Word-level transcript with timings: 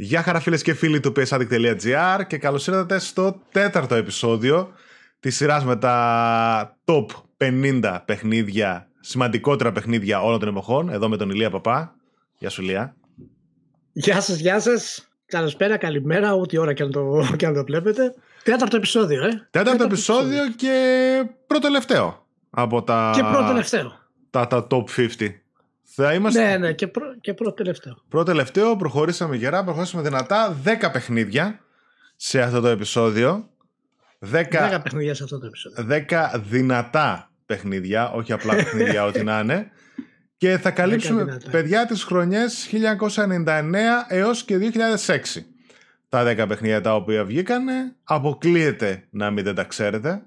Γεια 0.00 0.22
χαρά 0.22 0.40
φίλες 0.40 0.62
και 0.62 0.74
φίλοι 0.74 1.00
του 1.00 1.12
psaddict.gr 1.16 2.20
και 2.26 2.38
καλώς 2.38 2.66
ήρθατε 2.66 2.98
στο 2.98 3.40
τέταρτο 3.52 3.94
επεισόδιο 3.94 4.72
της 5.20 5.36
σειράς 5.36 5.64
με 5.64 5.76
τα 5.76 6.76
top 6.84 7.06
50 7.36 7.98
παιχνίδια, 8.04 8.88
σημαντικότερα 9.00 9.72
παιχνίδια 9.72 10.22
όλων 10.22 10.38
των 10.38 10.48
εποχών, 10.48 10.88
εδώ 10.88 11.08
με 11.08 11.16
τον 11.16 11.30
Ηλία 11.30 11.50
Παπά. 11.50 11.94
Γεια 12.38 12.50
σου 12.50 12.62
Ηλία. 12.62 12.96
Γεια 13.92 14.20
σας, 14.20 14.38
γεια 14.38 14.60
σας. 14.60 15.08
Καλησπέρα, 15.26 15.76
καλημέρα, 15.76 16.34
ό,τι 16.34 16.58
ώρα 16.58 16.72
και 16.72 16.82
αν 16.82 16.90
το, 16.90 17.34
και 17.36 17.46
αν 17.46 17.54
το 17.54 17.64
βλέπετε. 17.64 18.14
Τέταρτο 18.42 18.76
επεισόδιο, 18.76 19.24
ε. 19.24 19.28
Τέταρτο, 19.28 19.48
τέταρτο 19.50 19.84
επεισόδιο, 19.84 20.42
επεισόδιο 20.42 20.54
και 20.56 21.30
πρώτο 21.46 21.68
από 22.50 22.82
τα... 22.82 23.12
Και 23.14 23.22
πρώτο 23.22 23.92
Τα, 24.30 24.46
τα 24.46 24.66
top 24.70 24.84
50. 24.96 25.08
Θα 25.94 26.14
είμαστε... 26.14 26.42
Ναι, 26.42 26.56
ναι, 26.56 26.72
και, 26.72 26.86
προ... 26.86 27.14
και 27.20 27.34
πρώτο 27.34 27.52
τελευταίο. 27.52 28.02
Πρώτο 28.08 28.24
τελευταίο, 28.24 28.76
προχωρήσαμε 28.76 29.36
γερά, 29.36 29.64
προχωρήσαμε 29.64 30.02
δυνατά. 30.02 30.56
10 30.64 30.88
παιχνίδια 30.92 31.60
σε 32.16 32.40
αυτό 32.40 32.60
το 32.60 32.68
επεισόδιο. 32.68 33.48
10, 34.32 34.44
10 34.74 34.80
παιχνίδια 34.82 35.14
σε 35.14 35.22
αυτό 35.22 35.38
το 35.38 35.46
επεισόδιο. 35.46 35.86
10 36.08 36.40
δυνατά 36.48 37.30
παιχνίδια, 37.46 38.10
όχι 38.10 38.32
απλά 38.32 38.54
παιχνίδια, 38.54 39.04
ό,τι 39.08 39.24
να 39.24 39.40
είναι. 39.40 39.70
Και 40.36 40.58
θα 40.58 40.70
καλύψουμε 40.70 41.38
παιδιά 41.50 41.86
τις 41.86 42.02
χρονιές 42.02 42.68
1999 43.16 43.74
έως 44.08 44.44
και 44.44 44.58
2006. 45.06 45.18
Τα 46.08 46.24
10 46.42 46.48
παιχνίδια 46.48 46.80
τα 46.80 46.94
οποία 46.94 47.24
βγήκανε. 47.24 47.72
Αποκλείεται 48.04 49.06
να 49.10 49.30
μην 49.30 49.44
δεν 49.44 49.54
τα 49.54 49.64
ξέρετε. 49.64 50.22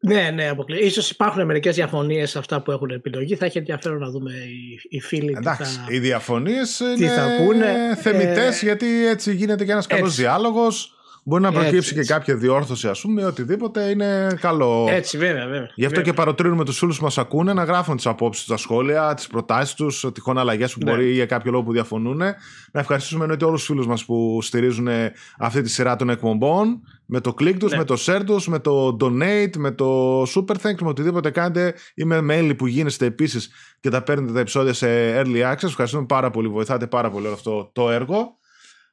Ναι, 0.00 0.30
ναι, 0.34 0.48
αποκλείεται. 0.48 0.84
Ίσως 0.84 1.10
υπάρχουν 1.10 1.44
μερικές 1.44 1.74
διαφωνίες 1.74 2.30
σε 2.30 2.38
αυτά 2.38 2.62
που 2.62 2.70
έχουν 2.70 2.90
επιλογή. 2.90 3.36
Θα 3.36 3.44
έχει 3.44 3.58
ενδιαφέρον 3.58 3.98
να 3.98 4.10
δούμε 4.10 4.32
οι, 4.32 4.80
οι 4.88 5.00
φίλοι 5.00 5.34
Εντάξει, 5.36 5.72
τι 5.72 5.78
θα, 5.78 5.86
οι 5.88 5.98
διαφωνίες 5.98 6.80
είναι 6.80 7.08
θα 7.08 7.28
πούνε. 7.44 7.96
θεμητές 8.00 8.62
ε, 8.62 8.64
γιατί 8.64 9.06
έτσι 9.06 9.34
γίνεται 9.34 9.64
και 9.64 9.72
ένας 9.72 9.86
καλός 9.86 10.14
διάλογος. 10.14 10.97
Μπορεί 11.28 11.42
να 11.42 11.52
προκύψει 11.52 11.94
και 11.94 12.04
κάποια 12.04 12.36
διόρθωση, 12.36 12.88
ας 12.88 13.00
πούμε, 13.00 13.24
οτιδήποτε 13.24 13.90
είναι 13.90 14.36
καλό. 14.40 14.86
Έτσι, 14.90 15.18
βέβαια, 15.18 15.44
βέβαια. 15.46 15.70
Γι' 15.74 15.84
αυτό 15.84 15.96
βέβαια. 15.96 16.02
και 16.02 16.12
παροτρύνουμε 16.12 16.64
τους 16.64 16.78
φίλους 16.78 16.98
που 16.98 17.04
μας 17.04 17.18
ακούνε 17.18 17.52
να 17.52 17.64
γράφουν 17.64 17.96
τις 17.96 18.06
απόψεις 18.06 18.44
του 18.44 18.48
στα 18.48 18.58
σχόλια, 18.58 19.14
τις 19.14 19.26
προτάσεις 19.26 19.74
τους, 19.74 20.06
τυχόν 20.12 20.38
αλλαγές 20.38 20.72
που 20.72 20.84
ναι. 20.84 20.90
μπορεί 20.90 21.12
για 21.12 21.26
κάποιο 21.26 21.50
λόγο 21.50 21.64
που 21.64 21.72
διαφωνούν. 21.72 22.16
Να 22.72 22.80
ευχαριστήσουμε 22.80 23.22
εννοείται 23.22 23.44
όλους 23.44 23.58
τους 23.58 23.68
φίλους 23.68 23.86
μας 23.86 24.04
που 24.04 24.38
στηρίζουν 24.42 24.88
αυτή 25.38 25.62
τη 25.62 25.70
σειρά 25.70 25.96
των 25.96 26.10
εκπομπών. 26.10 26.80
Με 27.06 27.20
το 27.20 27.34
click 27.40 27.56
τους, 27.58 27.70
ναι. 27.70 27.78
με 27.78 27.84
το 27.84 27.96
share 28.06 28.22
τους, 28.26 28.48
με 28.48 28.58
το 28.58 28.96
donate, 29.00 29.56
με 29.56 29.70
το 29.70 30.22
super 30.22 30.54
thanks, 30.62 30.80
με 30.80 30.88
οτιδήποτε 30.88 31.30
κάνετε 31.30 31.74
ή 31.94 32.04
με 32.04 32.18
mail 32.30 32.54
που 32.58 32.66
γίνεστε 32.66 33.06
επίσης 33.06 33.50
και 33.80 33.90
τα 33.90 34.02
παίρνετε 34.02 34.32
τα 34.32 34.40
επεισόδια 34.40 34.72
σε 34.72 34.86
early 35.20 35.52
access. 35.52 35.64
Ευχαριστούμε 35.64 36.06
πάρα 36.06 36.30
πολύ, 36.30 36.48
βοηθάτε 36.48 36.86
πάρα 36.86 37.10
πολύ 37.10 37.26
όλο 37.26 37.34
αυτό 37.34 37.70
το 37.74 37.90
έργο. 37.90 38.38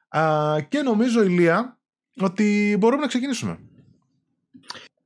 Α, 0.09 0.21
και 0.69 0.81
νομίζω, 0.81 1.23
Ηλία, 1.23 1.77
ότι 2.21 2.75
μπορούμε 2.79 3.01
να 3.01 3.07
ξεκινήσουμε. 3.07 3.59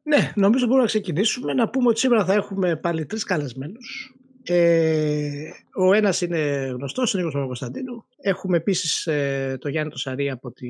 Ναι, 0.04 0.32
νομίζω 0.36 0.66
μπορούμε 0.66 0.82
να 0.82 0.88
ξεκινήσουμε. 0.88 1.54
Να 1.54 1.70
πούμε 1.70 1.88
ότι 1.90 2.00
σήμερα 2.00 2.26
θα 2.26 2.34
έχουμε 2.34 2.76
πάλι 2.76 3.06
τρεις 3.06 3.24
καλεσμένους. 3.24 4.14
Ε, 4.44 5.50
ο 5.74 5.94
ένας 5.94 6.22
είναι 6.22 6.72
γνωστός, 6.76 7.14
ο 7.14 7.18
Νίκος 7.18 7.34
Παπακοσταντίνου. 7.34 8.06
Έχουμε 8.22 8.58
επίσης 8.58 9.08
ε, 9.08 9.58
το 9.62 9.70
Γιάννη 9.70 9.92
Τοσαρή 9.92 10.30
από 10.30 10.52
τη... 10.52 10.68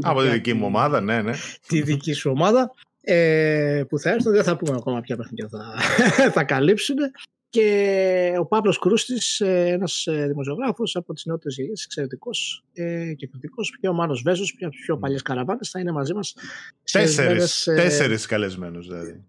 Από 0.00 0.22
τη 0.22 0.28
δική 0.28 0.54
μου 0.54 0.66
ομάδα, 0.66 1.00
ναι, 1.00 1.22
ναι. 1.22 1.32
Τη 1.66 1.82
δική 1.82 2.12
σου 2.12 2.30
ομάδα. 2.30 2.74
Ε, 3.00 3.82
που 3.88 3.98
θα 3.98 4.10
έρθουν, 4.10 4.32
δεν 4.32 4.44
θα 4.44 4.56
πούμε 4.56 4.76
ακόμα 4.76 5.00
ποια 5.00 5.16
παιχνίδια 5.16 5.48
θα, 5.48 5.74
θα 6.36 6.44
καλύψουν 6.44 6.96
και 7.48 8.34
ο 8.38 8.46
Παύλος 8.46 8.78
Κρούστης, 8.78 9.40
ε, 9.40 9.68
ένας 9.68 10.06
ε, 10.06 10.26
δημοσιογράφος 10.26 10.96
από 10.96 11.12
τις 11.12 11.24
νεότερες 11.24 11.56
γενιές, 11.56 11.84
εξαιρετικός 11.84 12.64
ε, 12.72 13.12
και 13.14 13.26
κριτικό, 13.26 13.62
και 13.80 13.88
ο 13.88 13.92
Μάνος 13.92 14.22
Βέζος, 14.22 14.54
πια 14.54 14.66
από 14.66 14.76
τι 14.76 14.82
πιο 14.82 14.98
παλιές 14.98 15.22
καραβάνε, 15.22 15.60
θα 15.70 15.80
είναι 15.80 15.92
μαζί 15.92 16.14
μας. 16.14 16.34
Τέσσερις 17.64 18.26
καλεσμένους 18.26 18.86
δηλαδή. 18.86 19.24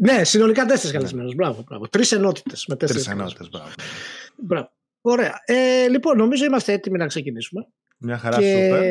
Ναι, 0.00 0.24
συνολικά 0.24 0.64
τέσσερις 0.64 0.92
καλεσμένους. 0.92 1.34
Μπράβο, 1.34 1.64
μπράβο. 1.68 1.88
Τρεις 1.88 2.12
ενότητες 2.12 2.66
με 2.66 2.76
τέσσερις. 2.76 3.04
Τρεις 3.04 3.14
ενότητες, 3.14 3.48
μπράβο. 3.48 3.68
μπράβο. 4.36 4.70
Ωραία. 5.00 5.42
Ε, 5.44 5.88
λοιπόν, 5.88 6.16
νομίζω 6.16 6.44
είμαστε 6.44 6.72
έτοιμοι 6.72 6.98
να 6.98 7.06
ξεκινήσουμε. 7.06 7.66
Μια 7.98 8.18
χαρά 8.18 8.38
και... 8.38 8.64
σούπερ. 8.64 8.82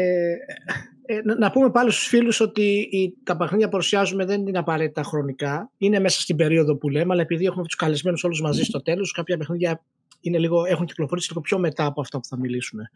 Ε, 1.05 1.21
να 1.37 1.51
πούμε 1.51 1.71
πάλι 1.71 1.91
στους 1.91 2.07
φίλους 2.07 2.39
ότι 2.39 2.89
τα 3.23 3.37
παιχνίδια 3.37 3.65
που 3.65 3.71
παρουσιάζουμε 3.71 4.25
δεν 4.25 4.47
είναι 4.47 4.57
απαραίτητα 4.57 5.03
χρονικά. 5.03 5.71
Είναι 5.77 5.99
μέσα 5.99 6.21
στην 6.21 6.35
περίοδο 6.35 6.75
που 6.75 6.89
λέμε, 6.89 7.13
αλλά 7.13 7.21
επειδή 7.21 7.45
έχουμε 7.45 7.63
τους 7.63 7.75
καλεσμένους 7.75 8.23
όλους 8.23 8.41
μαζί 8.41 8.63
στο 8.63 8.81
τέλος, 8.81 9.11
κάποια 9.11 9.37
παιχνίδια 9.37 9.83
είναι 10.19 10.37
λίγο, 10.37 10.65
έχουν 10.65 10.85
κυκλοφορήσει 10.85 11.29
λίγο 11.29 11.41
πιο 11.41 11.57
μετά 11.59 11.85
από 11.85 12.01
αυτά 12.01 12.19
που 12.19 12.25
θα 12.25 12.37
μιλήσουμε. 12.37 12.91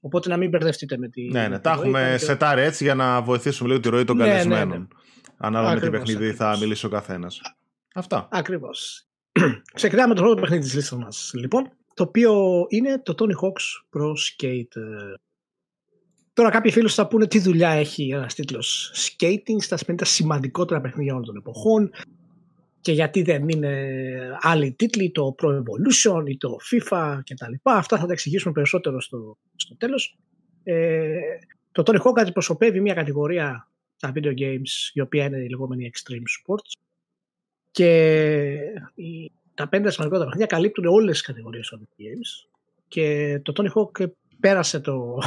Οπότε 0.00 0.28
να 0.28 0.36
μην 0.36 0.48
μπερδευτείτε 0.48 0.96
με 0.96 1.08
τη. 1.08 1.22
Ναι, 1.22 1.48
ναι, 1.48 1.58
τα 1.58 1.70
έχουμε 1.70 2.08
και... 2.18 2.24
σετάρει 2.24 2.60
έτσι 2.60 2.84
για 2.84 2.94
να 2.94 3.22
βοηθήσουμε 3.22 3.68
λίγο 3.68 3.80
τη 3.80 3.88
ροή 3.88 4.04
των 4.04 4.16
ναι, 4.16 4.24
καλεσμένων. 4.24 4.68
Ναι, 4.68 4.76
ναι. 4.76 4.86
Ανάλογα 5.36 5.74
με 5.74 5.80
τι 5.80 5.90
παιχνίδι 5.90 6.16
ακριβώς. 6.16 6.36
θα 6.36 6.56
μιλήσει 6.58 6.86
ο 6.86 6.88
καθένας. 6.88 7.40
Αυτά. 7.94 8.28
Ακριβώς. 8.30 9.06
Ξεκινάμε 9.74 10.14
το 10.14 10.22
πρώτο 10.22 10.40
παιχνίδι 10.40 10.62
της 10.62 10.74
λίστας 10.74 10.98
μας, 10.98 11.30
λοιπόν. 11.34 11.70
Το 11.94 12.02
οποίο 12.02 12.64
είναι 12.68 13.02
το 13.02 13.14
Tony 13.18 13.44
Hawk's 13.44 13.98
Pro 13.98 14.08
Skate 14.08 14.80
Τώρα 16.32 16.50
κάποιοι 16.50 16.70
φίλοι 16.70 16.88
θα 16.88 17.08
πούνε 17.08 17.26
τι 17.26 17.38
δουλειά 17.38 17.70
έχει 17.70 18.08
ένας 18.08 18.34
τίτλος 18.34 18.92
skating 18.94 19.56
στα 19.58 19.78
50 19.86 19.94
σημαντικότερα 20.02 20.80
παιχνίδια 20.80 21.12
όλων 21.12 21.24
των 21.24 21.36
εποχών 21.36 21.90
και 22.80 22.92
γιατί 22.92 23.22
δεν 23.22 23.48
είναι 23.48 23.98
άλλοι 24.40 24.72
τίτλοι, 24.72 25.10
το 25.10 25.34
Pro 25.38 25.48
Evolution 25.48 26.22
ή 26.26 26.36
το 26.36 26.56
FIFA 26.70 27.18
κτλ. 27.24 27.52
Αυτά 27.62 27.98
θα 27.98 28.06
τα 28.06 28.12
εξηγήσουμε 28.12 28.52
περισσότερο 28.52 29.00
στο, 29.00 29.38
στο 29.56 29.76
τέλος. 29.76 30.18
Ε, 30.62 31.08
το 31.72 31.82
Tony 31.86 32.00
Hawk 32.00 32.20
αντιπροσωπεύει 32.20 32.80
μια 32.80 32.94
κατηγορία 32.94 33.68
στα 33.96 34.12
video 34.14 34.38
games 34.38 34.90
η 34.92 35.00
οποία 35.00 35.24
είναι 35.24 35.38
η 35.38 35.48
λεγόμενη 35.48 35.90
extreme 35.94 36.54
sports 36.54 36.80
και 37.70 38.46
οι, 38.94 39.30
τα 39.54 39.68
πέντε 39.68 39.90
σημαντικότερα 39.90 40.30
παιχνίδια 40.30 40.56
καλύπτουν 40.56 40.84
όλες 40.84 41.12
τις 41.12 41.26
κατηγορίες 41.26 41.68
των 41.68 41.80
video 41.80 42.02
games 42.02 42.48
και 42.88 43.38
το 43.42 43.52
Tony 43.56 43.68
Hawk 43.72 44.06
πέρασε 44.42 44.80
το, 44.80 45.18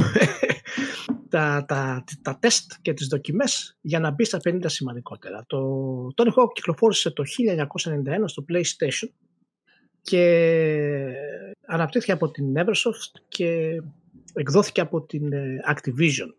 τα, 1.30 1.66
τα, 1.68 2.03
τα 2.22 2.38
τεστ 2.40 2.72
και 2.81 2.94
τις 2.94 3.08
δοκιμές 3.08 3.78
για 3.81 4.00
να 4.00 4.12
μπει 4.12 4.26
στα 4.26 4.40
50 4.44 4.59
σημαντικότερα. 4.66 5.44
Το 5.48 5.59
Tony 6.16 6.28
Hawk 6.28 6.53
κυκλοφόρησε 6.53 7.12
το 7.12 7.24
1991 7.84 8.24
στο 8.26 8.46
PlayStation 8.50 9.09
και 10.02 10.24
αναπτύχθηκε 11.66 12.12
από 12.12 12.31
την 12.31 12.53
Eversoft 12.58 13.22
και 13.28 13.81
εκδόθηκε 14.34 14.81
από 14.81 15.02
την 15.02 15.34
ε, 15.34 15.58
Activision. 15.70 16.34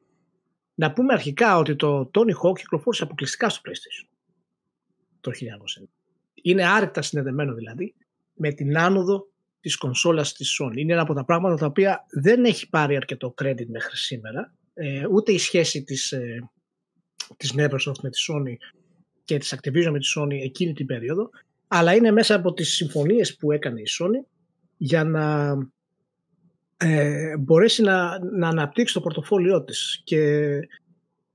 Να 0.75 0.93
πούμε 0.93 1.12
αρχικά 1.12 1.58
ότι 1.58 1.76
το 1.76 2.10
Tony 2.14 2.32
Hawk 2.43 2.58
κυκλοφόρησε 2.58 3.03
αποκλειστικά 3.03 3.48
στο 3.48 3.60
PlayStation 3.64 4.08
το 5.20 5.31
1991. 5.82 5.84
Είναι 6.43 6.66
άρρηκτα 6.66 7.03
συνδεδεμένο 7.03 7.54
δηλαδή 7.54 7.94
με 8.34 8.53
την 8.53 8.78
άνοδο 8.78 9.26
της 9.66 9.77
κονσόλας 9.77 10.32
της 10.32 10.60
Sony. 10.60 10.77
Είναι 10.77 10.93
ένα 10.93 11.03
από 11.03 11.15
τα 11.15 11.25
πράγματα 11.25 11.56
τα 11.56 11.66
οποία 11.66 12.06
δεν 12.10 12.44
έχει 12.44 12.69
πάρει 12.69 12.97
αρκετό 12.97 13.34
credit 13.43 13.66
μέχρι 13.66 13.97
σήμερα. 13.97 14.54
Ε, 14.75 15.06
ούτε 15.10 15.32
η 15.32 15.38
σχέση 15.38 15.82
της, 15.82 16.12
ε, 16.12 16.50
της 17.37 17.54
Neversoft 17.56 17.99
με 18.03 18.10
τη 18.10 18.19
Sony 18.28 18.55
και 19.25 19.38
της 19.38 19.55
Activision 19.55 19.91
με 19.91 19.99
τη 19.99 20.06
Sony 20.16 20.43
εκείνη 20.43 20.72
την 20.72 20.87
περίοδο, 20.87 21.31
αλλά 21.69 21.94
είναι 21.94 22.10
μέσα 22.10 22.34
από 22.34 22.53
τις 22.53 22.75
συμφωνίες 22.75 23.37
που 23.37 23.53
έκανε 23.53 23.81
η 23.81 23.87
Sony 24.00 24.26
για 24.76 25.05
να 25.05 25.56
ε, 26.76 27.37
μπορέσει 27.37 27.82
να, 27.82 28.25
να 28.25 28.49
αναπτύξει 28.49 28.94
το 28.94 29.00
πορτοφόλιό 29.00 29.65
της. 29.65 30.00
Και 30.05 30.19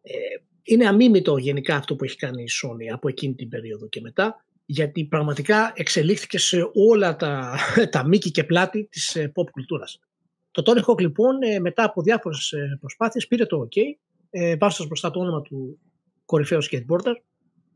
ε, 0.02 0.18
είναι 0.64 0.88
αμίμητο 0.88 1.38
γενικά 1.38 1.75
αυτό 1.75 1.96
που 1.96 2.03
έχει 2.03 2.16
κάνει 2.16 2.44
η 2.44 2.50
Sony 2.64 2.94
από 2.94 3.08
εκείνη 3.08 3.34
την 3.34 3.50
περίοδο 3.50 3.88
και 3.88 4.02
μετά 4.02 4.46
γιατί 4.72 5.06
πραγματικά 5.06 5.72
εξελίχθηκε 5.76 6.38
σε 6.38 6.70
όλα 6.73 7.16
τα, 7.16 7.58
τα 7.91 8.08
μήκη 8.08 8.32
και 8.32 8.44
πλάτη 8.44 8.88
της 8.91 9.16
ε, 9.16 9.32
pop 9.35 9.50
κουλτούρας. 9.52 10.00
Το 10.52 10.64
Tony 10.66 10.84
Hawk 10.85 11.00
λοιπόν 11.00 11.41
ε, 11.41 11.59
μετά 11.59 11.84
από 11.84 12.02
διάφορες 12.02 12.52
ε, 12.52 12.78
προσπάθειες 12.79 13.28
πήρε 13.28 13.46
το 13.46 13.68
OK 13.68 13.78
ε, 14.29 14.56
βάζοντας 14.56 14.88
μπροστά 14.88 15.12
το 15.12 15.20
όνομα 15.20 15.41
του 15.41 15.79
κορυφαίου 16.26 16.59
skateboarder 16.64 17.14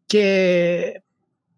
και 0.05 1.01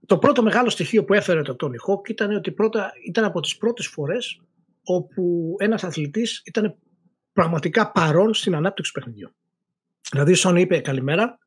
το 0.06 0.18
πρώτο 0.18 0.44
μεγάλο 0.44 0.70
στοιχείο 0.70 1.04
που 1.04 1.14
έφερε 1.14 1.42
το 1.42 1.56
Tony 1.60 1.92
Hawk 1.92 2.10
ήταν 2.10 2.36
ότι 2.36 2.52
πρώτα, 2.52 2.92
ήταν 3.08 3.24
από 3.24 3.40
τις 3.40 3.58
πρώτες 3.58 3.88
φορές 3.88 4.42
όπου 4.84 5.56
ένας 5.60 5.84
αθλητής 5.84 6.42
ήταν 6.46 6.76
πραγματικά 7.34 7.92
παρόν 7.92 8.34
στην 8.34 8.56
ανάπτυξη 8.56 8.94
του 8.94 9.00
παιχνιδιού. 9.00 9.30
Δηλαδή 10.12 10.32
η 10.32 10.38
Sony 10.38 10.60
είπε 10.60 10.80
καλημέρα, 10.80 11.38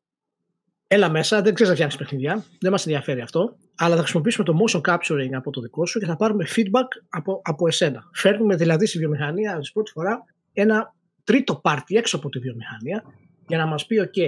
έλα 0.93 1.09
μέσα, 1.09 1.41
δεν 1.41 1.53
ξέρεις 1.53 1.69
να 1.69 1.75
φτιάξεις 1.75 1.99
παιχνιδιά, 1.99 2.45
δεν 2.59 2.71
μας 2.71 2.85
ενδιαφέρει 2.85 3.21
αυτό, 3.21 3.57
αλλά 3.75 3.95
θα 3.95 4.01
χρησιμοποιήσουμε 4.01 4.45
το 4.45 4.57
motion 4.61 4.81
capturing 4.81 5.29
από 5.33 5.51
το 5.51 5.61
δικό 5.61 5.85
σου 5.85 5.99
και 5.99 6.05
θα 6.05 6.15
πάρουμε 6.15 6.45
feedback 6.55 6.87
από, 7.09 7.41
από 7.43 7.67
εσένα. 7.67 8.09
Φέρνουμε 8.13 8.55
δηλαδή 8.55 8.85
στη 8.85 8.97
βιομηχανία 8.97 9.59
τη 9.59 9.69
πρώτη 9.73 9.91
φορά 9.91 10.23
ένα 10.53 10.95
τρίτο 11.23 11.55
πάρτι 11.55 11.95
έξω 11.95 12.17
από 12.17 12.29
τη 12.29 12.39
βιομηχανία 12.39 13.03
για 13.47 13.57
να 13.57 13.65
μας 13.65 13.85
πει 13.85 13.95
OK. 14.05 14.21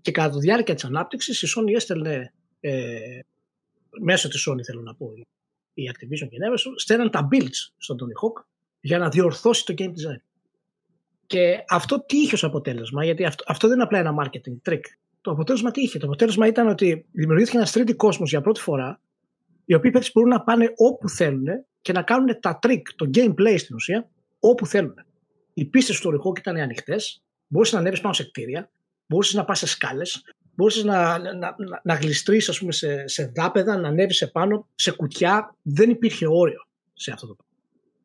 Και 0.00 0.10
κατά 0.10 0.34
τη 0.34 0.38
διάρκεια 0.38 0.74
της 0.74 0.84
ανάπτυξης 0.84 1.42
η 1.42 1.46
Sony 1.56 1.74
έστελνε 1.74 2.32
ε, 2.60 2.98
μέσω 4.00 4.28
της 4.28 4.48
Sony 4.50 4.62
θέλω 4.62 4.80
να 4.80 4.94
πω 4.94 5.12
η 5.74 5.90
Activision 5.92 6.28
και 6.28 6.36
η 6.36 6.38
Neverson 6.44 6.72
στέλναν 6.76 7.10
τα 7.10 7.28
builds 7.32 7.72
στον 7.76 7.96
Tony 8.00 8.26
Hawk 8.26 8.44
για 8.80 8.98
να 8.98 9.08
διορθώσει 9.08 9.64
το 9.64 9.74
game 9.78 9.90
design. 9.90 10.22
Και 11.26 11.64
αυτό 11.68 12.04
τι 12.04 12.16
είχε 12.16 12.34
ως 12.34 12.44
αποτέλεσμα, 12.44 13.04
γιατί 13.04 13.24
αυτό, 13.24 13.44
αυτό 13.46 13.66
δεν 13.66 13.76
είναι 13.76 13.84
απλά 13.84 13.98
ένα 13.98 14.14
marketing 14.22 14.70
trick. 14.70 14.82
Το 15.28 15.34
αποτέλεσμα 15.34 15.70
τι 15.70 15.80
είχε; 15.80 15.98
Το 15.98 16.06
αποτέλεσμα 16.06 16.46
ήταν 16.46 16.68
ότι 16.68 17.06
δημιουργήθηκε 17.12 17.56
ένας 17.56 17.72
τρίτη 17.72 17.94
κόσμος 17.94 18.30
για 18.30 18.40
πρώτη 18.40 18.60
φορά, 18.60 19.00
οι 19.64 19.74
οποίοι 19.74 19.90
παίκτες 19.90 20.12
μπορούν 20.14 20.30
να 20.30 20.40
πάνε 20.40 20.72
όπου 20.76 21.08
θέλουν 21.08 21.46
και 21.80 21.92
να 21.92 22.02
κάνουν 22.02 22.40
τα 22.40 22.58
trick, 22.62 22.82
το 22.96 23.10
gameplay 23.14 23.54
στην 23.58 23.74
ουσία, 23.74 24.08
όπου 24.40 24.66
θέλουν. 24.66 24.94
Οι 25.54 25.64
πίστες 25.64 26.00
του 26.00 26.10
Ριχόκ 26.10 26.38
ήταν 26.38 26.56
ανοιχτές, 26.56 27.22
μπορούσες 27.46 27.74
να 27.74 27.80
ανέβεις 27.80 28.00
πάνω 28.00 28.14
σε 28.14 28.24
κτίρια, 28.24 28.70
μπορούσες 29.06 29.34
να 29.34 29.44
πας 29.44 29.58
σε 29.58 29.66
σκάλες, 29.66 30.22
μπορούσες 30.54 30.84
να, 30.84 31.18
να, 31.18 31.34
να, 31.34 31.56
να 31.82 31.94
γλιστρήσει 31.94 32.72
σε, 32.72 33.08
σε 33.08 33.32
δάπεδα, 33.34 33.76
να 33.76 33.88
ανέβεις 33.88 34.22
επάνω, 34.22 34.68
σε 34.74 34.90
κουτιά. 34.90 35.56
Δεν 35.62 35.90
υπήρχε 35.90 36.26
όριο 36.28 36.66
σε 36.92 37.12
αυτό 37.12 37.26
το 37.26 37.34
πράγμα. 37.34 37.54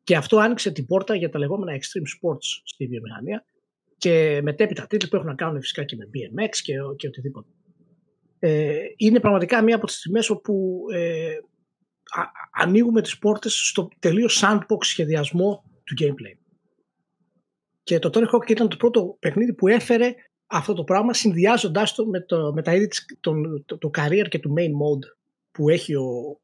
Και 0.04 0.16
αυτό 0.16 0.38
άνοιξε 0.38 0.70
την 0.70 0.86
πόρτα 0.86 1.14
για 1.14 1.30
τα 1.30 1.38
λεγόμενα 1.38 1.78
extreme 1.78 2.28
sports 2.28 2.60
στη 2.64 2.86
βιομηχανία 2.86 3.44
και 3.96 4.40
μετέπειτα 4.42 4.86
τίτλοι 4.86 5.08
που 5.08 5.16
έχουν 5.16 5.28
να 5.28 5.34
κάνουν 5.34 5.60
φυσικά 5.60 5.84
και 5.84 5.96
με 5.96 6.08
BMX 6.14 6.56
και, 6.62 6.74
και 6.96 7.06
οτιδήποτε. 7.06 7.48
Ε, 8.38 8.76
είναι 8.96 9.20
πραγματικά 9.20 9.62
μία 9.62 9.76
από 9.76 9.86
τις 9.86 9.96
στιγμές 9.96 10.30
όπου 10.30 10.84
ε, 10.92 11.34
α, 12.10 12.22
ανοίγουμε 12.52 13.02
τις 13.02 13.18
πόρτες 13.18 13.52
στο 13.54 13.88
τελείως 13.98 14.42
sandbox 14.44 14.78
σχεδιασμό 14.80 15.64
του 15.84 15.94
gameplay. 16.00 16.38
Και 17.82 17.98
το 17.98 18.10
Tony 18.12 18.34
Hawk 18.34 18.50
ήταν 18.50 18.68
το 18.68 18.76
πρώτο 18.76 19.16
παιχνίδι 19.20 19.54
που 19.54 19.68
έφερε 19.68 20.14
αυτό 20.46 20.72
το 20.72 20.84
πράγμα 20.84 21.14
συνδυάζοντάς 21.14 21.94
το 21.94 22.06
με, 22.06 22.20
το, 22.20 22.52
με 22.52 22.62
τα 22.62 22.74
είδη 22.74 22.88
το, 23.20 23.32
το, 23.64 23.78
το 23.78 23.90
career 23.98 24.26
και 24.28 24.38
του 24.38 24.54
main 24.58 24.70
mode 24.70 25.16
που 25.50 25.68
έχει 25.68 25.94
ο, 25.94 26.40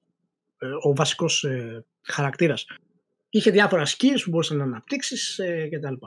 ε, 0.59 0.67
ο 0.83 0.95
βασικός 0.95 1.45
ε, 1.45 1.85
χαρακτήρας 2.03 2.67
είχε 3.31 3.51
διάφορα 3.51 3.87
skills 3.87 4.21
που 4.25 4.31
μπορούσε 4.31 4.55
να 4.55 4.65
αναπτύξεις 4.65 5.39
ε, 5.39 5.69
κτλ. 5.73 6.07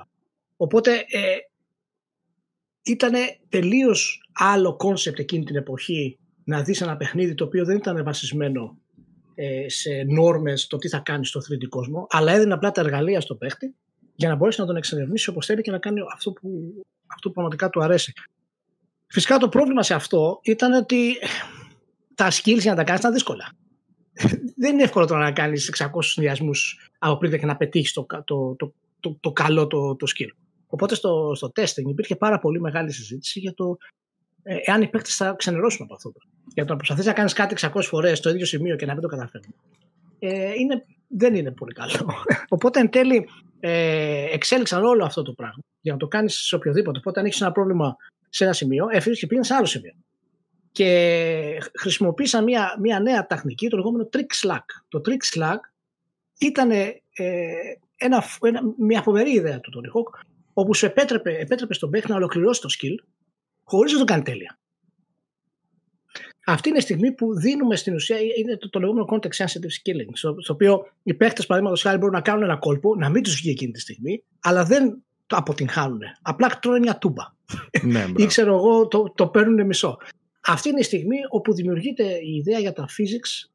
Οπότε 0.63 0.91
ε, 0.91 1.37
ήταν 2.83 3.13
τελείως 3.49 4.29
άλλο 4.33 4.75
concept 4.75 5.19
εκείνη 5.19 5.43
την 5.43 5.55
εποχή 5.55 6.19
να 6.43 6.63
δεις 6.63 6.81
ένα 6.81 6.97
παιχνίδι 6.97 7.35
το 7.35 7.43
οποίο 7.43 7.65
δεν 7.65 7.77
ήταν 7.77 8.03
βασισμένο 8.03 8.77
ε, 9.35 9.69
σε 9.69 9.89
νόρμες 10.07 10.67
το 10.67 10.77
τι 10.77 10.87
θα 10.87 10.99
κάνεις 10.99 11.29
στο 11.29 11.39
3D 11.39 11.67
κόσμο, 11.69 12.07
αλλά 12.09 12.31
έδινε 12.31 12.53
απλά 12.53 12.71
τα 12.71 12.81
εργαλεία 12.81 13.21
στο 13.21 13.35
παίχτη 13.35 13.75
για 14.15 14.29
να 14.29 14.35
μπορέσει 14.35 14.59
να 14.59 14.65
τον 14.65 14.75
εξερευνήσει 14.75 15.29
όπως 15.29 15.45
θέλει 15.45 15.61
και 15.61 15.71
να 15.71 15.77
κάνει 15.77 15.99
αυτό 16.13 16.31
που, 16.31 16.49
αυτό 17.07 17.27
που 17.27 17.33
πραγματικά 17.33 17.69
του 17.69 17.83
αρέσει. 17.83 18.13
Φυσικά 19.07 19.37
το 19.37 19.49
πρόβλημα 19.49 19.83
σε 19.83 19.93
αυτό 19.93 20.39
ήταν 20.43 20.73
ότι 20.73 21.17
τα 22.15 22.31
skills 22.31 22.59
για 22.59 22.71
να 22.71 22.77
τα 22.77 22.83
κάνεις 22.83 22.99
ήταν 22.99 23.13
δύσκολα 23.13 23.51
δεν 24.61 24.73
είναι 24.73 24.83
εύκολο 24.83 25.05
τώρα 25.05 25.23
να 25.23 25.31
κάνεις 25.31 25.75
600 25.77 25.87
συνδυασμούς 25.99 26.89
από 26.97 27.17
πριν 27.17 27.39
και 27.39 27.45
να 27.45 27.57
πετύχεις 27.57 27.93
το, 27.93 28.05
το, 28.25 28.55
το, 28.55 28.73
το, 28.99 29.17
το 29.19 29.31
καλό 29.31 29.67
το, 29.67 29.95
το 29.95 30.07
skill. 30.15 30.42
Οπότε 30.73 30.95
στο, 30.95 31.31
στο 31.35 31.51
testing 31.55 31.87
υπήρχε 31.87 32.15
πάρα 32.15 32.39
πολύ 32.39 32.61
μεγάλη 32.61 32.91
συζήτηση 32.91 33.39
για 33.39 33.53
το 33.53 33.77
ε, 34.43 34.55
εάν 34.65 34.81
οι 34.81 34.87
παίκτες 34.87 35.15
θα 35.15 35.33
ξενερώσουν 35.37 35.85
από 35.85 35.93
αυτό. 35.93 36.11
Για 36.53 36.65
το 36.65 36.71
να 36.71 36.77
προσπαθείς 36.77 37.05
να 37.05 37.13
κάνεις 37.13 37.33
κάτι 37.33 37.55
600 37.73 37.81
φορές 37.81 38.17
στο 38.17 38.29
ίδιο 38.29 38.45
σημείο 38.45 38.75
και 38.75 38.85
να 38.85 38.93
μην 38.93 39.01
το 39.01 39.07
καταφέρνει. 39.07 39.55
Ε, 40.19 40.53
είναι, 40.53 40.85
δεν 41.07 41.35
είναι 41.35 41.51
πολύ 41.51 41.73
καλό. 41.73 42.13
Οπότε 42.55 42.79
εν 42.79 42.89
τέλει 42.89 43.29
ε, 43.59 44.25
εξέλιξαν 44.33 44.83
όλο 44.83 45.05
αυτό 45.05 45.21
το 45.21 45.33
πράγμα 45.33 45.63
για 45.81 45.91
να 45.93 45.97
το 45.97 46.07
κάνεις 46.07 46.35
σε 46.35 46.55
οποιοδήποτε. 46.55 46.99
Οπότε 46.99 47.19
αν 47.19 47.25
έχεις 47.25 47.41
ένα 47.41 47.51
πρόβλημα 47.51 47.95
σε 48.29 48.43
ένα 48.43 48.53
σημείο, 48.53 48.87
έφυγες 48.91 49.19
και 49.19 49.27
πήγαινες 49.27 49.47
σε 49.47 49.53
άλλο 49.53 49.65
σημείο 49.65 49.93
και 50.71 51.59
χρησιμοποίησα 51.79 52.41
μια, 52.41 52.77
μια 52.79 52.99
νέα 52.99 53.25
τεχνική, 53.25 53.67
το 53.67 53.77
λεγόμενο 53.77 54.09
trick 54.13 54.47
slack. 54.47 54.65
Το 54.87 55.01
trick 55.05 55.37
slack 55.37 55.59
ήταν 56.39 56.71
ε, 56.71 57.01
ένα, 57.97 58.23
ένα, 58.41 58.61
μια 58.77 59.01
φοβερή 59.01 59.31
ιδέα 59.31 59.59
του 59.59 59.71
Tony 59.75 59.97
Hawk, 59.97 60.23
όπου 60.53 60.75
σου 60.75 60.85
επέτρεπε, 60.85 61.37
επέτρεπε 61.37 61.73
στον 61.73 61.89
παίχτη 61.89 62.09
να 62.09 62.15
ολοκληρώσει 62.15 62.61
το 62.61 62.69
skill 62.79 63.05
χωρίς 63.63 63.93
να 63.93 63.99
το 63.99 64.05
κάνει 64.05 64.23
τέλεια. 64.23 64.57
Αυτή 66.45 66.69
είναι 66.69 66.77
η 66.77 66.81
στιγμή 66.81 67.11
που 67.11 67.39
δίνουμε 67.39 67.75
στην 67.75 67.93
ουσία 67.93 68.17
είναι 68.37 68.57
το, 68.57 68.69
το 68.69 68.79
λεγόμενο 68.79 69.07
context 69.09 69.35
sensitive 69.35 69.73
skilling, 69.81 70.09
στο, 70.13 70.35
στο 70.39 70.53
οποίο 70.53 70.87
οι 71.03 71.13
παίχτε, 71.13 71.41
παραδείγματος 71.41 71.81
χάρη, 71.81 71.97
μπορούν 71.97 72.13
να 72.13 72.21
κάνουν 72.21 72.43
ένα 72.43 72.55
κόλπο, 72.55 72.95
να 72.95 73.09
μην 73.09 73.23
τους 73.23 73.35
βγει 73.35 73.49
εκείνη 73.49 73.71
τη 73.71 73.79
στιγμή, 73.79 74.23
αλλά 74.39 74.65
δεν 74.65 75.03
το 75.27 75.35
αποτυγχάνουν. 75.35 76.01
Απλά 76.21 76.59
τρώνε 76.61 76.79
μια 76.79 76.97
τούμπα. 76.97 77.23
Ναι, 77.81 78.05
Ή 78.23 78.25
ξέρω 78.25 78.55
εγώ, 78.55 78.87
το, 78.87 79.13
το 79.15 79.27
παίρνουν 79.27 79.65
μισό. 79.65 79.97
Αυτή 80.45 80.69
είναι 80.69 80.79
η 80.79 80.83
στιγμή 80.83 81.17
όπου 81.29 81.53
δημιουργείται 81.53 82.03
η 82.03 82.35
ιδέα 82.35 82.59
για 82.59 82.73
τα 82.73 82.85
physics 82.85 83.49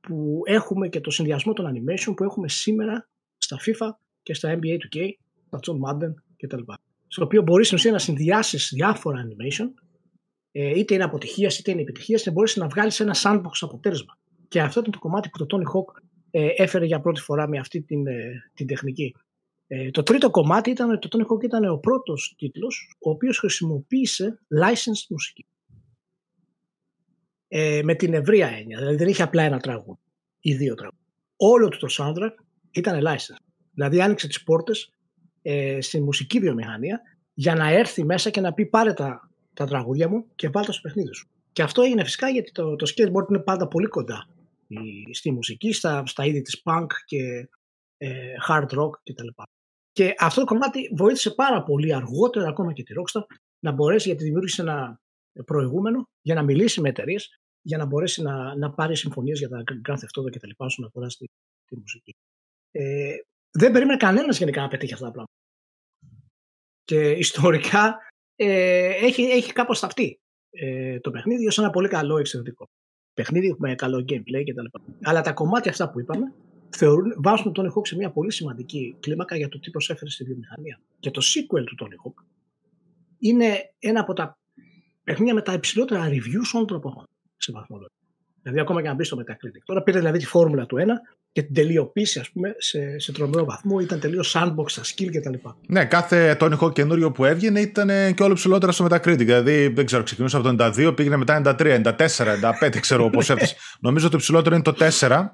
που 0.00 0.40
έχουμε 0.44 0.88
και 0.88 1.00
το 1.00 1.10
συνδυασμό 1.10 1.52
των 1.52 1.66
animation 1.66 2.12
που 2.16 2.24
έχουμε 2.24 2.48
σήμερα 2.48 3.08
στα 3.38 3.58
FIFA 3.66 3.88
και 4.22 4.34
στα 4.34 4.58
NBA 4.58 4.96
2K, 4.96 5.10
στα 5.50 5.58
John 5.62 5.78
Madden 5.88 6.14
κτλ. 6.36 6.62
Στο 7.06 7.24
οποίο 7.24 7.42
μπορείς 7.42 7.66
στην 7.66 7.78
ουσία 7.78 7.92
να 7.92 7.98
συνδυάσεις 7.98 8.70
διάφορα 8.74 9.18
animation, 9.26 9.66
ε, 10.52 10.78
είτε 10.78 10.94
είναι 10.94 11.04
αποτυχίας 11.04 11.58
είτε 11.58 11.70
είναι 11.70 11.80
επιτυχίας, 11.80 12.22
και 12.22 12.30
μπορείς 12.30 12.56
να 12.56 12.68
βγάλεις 12.68 13.00
ένα 13.00 13.14
sandbox 13.22 13.50
αποτέλεσμα. 13.60 14.18
Και 14.48 14.60
αυτό 14.60 14.80
ήταν 14.80 14.92
το 14.92 14.98
κομμάτι 14.98 15.28
που 15.28 15.46
το 15.46 15.56
Tony 15.56 15.76
Hawk 15.76 16.02
ε, 16.30 16.48
έφερε 16.56 16.84
για 16.84 17.00
πρώτη 17.00 17.20
φορά 17.20 17.48
με 17.48 17.58
αυτή 17.58 17.82
την, 17.82 18.06
ε, 18.06 18.50
την 18.54 18.66
τεχνική. 18.66 19.14
Το 19.90 20.02
τρίτο 20.02 20.30
κομμάτι 20.30 20.70
ήταν 20.70 20.90
ότι 20.90 21.08
το 21.08 21.18
Tony 21.18 21.32
Hawk 21.32 21.42
ήταν 21.44 21.64
ο 21.64 21.76
πρώτος 21.76 22.34
τίτλος 22.38 22.96
ο 23.00 23.10
οποίος 23.10 23.38
χρησιμοποίησε 23.38 24.38
licensed 24.62 25.06
μουσική 25.08 25.46
ε, 27.52 27.80
με 27.82 27.94
την 27.94 28.14
ευρεία 28.14 28.48
έννοια. 28.48 28.78
Δηλαδή 28.78 28.96
δεν 28.96 29.08
είχε 29.08 29.22
απλά 29.22 29.42
ένα 29.42 29.58
τραγούδι 29.58 30.00
ή 30.40 30.54
δύο 30.54 30.74
τραγούδια. 30.74 31.04
Όλο 31.36 31.68
του 31.68 31.78
το 31.78 31.86
soundtrack 31.90 32.34
ήταν 32.70 33.00
license. 33.06 33.44
Δηλαδή 33.72 34.00
άνοιξε 34.00 34.26
τις 34.26 34.42
πόρτες 34.42 34.92
ε, 35.42 35.80
στη 35.80 36.00
μουσική 36.00 36.38
βιομηχανία 36.38 37.00
για 37.34 37.54
να 37.54 37.70
έρθει 37.70 38.04
μέσα 38.04 38.30
και 38.30 38.40
να 38.40 38.52
πει 38.52 38.66
πάρε 38.66 38.92
τα, 38.92 39.30
τα 39.54 39.66
τραγούδια 39.66 40.08
μου 40.08 40.26
και 40.34 40.48
βάλτε 40.48 40.72
στο 40.72 40.80
παιχνίδι 40.80 41.14
σου. 41.14 41.28
Και 41.52 41.62
αυτό 41.62 41.82
έγινε 41.82 42.04
φυσικά 42.04 42.28
γιατί 42.28 42.52
το, 42.52 42.76
το 42.76 42.92
skateboard 42.94 43.30
είναι 43.30 43.38
πάντα 43.38 43.68
πολύ 43.68 43.86
κοντά 43.86 44.28
στη 45.12 45.30
μουσική, 45.30 45.72
στα, 45.72 46.06
στα 46.06 46.24
είδη 46.24 46.42
της 46.42 46.62
punk 46.64 46.86
και 47.04 47.48
ε, 47.96 48.32
hard 48.48 48.68
rock 48.68 48.90
κτλ. 49.02 49.28
Και 49.92 50.14
αυτό 50.18 50.40
το 50.40 50.46
κομμάτι 50.46 50.90
βοήθησε 50.96 51.30
πάρα 51.30 51.62
πολύ 51.62 51.94
αργότερα 51.94 52.48
ακόμα 52.48 52.72
και 52.72 52.82
τη 52.82 52.94
Rockstar 52.96 53.22
να 53.58 53.72
μπορέσει 53.72 54.08
γιατί 54.08 54.24
δημιούργησε 54.24 54.62
ένα 54.62 55.00
προηγούμενο 55.44 56.08
για 56.22 56.34
να 56.34 56.42
μιλήσει 56.42 56.80
με 56.80 56.88
εταιρείες 56.88 57.40
για 57.62 57.78
να 57.78 57.84
μπορέσει 57.86 58.22
να, 58.22 58.56
να 58.56 58.70
πάρει 58.70 58.96
συμφωνίες 58.96 59.38
για 59.38 59.48
τα 59.48 59.62
Grand 59.66 59.94
Theft 59.94 60.20
Auto 60.20 60.30
και 60.30 60.38
τα 60.38 60.46
λοιπά 60.46 60.64
όσον 60.64 60.84
αφορά 60.84 61.08
στη, 61.08 61.30
τη 61.64 61.76
μουσική. 61.78 62.16
Ε, 62.70 63.14
δεν 63.50 63.72
περίμενε 63.72 63.96
κανένας 63.96 64.38
γενικά 64.38 64.60
να 64.60 64.68
πετύχει 64.68 64.92
αυτά 64.92 65.04
τα 65.04 65.12
πράγματα. 65.12 65.38
Και 66.84 67.10
ιστορικά 67.10 67.98
ε, 68.36 68.88
έχει, 68.88 69.22
έχει 69.22 69.52
κάπως 69.52 69.78
σταυτεί 69.78 70.20
ε, 70.50 71.00
το 71.00 71.10
παιχνίδι 71.10 71.46
ως 71.46 71.58
ένα 71.58 71.70
πολύ 71.70 71.88
καλό 71.88 72.18
εξαιρετικό 72.18 72.68
παιχνίδι 73.14 73.54
με 73.58 73.74
καλό 73.74 74.04
gameplay 74.08 74.42
κτλ. 74.50 74.78
Αλλά 75.02 75.20
τα 75.20 75.32
κομμάτια 75.32 75.70
αυτά 75.70 75.90
που 75.90 76.00
είπαμε 76.00 76.32
θεωρούν, 76.70 77.14
βάζουν 77.16 77.52
τον 77.52 77.64
Tony 77.64 77.78
Hawk 77.78 77.86
σε 77.86 77.96
μια 77.96 78.10
πολύ 78.10 78.32
σημαντική 78.32 78.96
κλίμακα 79.00 79.36
για 79.36 79.48
το 79.48 79.58
τι 79.58 79.70
προσέφερε 79.70 80.10
στη 80.10 80.24
βιομηχανία. 80.24 80.80
Και 80.98 81.10
το 81.10 81.20
sequel 81.24 81.64
του 81.64 81.76
Tony 81.80 82.08
Hawk 82.08 82.24
είναι 83.18 83.72
ένα 83.78 84.00
από 84.00 84.12
τα 84.12 84.38
παιχνίδια 85.04 85.34
με 85.34 85.42
τα 85.42 85.52
υψηλότερα 85.52 86.08
reviews 86.08 86.50
όλων 86.52 86.66
των 86.66 86.76
εποχών 86.76 87.06
σε 87.36 87.52
βαθμολογία. 87.52 87.94
Δηλαδή, 88.42 88.60
ακόμα 88.60 88.82
και 88.82 88.88
να 88.88 88.94
μπει 88.94 89.04
στο 89.04 89.16
Metacritic. 89.20 89.62
Τώρα 89.64 89.82
πήρε 89.82 89.98
δηλαδή 89.98 90.18
τη 90.18 90.26
φόρμουλα 90.26 90.66
του 90.66 90.76
ένα 90.76 91.00
και 91.32 91.42
την 91.42 91.54
τελειοποίηση, 91.54 92.18
ας 92.18 92.30
πούμε, 92.30 92.54
σε, 92.58 92.98
σε 92.98 93.12
τρομερό 93.12 93.44
βαθμό. 93.44 93.80
Ήταν 93.80 94.00
τελείως 94.00 94.36
sandbox 94.36 94.64
στα 94.66 94.82
skill 94.82 95.08
κτλ. 95.12 95.48
Ναι, 95.66 95.84
κάθε 95.84 96.36
Tony 96.40 96.58
Hawk 96.58 96.72
καινούριο 96.72 97.12
που 97.12 97.24
έβγαινε 97.24 97.60
ήταν 97.60 98.14
και 98.14 98.22
όλο 98.22 98.34
ψηλότερα 98.34 98.72
στο 98.72 98.84
Metacritic. 98.84 99.16
Δηλαδή, 99.16 99.68
δεν 99.68 99.86
ξέρω, 99.86 100.02
ξεκινούσε 100.02 100.36
από 100.36 100.56
το 100.56 100.64
92, 100.64 100.92
πήγαινε 100.96 101.16
μετά 101.16 101.42
93, 101.44 101.82
94, 101.82 101.96
95, 102.60 102.78
ξέρω 102.80 103.10
πώς 103.10 103.30
έφτασε. 103.30 103.56
Νομίζω 103.80 104.06
ότι 104.06 104.14
το 104.14 104.20
ψηλότερο 104.20 104.54
είναι 104.54 104.64
το 104.64 104.74
4, 105.00 105.26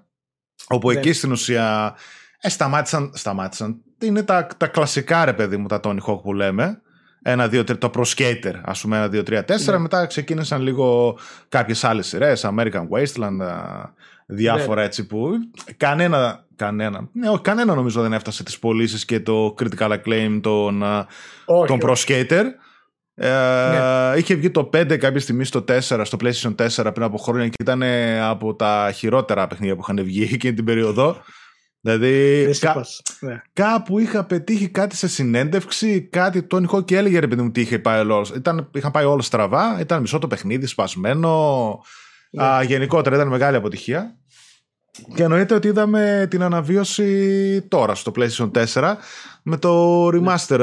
όπου 0.68 0.90
εκεί 0.90 1.12
στην 1.12 1.32
ουσία 1.32 1.96
ε, 2.40 2.48
σταμάτησαν, 2.48 3.10
σταμάτησαν. 3.14 3.82
Είναι 4.00 4.22
τα, 4.22 4.46
τα 4.56 4.66
κλασικά 4.66 5.24
ρε 5.24 5.32
παιδί 5.32 5.56
μου 5.56 5.66
τα 5.66 5.80
Tony 5.82 5.98
Hawk 6.06 6.22
που 6.22 6.34
λέμε 6.34 6.80
ένα, 7.22 7.48
δύο, 7.48 7.64
τρία, 7.64 7.78
το 7.78 7.90
Pro 7.94 8.02
Skater, 8.02 8.54
ας 8.64 8.80
πούμε, 8.80 8.96
ένα, 8.96 9.08
δύο, 9.08 9.22
τρία, 9.22 9.44
τέσσερα. 9.44 9.76
Ναι. 9.76 9.82
Μετά 9.82 10.06
ξεκίνησαν 10.06 10.62
λίγο 10.62 11.18
κάποιες 11.48 11.84
άλλες 11.84 12.06
σειρές, 12.06 12.44
American 12.44 12.88
Wasteland, 12.88 13.38
διάφορα 14.26 14.80
ναι. 14.80 14.86
έτσι 14.86 15.06
που 15.06 15.30
κανένα, 15.76 16.44
κανένα, 16.56 17.08
ναι, 17.12 17.28
όχι, 17.28 17.40
κανένα 17.40 17.74
νομίζω 17.74 18.02
δεν 18.02 18.12
έφτασε 18.12 18.42
τις 18.42 18.58
πωλήσεις 18.58 19.04
και 19.04 19.20
το 19.20 19.54
critical 19.58 19.90
acclaim 19.90 20.38
των, 20.42 20.82
όχι, 21.44 21.66
τον 21.66 21.78
Pro 21.82 21.94
Skater. 21.94 22.44
Ε, 23.18 23.28
ναι. 23.28 24.18
Είχε 24.18 24.34
βγει 24.34 24.50
το 24.50 24.70
5 24.72 24.96
κάποια 24.98 25.20
στιγμή 25.20 25.44
στο 25.44 25.64
4, 25.68 25.80
στο 25.80 26.18
PlayStation 26.20 26.54
4 26.54 26.90
πριν 26.92 27.02
από 27.02 27.16
χρόνια 27.16 27.48
και 27.48 27.56
ήταν 27.60 27.82
από 28.22 28.54
τα 28.54 28.90
χειρότερα 28.94 29.46
παιχνίδια 29.46 29.74
που 29.74 29.80
είχαν 29.82 30.04
βγει 30.04 30.22
εκείνη 30.32 30.54
την 30.54 30.64
περίοδο. 30.64 31.16
Δηλαδή 31.80 32.50
κα... 32.60 32.84
ναι. 33.20 33.42
κάπου 33.52 33.98
είχα 33.98 34.24
πετύχει 34.24 34.68
κάτι 34.68 34.96
σε 34.96 35.08
συνέντευξη, 35.08 36.00
κάτι 36.00 36.42
τον 36.42 36.64
είχα 36.64 36.82
και 36.82 36.96
έλεγε 36.96 37.18
ρε 37.18 37.28
παιδί 37.28 37.42
μου 37.42 37.50
τι 37.50 37.60
είχε 37.60 37.78
πάει 37.78 38.00
όλο. 38.00 38.30
Ήταν, 38.36 38.70
είχαν 38.74 38.90
πάει 38.90 39.04
όλο 39.04 39.22
στραβά, 39.22 39.80
ήταν 39.80 40.00
μισό 40.00 40.18
το 40.18 40.26
παιχνίδι, 40.26 40.66
σπασμένο. 40.66 41.80
Ναι. 42.36 42.44
Α, 42.44 42.62
γενικότερα 42.62 43.16
ήταν 43.16 43.28
μεγάλη 43.28 43.56
αποτυχία. 43.56 44.16
Και 45.14 45.22
εννοείται 45.22 45.54
ότι 45.54 45.68
είδαμε 45.68 46.26
την 46.30 46.42
αναβίωση 46.42 47.62
τώρα 47.62 47.94
στο 47.94 48.12
PlayStation 48.16 48.50
4 48.72 48.94
με 49.42 49.56
το 49.56 50.06
remaster, 50.08 50.58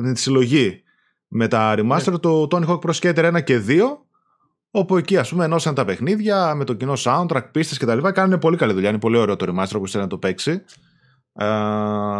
ναι. 0.00 0.12
τη 0.12 0.20
συλλογή 0.20 0.82
με 1.28 1.48
τα 1.48 1.74
remaster, 1.78 2.10
ναι. 2.10 2.18
το 2.18 2.48
Tony 2.50 2.66
Hawk 2.66 2.78
Pro 2.78 2.92
Skater 3.00 3.36
1 3.36 3.44
και 3.44 3.62
2 3.68 3.80
όπου 4.70 4.96
εκεί 4.96 5.16
ας 5.16 5.28
πούμε 5.28 5.44
ενώσαν 5.44 5.74
τα 5.74 5.84
παιχνίδια 5.84 6.54
με 6.54 6.64
το 6.64 6.74
κοινό 6.74 6.92
soundtrack, 6.96 7.44
πίστες 7.52 7.78
και 7.78 7.86
τα 7.86 7.94
λοιπά 7.94 8.12
κάνουν 8.12 8.38
πολύ 8.38 8.56
καλή 8.56 8.72
δουλειά, 8.72 8.88
είναι 8.88 8.98
πολύ 8.98 9.16
ωραίο 9.16 9.36
το 9.36 9.46
remaster 9.48 9.78
που 9.78 9.88
θέλει 9.88 10.02
να 10.02 10.08
το 10.08 10.18
παίξει 10.18 10.62
ε, 11.32 11.46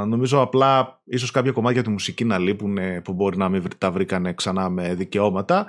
νομίζω 0.06 0.40
απλά 0.40 1.00
ίσως 1.04 1.30
κάποια 1.30 1.52
κομμάτια 1.52 1.82
του 1.82 1.90
μουσική 1.90 2.24
να 2.24 2.38
λείπουν 2.38 2.78
που 3.04 3.12
μπορεί 3.12 3.36
να 3.36 3.48
μην 3.48 3.62
τα 3.78 3.90
βρήκανε 3.90 4.32
ξανά 4.32 4.68
με 4.68 4.94
δικαιώματα 4.94 5.66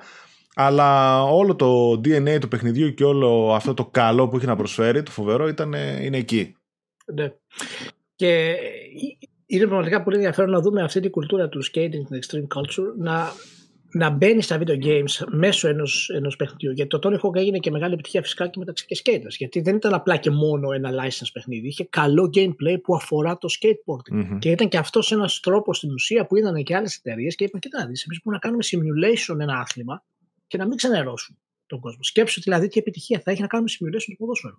αλλά 0.55 1.21
όλο 1.23 1.55
το 1.55 1.91
DNA 1.91 2.37
του 2.41 2.47
παιχνιδιού 2.47 2.93
και 2.93 3.03
όλο 3.03 3.53
αυτό 3.53 3.73
το 3.73 3.85
καλό 3.85 4.27
που 4.27 4.37
έχει 4.37 4.45
να 4.45 4.55
προσφέρει, 4.55 5.03
το 5.03 5.11
φοβερό, 5.11 5.47
ήταν, 5.47 5.73
είναι 5.73 6.17
εκεί. 6.17 6.55
Ναι. 7.13 7.33
Και 8.15 8.55
είναι 9.45 9.65
πραγματικά 9.65 10.03
πολύ 10.03 10.15
ενδιαφέρον 10.15 10.49
να 10.49 10.61
δούμε 10.61 10.81
αυτή 10.81 10.99
την 10.99 11.11
κουλτούρα 11.11 11.49
του 11.49 11.63
skating, 11.65 11.89
την 12.07 12.19
extreme 12.21 12.57
culture, 12.57 12.93
να, 12.97 13.31
να 13.91 14.09
μπαίνει 14.09 14.41
στα 14.41 14.59
video 14.59 14.85
games 14.85 15.25
μέσω 15.27 15.67
ενός 15.67 16.09
ενός 16.09 16.35
παιχνιδιού. 16.35 16.71
Γιατί 16.71 16.99
το 16.99 16.99
Tony 17.03 17.19
Hawk 17.19 17.35
έγινε 17.35 17.57
και 17.57 17.71
μεγάλη 17.71 17.93
επιτυχία 17.93 18.21
φυσικά 18.21 18.47
και 18.47 18.59
μεταξύ 18.59 18.85
και 18.85 19.01
skaters. 19.03 19.35
Γιατί 19.37 19.61
δεν 19.61 19.75
ήταν 19.75 19.93
απλά 19.93 20.17
και 20.17 20.29
μόνο 20.29 20.71
ένα 20.71 20.89
license 20.89 21.29
παιχνίδι. 21.33 21.67
Είχε 21.67 21.87
καλό 21.89 22.29
gameplay 22.35 22.81
που 22.83 22.95
αφορά 22.95 23.37
το 23.37 23.47
skateboarding. 23.59 24.21
Mm-hmm. 24.21 24.37
Και 24.39 24.49
ήταν 24.49 24.67
και 24.67 24.77
αυτός 24.77 25.11
ένας 25.11 25.39
τρόπος 25.39 25.77
στην 25.77 25.91
ουσία 25.91 26.25
που 26.25 26.37
είδαν 26.37 26.63
και 26.63 26.75
άλλες 26.75 26.95
εταιρείες 26.95 27.35
και 27.35 27.43
είπαν: 27.43 27.59
Κοιτάξτε, 27.59 27.87
εμείς 27.87 28.19
μπορούμε 28.23 28.33
να 28.33 28.37
κάνουμε 28.39 28.63
simulation 28.71 29.39
ένα 29.39 29.59
άθλημα 29.59 30.03
και 30.51 30.57
να 30.57 30.67
μην 30.67 30.77
ξενερώσουν 30.77 31.37
τον 31.65 31.79
κόσμο. 31.79 32.03
Σκέψου 32.03 32.41
δηλαδή 32.41 32.67
τι 32.67 32.79
επιτυχία 32.79 33.21
θα 33.23 33.31
έχει 33.31 33.41
να 33.41 33.47
κάνουμε 33.47 33.69
simulation 33.71 34.03
του 34.05 34.17
ποδόσφαιρου. 34.17 34.57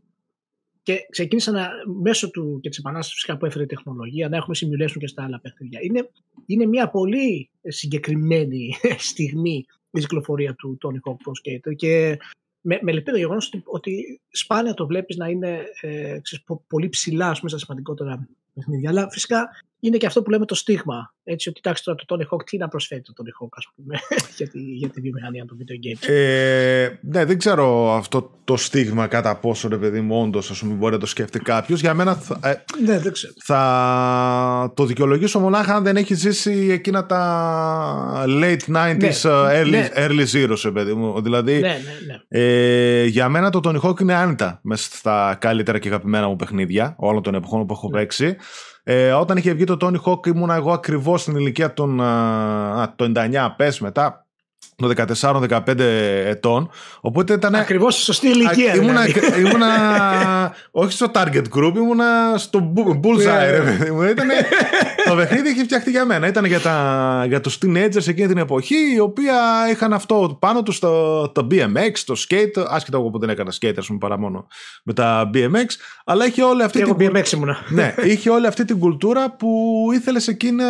Και 0.82 1.06
ξεκίνησαν 1.10 1.54
να, 1.54 1.68
μέσω 2.02 2.30
του 2.30 2.58
και 2.62 2.68
της 2.68 2.78
επανάστασης 2.78 3.36
που 3.38 3.46
έφερε 3.46 3.64
η 3.64 3.66
τεχνολογία 3.66 4.28
να 4.28 4.36
έχουμε 4.36 4.56
simulation 4.60 4.96
και 4.98 5.06
στα 5.06 5.24
άλλα 5.24 5.40
παιχνίδια. 5.40 5.80
Είναι, 5.82 6.10
είναι 6.46 6.66
μια 6.66 6.90
πολύ 6.90 7.50
συγκεκριμένη 7.62 8.74
στιγμή 9.10 9.64
η 9.90 10.00
κυκλοφορία 10.00 10.54
του 10.54 10.78
Tony 10.82 11.10
Hawk 11.10 11.14
Pro 11.14 11.32
Skater 11.42 11.76
και 11.76 12.18
με, 12.60 12.78
με 12.82 12.92
λυπεί 12.92 13.10
το 13.10 13.18
γεγονός 13.18 13.46
ότι, 13.46 13.62
ότι 13.64 14.20
σπάνια 14.28 14.74
το 14.74 14.86
βλέπεις 14.86 15.16
να 15.16 15.28
είναι 15.28 15.64
ε, 15.80 16.18
ξέρεις, 16.22 16.44
πολύ 16.66 16.88
ψηλά 16.88 17.32
πούμε, 17.32 17.48
στα 17.48 17.58
σημαντικότερα 17.58 18.28
παιχνίδια. 18.54 18.90
Αλλά 18.90 19.10
φυσικά 19.10 19.48
είναι 19.84 19.96
και 19.96 20.06
αυτό 20.06 20.22
που 20.22 20.30
λέμε 20.30 20.44
το 20.44 20.54
στίγμα. 20.54 21.14
Έτσι, 21.24 21.48
ότι 21.48 21.60
εντάξει 21.64 21.84
τώρα 21.84 21.98
το 22.06 22.16
Tony 22.16 22.34
Hawk 22.34 22.44
τι 22.44 22.56
να 22.56 22.68
προσφέρει 22.68 23.02
το 23.02 23.12
Tony 23.16 23.44
Hawk, 23.44 23.48
ας 23.50 23.68
πούμε, 23.74 23.98
για, 24.36 24.48
τη, 24.48 24.60
για 24.60 24.88
τη 24.88 25.00
βιομηχανία 25.00 25.44
του 25.44 25.56
video 25.60 25.86
games. 25.86 26.08
Ε, 26.08 26.88
ναι, 27.00 27.24
δεν 27.24 27.38
ξέρω 27.38 27.92
αυτό 27.92 28.38
το 28.44 28.56
στίγμα 28.56 29.06
κατά 29.06 29.36
πόσο 29.36 29.68
ρε 29.68 29.76
παιδί 29.76 30.00
μου 30.00 30.22
όντως 30.22 30.62
μπορεί 30.64 30.92
να 30.92 30.98
το 30.98 31.06
σκέφτει 31.06 31.38
κάποιος. 31.38 31.80
Για 31.80 31.94
μένα 31.94 32.14
θα, 32.14 32.38
ε, 32.42 32.64
ναι, 32.84 32.98
δεν 32.98 33.12
ξέρω. 33.12 33.32
θα 33.44 34.72
το 34.76 34.84
δικαιολογήσω 34.84 35.38
μονάχα 35.38 35.74
αν 35.74 35.82
δεν 35.82 35.96
έχει 35.96 36.14
ζήσει 36.14 36.68
εκείνα 36.70 37.06
τα 37.06 38.24
late 38.26 38.76
90s, 38.76 38.96
ναι, 38.96 39.10
early, 39.22 39.70
ναι. 39.70 39.88
early 39.94 40.26
zeros, 40.32 40.60
ρε 40.64 40.70
παιδί 40.70 40.94
μου. 40.94 41.22
Δηλαδή, 41.22 41.52
ναι, 41.52 41.58
ναι, 41.58 42.16
ναι. 42.28 42.40
Ε, 42.42 43.04
για 43.04 43.28
μένα 43.28 43.50
το 43.50 43.60
Tony 43.64 43.80
Hawk 43.80 44.00
είναι 44.00 44.14
άνετα 44.14 44.60
μέσα 44.62 44.96
στα 44.96 45.36
καλύτερα 45.40 45.78
και 45.78 45.88
αγαπημένα 45.88 46.28
μου 46.28 46.36
παιχνίδια 46.36 46.94
όλων 46.98 47.22
των 47.22 47.34
εποχών 47.34 47.66
που 47.66 47.72
έχω 47.72 47.88
ναι. 47.88 47.98
παίξει. 47.98 48.36
Ε, 48.84 49.12
όταν 49.12 49.36
είχε 49.36 49.52
βγει 49.52 49.64
το 49.64 49.76
Tony 49.80 50.00
Hawk 50.04 50.26
ήμουν 50.26 50.50
εγώ 50.50 50.72
ακριβώς 50.72 51.20
στην 51.20 51.36
ηλικία 51.36 51.72
των 51.72 52.00
α, 52.00 52.94
το 52.96 53.12
99 53.14 53.48
πες 53.56 53.80
μετά 53.80 54.21
το 54.88 55.04
14-15 55.20 55.78
ετών. 56.26 56.70
Οπότε 57.00 57.32
ήταν. 57.32 57.54
Ακριβώς 57.54 57.94
στη 57.94 58.02
σωστή 58.02 58.28
ηλικία. 58.28 58.74
Ήμουνα, 58.74 59.02
δηλαδή. 59.02 59.40
ήμουνα, 59.40 59.68
όχι 60.70 60.92
στο 60.92 61.10
target 61.14 61.44
group, 61.56 61.74
ήμουνα 61.76 62.34
στο 62.36 62.72
bullseye. 62.76 63.20
Yeah. 63.26 64.14
το 65.08 65.14
παιχνίδι 65.14 65.50
είχε 65.50 65.64
φτιαχτεί 65.64 65.90
για 65.90 66.04
μένα. 66.04 66.26
Ήταν 66.26 66.44
για, 66.44 66.60
τα, 66.60 67.24
για 67.28 67.40
τους 67.40 67.58
teenagers 67.62 68.06
εκείνη 68.08 68.26
την 68.26 68.38
εποχή, 68.38 68.94
οι 68.94 68.98
οποίοι 68.98 69.24
είχαν 69.70 69.92
αυτό 69.92 70.36
πάνω 70.40 70.62
τους 70.62 70.78
το, 70.78 71.28
το 71.28 71.46
BMX, 71.50 71.92
το 72.04 72.14
skate. 72.28 72.64
Άσχετα 72.68 72.98
εγώ 72.98 73.10
που 73.10 73.18
δεν 73.18 73.28
έκανα 73.28 73.52
skate, 73.60 73.74
ας 73.78 73.86
πούμε, 73.86 73.98
παρά 73.98 74.18
μόνο 74.18 74.46
με 74.82 74.92
τα 74.92 75.30
BMX. 75.34 75.66
Αλλά 76.04 76.26
είχε 76.26 76.42
όλη 76.42 76.62
αυτή. 76.62 76.82
την... 76.82 76.96
BMX 76.98 77.32
ήμουνα. 77.32 77.58
ναι, 77.68 77.94
είχε 78.04 78.30
όλη 78.30 78.46
αυτή 78.46 78.64
την 78.64 78.78
κουλτούρα 78.78 79.30
που 79.30 79.48
ήθελες 79.92 80.28
εκείνα 80.28 80.64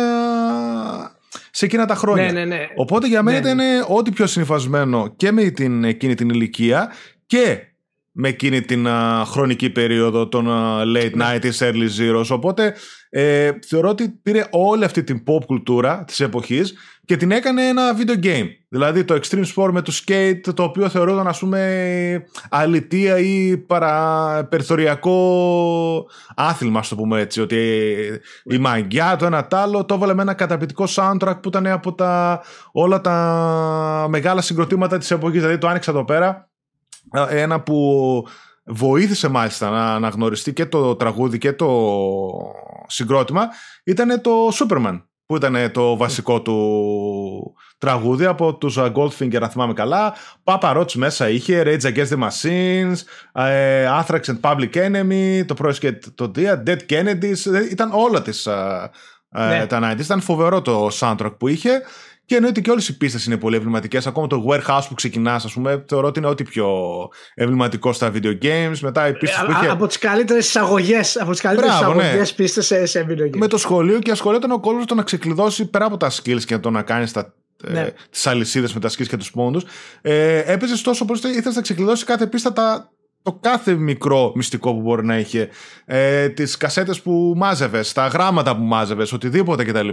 σε 1.51 1.65
εκείνα 1.65 1.85
τα 1.85 1.95
χρόνια. 1.95 2.23
Ναι, 2.23 2.31
ναι, 2.31 2.45
ναι. 2.45 2.67
Οπότε 2.75 3.07
για 3.07 3.23
μένα 3.23 3.39
ναι, 3.39 3.53
ναι. 3.53 3.63
ήταν 3.63 3.85
ό,τι 3.87 4.11
πιο 4.11 4.27
συνυφασμένο 4.27 5.13
και 5.17 5.31
με 5.31 5.49
την, 5.49 5.83
εκείνη 5.83 6.15
την 6.15 6.29
ηλικία 6.29 6.91
και 7.25 7.72
με 8.15 8.27
εκείνη 8.27 8.61
την 8.61 8.87
χρονική 9.25 9.69
περίοδο 9.69 10.27
των 10.27 10.47
late 10.95 11.21
90s, 11.21 11.57
early 11.59 11.87
zeros. 11.99 12.25
Οπότε 12.29 12.75
ε, 13.09 13.51
θεωρώ 13.67 13.89
ότι 13.89 14.19
πήρε 14.23 14.45
όλη 14.51 14.83
αυτή 14.83 15.03
την 15.03 15.23
pop 15.27 15.45
κουλτούρα 15.45 16.03
της 16.07 16.19
εποχής 16.19 16.73
και 17.05 17.17
την 17.17 17.31
έκανε 17.31 17.67
ένα 17.67 17.97
video 17.97 18.25
game. 18.25 18.47
Δηλαδή 18.69 19.03
το 19.03 19.19
Extreme 19.21 19.45
Sport 19.55 19.69
με 19.71 19.81
το 19.81 19.93
skate, 20.05 20.53
το 20.53 20.63
οποίο 20.63 20.89
θεωρούνταν 20.89 21.27
ας 21.27 21.39
πούμε 21.39 22.25
αλητία 22.49 23.17
ή 23.17 23.57
παραπεριθωριακό 23.57 26.07
άθλημα, 26.35 26.79
ας 26.79 26.87
το 26.87 26.95
πούμε 26.95 27.19
έτσι. 27.19 27.41
Ότι 27.41 27.57
η 28.43 28.57
μαγκιά, 28.57 29.15
το 29.15 29.25
ένα 29.25 29.47
τ' 29.47 29.53
άλλο, 29.53 29.85
το 29.85 29.93
έβαλε 29.93 30.13
με 30.13 30.21
ένα 30.21 30.33
καταπληκτικό 30.33 30.85
soundtrack 30.95 31.37
που 31.41 31.47
ήταν 31.47 31.67
από 31.67 31.93
τα, 31.93 32.41
όλα 32.71 33.01
τα 33.01 34.05
μεγάλα 34.09 34.41
συγκροτήματα 34.41 34.97
της 34.97 35.11
εποχής. 35.11 35.41
Δηλαδή 35.41 35.57
το 35.57 35.67
άνοιξα 35.67 35.91
εδώ 35.91 36.05
πέρα, 36.05 36.52
ένα 37.29 37.61
που 37.61 38.27
βοήθησε 38.63 39.27
μάλιστα 39.27 39.69
να 39.69 39.93
αναγνωριστεί 39.93 40.53
και 40.53 40.65
το 40.65 40.95
τραγούδι 40.95 41.37
και 41.37 41.53
το 41.53 41.99
συγκρότημα 42.87 43.47
ήταν 43.83 44.21
το 44.21 44.31
Superman 44.47 45.01
που 45.25 45.35
ήταν 45.35 45.71
το 45.71 45.97
βασικό 45.97 46.41
του 46.41 47.55
τραγούδι 47.77 48.25
από 48.25 48.55
τους 48.55 48.77
Goldfinger 48.79 49.41
αν 49.41 49.49
θυμάμαι 49.49 49.73
καλά. 49.73 50.15
Papa 50.43 50.77
Roach 50.77 50.91
μέσα 50.93 51.29
είχε 51.29 51.63
Rage 51.65 51.93
Against 51.93 52.07
the 52.07 52.29
Machines 52.29 52.95
ε, 53.31 53.87
Anthrax 53.87 54.21
and 54.25 54.39
Public 54.41 54.73
Enemy 54.73 55.43
το 55.45 55.55
Pro 55.59 55.91
το 56.15 56.31
Dia 56.35 56.63
Dead 56.67 56.79
Kennedys 56.89 57.69
ήταν 57.71 57.91
όλα 57.93 58.21
τις 58.21 58.45
ε, 58.45 58.91
ναι. 59.29 59.65
τα 59.65 59.93
90's 59.93 59.99
ήταν 59.99 60.21
φοβερό 60.21 60.61
το 60.61 60.89
soundtrack 60.99 61.35
που 61.37 61.47
είχε 61.47 61.81
και 62.33 62.39
εννοείται 62.39 62.61
και 62.61 62.71
όλες 62.71 62.87
οι 62.87 62.97
πίστες 62.97 63.25
είναι 63.25 63.37
πολύ 63.37 63.55
εμβληματικέ. 63.55 63.99
Ακόμα 64.05 64.27
το 64.27 64.45
warehouse 64.49 64.83
που 64.87 64.93
ξεκινάς, 64.93 65.45
ας 65.45 65.53
πούμε, 65.53 65.83
θεωρώ 65.87 66.07
ότι 66.07 66.19
είναι 66.19 66.27
ό,τι 66.27 66.43
πιο 66.43 66.67
εμβληματικό 67.33 67.93
στα 67.93 68.11
video 68.13 68.37
games. 68.41 68.77
Μετά 68.81 69.07
οι 69.07 69.13
πίστες 69.13 69.43
που 69.45 69.51
είχε. 69.51 69.67
Από 69.67 69.87
τις 69.87 69.97
καλύτερες 69.97 70.47
εισαγωγές 70.47 71.17
από 71.17 71.31
τις 71.31 71.41
καλύτερες 71.41 71.73
εισαγωγές 71.73 72.29
ναι. 72.29 72.35
πίστες 72.35 72.65
σε, 72.65 72.85
σε 72.85 73.05
video 73.09 73.23
games. 73.23 73.37
Με 73.37 73.47
το 73.47 73.57
σχολείο 73.57 73.99
και 73.99 74.11
ασχολιόταν 74.11 74.51
ο 74.51 74.59
κόσμο 74.59 74.85
το 74.85 74.95
να 74.95 75.03
ξεκλειδώσει 75.03 75.65
πέρα 75.65 75.85
από 75.85 75.97
τα 75.97 76.11
skills 76.11 76.43
και 76.45 76.57
το 76.57 76.69
να 76.69 76.81
κάνεις 76.81 77.11
τα 77.11 77.33
ε, 77.63 77.71
ναι. 77.71 77.91
τις 78.09 78.27
αλυσίδες 78.27 78.73
με 78.73 78.79
τα 78.79 78.89
skills 78.89 79.07
και 79.07 79.17
τους 79.17 79.31
πόντους. 79.31 79.63
Ε, 80.01 80.53
Έπαιζες 80.53 80.81
τόσο 80.81 81.05
πολύ, 81.05 81.19
ήθελες 81.19 81.55
να 81.55 81.61
ξεκλειδώσει 81.61 82.05
κάθε 82.05 82.27
πίστα 82.27 82.53
τα, 82.53 82.91
το 83.23 83.39
κάθε 83.41 83.73
μικρό 83.73 84.31
μυστικό 84.35 84.73
που 84.73 84.81
μπορεί 84.81 85.05
να 85.05 85.17
είχε, 85.17 85.49
ε, 85.85 86.29
τις 86.29 86.57
κασέτες 86.57 87.01
που 87.01 87.33
μάζευες, 87.35 87.93
τα 87.93 88.07
γράμματα 88.07 88.55
που 88.55 88.63
μάζευες, 88.63 89.13
οτιδήποτε 89.13 89.63
κτλ. 89.63 89.89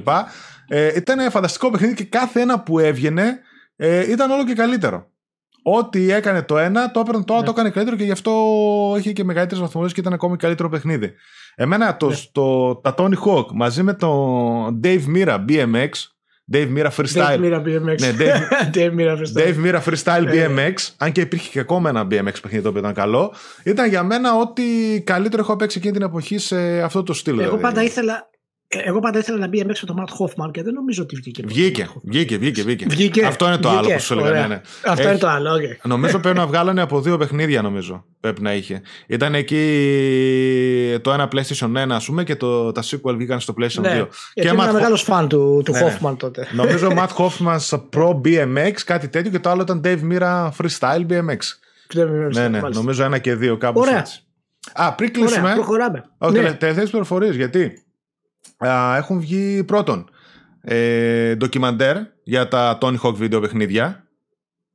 Ε, 0.68 0.96
ήταν 0.96 1.30
φανταστικό 1.30 1.70
παιχνίδι 1.70 1.94
και 1.94 2.04
κάθε 2.04 2.40
ένα 2.40 2.60
που 2.60 2.78
έβγαινε 2.78 3.40
ε, 3.76 4.10
ήταν 4.10 4.30
όλο 4.30 4.44
και 4.44 4.54
καλύτερο. 4.54 5.08
Ό,τι 5.62 6.12
έκανε 6.12 6.42
το 6.42 6.58
ένα, 6.58 6.90
το 6.90 7.00
έπαιρνε 7.00 7.25
το 7.25 7.32
άλλο, 7.32 7.42
ναι. 7.42 7.46
το 7.46 7.52
έκανε 7.52 7.70
καλύτερο 7.70 7.96
και 7.96 8.04
γι' 8.04 8.10
αυτό 8.10 8.32
είχε 8.99 9.12
και 9.12 9.25
μεγαλύτερες 9.25 9.62
βαθμολογίες 9.62 9.94
και 9.94 10.00
ήταν 10.00 10.12
ακόμη 10.12 10.37
καλύτερο 10.37 10.68
παιχνίδι. 10.68 11.12
Εμένα 11.54 11.96
το, 11.96 12.08
ναι. 12.08 12.16
το, 12.32 12.76
τα 12.76 12.94
Tony 12.99 13.14
Hawk 13.25 13.46
μαζί 13.52 13.82
με 13.82 13.94
το 13.94 14.66
Dave 14.66 15.04
Mira 15.16 15.44
BMX 15.49 15.90
Dave 16.52 16.69
Mira 16.76 16.90
Freestyle. 16.90 17.38
Dave 17.38 17.40
Mira 17.40 17.62
BMX. 17.62 17.99
Ναι, 18.00 18.12
Dave, 18.19 18.75
Dave 18.76 18.95
Mira 18.99 19.16
Freestyle. 19.16 19.37
Dave 19.37 19.64
Mira 19.64 19.80
Freestyle 19.85 20.25
ναι. 20.25 20.47
BMX. 20.47 20.75
Αν 20.97 21.12
και 21.12 21.21
υπήρχε 21.21 21.50
και 21.50 21.61
ακόμα 21.61 21.88
ένα 21.88 22.02
BMX 22.02 22.35
παιχνίδι 22.42 22.62
το 22.62 22.69
οποίο 22.69 22.80
ήταν 22.80 22.95
καλό. 22.95 23.35
Ήταν 23.64 23.88
για 23.88 24.02
μένα 24.02 24.37
ό,τι 24.37 24.62
καλύτερο 25.04 25.42
έχω 25.42 25.57
παίξει 25.57 25.78
εκείνη 25.78 25.92
την 25.92 26.02
εποχή 26.02 26.38
σε 26.38 26.83
αυτό 26.83 27.02
το 27.02 27.12
στυλ. 27.12 27.33
Εγώ 27.33 27.42
δηλαδή. 27.42 27.62
πάντα 27.62 27.83
ήθελα, 27.83 28.30
εγώ 28.72 28.98
πάντα 29.00 29.18
ήθελα 29.18 29.38
να 29.38 29.48
μπει 29.48 29.64
μέσα 29.64 29.86
το 29.86 29.94
Matt 29.98 30.04
Hoffman 30.04 30.50
και 30.50 30.62
δεν 30.62 30.74
νομίζω 30.74 31.02
ότι 31.02 31.16
βγήκε. 31.16 31.42
Βγήκε, 31.46 31.88
βγήκε, 32.02 32.38
βγήκε, 32.38 32.62
βγήκε. 32.62 32.86
βγήκε. 32.88 33.24
Αυτό 33.24 33.46
είναι 33.46 33.56
το 33.56 33.68
βγήκε. 33.68 33.84
άλλο 33.86 33.94
που 33.94 34.00
σου 34.00 34.12
έλεγα. 34.12 34.40
Ναι, 34.40 34.46
ναι. 34.46 34.60
Αυτό 34.86 35.02
Έχει... 35.02 35.10
είναι 35.10 35.18
το 35.18 35.28
άλλο, 35.28 35.50
okay. 35.54 35.76
Νομίζω 35.82 36.18
πρέπει 36.18 36.38
να 36.38 36.46
βγάλανε 36.46 36.80
από 36.80 37.00
δύο 37.00 37.18
παιχνίδια, 37.18 37.62
νομίζω. 37.62 38.04
Πρέπει 38.20 38.42
να 38.42 38.54
είχε. 38.54 38.82
Ήταν 39.06 39.34
εκεί 39.34 40.98
το 41.02 41.12
ένα 41.12 41.28
PlayStation 41.32 41.72
1, 41.76 41.86
ας 41.90 42.04
πούμε, 42.04 42.24
και 42.24 42.36
το, 42.36 42.72
τα 42.72 42.82
sequel 42.82 43.14
βγήκαν 43.16 43.40
στο 43.40 43.54
PlayStation 43.60 43.80
ναι. 43.80 44.02
2. 44.02 44.06
Και 44.34 44.48
ήμουν 44.48 44.60
ένα 44.60 44.72
μεγάλος 44.72 45.02
φαν 45.02 45.28
του, 45.28 45.62
του 45.64 45.72
ναι, 45.72 45.80
ναι. 45.80 45.98
Hoffman 46.02 46.14
τότε. 46.18 46.48
Νομίζω 46.52 46.88
Matt 46.98 47.08
Hoffman 47.16 47.78
Pro 47.96 48.20
BMX, 48.24 48.72
κάτι 48.84 49.08
τέτοιο, 49.08 49.30
και 49.30 49.38
το 49.38 49.50
άλλο 49.50 49.62
ήταν 49.62 49.80
Dave 49.84 50.00
Mira 50.12 50.48
Freestyle 50.58 51.06
BMX. 51.10 51.38
Ναι, 52.32 52.48
ναι, 52.48 52.60
νομίζω 52.60 53.04
ένα 53.04 53.18
και 53.18 53.34
δύο 53.34 53.56
κάπου 53.56 53.84
έτσι. 53.84 54.22
Α, 54.72 54.94
πριν 54.94 55.12
κλείσουμε. 55.12 55.40
Ωραία, 55.40 55.54
προχωράμε. 55.54 56.04
Όχι, 56.18 56.40
ναι. 56.40 56.52
τελευταίε 56.52 56.86
πληροφορίες 56.86 57.36
γιατί; 57.36 57.84
Έχουν 58.96 59.20
βγει 59.20 59.64
πρώτον 59.64 60.10
ε, 60.60 61.34
ντοκιμαντέρ 61.36 61.96
για 62.22 62.48
τα 62.48 62.78
Tony 62.80 62.96
Hawk 63.00 63.14
βίντεο 63.14 63.40
παιχνίδια. 63.40 64.04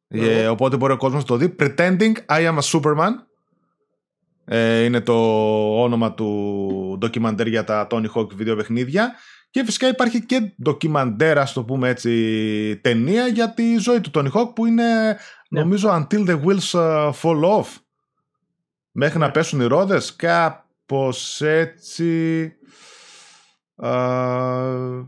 Ε, 0.07 0.47
οπότε 0.47 0.77
μπορεί 0.77 0.93
ο 0.93 0.97
κόσμος 0.97 1.21
να 1.21 1.27
το 1.27 1.35
δει. 1.37 1.55
Pretending 1.59 2.13
I 2.29 2.51
am 2.51 2.57
a 2.57 2.61
Superman. 2.61 3.11
ε, 4.45 4.83
είναι 4.83 5.01
το 5.01 5.13
όνομα 5.83 6.13
του 6.13 6.95
ντοκιμαντέρ 6.99 7.47
για 7.47 7.63
τα 7.63 7.87
Tony 7.91 8.05
Hawk 8.15 8.27
βιντεοπαιχνίδια 8.35 9.15
και 9.49 9.63
φυσικά 9.63 9.87
υπάρχει 9.87 10.25
και 10.25 10.53
ντοκιμαντέρ, 10.61 11.37
ας 11.37 11.53
το 11.53 11.63
πούμε 11.63 11.89
έτσι, 11.89 12.79
ταινία 12.81 13.27
για 13.27 13.53
τη 13.53 13.77
ζωή 13.77 14.01
του 14.01 14.11
Tony 14.13 14.31
Hawk 14.31 14.55
που 14.55 14.65
είναι 14.65 15.17
ναι. 15.49 15.59
νομίζω 15.59 15.89
Until 15.89 16.29
the 16.29 16.41
Wheels 16.43 16.71
uh, 16.71 17.11
Fall 17.21 17.41
Off. 17.41 17.67
Μέχρι 18.91 19.19
να 19.19 19.25
ναι. 19.25 19.31
πέσουν 19.31 19.59
οι 19.59 19.65
ρόδες, 19.65 20.15
κάπως 20.15 21.41
έτσι... 21.41 22.51
Uh, 23.81 25.05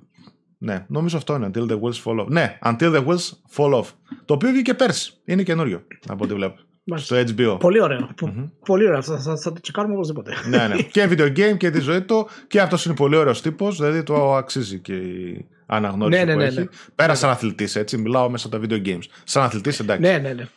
ναι, 0.58 0.86
νομίζω 0.88 1.18
αυτό 1.18 1.36
είναι. 1.36 1.52
Until 1.54 1.72
the 1.72 1.80
wheels 1.80 2.04
fall 2.04 2.20
off. 2.20 2.28
Ναι, 2.28 2.58
Until 2.64 2.96
the 2.96 3.06
wheels 3.06 3.32
fall 3.56 3.74
off. 3.74 3.86
Το 4.26 4.34
οποίο 4.34 4.50
βγήκε 4.50 4.74
πέρσι. 4.74 5.14
Είναι 5.26 5.44
καινούριο 5.44 5.82
από 6.08 6.24
ό,τι 6.24 6.34
βλέπω. 6.34 6.56
Στο 6.96 7.16
HBO. 7.16 7.58
Πολύ 7.60 7.82
ωραίο. 7.82 8.10
Mm-hmm. 8.22 8.50
Πολύ 8.66 8.88
ωραίο. 8.88 9.02
Θα, 9.02 9.18
θα, 9.18 9.38
θα 9.38 9.54
το 9.54 9.62
τσεκάρουμε 9.62 9.94
οπωσδήποτε. 9.94 10.32
ναι, 10.50 10.68
ναι. 10.68 10.76
και 10.94 11.08
video 11.10 11.38
game 11.38 11.58
και 11.58 11.70
τη 11.70 11.80
ζωή 11.80 12.02
του. 12.02 12.28
Και 12.48 12.62
αυτός 12.62 12.86
είναι 12.86 12.96
πολύ 12.96 13.16
ωραίος 13.16 13.42
τύπος. 13.42 13.78
Δηλαδή 13.78 14.04
το 14.04 14.36
αξίζει 14.36 14.80
και 14.80 14.94
η 14.94 15.48
αναγνώριση 15.66 16.20
ναι, 16.20 16.26
ναι, 16.26 16.34
που 16.34 16.40
ναι, 16.40 16.50
ναι, 16.50 16.62
έχει. 16.62 16.70
Πέρα 16.96 17.16
σαν 17.16 17.30
αθλητής, 17.30 17.76
έτσι. 17.76 17.98
Μιλάω 17.98 18.30
μέσα 18.30 18.48
από 18.48 18.58
τα 18.58 18.64
video 18.68 18.88
games. 18.88 19.04
Σαν 19.24 19.44
αθλητής, 19.44 19.80
εντάξει. 19.80 20.02
Ναι, 20.12 20.18
ναι, 20.18 20.34
ναι. 20.34 20.48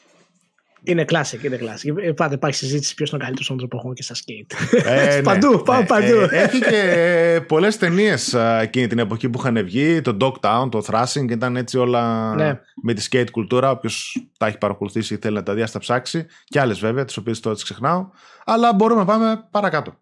Είναι 0.82 1.04
classic, 1.08 1.44
είναι 1.44 1.58
classic. 1.60 2.14
Πάντα 2.16 2.34
υπάρχει 2.34 2.56
συζήτηση 2.56 2.94
ποιος 2.94 3.08
είναι 3.08 3.18
ο 3.18 3.24
καλύτερος 3.24 3.50
ανθρωποχών 3.50 3.94
και 3.94 4.02
στα 4.02 4.14
skate. 4.14 4.78
Ε, 4.84 5.06
ναι. 5.16 5.22
παντού, 5.22 5.62
πάμε 5.62 5.82
ε, 5.82 5.84
παντού. 5.84 6.18
Ε, 6.30 6.42
έχει 6.42 6.58
και 6.58 7.40
πολλές 7.48 7.76
ταινίες 7.76 8.34
εκείνη 8.60 8.86
την 8.86 8.98
εποχή 8.98 9.28
που 9.28 9.38
είχαν 9.38 9.64
βγει. 9.64 10.00
Το 10.00 10.16
Dogtown, 10.20 10.68
το 10.70 10.84
Thrashing, 10.86 11.30
ήταν 11.30 11.56
έτσι 11.56 11.78
όλα 11.78 12.34
ναι. 12.34 12.60
με 12.82 12.92
τη 12.94 13.08
skate 13.10 13.30
κουλτούρα. 13.30 13.70
Όποιος 13.70 14.26
τα 14.38 14.46
έχει 14.46 14.58
παρακολουθήσει 14.58 15.14
ή 15.14 15.18
θέλει 15.20 15.34
να 15.34 15.42
τα 15.42 15.54
δει, 15.54 15.66
θα 15.66 15.78
ψάξει. 15.78 16.26
Και 16.44 16.60
άλλες 16.60 16.78
βέβαια, 16.78 17.04
τις 17.04 17.16
οποίες 17.16 17.40
τώρα 17.40 17.54
τις 17.54 17.64
ξεχνάω. 17.64 18.08
Αλλά 18.44 18.74
μπορούμε 18.74 19.00
να 19.00 19.06
πάμε 19.06 19.44
παρακάτω. 19.50 19.94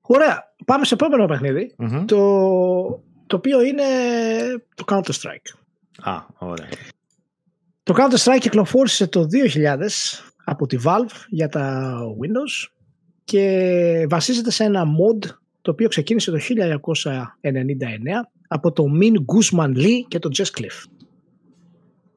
Ωραία. 0.00 0.54
Πάμε 0.64 0.84
σε 0.84 0.94
επόμενο 0.94 1.26
Το, 2.04 2.16
το 3.26 3.36
οποίο 3.36 3.62
είναι 3.62 3.84
το 4.74 4.84
Counter-Strike. 4.86 5.58
Α, 6.00 6.22
ωραία. 6.38 6.68
Το 7.86 7.94
Counter-Strike 7.96 8.38
κυκλοφόρησε 8.40 9.06
το 9.06 9.26
2000 9.54 9.76
από 10.44 10.66
τη 10.66 10.76
Valve 10.84 11.24
για 11.28 11.48
τα 11.48 11.96
Windows 12.00 12.70
και 13.24 14.06
βασίζεται 14.08 14.50
σε 14.50 14.64
ένα 14.64 14.84
mod 14.84 15.26
το 15.62 15.70
οποίο 15.70 15.88
ξεκίνησε 15.88 16.30
το 16.30 16.38
1999 16.38 16.40
από 18.48 18.72
το 18.72 18.84
Min 19.00 19.12
Guzman 19.12 19.76
Lee 19.76 20.00
και 20.08 20.18
τον 20.18 20.32
Jess 20.36 20.58
Cliff. 20.58 20.84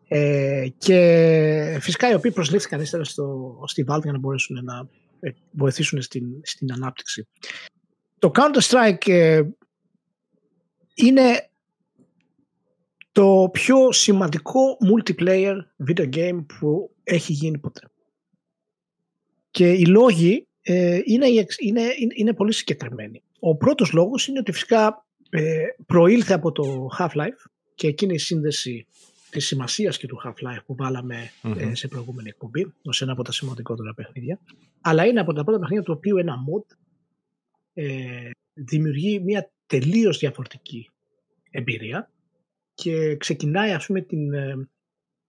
Ε, 0.08 0.68
και 0.78 1.78
φυσικά 1.82 2.12
οι 2.12 2.14
οποίοι 2.14 2.32
προσλήφθηκαν 2.32 2.82
ύστερα 2.82 3.04
στο, 3.04 3.60
στη 3.66 3.86
Valve 3.88 4.04
για 4.04 4.12
να 4.12 4.20
μπορέσουν 4.20 4.64
να 4.64 4.88
ε, 5.20 5.30
βοηθήσουν 5.52 6.02
στην, 6.02 6.26
στην 6.44 6.72
ανάπτυξη. 6.72 7.28
Το 8.20 8.32
Counter-Strike 8.34 9.08
ε, 9.08 9.42
είναι 10.94 11.49
το 13.12 13.50
πιο 13.52 13.92
σημαντικό 13.92 14.62
multiplayer 14.62 15.56
video 15.88 16.10
game 16.16 16.46
που 16.60 16.96
έχει 17.04 17.34
γίνει 17.34 17.58
ποτέ. 17.58 17.82
Και 19.52 19.72
οι 19.72 19.86
λόγοι 19.86 20.48
ε, 20.62 21.00
είναι, 21.04 21.26
είναι, 21.60 21.82
είναι, 22.16 22.34
πολύ 22.34 22.54
συγκεκριμένοι. 22.54 23.24
Ο 23.40 23.56
πρώτος 23.56 23.92
λόγος 23.92 24.28
είναι 24.28 24.40
ότι 24.40 24.52
φυσικά 24.52 25.06
ε, 25.30 25.66
προήλθε 25.86 26.34
από 26.34 26.52
το 26.52 26.88
Half-Life 27.00 27.50
και 27.76 27.88
εκείνη 27.88 28.14
η 28.14 28.18
σύνδεση 28.18 28.88
της 29.30 29.46
σημασίας 29.46 29.98
και 29.98 30.08
του 30.08 30.22
Half-Life 30.26 30.64
που 30.66 30.76
βαλαμε 30.76 31.32
ε, 31.58 31.76
σε 31.76 31.88
προηγούμενη 31.88 32.30
εκπομπή 32.30 32.74
ως 32.84 33.02
ένα 33.02 33.12
από 33.12 33.24
τα 33.24 33.32
σημαντικότερα 33.32 33.94
παιχνίδια 33.94 34.40
αλλά 34.82 35.06
είναι 35.06 35.20
από 35.20 35.34
τα 35.34 35.44
πρώτα 35.44 35.60
παιχνίδια 35.60 35.84
το 35.84 35.92
οποίο 35.92 36.18
ένα 36.18 36.36
mod 36.36 36.76
ε, 37.74 38.30
δημιουργεί 38.54 39.20
μια 39.20 39.52
τελείως 39.68 40.18
διαφορετική 40.18 40.90
εμπειρία 41.52 42.12
και 42.82 43.16
ξεκινάει 43.16 43.72
ας 43.72 43.86
πούμε 43.86 44.02
την, 44.02 44.34
ε, 44.34 44.70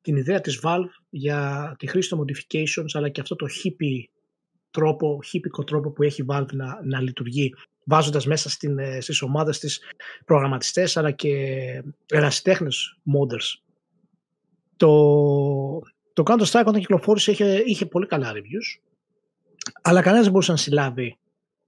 την 0.00 0.16
ιδέα 0.16 0.40
της 0.40 0.60
Valve 0.62 0.90
για 1.10 1.74
τη 1.78 1.86
χρήση 1.86 2.08
των 2.08 2.24
modifications 2.24 2.88
αλλά 2.92 3.08
και 3.08 3.20
αυτό 3.20 3.36
το 3.36 3.46
hippie 3.46 4.04
τρόπο, 4.70 5.18
hippie 5.32 5.64
τρόπο 5.66 5.90
που 5.90 6.02
έχει 6.02 6.24
Valve 6.28 6.52
να, 6.52 6.80
να 6.84 7.00
λειτουργεί 7.00 7.54
βάζοντας 7.84 8.26
μέσα 8.26 8.50
στην, 8.50 8.78
ε, 8.78 9.00
στις 9.00 9.22
ομάδες 9.22 9.58
της 9.58 9.80
προγραμματιστές 10.24 10.96
αλλά 10.96 11.10
και 11.10 11.34
ερασιτέχνες 12.06 12.98
modders. 13.04 13.62
Το, 14.76 14.88
το 16.12 16.22
Counter-Strike 16.26 16.66
όταν 16.66 16.80
κυκλοφόρησε 16.80 17.30
είχε, 17.30 17.62
είχε 17.64 17.86
πολύ 17.86 18.06
καλά 18.06 18.32
reviews 18.32 18.80
αλλά 19.82 20.00
κανένας 20.00 20.22
δεν 20.22 20.32
μπορούσε 20.32 20.50
να 20.50 20.56
συλλάβει 20.56 21.18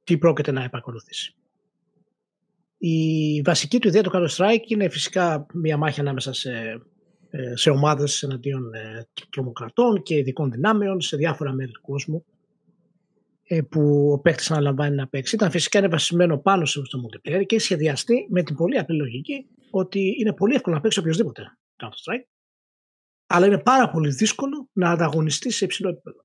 τι 0.05 0.19
πρόκειται 0.19 0.53
να 0.53 0.65
επακολουθήσει. 0.65 1.35
Η 2.85 3.41
βασική 3.45 3.79
του 3.79 3.89
ιδέα 3.89 4.03
του 4.03 4.11
Counter-Strike 4.15 4.67
είναι 4.67 4.89
φυσικά 4.89 5.47
μια 5.53 5.77
μάχη 5.77 6.01
ανάμεσα 6.01 6.33
σε, 6.33 6.83
ε, 7.31 7.57
σε 7.57 7.71
ομάδες 7.71 8.23
εναντίον 8.23 8.75
ε, 8.75 9.07
τρομοκρατών 9.31 10.03
και 10.03 10.15
ειδικών 10.17 10.51
δυνάμεων 10.51 11.01
σε 11.01 11.17
διάφορα 11.17 11.53
μέρη 11.53 11.71
του 11.71 11.81
κόσμου 11.81 12.25
ε, 13.43 13.61
που 13.61 14.13
ο 14.13 14.19
παίκτης 14.19 14.51
αναλαμβάνει 14.51 14.97
να 14.97 15.09
παίξει. 15.09 15.35
Ήταν 15.35 15.51
φυσικά 15.51 15.79
είναι 15.79 15.89
βασισμένο 15.89 16.39
πάνω 16.39 16.65
στο 16.67 16.83
multiplayer 16.83 17.47
και 17.47 17.59
σχεδιαστεί 17.59 18.27
με 18.31 18.43
την 18.43 18.57
πολύ 18.57 18.79
απλή 18.79 18.97
λογική 18.97 19.47
ότι 19.71 20.15
είναι 20.21 20.33
πολύ 20.33 20.55
εύκολο 20.55 20.75
να 20.75 20.81
παίξει 20.81 20.99
οποιοδήποτε 20.99 21.43
Counter-Strike 21.77 22.27
αλλά 23.27 23.47
είναι 23.47 23.59
πάρα 23.59 23.91
πολύ 23.91 24.11
δύσκολο 24.11 24.69
να 24.73 24.91
ανταγωνιστεί 24.91 25.51
σε 25.51 25.65
υψηλό 25.65 25.89
επίπεδο. 25.89 26.25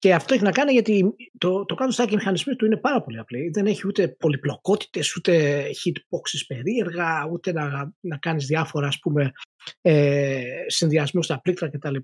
Και 0.00 0.14
αυτό 0.14 0.34
έχει 0.34 0.42
να 0.42 0.52
κάνει 0.52 0.72
γιατί 0.72 1.14
το, 1.38 1.64
το 1.64 1.74
κάτω 1.74 1.90
στάκι 1.90 2.14
μηχανισμοί 2.14 2.56
του 2.56 2.64
είναι 2.64 2.76
πάρα 2.76 3.02
πολύ 3.02 3.18
απλή. 3.18 3.50
Δεν 3.52 3.66
έχει 3.66 3.86
ούτε 3.86 4.08
πολυπλοκότητες, 4.08 5.16
ούτε 5.16 5.62
hitboxes 5.66 6.44
περίεργα, 6.46 7.28
ούτε 7.32 7.52
να, 7.52 7.92
να 8.00 8.16
κάνεις 8.16 8.46
διάφορα 8.46 8.86
ας 8.86 8.98
πούμε 8.98 9.32
ε, 9.80 10.42
συνδυασμού 10.66 11.22
στα 11.22 11.40
πλήκτρα 11.40 11.70
κτλ. 11.70 11.96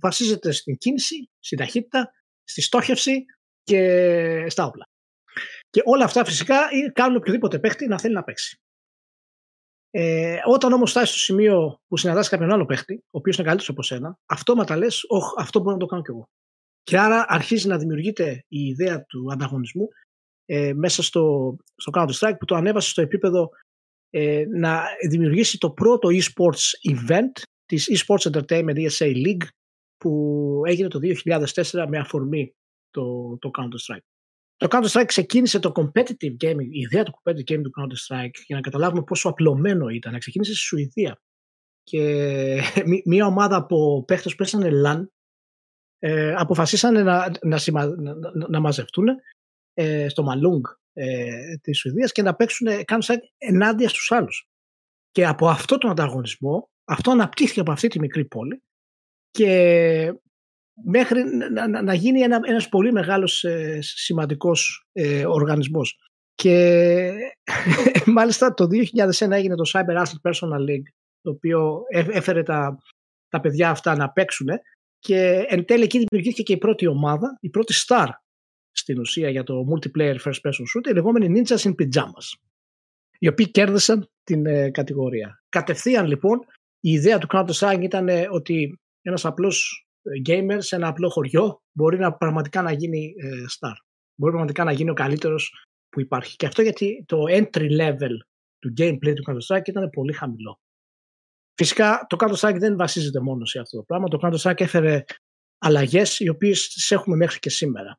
Βασίζεται 0.00 0.52
στην 0.52 0.76
κίνηση, 0.76 1.30
στην 1.38 1.58
ταχύτητα, 1.58 2.10
στη 2.44 2.62
στόχευση 2.62 3.24
και 3.62 4.46
στα 4.48 4.64
όπλα. 4.64 4.88
Και 5.70 5.82
όλα 5.84 6.04
αυτά 6.04 6.24
φυσικά 6.24 6.56
κάνουν 6.92 7.16
οποιοδήποτε 7.16 7.58
παίχτη 7.58 7.86
να 7.86 7.98
θέλει 7.98 8.14
να 8.14 8.24
παίξει. 8.24 8.58
Ε, 9.90 10.38
όταν 10.44 10.72
όμως 10.72 10.90
φτάσεις 10.90 11.10
στο 11.10 11.18
σημείο 11.18 11.80
που 11.88 11.96
συναντάς 11.96 12.28
κάποιον 12.28 12.52
άλλο 12.52 12.64
παίχτη, 12.64 12.94
ο 12.94 13.18
οποίος 13.18 13.36
είναι 13.36 13.46
καλύτερος 13.46 13.70
από 13.70 13.82
σένα, 13.82 14.18
αυτόματα 14.26 14.76
λες: 14.76 15.02
αυτό 15.38 15.60
μπορώ 15.60 15.72
να 15.72 15.80
το 15.80 15.86
κάνω 15.86 16.02
κι 16.02 16.10
εγώ. 16.10 16.28
Και 16.84 16.98
άρα 16.98 17.24
αρχίζει 17.28 17.68
να 17.68 17.78
δημιουργείται 17.78 18.44
η 18.48 18.66
ιδέα 18.66 19.04
του 19.04 19.32
ανταγωνισμού 19.32 19.88
ε, 20.44 20.72
μέσα 20.72 21.02
στο, 21.02 21.56
στο 21.76 21.92
Counter-Strike 21.94 22.36
που 22.38 22.44
το 22.44 22.54
ανέβασε 22.54 22.90
στο 22.90 23.02
επίπεδο 23.02 23.48
ε, 24.10 24.44
να 24.48 24.82
δημιουργήσει 25.08 25.58
το 25.58 25.70
πρώτο 25.70 26.08
e-sports 26.12 26.92
event 26.94 27.42
της 27.66 27.88
e-sports 27.90 28.30
entertainment 28.32 28.88
ESA 28.88 29.14
League 29.26 29.46
που 29.96 30.62
έγινε 30.66 30.88
το 30.88 30.98
2004 31.24 31.86
με 31.88 31.98
αφορμή 31.98 32.54
το, 32.90 33.36
το 33.38 33.50
Counter-Strike. 33.58 34.04
Το 34.56 34.66
Counter-Strike 34.70 35.06
ξεκίνησε 35.06 35.58
το 35.58 35.72
competitive 35.74 36.36
gaming, 36.44 36.68
η 36.70 36.80
ιδέα 36.80 37.02
του 37.02 37.12
competitive 37.12 37.52
gaming 37.52 37.62
του 37.62 37.72
Counter-Strike 37.80 38.38
για 38.46 38.56
να 38.56 38.60
καταλάβουμε 38.60 39.02
πόσο 39.02 39.28
απλωμένο 39.28 39.88
ήταν. 39.88 40.18
Ξεκίνησε 40.18 40.52
στη 40.52 40.60
Σουηδία 40.60 41.20
και 41.82 42.60
μια 43.10 43.26
ομάδα 43.26 43.56
από 43.56 44.04
παίχτες 44.06 44.34
που 44.34 44.42
έσανε 44.42 44.70
LAN 44.86 45.04
ε, 46.06 46.34
αποφασίσανε 46.34 47.02
να, 47.02 47.30
να, 47.42 47.58
να, 47.96 48.14
να 48.48 48.60
μαζευτούν 48.60 49.06
ε, 49.74 50.08
στο 50.08 50.22
Μαλούγκ 50.22 50.64
ε, 50.92 51.56
της 51.60 51.78
Σουηδίας 51.78 52.12
και 52.12 52.22
να 52.22 52.34
παίξουν 52.34 52.84
κάνουν 52.84 53.02
σαν 53.02 53.20
ενάντια 53.38 53.88
στους 53.88 54.12
άλλους. 54.12 54.48
Και 55.10 55.26
από 55.26 55.48
αυτό 55.48 55.78
τον 55.78 55.90
ανταγωνισμό, 55.90 56.68
αυτό 56.84 57.10
αναπτύχθηκε 57.10 57.60
από 57.60 57.72
αυτή 57.72 57.88
τη 57.88 58.00
μικρή 58.00 58.24
πόλη 58.24 58.62
και 59.30 60.14
μέχρι 60.84 61.24
να, 61.24 61.68
να, 61.68 61.82
να 61.82 61.94
γίνει 61.94 62.20
ένα, 62.20 62.40
ένας 62.44 62.68
πολύ 62.68 62.92
μεγάλος 62.92 63.44
ε, 63.44 63.78
σημαντικός 63.80 64.86
ε, 64.92 65.26
οργανισμός. 65.26 65.98
Και 66.34 67.12
μάλιστα 68.16 68.54
το 68.54 68.64
2001 68.64 69.30
έγινε 69.30 69.54
το 69.54 69.70
Cyber 69.72 70.04
Athlete 70.04 70.30
Personal 70.30 70.70
League 70.70 70.88
το 71.20 71.30
οποίο 71.30 71.82
έφερε 71.90 72.42
τα, 72.42 72.78
τα 73.28 73.40
παιδιά 73.40 73.70
αυτά 73.70 73.96
να 73.96 74.10
παίξουν 74.10 74.48
και 75.04 75.44
εν 75.48 75.64
τέλει 75.64 75.82
εκεί 75.82 75.98
δημιουργήθηκε 75.98 76.42
και 76.42 76.52
η 76.52 76.58
πρώτη 76.58 76.86
ομάδα, 76.86 77.38
η 77.40 77.50
πρώτη 77.50 77.74
star 77.86 78.06
στην 78.70 78.98
ουσία 78.98 79.30
για 79.30 79.42
το 79.42 79.64
multiplayer 79.70 80.16
first 80.24 80.40
person 80.42 80.64
shooter, 80.74 80.90
οι 80.90 80.92
λεγόμενοι 80.92 81.42
Ninjas 81.46 81.58
in 81.58 81.70
Pyjamas, 81.70 82.26
οι 83.18 83.28
οποίοι 83.28 83.50
κέρδισαν 83.50 84.08
την 84.22 84.46
ε, 84.46 84.70
κατηγορία. 84.70 85.42
Κατευθείαν 85.48 86.06
λοιπόν 86.06 86.38
η 86.80 86.90
ιδέα 86.90 87.18
του 87.18 87.26
Counter-Strike 87.30 87.82
ήταν 87.82 88.08
ε, 88.08 88.26
ότι 88.30 88.78
ένας 89.02 89.24
απλός 89.24 89.86
ε, 90.02 90.10
gamer 90.28 90.56
σε 90.58 90.76
ένα 90.76 90.88
απλό 90.88 91.08
χωριό 91.08 91.62
μπορεί 91.72 91.98
να 91.98 92.12
πραγματικά 92.12 92.62
να 92.62 92.72
γίνει 92.72 93.14
ε, 93.16 93.28
star. 93.28 93.74
Μπορεί 94.14 94.32
πραγματικά 94.32 94.64
να 94.64 94.72
γίνει 94.72 94.90
ο 94.90 94.94
καλύτερος 94.94 95.64
που 95.88 96.00
υπάρχει. 96.00 96.36
Και 96.36 96.46
αυτό 96.46 96.62
γιατί 96.62 97.04
το 97.06 97.18
entry 97.28 97.80
level 97.80 98.14
του 98.58 98.72
gameplay 98.78 99.12
του 99.14 99.24
Counter-Strike 99.26 99.68
ήταν 99.68 99.90
πολύ 99.90 100.12
χαμηλό. 100.12 100.58
Φυσικά 101.56 102.06
το 102.08 102.16
Counter-Strike 102.20 102.56
δεν 102.58 102.76
βασίζεται 102.76 103.20
μόνο 103.20 103.44
σε 103.44 103.58
αυτό 103.58 103.76
το 103.76 103.82
πράγμα. 103.82 104.08
Το 104.08 104.18
Counter-Strike 104.22 104.60
έφερε 104.60 105.04
αλλαγές 105.58 106.20
οι 106.20 106.28
οποίες 106.28 106.68
τις 106.68 106.90
έχουμε 106.90 107.16
μέχρι 107.16 107.38
και 107.38 107.50
σήμερα. 107.50 107.98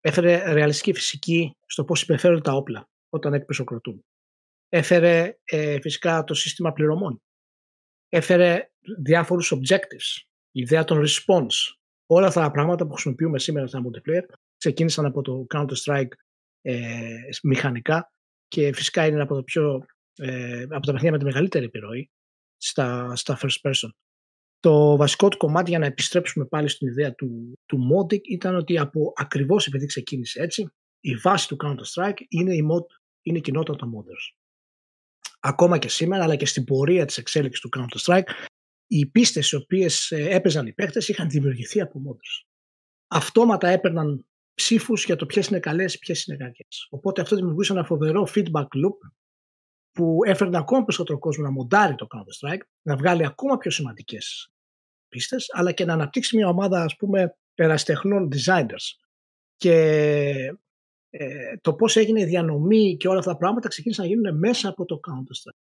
Έφερε 0.00 0.52
ρεαλιστική 0.52 0.92
φυσική 0.92 1.56
στο 1.66 1.84
πώς 1.84 2.02
υπεφέρουν 2.02 2.42
τα 2.42 2.52
όπλα 2.52 2.88
όταν 3.08 3.34
εκπισοκροτούν. 3.34 4.04
Έφερε 4.68 5.38
ε, 5.44 5.80
φυσικά 5.80 6.24
το 6.24 6.34
σύστημα 6.34 6.72
πληρωμών. 6.72 7.22
Έφερε 8.08 8.70
διάφορους 8.98 9.54
objectives. 9.54 10.22
Η 10.50 10.60
ιδέα 10.60 10.84
των 10.84 11.04
response. 11.06 11.76
Όλα 12.06 12.26
αυτά 12.26 12.40
τα 12.40 12.50
πράγματα 12.50 12.86
που 12.86 12.92
χρησιμοποιούμε 12.92 13.38
σήμερα 13.38 13.66
στα 13.66 13.82
multiplayer 13.84 14.34
ξεκίνησαν 14.56 15.04
από 15.04 15.22
το 15.22 15.46
Counter-Strike 15.54 16.10
ε, 16.60 17.18
μηχανικά 17.42 18.12
και 18.48 18.72
φυσικά 18.72 19.06
είναι 19.06 19.22
από, 19.22 19.34
το 19.34 19.42
πιο, 19.42 19.86
ε, 20.16 20.62
από 20.62 20.86
τα 20.86 20.92
παιχνίδια 20.92 21.10
με 21.10 21.18
τη 21.18 21.24
μεγαλύτερη 21.24 21.64
επιρροή 21.64 22.10
στα, 22.62 23.16
στα 23.16 23.38
first 23.42 23.70
person. 23.70 23.88
Το 24.60 24.96
βασικό 24.96 25.28
του 25.28 25.36
κομμάτι 25.36 25.70
για 25.70 25.78
να 25.78 25.86
επιστρέψουμε 25.86 26.44
πάλι 26.44 26.68
στην 26.68 26.88
ιδέα 26.88 27.14
του, 27.14 27.58
του 27.66 27.78
modding 27.78 28.20
ήταν 28.20 28.56
ότι 28.56 28.78
από 28.78 29.12
ακριβώς 29.16 29.66
επειδή 29.66 29.86
ξεκίνησε 29.86 30.42
έτσι 30.42 30.72
η 31.00 31.14
βάση 31.14 31.48
του 31.48 31.56
Counter-Strike 31.64 32.18
είναι 32.28 32.54
η, 32.54 32.68
mod, 32.72 32.84
είναι 33.22 33.38
η 33.38 33.40
κοινότητα 33.40 33.76
των 33.76 33.92
modders. 33.94 34.36
Ακόμα 35.40 35.78
και 35.78 35.88
σήμερα 35.88 36.22
αλλά 36.22 36.36
και 36.36 36.46
στην 36.46 36.64
πορεία 36.64 37.04
της 37.04 37.18
εξέλιξης 37.18 37.60
του 37.60 37.68
Counter-Strike 37.76 38.28
οι 38.86 39.06
πίστες 39.06 39.50
οι 39.50 39.56
οποίες 39.56 40.10
ε, 40.10 40.28
έπαιζαν 40.30 40.66
οι 40.66 40.72
παίκτες 40.72 41.08
είχαν 41.08 41.28
δημιουργηθεί 41.28 41.80
από 41.80 42.00
modders. 42.06 42.46
Αυτόματα 43.06 43.68
έπαιρναν 43.68 44.26
ψήφους 44.54 45.04
για 45.04 45.16
το 45.16 45.26
ποιες 45.26 45.46
είναι 45.46 45.60
καλές, 45.60 45.98
ποιες 45.98 46.24
είναι 46.24 46.36
κακές. 46.36 46.86
Οπότε 46.90 47.20
αυτό 47.20 47.36
δημιουργούσε 47.36 47.72
ένα 47.72 47.84
φοβερό 47.84 48.28
feedback 48.34 48.62
loop 48.62 48.96
που 49.92 50.18
έφερνε 50.26 50.56
ακόμα 50.56 50.84
περισσότερο 50.84 51.18
κόσμο 51.18 51.44
να 51.44 51.50
μοντάρει 51.50 51.94
το 51.94 52.06
Counter-Strike, 52.10 52.60
να 52.82 52.96
βγάλει 52.96 53.26
ακόμα 53.26 53.56
πιο 53.56 53.70
σημαντικές 53.70 54.52
πίστες, 55.08 55.46
αλλά 55.52 55.72
και 55.72 55.84
να 55.84 55.92
αναπτύξει 55.92 56.36
μια 56.36 56.48
ομάδα 56.48 56.82
ας 56.82 56.96
πούμε 56.96 57.36
περαστεχνών 57.54 58.28
designers. 58.32 58.96
Και 59.56 59.74
ε, 61.10 61.56
το 61.60 61.74
πώς 61.74 61.96
έγινε 61.96 62.20
η 62.20 62.24
διανομή 62.24 62.96
και 62.96 63.08
όλα 63.08 63.18
αυτά 63.18 63.30
τα 63.30 63.36
πράγματα 63.36 63.68
ξεκίνησαν 63.68 64.04
να 64.04 64.10
γίνουν 64.10 64.38
μέσα 64.38 64.68
από 64.68 64.84
το 64.84 65.00
Counter-Strike. 65.08 65.60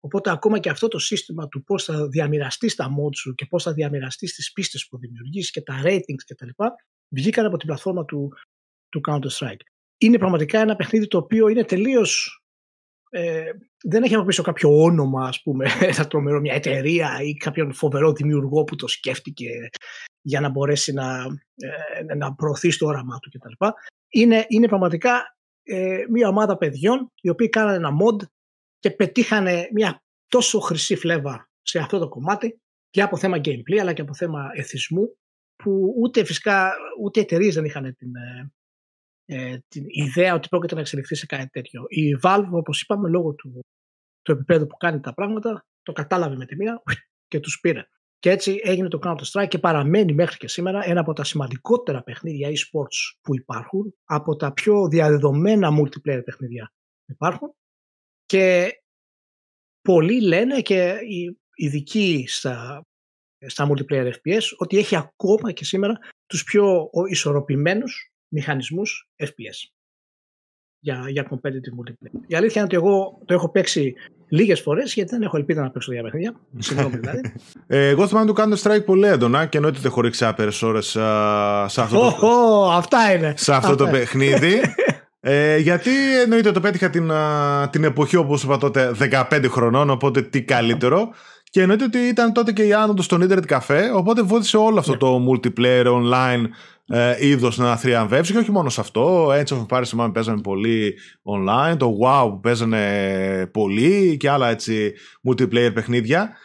Οπότε 0.00 0.30
ακόμα 0.30 0.58
και 0.58 0.68
αυτό 0.68 0.88
το 0.88 0.98
σύστημα 0.98 1.48
του 1.48 1.62
πώς 1.64 1.84
θα 1.84 2.08
διαμοιραστείς 2.08 2.74
τα 2.74 2.88
mods 2.88 3.16
σου 3.16 3.34
και 3.34 3.46
πώς 3.46 3.62
θα 3.62 3.72
διαμοιραστείς 3.72 4.34
τις 4.34 4.52
πίστες 4.52 4.86
που 4.86 4.98
δημιουργήσει 4.98 5.50
και 5.50 5.62
τα 5.62 5.82
ratings 5.84 6.22
κτλ 6.26 6.64
βγήκαν 7.08 7.46
από 7.46 7.56
την 7.56 7.66
πλατφόρμα 7.66 8.04
του, 8.04 8.32
του 8.88 9.00
Counter-Strike. 9.08 9.60
Είναι 9.98 10.18
πραγματικά 10.18 10.60
ένα 10.60 10.76
παιχνίδι 10.76 11.06
το 11.06 11.18
οποίο 11.18 11.48
είναι 11.48 11.64
τελείως. 11.64 12.42
Ε, 13.10 13.50
δεν 13.82 14.02
έχει 14.02 14.14
από 14.14 14.24
πίσω 14.24 14.42
κάποιο 14.42 14.82
όνομα, 14.82 15.26
ας 15.26 15.42
πούμε, 15.42 15.66
ένα 15.80 16.06
τρομερό, 16.06 16.40
μια 16.40 16.54
εταιρεία 16.54 17.20
ή 17.22 17.34
κάποιον 17.34 17.72
φοβερό 17.72 18.12
δημιουργό 18.12 18.64
που 18.64 18.76
το 18.76 18.86
σκέφτηκε 18.86 19.50
για 20.22 20.40
να 20.40 20.48
μπορέσει 20.48 20.92
να, 20.92 21.26
ε, 21.56 22.14
να 22.14 22.34
προωθήσει 22.34 22.78
το 22.78 22.86
όραμά 22.86 23.18
του 23.18 23.30
κτλ. 23.30 23.66
Είναι, 24.08 24.44
είναι 24.48 24.68
πραγματικά 24.68 25.36
ε, 25.62 26.04
μια 26.10 26.28
ομάδα 26.28 26.56
παιδιών 26.56 27.12
οι 27.20 27.28
οποίοι 27.28 27.48
κάνανε 27.48 27.76
ένα 27.76 27.90
mod 27.90 28.26
και 28.78 28.90
πετύχανε 28.90 29.68
μια 29.72 30.02
τόσο 30.28 30.58
χρυσή 30.60 30.96
φλέβα 30.96 31.50
σε 31.62 31.78
αυτό 31.78 31.98
το 31.98 32.08
κομμάτι 32.08 32.60
και 32.90 33.02
από 33.02 33.16
θέμα 33.16 33.36
gameplay 33.36 33.76
αλλά 33.80 33.92
και 33.92 34.00
από 34.00 34.14
θέμα 34.14 34.50
εθισμού 34.54 35.16
που 35.56 35.94
ούτε 36.02 36.24
φυσικά 36.24 36.72
ούτε 37.02 37.20
εταιρείες 37.20 37.54
δεν 37.54 37.64
είχαν 37.64 37.96
την, 37.96 38.10
ε, 39.26 39.50
ε, 39.50 39.58
την 39.68 39.84
ιδέα 39.86 40.34
ότι 40.34 40.48
πρόκειται 40.48 40.74
να 40.74 40.80
εξελιχθεί 40.80 41.14
σε 41.14 41.26
κάτι 41.26 41.48
τέτοιο. 41.48 41.84
Η 41.88 42.18
Valve, 42.22 42.48
όπως 42.50 42.82
είπαμε, 42.82 43.08
λόγω 43.08 43.34
του, 43.34 43.64
του 44.22 44.32
επίπεδου 44.32 44.66
που 44.66 44.76
κάνει 44.76 45.00
τα 45.00 45.14
πράγματα, 45.14 45.66
το 45.82 45.92
κατάλαβε 45.92 46.36
με 46.36 46.46
τη 46.46 46.56
μία 46.56 46.82
και 47.28 47.40
τους 47.40 47.60
πήρε. 47.60 47.82
Και 48.18 48.30
έτσι 48.30 48.60
έγινε 48.62 48.88
το 48.88 48.98
Counter-Strike 49.02 49.48
και 49.48 49.58
παραμένει 49.58 50.12
μέχρι 50.12 50.36
και 50.36 50.48
σήμερα 50.48 50.80
ένα 50.84 51.00
από 51.00 51.12
τα 51.12 51.24
σημαντικότερα 51.24 52.02
παιχνίδια 52.02 52.48
e-sports 52.48 53.18
που 53.20 53.34
υπάρχουν, 53.34 53.94
από 54.04 54.36
τα 54.36 54.52
πιο 54.52 54.88
διαδεδομένα 54.88 55.70
multiplayer 55.80 56.24
παιχνίδια 56.24 56.72
που 57.04 57.12
υπάρχουν. 57.12 57.54
Και 58.26 58.70
πολλοί 59.82 60.20
λένε 60.20 60.60
και 60.60 60.98
οι 61.08 61.38
ειδικοί 61.54 62.24
στα 62.28 62.82
στα 63.46 63.68
multiplayer 63.70 64.12
FPS 64.12 64.42
ότι 64.58 64.78
έχει 64.78 64.96
ακόμα 64.96 65.52
και 65.52 65.64
σήμερα 65.64 65.98
τους 66.26 66.44
πιο 66.44 66.90
ισορροπημένους 67.08 68.12
μηχανισμούς 68.28 69.10
FPS 69.16 69.76
για, 70.78 71.04
για 71.08 71.26
competitive 71.30 71.80
multiplayer. 71.80 72.20
Η 72.26 72.34
αλήθεια 72.34 72.62
είναι 72.62 72.70
ότι 72.74 72.76
εγώ 72.76 73.18
το 73.24 73.34
έχω 73.34 73.48
παίξει 73.48 73.94
λίγες 74.28 74.60
φορές 74.60 74.94
γιατί 74.94 75.10
δεν 75.10 75.22
έχω 75.22 75.36
ελπίδα 75.36 75.62
να 75.62 75.70
παίξω 75.70 75.92
για 75.92 76.02
παιχνίδια. 76.02 76.34
Συγγνώμη 76.58 76.96
δηλαδή. 76.96 77.32
ε, 77.66 77.88
εγώ 77.88 78.06
θυμάμαι 78.06 78.32
το 78.32 78.42
Counter 78.42 78.62
Strike 78.62 78.84
πολύ 78.84 79.06
έντονα 79.06 79.46
και 79.46 79.56
εννοείται 79.56 79.78
ότι 79.78 79.86
έχω 79.86 80.00
ρίξει 80.00 80.24
άπειρε 80.24 80.50
ώρες 80.62 80.86
σε 81.66 81.80
αυτό, 81.80 82.08
oh, 82.08 82.14
το, 82.20 82.66
oh, 82.66 82.70
αυτά 82.72 83.12
είναι. 83.12 83.34
Σε 83.36 83.54
αυτό 83.54 83.74
το 83.74 83.86
παιχνίδι. 83.86 84.60
Ε, 85.28 85.56
γιατί 85.56 86.20
εννοείται 86.22 86.52
το 86.52 86.60
πέτυχα 86.60 86.90
την, 86.90 87.10
την 87.70 87.84
εποχή 87.84 88.16
όπως 88.16 88.42
είπα 88.42 88.58
τότε 88.58 88.92
15 89.30 89.44
χρονών 89.48 89.90
οπότε 89.90 90.22
τι 90.22 90.42
καλύτερο 90.42 91.12
και 91.50 91.60
εννοείται 91.60 91.84
ότι 91.84 91.98
ήταν 91.98 92.32
τότε 92.32 92.52
και 92.52 92.62
η 92.62 92.72
άνοδος 92.72 93.04
στον 93.04 93.20
Ιντερνετ 93.20 93.46
καφέ, 93.46 93.90
οπότε 93.94 94.22
βοήθησε 94.22 94.56
όλο 94.56 94.78
αυτό 94.78 94.92
ναι. 94.92 94.98
το 94.98 95.26
multiplayer 95.30 95.86
online 95.86 96.44
ε, 96.88 97.26
είδος 97.26 97.58
να 97.58 97.76
θριαμβεύσει 97.76 98.32
και 98.32 98.38
όχι 98.38 98.50
μόνο 98.50 98.68
σε 98.68 98.80
αυτό. 98.80 99.32
Έτσι, 99.34 99.56
of 99.58 99.76
Empires 99.76 99.84
θυμάμαι 99.86 100.12
παίζανε 100.12 100.40
πολύ 100.40 100.98
online, 101.22 101.76
το 101.78 101.98
WoW 102.02 102.28
που 102.30 102.40
παίζανε 102.40 103.50
πολύ 103.52 104.16
και 104.16 104.30
άλλα 104.30 104.48
έτσι 104.48 104.92
multiplayer 105.28 105.70
παιχνίδια. 105.74 106.36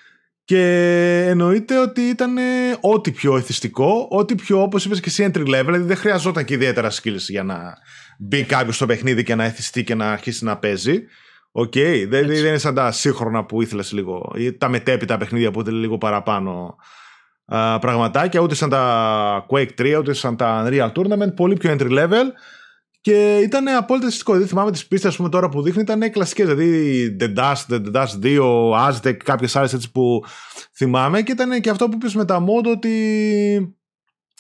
Και 0.44 1.26
εννοείται 1.28 1.80
ότι 1.80 2.02
ήταν 2.02 2.38
ό,τι 2.82 3.12
πιο 3.12 3.38
εθιστικό, 3.38 4.08
ό,τι 4.10 4.36
πιο 4.36 4.62
όπως 4.62 4.86
είπες 4.86 5.00
και 5.00 5.10
εσύ 5.10 5.32
entry 5.34 5.48
level, 5.48 5.66
δηλαδή 5.66 5.84
δεν 5.84 5.98
χρειαζόταν 5.98 6.46
και 6.46 6.54
ιδιαίτερα 6.54 6.92
skills 6.92 7.26
για 7.28 7.44
να 7.44 7.74
μπει 8.20 8.44
κάποιος 8.44 8.76
στο 8.76 8.86
παιχνίδι 8.86 9.24
και 9.24 9.36
να 9.36 9.44
εθιστεί 9.44 9.84
και 9.84 9.96
να 9.96 10.12
αρχίσει 10.12 10.44
να 10.44 10.58
παίζει. 10.58 11.04
OK, 11.52 11.72
okay, 11.76 12.06
δεν, 12.10 12.28
δεν 12.28 12.38
είναι 12.38 12.58
σαν 12.58 12.74
τα 12.74 12.92
σύγχρονα 12.92 13.46
που 13.46 13.62
ήθελες 13.62 13.92
λίγο. 13.92 14.32
ή 14.36 14.54
τα 14.54 14.70
μετέπειτα 14.70 15.18
παιχνίδια 15.18 15.52
που 15.52 15.60
ήθελες 15.60 15.80
λίγο 15.80 15.98
παραπάνω 15.98 16.76
α, 17.46 17.80
πραγματάκια, 17.80 18.40
ούτε 18.40 18.56
σαν 18.56 18.70
τα 18.70 19.46
Quake 19.50 19.70
3, 19.78 19.96
ούτε 20.00 20.14
σαν 20.14 20.36
τα 20.36 20.66
Unreal 20.68 20.92
Tournament, 20.92 21.36
πολύ 21.36 21.56
πιο 21.56 21.76
entry 21.80 22.00
level. 22.00 22.26
Και 23.02 23.38
ήταν 23.38 23.68
απόλυτα 23.68 24.10
εθιστικό. 24.10 24.32
Δηλαδή 24.32 24.50
θυμάμαι 24.50 24.72
τις 24.72 24.88
πίστες 24.88 25.20
τώρα 25.32 25.50
που 25.50 25.62
δείχνει 25.62 25.82
ήταν 25.82 26.12
κλασικές. 26.12 26.48
Δηλαδή 26.48 27.16
The 27.20 27.34
Dust, 27.38 27.56
The 27.70 27.92
Dust 27.94 28.24
2, 28.24 28.42
Aztec, 28.90 29.14
κάποιες 29.14 29.56
άλλες 29.56 29.74
έτσι 29.74 29.92
που 29.92 30.24
θυμάμαι. 30.76 31.22
Και 31.22 31.32
ήταν 31.32 31.62
και 31.62 31.70
αυτό 31.70 31.90
που 31.90 31.98
είπε 32.02 32.18
με 32.18 32.26
τα 32.26 32.44
mod 32.44 32.66
ότι 32.72 33.78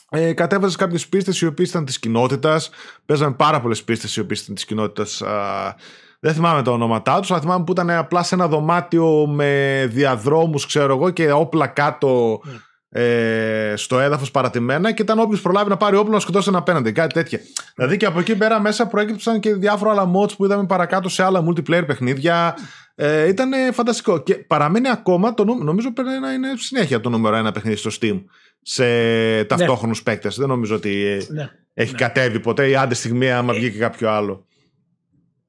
ε, 0.09 0.33
κατέβαζες 0.33 0.75
κάποιες 0.75 1.07
πίστες 1.07 1.41
οι 1.41 1.45
οποίες 1.45 1.69
ήταν 1.69 1.85
της 1.85 1.99
κοινότητας. 1.99 2.69
Παίζανε 3.05 3.35
πάρα 3.35 3.61
πολλές 3.61 3.83
πίστες 3.83 4.15
οι 4.15 4.19
οποίες 4.19 4.41
ήταν 4.41 4.55
της 4.55 4.65
κοινότητας 4.65 5.21
δεν 6.23 6.33
θυμάμαι 6.33 6.61
τα 6.61 6.71
ονόματά 6.71 7.19
τους, 7.19 7.31
αλλά 7.31 7.39
θυμάμαι 7.39 7.63
που 7.63 7.71
ήταν 7.71 7.89
απλά 7.89 8.23
σε 8.23 8.35
ένα 8.35 8.47
δωμάτιο 8.47 9.27
με 9.27 9.85
διαδρόμους, 9.91 10.65
ξέρω 10.65 10.95
εγώ, 10.95 11.09
και 11.09 11.31
όπλα 11.31 11.67
κάτω 11.67 12.41
ναι. 12.89 13.01
ε, 13.03 13.73
στο 13.75 13.99
έδαφος 13.99 14.31
παρατημένα 14.31 14.91
και 14.91 15.01
ήταν 15.01 15.19
όποιος 15.19 15.41
προλάβει 15.41 15.69
να 15.69 15.77
πάρει 15.77 15.95
όπλο 15.95 16.13
να 16.13 16.19
σκοτώσει 16.19 16.49
ένα 16.49 16.57
απέναντι, 16.57 16.91
κάτι 16.91 17.13
τέτοιο. 17.13 17.39
Δηλαδή 17.75 17.97
και 17.97 18.05
από 18.05 18.19
εκεί 18.19 18.35
πέρα 18.35 18.59
μέσα 18.59 18.87
προέκυψαν 18.87 19.39
και 19.39 19.53
διάφορα 19.53 19.91
άλλα 19.91 20.11
mods 20.11 20.35
που 20.37 20.45
είδαμε 20.45 20.65
παρακάτω 20.65 21.09
σε 21.09 21.23
άλλα 21.23 21.43
multiplayer 21.47 21.83
παιχνίδια. 21.87 22.57
Ε, 22.95 23.27
ήταν 23.27 23.51
φανταστικό. 23.73 24.17
Και 24.17 24.35
παραμένει 24.35 24.89
ακόμα, 24.89 25.33
το, 25.33 25.43
νομίζω 25.43 25.93
πρέπει 25.93 26.09
να 26.21 26.31
είναι 26.31 26.47
συνέχεια 26.57 26.99
το 26.99 27.09
νούμερο 27.09 27.35
ένα 27.35 27.51
παιχνίδι 27.51 27.77
στο 27.77 27.89
Steam 28.01 28.23
σε 28.61 28.85
ταυτόχρονους 29.43 29.97
ναι. 29.97 30.03
παίκτες. 30.03 30.35
Δεν 30.35 30.47
νομίζω 30.47 30.75
ότι 30.75 31.25
ναι. 31.29 31.49
έχει 31.73 31.91
ναι. 31.91 31.97
κατέβει 31.97 32.39
ποτέ 32.39 32.69
ή 32.69 32.75
άντε 32.75 32.93
στιγμή 32.93 33.31
άμα 33.31 33.53
ε, 33.53 33.57
βγει 33.57 33.71
και 33.71 33.79
κάποιο 33.79 34.09
άλλο 34.09 34.45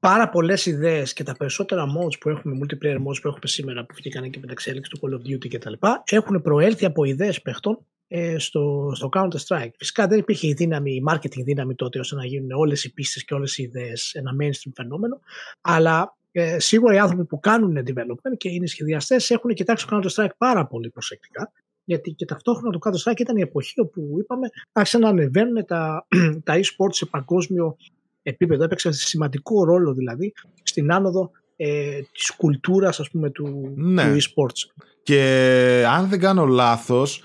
πάρα 0.03 0.29
πολλές 0.29 0.65
ιδέες 0.65 1.13
και 1.13 1.23
τα 1.23 1.35
περισσότερα 1.35 1.85
mods 1.85 2.19
που 2.19 2.29
έχουμε, 2.29 2.57
multiplayer 2.61 2.95
mods 2.95 3.21
που 3.21 3.27
έχουμε 3.27 3.47
σήμερα 3.47 3.85
που 3.85 3.93
βγήκαν 3.97 4.23
και 4.23 4.39
με 4.39 4.41
την 4.41 4.49
εξέλιξη 4.49 4.91
του 4.91 4.99
Call 5.01 5.13
of 5.13 5.31
Duty 5.31 5.47
κτλ. 5.47 5.73
έχουν 6.03 6.41
προέλθει 6.41 6.85
από 6.85 7.03
ιδέες 7.03 7.41
παιχτών 7.41 7.85
ε, 8.07 8.37
στο, 8.37 8.91
στο 8.93 9.09
Counter 9.13 9.37
Strike. 9.47 9.71
Φυσικά 9.77 10.07
δεν 10.07 10.19
υπήρχε 10.19 10.47
η 10.47 10.53
δύναμη, 10.53 10.91
η 10.91 11.03
marketing 11.09 11.43
δύναμη 11.43 11.75
τότε 11.75 11.99
ώστε 11.99 12.15
να 12.15 12.25
γίνουν 12.25 12.51
όλες 12.51 12.83
οι 12.83 12.93
πίστες 12.93 13.25
και 13.25 13.33
όλες 13.33 13.57
οι 13.57 13.63
ιδέες 13.63 14.13
ένα 14.13 14.31
mainstream 14.41 14.71
φαινόμενο. 14.75 15.19
Αλλά 15.61 16.17
ε, 16.31 16.59
σίγουρα 16.59 16.93
οι 16.93 16.97
άνθρωποι 16.97 17.25
που 17.25 17.39
κάνουν 17.39 17.77
development 17.77 18.37
και 18.37 18.49
είναι 18.49 18.67
σχεδιαστές 18.67 19.29
έχουν 19.29 19.53
κοιτάξει 19.53 19.87
το 19.87 19.97
Counter 19.97 20.23
Strike 20.23 20.35
πάρα 20.37 20.67
πολύ 20.67 20.89
προσεκτικά. 20.89 21.51
Γιατί 21.83 22.11
και 22.11 22.25
ταυτόχρονα 22.25 22.77
το 22.77 22.79
Counter 22.81 23.11
Strike 23.11 23.19
ήταν 23.19 23.37
η 23.37 23.41
εποχή 23.41 23.79
όπου 23.79 24.15
είπαμε 24.19 24.47
άρχισαν 24.71 25.01
να 25.01 25.09
ανεβαίνουν 25.09 25.65
τα, 25.65 26.07
τα 26.45 26.53
e-sports 26.55 26.93
σε 26.93 27.05
παγκόσμιο 27.05 27.75
επίπεδο, 28.23 28.63
έπαιξε 28.63 28.91
σημαντικό 28.91 29.63
ρόλο 29.63 29.93
δηλαδή 29.93 30.33
στην 30.63 30.93
άνοδο 30.93 31.31
ε, 31.55 31.99
της 32.11 32.31
κουλτούρας 32.31 32.99
ας 32.99 33.09
πούμε 33.09 33.29
του, 33.29 33.73
ναι. 33.75 34.03
του 34.03 34.17
e-sports. 34.21 34.83
Και 35.03 35.85
αν 35.89 36.09
δεν 36.09 36.19
κάνω 36.19 36.45
λάθος, 36.45 37.23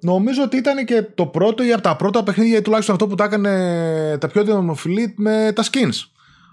νομίζω 0.00 0.42
ότι 0.42 0.56
ήταν 0.56 0.84
και 0.84 1.02
το 1.02 1.26
πρώτο 1.26 1.64
ή 1.64 1.72
από 1.72 1.82
τα 1.82 1.96
πρώτα 1.96 2.22
παιχνίδια 2.22 2.58
ή 2.58 2.62
τουλάχιστον 2.62 2.94
αυτό 2.94 3.06
που 3.06 3.14
τα 3.14 3.24
έκανε 3.24 4.18
τα 4.18 4.28
πιο 4.28 4.44
δημοφιλή 4.44 5.14
με 5.16 5.52
τα 5.54 5.64
skins. 5.64 6.08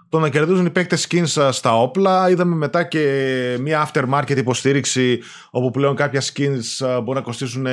Το 0.10 0.20
να 0.20 0.30
κερδίζουν 0.30 0.66
οι 0.66 0.70
παίκτες 0.70 1.08
skins 1.10 1.50
στα 1.52 1.82
όπλα. 1.82 2.30
Είδαμε 2.30 2.56
μετά 2.56 2.84
και 2.84 3.58
μια 3.62 3.90
aftermarket 3.92 4.38
υποστήριξη 4.38 5.20
όπου 5.50 5.72
πλέον 5.72 5.96
κάποια 5.96 6.22
skins 6.22 7.02
μπορεί 7.04 7.18
να 7.18 7.22
κοστίσουν 7.22 7.68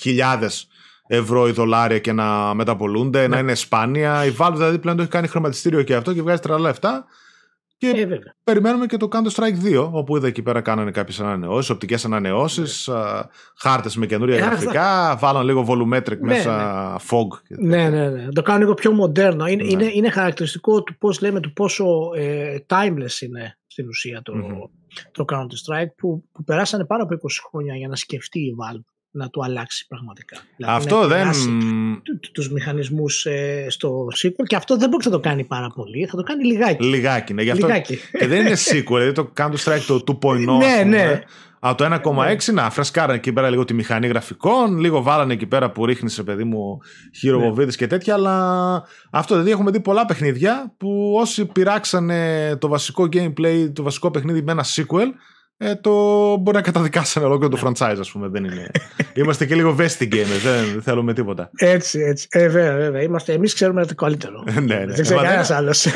χιλιάδες 0.00 0.68
ευρώ 1.08 1.48
ή 1.48 1.50
δολάρια 1.50 1.98
και 1.98 2.12
να 2.12 2.54
μεταπολούνται, 2.54 3.20
να 3.20 3.28
ναι. 3.28 3.40
είναι 3.40 3.54
σπάνια. 3.54 4.24
Η 4.24 4.34
Valve 4.38 4.52
δηλαδή 4.54 4.78
πλέον 4.78 4.96
το 4.96 5.02
έχει 5.02 5.10
κάνει 5.10 5.26
χρηματιστήριο 5.26 5.82
και 5.82 5.94
αυτό 5.94 6.14
και 6.14 6.22
βγάζει 6.22 6.40
τρελά 6.40 6.58
λεφτά. 6.60 7.06
Και 7.78 7.88
ε, 7.88 8.18
περιμένουμε 8.44 8.86
και 8.86 8.96
το 8.96 9.08
Counter 9.12 9.30
Strike 9.30 9.76
2, 9.76 9.90
όπου 9.92 10.16
είδα 10.16 10.26
εκεί 10.26 10.42
πέρα 10.42 10.60
κάνανε 10.60 10.90
κάποιες 10.90 11.20
ανανεώσεις, 11.20 11.70
οπτικές 11.70 12.04
ανανεώσεις, 12.04 12.88
ναι. 12.88 13.20
χάρτες 13.56 13.96
με 13.96 14.06
καινούρια 14.06 14.36
ε, 14.36 14.40
γραφικά, 14.40 15.16
βάλαν 15.16 15.44
λίγο 15.44 15.64
volumetric 15.68 16.18
ναι, 16.18 16.26
μέσα, 16.26 16.92
ναι. 16.92 16.96
fog. 17.10 17.56
Ναι, 17.58 17.88
ναι, 17.88 18.08
ναι. 18.08 18.28
Το 18.28 18.42
κάνουν 18.42 18.60
λίγο 18.60 18.74
πιο 18.74 18.92
μοντέρνο. 18.92 19.46
Είναι, 19.46 19.62
ναι. 19.62 19.70
είναι, 19.70 19.90
είναι 19.92 20.10
χαρακτηριστικό 20.10 20.82
του 20.82 20.98
πώς 20.98 21.20
λέμε, 21.20 21.40
του 21.40 21.52
πόσο 21.52 21.86
ε, 22.16 22.56
timeless 22.66 23.20
είναι 23.20 23.58
στην 23.66 23.88
ουσία 23.88 24.22
το, 24.22 24.32
mm-hmm. 24.36 24.70
το 25.12 25.24
Counter 25.32 25.36
Strike, 25.36 25.92
που, 25.96 26.24
που 26.32 26.44
περάσανε 26.44 26.84
πάνω 26.84 27.02
από 27.02 27.14
20 27.14 27.18
χρόνια 27.48 27.76
για 27.76 27.88
να 27.88 27.96
σκεφτεί 27.96 28.40
η 28.40 28.54
Valve 28.60 28.97
να 29.18 29.30
το 29.30 29.40
αλλάξει 29.40 29.86
πραγματικά. 29.86 30.36
Δηλαδή 30.56 30.76
αυτό 30.76 31.06
δεν. 31.06 31.30
Του 32.32 32.52
μηχανισμούς 32.52 33.26
ε, 33.26 33.66
στο 33.68 34.06
sequel 34.22 34.44
και 34.46 34.56
αυτό 34.56 34.76
δεν 34.76 34.88
μπορεί 34.88 35.04
να 35.04 35.10
το 35.10 35.20
κάνει 35.20 35.44
πάρα 35.44 35.70
πολύ. 35.74 36.06
Θα 36.06 36.16
το 36.16 36.22
κάνει 36.22 36.44
λιγάκι. 36.44 36.84
Λιγάκι, 36.84 37.34
ναι. 37.34 37.42
Γι 37.42 37.50
αυτό 37.50 37.66
λιγάκι. 37.66 37.98
Και 38.18 38.26
δεν 38.26 38.40
είναι 38.40 38.56
sequel, 38.70 38.96
δηλαδή 38.96 39.12
το 39.12 39.32
Counter 39.36 39.56
Strike 39.64 40.00
το 40.04 40.18
2.0. 40.22 40.38
ναι, 40.38 40.82
ναι. 40.84 41.22
Από 41.60 41.76
το 41.76 42.00
1,6 42.04 42.52
ναι. 42.52 42.62
να 42.62 42.70
φρεσκάραν 42.70 43.16
εκεί 43.16 43.32
πέρα 43.32 43.50
λίγο 43.50 43.64
τη 43.64 43.74
μηχανή 43.74 44.06
γραφικών, 44.06 44.78
λίγο 44.78 45.02
βάλανε 45.02 45.32
εκεί 45.32 45.46
πέρα 45.46 45.70
που 45.70 45.86
ρίχνει 45.86 46.10
σε 46.10 46.22
παιδί 46.22 46.44
μου 46.44 46.78
χειροβοβίδε 47.14 47.64
ναι. 47.64 47.72
και 47.72 47.86
τέτοια. 47.86 48.14
Αλλά 48.14 48.84
αυτό 49.10 49.34
δηλαδή 49.34 49.50
έχουμε 49.50 49.70
δει 49.70 49.80
πολλά 49.80 50.06
παιχνίδια 50.06 50.72
που 50.76 51.14
όσοι 51.16 51.46
πειράξανε 51.46 52.56
το 52.56 52.68
βασικό 52.68 53.08
gameplay, 53.12 53.70
το 53.72 53.82
βασικό 53.82 54.10
παιχνίδι 54.10 54.42
με 54.42 54.52
ένα 54.52 54.64
sequel, 54.64 55.06
ε, 55.60 55.74
το 55.74 55.92
μπορεί 56.36 56.56
να 56.56 56.62
καταδικάσουν 56.62 57.22
ολόκληρο 57.22 57.56
το 57.56 57.56
ναι. 57.56 57.70
franchise, 57.70 57.96
ας 58.00 58.10
πούμε. 58.10 58.28
Δεν 58.28 58.44
είναι. 58.44 58.70
Είμαστε 59.14 59.46
και 59.46 59.54
λίγο 59.54 59.76
vesting 59.78 60.14
gamers, 60.14 60.42
δεν 60.42 60.82
θέλουμε 60.82 61.12
τίποτα. 61.12 61.50
Έτσι, 61.56 62.00
έτσι. 62.00 62.26
Ε, 62.30 62.48
βέβαια, 62.48 62.76
βέβαια. 62.76 63.02
Είμαστε, 63.02 63.32
εμείς 63.32 63.54
ξέρουμε 63.54 63.86
το 63.86 63.94
καλύτερο. 63.94 64.44
ναι, 64.54 64.60
ναι. 64.60 64.86
Δεν 64.86 65.02
ξέρει 65.02 65.20
κανένας 65.20 65.50
άλλος. 65.50 65.86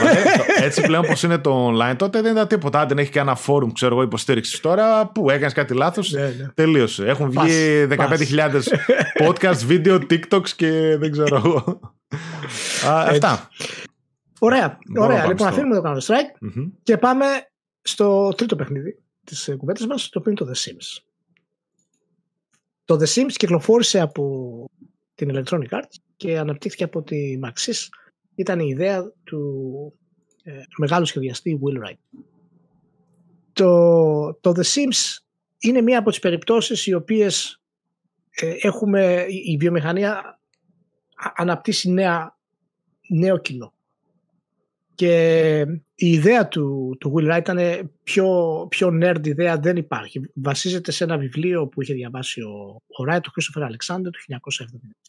έτσι 0.62 0.80
πλέον 0.80 1.02
πώ 1.06 1.12
είναι 1.24 1.38
το 1.38 1.72
online, 1.72 1.96
τότε 1.96 2.22
δεν 2.22 2.32
ήταν 2.32 2.46
τίποτα. 2.46 2.80
Αν 2.80 2.88
δεν 2.88 2.98
έχει 2.98 3.10
και 3.10 3.18
ένα 3.18 3.38
forum, 3.46 3.68
ξέρω 3.72 3.94
εγώ, 3.94 4.02
υποστήριξης 4.02 4.60
τώρα, 4.60 5.06
που 5.06 5.30
έκανες 5.30 5.52
κάτι 5.52 5.74
λάθος, 5.74 6.10
ναι, 6.10 6.20
ναι. 6.20 6.48
τελείωσε. 6.54 7.04
Έχουν 7.04 7.30
βγει 7.30 7.86
15.000 7.90 8.06
podcast, 9.26 9.64
βίντεο, 9.64 9.98
TikToks 10.10 10.48
και 10.56 10.96
δεν 10.98 11.10
ξέρω 11.10 11.36
εγώ. 11.36 11.80
Αυτά. 12.86 13.48
Ωραία, 14.38 14.78
ωραία. 14.96 15.26
Λοιπόν, 15.26 15.48
αφήνουμε 15.48 15.80
το 15.80 15.82
Counter 15.84 16.12
Strike 16.12 16.50
και 16.82 16.96
πάμε 16.96 17.26
στο 17.82 18.28
τρίτο 18.36 18.56
παιχνίδι 18.56 18.96
τις 19.24 19.54
κουβέντες 19.56 19.86
μας, 19.86 20.08
το 20.08 20.18
οποίο 20.18 20.30
είναι 20.30 20.40
το 20.40 20.50
The 20.50 20.68
Sims. 20.68 21.02
Το 22.84 22.94
The 22.94 23.06
Sims 23.14 23.32
κυκλοφόρησε 23.32 24.00
από 24.00 24.64
την 25.14 25.30
Electronic 25.32 25.68
Arts 25.68 25.94
και 26.16 26.38
αναπτύχθηκε 26.38 26.84
από 26.84 27.02
τη 27.02 27.38
Maxis. 27.44 27.88
Ήταν 28.34 28.60
η 28.60 28.68
ιδέα 28.68 29.12
του 29.24 29.40
ε, 30.42 30.60
μεγάλου 30.78 31.06
σχεδιαστή 31.06 31.60
Will 31.62 31.86
Wright. 31.86 32.20
Το, 33.52 34.34
το 34.34 34.52
The 34.56 34.62
Sims 34.62 35.18
είναι 35.58 35.80
μία 35.80 35.98
από 35.98 36.10
τις 36.10 36.18
περιπτώσεις 36.18 36.86
οι 36.86 36.94
οποίες 36.94 37.60
ε, 38.30 38.54
έχουμε, 38.60 39.26
η 39.28 39.56
βιομηχανία 39.56 40.40
αναπτύσσει 41.34 41.90
νέα, 41.90 42.38
νέο 43.08 43.38
κοινό. 43.38 43.72
Και 44.94 45.66
η 45.94 46.10
ιδέα 46.10 46.48
του, 46.48 46.96
του 47.00 47.14
Will 47.16 47.32
Wright 47.32 47.38
ήταν 47.38 47.90
πιο, 48.02 48.26
πιο 48.68 48.98
nerd 49.02 49.26
ιδέα 49.26 49.56
δεν 49.56 49.76
υπάρχει. 49.76 50.20
Βασίζεται 50.34 50.92
σε 50.92 51.04
ένα 51.04 51.18
βιβλίο 51.18 51.66
που 51.66 51.82
είχε 51.82 51.94
διαβάσει 51.94 52.40
ο, 52.40 52.82
ο 52.86 53.04
Wright, 53.08 53.20
ο 53.26 53.30
Christopher 53.34 53.62
Alexander, 53.62 54.02
το 54.02 54.18
1977, 54.28 54.38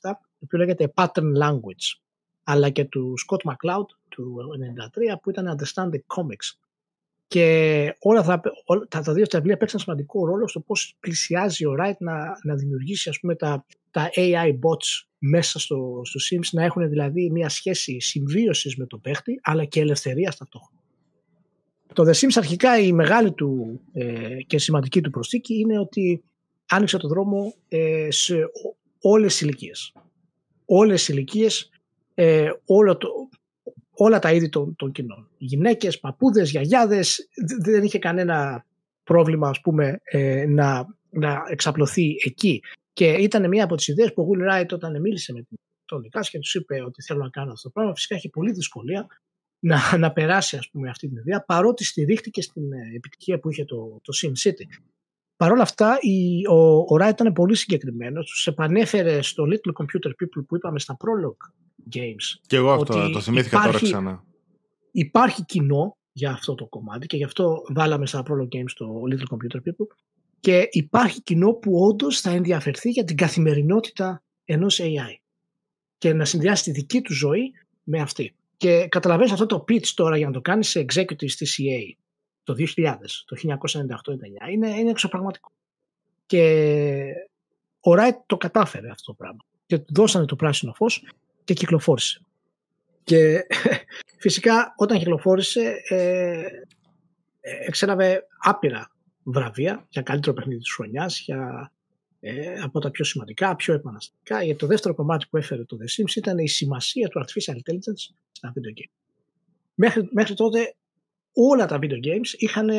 το 0.02 0.40
οποίο 0.40 0.60
λέγεται 0.60 0.94
Pattern 0.96 1.38
Language, 1.42 2.00
αλλά 2.44 2.70
και 2.70 2.86
του 2.86 3.14
Scott 3.28 3.52
McCloud 3.52 3.86
του 4.10 4.38
1993 5.14 5.20
που 5.22 5.30
ήταν 5.30 5.58
Understand 5.58 5.90
the 5.90 6.00
Comics. 6.16 6.63
Και 7.34 7.96
όλα 8.00 8.20
αυτά, 8.20 8.42
τα, 8.88 9.02
τα 9.02 9.14
δύο 9.14 9.24
αυτά 9.24 9.38
βιβλία 9.38 9.58
παίξαν 9.58 9.80
σημαντικό 9.80 10.26
ρόλο 10.26 10.48
στο 10.48 10.60
πώς 10.60 10.96
πλησιάζει 11.00 11.66
ο 11.66 11.76
Wright 11.80 11.98
να, 12.00 12.14
να 12.44 12.56
δημιουργήσει 12.56 13.10
ας 13.10 13.20
πούμε, 13.20 13.36
τα, 13.36 13.66
τα 13.92 14.10
AI 14.16 14.50
bots 14.50 15.08
μέσα 15.18 15.60
στο, 15.60 16.02
στο 16.04 16.20
Sims 16.30 16.48
να 16.52 16.64
έχουν 16.64 16.90
δηλαδή 16.90 17.30
μια 17.30 17.50
σχέση 17.50 18.00
συμβίωσης 18.00 18.78
με 18.78 18.86
τον 18.86 19.02
παίχτη 19.02 19.40
αλλά 19.44 19.66
και 19.66 19.80
ελευθερία 19.80 20.34
ταυτόχρονα. 20.38 20.82
Το 21.94 22.04
The 22.04 22.14
Sims 22.14 22.36
αρχικά 22.36 22.80
η 22.80 22.92
μεγάλη 22.92 23.32
του 23.32 23.82
ε, 23.94 24.38
και 24.48 24.58
σημαντική 24.58 25.02
του 25.02 25.10
προσθήκη 25.10 25.60
είναι 25.60 25.80
ότι 25.80 26.24
άνοιξε 26.70 26.98
το 26.98 27.08
δρόμο 27.08 27.54
ε, 27.68 28.08
σε 28.12 28.36
όλες 29.02 29.32
τις 29.32 29.42
ηλικίες. 29.42 29.94
Όλες 30.66 31.06
τις 31.06 31.16
ηλικίες, 31.16 31.70
ε, 32.14 32.50
όλα 33.94 34.20
τα 34.20 34.34
είδη 34.34 34.50
των, 34.50 34.76
των 34.76 34.92
κοινών. 34.92 35.30
Γυναίκες, 35.38 36.00
παππούδες, 36.00 36.50
γιαγιάδες, 36.50 37.30
δεν 37.62 37.84
είχε 37.84 38.00
κανένα 38.00 38.66
πρόβλημα 39.04 39.50
ας 39.50 39.62
πούμε 39.62 40.00
ε, 40.04 40.46
να, 40.46 40.86
να 41.10 41.44
εξαπλωθεί 41.50 42.16
εκεί. 42.26 42.62
Και 42.94 43.12
ήταν 43.12 43.48
μία 43.48 43.64
από 43.64 43.76
τις 43.76 43.88
ιδέες 43.88 44.14
που 44.14 44.22
ο 44.22 44.28
Will 44.32 44.52
Wright 44.52 44.68
όταν 44.72 45.02
μίλησε 45.02 45.34
με 45.34 45.46
τον 45.86 46.02
Νικάς 46.02 46.30
και 46.30 46.40
τους 46.40 46.54
είπε 46.56 46.84
ότι 46.84 47.02
θέλω 47.02 47.24
να 47.24 47.30
κάνω 47.30 47.52
αυτό 47.52 47.68
το 47.68 47.74
πράγμα, 47.74 47.94
φυσικά 47.94 48.16
έχει 48.16 48.30
πολύ 48.30 48.52
δυσκολία 48.52 49.08
να, 49.60 49.98
να 49.98 50.12
περάσει 50.12 50.58
ας 50.58 50.70
πούμε, 50.70 50.90
αυτή 50.90 51.08
την 51.08 51.18
ιδέα, 51.18 51.44
παρότι 51.44 51.84
στηρίχτηκε 51.84 52.42
στην 52.42 52.74
ε, 52.74 52.96
επιτυχία 52.96 53.40
που 53.40 53.50
είχε 53.50 53.66
το, 53.66 54.02
το 54.02 54.14
Sim 54.22 54.50
City. 54.50 54.68
Παρ' 55.44 55.52
όλα 55.52 55.62
αυτά, 55.62 55.98
η, 56.02 56.48
ο, 56.48 56.78
ο 56.78 56.98
Wright 57.00 57.10
ήταν 57.10 57.34
πολύ 57.34 57.56
συγκεκριμένος. 57.56 58.30
Τους 58.30 58.48
επανέφερε 58.48 59.22
στο 59.22 59.44
Little 59.44 59.84
Computer 59.84 60.10
People 60.10 60.46
που 60.48 60.56
είπαμε 60.56 60.80
στα 60.80 60.98
Prologue 61.00 61.52
Games. 61.96 62.40
Και 62.48 62.56
εγώ 62.56 62.72
αυτό 62.72 63.10
το 63.10 63.20
θυμήθηκα 63.20 63.58
υπάρχει, 63.58 63.80
τώρα 63.80 64.02
ξανά. 64.02 64.24
Υπάρχει 64.92 65.46
κοινό 65.46 65.98
για 66.12 66.32
αυτό 66.32 66.56
το 66.56 66.66
κομμάτι 66.66 67.08
και 67.08 67.18
γι' 67.18 67.24
αυτό 67.24 67.64
βάλαμε 67.74 68.06
στα 68.06 68.24
Prologue 68.28 68.56
Games 68.56 68.72
το 68.76 69.02
Little 69.12 69.36
Computer 69.36 69.58
People 69.58 69.96
και 70.40 70.68
υπάρχει 70.72 71.22
κοινό 71.22 71.52
που 71.54 71.86
όντως 71.88 72.20
θα 72.20 72.30
ενδιαφερθεί 72.30 72.90
για 72.90 73.04
την 73.04 73.16
καθημερινότητα 73.16 74.24
ενός 74.46 74.80
AI 74.82 75.20
και 75.98 76.14
να 76.14 76.26
συνδυάσει 76.26 76.64
τη 76.64 76.72
δική 76.72 77.02
του 77.02 77.14
ζωή 77.14 77.52
με 77.84 78.00
αυτή. 78.00 78.36
Και 78.58 78.88
καταλαβαίνεις 78.88 79.32
αυτό 79.32 79.46
το 79.46 79.64
pitch 79.68 79.88
τώρα 79.96 80.18
για 80.18 80.26
να 80.26 80.34
το 80.34 80.42
κάνεις 80.42 80.70
σε 80.70 80.86
executive 80.90 81.30
στη 81.30 81.48
CA 81.48 82.03
το 82.44 82.56
2000, 82.58 82.96
το 83.26 83.36
1998-19, 84.46 84.52
είναι, 84.52 84.70
είναι 84.70 84.90
εξωπραγματικό. 84.90 85.52
Και 86.26 87.14
ο 87.80 87.94
Ράιτ 87.94 88.16
το 88.26 88.38
κατάφερε 88.38 88.90
αυτό 88.90 89.12
το 89.12 89.14
πράγμα. 89.14 89.40
Και 89.66 89.78
του 89.78 89.94
δώσανε 89.94 90.26
το 90.26 90.36
πράσινο 90.36 90.74
φως 90.74 91.04
και 91.44 91.54
κυκλοφόρησε. 91.54 92.22
Και 93.04 93.40
φυσικά 94.24 94.74
όταν 94.78 94.98
κυκλοφόρησε 94.98 95.76
ε, 95.90 96.46
ε 97.42 97.66
εξέλαβε 97.66 98.28
άπειρα 98.38 98.92
βραβεία 99.24 99.86
για 99.90 100.02
καλύτερο 100.02 100.36
παιχνίδι 100.36 100.60
της 100.60 100.74
χρονιάς, 100.74 101.20
για, 101.20 101.72
ε, 102.20 102.54
από 102.60 102.80
τα 102.80 102.92
πιο 102.92 103.06
σημαντικά, 103.06 103.56
πιο 103.56 103.74
επαναστατικά. 103.74 104.44
Γιατί 104.44 104.60
το 104.60 104.68
δεύτερο 104.68 104.96
κομμάτι 104.96 105.26
που 105.30 105.38
έφερε 105.38 105.64
το 105.64 105.78
The 105.82 106.02
Sims 106.02 106.16
ήταν 106.16 106.38
η 106.38 106.48
σημασία 106.48 107.08
του 107.08 107.26
Artificial 107.26 107.54
Intelligence 107.54 108.14
στα 108.32 108.54
video 108.56 108.80
games. 108.80 108.92
Μέχρι, 109.76 110.10
μέχρι 110.12 110.34
τότε 110.34 110.76
όλα 111.34 111.66
τα 111.66 111.80
video 111.82 112.06
games 112.06 112.34
είχαν 112.38 112.70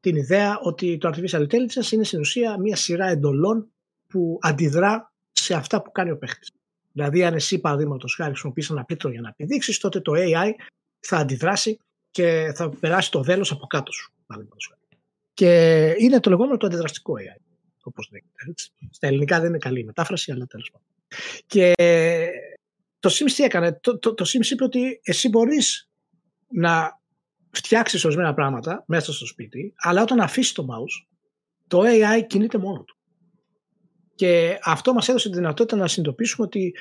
την 0.00 0.16
ιδέα 0.16 0.58
ότι 0.62 0.98
το 0.98 1.08
Artificial 1.08 1.40
Intelligence 1.40 1.92
είναι 1.92 2.04
στην 2.04 2.20
ουσία 2.20 2.58
μια 2.58 2.76
σειρά 2.76 3.06
εντολών 3.06 3.70
που 4.06 4.38
αντιδρά 4.40 5.12
σε 5.32 5.54
αυτά 5.54 5.82
που 5.82 5.92
κάνει 5.92 6.10
ο 6.10 6.18
παίχτης. 6.18 6.50
Δηλαδή, 6.92 7.24
αν 7.24 7.34
εσύ 7.34 7.58
παραδείγματος 7.58 8.14
χάρη 8.14 8.30
χρησιμοποιήσει 8.30 8.72
ένα 8.72 8.84
πλήκτρο 8.84 9.10
για 9.10 9.20
να 9.20 9.28
επιδείξει, 9.28 9.80
τότε 9.80 10.00
το 10.00 10.12
AI 10.14 10.50
θα 11.00 11.16
αντιδράσει 11.16 11.78
και 12.10 12.52
θα 12.54 12.68
περάσει 12.68 13.10
το 13.10 13.22
δέλος 13.22 13.50
από 13.50 13.66
κάτω 13.66 13.92
σου. 13.92 14.12
Και 15.34 15.94
είναι 15.98 16.20
το 16.20 16.30
λεγόμενο 16.30 16.56
το 16.56 16.66
αντιδραστικό 16.66 17.14
AI. 17.14 17.40
Όπως 17.82 18.10
λέγεται. 18.12 18.62
Στα 18.90 19.06
ελληνικά 19.06 19.40
δεν 19.40 19.48
είναι 19.48 19.58
καλή 19.58 19.80
η 19.80 19.84
μετάφραση, 19.84 20.32
αλλά 20.32 20.46
τέλος 20.46 20.70
πάντων. 20.70 20.86
Και 21.46 21.72
το 22.98 23.10
Sims 23.12 23.32
τι 23.36 23.42
έκανε; 23.42 23.72
Το, 23.72 23.98
το, 23.98 24.14
το 24.14 24.24
Sims 24.28 24.46
είπε 24.50 24.64
ότι 24.64 25.00
εσύ 25.02 25.28
μπορείς 25.28 25.88
να 26.48 27.00
φτιάξεις 27.56 28.04
ορισμένα 28.04 28.34
πράγματα 28.34 28.84
μέσα 28.86 29.12
στο 29.12 29.26
σπίτι, 29.26 29.74
αλλά 29.76 30.02
όταν 30.02 30.20
αφήσεις 30.20 30.52
το 30.52 30.66
mouse, 30.70 31.06
το 31.66 31.82
AI 31.84 32.26
κινείται 32.26 32.58
μόνο 32.58 32.82
του. 32.82 32.96
Και 34.14 34.58
αυτό 34.62 34.92
μας 34.92 35.08
έδωσε 35.08 35.28
τη 35.28 35.34
δυνατότητα 35.34 35.76
να 35.76 35.88
συνειδητοποιήσουμε 35.88 36.46
ότι 36.46 36.74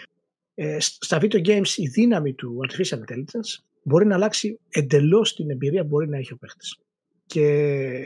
ε, 0.55 0.77
στα 0.79 1.17
video 1.21 1.45
games 1.47 1.67
η 1.75 1.87
δύναμη 1.87 2.33
του 2.33 2.59
artificial 2.67 2.97
intelligence 2.97 3.63
μπορεί 3.83 4.05
να 4.05 4.15
αλλάξει 4.15 4.59
εντελώς 4.69 5.35
την 5.35 5.49
εμπειρία 5.49 5.81
που 5.81 5.87
μπορεί 5.87 6.09
να 6.09 6.17
έχει 6.17 6.33
ο 6.33 6.37
παίχτης. 6.37 6.77
Και 7.25 8.05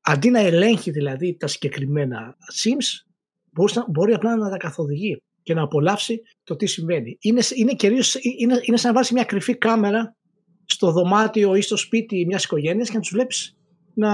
αντί 0.00 0.30
να 0.30 0.40
ελέγχει 0.40 0.90
δηλαδή 0.90 1.36
τα 1.36 1.46
συγκεκριμένα 1.46 2.36
sims, 2.62 3.10
μπορεί, 3.52 3.72
μπορεί 3.88 4.12
απλά 4.12 4.36
να 4.36 4.50
τα 4.50 4.56
καθοδηγεί 4.56 5.22
και 5.42 5.54
να 5.54 5.62
απολαύσει 5.62 6.22
το 6.44 6.56
τι 6.56 6.66
συμβαίνει. 6.66 7.16
Είναι, 7.20 7.42
είναι, 7.54 7.74
κυρίως, 7.74 8.14
είναι, 8.14 8.60
είναι 8.62 8.76
σαν 8.76 8.92
να 8.92 9.00
βάλει 9.00 9.08
μια 9.12 9.24
κρυφή 9.24 9.56
κάμερα 9.56 10.16
στο 10.72 10.92
δωμάτιο 10.92 11.54
ή 11.54 11.60
στο 11.60 11.76
σπίτι 11.76 12.26
μιας 12.26 12.44
οικογένειας 12.44 12.88
και 12.88 12.94
να 12.94 13.00
τους 13.00 13.10
βλέπεις 13.10 13.56
να, 13.94 14.10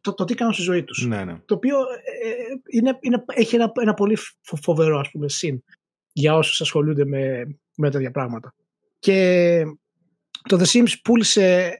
το, 0.00 0.14
το 0.14 0.24
τι 0.24 0.34
κάνουν 0.34 0.54
στη 0.54 0.62
ζωή 0.62 0.84
τους. 0.84 1.06
Ναι, 1.06 1.24
ναι. 1.24 1.40
Το 1.44 1.54
οποίο 1.54 1.76
ε, 1.78 2.76
είναι, 2.78 2.98
είναι, 3.00 3.24
έχει 3.26 3.54
ένα, 3.54 3.72
ένα 3.80 3.94
πολύ 3.94 4.16
φοβερό 4.62 4.98
ας 4.98 5.10
πούμε 5.10 5.28
συν 5.28 5.62
για 6.12 6.36
όσους 6.36 6.60
ασχολούνται 6.60 7.04
με, 7.04 7.56
με 7.76 7.90
τέτοια 7.90 8.10
πράγματα. 8.10 8.54
Και 8.98 9.62
το 10.48 10.60
The 10.60 10.66
Sims 10.66 10.92
πούλησε 11.02 11.78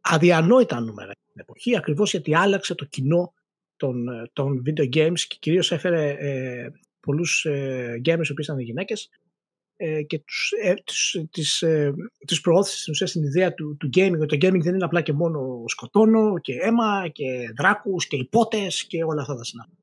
αδιανόητα 0.00 0.80
νούμερα 0.80 1.12
την 1.12 1.40
εποχή 1.40 1.76
ακριβώς 1.76 2.10
γιατί 2.10 2.34
άλλαξε 2.34 2.74
το 2.74 2.84
κοινό 2.84 3.32
των, 3.76 4.06
των 4.32 4.62
video 4.66 4.96
games 4.96 5.20
και 5.28 5.36
κυρίως 5.40 5.72
έφερε 5.72 6.10
ε, 6.18 6.70
πολλούς 7.00 7.44
ε, 7.44 8.00
gamers 8.04 8.26
οι 8.26 8.32
οποίοι 8.32 8.44
ήταν 8.44 8.58
γυναίκες 8.58 9.04
ε, 9.04 9.19
και 10.06 10.18
τους, 10.18 10.52
ε, 10.62 10.74
τους, 10.84 11.16
τις, 11.30 11.62
ε, 11.62 11.92
τις 12.26 12.40
προώθησες 12.40 12.80
στην 12.80 12.92
ουσία 12.92 13.06
στην 13.06 13.22
ιδέα 13.22 13.54
του, 13.54 13.76
του 13.76 13.90
gaming. 13.94 14.26
Το 14.26 14.36
gaming 14.36 14.60
δεν 14.62 14.74
είναι 14.74 14.84
απλά 14.84 15.00
και 15.00 15.12
μόνο 15.12 15.64
σκοτώνω 15.66 16.38
και 16.38 16.52
αίμα 16.60 17.08
και 17.08 17.24
δράκους 17.56 18.06
και 18.06 18.16
υπότες 18.16 18.84
και 18.84 19.04
όλα 19.04 19.20
αυτά 19.20 19.34
τα 19.34 19.44
συνάδελφα. 19.44 19.78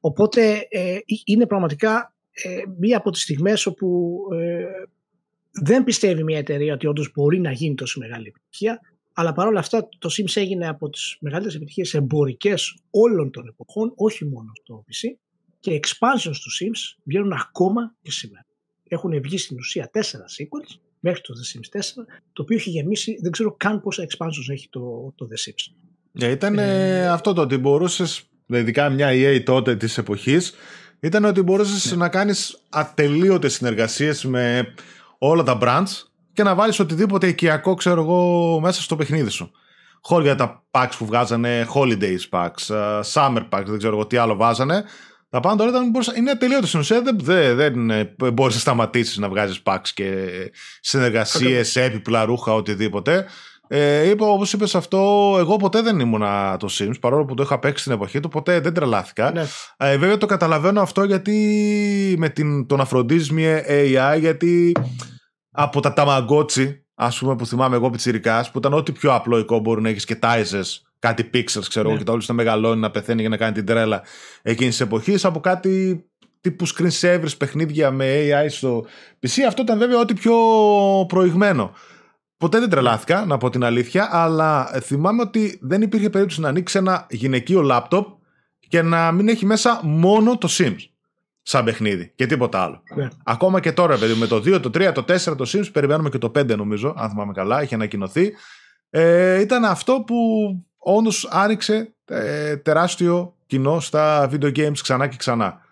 Οπότε 0.00 0.66
ε, 0.68 0.98
είναι 1.24 1.46
πραγματικά 1.46 2.14
ε, 2.32 2.62
μία 2.78 2.96
από 2.96 3.10
τις 3.10 3.22
στιγμές 3.22 3.66
όπου 3.66 4.18
ε, 4.32 4.64
δεν 5.50 5.84
πιστεύει 5.84 6.24
μια 6.24 6.38
εταιρεία 6.38 6.74
ότι 6.74 6.86
όντως 6.86 7.12
μπορεί 7.14 7.40
να 7.40 7.52
γίνει 7.52 7.74
τόσο 7.74 8.00
μεγάλη 8.00 8.26
επιτυχία 8.26 8.80
αλλά 9.12 9.32
παρόλα 9.32 9.58
αυτά 9.58 9.88
το 9.98 10.08
Sims 10.18 10.36
έγινε 10.36 10.68
από 10.68 10.88
τις 10.88 11.16
μεγαλύτερες 11.20 11.56
επιτυχίες 11.56 11.94
εμπορικές 11.94 12.78
όλων 12.90 13.30
των 13.30 13.46
εποχών, 13.46 13.92
όχι 13.96 14.24
μόνο 14.24 14.52
στο 14.62 14.84
PC 14.86 15.16
και 15.60 15.80
expansions 15.82 16.36
του 16.42 16.50
Sims 16.60 17.00
βγαίνουν 17.04 17.32
ακόμα 17.32 17.94
και 18.02 18.10
σήμερα 18.10 18.46
έχουν 18.94 19.20
βγει 19.22 19.38
στην 19.38 19.56
ουσία 19.56 19.88
τέσσερα 19.92 20.24
sequels 20.24 20.78
μέχρι 21.00 21.20
το 21.20 21.34
The 21.34 21.58
Sims 21.58 21.78
4, 21.78 21.80
το 22.32 22.42
οποίο 22.42 22.56
έχει 22.56 22.70
γεμίσει, 22.70 23.18
δεν 23.22 23.30
ξέρω 23.30 23.54
καν 23.56 23.80
πόσα 23.80 24.02
expansions 24.02 24.52
έχει 24.52 24.68
το, 24.70 25.12
το 25.16 25.28
The 25.30 25.48
Sims. 25.48 25.72
Yeah, 26.22 26.30
ήταν 26.30 26.58
ε, 26.58 27.08
αυτό 27.08 27.32
το 27.32 27.40
ότι 27.40 27.56
μπορούσες, 27.56 28.22
ειδικά 28.46 28.88
μια 28.88 29.08
EA 29.12 29.42
τότε 29.44 29.76
της 29.76 29.98
εποχής, 29.98 30.54
ήταν 31.00 31.24
ότι 31.24 31.42
μπορούσες 31.42 31.90
ναι. 31.90 31.96
να 31.96 32.08
κάνεις 32.08 32.62
ατελείωτες 32.68 33.54
συνεργασίες 33.54 34.24
με 34.24 34.74
όλα 35.18 35.42
τα 35.42 35.58
brands 35.60 36.08
και 36.32 36.42
να 36.42 36.54
βάλεις 36.54 36.78
οτιδήποτε 36.78 37.26
οικιακό, 37.26 37.74
ξέρω 37.74 38.00
εγώ, 38.00 38.60
μέσα 38.60 38.82
στο 38.82 38.96
παιχνίδι 38.96 39.30
σου. 39.30 39.50
Χώρια 40.00 40.34
τα 40.34 40.64
packs 40.70 40.92
που 40.98 41.06
βγάζανε, 41.06 41.66
holidays 41.74 42.28
packs, 42.30 42.66
uh, 42.68 43.00
summer 43.12 43.48
packs, 43.50 43.64
δεν 43.66 43.78
ξέρω 43.78 43.94
εγώ 43.94 44.06
τι 44.06 44.16
άλλο 44.16 44.36
βάζανε. 44.36 44.84
Τα 45.34 45.40
πάντα 45.40 45.56
τώρα 45.56 45.70
ήταν, 45.70 46.16
είναι 46.16 46.30
ατελείωτο 46.30 46.66
στην 46.66 46.80
ουσία. 46.80 47.02
Δεν, 47.02 47.18
δεν, 47.20 47.54
δεν 48.16 48.32
μπορείς 48.32 48.54
να 48.54 48.60
σταματήσεις 48.60 49.16
να 49.18 49.28
βγάζεις 49.28 49.60
packs 49.64 49.88
και 49.94 50.14
συνεργασίες, 50.80 51.76
έπιπλα, 51.76 52.24
ρούχα, 52.24 52.54
οτιδήποτε. 52.54 53.26
Ε, 53.68 54.08
είπα, 54.08 54.26
όπως 54.26 54.52
είπες 54.52 54.74
αυτό, 54.74 55.34
εγώ 55.38 55.56
ποτέ 55.56 55.82
δεν 55.82 55.98
ήμουνα 55.98 56.56
το 56.56 56.68
Sims, 56.70 57.00
παρόλο 57.00 57.24
που 57.24 57.34
το 57.34 57.42
είχα 57.42 57.58
παίξει 57.58 57.82
στην 57.82 57.94
εποχή 57.94 58.20
του, 58.20 58.28
ποτέ 58.28 58.60
δεν 58.60 58.74
τρελάθηκα. 58.74 59.32
Ναι. 59.32 59.44
Ε, 59.76 59.96
βέβαια 59.96 60.18
το 60.18 60.26
καταλαβαίνω 60.26 60.80
αυτό 60.80 61.04
γιατί 61.04 61.34
με 62.18 62.28
την, 62.28 62.66
το 62.66 62.76
να 62.76 62.84
φροντίζεις 62.84 63.30
μια 63.30 63.64
AI, 63.68 64.20
γιατί 64.20 64.72
από 65.50 65.80
τα 65.80 65.94
Tamagotchi, 65.96 66.74
ας 66.94 67.18
πούμε, 67.18 67.36
που 67.36 67.46
θυμάμαι 67.46 67.76
εγώ 67.76 67.90
πιτσυρικά, 67.90 68.48
που 68.52 68.58
ήταν 68.58 68.72
ό,τι 68.72 68.92
πιο 68.92 69.14
απλοϊκό 69.14 69.58
μπορεί 69.58 69.80
να 69.80 69.88
έχεις 69.88 70.04
και 70.04 70.14
τάιζε 70.14 70.60
κάτι 71.04 71.30
pixels, 71.34 71.66
ξέρω 71.68 71.84
εγώ, 71.84 71.92
ναι. 71.92 71.98
και 71.98 72.04
τα 72.04 72.12
όλου 72.12 72.22
να 72.26 72.34
μεγαλώνει, 72.34 72.80
να 72.80 72.90
πεθαίνει 72.90 73.20
για 73.20 73.28
να 73.28 73.36
κάνει 73.36 73.52
την 73.52 73.66
τρέλα 73.66 74.02
εκείνης 74.42 74.76
της 74.76 74.86
εποχής, 74.86 75.24
από 75.24 75.40
κάτι 75.40 76.04
τύπου 76.40 76.68
screen 76.68 77.00
savers 77.00 77.36
παιχνίδια 77.38 77.90
με 77.90 78.06
AI 78.06 78.46
στο 78.48 78.86
PC. 79.20 79.42
Αυτό 79.46 79.62
ήταν 79.62 79.78
βέβαια 79.78 79.98
ό,τι 79.98 80.14
πιο 80.14 80.36
προηγμένο. 81.08 81.72
Ποτέ 82.36 82.58
δεν 82.58 82.68
τρελάθηκα, 82.68 83.24
να 83.24 83.36
πω 83.36 83.50
την 83.50 83.64
αλήθεια, 83.64 84.08
αλλά 84.12 84.64
θυμάμαι 84.82 85.22
ότι 85.22 85.58
δεν 85.62 85.82
υπήρχε 85.82 86.10
περίπτωση 86.10 86.40
να 86.40 86.48
ανοίξει 86.48 86.78
ένα 86.78 87.06
γυναικείο 87.10 87.62
λάπτοπ 87.62 88.06
και 88.68 88.82
να 88.82 89.12
μην 89.12 89.28
έχει 89.28 89.46
μέσα 89.46 89.80
μόνο 89.82 90.38
το 90.38 90.48
Sims 90.50 90.88
σαν 91.42 91.64
παιχνίδι 91.64 92.12
και 92.14 92.26
τίποτα 92.26 92.62
άλλο. 92.62 92.82
Ναι. 92.96 93.08
Ακόμα 93.24 93.60
και 93.60 93.72
τώρα, 93.72 93.98
παιδί, 93.98 94.14
με 94.14 94.26
το 94.26 94.36
2, 94.36 94.60
το 94.60 94.70
3, 94.74 94.92
το 94.94 95.04
4, 95.08 95.36
το 95.36 95.44
Sims, 95.52 95.72
περιμένουμε 95.72 96.08
και 96.08 96.18
το 96.18 96.32
5 96.38 96.56
νομίζω, 96.56 96.94
αν 96.96 97.10
θυμάμαι 97.10 97.32
καλά, 97.32 97.60
έχει 97.60 97.74
ανακοινωθεί. 97.74 98.32
Ε, 98.90 99.40
ήταν 99.40 99.64
αυτό 99.64 100.02
που 100.06 100.16
όντως 100.84 101.28
άνοιξε 101.30 101.94
ε, 102.04 102.56
τεράστιο 102.56 103.34
κοινό 103.46 103.80
στα 103.80 104.30
video 104.32 104.56
games 104.56 104.78
ξανά 104.82 105.06
και 105.06 105.16
ξανά. 105.16 105.62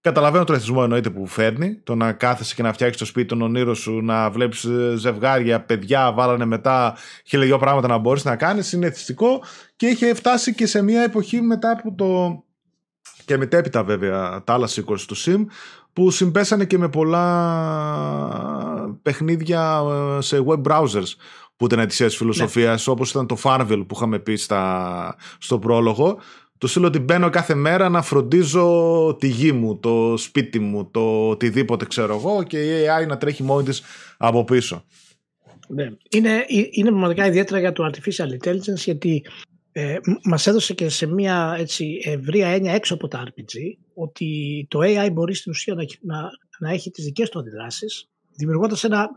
Καταλαβαίνω 0.00 0.44
τον 0.44 0.54
εθισμό 0.54 0.80
εννοείται 0.82 1.10
που 1.10 1.26
φέρνει, 1.26 1.80
το 1.84 1.94
να 1.94 2.12
κάθεσαι 2.12 2.54
και 2.54 2.62
να 2.62 2.72
φτιάξεις 2.72 2.98
το 2.98 3.04
σπίτι 3.04 3.26
των 3.26 3.42
ονείρων 3.42 3.74
σου, 3.74 4.00
να 4.00 4.30
βλέπεις 4.30 4.64
ε, 4.64 4.94
ζευγάρια, 4.96 5.60
παιδιά, 5.60 6.12
βάλανε 6.12 6.44
μετά 6.44 6.96
χιλιάδες 7.24 7.58
πράγματα 7.58 7.88
να 7.88 7.98
μπορείς 7.98 8.24
να 8.24 8.36
κάνεις. 8.36 8.72
Είναι 8.72 8.86
εθιστικό 8.86 9.42
και 9.76 9.86
είχε 9.86 10.14
φτάσει 10.14 10.54
και 10.54 10.66
σε 10.66 10.82
μια 10.82 11.02
εποχή 11.02 11.40
μετά 11.40 11.70
από 11.70 11.94
το. 11.94 12.42
και 13.24 13.36
μετέπειτα 13.36 13.84
βέβαια 13.84 14.42
τα 14.44 14.52
άλλα 14.52 14.68
sequels 14.68 15.00
του 15.06 15.16
Sim 15.16 15.44
που 15.92 16.10
συμπέσανε 16.10 16.64
και 16.64 16.78
με 16.78 16.88
πολλά 16.88 17.26
παιχνίδια 19.02 19.82
ε, 20.18 20.20
σε 20.20 20.44
web 20.46 20.62
browsers 20.62 21.12
που 21.56 21.64
ήταν 21.64 21.78
ετησίας 21.78 22.16
φιλοσοφίας, 22.16 22.86
ναι. 22.86 22.92
όπως 22.92 23.10
ήταν 23.10 23.26
το 23.26 23.38
Farvel 23.42 23.84
που 23.86 23.94
είχαμε 23.96 24.18
πει 24.18 24.36
στα, 24.36 25.16
στο 25.38 25.58
πρόλογο. 25.58 26.18
Το 26.58 26.66
στείλω 26.66 26.86
ότι 26.86 26.98
μπαίνω 26.98 27.30
κάθε 27.30 27.54
μέρα 27.54 27.88
να 27.88 28.02
φροντίζω 28.02 29.16
τη 29.20 29.28
γη 29.28 29.52
μου, 29.52 29.78
το 29.78 30.14
σπίτι 30.16 30.58
μου, 30.58 30.90
το 30.90 31.28
οτιδήποτε 31.28 31.84
ξέρω 31.84 32.14
εγώ 32.14 32.42
και 32.42 32.80
η 32.80 32.86
AI 32.86 33.06
να 33.06 33.16
τρέχει 33.18 33.42
μόνη 33.42 33.64
της 33.64 33.82
από 34.16 34.44
πίσω. 34.44 34.84
Ναι. 35.68 35.90
Είναι, 36.10 36.44
είναι 36.70 36.88
πραγματικά 36.88 37.26
ιδιαίτερα 37.26 37.60
για 37.60 37.72
το 37.72 37.90
artificial 37.90 38.44
intelligence 38.44 38.84
γιατί 38.84 39.24
ε, 39.72 39.98
μας 40.22 40.46
έδωσε 40.46 40.74
και 40.74 40.88
σε 40.88 41.06
μια 41.06 41.56
έτσι, 41.58 42.00
ευρία 42.04 42.48
έννοια 42.48 42.72
έξω 42.72 42.94
από 42.94 43.08
τα 43.08 43.24
RPG 43.26 43.58
ότι 43.94 44.66
το 44.70 44.78
AI 44.82 45.08
μπορεί 45.12 45.34
στην 45.34 45.52
ουσία 45.52 45.74
να, 45.74 45.84
να, 46.00 46.30
να 46.58 46.70
έχει 46.70 46.90
τις 46.90 47.04
δικές 47.04 47.28
του 47.28 47.38
αντιδράσεις 47.38 48.08
δημιουργώντας 48.36 48.84
ένα, 48.84 49.08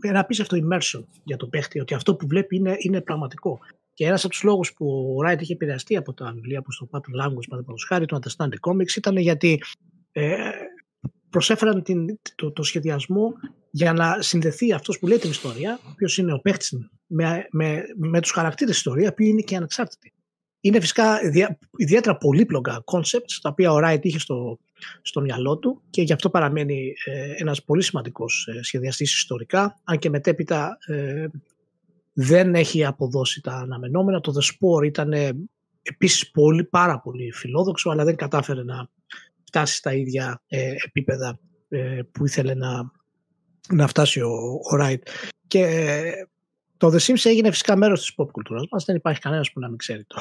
ένα 0.00 0.20
απίστευτο 0.20 0.56
immersion 0.56 1.04
για 1.24 1.36
τον 1.36 1.50
παίχτη, 1.50 1.80
ότι 1.80 1.94
αυτό 1.94 2.14
που 2.14 2.26
βλέπει 2.26 2.56
είναι, 2.56 2.76
είναι 2.78 3.00
πραγματικό. 3.00 3.58
Και 3.92 4.06
ένας 4.06 4.24
από 4.24 4.32
τους 4.32 4.42
λόγους 4.42 4.72
που 4.72 5.14
ο 5.16 5.22
Ράιτ 5.22 5.40
είχε 5.40 5.52
επηρεαστεί 5.52 5.96
από 5.96 6.12
τα 6.12 6.32
βιβλία 6.34 6.62
που 6.62 6.72
στο 6.72 6.88
Pattern 6.90 7.24
Language, 7.24 7.46
παραδείγματος 7.48 7.84
χάρη, 7.88 8.06
του 8.06 8.18
Understand 8.22 8.48
the 8.48 8.70
Comics, 8.70 8.96
ήταν 8.96 9.16
γιατί 9.16 9.62
ε, 10.12 10.50
προσέφεραν 11.30 11.82
την, 11.82 12.18
το, 12.34 12.52
το, 12.52 12.62
σχεδιασμό 12.62 13.32
για 13.70 13.92
να 13.92 14.22
συνδεθεί 14.22 14.72
αυτός 14.72 14.98
που 14.98 15.06
λέει 15.06 15.18
την 15.18 15.30
ιστορία, 15.30 15.78
ο 15.84 15.88
οποίος 15.92 16.18
είναι 16.18 16.32
ο 16.32 16.38
παίχτης, 16.38 16.74
με, 17.06 17.46
με, 17.50 17.82
με 17.96 18.20
τους 18.20 18.30
χαρακτήρες 18.30 18.72
της 18.72 18.78
ιστορίας, 18.84 19.14
που 19.14 19.22
είναι 19.22 19.42
και 19.42 19.56
ανεξάρτητοι. 19.56 20.12
Είναι 20.60 20.80
φυσικά 20.80 21.20
ιδιαίτερα 21.76 22.16
πολύπλοκα 22.16 22.84
concepts, 22.84 23.38
τα 23.42 23.48
οποία 23.48 23.72
ο 23.72 23.78
Ράιτ 23.78 24.04
είχε 24.04 24.18
στο, 24.18 24.58
στο 25.02 25.20
μυαλό 25.20 25.58
του 25.58 25.82
και 25.90 26.02
γι' 26.02 26.12
αυτό 26.12 26.30
παραμένει 26.30 26.94
ε, 27.04 27.32
ένας 27.36 27.64
πολύ 27.64 27.82
σημαντικός 27.82 28.48
ε, 28.50 28.62
σχεδιαστής 28.62 29.14
ιστορικά, 29.14 29.80
αν 29.84 29.98
και 29.98 30.10
μετέπειτα 30.10 30.78
ε, 30.86 31.26
δεν 32.12 32.54
έχει 32.54 32.84
αποδώσει 32.84 33.40
τα 33.40 33.52
αναμενόμενα. 33.52 34.20
Το 34.20 34.32
The 34.36 34.42
Spore 34.42 34.84
ήταν 34.84 35.12
ε, 35.12 35.30
επίσης 35.82 36.30
πολύ, 36.30 36.64
πάρα 36.64 37.00
πολύ 37.00 37.32
φιλόδοξο, 37.32 37.90
αλλά 37.90 38.04
δεν 38.04 38.16
κατάφερε 38.16 38.62
να 38.62 38.88
φτάσει 39.44 39.74
στα 39.74 39.94
ίδια 39.94 40.42
ε, 40.46 40.74
επίπεδα 40.86 41.38
που 42.12 42.26
ήθελε 42.26 42.54
να, 42.54 42.90
να 43.68 43.86
φτάσει 43.86 44.20
ο, 44.20 44.60
ο 44.70 44.76
Ράιτ. 44.76 45.08
Και 45.46 46.02
το 46.76 46.88
The 46.88 46.98
Sims 46.98 47.24
έγινε 47.24 47.50
φυσικά 47.50 47.76
μέρος 47.76 48.00
της 48.00 48.14
pop 48.16 48.30
κουλτούρας 48.30 48.64
μας. 48.70 48.84
Δεν 48.84 48.96
υπάρχει 48.96 49.20
κανένας 49.20 49.52
που 49.52 49.60
να 49.60 49.68
μην 49.68 49.78
ξέρει 49.78 50.04
το, 50.04 50.16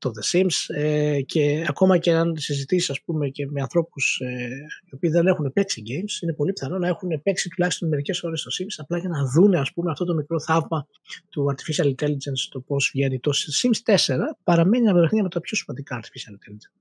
το 0.00 0.10
The 0.16 0.38
Sims 0.38 0.74
ε, 0.76 1.20
και 1.20 1.64
ακόμα 1.68 1.98
και 1.98 2.12
αν 2.12 2.36
συζητήσεις 2.38 2.90
ας 2.90 3.00
πούμε 3.02 3.28
και 3.28 3.46
με 3.50 3.60
ανθρώπους 3.60 4.20
ε, 4.24 4.48
οι 4.90 4.94
οποίοι 4.94 5.10
δεν 5.10 5.26
έχουν 5.26 5.52
παίξει 5.52 5.82
games 5.86 6.22
είναι 6.22 6.32
πολύ 6.32 6.52
πιθανό 6.52 6.78
να 6.78 6.88
έχουν 6.88 7.22
παίξει 7.22 7.48
τουλάχιστον 7.48 7.88
μερικές 7.88 8.22
ώρες 8.22 8.42
το 8.42 8.50
Sims 8.58 8.74
απλά 8.76 8.98
για 8.98 9.08
να 9.08 9.24
δούνε 9.24 9.58
ας 9.58 9.72
πούμε 9.72 9.90
αυτό 9.90 10.04
το 10.04 10.14
μικρό 10.14 10.40
θαύμα 10.40 10.86
του 11.28 11.54
Artificial 11.54 11.86
Intelligence 11.86 12.48
το 12.50 12.60
πώς 12.60 12.90
βγαίνει. 12.94 13.20
Το 13.20 13.30
Sims 13.62 13.94
4 13.94 14.16
παραμένει 14.44 14.88
ένα 14.88 15.00
παιχνίδι 15.00 15.22
με 15.22 15.28
τα 15.28 15.40
πιο 15.40 15.56
σημαντικά 15.56 16.00
Artificial 16.02 16.32
Intelligence. 16.32 16.80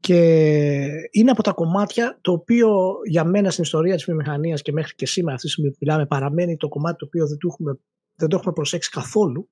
Και 0.00 0.18
είναι 1.10 1.30
από 1.30 1.42
τα 1.42 1.52
κομμάτια 1.52 2.18
το 2.20 2.32
οποίο 2.32 2.68
για 3.08 3.24
μένα 3.24 3.50
στην 3.50 3.64
ιστορία 3.64 3.94
της 3.94 4.04
βιομηχανίας 4.04 4.62
και 4.62 4.72
μέχρι 4.72 4.94
και 4.94 5.06
σήμερα 5.06 5.34
αυτή 5.34 5.46
τη 5.46 5.52
στιγμή 5.52 5.70
που 5.70 5.76
μιλάμε 5.80 6.06
παραμένει 6.06 6.56
το 6.56 6.68
κομμάτι 6.68 6.96
το 6.96 7.04
οποίο 7.04 7.26
δεν 7.28 7.38
το 7.38 7.48
έχουμε, 7.50 7.78
δεν 8.16 8.28
το 8.28 8.36
έχουμε 8.36 8.52
προσέξει 8.52 8.90
καθόλου 8.90 9.48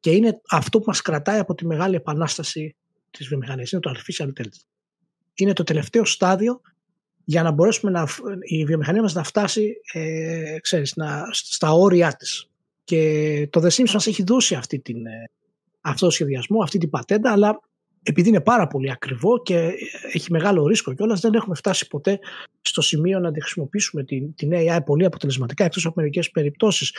και 0.00 0.10
είναι 0.10 0.40
αυτό 0.50 0.78
που 0.78 0.84
μας 0.86 1.02
κρατάει 1.02 1.38
από 1.38 1.54
τη 1.54 1.66
μεγάλη 1.66 1.94
επανάσταση 1.94 2.76
της 3.10 3.28
βιομηχανίας. 3.28 3.72
Είναι 3.72 3.80
το 3.80 3.94
artificial 3.96 4.26
intelligence. 4.26 4.66
Είναι 5.34 5.52
το 5.52 5.62
τελευταίο 5.62 6.04
στάδιο 6.04 6.60
για 7.24 7.42
να 7.42 7.50
μπορέσουμε 7.50 7.90
να, 7.90 8.08
η 8.40 8.64
βιομηχανία 8.64 9.02
μας 9.02 9.14
να 9.14 9.22
φτάσει 9.22 9.74
ε, 9.92 10.56
ξέρεις, 10.60 10.96
να, 10.96 11.24
στα 11.30 11.72
όρια 11.72 12.12
της. 12.12 12.50
Και 12.84 13.48
το 13.50 13.60
The 13.60 13.68
Sims 13.70 13.90
μας 13.92 14.06
έχει 14.06 14.22
δώσει 14.22 14.54
αυτή 14.54 14.78
την, 14.78 15.06
ε, 15.06 15.30
αυτό 15.80 16.06
το 16.06 16.12
σχεδιασμό, 16.12 16.62
αυτή 16.62 16.78
την 16.78 16.90
πατέντα, 16.90 17.32
αλλά 17.32 17.60
επειδή 18.02 18.28
είναι 18.28 18.40
πάρα 18.40 18.66
πολύ 18.66 18.90
ακριβό 18.90 19.42
και 19.42 19.70
έχει 20.12 20.32
μεγάλο 20.32 20.66
ρίσκο 20.66 20.94
κιόλας, 20.94 21.20
δεν 21.20 21.34
έχουμε 21.34 21.54
φτάσει 21.54 21.88
ποτέ 21.88 22.18
στο 22.60 22.82
σημείο 22.82 23.18
να 23.18 23.32
τη 23.32 23.40
χρησιμοποιήσουμε 23.40 24.04
την, 24.04 24.34
την 24.34 24.50
AI 24.52 24.78
πολύ 24.84 25.04
αποτελεσματικά, 25.04 25.64
εκτός 25.64 25.86
από 25.86 25.94
μερικές 26.00 26.30
περιπτώσεις. 26.30 26.94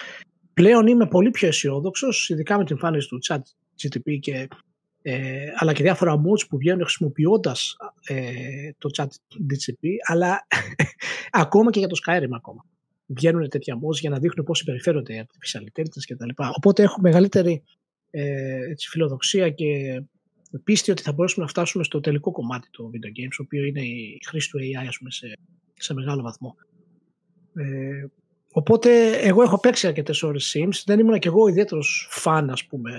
Πλέον 0.57 0.87
είμαι 0.87 1.07
πολύ 1.07 1.29
πιο 1.29 1.47
αισιόδοξος, 1.47 2.29
ειδικά 2.29 2.57
με 2.57 2.63
την 2.63 2.75
εμφάνιση 2.75 3.07
του 3.07 3.19
chat 3.27 3.39
GTP 3.81 4.19
και 4.19 4.47
ε, 5.01 5.45
αλλά 5.55 5.73
και 5.73 5.83
διάφορα 5.83 6.15
mods 6.15 6.47
που 6.49 6.57
βγαίνουν 6.57 6.81
χρησιμοποιώντας 6.81 7.75
ε, 8.07 8.71
το 8.77 8.89
chat 8.97 9.05
DCP, 9.33 9.87
αλλά 10.07 10.47
ακόμα 11.43 11.71
και 11.71 11.79
για 11.79 11.87
το 11.87 11.95
Skyrim 12.05 12.31
ακόμα. 12.35 12.65
Βγαίνουν 13.05 13.49
τέτοια 13.49 13.75
mods 13.75 13.95
για 13.99 14.09
να 14.09 14.19
δείχνουν 14.19 14.45
πώς 14.45 14.57
συμπεριφέρονται 14.57 15.13
οι 15.13 15.25
artificial 15.25 15.61
intelligence 15.61 16.05
κτλ. 16.07 16.29
Οπότε 16.55 16.83
έχω 16.83 17.01
μεγαλύτερη 17.01 17.63
ε, 18.09 18.69
έτσι, 18.69 18.89
φιλοδοξία 18.89 19.49
και 19.49 20.01
πίστη 20.63 20.91
ότι 20.91 21.01
θα 21.01 21.13
μπορέσουμε 21.13 21.45
να 21.45 21.51
φτάσουμε 21.51 21.83
στο 21.83 21.99
τελικό 21.99 22.31
κομμάτι 22.31 22.69
του 22.69 22.91
video 22.93 23.19
games, 23.19 23.33
το 23.37 23.43
οποίο 23.43 23.63
είναι 23.63 23.81
η 23.81 24.19
χρήση 24.27 24.49
του 24.49 24.57
AI 24.57 24.85
ας 24.87 24.97
πούμε, 24.97 25.11
σε, 25.11 25.37
σε 25.73 25.93
μεγάλο 25.93 26.21
βαθμό. 26.21 26.55
Ε, 27.53 28.05
οπότε 28.57 29.11
εγώ 29.11 29.41
έχω 29.41 29.59
παίξει 29.59 29.87
αρκετές 29.87 30.23
ώρες 30.23 30.55
Sims. 30.55 30.81
Δεν 30.85 30.99
ήμουν 30.99 31.19
και 31.19 31.27
εγώ 31.27 31.47
ιδιαίτερος 31.47 32.07
φαν 32.11 32.49
ας 32.49 32.65
πούμε 32.65 32.91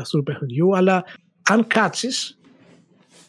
αυτού 0.00 0.16
του 0.16 0.22
παιχνιδιού, 0.22 0.76
αλλά 0.76 1.04
αν 1.42 1.66
κάτσεις, 1.66 2.40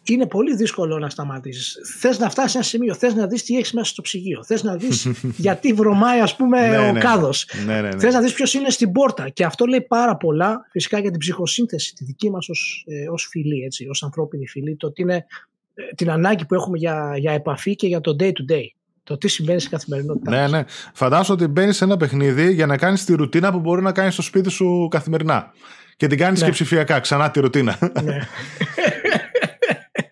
είναι 0.03 0.27
πολύ 0.27 0.55
δύσκολο 0.55 0.99
να 0.99 1.09
σταματήσεις. 1.09 1.77
Θες 1.99 2.19
να 2.19 2.29
φτάσεις 2.29 2.51
σε 2.51 2.57
ένα 2.57 2.65
σημείο, 2.65 2.95
θες 2.95 3.13
να 3.13 3.27
δεις 3.27 3.43
τι 3.43 3.57
έχεις 3.57 3.73
μέσα 3.73 3.89
στο 3.89 4.01
ψυγείο, 4.01 4.43
θες 4.43 4.63
να 4.63 4.75
δεις 4.75 5.07
γιατί 5.45 5.73
βρωμάει, 5.73 6.19
ας 6.19 6.35
πούμε, 6.35 6.69
ναι, 6.69 6.77
ο 6.77 6.91
ναι. 6.91 6.99
κάδος. 6.99 7.47
Ναι, 7.65 7.81
ναι, 7.81 7.81
ναι. 7.81 7.99
Θες 7.99 8.13
να 8.13 8.21
δεις 8.21 8.33
ποιος 8.33 8.53
είναι 8.53 8.69
στην 8.69 8.91
πόρτα. 8.91 9.29
Και 9.29 9.45
αυτό 9.45 9.65
λέει 9.65 9.81
πάρα 9.81 10.17
πολλά 10.17 10.67
φυσικά 10.71 10.99
για 10.99 11.09
την 11.09 11.19
ψυχοσύνθεση, 11.19 11.93
τη 11.93 12.03
δική 12.03 12.29
μας 12.29 12.49
ως 12.49 12.85
ε, 12.87 13.09
ως 13.09 13.27
φιλή, 13.29 13.63
έτσι, 13.63 13.87
ως 13.87 14.03
ανθρώπινη 14.03 14.47
φιλή, 14.47 14.75
το 14.75 14.87
ότι 14.87 15.01
είναι 15.01 15.25
ε, 15.73 15.83
την 15.95 16.09
ανάγκη 16.09 16.45
που 16.45 16.53
έχουμε 16.53 16.77
για, 16.77 17.13
για 17.17 17.31
επαφή 17.31 17.75
και 17.75 17.87
για 17.87 18.01
το 18.01 18.15
day 18.19 18.31
to 18.31 18.53
day. 18.53 18.65
Το 19.11 19.17
τι 19.17 19.27
συμβαίνει 19.27 19.59
στην 19.59 19.71
καθημερινότητα. 19.71 20.31
Ναι, 20.31 20.47
ναι. 20.47 20.63
Φαντάζομαι 20.93 21.43
ότι 21.43 21.51
μπαίνεις 21.51 21.77
σε 21.77 21.83
ένα 21.83 21.97
παιχνίδι 21.97 22.53
για 22.53 22.65
να 22.65 22.77
κάνεις 22.77 23.05
τη 23.05 23.15
ρουτίνα 23.15 23.51
που 23.51 23.59
μπορεί 23.59 23.81
να 23.81 23.91
κάνεις 23.91 24.13
στο 24.13 24.21
σπίτι 24.21 24.49
σου 24.49 24.87
καθημερινά. 24.91 25.53
Και 25.97 26.07
την 26.07 26.17
κάνεις 26.17 26.39
ναι. 26.39 26.45
και 26.45 26.51
ψηφιακά, 26.51 26.99
ξανά 26.99 27.31
τη 27.31 27.39
ρουτίνα. 27.39 27.77
Ναι. 28.03 28.17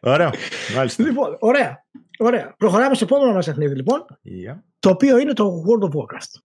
Ωραία. 0.13 0.31
Μάλιστα. 0.75 1.03
Λοιπόν, 1.03 1.37
ωραία. 1.39 1.85
ωραία. 2.17 2.55
Προχωράμε 2.57 2.95
στο 2.95 3.05
επόμενο 3.05 3.33
μας 3.33 3.45
παιχνίδι, 3.45 3.75
λοιπόν. 3.75 4.05
Το 4.79 4.89
οποίο 4.89 5.17
είναι 5.17 5.33
το 5.33 5.63
World 5.65 5.83
of 5.83 5.89
Warcraft. 5.89 6.41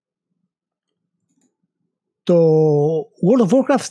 Το 2.23 2.37
World 3.01 3.49
of 3.49 3.49
Warcraft 3.49 3.89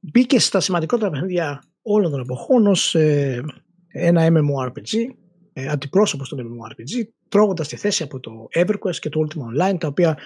μπήκε 0.00 0.38
στα 0.38 0.60
σημαντικότερα 0.60 1.10
παιχνίδια 1.10 1.62
όλων 1.82 2.10
των 2.10 2.20
εποχών 2.20 2.66
ως 2.66 2.94
ε, 2.94 3.44
ένα 3.88 4.28
MMORPG, 4.30 5.06
ε, 5.52 5.68
αντιπρόσωπος 5.68 6.28
των 6.28 6.38
MMORPG, 6.38 7.08
τρώγοντας 7.28 7.68
τη 7.68 7.76
θέση 7.76 8.02
από 8.02 8.20
το 8.20 8.48
EverQuest 8.54 8.96
και 8.96 9.08
το 9.08 9.26
Ultima 9.26 9.70
Online, 9.70 9.76
τα 9.78 9.88
οποία 9.88 10.18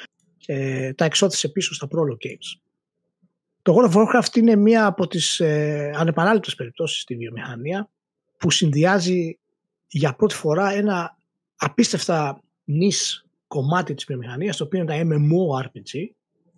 ε, 0.46 0.92
τα 0.92 1.04
εξώθησε 1.04 1.48
πίσω 1.48 1.74
στα 1.74 1.88
Prolo 1.90 2.26
Games. 2.26 2.60
Το 3.62 3.76
World 3.76 3.92
of 3.92 3.94
Warcraft 3.94 4.36
είναι 4.36 4.56
μία 4.56 4.86
από 4.86 5.06
τις 5.06 5.40
ε, 5.40 5.92
ανεπανάληπτες 5.94 6.54
περιπτώσεις 6.54 7.00
στη 7.00 7.16
βιομηχανία 7.16 7.90
που 8.36 8.50
συνδυάζει 8.50 9.38
για 9.86 10.14
πρώτη 10.14 10.34
φορά 10.34 10.72
ένα 10.72 11.18
απίστευτα 11.56 12.42
νης 12.64 13.24
κομμάτι 13.46 13.94
της 13.94 14.04
βιομηχανίας 14.04 14.56
το 14.56 14.64
οποίο 14.64 14.80
είναι 14.80 14.88
τα 14.88 15.02
MMORPG 15.04 16.04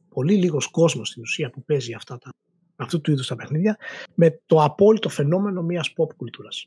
πολύ 0.09 0.34
λίγος 0.34 0.66
κόσμος 0.66 1.09
στην 1.09 1.22
ουσία 1.22 1.51
που 1.51 1.64
παίζει 1.64 1.95
αυτά 1.95 2.18
τα, 2.18 2.30
αυτού 2.76 3.01
του 3.01 3.11
είδους 3.11 3.26
τα 3.26 3.36
παιχνίδια 3.36 3.76
με 4.14 4.40
το 4.47 4.62
απόλυτο 4.62 5.09
φαινόμενο 5.09 5.62
μιας 5.62 5.93
pop 5.97 6.16
κουλτούρας 6.16 6.66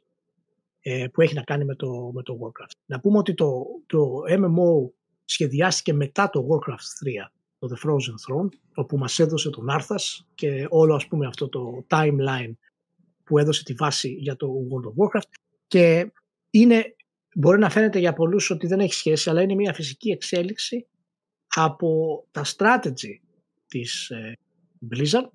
ε, 0.87 1.07
που 1.13 1.21
έχει 1.21 1.33
να 1.33 1.41
κάνει 1.41 1.65
με 1.65 1.75
το, 1.75 2.11
με 2.13 2.23
το 2.23 2.37
Warcraft. 2.41 2.75
Να 2.85 2.99
πούμε 2.99 3.17
ότι 3.17 3.33
το, 3.33 3.65
το 3.85 4.21
MMO 4.29 4.91
σχεδιάστηκε 5.25 5.93
μετά 5.93 6.29
το 6.29 6.47
Warcraft 6.49 7.25
3 7.25 7.29
το 7.59 7.67
The 7.71 7.87
Frozen 7.87 7.93
Throne 7.93 8.49
όπου 8.75 8.97
μας 8.97 9.19
έδωσε 9.19 9.49
τον 9.49 9.69
Άρθας 9.69 10.27
και 10.35 10.65
όλο 10.69 10.95
ας 10.95 11.07
πούμε 11.07 11.27
αυτό 11.27 11.49
το 11.49 11.85
timeline 11.89 12.53
που 13.23 13.37
έδωσε 13.37 13.63
τη 13.63 13.73
βάση 13.73 14.09
για 14.09 14.35
το 14.35 14.47
World 14.47 14.87
of 14.87 15.05
Warcraft 15.05 15.29
και 15.67 16.11
είναι, 16.49 16.95
μπορεί 17.35 17.59
να 17.59 17.69
φαίνεται 17.69 17.99
για 17.99 18.13
πολλούς 18.13 18.49
ότι 18.49 18.67
δεν 18.67 18.79
έχει 18.79 18.93
σχέση 18.93 19.29
αλλά 19.29 19.41
είναι 19.41 19.55
μια 19.55 19.73
φυσική 19.73 20.09
εξέλιξη 20.09 20.87
από 21.47 22.23
τα 22.31 22.45
strategy 22.45 23.19
της 23.67 24.09
ε, 24.09 24.37
Blizzard 24.91 25.29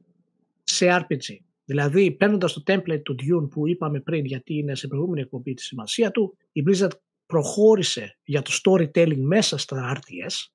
σε 0.62 0.86
RPG. 0.90 1.49
Δηλαδή 1.70 2.10
παίρνοντας 2.10 2.52
το 2.52 2.62
template 2.66 3.02
του 3.02 3.14
Dune 3.18 3.50
που 3.50 3.68
είπαμε 3.68 4.00
πριν 4.00 4.24
γιατί 4.24 4.54
είναι 4.54 4.74
σε 4.74 4.88
προηγούμενη 4.88 5.20
εκπομπή 5.20 5.54
τη 5.54 5.62
σημασία 5.62 6.10
του 6.10 6.36
η 6.52 6.62
Blizzard 6.66 6.90
προχώρησε 7.26 8.18
για 8.24 8.42
το 8.42 8.52
storytelling 8.62 9.16
μέσα 9.16 9.58
στα 9.58 9.96
RTS 9.96 10.50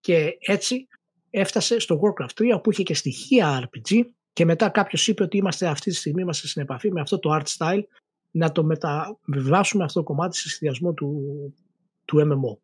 και 0.00 0.36
έτσι 0.40 0.86
έφτασε 1.30 1.78
στο 1.78 2.00
Warcraft 2.00 2.54
3 2.56 2.62
που 2.62 2.70
είχε 2.70 2.82
και 2.82 2.94
στοιχεία 2.94 3.68
RPG 3.68 4.00
και 4.32 4.44
μετά 4.44 4.68
κάποιος 4.68 5.08
είπε 5.08 5.22
ότι 5.22 5.36
είμαστε 5.36 5.66
αυτή 5.66 5.90
τη 5.90 5.96
στιγμή 5.96 6.22
είμαστε 6.22 6.46
στην 6.46 6.62
επαφή 6.62 6.92
με 6.92 7.00
αυτό 7.00 7.18
το 7.18 7.38
art 7.40 7.56
style 7.56 7.82
να 8.30 8.52
το 8.52 8.64
μεταβιβάσουμε 8.64 9.84
αυτό 9.84 9.98
το 9.98 10.06
κομμάτι 10.06 10.36
σε 10.36 10.48
συνδυασμό 10.48 10.92
του, 10.92 11.22
του 12.04 12.18
MMO. 12.18 12.58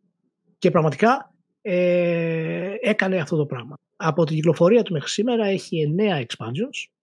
Και 0.59 0.71
πραγματικά 0.71 1.35
ε, 1.61 2.75
έκανε 2.81 3.17
αυτό 3.17 3.37
το 3.37 3.47
πράγμα. 3.47 3.75
Από 3.97 4.25
την 4.25 4.35
κυκλοφορία 4.35 4.83
του 4.83 4.93
μέχρι 4.93 5.09
σήμερα 5.09 5.47
έχει 5.47 5.95
9 5.99 6.21
expansions. 6.21 6.96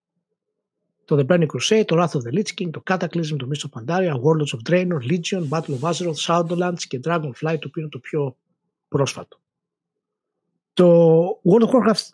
Το 1.06 1.18
The 1.18 1.26
Burning 1.26 1.46
Crusade, 1.46 1.86
το 1.86 1.96
Wrath 1.96 2.18
of 2.18 2.22
the 2.22 2.38
Lich 2.38 2.62
King, 2.62 2.70
το 2.72 2.84
Cataclysm, 2.90 3.36
το 3.38 3.50
Mist 3.52 3.70
of 3.70 3.80
Pandaria, 3.80 4.14
Warlords 4.14 4.58
of 4.58 4.70
Draenor, 4.70 5.00
Legion, 5.12 5.50
Battle 5.50 5.80
of 5.80 5.92
Azeroth, 5.92 6.16
Shadowlands 6.16 6.82
και 6.88 7.00
Dragonflight, 7.04 7.58
το 7.60 7.68
οποίο 7.68 7.82
είναι 7.82 7.90
το 7.90 8.00
πιο 8.00 8.38
πρόσφατο. 8.88 9.40
Το 10.74 11.26
World 11.26 11.68
of 11.68 11.70
Warcraft 11.70 12.08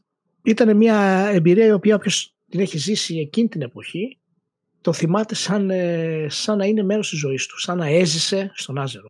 ήταν 0.44 0.78
μια 0.78 1.30
εμπειρία 1.34 1.66
η 1.66 1.72
οποία 1.72 1.96
όποιος 1.96 2.34
την 2.50 2.60
έχει 2.60 2.78
ζήσει 2.78 3.18
εκείνη 3.18 3.48
την 3.48 3.62
εποχή 3.62 4.20
το 4.82 4.94
θυμάται 4.94 5.36
σαν, 5.36 5.70
ε, 5.70 6.26
σαν 6.30 6.58
να 6.58 6.66
είναι 6.66 6.84
μέρος 6.84 7.10
της 7.10 7.20
ζωής 7.20 7.46
του, 7.46 7.60
σαν 7.60 7.78
να 7.78 7.88
έζησε 7.88 8.52
στον 8.54 8.78
Άζερο. 8.78 9.08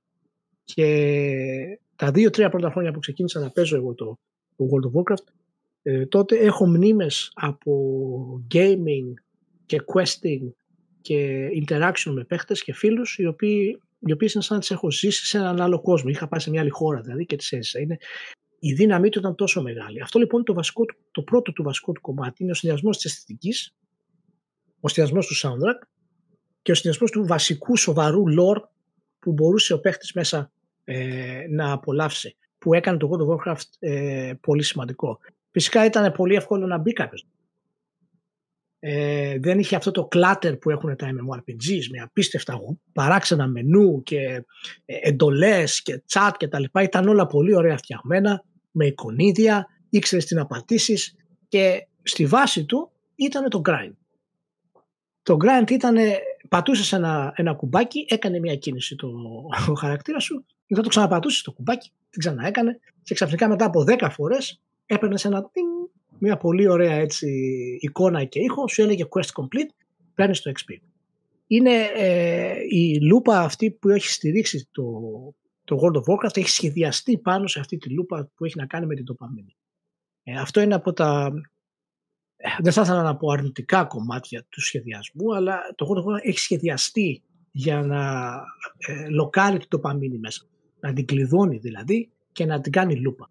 Και 0.64 1.80
τα 1.96 2.12
δύο-τρία 2.12 2.50
πρώτα 2.50 2.72
χρόνια 2.72 2.92
που 2.92 3.00
ξεκίνησα 3.00 3.40
να 3.40 3.50
παίζω 3.50 3.76
εγώ 3.76 3.94
το, 3.94 4.18
το 4.56 4.66
World 4.72 4.86
of 4.86 5.02
Warcraft 5.02 5.24
ε, 5.82 6.06
τότε 6.06 6.38
έχω 6.38 6.68
μνήμες 6.68 7.32
από 7.36 8.44
gaming 8.54 9.14
και 9.70 9.82
questing 9.94 10.52
και 11.02 11.48
interaction 11.62 12.12
με 12.12 12.24
παίχτες 12.24 12.64
και 12.64 12.74
φίλους 12.74 13.18
οι 13.18 13.26
οποίοι 13.26 13.82
οι 14.00 14.12
οποίες 14.12 14.34
είναι 14.34 14.44
σαν 14.44 14.56
να 14.56 14.62
τις 14.62 14.72
έχω 14.72 14.92
ζήσει 14.92 15.26
σε 15.26 15.38
έναν 15.38 15.62
άλλο 15.62 15.82
κόσμο. 15.82 16.10
Είχα 16.10 16.28
πάει 16.28 16.40
σε 16.40 16.50
μια 16.50 16.62
άλλη 16.62 16.70
χώρα 16.70 17.02
δηλαδή 17.02 17.26
και 17.26 17.36
τις 17.36 17.52
έζησα. 17.52 17.80
Είναι, 17.80 17.98
η 18.60 18.74
δύναμή 18.74 19.10
του 19.10 19.20
ήταν 19.20 19.36
τόσο 19.36 19.62
μεγάλη. 19.62 20.02
Αυτό 20.02 20.20
λοιπόν 20.20 20.44
το, 20.44 20.54
βασικό, 20.54 20.86
το 21.12 21.22
πρώτο 21.22 21.52
του 21.52 21.64
βασικό 21.64 21.92
του 21.92 22.02
κομμάτι 22.02 22.44
είναι 22.44 22.52
ο 22.52 22.56
συνδυασμός 22.56 22.98
της 22.98 23.06
αισθητικής, 23.06 23.76
ο 24.80 24.88
συνδυασμός 24.88 25.28
του 25.28 25.36
soundtrack 25.36 25.88
και 26.62 26.72
ο 26.72 26.76
συνδυασμός 26.76 27.12
του 27.12 27.26
βασικού 27.26 27.78
σοβαρού 27.78 28.24
lore 28.40 28.62
που 29.20 29.32
μπορούσε 29.32 29.74
ο 29.74 29.80
παίχτης 29.80 30.14
μέσα 30.14 30.52
ε, 30.84 31.46
να 31.50 31.72
απολαύσει. 31.72 32.36
Που 32.58 32.74
έκανε 32.74 32.98
το 32.98 33.10
World 33.12 33.22
of 33.22 33.54
Warcraft 33.54 33.70
ε, 33.80 34.34
πολύ 34.42 34.64
σημαντικό. 34.64 35.20
Φυσικά 35.52 35.86
ήταν 35.86 36.12
πολύ 36.12 36.36
εύκολο 36.36 36.66
να 36.66 36.78
μπει 36.78 36.94
κάποιος. 36.94 37.26
Ε, 38.80 39.40
δεν 39.40 39.60
είχε 39.60 39.76
αυτό 39.76 39.92
το 39.92 40.06
κλάτερ 40.06 40.58
που 40.58 40.70
έχουν 40.70 40.96
τα 40.96 41.08
MMORPGs 41.08 41.88
με 41.92 42.02
απίστευτα 42.02 42.60
παράξενα 42.94 43.48
μενού 43.48 44.04
και 44.04 44.18
ε, 44.86 44.96
εντολές 45.02 45.82
και 45.82 46.04
chat 46.14 46.32
και 46.38 46.48
τα 46.48 46.60
λοιπά. 46.60 46.82
Ήταν 46.82 47.08
όλα 47.08 47.28
πολύ 47.28 47.56
ωραία 47.56 47.78
φτιαγμένα 47.78 48.44
με 48.72 48.86
εικονίδια, 48.86 49.68
ήξερες 49.90 50.26
τι 50.26 50.36
να 50.36 50.46
πατήσεις 50.46 51.16
και 51.48 51.88
στη 52.04 52.26
βάση 52.26 52.66
του 52.66 52.92
ήταν 53.16 53.50
το 53.50 53.62
grind. 53.66 53.94
Το 55.22 55.38
grind 55.44 55.72
ήταν, 55.72 55.98
πατούσες 56.50 56.94
ένα, 56.94 57.34
ένα 57.36 57.54
κουμπάκι, 57.54 58.06
έκανε 58.10 58.40
μια 58.40 58.56
κίνηση 58.56 58.96
το, 58.96 59.08
ο 59.70 59.74
χαρακτήρας 59.74 60.24
σου, 60.24 60.46
μετά 60.68 60.82
το 60.82 60.90
ξαναπατούσες 60.90 61.42
το 61.42 61.52
κουμπάκι, 61.52 61.92
την 62.10 62.20
ξαναέκανε 62.20 62.80
και 63.04 63.14
ξαφνικά 63.14 63.50
μετά 63.50 63.66
από 63.66 63.84
10 63.88 64.08
φορές 64.12 64.62
έπαιρνες 64.86 65.26
ένα 65.26 65.50
μια 66.20 66.38
πολύ 66.38 66.68
ωραία 66.68 66.96
έτσι, 66.96 67.28
εικόνα 67.80 68.24
και 68.24 68.40
ήχο, 68.40 68.68
σου 68.68 68.82
έλεγε 68.82 69.06
quest 69.10 69.42
complete, 69.42 69.70
παίρνεις 70.16 70.42
το 70.42 70.52
XP. 70.52 70.74
Είναι 71.48 71.72
ε, 71.96 72.54
η 72.70 73.02
λούπα 73.02 73.40
αυτή 73.40 73.72
που 73.72 73.90
έχει 73.90 74.08
στηρίξει 74.08 74.68
το, 74.72 74.84
το 75.64 75.78
World 75.82 75.96
of 75.96 76.14
Warcraft 76.14 76.38
έχει 76.38 76.50
σχεδιαστεί 76.50 77.18
πάνω 77.18 77.48
σε 77.48 77.60
αυτή 77.60 77.78
τη 77.78 77.90
λούπα 77.90 78.32
που 78.36 78.46
έχει 78.46 78.58
να 78.58 78.66
κάνει 78.66 78.86
με 78.86 78.96
την 78.96 79.06
τοπαμίνη. 79.06 79.56
Ε, 80.24 80.40
αυτό 80.40 80.62
είναι 80.62 80.76
από 80.76 80.94
τα, 80.94 81.32
ε, 82.38 82.50
δεν 82.60 82.72
θα 82.72 82.82
ήθελα 82.82 83.02
να 83.02 83.16
πω 83.16 83.32
αρνητικά 83.32 83.86
κομμάτια 83.86 84.46
του 84.50 84.62
σχεδιασμού, 84.62 85.36
αλλά 85.36 85.60
το 85.76 85.88
World 85.90 85.98
of 85.98 86.04
Warcraft 86.04 86.28
έχει 86.28 86.40
σχεδιαστεί 86.40 87.24
για 87.52 87.82
να 87.82 88.34
ε, 88.78 89.10
λοκάρει 89.10 89.58
την 89.58 89.70
τοπαμίνη 89.70 90.18
μέσα. 90.18 90.46
Να 90.80 90.94
την 90.94 91.06
κλειδώνει 91.06 91.58
δηλαδή 91.58 92.12
και 92.32 92.46
να 92.46 92.62
την 92.62 92.72
κάνει 92.72 92.96
λούπα. 92.96 93.30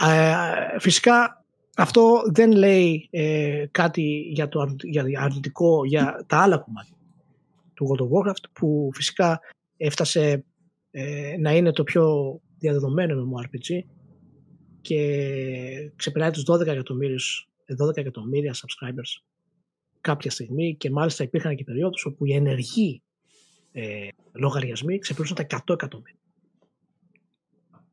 Ε, 0.00 0.78
φυσικά 0.78 1.43
αυτό 1.76 2.22
δεν 2.32 2.52
λέει 2.52 3.08
ε, 3.10 3.64
κάτι 3.70 4.28
για 4.32 4.48
το 4.48 4.76
για 4.82 5.04
αρνητικό 5.20 5.84
για 5.84 6.24
τα 6.26 6.38
άλλα 6.38 6.58
κομμάτια 6.58 6.96
του 7.74 7.88
World 7.88 8.02
of 8.02 8.06
Warcraft 8.06 8.44
που 8.52 8.90
φυσικά 8.94 9.40
έφτασε 9.76 10.44
ε, 10.90 11.36
να 11.38 11.52
είναι 11.52 11.72
το 11.72 11.82
πιο 11.82 12.38
διαδεδομένο 12.58 13.14
MMORPG 13.14 13.78
και 14.80 15.92
ξεπεράει 15.96 16.30
τους 16.30 16.44
12 16.50 16.66
εκατομμύρια, 16.66 17.18
12 17.82 17.96
εκατομμύρια 17.96 18.54
subscribers 18.54 19.22
κάποια 20.00 20.30
στιγμή 20.30 20.76
και 20.76 20.90
μάλιστα 20.90 21.24
υπήρχαν 21.24 21.56
και 21.56 21.64
περιόδους 21.64 22.04
όπου 22.04 22.26
οι 22.26 22.34
ενεργοί 22.34 23.02
ε, 23.72 24.08
λογαριασμοί 24.32 24.98
ξεπερνούσαν 24.98 25.46
τα 25.46 25.62
100 25.66 25.74
εκατομμύρια. 25.74 26.18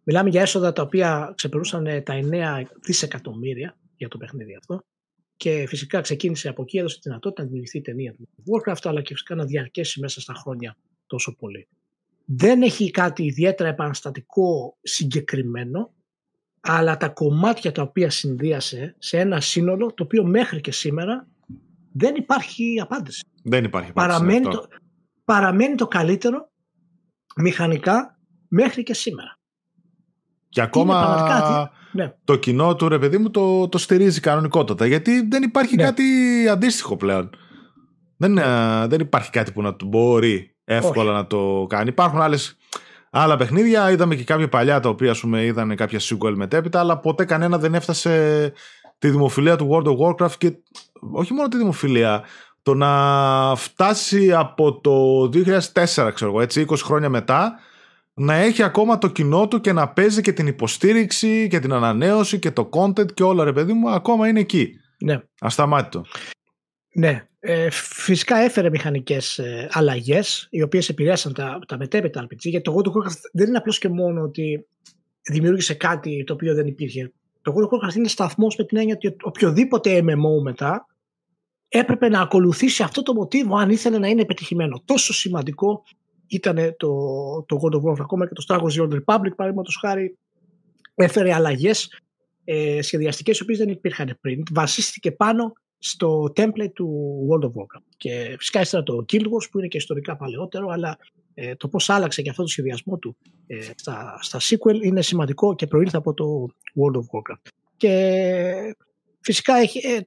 Μιλάμε 0.03 0.29
για 0.29 0.41
έσοδα 0.41 0.73
τα 0.73 0.81
οποία 0.81 1.33
ξεπερνούσαν 1.35 1.85
ε, 1.85 2.01
τα 2.01 2.19
9 2.31 2.63
δισεκατομμύρια 2.81 3.77
για 3.95 4.07
το 4.07 4.17
παιχνίδι 4.17 4.55
αυτό. 4.55 4.83
Και 5.35 5.65
φυσικά 5.67 6.01
ξεκίνησε 6.01 6.49
από 6.49 6.61
εκεί, 6.61 6.77
έδωσε 6.77 6.95
τη 6.95 7.01
δυνατότητα 7.03 7.41
να 7.41 7.47
δημιουργηθεί 7.47 7.77
η 7.77 7.81
ταινία 7.81 8.13
του 8.13 8.29
Warcraft, 8.37 8.81
αλλά 8.83 9.01
και 9.01 9.13
φυσικά 9.13 9.35
να 9.35 9.45
διαρκέσει 9.45 9.99
μέσα 9.99 10.21
στα 10.21 10.33
χρόνια 10.33 10.77
τόσο 11.07 11.35
πολύ. 11.35 11.67
Δεν 12.25 12.61
έχει 12.61 12.91
κάτι 12.91 13.23
ιδιαίτερα 13.23 13.69
επαναστατικό 13.69 14.77
συγκεκριμένο, 14.81 15.93
αλλά 16.59 16.97
τα 16.97 17.09
κομμάτια 17.09 17.71
τα 17.71 17.81
οποία 17.81 18.09
συνδύασε 18.09 18.95
σε 18.97 19.19
ένα 19.19 19.41
σύνολο, 19.41 19.93
το 19.93 20.03
οποίο 20.03 20.23
μέχρι 20.23 20.61
και 20.61 20.71
σήμερα 20.71 21.27
δεν 21.91 22.15
υπάρχει 22.15 22.79
απάντηση. 22.81 23.23
Δεν 23.43 23.63
υπάρχει 23.63 23.89
απάντηση. 23.89 24.17
Παραμένει, 24.17 24.47
το, 24.47 24.67
παραμένει 25.25 25.75
το 25.75 25.87
καλύτερο 25.87 26.51
μηχανικά 27.35 28.19
μέχρι 28.47 28.83
και 28.83 28.93
σήμερα. 28.93 29.39
Και 30.51 30.61
ακόμα 30.61 31.71
ναι. 31.91 32.13
το 32.23 32.35
κοινό 32.35 32.75
του 32.75 32.89
ρε 32.89 32.99
παιδί 32.99 33.17
μου 33.17 33.29
το, 33.29 33.67
το 33.67 33.77
στηρίζει 33.77 34.19
κανονικότατα 34.19 34.85
γιατί 34.85 35.27
δεν 35.27 35.43
υπάρχει 35.43 35.75
ναι. 35.75 35.83
κάτι 35.83 36.03
αντίστοιχο 36.51 36.97
πλέον. 36.97 37.29
Δεν, 38.17 38.37
ε, 38.37 38.87
δεν 38.87 38.99
υπάρχει 38.99 39.29
κάτι 39.29 39.51
που 39.51 39.61
να 39.61 39.75
το 39.75 39.85
μπορεί 39.85 40.55
εύκολα 40.63 41.11
να 41.13 41.27
το 41.27 41.65
κάνει. 41.69 41.89
Υπάρχουν 41.89 42.21
άλλες, 42.21 42.57
άλλα 43.09 43.37
παιχνίδια, 43.37 43.91
είδαμε 43.91 44.15
και 44.15 44.23
κάποια 44.23 44.49
παλιά 44.49 44.79
τα 44.79 44.89
οποία 44.89 45.15
πούμε, 45.21 45.43
είδαν 45.43 45.75
κάποια 45.75 45.99
sequel 45.99 46.33
μετέπειτα 46.35 46.79
αλλά 46.79 46.97
ποτέ 46.97 47.25
κανένα 47.25 47.57
δεν 47.57 47.73
έφτασε 47.73 48.53
τη 48.97 49.09
δημοφιλία 49.09 49.55
του 49.55 49.69
World 49.71 49.87
of 49.87 49.97
Warcraft 49.97 50.35
και 50.37 50.53
όχι 51.11 51.33
μόνο 51.33 51.47
τη 51.47 51.57
δημοφιλία, 51.57 52.23
το 52.63 52.73
να 52.73 53.55
φτάσει 53.55 54.33
από 54.33 54.81
το 54.81 55.23
2004 55.73 56.11
ξέρω 56.13 56.31
εγώ 56.31 56.41
έτσι 56.41 56.65
20 56.69 56.75
χρόνια 56.83 57.09
μετά 57.09 57.59
να 58.13 58.33
έχει 58.33 58.63
ακόμα 58.63 58.97
το 58.97 59.07
κοινό 59.07 59.47
του 59.47 59.61
και 59.61 59.71
να 59.71 59.89
παίζει 59.89 60.21
και 60.21 60.33
την 60.33 60.47
υποστήριξη 60.47 61.47
και 61.47 61.59
την 61.59 61.73
ανανέωση 61.73 62.39
και 62.39 62.51
το 62.51 62.69
content 62.73 63.13
και 63.13 63.23
όλα 63.23 63.43
ρε 63.43 63.53
παιδί 63.53 63.73
μου 63.73 63.89
ακόμα 63.89 64.27
είναι 64.27 64.39
εκεί. 64.39 64.69
Ναι. 64.99 65.21
Ασταμάτητο. 65.39 66.05
Ναι. 66.93 67.25
Ε, 67.39 67.69
φυσικά 67.71 68.37
έφερε 68.37 68.69
μηχανικές 68.69 69.37
ε, 69.37 69.67
αλλαγές 69.71 70.47
οι 70.49 70.61
οποίες 70.61 70.89
επηρέασαν 70.89 71.33
τα, 71.33 71.59
τα 71.67 71.77
μετέπειτα 71.77 72.23
RPG 72.23 72.37
γιατί 72.37 72.71
το 72.71 72.75
God 72.75 72.87
of 72.87 72.91
Warcraft 72.91 73.21
δεν 73.33 73.47
είναι 73.47 73.57
απλώς 73.57 73.77
και 73.77 73.89
μόνο 73.89 74.21
ότι 74.21 74.67
δημιούργησε 75.21 75.73
κάτι 75.73 76.23
το 76.23 76.33
οποίο 76.33 76.53
δεν 76.53 76.67
υπήρχε. 76.67 77.11
Το 77.41 77.53
God 77.55 77.63
of 77.63 77.67
Warcraft 77.67 77.95
είναι 77.95 78.07
σταθμός 78.07 78.55
με 78.57 78.65
την 78.65 78.77
έννοια 78.77 78.95
ότι 78.95 79.15
οποιοδήποτε 79.21 79.99
MMO 79.99 80.41
μετά 80.43 80.85
έπρεπε 81.67 82.09
να 82.09 82.21
ακολουθήσει 82.21 82.83
αυτό 82.83 83.03
το 83.03 83.13
μοτίβο 83.13 83.55
αν 83.55 83.69
ήθελε 83.69 83.97
να 83.97 84.07
είναι 84.07 84.25
πετυχημένο. 84.25 84.81
Τόσο 84.85 85.13
σημαντικό 85.13 85.83
ήταν 86.31 86.75
το, 86.77 86.89
το 87.47 87.59
God 87.61 87.75
of 87.75 87.91
War 87.91 87.99
ακόμα 87.99 88.27
και 88.27 88.33
το 88.33 88.43
Star 88.47 88.59
Wars 88.59 88.81
The 88.81 88.87
Old 88.87 88.93
Republic 88.93 89.35
παραδείγματος 89.35 89.77
χάρη 89.81 90.17
έφερε 90.95 91.33
αλλαγές 91.33 91.99
ε, 92.43 92.81
σχεδιαστικές 92.81 93.39
οι 93.39 93.43
οποίες 93.43 93.57
δεν 93.57 93.69
υπήρχαν 93.69 94.17
πριν. 94.21 94.43
Βασίστηκε 94.51 95.11
πάνω 95.11 95.53
στο 95.77 96.31
template 96.35 96.71
του 96.73 97.17
World 97.29 97.45
of 97.45 97.49
Warcraft. 97.49 97.85
Και 97.97 98.35
φυσικά 98.37 98.61
ύστερα 98.61 98.83
το 98.83 99.05
Guild 99.11 99.23
Wars 99.23 99.49
που 99.51 99.57
είναι 99.57 99.67
και 99.67 99.77
ιστορικά 99.77 100.17
παλαιότερο 100.17 100.67
αλλά 100.67 100.97
ε, 101.33 101.55
το 101.55 101.67
πώς 101.67 101.89
άλλαξε 101.89 102.21
και 102.21 102.29
αυτό 102.29 102.41
το 102.41 102.47
σχεδιασμό 102.47 102.97
του 102.97 103.17
ε, 103.47 103.61
στα, 103.75 104.19
στα 104.21 104.39
sequel 104.39 104.83
είναι 104.83 105.01
σημαντικό 105.01 105.55
και 105.55 105.67
προήλθε 105.67 105.97
από 105.97 106.13
το 106.13 106.47
World 106.51 106.95
of 106.95 107.01
Warcraft. 107.01 107.49
Και 107.77 108.75
φυσικά 109.19 109.55
έχει 109.55 109.79
ε, 109.87 109.99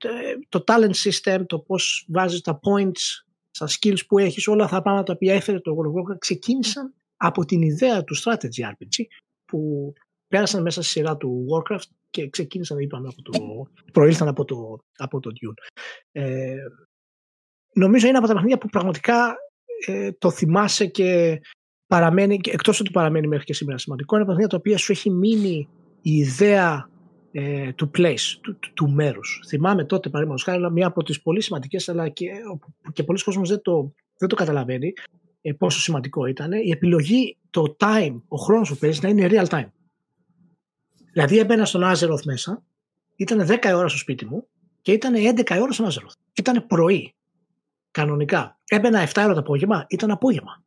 το 0.49 0.64
talent 0.66 0.95
system 1.09 1.43
το 1.47 1.59
πώς 1.59 2.07
βάζεις 2.09 2.41
τα 2.41 2.61
points 2.62 3.24
στα 3.55 3.69
skills 3.69 4.07
που 4.07 4.19
έχεις, 4.19 4.49
όλα 4.49 4.65
αυτά 4.65 4.77
τα 4.77 4.83
πράγματα 4.83 5.07
τα 5.07 5.13
οποία 5.13 5.35
έφερε 5.35 5.61
το 5.61 5.77
World 5.77 5.89
of 5.89 6.13
Warcraft 6.13 6.19
ξεκίνησαν 6.19 6.95
από 7.17 7.45
την 7.45 7.63
ιδέα 7.63 8.05
του 8.05 8.17
strategy 8.17 8.71
RPG 8.71 9.05
που 9.45 9.93
πέρασαν 10.29 10.63
μέσα 10.63 10.83
στη 10.83 10.91
σειρά 10.91 11.17
του 11.17 11.47
Warcraft 11.51 11.89
και 12.11 12.29
ξεκίνησαν 12.29 12.79
είπαμε, 12.79 13.09
από 13.09 13.23
το, 13.23 13.33
προήλθαν 13.93 14.29
από 14.29 14.45
το, 14.45 14.79
από 14.97 15.21
το 15.21 15.31
Dune. 15.31 15.83
Ε, 16.13 16.57
νομίζω 17.75 18.07
είναι 18.07 18.19
από 18.19 18.27
τα 18.27 18.33
παιχνίδια 18.33 18.59
που 18.59 18.69
πραγματικά 18.69 19.35
ε, 19.87 20.13
το 20.13 20.31
θυμάσαι 20.31 20.87
και 20.87 21.41
παραμένει, 21.87 22.41
εκτός 22.45 22.81
ότι 22.81 22.91
παραμένει 22.91 23.27
μέχρι 23.27 23.45
και 23.45 23.55
σήμερα 23.55 23.79
σημαντικό, 23.79 24.17
είναι 24.17 24.25
παιχνίδια 24.25 24.49
τα 24.49 24.57
οποία 24.57 24.79
σου 24.79 24.93
έχει 24.93 25.11
μείνει 25.11 25.69
η 26.03 26.17
ιδέα 26.17 26.89
ε, 27.37 27.72
του 27.72 27.91
place, 27.99 28.39
του, 28.41 28.59
του, 28.59 28.72
του 28.72 28.91
μέρους. 28.91 29.43
Θυμάμαι 29.47 29.85
τότε, 29.85 30.09
παραδείγματος 30.09 30.45
χάρη, 30.45 30.72
μία 30.72 30.87
από 30.87 31.03
τις 31.03 31.22
πολύ 31.22 31.43
σημαντικές, 31.43 31.89
αλλά 31.89 32.09
και, 32.09 32.30
και 32.93 33.03
πολλοί 33.03 33.22
κόσμος 33.22 33.49
δεν 33.49 33.62
το, 33.62 33.93
δεν 34.18 34.28
το 34.28 34.35
καταλαβαίνει 34.35 34.93
ε, 35.43 35.53
πόσο 35.53 35.80
σημαντικό 35.80 36.26
ήταν, 36.26 36.53
η 36.53 36.70
επιλογή, 36.70 37.37
το 37.51 37.76
time, 37.78 38.20
ο 38.28 38.37
χρόνος 38.37 38.68
που 38.68 38.76
παίζει 38.76 39.01
να 39.03 39.09
είναι 39.09 39.28
real 39.30 39.47
time. 39.47 39.68
Δηλαδή 41.12 41.39
έμπαινα 41.39 41.64
στον 41.64 41.82
Azeroth 41.85 42.24
μέσα, 42.24 42.62
ήταν 43.16 43.47
10 43.49 43.72
ώρα 43.74 43.89
στο 43.89 43.99
σπίτι 43.99 44.24
μου 44.24 44.47
και 44.82 44.93
ήταν 44.93 45.14
11 45.14 45.59
ώρα 45.61 45.72
στον 45.72 45.87
Azeroth. 45.87 46.14
Ήταν 46.35 46.66
πρωί, 46.66 47.14
κανονικά. 47.91 48.59
Έμπαινα 48.64 49.09
7 49.09 49.22
ώρα 49.24 49.32
το 49.32 49.41
απόγευμα, 49.41 49.87
ήταν 49.89 50.11
απόγευμα 50.11 50.62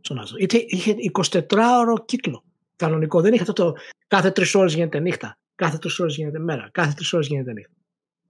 στον 0.00 0.20
Azeroth. 0.20 0.52
Είχε 0.68 0.94
24 1.12 1.40
ώρο 1.80 2.04
κύκλο 2.04 2.44
κανονικό. 2.76 3.20
Δεν 3.20 3.32
είχε 3.32 3.42
αυτό 3.42 3.52
το 3.52 3.72
κάθε 4.06 4.32
3 4.36 4.44
ώρες 4.54 4.74
γίνεται 4.74 5.00
νύχτα. 5.00 5.38
Κάθε 5.58 5.78
τρεις 5.78 5.98
ώρες 5.98 6.16
γίνεται 6.16 6.38
μέρα, 6.38 6.68
κάθε 6.72 6.92
τρεις 6.96 7.12
ώρες 7.12 7.26
γίνεται 7.26 7.52
νύχτα. 7.52 7.72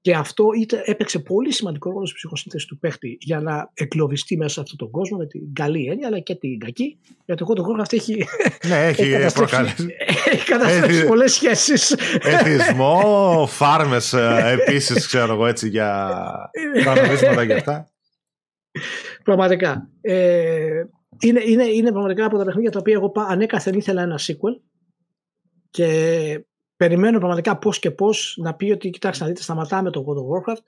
Και 0.01 0.15
αυτό 0.15 0.45
είτε, 0.61 0.83
έπαιξε 0.85 1.19
πολύ 1.19 1.53
σημαντικό 1.53 1.91
ρόλο 1.91 2.07
στη 2.07 2.15
ψυχοσύνθεση 2.15 2.67
του 2.67 2.79
παίχτη 2.79 3.17
για 3.21 3.41
να 3.41 3.71
εκλοβιστεί 3.75 4.37
μέσα 4.37 4.53
σε 4.53 4.61
αυτόν 4.61 4.77
τον 4.77 4.91
κόσμο 4.91 5.19
με 5.19 5.27
την 5.27 5.53
καλή 5.53 5.87
έννοια 5.87 6.07
αλλά 6.07 6.19
και 6.19 6.35
την 6.35 6.59
κακή. 6.59 6.99
Γιατί 7.25 7.43
εγώ 7.43 7.53
τον 7.53 7.65
κόσμο 7.65 7.83
αυτή 7.83 7.97
έχει. 7.97 8.25
Ναι, 8.69 8.87
έχει 8.87 9.27
προκαλέσει. 9.35 9.87
Έχει 10.27 10.45
καταστρέψει 10.45 11.07
πολλές 11.07 11.33
σχέσεις. 11.33 11.97
Εθισμό, 12.21 13.47
φάρμες 13.49 14.13
επίσης, 14.61 15.07
ξέρω 15.07 15.33
εγώ 15.33 15.47
έτσι 15.47 15.69
για 15.69 16.11
τα 16.85 16.95
νομίσματα 16.95 17.47
και 17.47 17.55
αυτά. 17.55 17.91
Πραγματικά. 19.25 19.89
Ε, 20.01 20.83
είναι, 21.21 21.43
είναι, 21.45 21.65
είναι 21.65 21.91
πραγματικά 21.91 22.25
από 22.25 22.39
τα 22.39 22.45
παιχνίδια 22.45 22.71
τα 22.71 22.79
οποία 22.79 22.95
εγώ 22.95 23.13
ανέκαθεν 23.29 23.75
ήθελα 23.75 24.03
ένα 24.03 24.19
sequel 24.19 24.61
και 25.71 26.45
περιμένω 26.79 27.19
πραγματικά 27.19 27.59
πώς 27.59 27.79
και 27.79 27.91
πώς 27.91 28.39
να 28.41 28.55
πει 28.55 28.71
ότι 28.71 28.91
κοιτάξτε 28.91 29.25
να 29.25 29.31
δείτε 29.31 29.43
σταματάμε 29.43 29.91
το 29.91 30.05
God 30.07 30.15
of 30.15 30.53
Warcraft 30.55 30.63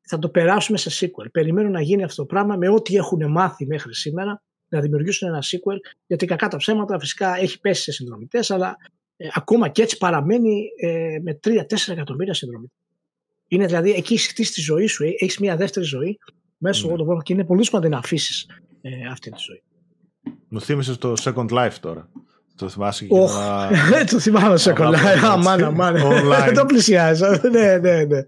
θα 0.00 0.18
το 0.18 0.28
περάσουμε 0.28 0.78
σε 0.78 1.06
sequel. 1.06 1.26
Περιμένω 1.32 1.68
να 1.68 1.80
γίνει 1.80 2.02
αυτό 2.02 2.22
το 2.22 2.26
πράγμα 2.26 2.56
με 2.56 2.68
ό,τι 2.68 2.96
έχουν 2.96 3.30
μάθει 3.30 3.66
μέχρι 3.66 3.94
σήμερα 3.94 4.42
να 4.68 4.80
δημιουργήσουν 4.80 5.28
ένα 5.28 5.42
sequel 5.42 5.76
γιατί 6.06 6.26
κακά 6.26 6.48
τα 6.48 6.56
ψέματα 6.56 6.98
φυσικά 6.98 7.38
έχει 7.38 7.60
πέσει 7.60 7.82
σε 7.82 7.92
συνδρομητές, 7.92 8.50
αλλά 8.50 8.76
ε, 9.16 9.28
ακόμα 9.32 9.68
και 9.68 9.82
έτσι 9.82 9.96
παραμένει 9.96 10.64
ε, 10.76 11.18
με 11.22 11.38
3-4 11.46 11.52
εκατομμύρια 11.88 12.34
συνδρομητές. 12.34 12.78
Είναι 13.48 13.66
δηλαδή 13.66 13.90
εκεί 13.90 14.12
έχεις 14.12 14.26
χτίσει 14.26 14.52
τη 14.52 14.60
ζωή 14.60 14.86
σου, 14.86 15.04
ε, 15.04 15.08
έχεις 15.18 15.38
μια 15.38 15.56
δεύτερη 15.56 15.86
ζωή 15.86 16.18
μέσα 16.58 16.80
στο 16.80 16.88
mm. 16.88 16.92
God 16.92 17.00
of 17.00 17.06
Warcraft 17.06 17.22
και 17.22 17.32
είναι 17.32 17.44
πολύ 17.44 17.64
σημαντικό 17.64 17.92
να 17.92 17.98
αφήσεις 17.98 18.46
ε, 18.80 18.90
αυτή 19.10 19.30
τη 19.30 19.38
ζωή. 19.38 19.62
Μου 20.48 20.60
θύμισες 20.60 20.98
το 20.98 21.14
Second 21.20 21.48
Life 21.48 21.76
τώρα. 21.80 22.10
Το 22.56 22.68
θυμάσαι 22.68 23.04
και 23.04 23.14
oh, 23.14 24.06
Το 24.10 24.18
θυμάμαι 24.18 24.56
σε 24.56 24.72
κολλάει. 24.72 25.18
Αμάν, 25.24 25.64
αμάν. 25.64 25.96
Δεν 26.44 26.54
το 26.54 26.64
πλησιάζω. 26.64 27.26
ναι, 27.50 27.78
ναι, 27.78 28.04
ναι. 28.04 28.20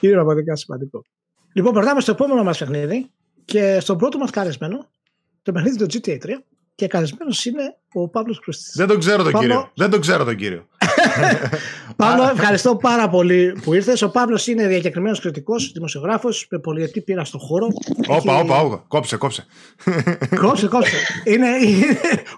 Είναι 0.00 0.14
πραγματικά 0.14 0.56
σημαντικό. 0.56 1.04
Λοιπόν, 1.52 1.72
περνάμε 1.72 2.00
στο 2.00 2.10
επόμενο 2.10 2.42
μας 2.42 2.58
παιχνίδι 2.58 3.10
και 3.44 3.80
στον 3.80 3.98
πρώτο 3.98 4.18
μας 4.18 4.30
καλεσμένο, 4.30 4.86
το 5.42 5.52
παιχνίδι 5.52 5.76
του 5.76 5.84
GTA 5.84 6.18
3 6.18 6.18
και 6.74 6.86
καλεσμένος 6.86 7.44
είναι 7.44 7.76
ο 7.92 8.08
Παύλος 8.08 8.40
Κρουστή. 8.40 8.70
Δεν 8.74 8.86
τον 8.86 8.98
ξέρω 8.98 9.22
τον 9.22 9.32
κύριο. 9.32 9.70
Δεν 9.74 9.90
τον 9.90 10.00
ξέρω 10.00 10.24
τον 10.24 10.36
κύριο. 10.36 10.68
Παύλο, 11.96 12.22
ευχαριστώ 12.22 12.76
πάρα 12.76 13.08
πολύ 13.08 13.58
που 13.62 13.74
ήρθες. 13.74 14.02
Ο 14.02 14.10
Παύλος 14.10 14.46
είναι 14.46 14.66
διακεκριμένος 14.66 15.20
κριτικός, 15.20 15.72
δημοσιογράφος 15.72 16.46
με 16.50 16.58
πολυετή 16.58 17.00
πείρα 17.00 17.24
στον 17.24 17.40
χώρο. 17.40 17.66
Όπα, 18.08 18.38
όπα, 18.38 18.60
όπα. 18.60 18.84
Κόψε, 18.88 19.16
κόψε. 19.16 19.46
κόψε, 20.40 20.66
κόψε. 20.66 20.96
Είναι, 21.24 21.46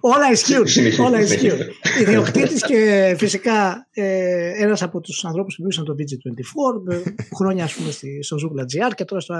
όλα 0.00 0.30
ισχύουν. 0.30 0.66
όλα 1.06 1.20
ισχύουν. 1.20 1.58
Ιδιοκτήτης 2.00 2.64
και 2.66 3.14
φυσικά 3.18 3.86
ε, 3.90 4.62
ένας 4.62 4.82
από 4.82 5.00
τους 5.00 5.24
ανθρώπους 5.24 5.54
που 5.54 5.62
μιλούσαν 5.62 5.84
το 5.84 5.94
VG24, 5.98 7.02
χρόνια 7.36 7.64
ας 7.64 7.74
πούμε 7.74 7.90
στο 8.20 8.36
Zoogla 8.36 8.62
GR 8.62 8.92
και 8.94 9.04
τώρα 9.04 9.20
στο 9.20 9.34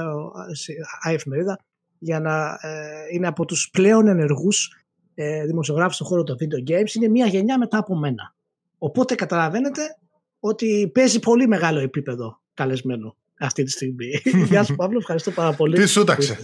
iEfημερίδα 1.09 1.55
για 1.99 2.21
να 2.21 2.59
ε, 2.61 2.69
είναι 3.13 3.27
από 3.27 3.45
τους 3.45 3.71
πλέον 3.73 4.07
ενεργούς 4.07 4.77
ε, 5.15 5.45
δημοσιογράφους 5.47 5.95
στον 5.95 6.07
χώρο 6.07 6.23
των 6.23 6.37
video 6.41 6.71
games. 6.71 6.95
Είναι 6.95 7.09
μια 7.09 7.27
γενιά 7.27 7.59
μετά 7.59 7.79
από 7.79 7.97
μένα. 7.97 8.35
Οπότε 8.85 9.15
καταλαβαίνετε 9.15 9.83
ότι 10.39 10.91
παίζει 10.95 11.19
πολύ 11.21 11.47
μεγάλο 11.49 11.79
επίπεδο 11.79 12.41
καλεσμένο 12.55 13.17
αυτή 13.45 13.63
τη 13.63 13.71
στιγμή. 13.71 14.11
Γεια 14.51 14.63
σου 14.63 14.75
Παύλο, 14.75 14.99
ευχαριστώ 14.99 15.31
πάρα 15.31 15.53
πολύ. 15.53 15.77
Τι 15.77 15.87
σούταξε. 15.87 16.37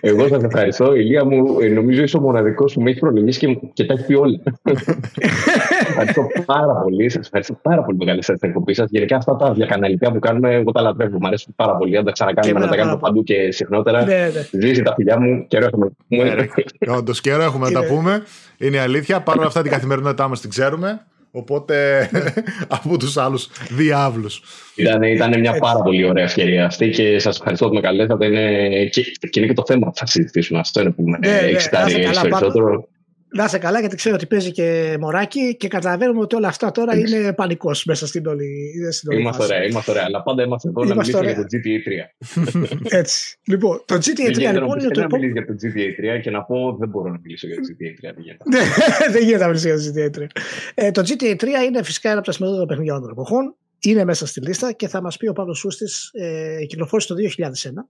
Εγώ 0.00 0.28
σας 0.28 0.42
ευχαριστώ. 0.42 0.94
Ηλία 0.94 1.24
μου, 1.24 1.60
ε, 1.60 1.68
νομίζω 1.68 2.02
είσαι 2.02 2.16
ο 2.16 2.20
μοναδικός 2.20 2.72
που 2.72 2.82
με 2.82 2.90
έχει 2.90 2.98
προνομήσει 2.98 3.38
και, 3.38 3.58
και 3.72 3.84
τα 3.84 3.92
έχει 3.92 4.06
πει 4.06 4.14
όλα. 4.14 4.40
ευχαριστώ 5.88 6.26
πάρα 6.44 6.74
πολύ. 6.74 7.08
Σας 7.08 7.24
ευχαριστώ 7.24 7.58
πάρα 7.62 7.82
πολύ 7.82 7.96
μεγάλη 7.96 8.22
σε 8.22 8.32
την 8.32 8.48
εκπομπή 8.48 8.74
σας. 8.74 8.88
Γενικά 8.90 9.16
αυτά 9.16 9.36
τα 9.36 9.52
διακαναλικά 9.52 10.12
που 10.12 10.18
κάνουμε, 10.18 10.54
εγώ 10.54 10.72
τα 10.72 10.80
λατρεύω. 10.80 11.18
Μου 11.20 11.26
αρέσουν 11.26 11.52
πάρα 11.56 11.76
πολύ. 11.76 11.96
Αν 11.96 12.04
τα 12.04 12.12
ξανακάνουμε, 12.12 12.60
να 12.60 12.68
τα 12.68 12.76
κάνουμε 12.76 12.98
παντού 12.98 13.22
και 13.22 13.50
συχνότερα. 13.50 14.04
Ναι, 14.04 14.30
ναι. 14.34 14.60
Ζήσει 14.60 14.82
τα 14.82 14.94
φιλιά 14.94 15.20
μου, 15.20 15.46
καιρό 15.48 15.66
έχουμε 15.66 15.86
να 15.86 15.90
τα 15.90 16.46
πούμε. 16.78 16.96
Όντως, 16.96 17.20
καιρό 17.20 17.42
έχουμε 17.42 17.70
να 17.70 17.80
τα 17.80 17.86
πούμε. 17.86 18.22
Είναι 18.58 18.80
αλήθεια. 18.80 19.20
Παρ' 19.20 19.38
όλα 19.38 19.46
αυτά 19.46 19.62
την 19.62 19.70
καθημερινότητά 19.70 20.28
μας 20.28 20.40
την 20.40 20.50
ξέρουμε. 20.50 21.00
Οπότε 21.36 22.08
από 22.78 22.96
τους 22.96 23.16
άλλους 23.16 23.48
διάβλους. 23.70 24.42
Ήταν, 24.74 25.02
ήταν 25.02 25.40
μια 25.40 25.58
πάρα 25.58 25.78
πολύ 25.78 26.04
ωραία 26.04 26.24
ευκαιρία 26.24 26.66
αυτή 26.66 26.90
και 26.90 27.18
σας 27.18 27.36
ευχαριστώ 27.36 27.68
που 27.68 27.74
με 27.74 27.80
καλέσατε. 27.80 28.26
Είναι, 28.26 28.84
και, 28.84 29.02
και 29.30 29.40
είναι 29.40 29.46
και 29.46 29.54
το 29.54 29.62
θέμα 29.66 29.86
που 29.86 29.96
θα 29.96 30.06
συζητήσουμε. 30.06 30.58
Αυτό 30.58 30.80
είναι 30.80 30.90
που 30.90 31.02
με 31.02 31.18
Ναι, 31.18 31.28
ναι, 31.28 31.38
εξητάρει 31.38 31.92
να 31.92 31.98
είσαι 31.98 32.08
καλά, 32.08 32.20
περισσότερο. 32.20 32.88
Να 33.36 33.44
είσαι 33.44 33.58
καλά, 33.58 33.80
γιατί 33.80 33.96
ξέρω 33.96 34.14
ότι 34.14 34.26
παίζει 34.26 34.50
και 34.52 34.96
μωράκι 35.00 35.56
και 35.56 35.68
καταλαβαίνουμε 35.68 36.20
ότι 36.20 36.34
όλα 36.36 36.48
αυτά 36.48 36.70
τώρα 36.70 36.96
είναι 36.96 37.32
πανικός 37.32 37.84
μέσα 37.84 38.06
στην 38.06 38.26
όλη, 38.26 38.72
στην 38.90 39.10
όλη 39.10 39.20
Είμαστε 39.20 39.42
φάση. 39.42 39.52
ωραία, 39.54 39.66
είμαστε 39.66 39.90
ωραία. 39.90 40.04
Αλλά 40.06 40.22
πάντα 40.22 40.42
είμαστε 40.42 40.68
εδώ 40.68 40.84
να 40.84 40.92
Είμαστε 40.92 41.22
μιλήσουμε 41.22 41.32
για 41.32 41.46
το 41.46 41.46
GTA 41.52 42.88
3. 42.88 42.88
Έτσι. 43.00 43.38
Λοιπόν, 43.46 43.82
το 43.84 43.94
GTA 43.94 43.98
3 43.98 44.14
Δεν 44.16 44.30
γίνεται 44.30 44.52
να 44.52 44.52
λοιπόν 44.52 44.78
είναι 44.78 44.86
μου 44.86 44.92
το 44.92 45.00
να 45.00 45.06
επόμενο. 45.06 45.26
μιλήσει 45.26 45.32
για 45.32 45.46
το 45.46 45.54
GTA 45.62 46.18
3 46.18 46.20
και 46.22 46.30
να 46.30 46.42
πω 46.42 46.76
δεν 46.78 46.88
μπορώ 46.88 47.10
να 47.10 47.18
μιλήσω 47.22 47.46
για 47.46 47.56
το 47.56 47.62
GTA 47.62 48.10
3. 48.10 48.14
δεν 48.14 48.24
γίνεται. 48.24 48.44
Ναι, 48.48 48.60
δεν 49.14 49.22
γίνεται 49.22 49.42
να 49.42 49.46
μιλήσει 49.46 49.66
για 49.68 50.10
το 50.12 50.18
GTA 50.18 50.22
3. 50.22 50.26
Ε, 50.74 50.90
το 50.90 51.00
GTA 51.00 51.36
3 51.36 51.44
είναι 51.66 51.82
φυσικά 51.82 52.08
ένα 52.08 52.18
από 52.18 52.26
τα 52.26 52.32
σημαντικότερα 52.32 52.66
παιχνίδια 52.68 52.92
όλων 52.92 53.04
των 53.04 53.12
εποχών. 53.18 53.54
Είναι 53.80 54.04
μέσα 54.04 54.26
στη 54.26 54.40
λίστα 54.40 54.72
και 54.72 54.88
θα 54.88 55.02
μας 55.02 55.16
πει 55.16 55.28
ο 55.28 55.32
Παύλος 55.32 55.58
Σούστης, 55.58 56.10
ε, 56.12 56.64
κυκλοφόρησε 56.66 57.08
το 57.08 57.14
2001. 57.14 57.88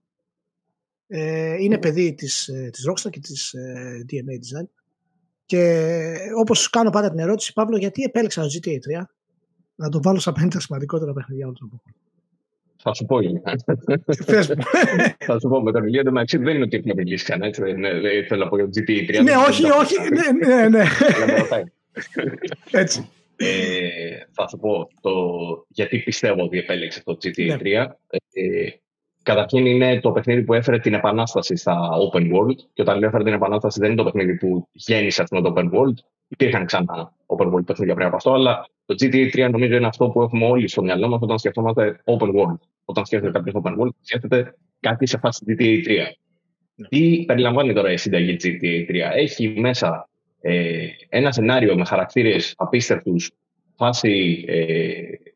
Ε, 1.08 1.54
είναι 1.62 1.78
παιδί 1.78 2.14
της, 2.14 2.48
ε, 2.48 2.70
της 2.72 2.88
Rockstar 2.90 3.10
και 3.10 3.20
της 3.20 3.52
ε, 3.52 4.04
DNA 4.10 4.60
Design. 4.60 4.66
Και 5.46 6.14
όπως 6.38 6.70
κάνω 6.70 6.90
πάντα 6.90 7.10
την 7.10 7.18
ερώτηση, 7.18 7.52
Παύλο, 7.52 7.76
γιατί 7.76 8.02
επέλεξα 8.02 8.42
το 8.42 8.48
GTA 8.52 9.00
3 9.00 9.02
να 9.74 9.88
το 9.88 10.02
βάλω 10.02 10.18
στα 10.18 10.32
50 10.42 10.48
σημαντικότερα 10.56 11.12
παιχνίδια 11.12 11.44
όλων 11.46 11.58
των 11.58 11.68
εποχών. 11.72 11.94
Θα 12.76 12.94
σου 12.94 13.04
πω 13.04 13.20
γενικά. 13.20 13.52
Πες 14.26 14.48
μου. 14.48 14.62
Θα 15.18 15.38
σου 15.40 15.48
πω 15.48 15.62
με 15.62 15.72
τον 15.72 15.84
Ηλία 15.86 16.00
εντωμεταξύ 16.00 16.36
δεν 16.36 16.54
είναι 16.54 16.64
ότι 16.64 16.76
έχουμε 16.76 16.94
μιλήσει 16.94 17.24
ξανά. 17.24 17.46
Έτσι, 17.46 17.62
δεν, 17.62 17.76
είναι- 17.76 18.00
δεν 18.00 18.26
θέλω 18.26 18.44
να 18.44 18.48
πω 18.50 18.56
για 18.56 18.64
το 18.64 18.70
GTA 18.74 19.20
3. 19.20 19.22
ναι, 19.22 19.32
όχι, 19.48 19.70
όχι. 19.70 19.94
Ναι, 20.00 20.46
ναι, 20.54 20.68
ναι. 20.68 20.84
Αλλά 21.14 21.26
με 21.26 21.38
ρωτάει. 21.38 21.62
Έτσι. 22.70 23.08
Ε, 23.36 23.46
θα 24.32 24.48
σου 24.48 24.58
πω 24.58 24.88
το 25.00 25.10
γιατί 25.68 25.98
πιστεύω 25.98 26.42
ότι 26.42 26.58
επέλεξε 26.58 27.02
το 27.04 27.18
GTA 27.22 27.58
3. 27.58 27.62
Ναι. 27.62 27.70
Ε, 28.30 28.68
καταρχήν 29.26 29.66
είναι 29.66 30.00
το 30.00 30.12
παιχνίδι 30.12 30.42
που 30.42 30.54
έφερε 30.54 30.78
την 30.78 30.94
επανάσταση 30.94 31.56
στα 31.56 31.90
open 32.12 32.22
world. 32.22 32.56
Και 32.72 32.82
όταν 32.82 32.98
λέω 32.98 33.08
έφερε 33.08 33.24
την 33.24 33.32
επανάσταση, 33.32 33.80
δεν 33.80 33.88
είναι 33.88 34.02
το 34.02 34.04
παιχνίδι 34.04 34.36
που 34.36 34.68
γέννησε 34.72 35.22
αυτό 35.22 35.40
το 35.40 35.54
open 35.56 35.64
world. 35.64 35.94
Υπήρχαν 36.28 36.64
ξανά 36.64 37.12
open 37.26 37.52
world 37.52 37.64
παιχνίδια 37.66 37.94
πριν 37.94 38.06
από 38.06 38.16
αυτό, 38.16 38.32
αλλά 38.32 38.66
το 38.84 38.94
GTA 38.98 39.46
3 39.46 39.48
νομίζω 39.50 39.76
είναι 39.76 39.86
αυτό 39.86 40.08
που 40.08 40.22
έχουμε 40.22 40.46
όλοι 40.46 40.68
στο 40.68 40.82
μυαλό 40.82 41.08
μας 41.08 41.20
όταν 41.22 41.38
σκεφτόμαστε 41.38 42.00
open 42.04 42.28
world. 42.28 42.58
Όταν 42.84 43.06
σκέφτεται 43.06 43.32
κάποιος 43.32 43.54
open 43.62 43.70
world, 43.70 43.94
σκέφτεται 44.00 44.54
κάτι 44.80 45.06
σε 45.06 45.18
φάση 45.18 45.44
GTA 45.48 45.86
3. 45.86 45.88
Ναι. 46.74 46.88
Τι 46.88 47.24
περιλαμβάνει 47.26 47.72
τώρα 47.72 47.92
η 47.92 47.96
σύνταγη 47.96 48.36
GTA 48.42 48.90
3. 48.90 48.94
Έχει 49.16 49.54
μέσα 49.60 50.08
ε, 50.40 50.86
ένα 51.08 51.32
σενάριο 51.32 51.76
με 51.76 51.84
χαρακτήρες 51.84 52.54
απίστευτους, 52.56 53.30
φάση 53.76 54.44
ε, 54.48 54.60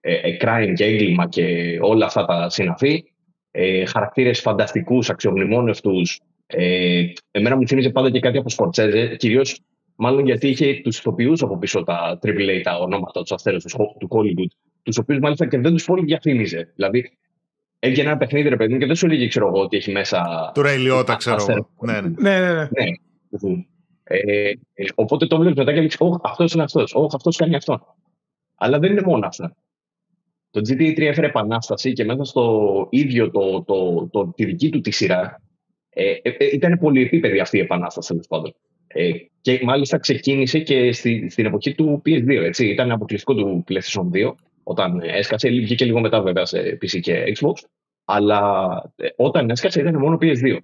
ε, 0.01 0.15
ε, 0.15 0.37
crime 0.41 0.73
και 0.75 0.85
έγκλημα 0.85 1.29
και 1.29 1.79
όλα 1.81 2.07
αυτά 2.07 2.25
τα 2.25 2.49
συναφή, 2.51 3.05
ε, 3.51 3.85
χαρακτήρες 3.85 4.41
φανταστικούς, 4.41 5.11
αξιομνημόνευτους. 5.11 6.21
Ε, 6.47 7.05
εμένα 7.31 7.57
μου 7.57 7.67
θύμιζε 7.67 7.91
πάντα 7.91 8.11
και 8.11 8.21
κάτι 8.21 8.39
από 8.39 8.49
Σκορτσέζε, 8.49 9.17
κυρίως 9.17 9.61
μάλλον 9.95 10.25
γιατί 10.25 10.49
είχε 10.49 10.81
τους 10.83 10.99
ηθοποιούς 10.99 11.43
από 11.43 11.59
πίσω 11.59 11.83
τα 11.83 12.19
AAA, 12.23 12.61
τα 12.63 12.79
ονόματα, 12.79 13.21
τους 13.21 13.33
αστέρες 13.33 13.63
τους, 13.63 13.73
του 13.73 14.09
Hollywood, 14.11 14.51
τους 14.83 14.99
οποίους 14.99 15.19
μάλιστα 15.19 15.47
και 15.47 15.59
δεν 15.59 15.73
τους 15.73 15.85
πολύ 15.85 16.05
διαφήμιζε. 16.05 16.73
Δηλαδή, 16.75 17.13
έβγαινε 17.79 18.09
ένα 18.09 18.19
παιχνίδι, 18.19 18.49
ρε 18.49 18.57
παιδί 18.57 18.73
μου, 18.73 18.79
και 18.79 18.87
δεν 18.87 18.97
σου 18.97 19.07
έλεγε, 19.07 19.27
ξέρω 19.27 19.47
εγώ, 19.47 19.61
ότι 19.61 19.77
έχει 19.77 19.93
μέσα 19.93 20.51
Του 20.55 20.63
Ray 20.65 20.91
Liotta, 20.91 21.15
ξέρω 21.19 21.37
Αστέρες. 21.37 21.65
εγώ. 21.77 21.93
Ναι, 21.93 22.01
ναι. 22.01 22.15
Ναι, 22.19 22.41
ναι, 22.41 22.53
ναι. 22.53 22.63
ναι. 22.63 22.85
Μμμ. 23.41 23.63
Ε, 24.05 24.19
ε, 24.75 24.85
οπότε 24.95 25.27
το 25.27 25.37
βλέπεις 25.37 25.59
μετά 25.59 25.73
και 25.73 25.79
λέει: 25.79 25.91
Όχι, 25.99 26.19
αυτός 26.23 26.53
είναι 26.53 26.63
αυτός. 26.63 26.95
Όχι, 26.95 27.15
αυτός 27.15 27.37
κάνει 27.37 27.55
αυτό. 27.55 27.97
Αλλά 28.55 28.79
δεν 28.79 28.91
είναι 28.91 29.03
μόνος 29.05 29.27
αυτά. 29.27 29.57
Το 30.51 30.61
GTA 30.69 30.99
3 30.99 31.01
έφερε 31.01 31.27
επανάσταση 31.27 31.93
και 31.93 32.05
μέσα 32.05 32.25
στο 32.25 32.87
ίδιο 32.91 33.31
το, 33.31 33.63
το, 33.67 34.09
το, 34.13 34.33
τη 34.37 34.45
δική 34.45 34.69
του 34.71 34.81
τη 34.81 34.91
σειρά 34.91 35.43
ε, 35.91 36.11
ε, 36.23 36.31
ε, 36.39 36.47
ήταν 36.53 36.79
πολυεπίπεδη 36.79 37.41
αυτή 37.41 37.57
η 37.57 37.61
επανάσταση 37.61 38.09
τέλος 38.09 38.27
πάντων. 38.27 38.55
Ε, 38.87 39.11
και 39.41 39.61
μάλιστα 39.63 39.99
ξεκίνησε 39.99 40.59
και 40.59 40.93
στη, 40.93 41.29
στην 41.31 41.47
εποχή 41.47 41.75
του 41.75 42.03
PS2. 42.07 42.29
Έτσι. 42.29 42.67
Ήταν 42.67 42.91
αποκλειστικό 42.91 43.35
του 43.35 43.65
PlayStation 43.69 44.11
2 44.29 44.33
όταν 44.63 45.01
έσκασε. 45.05 45.49
Βγήκε 45.49 45.85
λίγο 45.85 46.01
μετά 46.01 46.23
βέβαια 46.23 46.45
σε 46.47 46.79
PC 46.83 47.01
και 47.01 47.23
Xbox. 47.39 47.53
Αλλά 48.05 48.67
ε, 48.97 49.07
όταν 49.17 49.51
έσκασε 49.51 49.81
ήταν 49.81 49.97
μόνο 49.99 50.19
PS2. 50.21 50.57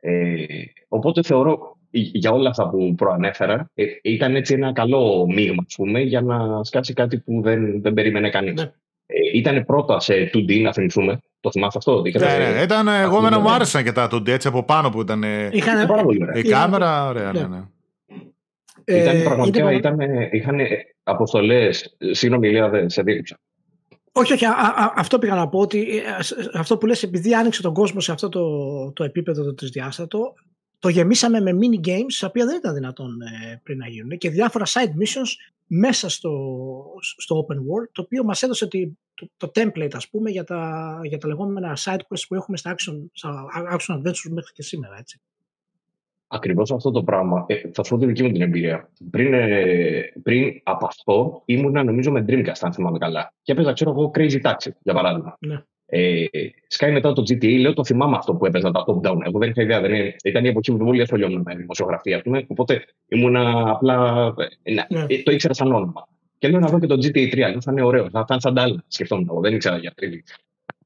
Ε, 0.00 0.34
οπότε 0.88 1.22
θεωρώ 1.22 1.76
για- 1.90 2.10
για 2.14 2.30
όλα 2.30 2.48
αυτά 2.48 2.68
που 2.70 2.94
προανέφερα 2.94 3.70
ε, 3.74 3.84
ήταν 4.02 4.34
έτσι 4.36 4.54
ένα 4.54 4.72
καλό 4.72 5.26
μείγμα 5.34 5.64
ας 5.66 5.74
πούμε, 5.74 6.00
για 6.00 6.20
να 6.20 6.64
σκάσει 6.64 6.92
κάτι 6.92 7.18
που 7.18 7.40
δεν, 7.42 7.80
δεν 7.82 7.94
περίμενε 7.94 8.30
κανείς. 8.30 8.54
Ναι. 8.54 8.72
Ε, 9.32 9.38
ήταν 9.38 9.64
πρώτα 9.64 10.00
σε 10.00 10.30
2D 10.34 10.60
να 10.62 10.72
θυμηθούμε. 10.72 11.18
Το 11.40 11.50
θυμάσαι 11.50 11.78
αυτό. 11.78 11.96
ότι 11.96 12.08
είχατε- 12.08 12.38
Ναι, 12.38 12.50
ναι, 12.54 12.62
ήταν, 12.62 12.88
εγώ 12.88 13.16
εμένα 13.16 13.36
ναι. 13.36 13.42
μου 13.42 13.50
άρεσαν 13.50 13.84
και 13.84 13.92
τα 13.92 14.08
του 14.08 14.22
έτσι 14.26 14.48
από 14.48 14.64
πάνω 14.64 14.90
που 14.90 15.00
ήταν. 15.00 15.22
ε, 15.22 15.48
Είχαν, 15.52 15.86
Πάρα 15.86 16.02
πολύ 16.02 16.22
ωραία. 16.22 16.36
Η 16.36 16.40
Ήταν- 16.40 16.60
κάμερα, 16.60 17.06
ωραία, 17.08 17.32
ναι, 17.32 17.40
ναι. 17.40 17.46
ναι. 17.46 17.62
ε, 18.84 19.02
Ήταν 19.02 19.14
είναι 19.14 19.24
πραγματικά, 19.24 19.58
πραγμα- 19.64 19.78
ήταν, 19.78 19.98
είχαν 20.32 20.58
αποστολές. 21.02 21.96
Συγγνώμη, 22.10 22.48
Ηλία, 22.48 22.68
δεν 22.68 22.90
σε 22.90 23.02
δίρυψα. 23.02 23.38
Όχι, 24.12 24.32
όχι, 24.32 24.44
α, 24.44 24.50
α, 24.50 24.92
αυτό 24.96 25.18
πήγα 25.18 25.34
να 25.34 25.48
πω 25.48 25.58
ότι 25.58 26.02
ε, 26.18 26.22
σ- 26.22 26.50
αυτό 26.54 26.78
που 26.78 26.86
λες 26.86 27.02
επειδή 27.02 27.34
άνοιξε 27.34 27.62
τον 27.62 27.74
κόσμο 27.74 28.00
σε 28.00 28.12
αυτό 28.12 28.28
το, 28.28 28.42
το 28.92 29.04
επίπεδο 29.04 29.44
το 29.44 29.54
τρισδιάστατο 29.54 30.34
το 30.80 30.88
γεμίσαμε 30.88 31.40
με 31.40 31.50
mini 31.60 31.86
games 31.86 32.14
τα 32.20 32.26
οποία 32.26 32.46
δεν 32.46 32.56
ήταν 32.56 32.74
δυνατόν 32.74 33.20
ε, 33.20 33.60
πριν 33.62 33.78
να 33.78 33.88
γίνουν 33.88 34.18
και 34.18 34.30
διάφορα 34.30 34.64
side 34.66 35.02
missions 35.02 35.30
μέσα 35.66 36.08
στο, 36.08 36.54
στο 37.00 37.46
open 37.46 37.56
world 37.56 37.88
το 37.92 38.02
οποίο 38.02 38.24
μας 38.24 38.42
έδωσε 38.42 38.68
τη, 38.68 38.88
το, 39.14 39.28
το 39.36 39.50
template 39.54 39.92
ας 39.92 40.08
πούμε 40.08 40.30
για 40.30 40.44
τα, 40.44 41.00
για 41.02 41.18
τα 41.18 41.28
λεγόμενα 41.28 41.76
side 41.84 42.00
quests 42.08 42.24
που 42.28 42.34
έχουμε 42.34 42.56
στα 42.56 42.74
action, 42.74 43.04
στα 43.12 43.46
action 43.72 43.94
adventures 43.94 44.30
μέχρι 44.30 44.52
και 44.52 44.62
σήμερα 44.62 44.96
έτσι. 44.98 45.20
Ακριβώς 46.32 46.72
αυτό 46.72 46.90
το 46.90 47.02
πράγμα. 47.02 47.44
Ε, 47.48 47.60
θα 47.72 47.84
σου 47.84 47.94
πω 47.94 48.00
τη 48.00 48.06
δική 48.06 48.22
μου 48.22 48.32
την 48.32 48.42
εμπειρία. 48.42 48.90
Πριν, 49.10 49.34
ε, 49.34 50.12
πριν 50.22 50.60
από 50.62 50.86
αυτό 50.86 51.42
ήμουνα 51.44 51.84
νομίζω 51.84 52.10
με 52.10 52.24
Dreamcast, 52.28 52.60
αν 52.60 52.72
θυμάμαι 52.72 52.98
καλά. 52.98 53.32
Και 53.42 53.52
έπαιζα, 53.52 53.72
ξέρω 53.72 53.90
εγώ, 53.90 54.10
Crazy 54.14 54.40
Taxi, 54.42 54.70
για 54.82 54.94
παράδειγμα. 54.94 55.36
Ναι. 55.40 55.64
Ε, 55.92 56.24
σκάει 56.66 56.92
μετά 56.92 57.12
το 57.12 57.22
GTA, 57.22 57.60
λέω 57.60 57.72
το 57.74 57.84
θυμάμαι 57.84 58.16
αυτό 58.16 58.34
που 58.34 58.46
έπαιζα 58.46 58.70
τα 58.70 58.84
top 58.86 59.08
down. 59.10 59.18
Εγώ 59.26 59.38
δεν 59.38 59.50
είχα 59.50 59.62
ιδέα. 59.62 59.80
Δεν 59.80 59.94
είναι, 59.94 60.16
ήταν 60.24 60.44
η 60.44 60.48
εποχή 60.48 60.70
που 60.70 60.76
δεν 60.76 60.86
πολύ 60.86 61.00
ασχολιόμουν 61.02 61.42
με 61.44 61.54
δημοσιογραφία, 61.54 62.16
ας 62.16 62.22
πούμε. 62.22 62.44
Οπότε 62.48 62.84
ήμουνα 63.08 63.70
απλά. 63.70 64.26
ε, 64.62 64.72
να- 64.74 64.86
Ναι. 64.90 65.04
ε, 65.08 65.22
το 65.22 65.32
ήξερα 65.32 65.54
σαν 65.54 65.72
όνομα. 65.72 66.08
Και 66.38 66.48
λέω 66.48 66.60
να 66.60 66.66
δω 66.68 66.78
και 66.80 66.86
το 66.86 66.94
GTA 66.94 67.28
3. 67.30 67.36
Λέω 67.50 67.60
θα 67.60 67.72
είναι 67.72 67.82
ωραίο. 67.82 68.10
Θα 68.10 68.20
ήταν 68.24 68.40
σαν 68.40 68.54
τα 68.54 68.62
άλλα. 68.62 68.84
Σκεφτόμουν 68.88 69.26
εγώ. 69.30 69.40
Δεν 69.40 69.54
ήξερα 69.54 69.76
για 69.78 69.92
τρίτη. 69.96 70.22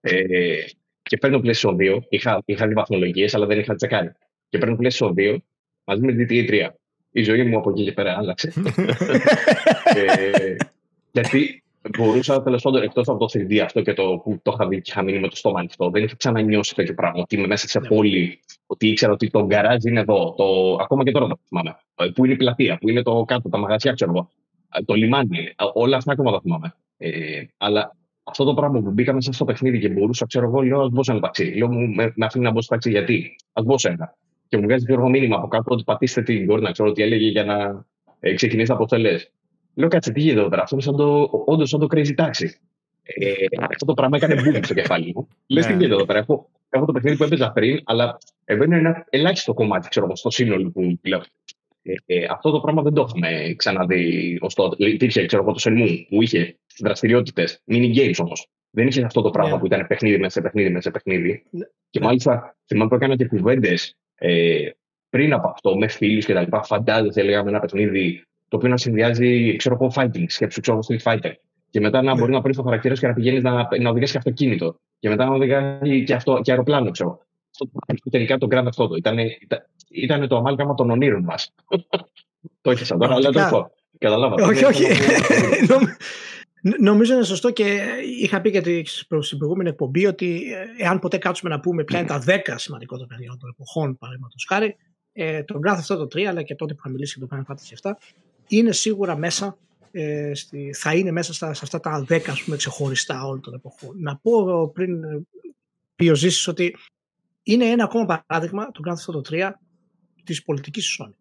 Ε, 0.00 0.57
και 1.02 1.16
παίρνω 1.16 1.40
PlayStation 1.44 1.74
2. 1.76 1.98
Είχα, 2.09 2.42
είχα 2.44 2.66
δει 2.66 2.74
βαθμολογίες, 2.74 3.34
αλλά 3.34 3.46
δεν 3.46 3.59
είχα 3.59 3.74
τσεκάρει. 3.74 4.12
Και 4.48 4.59
παίρνω 4.59 4.76
PlayStation 4.80 5.12
2 5.14 5.36
μαζί 5.84 6.00
με 6.05 6.12
GTA 6.18 6.48
3. 6.50 6.68
Η 7.11 7.22
ζωή 7.22 7.42
μου 7.42 7.57
από 7.59 7.70
εκεί 7.70 7.84
και 7.84 7.92
πέρα 7.92 8.16
άλλαξε. 8.16 8.52
ε, 9.94 10.57
γιατί 11.12 11.62
μπορούσα 11.99 12.43
τέλος 12.43 12.62
πάντων 12.62 12.82
εκτός 12.82 13.09
από 13.09 13.18
το 13.18 13.26
3D 13.39 13.59
αυτό 13.59 13.82
και 13.82 13.93
το 13.93 14.20
που 14.24 14.39
το 14.43 14.51
είχα 14.55 14.68
δει 14.68 14.76
και 14.80 14.91
είχα 14.91 15.03
μείνει 15.03 15.18
με 15.20 15.28
το 15.28 15.37
στόμα 15.37 15.59
ανοιχτό, 15.59 15.91
δεν 15.91 16.05
είχα 16.05 16.16
ξανανιώσει 16.16 16.74
τέτοιο 16.74 16.95
πράγμα. 16.95 17.20
Ότι 17.20 17.37
είμαι 17.37 17.47
μέσα 17.47 17.68
σε 17.68 17.80
Ναι. 17.80 17.89
πόλη, 17.89 18.41
ότι 18.66 18.89
ήξερα 18.89 19.12
ότι 19.12 19.30
το 19.30 19.47
γκαράζ 19.47 19.85
είναι 19.85 20.01
εδώ. 20.01 20.35
Το, 20.37 20.76
ακόμα 20.80 21.05
και 21.05 21.11
τώρα 21.11 21.26
το 21.26 21.39
θυμάμαι. 21.49 21.76
Ε, 21.95 22.07
Πού 22.14 22.24
είναι 22.24 22.35
η 22.35 22.37
πλατεία, 22.37 22.78
πού 22.80 22.89
είναι 22.89 23.03
το 23.03 23.24
κάτω, 23.26 23.49
τα 23.49 23.59
μαγαζιά, 23.59 23.93
ξέρω 23.93 24.11
εγώ. 24.14 24.28
Ε, 24.74 24.82
Το 24.82 24.95
λιμάνι. 24.95 25.39
ε, 25.39 25.53
Όλα 25.74 25.97
αυτά 25.97 26.12
ακόμα 26.12 26.30
τα 26.32 26.41
θυμάμαι. 26.41 26.74
Ε, 26.97 27.43
αλλά 27.57 27.97
αυτό 28.24 28.45
το 28.45 28.55
πράγμα 28.55 28.80
που 28.80 28.91
μπήκα 28.91 29.12
μέσα 29.12 29.32
στο 29.32 29.45
παιχνίδι 29.45 29.78
και 29.80 29.89
μπορούσα, 29.89 30.26
ξέρω 30.26 30.47
εγώ, 30.47 30.61
λέω, 30.62 30.80
ας 30.80 30.91
μπω 30.91 31.03
σε 31.03 31.11
ένα 31.12 31.20
ταξί. 31.20 31.45
Λέω, 31.45 31.68
μου, 31.72 31.89
με, 31.95 32.12
με 32.16 32.26
αφήνει 32.26 32.45
να 32.45 32.51
μπω 32.51 32.61
στο 32.61 32.72
ταξί 32.74 32.91
γιατί; 32.91 33.37
Α 33.53 33.62
μπω 33.64 33.78
σε 33.78 33.89
ένα. 33.89 34.16
Και 34.49 34.57
μου 34.57 34.62
βγάζει 34.62 34.85
και 34.87 34.97
μήνυμα 34.97 35.37
από 35.37 35.49
κάτω 35.49 35.64
ότι 35.74 35.82
πατήστε 35.85 36.22
την 36.22 36.47
κόρνα, 36.47 36.72
ξέρω 36.72 36.89
ότι 36.89 37.03
έλεγε 37.03 37.26
για 37.28 37.45
να 37.45 37.85
ε, 38.20 38.35
ξεκινήσει 38.35 38.72
αποστολέ. 38.72 39.14
Λέω, 39.75 39.89
κάτσε, 39.89 40.12
τι 40.12 40.20
γίνεται 40.20 40.41
εδώ 40.41 40.49
πέρα; 40.49 40.62
Αυτό 40.62 40.75
είναι 40.75 40.85
σαν 40.85 40.97
το, 40.97 41.31
όντως 41.47 41.68
σαν 41.68 41.81
το 41.81 41.87
crazy 41.91 42.14
taxi. 42.16 42.47
Ε, 43.03 43.33
αυτό 43.70 43.85
το 43.87 43.95
πράγμα 43.95 44.16
έκανε 44.16 44.35
boom 44.35 44.61
στο 44.64 44.75
κεφάλι 44.75 45.12
μου. 45.14 45.29
Λες, 45.47 45.64
τι 45.66 45.70
Ναι. 45.72 45.77
γίνεται 45.79 45.95
εδώ 45.95 46.05
πέρα; 46.05 46.18
Έχω, 46.18 46.51
έχω 46.70 46.85
το 46.85 46.93
παιχνίδι 46.93 47.16
που 47.16 47.25
έπαιζα 47.25 47.51
πριν, 47.53 47.81
αλλά 47.85 48.18
εδώ 48.45 48.64
είναι 48.64 48.77
ένα 48.77 49.07
ελάχιστο 49.11 49.55
κομμάτι, 49.55 49.89
ξέρω 49.89 50.07
εγώ, 50.07 50.16
στο 50.16 50.31
σύνολο 50.31 50.70
που 50.70 50.99
λέω. 51.05 51.22
Ε, 51.83 51.93
ε, 52.07 52.27
αυτό 52.31 52.51
το 52.51 52.61
πράγμα 52.61 52.83
δεν 52.83 52.93
το 52.93 53.01
έχουμε 53.01 53.55
ξαναδεί 53.57 54.39
ως 54.41 54.55
τότε. 54.55 54.89
Υπήρχε, 54.89 55.27
ξέρω 55.27 55.43
εγώ, 55.43 55.53
το 55.53 55.61
Shenmue 55.64 56.05
που 56.09 56.22
είχε 56.22 56.57
δραστηριότητες, 56.79 57.62
mini 57.70 57.97
games 57.97 58.14
όμως. 58.18 58.47
Δεν 58.70 58.87
είχε 58.87 59.05
αυτό 59.05 59.20
το 59.22 59.31
πράγμα 59.31 59.53
Ναι. 59.55 59.59
που 59.59 59.66
ήταν 59.66 59.87
παιχνίδι 59.87 60.18
μέσα 60.18 60.31
σε 60.31 60.41
παιχνίδι 60.41 60.68
μέσα 60.68 60.81
σε 60.83 60.91
παιχνίδι. 60.91 61.45
Ναι. 61.51 61.64
Και 61.91 61.99
Ναι. 62.01 62.07
μάλιστα 62.07 62.57
θυμάμαι 62.66 62.89
που 62.89 62.95
έκανα 62.95 63.16
και 63.16 63.27
κουβέντες 63.27 63.97
ε, 64.14 64.68
πριν 65.11 65.33
από 65.33 65.49
αυτό 65.49 65.77
με 65.77 65.89
φίλους 65.89 66.25
και 66.25 66.33
τα 66.33 66.41
λοιπά. 66.41 66.62
Φαντάζεσαι, 66.62 67.22
λέγαμε 67.22 67.51
ένα 67.51 67.61
παιχνίδι 67.61 68.25
το 68.49 68.57
οποίο 68.57 68.68
να 68.68 68.76
συνδυάζει, 68.76 69.57
ξέρω 69.57 69.78
εγώ, 69.80 69.92
fighting, 69.97 70.24
σκέψου, 70.26 70.61
ξέρω 70.61 70.78
Street 70.88 71.12
Fighter. 71.12 71.32
Και 71.70 71.80
μετά 71.80 72.03
να 72.03 72.14
μπορεί 72.14 72.32
να 72.32 72.38
παίρνεις 72.38 72.57
το 72.57 72.62
χαρακτήρας 72.62 73.01
και 73.01 73.07
να 73.07 73.12
πηγαίνεις 73.12 73.42
να, 73.42 73.68
να 73.80 73.90
οδηγήσει 73.90 74.12
και 74.12 74.18
αυτοκίνητο. 74.18 74.80
Και 74.99 75.09
μετά 75.09 75.24
να 75.24 75.34
οδηγάει 75.34 76.05
και, 76.05 76.14
αυτό, 76.14 76.40
και 76.42 76.51
αεροπλάνο, 76.51 76.90
ξέρω. 76.90 77.18
Αυτό 77.88 78.11
τελικά 78.11 78.38
το 78.38 78.47
Grand 78.51 78.66
αυτό. 78.66 78.90
Ήταν, 78.97 79.18
ήταν 79.88 80.28
το 80.28 80.36
αμάλγαμα 80.36 80.74
των 80.74 80.90
ονείρων 80.90 81.22
μας. 81.22 81.55
το 82.61 82.76
σαν 82.76 82.99
τώρα, 82.99 83.14
αλλά 83.14 83.30
το 83.30 83.49
πω. 83.51 83.70
Καταλάβατε. 83.99 84.42
Όχι, 84.42 84.64
όχι. 84.64 84.84
Νομίζω 86.80 87.14
είναι 87.14 87.24
σωστό 87.24 87.51
και 87.51 87.80
είχα 88.20 88.40
πει 88.40 88.51
και 88.51 88.82
στην 89.20 89.38
προηγούμενη 89.38 89.68
εκπομπή 89.68 90.07
ότι 90.07 90.42
ε, 90.78 90.84
εάν 90.84 90.99
ποτέ 90.99 91.18
κάτσουμε 91.18 91.51
να 91.51 91.61
πούμε 91.61 91.84
ποια 91.84 91.99
είναι 91.99 92.09
τα 92.09 92.22
10 92.26 92.38
σημαντικότερα 92.55 93.07
παιχνίδια 93.07 93.36
των 93.40 93.49
εποχών, 93.49 93.99
παραδείγματος 93.99 94.47
χάρη, 94.49 94.76
ε, 95.12 95.42
το 95.42 95.61
Grand 95.66 95.74
Theft 95.74 95.97
Auto 95.97 96.03
3, 96.03 96.22
αλλά 96.22 96.42
και 96.42 96.55
τότε 96.55 96.72
που 96.74 96.80
είχα 96.82 96.90
μιλήσει 96.92 97.18
για 97.18 97.28
το 97.28 97.36
Final 97.36 97.53
Fantasy 97.53 97.90
7, 97.90 97.92
είναι 98.49 98.72
σίγουρα 98.72 99.16
μέσα, 99.16 99.59
ε, 99.90 100.34
στη, 100.34 100.72
θα 100.74 100.95
είναι 100.95 101.11
μέσα 101.11 101.34
στα, 101.34 101.55
σε 101.55 101.61
αυτά 101.64 101.80
τα 101.80 102.05
10 102.09 102.22
ας 102.28 102.42
πούμε, 102.42 102.57
ξεχωριστά 102.57 103.24
όλων 103.26 103.40
των 103.40 103.55
εποχών. 103.55 103.97
Να 104.01 104.16
πω 104.16 104.68
πριν 104.68 105.05
ε, 105.05 105.26
πει 105.97 106.09
ο 106.09 106.14
Ζήσης 106.14 106.47
ότι 106.47 106.76
είναι 107.42 107.64
ένα 107.64 107.84
ακόμα 107.84 108.24
παράδειγμα, 108.26 108.70
το 108.70 108.80
Grand 108.86 109.12
Theft 109.12 109.14
Auto 109.14 109.49
3, 109.49 109.51
της 110.24 110.42
πολιτικής 110.42 110.99
Sony. 111.01 111.14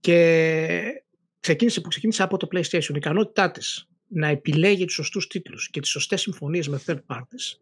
Και 0.00 1.02
ξεκίνησε 1.40 1.80
που 1.80 1.88
ξεκίνησε 1.88 2.22
από 2.22 2.36
το 2.36 2.48
PlayStation. 2.52 2.88
Η 2.88 2.94
ικανότητά 2.96 3.50
της 3.50 3.88
να 4.06 4.26
επιλέγει 4.26 4.84
τους 4.84 4.94
σωστούς 4.94 5.26
τίτλους 5.26 5.70
και 5.70 5.80
τις 5.80 5.90
σωστές 5.90 6.20
συμφωνίες 6.20 6.68
με 6.68 6.80
third 6.86 6.98
parties 7.06 7.58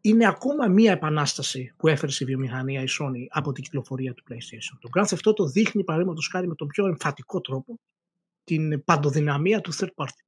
είναι 0.00 0.26
ακόμα 0.26 0.68
μία 0.68 0.92
επανάσταση 0.92 1.74
που 1.76 1.88
έφερε 1.88 2.12
στη 2.12 2.24
βιομηχανία 2.24 2.82
η 2.82 2.86
Sony 2.88 3.26
από 3.28 3.52
την 3.52 3.64
κυκλοφορία 3.64 4.14
του 4.14 4.22
PlayStation. 4.30 4.78
Το 4.80 4.88
Grand 4.94 5.06
Theft 5.06 5.30
Auto 5.30 5.50
δείχνει 5.52 5.84
παραδείγματος 5.84 6.28
χάρη 6.32 6.48
με 6.48 6.54
τον 6.54 6.68
πιο 6.68 6.86
εμφατικό 6.86 7.40
τρόπο 7.40 7.78
την 8.44 8.84
παντοδυναμία 8.84 9.60
του 9.60 9.74
third 9.74 9.94
party. 9.94 10.22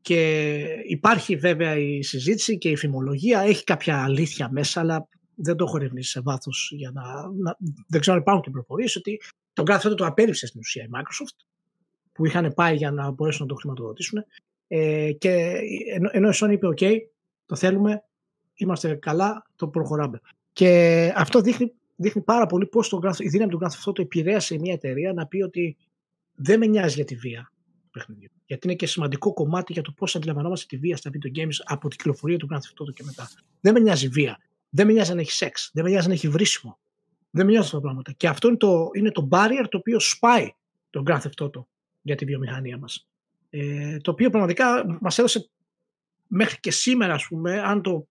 Και 0.00 0.60
υπάρχει 0.86 1.36
βέβαια 1.36 1.76
η 1.76 2.02
συζήτηση 2.02 2.58
και 2.58 2.68
η 2.68 2.76
φημολογία, 2.76 3.40
έχει 3.40 3.64
κάποια 3.64 4.02
αλήθεια 4.02 4.48
μέσα, 4.50 4.80
αλλά 4.80 5.08
δεν 5.34 5.56
το 5.56 5.64
έχω 5.64 5.76
ερευνήσει 5.76 6.10
σε 6.10 6.20
βάθος 6.20 6.72
για 6.74 6.90
να, 6.90 7.02
να. 7.36 7.56
Δεν 7.88 8.00
ξέρω 8.00 8.16
αν 8.16 8.22
υπάρχουν 8.22 8.42
και 8.42 8.50
πληροφορίες 8.50 8.96
ότι 8.96 9.20
τον 9.52 9.64
Grand 9.68 9.78
Theft 9.78 9.90
Auto 9.90 9.96
το 9.96 10.06
απέρριψε 10.06 10.46
στην 10.46 10.60
ουσία 10.60 10.82
η 10.82 10.88
Microsoft, 10.94 11.46
που 12.12 12.26
είχαν 12.26 12.52
πάει 12.54 12.76
για 12.76 12.90
να 12.90 13.10
μπορέσουν 13.10 13.42
να 13.42 13.48
το 13.48 13.54
χρηματοδοτήσουν. 13.54 14.24
Ε, 14.68 15.12
και 15.12 15.58
ενώ, 15.94 16.08
ενώ 16.12 16.28
η 16.28 16.32
Sony 16.34 16.50
είπε: 16.50 16.66
OK, 16.66 16.96
το 17.46 17.56
θέλουμε, 17.56 18.02
είμαστε 18.54 18.94
καλά, 18.94 19.46
το 19.56 19.68
προχωράμε. 19.68 20.20
Και 20.52 21.12
αυτό 21.16 21.40
δείχνει, 21.40 21.72
δείχνει 21.96 22.22
πάρα 22.22 22.46
πολύ 22.46 22.66
πώς 22.66 22.92
η 23.18 23.28
δύναμη 23.28 23.50
του 23.50 23.58
Grand 23.62 23.66
Theft 23.66 23.90
Auto 23.90 23.98
επηρέασε 23.98 24.58
μια 24.58 24.72
εταιρεία 24.72 25.12
να 25.12 25.26
πει 25.26 25.42
ότι 25.42 25.76
δεν 26.36 26.58
με 26.58 26.66
νοιάζει 26.66 26.94
για 26.94 27.04
τη 27.04 27.14
βία 27.14 27.52
του 27.82 27.90
παιχνιδιού. 27.90 28.30
Γιατί 28.46 28.66
είναι 28.66 28.76
και 28.76 28.86
σημαντικό 28.86 29.32
κομμάτι 29.32 29.72
για 29.72 29.82
το 29.82 29.92
πώς 29.92 30.16
αντιλαμβανόμαστε 30.16 30.66
τη 30.68 30.76
βία 30.76 30.96
στα 30.96 31.10
video 31.10 31.38
games 31.38 31.54
από 31.64 31.88
την 31.88 31.98
κυκλοφορία 31.98 32.36
του 32.36 32.48
Grand 32.50 32.56
Theft 32.56 32.82
Auto 32.82 32.94
και 32.94 33.02
μετά. 33.04 33.28
Δεν 33.60 33.72
με 33.72 33.80
νοιάζει 33.80 34.08
βία. 34.08 34.38
Δεν 34.70 34.86
με 34.86 34.92
νοιάζει 34.92 35.10
αν 35.10 35.18
έχει 35.18 35.32
σεξ. 35.32 35.70
Δεν 35.72 35.84
με 35.84 35.90
νοιάζει 35.90 36.06
αν 36.06 36.12
έχει 36.12 36.28
βρίσιμο. 36.28 36.78
Δεν 37.30 37.44
με 37.44 37.50
νοιάζει 37.50 37.66
αυτά 37.66 37.76
τα 37.76 37.82
πράγματα. 37.82 38.12
Και 38.12 38.28
αυτό 38.28 38.48
είναι 38.48 38.56
το, 38.56 38.90
είναι 38.92 39.10
το 39.10 39.28
barrier 39.30 39.64
το 39.68 39.76
οποίο 39.76 40.00
σπάει 40.00 40.54
τον 40.90 41.04
Grand 41.06 41.20
Theft 41.20 41.44
Auto 41.44 41.64
για 42.02 42.14
τη 42.14 42.24
βιομηχανία 42.24 42.78
μας. 42.78 43.08
Ε, 43.50 43.96
το 43.96 44.10
οποίο 44.10 44.30
πραγματικά 44.30 44.98
μας 45.00 45.18
έδωσε 45.18 45.50
μέχρι 46.26 46.60
και 46.60 46.70
σήμερα, 46.70 47.14
ας 47.14 47.26
πούμε, 47.26 47.60
αν 47.60 47.82
το, 47.82 48.08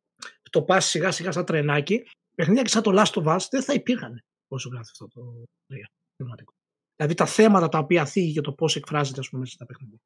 το 0.49 0.61
πας 0.61 0.86
σιγά 0.86 1.11
σιγά 1.11 1.32
στα 1.32 1.43
τρενάκι, 1.43 2.03
παιχνίδια 2.36 2.63
και 2.63 2.69
σαν 2.69 2.82
το 2.82 2.91
Last 2.95 3.21
of 3.21 3.36
Us 3.36 3.39
δεν 3.49 3.63
θα 3.63 3.73
υπήρχαν 3.73 4.23
όσο 4.47 4.69
Grand 4.73 4.78
Theft 4.78 5.05
Auto 5.05 5.21
3. 5.73 6.55
Δηλαδή 6.96 7.14
τα 7.14 7.26
θέματα 7.26 7.70
τα 7.70 7.78
οποία 7.78 8.06
θίγει 8.06 8.30
για 8.30 8.41
το 8.41 8.52
πώς 8.52 8.76
εκφράζεται 8.76 9.20
ας 9.20 9.30
πούμε, 9.30 9.41
μέσα 9.41 9.54
στα 9.54 9.66
παιχνίδια. 9.66 10.00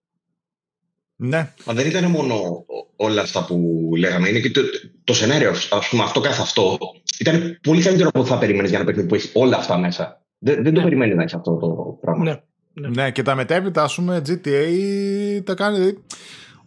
Ναι. 1.15 1.53
Μα 1.65 1.73
δεν 1.73 1.87
ήταν 1.87 2.11
μόνο 2.11 2.65
όλα 2.95 3.21
αυτά 3.21 3.45
που 3.45 3.89
λέγαμε. 3.97 4.29
Είναι 4.29 4.39
και 4.39 4.51
το, 4.51 4.61
το 5.03 5.13
σενάριο, 5.13 5.49
ας 5.49 5.87
πούμε, 5.89 6.03
αυτό 6.03 6.19
καθ' 6.19 6.39
αυτό. 6.39 6.77
Ήταν 7.19 7.59
πολύ 7.61 7.81
καλύτερο 7.81 8.09
από 8.09 8.19
ό,τι 8.19 8.29
θα 8.29 8.37
περίμενε 8.37 8.67
για 8.67 8.77
ένα 8.77 8.85
παιχνίδι 8.85 9.07
που 9.07 9.15
έχεις 9.15 9.31
όλα 9.33 9.57
αυτά 9.57 9.77
μέσα. 9.77 10.21
Δεν, 10.37 10.63
δεν 10.63 10.73
το 10.73 10.79
ναι. 10.79 10.83
περιμένεις 10.83 11.15
να 11.15 11.21
έχεις 11.21 11.33
αυτό 11.33 11.57
το 11.57 11.97
πράγμα. 12.01 12.23
Ναι. 12.23 12.41
Ναι. 12.73 12.87
ναι, 12.87 13.11
και 13.11 13.21
τα 13.21 13.35
μετέπειτα, 13.35 13.83
ας 13.83 13.95
πούμε, 13.95 14.21
GTA 14.27 15.41
τα 15.43 15.53
κάνει. 15.53 15.93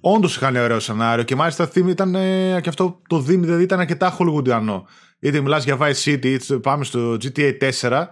Όντως 0.00 0.36
είχαν 0.36 0.56
ωραίο 0.56 0.80
σενάριο 0.80 1.24
και 1.24 1.34
μάλιστα 1.36 1.66
θύμη 1.66 1.90
ήταν 1.90 2.14
ε, 2.14 2.60
και 2.62 2.68
αυτό 2.68 3.00
το 3.08 3.20
δίμη, 3.20 3.44
δηλαδή 3.44 3.62
ήταν 3.62 3.80
αρκετά 3.80 4.10
χολιγουντιανό. 4.10 4.86
Είτε 5.18 5.40
μιλάς 5.40 5.64
για 5.64 5.78
Vice 5.80 6.04
City, 6.04 6.24
είτε 6.24 6.58
πάμε 6.58 6.84
στο 6.84 7.16
GTA 7.22 7.72
4. 7.80 8.04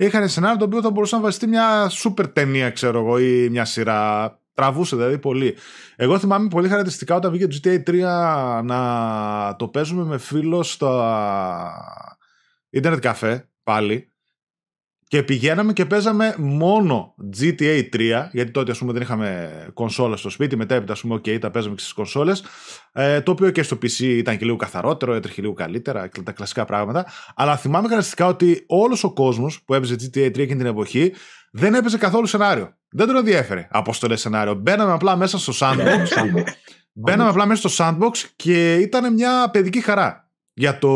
Είχαν 0.00 0.28
σενάριο 0.28 0.58
το 0.58 0.64
οποίο 0.64 0.80
θα 0.80 0.90
μπορούσε 0.90 1.16
να 1.16 1.22
βασιστεί 1.22 1.46
μια 1.46 1.88
σούπερ 1.88 2.28
ταινία, 2.28 2.70
ξέρω 2.70 2.98
εγώ, 2.98 3.18
ή 3.18 3.48
μια 3.50 3.64
σειρά 3.64 4.32
Τραβούσε 4.58 4.96
δηλαδή 4.96 5.18
πολύ. 5.18 5.56
Εγώ 5.96 6.18
θυμάμαι 6.18 6.48
πολύ 6.48 6.68
χαρακτηριστικά 6.68 7.14
όταν 7.14 7.32
βγήκε 7.32 7.46
το 7.46 7.70
GTA 7.86 7.90
3 7.90 8.60
να 8.64 9.56
το 9.56 9.68
παίζουμε 9.68 10.04
με 10.04 10.18
φίλο 10.18 10.62
στο 10.62 11.04
ίντερνετ 12.70 13.00
καφέ 13.00 13.48
πάλι 13.62 14.12
και 15.08 15.22
πηγαίναμε 15.22 15.72
και 15.72 15.84
παίζαμε 15.84 16.34
μόνο 16.38 17.14
GTA 17.40 17.88
3 17.96 18.28
γιατί 18.32 18.50
τότε 18.50 18.70
ας 18.70 18.78
πούμε 18.78 18.92
δεν 18.92 19.02
είχαμε 19.02 19.50
κονσόλα 19.74 20.16
στο 20.16 20.30
σπίτι 20.30 20.56
μετέπειτα 20.56 20.92
ας 20.92 21.00
πούμε 21.00 21.14
ok 21.14 21.38
τα 21.40 21.50
παίζαμε 21.50 21.74
και 21.74 21.80
στις 21.80 21.92
κονσόλες 21.92 22.44
ε, 22.92 23.20
το 23.20 23.30
οποίο 23.30 23.50
και 23.50 23.62
στο 23.62 23.76
PC 23.82 23.98
ήταν 23.98 24.36
και 24.36 24.44
λίγο 24.44 24.56
καθαρότερο 24.56 25.14
έτρεχε 25.14 25.40
λίγο 25.40 25.52
καλύτερα 25.52 26.08
τα 26.24 26.32
κλασικά 26.32 26.64
πράγματα 26.64 27.06
αλλά 27.34 27.56
θυμάμαι 27.56 27.88
χαρακτηριστικά 27.88 28.26
ότι 28.26 28.64
όλος 28.66 29.04
ο 29.04 29.12
κόσμος 29.12 29.62
που 29.62 29.74
έπαιζε 29.74 29.94
GTA 29.94 30.26
3 30.26 30.38
εκείνη 30.38 30.46
την 30.46 30.66
εποχή 30.66 31.12
δεν 31.50 31.74
έπαιζε 31.74 31.98
καθόλου 31.98 32.26
σενάριο. 32.26 32.72
Δεν 32.90 33.06
τον 33.06 33.16
ενδιέφερε 33.16 33.68
αποστολέ 33.70 34.16
σενάριο. 34.16 34.54
Μπαίναμε 34.54 34.92
απλά 34.92 35.16
μέσα 35.16 35.38
στο 35.38 35.52
sandbox. 35.60 36.06
Μπαίναμε 36.92 37.30
απλά 37.30 37.46
μέσα 37.46 37.68
στο 37.68 37.84
sandbox 37.84 38.24
και 38.36 38.74
ήταν 38.74 39.12
μια 39.12 39.50
παιδική 39.52 39.80
χαρά 39.80 40.30
για 40.52 40.78
το 40.78 40.88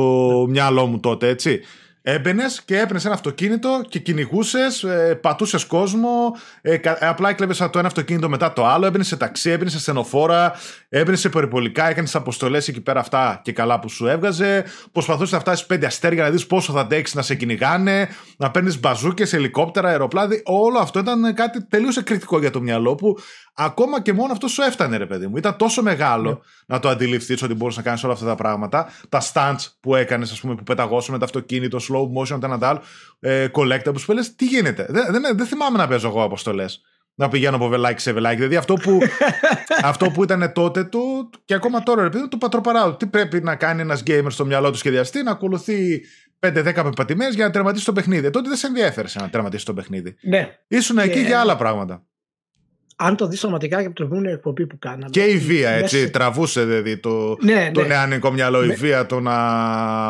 μυαλό 0.49 0.87
μου 0.87 1.01
τότε, 1.01 1.29
έτσι. 1.29 1.61
Έμπαινες 2.05 2.63
και 2.65 2.79
έπαιρνες 2.79 3.05
ένα 3.05 3.15
αυτοκίνητο 3.15 3.81
και 3.89 3.99
κυνηγούσες, 3.99 4.83
ε, 4.83 5.19
πατούσες 5.23 5.65
κόσμο, 5.65 6.37
ε, 6.61 6.79
απλά 7.01 7.29
έκλεβες 7.29 7.57
το 7.57 7.79
ένα 7.79 7.87
αυτοκίνητο 7.87 8.29
μετά 8.29 8.53
το 8.53 8.67
άλλο, 8.67 8.87
έμπαινες 8.87 9.07
σε 9.07 9.17
ταξί, 9.17 9.51
έμπαινες 9.51 9.73
σε 9.73 9.79
στενοφόρα, 9.79 10.53
έμπαινες 10.89 11.21
σε 11.21 11.29
περιπολικά, 11.29 11.89
έκανες 11.89 12.15
αποστολές 12.15 12.69
εκεί 12.69 12.81
πέρα 12.81 13.01
αυτά 13.01 13.41
και 13.45 13.53
καλά 13.53 13.79
που 13.79 13.89
σου 13.89 14.07
έβγαζε. 14.07 14.65
Προσπαθούσες 14.93 15.33
να 15.33 15.41
φτάσεις 15.41 15.67
πέντε 15.67 15.87
αστέρια 15.87 16.23
να 16.23 16.31
δεις 16.31 16.47
πόσο 16.47 16.73
θα 16.73 16.81
αντέξεις 16.81 17.15
να 17.15 17.23
σε 17.23 17.35
κυνηγάνε, 17.35 18.09
να 18.37 18.51
παίρνεις 18.51 18.81
μπαζούκες, 18.81 19.33
ελικόπτερα, 19.33 19.89
αεροπλάδι. 19.89 20.43
Όλο 20.45 20.79
αυτό 20.79 20.99
ήταν 20.99 21.35
κάτι 21.35 21.65
τελείως 21.65 21.97
εκρηκτικό 21.97 22.39
για 22.39 22.51
το 22.51 22.61
μυαλό 22.61 22.95
που 22.95 23.19
ακόμα 23.55 24.01
και 24.01 24.13
μόνο 24.13 24.33
αυτό 24.33 24.49
σου 24.49 24.63
έφτανε, 24.63 24.97
ρε 24.97 25.07
παιδί 25.07 25.27
μου. 25.27 25.37
Ήταν 25.37 25.57
τόσο 25.57 25.83
μεγάλο 25.83 26.31
ναι. 26.31 26.39
να 26.67 26.79
το 26.79 26.89
αντιληφθείς 26.89 27.43
ότι 27.43 27.55
μπορούσε 27.55 27.79
να 27.79 27.85
κάνεις 27.85 28.05
όλα 28.05 28.13
αυτά 28.13 28.27
τα 28.27 28.35
πράγματα. 28.35 28.93
Τα 29.09 29.23
stunts 29.33 29.73
που 29.81 29.95
έκανες, 29.95 30.33
ας 30.33 30.41
πούμε, 30.41 30.55
που 30.55 30.63
πεταγώσου 30.63 31.13
με 31.13 31.19
το 31.19 31.25
αυτοκίνητο, 31.25 31.79
slow 31.79 32.21
motion, 32.21 32.41
τα 32.41 32.47
ένα 32.47 32.69
άλλο, 32.69 32.83
ε, 33.21 33.49
collectables 33.53 34.01
που 34.07 34.13
λες, 34.13 34.35
τι 34.35 34.47
γίνεται; 34.47 34.87
Δεν, 34.89 35.07
δεν, 35.11 35.37
δεν 35.37 35.47
θυμάμαι 35.47 35.79
να 35.79 35.89
παίζω 35.89 36.09
εγώ 36.09 36.23
αποστολέ. 36.23 36.65
Να 37.15 37.29
πηγαίνω 37.29 37.57
από 37.57 37.69
βελάκι 37.69 38.01
σε 38.01 38.13
βελάκι. 38.13 38.37
Δηλαδή 38.37 38.57
αυτό 38.57 38.75
που, 38.75 38.99
αυτό 39.83 40.11
που 40.11 40.23
ήταν 40.23 40.53
τότε 40.53 40.85
του 40.85 41.31
και 41.45 41.55
ακόμα 41.55 41.83
τώρα, 41.83 42.03
ρε 42.03 42.09
παιδί, 42.09 42.29
το 42.29 42.37
πατροπαράω. 42.37 42.95
Τι 42.95 43.07
πρέπει 43.07 43.43
να 43.43 43.57
κάνει 43.57 43.81
ένας 43.81 44.03
gamer 44.07 44.27
στο 44.29 44.45
μυαλό 44.45 44.71
του 44.71 44.77
σχεδιαστή, 44.77 45.23
να 45.23 45.31
ακολουθεί 45.31 46.01
5-10 46.41 46.53
πεπατημένες 46.75 47.35
για 47.35 47.45
να 47.45 47.51
τερματίσει 47.51 47.85
το 47.85 47.93
παιχνίδι. 47.93 48.31
Τότε 48.31 48.49
δεν 48.49 48.59
σε 48.59 48.67
ενδιαφέρε 48.67 49.09
να 49.15 49.29
τερματίσει 49.31 49.65
το 49.65 49.75
παιχνίδι. 49.75 50.17
Ναι. 50.21 50.59
Ήσουν 50.69 50.99
εκεί 50.99 51.21
για 51.21 51.41
άλλα 51.41 51.57
πράγματα 51.57 52.03
αν 53.03 53.17
το 53.17 53.27
δεις 53.27 53.39
σωματικά 53.39 53.81
και 53.81 53.87
από 53.87 53.95
την 53.95 54.07
προηγούμενη 54.07 54.35
εκπομπή 54.35 54.67
που 54.67 54.79
κάναμε. 54.79 55.09
Και 55.11 55.23
η 55.23 55.39
βία, 55.39 55.71
έτσι. 55.71 55.97
Μέσα... 55.97 56.11
Τραβούσε 56.11 56.65
δηλαδή 56.65 56.99
το, 56.99 57.37
ναι, 57.41 57.71
το 57.75 57.81
ναι. 57.81 57.87
νεανικό 57.87 58.33
μυαλό, 58.33 58.65
η 58.65 58.73
βία, 58.73 59.07
το 59.07 59.21
να 59.21 59.35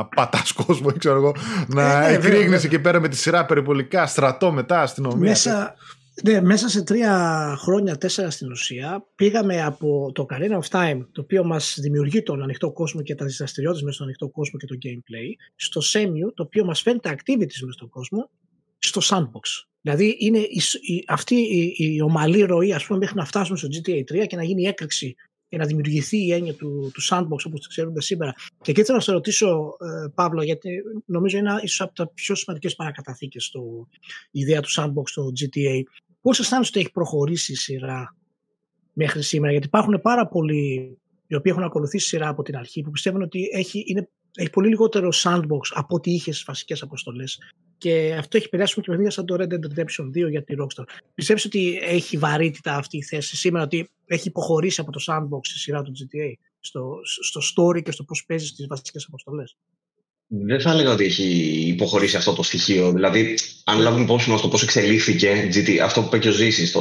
πατάς 0.05 0.53
κόσμο, 0.53 0.93
ξέρω 0.99 1.17
εγώ. 1.17 1.35
Να 1.67 2.09
ε, 2.09 2.19
ναι, 2.19 2.57
εκεί 2.57 2.79
πέρα 2.79 3.01
με 3.01 3.09
τη 3.09 3.17
σειρά 3.17 3.47
περιπολικά, 3.47 4.07
στρατό 4.07 4.53
μετά, 4.53 4.81
αστυνομία. 4.81 5.29
Μέσα, 5.29 5.75
ναι, 6.23 6.41
μέσα 6.41 6.69
σε 6.69 6.83
τρία 6.83 7.55
χρόνια, 7.59 7.97
τέσσερα 7.97 8.31
στην 8.31 8.51
ουσία, 8.51 9.07
πήγαμε 9.15 9.63
από 9.63 10.11
το 10.15 10.27
Carina 10.31 10.59
of 10.59 10.79
Time, 10.79 11.07
το 11.13 11.21
οποίο 11.21 11.45
μας 11.45 11.77
δημιουργεί 11.81 12.23
τον 12.23 12.43
ανοιχτό 12.43 12.73
κόσμο 12.73 13.03
και 13.03 13.15
τα 13.15 13.27
δραστηριότητε 13.39 13.85
μέσα 13.85 13.95
στον 13.95 14.07
ανοιχτό 14.07 14.29
κόσμο 14.29 14.59
και 14.59 14.67
το 14.67 14.75
gameplay, 14.83 15.53
στο 15.57 15.81
Semu, 15.93 16.33
το 16.35 16.43
οποίο 16.43 16.65
μας 16.65 16.81
φέρνει 16.81 17.01
τα 17.01 17.11
activities 17.11 17.59
μέσα 17.61 17.73
στον 17.73 17.89
κόσμο, 17.89 18.31
στο 18.79 19.01
sandbox. 19.05 19.72
Δηλαδή 19.83 20.17
είναι 20.19 20.39
η, 20.39 20.63
η, 20.81 21.05
αυτή 21.07 21.35
η, 21.35 21.75
η 21.77 22.03
ομαλή 22.03 22.43
ροή 22.43 22.73
ας 22.73 22.87
πούμε, 22.87 22.99
μέχρι 22.99 23.17
να 23.17 23.25
φτάσουμε 23.25 23.59
στο 23.59 23.69
GTA 23.71 24.23
3 24.23 24.27
και 24.27 24.37
να 24.37 24.45
γίνει 24.45 24.63
η 24.63 24.67
έκρηξη 24.67 25.15
και 25.49 25.59
να 25.59 25.67
δημιουργηθεί 25.67 26.25
η 26.25 26.33
έννοια 26.33 26.55
του, 26.55 26.91
του 26.95 27.03
sandbox 27.03 27.45
όπως 27.47 27.61
το 27.61 27.69
ξέρουμε 27.69 28.01
σήμερα. 28.01 28.35
Και 28.63 28.71
εκεί 28.71 28.83
θέλω 28.83 28.97
να 28.97 29.03
σε 29.03 29.13
ρωτήσω, 29.13 29.77
ε, 29.81 30.09
Παύλο, 30.15 30.43
γιατί 30.43 30.83
νομίζω 31.05 31.39
είναι 31.39 31.61
ίσως 31.63 31.81
από 31.81 31.95
τα 31.95 32.09
πιο 32.09 32.35
σημαντικές 32.35 32.75
παρακαταθήκες 32.75 33.51
το, 33.51 33.89
η 34.31 34.41
ιδέα 34.41 34.61
του 34.61 34.73
sandbox 34.73 35.03
στο 35.05 35.33
GTA. 35.41 35.83
Πώς 36.21 36.39
αισθάνεσαι 36.39 36.71
ότι 36.75 36.81
έχει 36.81 36.93
προχωρήσει 36.93 37.53
η 37.53 37.57
σειρά 37.57 38.17
μέχρι 38.93 39.23
σήμερα, 39.23 39.53
γιατί 39.53 39.67
υπάρχουν 39.67 40.01
πάρα 40.03 40.29
πολλοί 40.29 40.99
οι 41.27 41.35
οποίοι 41.35 41.53
έχουν 41.55 41.67
ακολουθήσει 41.67 42.07
σειρά 42.07 42.29
από 42.29 42.43
την 42.43 42.57
αρχή 42.57 42.83
που 42.83 42.91
πιστεύουν 42.91 43.23
ότι 43.23 43.49
έχει, 43.53 43.85
είναι, 43.87 44.09
έχει 44.35 44.51
πολύ 44.51 44.69
λιγότερο 44.69 45.09
sandbox 45.13 45.61
από 45.71 45.95
ό,τι 45.95 46.11
είχες 46.11 46.35
στις 46.35 46.47
βασικές 46.47 46.83
αποστολές 46.83 47.39
Και 47.83 48.15
αυτό 48.19 48.37
έχει 48.37 48.49
περάσει 48.49 48.75
και 48.75 48.81
παιχνίδια 48.81 49.11
σαν 49.11 49.27
το 49.27 49.37
Red 49.39 49.53
Dead 49.53 49.79
Redemption 49.79 50.27
2 50.27 50.31
για 50.31 50.43
τη 50.43 50.55
Rockstar. 50.59 50.85
Πιστεύεις 51.15 51.45
ότι 51.45 51.79
έχει 51.83 52.17
βαρύτητα 52.17 52.75
αυτή 52.75 52.97
η 52.97 53.03
θέση 53.03 53.37
σήμερα, 53.37 53.65
ότι 53.65 53.89
έχει 54.07 54.29
υποχωρήσει 54.29 54.81
από 54.81 54.93
το 54.93 55.05
sandbox 55.07 55.41
στη 55.43 55.59
σειρά 55.59 55.83
του 55.83 55.93
GTA 55.93 56.33
στο, 56.61 56.99
στο 57.23 57.41
story 57.41 57.83
και 57.83 57.91
στο 57.91 58.05
πώς 58.05 58.25
παίζεις 58.27 58.55
τις 58.55 58.67
βασικές 58.67 59.05
αποστολές; 59.09 59.57
Δεν 60.27 60.61
θα 60.61 60.71
έλεγα 60.71 60.93
ότι 60.93 61.05
έχει 61.05 61.25
υποχωρήσει 61.67 62.17
αυτό 62.17 62.33
το 62.33 62.43
στοιχείο. 62.43 62.93
Δηλαδή, 62.93 63.39
αν 63.65 63.79
λάβουμε 63.79 64.03
υπόψη 64.03 64.31
μας 64.31 64.41
το 64.41 64.49
πώς 64.49 64.63
εξελίχθηκε 64.63 65.49
GT, 65.55 65.79
αυτό 65.79 66.01
που 66.01 66.07
είπε 66.07 66.19
και 66.19 66.29
ο 66.29 66.33
Ζήσης, 66.33 66.77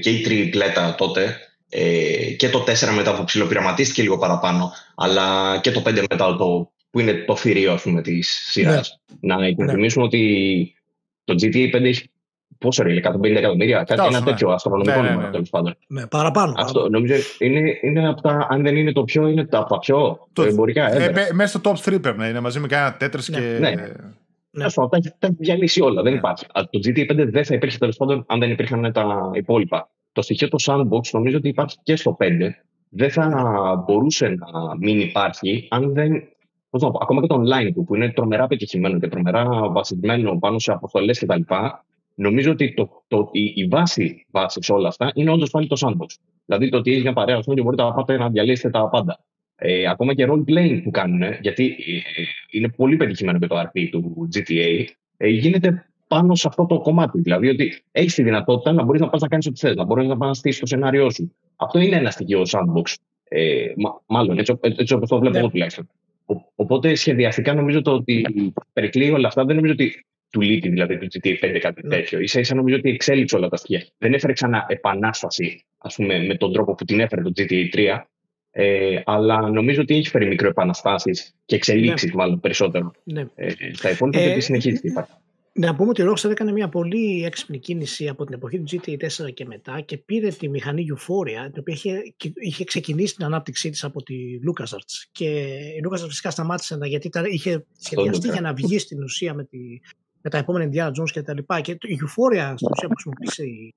και 0.00 0.10
η 0.10 0.20
τριπλέτα 0.20 0.94
τότε, 0.94 1.36
ε, 1.68 2.32
και 2.32 2.48
το 2.48 2.64
4 2.66 2.94
μετά 2.94 3.16
που 3.16 3.24
ψιλοπειραματίστηκε 3.24 4.02
λίγο 4.02 4.18
παραπάνω, 4.18 4.72
αλλά 4.94 5.58
και 5.60 5.70
το 5.70 5.80
5 5.80 6.04
μετά 6.10 6.36
το, 6.36 6.70
που 6.90 7.00
είναι 7.00 7.24
το 7.26 7.36
θηρίο 7.36 7.72
ας 7.72 7.82
πούμε, 7.82 8.02
της 8.02 8.48
σειράς. 8.50 9.00
Ναι. 9.20 9.34
Να 9.34 9.46
υπενθυμίσουμε 9.46 10.02
ναι. 10.02 10.08
ότι 10.08 10.74
το 11.24 11.34
GTA 11.34 11.76
5 11.76 11.82
έχει 11.82 12.10
πόσο 12.58 12.82
ρε, 12.82 13.00
150 13.02 13.24
εκατομμύρια, 13.24 13.84
κάτι 13.84 14.06
ένα 14.06 14.18
ναι. 14.18 14.24
τέτοιο 14.24 14.50
αστρονομικό 14.50 15.02
ναι, 15.02 15.10
νούμερο 15.10 15.30
τέλος 15.30 15.50
πάντων. 15.50 15.76
Ναι, 15.86 16.06
παραπάνω. 16.06 16.54
Αυτό 16.56 16.88
νομίζω 16.88 17.14
είναι, 17.38 17.78
είναι 17.82 18.08
από 18.08 18.20
τα, 18.20 18.46
αν 18.50 18.62
δεν 18.62 18.76
είναι 18.76 18.92
το 18.92 19.04
πιο, 19.04 19.28
είναι 19.28 19.46
τα, 19.46 19.58
από 19.58 19.68
τα 19.68 19.78
πιο 19.78 20.28
το, 20.32 20.42
εμπορικά. 20.42 20.92
Ε, 20.92 21.04
ε, 21.04 21.32
μέσα 21.32 21.58
στο 21.58 21.70
top 21.70 21.94
3 21.94 22.02
πρέπει 22.02 22.18
να 22.18 22.28
είναι 22.28 22.40
μαζί 22.40 22.60
με 22.60 22.66
κανένα 22.66 22.96
τέτρι 22.96 23.22
ναι. 23.26 23.38
και. 23.38 23.58
Ναι. 23.58 23.74
Ναι. 24.50 24.66
τα 25.18 25.26
έχει 25.26 25.36
διαλύσει 25.38 25.80
όλα. 25.80 26.02
Δεν 26.02 26.14
υπάρχει. 26.14 26.46
Το 26.52 26.80
GTA 26.84 27.10
5 27.10 27.28
δεν 27.30 27.44
θα 27.44 27.54
υπήρχε 27.54 27.78
τέλος 27.78 27.96
πάντων 27.96 28.24
αν 28.28 28.38
δεν 28.38 28.50
υπήρχαν 28.50 28.92
τα 28.92 29.30
υπόλοιπα 29.34 29.90
το 30.16 30.22
στοιχείο 30.22 30.48
του 30.48 30.60
sandbox 30.62 31.10
νομίζω 31.12 31.36
ότι 31.36 31.48
υπάρχει 31.48 31.76
και 31.82 31.96
στο 31.96 32.16
5. 32.20 32.24
Δεν 32.88 33.10
θα 33.10 33.84
μπορούσε 33.86 34.28
να 34.28 34.76
μην 34.80 35.00
υπάρχει 35.00 35.66
αν 35.70 35.92
δεν. 35.92 36.22
Πώς 36.70 36.82
να 36.82 36.90
πω, 36.90 36.98
ακόμα 37.02 37.20
και 37.20 37.26
το 37.26 37.42
online 37.42 37.72
του, 37.74 37.84
που 37.84 37.94
είναι 37.94 38.12
τρομερά 38.12 38.46
πετυχημένο 38.46 38.98
και 38.98 39.08
τρομερά 39.08 39.70
βασισμένο 39.70 40.38
πάνω 40.38 40.58
σε 40.58 40.72
αποστολές 40.72 41.18
κτλ. 41.18 41.40
Νομίζω 42.14 42.50
ότι 42.50 42.74
το, 42.74 43.02
το, 43.08 43.28
η, 43.32 43.52
η 43.54 43.66
βάση, 43.66 44.26
βάσης 44.30 44.64
σε 44.64 44.72
όλα 44.72 44.88
αυτά 44.88 45.10
είναι 45.14 45.30
όντως 45.30 45.50
πάλι 45.50 45.66
το 45.66 45.76
sandbox. 45.80 46.14
Δηλαδή 46.46 46.68
το 46.68 46.76
ότι 46.76 46.90
έχεις 46.90 47.02
μια 47.02 47.12
παρέα 47.12 47.40
και 47.40 47.62
μπορείτε 47.62 47.82
να 47.82 47.92
πάτε 47.92 48.16
να 48.16 48.30
διαλύσετε 48.30 48.70
τα 48.70 48.88
πάντα. 48.88 49.20
Ε, 49.56 49.88
ακόμα 49.88 50.14
και 50.14 50.26
role 50.28 50.50
playing 50.50 50.80
που 50.82 50.90
κάνουν, 50.90 51.22
γιατί 51.40 51.64
ε, 51.66 52.22
είναι 52.50 52.68
πολύ 52.68 52.96
πετυχημένο 52.96 53.38
και 53.38 53.46
το 53.46 53.60
RP 53.60 53.88
του 53.90 54.28
GTA, 54.34 54.84
ε, 55.16 55.28
γίνεται 55.28 55.86
πάνω 56.08 56.34
σε 56.34 56.48
αυτό 56.48 56.66
το 56.66 56.78
κομμάτι. 56.78 57.20
Δηλαδή 57.20 57.48
ότι 57.48 57.82
έχεις 57.92 58.14
τη 58.14 58.22
δυνατότητα 58.22 58.72
να 58.72 58.82
μπορείς 58.82 59.00
να 59.00 59.08
πας 59.08 59.20
να 59.20 59.28
κάνεις 59.28 59.46
ό,τι 59.46 59.58
θες, 59.58 59.74
να 59.74 59.84
μπορείς 59.84 60.08
να 60.08 60.16
πας 60.16 60.28
να 60.28 60.34
στήσεις 60.34 60.60
το 60.60 60.66
σενάριό 60.66 61.10
σου. 61.10 61.32
Αυτό 61.56 61.78
είναι 61.78 61.96
ένα 61.96 62.10
στοιχείο 62.10 62.42
sandbox. 62.42 62.94
Ε, 63.28 63.66
μάλλον 64.06 64.38
έτσι, 64.38 64.58
έτσι 64.60 64.94
όπως 64.94 65.08
το 65.08 65.18
βλέπω 65.18 65.34
ναι. 65.34 65.38
εγώ 65.38 65.48
τουλάχιστον. 65.48 65.88
Οπότε 66.54 66.94
σχεδιαστικά 66.94 67.54
νομίζω 67.54 67.82
το 67.82 67.92
ότι 67.92 68.24
περικλείει 68.72 69.10
όλα 69.14 69.28
αυτά 69.28 69.44
δεν 69.44 69.56
νομίζω 69.56 69.72
ότι 69.72 70.06
του 70.30 70.40
λείπει 70.40 70.68
δηλαδή 70.68 70.98
του 70.98 71.06
GTA 71.12 71.44
5 71.44 71.58
κάτι 71.60 71.86
ναι. 71.86 71.96
τέτοιο. 71.96 72.26
σα 72.26 72.40
ίσα 72.40 72.54
νομίζω 72.54 72.76
ότι 72.76 72.90
εξέλιξε 72.90 73.36
όλα 73.36 73.48
τα 73.48 73.56
στοιχεία. 73.56 73.86
Δεν 73.98 74.14
έφερε 74.14 74.32
ξανά 74.32 74.64
επανάσταση 74.68 75.64
ας 75.78 75.94
πούμε, 75.94 76.18
με 76.18 76.34
τον 76.34 76.52
τρόπο 76.52 76.74
που 76.74 76.84
την 76.84 77.00
έφερε 77.00 77.22
το 77.22 77.32
GTA 77.36 77.74
3. 77.74 78.00
Ε, 78.50 79.00
αλλά 79.04 79.50
νομίζω 79.50 79.80
ότι 79.80 79.96
έχει 79.96 80.08
φέρει 80.08 80.26
μικροεπαναστάσεις 80.26 81.34
και 81.44 81.56
εξελίξεις, 81.56 82.08
ναι. 82.08 82.16
μάλλον 82.16 82.40
περισσότερο. 82.40 82.92
Ναι. 83.04 83.26
Ε, 83.34 83.50
στα 83.72 83.90
υπόλοιπα 83.90 84.18
ε, 84.18 84.40
συνεχίζει 84.40 84.80
υπάρχει. 84.82 85.12
Να 85.58 85.74
πούμε 85.74 85.88
ότι 85.88 86.02
ο 86.02 86.12
Rockstar 86.12 86.30
έκανε 86.30 86.52
μια 86.52 86.68
πολύ 86.68 87.24
έξυπνη 87.24 87.58
κίνηση 87.58 88.08
από 88.08 88.24
την 88.24 88.34
εποχή 88.34 88.60
του 88.60 88.80
GTA 88.84 89.24
4 89.24 89.34
και 89.34 89.44
μετά 89.44 89.80
και 89.80 89.98
πήρε 89.98 90.28
τη 90.28 90.48
μηχανή 90.48 90.86
Euphoria, 90.90 91.50
την 91.52 91.58
οποία 91.60 91.74
είχε, 91.74 92.14
είχε 92.34 92.64
ξεκινήσει 92.64 93.14
την 93.14 93.24
ανάπτυξή 93.24 93.70
της 93.70 93.84
από 93.84 94.02
τη 94.02 94.14
LucasArts. 94.48 95.08
Και 95.12 95.28
η 95.50 95.80
LucasArts 95.88 96.06
φυσικά 96.08 96.30
σταμάτησε 96.30 96.76
να, 96.76 96.86
γιατί 96.86 97.10
είχε 97.30 97.66
σχεδιαστεί 97.78 98.28
για 98.28 98.40
να 98.40 98.54
βγει 98.54 98.78
στην 98.78 99.02
ουσία 99.02 99.34
με, 99.34 99.44
τη, 99.44 99.58
με 100.22 100.30
τα 100.30 100.38
επόμενα 100.38 100.70
Indiana 100.72 101.00
Jones 101.00 101.10
και 101.10 101.22
τα 101.22 101.34
λοιπά. 101.34 101.60
Και 101.60 101.72
η 101.72 101.98
Euphoria 102.00 102.52
στην 102.56 102.68
ουσία 102.70 102.88
που 102.88 102.94
χρησιμοποίησε 102.94 103.44
η, 103.44 103.74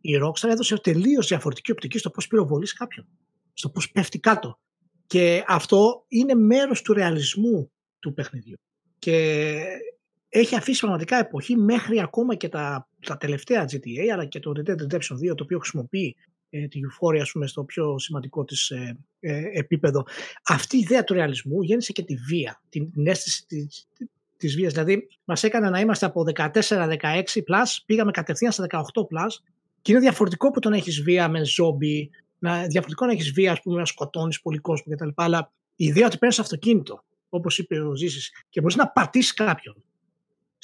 η 0.00 0.10
Rockstar 0.22 0.48
έδωσε 0.48 0.80
τελείως 0.80 1.26
διαφορετική 1.26 1.70
οπτική 1.70 1.98
στο 1.98 2.10
πώς 2.10 2.26
πυροβολείς 2.26 2.72
κάποιον, 2.72 3.06
στο 3.52 3.68
πώς 3.68 3.90
πέφτει 3.90 4.18
κάτω. 4.18 4.58
Και 5.06 5.44
αυτό 5.46 6.04
είναι 6.08 6.34
μέρος 6.34 6.82
του 6.82 6.92
ρεαλισμού 6.92 7.70
του 7.98 8.14
παιχνιδιού. 8.14 8.56
Και 8.98 9.54
έχει 10.38 10.56
αφήσει 10.56 10.80
πραγματικά 10.80 11.18
εποχή 11.18 11.56
μέχρι 11.56 12.00
ακόμα 12.00 12.34
και 12.34 12.48
τα, 12.48 12.88
τα 13.06 13.16
τελευταία 13.16 13.64
GTA 13.64 14.08
αλλά 14.12 14.24
και 14.24 14.38
το 14.38 14.52
Red 14.56 14.70
Dead 14.70 14.74
Redemption 14.74 15.30
2 15.30 15.34
το 15.36 15.42
οποίο 15.42 15.58
χρησιμοποιεί 15.58 16.16
ε, 16.50 16.68
τη 16.68 16.80
Euphoria 16.80 17.22
πούμε, 17.32 17.46
στο 17.46 17.64
πιο 17.64 17.98
σημαντικό 17.98 18.44
της 18.44 18.70
ε, 18.70 18.98
ε, 19.20 19.42
επίπεδο. 19.52 20.04
Αυτή 20.44 20.76
η 20.76 20.80
ιδέα 20.80 21.04
του 21.04 21.14
ρεαλισμού 21.14 21.62
γέννησε 21.62 21.92
και 21.92 22.02
τη 22.02 22.14
βία, 22.14 22.62
την, 22.68 22.92
την 22.92 23.06
αίσθηση 23.06 23.46
της, 23.46 23.88
της 24.36 24.54
βίας. 24.54 24.72
Δηλαδή 24.72 25.06
μας 25.24 25.42
έκανε 25.42 25.70
να 25.70 25.80
είμαστε 25.80 26.06
από 26.06 26.24
14-16 26.34 26.50
plus, 27.22 27.76
πήγαμε 27.86 28.10
κατευθείαν 28.10 28.52
στα 28.52 28.66
18 28.70 28.80
plus 29.00 29.42
και 29.82 29.92
είναι 29.92 30.00
διαφορετικό 30.00 30.50
που 30.50 30.60
τον 30.60 30.72
έχεις 30.72 31.02
βία 31.02 31.28
με 31.28 31.44
ζόμπι, 31.44 32.10
να, 32.38 32.66
διαφορετικό 32.66 33.06
να 33.06 33.12
έχεις 33.12 33.32
βία 33.32 33.52
ας 33.52 33.60
πούμε, 33.62 33.78
να 33.78 33.84
σκοτώνεις 33.84 34.40
πολύ 34.40 34.58
κόσμο 34.58 34.94
κτλ. 34.94 35.08
Αλλά 35.14 35.52
η 35.76 35.84
ιδέα 35.84 36.06
ότι 36.06 36.18
παίρνεις 36.18 36.38
αυτοκίνητο, 36.38 37.04
όπως 37.28 37.58
είπε 37.58 37.80
ο 37.80 37.94
Ζήσης, 37.94 38.30
και 38.48 38.60
μπορείς 38.60 38.76
να 38.76 38.88
πατήσεις 38.88 39.34
κάποιον 39.34 39.84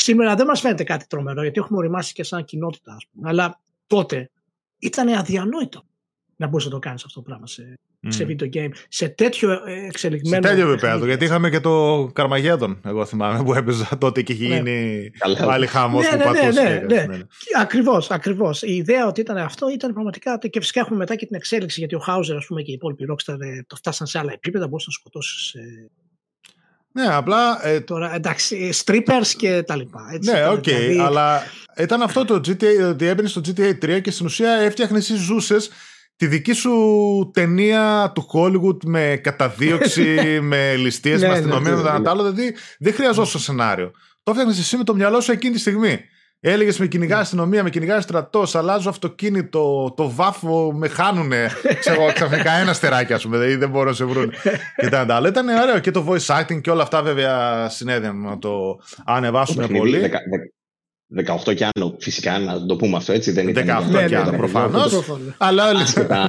Σήμερα 0.03 0.35
δεν 0.35 0.47
μας 0.47 0.61
φαίνεται 0.61 0.85
κάτι 0.85 1.07
τρομερό, 1.07 1.43
γιατί 1.43 1.61
έχουμε 1.61 1.79
οριμάσει 1.79 2.13
και 2.13 2.23
σαν 2.23 2.45
κοινότητα, 2.45 2.93
ας 2.93 3.07
πούμε. 3.13 3.29
Αλλά 3.29 3.61
τότε 3.87 4.31
ήταν 4.79 5.09
αδιανόητο 5.09 5.85
να 6.37 6.47
μπορούσε 6.47 6.69
να 6.69 6.75
το 6.75 6.79
κάνεις 6.79 7.05
αυτό 7.05 7.21
το 7.21 7.27
πράγμα 7.27 7.47
σε, 7.47 7.79
mm. 8.07 8.09
σε 8.09 8.27
video 8.29 8.55
game, 8.55 8.71
σε 8.89 9.09
τέτοιο 9.09 9.51
ε, 9.53 9.87
εξελιγμένο. 9.87 10.47
Σε 10.47 10.55
τέτοιο 10.55 10.73
επίπεδο. 10.73 11.07
Γιατί 11.07 11.25
είχαμε 11.25 11.51
και 11.51 11.61
το 11.61 12.05
Carmageddon, 12.13 12.81
εγώ 12.85 13.05
θυμάμαι, 13.05 13.45
που 13.45 13.55
έπαιζα 13.55 13.99
τότε 13.99 14.23
και 14.23 14.33
είχε 14.33 14.49
ναι. 14.49 14.55
γίνει 14.55 15.11
πάλι 15.45 15.67
χαμός 15.67 16.05
ναι, 16.05 16.11
που 16.11 16.17
ναι, 16.17 16.25
πατούσε. 16.25 16.63
Ναι, 16.63 16.95
ναι, 16.95 17.07
ναι. 17.07 17.23
Ακριβώς, 17.61 18.11
ακριβώς. 18.11 18.63
Η 18.63 18.75
ιδέα 18.75 19.07
ότι 19.07 19.21
ήταν 19.21 19.37
αυτό 19.37 19.71
ήταν 19.71 19.93
πραγματικά. 19.93 20.39
Και 20.39 20.61
φυσικά 20.61 20.81
έχουμε 20.81 20.97
μετά 20.97 21.17
και 21.17 21.27
την 21.27 21.37
εξέλιξη, 21.37 21.79
γιατί 21.79 21.95
ο 21.95 21.99
Houser 21.99 22.39
και 22.39 22.71
οι 22.71 22.73
υπόλοιποι 22.73 23.05
Rockstar 23.11 23.41
ε, 23.41 23.63
το 23.67 23.77
φτάσαν 23.77 24.07
σε 24.07 24.19
άλλα 24.19 24.33
επίπεδα. 24.33 24.67
Μπορούσες 24.67 24.87
να 24.87 24.93
σκοτώσεις 24.93 25.55
ναι, 26.93 27.07
απλά. 27.15 27.67
Ε, 27.67 27.81
Τώρα 27.81 28.15
εντάξει, 28.15 28.73
strippers 28.85 29.29
και 29.37 29.63
τα 29.63 29.77
λοιπά. 29.77 30.09
Έτσι, 30.13 30.33
ναι, 30.33 30.49
OK, 30.49 30.59
okay, 30.59 30.63
δηλαδή... 30.63 30.99
αλλά 30.99 31.43
ήταν 31.77 32.03
αυτό 32.03 32.25
το 32.25 32.35
GTA, 32.35 32.89
ότι 32.89 33.07
έμπαινε 33.07 33.29
στο 33.29 33.41
GTA 33.45 33.85
3 33.85 34.01
και 34.03 34.11
στην 34.11 34.27
ουσία 34.27 34.53
έφτιαχνε 34.53 34.99
εσύ 34.99 35.15
ζούσες 35.15 35.71
τη 36.17 36.27
δική 36.27 36.53
σου 36.53 36.71
ταινία 37.35 38.13
του 38.15 38.31
Hollywood 38.33 38.85
με 38.85 39.21
καταδίωξη, 39.23 40.17
με 40.51 40.77
ληστείες, 40.77 41.21
με 41.21 41.29
αστυνομία, 41.29 41.77
με 41.77 42.01
τα 42.03 42.11
άλλο. 42.11 42.23
Δηλαδή 42.23 42.55
δεν 42.79 42.95
χρειαζόταν 42.95 43.41
σενάριο. 43.41 43.91
Το 44.23 44.31
έφτιαχνε 44.31 44.53
εσύ 44.59 44.77
με 44.77 44.85
το 44.85 44.95
μυαλό 44.95 45.21
σου 45.21 45.33
εκείνη 45.33 45.55
τη 45.55 45.61
στιγμή. 45.61 46.01
Έλεγες 46.45 46.79
με 46.79 46.87
κυνηγά 46.87 47.19
αστυνομία, 47.19 47.63
με 47.63 47.71
κυνηγά 47.71 48.01
στρατός, 48.01 48.55
αλλάζω 48.55 48.89
αυτοκίνητο, 48.89 49.93
το 49.97 50.11
βάφο 50.11 50.73
με 50.73 50.89
χάνουνε. 50.89 51.51
Ξέρω 51.79 52.07
ξαφνικά 52.15 52.53
ένα 52.53 52.73
στεράκι, 52.73 53.13
ας 53.13 53.23
πούμε, 53.23 53.37
δηλαδή 53.37 53.57
δεν 53.57 53.71
μπορώ 53.71 53.89
να 53.89 53.95
σε 53.95 54.05
βρουν. 54.05 54.33
και 54.81 54.89
τα 54.89 55.07
άλλα. 55.09 55.29
Ήταν 55.29 55.49
ωραίο 55.49 55.79
και 55.79 55.91
το 55.91 56.07
voice 56.09 56.41
acting 56.41 56.61
και 56.61 56.71
όλα 56.71 56.83
αυτά 56.83 57.03
βέβαια 57.03 57.69
συνέδεαν 57.69 58.21
να 58.21 58.39
το 58.39 58.81
ανεβάσουν 59.05 59.67
πολύ. 59.77 60.11
18 61.17 61.55
και 61.55 61.67
άνω, 61.75 61.95
φυσικά 61.99 62.39
να 62.39 62.67
το 62.67 62.77
πούμε 62.77 62.97
αυτό 62.97 63.13
έτσι. 63.13 63.31
Δεν 63.31 63.47
18 63.49 63.55
και 64.09 64.17
άνω, 64.17 64.37
προφανώς. 64.37 65.11
Αλλά 65.39 65.65
άσχετα, 65.65 66.29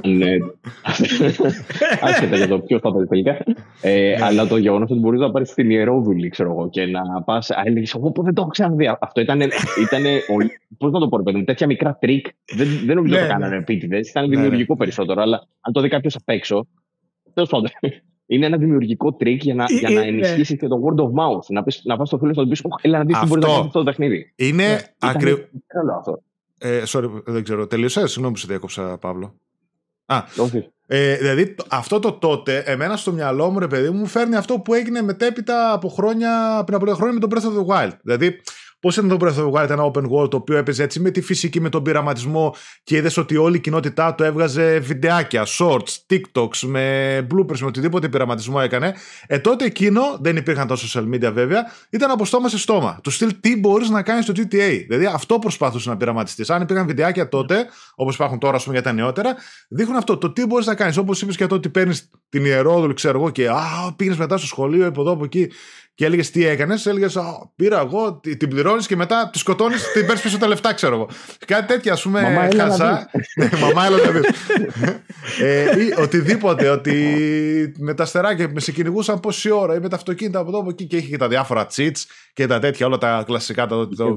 άσχετα 2.00 2.36
για 2.36 2.48
το 2.48 2.58
ποιος 2.58 2.80
θα 2.80 2.92
το 2.92 3.06
τελικά. 3.06 3.36
Ε, 3.80 4.16
ναι. 4.18 4.24
αλλά 4.24 4.46
το 4.46 4.56
γεγονός 4.56 4.90
ότι 4.90 5.00
μπορείς 5.00 5.20
να 5.20 5.30
πάρεις 5.30 5.48
στην 5.48 5.70
ιερόδουλη, 5.70 6.28
ξέρω 6.28 6.50
εγώ, 6.50 6.68
και 6.70 6.86
να 6.86 7.22
πας. 7.22 7.50
Έλεγες, 7.64 7.94
Εγώ 7.94 8.12
δεν 8.16 8.34
το 8.34 8.40
έχω 8.40 8.50
ξαναδεί. 8.50 8.96
Αυτό 9.00 9.20
ήταν. 9.20 9.40
Πώς 10.78 10.92
να 10.92 10.98
το 10.98 11.08
πω, 11.08 11.20
παιδί 11.24 11.44
τέτοια 11.44 11.66
μικρά 11.66 11.96
τρικ. 12.00 12.26
Δεν, 12.56 12.68
δεν 12.86 12.96
νομίζω 12.96 13.14
ότι 13.14 13.22
το 13.22 13.28
ναι, 13.28 13.32
κάνανε 13.32 13.54
ναι. 13.54 13.60
επίτηδες. 13.60 14.08
Ήταν 14.08 14.28
δημιουργικό 14.28 14.76
περισσότερο. 14.76 15.22
Αλλά 15.22 15.46
αν 15.60 15.72
το 15.72 15.80
δει 15.80 15.88
κάποιος 15.88 16.14
απ' 16.16 16.28
έξω. 16.28 16.66
Τέλος 17.34 17.48
πάντων 17.48 17.70
είναι 18.26 18.46
ένα 18.46 18.56
δημιουργικό 18.56 19.12
τρικ 19.12 19.42
για 19.42 19.54
να, 19.54 19.64
για 19.64 19.90
να 19.90 20.00
ε, 20.00 20.06
ενισχύσεις 20.06 20.50
ναι. 20.50 20.56
και 20.56 20.66
το 20.66 20.76
word 20.84 21.00
of 21.00 21.06
mouth. 21.06 21.46
Να, 21.48 21.62
πεις, 21.62 21.80
να 21.84 21.96
πας 21.96 22.08
στο 22.08 22.18
φίλο 22.18 22.34
σου 22.34 22.40
να 22.40 22.48
πεις: 22.48 22.62
Έλα 22.80 22.98
να 22.98 23.04
δεις 23.04 23.18
τι 23.18 23.26
μπορεί 23.26 23.40
να 23.40 23.46
κάνει 23.46 23.60
αυτό 23.60 23.78
το 23.78 23.84
παιχνίδι. 23.84 24.32
Είναι 24.36 24.66
ναι, 24.66 24.78
ακριβώ. 24.98 25.40
Ε, 26.58 26.82
sorry, 26.86 27.22
δεν 27.24 27.42
ξέρω. 27.42 27.66
Τελείωσες; 27.66 28.10
Συγγνώμη 28.10 28.34
που 28.34 28.40
σε 28.40 28.46
διέκοψα, 28.46 28.98
Παύλο. 28.98 29.34
Α, 30.06 30.22
ε, 30.86 31.16
δηλαδή 31.16 31.54
αυτό 31.68 31.98
το 31.98 32.12
τότε, 32.12 32.58
εμένα 32.58 32.96
στο 32.96 33.12
μυαλό 33.12 33.50
μου, 33.50 33.58
ρε 33.58 33.66
παιδί 33.66 33.90
μου, 33.90 34.06
φέρνει 34.06 34.36
αυτό 34.36 34.58
που 34.58 34.74
έγινε 34.74 35.02
μετέπειτα 35.02 35.72
από 35.72 35.88
χρόνια, 35.88 36.62
πριν 36.66 36.76
από 36.76 36.94
χρόνια 36.94 37.12
με 37.12 37.20
τον 37.20 37.30
Breath 37.32 37.46
of 37.46 37.58
the 37.58 37.74
Wild. 37.74 37.92
Δηλαδή, 38.02 38.40
Πώς 38.84 38.96
ήταν 38.96 39.08
το 39.08 39.16
Breath 39.20 39.38
of 39.38 39.50
the 39.50 39.52
Wild, 39.52 39.70
ένα 39.70 39.90
open 39.92 40.02
world 40.10 40.30
το 40.30 40.36
οποίο 40.36 40.56
έπαιζε 40.56 40.82
έτσι 40.82 41.00
με 41.00 41.10
τη 41.10 41.20
φυσική, 41.20 41.60
με 41.60 41.68
τον 41.68 41.82
πειραματισμό 41.82 42.54
και 42.84 42.96
είδες 42.96 43.16
ότι 43.16 43.36
όλη 43.36 43.56
η 43.56 43.60
κοινότητά 43.60 44.14
του 44.14 44.22
έβγαζε 44.22 44.78
βιντεάκια, 44.78 45.46
shorts, 45.58 45.96
TikToks, 46.10 46.58
με 46.62 47.18
bloopers, 47.18 47.58
με 47.58 47.66
οτιδήποτε 47.66 48.08
πειραματισμό 48.08 48.58
έκανε. 48.62 48.94
Ε, 49.26 49.38
τότε 49.38 49.64
εκείνο, 49.64 50.00
δεν 50.20 50.36
υπήρχαν 50.36 50.66
τα 50.66 50.76
social 50.76 51.14
media 51.14 51.32
βέβαια, 51.32 51.72
ήταν 51.90 52.10
από 52.10 52.24
στόμα 52.24 52.48
σε 52.48 52.58
στόμα. 52.58 52.98
Του 53.02 53.10
στυλ 53.10 53.40
τι 53.40 53.58
μπορείς 53.58 53.88
να 53.88 54.02
κάνεις 54.02 54.24
στο 54.24 54.32
GTA. 54.36 54.84
Δηλαδή 54.88 55.06
αυτό 55.06 55.38
προσπαθούσε 55.38 55.88
να 55.88 55.96
πειραματιστείς. 55.96 56.50
Αν 56.50 56.62
υπήρχαν 56.62 56.86
βιντεάκια 56.86 57.28
τότε, 57.28 57.66
όπως 57.94 58.14
υπάρχουν 58.14 58.38
τώρα 58.38 58.58
πούμε, 58.58 58.72
για 58.72 58.82
τα 58.82 58.92
νεότερα, 58.92 59.34
δείχνουν 59.68 59.96
αυτό. 59.96 60.16
Το 60.16 60.30
τι 60.30 60.46
μπορείς 60.46 60.66
να 60.66 60.74
κάνεις. 60.74 60.96
Όπως 60.96 61.22
είπες 61.22 61.36
και 61.36 61.46
το 61.46 61.54
ότι 61.54 61.68
παίρνεις 61.68 62.10
την 62.28 62.44
Ιερόδουλη, 62.44 62.94
ξέρω 62.94 63.18
εγώ, 63.18 63.30
και 63.30 63.48
Α, 63.48 63.94
πήγες 63.96 64.16
μετά 64.16 64.36
στο 64.36 64.46
σχολείο, 64.46 64.86
από 64.86 65.00
εδώ, 65.00 65.10
από 65.10 65.24
εκεί. 65.24 65.50
Και 65.94 66.04
έλεγες 66.04 66.30
τι 66.30 66.46
έκανες, 66.46 66.86
έλεγες 66.86 67.18
Πήρα 67.56 67.80
εγώ, 67.80 68.20
την 68.20 68.48
πληρώνεις 68.48 68.86
και 68.86 68.96
μετά 68.96 69.30
τη 69.32 69.38
σκοτώνεις, 69.38 69.92
την 69.92 70.00
παίρνεις 70.06 70.22
πίσω 70.22 70.38
τα 70.38 70.46
λεφτά, 70.46 70.74
ξέρω 70.74 70.94
εγώ. 70.94 71.08
Κάτι 71.46 71.66
τέτοια, 71.66 71.92
ας 71.92 72.02
πούμε, 72.02 72.22
μαμά, 72.22 72.48
χαζά. 72.56 73.10
Ναι, 73.36 73.48
μαμά, 73.60 73.86
έλα 73.86 73.96
να 73.96 74.10
δεις. 74.10 74.28
ε, 75.40 75.62
ή 75.62 76.02
οτιδήποτε, 76.02 76.68
ότι 76.68 76.94
με 77.78 77.94
τα 77.94 78.02
αστεράκια 78.02 78.50
με 78.52 78.60
σε 78.60 78.72
κυνηγούσαν 78.72 79.20
πόση 79.20 79.50
ώρα 79.50 79.74
ή 79.74 79.78
με 79.78 79.88
τα 79.88 79.96
αυτοκίνητα 79.96 80.38
από 80.38 80.48
εδώ 80.48 80.58
από 80.58 80.68
εκεί 80.70 80.86
και 80.86 80.96
είχε 80.96 81.08
και 81.08 81.16
τα 81.16 81.28
διάφορα 81.28 81.66
cheats 81.76 82.04
και 82.32 82.46
τα 82.46 82.58
τέτοια, 82.58 82.86
όλα 82.86 82.98
τα 82.98 83.22
κλασικά 83.26 83.66
τα 83.66 83.76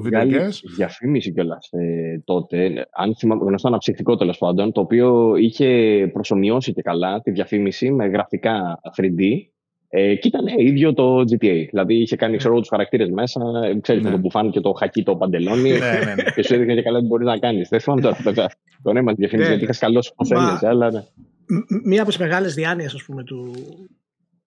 Διαφήμιση 0.76 1.32
κιόλας 1.32 1.68
ε, 1.70 2.20
τότε, 2.24 2.86
αν 2.92 3.16
θυμάμαι, 3.16 3.44
γνωστό 3.44 3.68
αναψυχτικό 3.68 4.16
τέλος 4.16 4.38
πάντων, 4.38 4.72
το 4.72 4.80
οποίο 4.80 5.36
είχε 5.36 6.10
προσωμιώσει 6.12 6.72
και 6.72 6.82
καλά 6.82 7.20
τη 7.20 7.30
διαφήμιση 7.30 7.90
με 7.90 8.06
γραφικά 8.06 8.80
3D 8.96 9.22
ε, 9.88 10.14
και 10.14 10.28
ήταν 10.28 10.46
ε, 10.46 10.52
ίδιο 10.56 10.94
το 10.94 11.20
GTA. 11.20 11.66
Δηλαδή 11.70 11.94
είχε 11.94 12.16
κάνει 12.16 12.36
ξέρω, 12.36 12.58
τους 12.58 12.68
χαρακτήρες 12.68 13.08
μέσα, 13.10 13.40
ξέρεις 13.80 14.02
ναι. 14.02 14.10
το 14.10 14.16
μπουφάν 14.16 14.50
και 14.50 14.60
το 14.60 14.72
χακί 14.72 15.02
το 15.02 15.16
παντελόνι. 15.16 15.70
ναι, 15.70 15.78
ναι, 15.78 16.14
ναι. 16.14 16.22
Και 16.34 16.42
σου 16.42 16.54
έδειχνε 16.54 16.74
και 16.74 16.82
καλά 16.82 17.00
τι 17.00 17.06
μπορείς 17.06 17.26
να 17.26 17.38
κάνεις. 17.38 17.68
Δεν 17.68 17.80
θυμάμαι 17.80 18.00
τώρα 18.00 18.18
βέβαια 18.22 18.50
το 18.82 18.92
νέμα 18.92 19.12
τη 19.12 19.20
διαφήμιση, 19.20 19.48
γιατί 19.48 19.64
είχα 19.64 19.74
καλός 19.78 20.12
πώ 20.16 20.36
έλεγε. 20.36 20.66
Αλλά 20.66 20.90
ναι. 20.90 21.04
Μία 21.84 22.00
από 22.00 22.10
τις 22.10 22.18
μεγάλες 22.18 22.54
διάνοιες 22.54 23.04
του, 23.24 23.54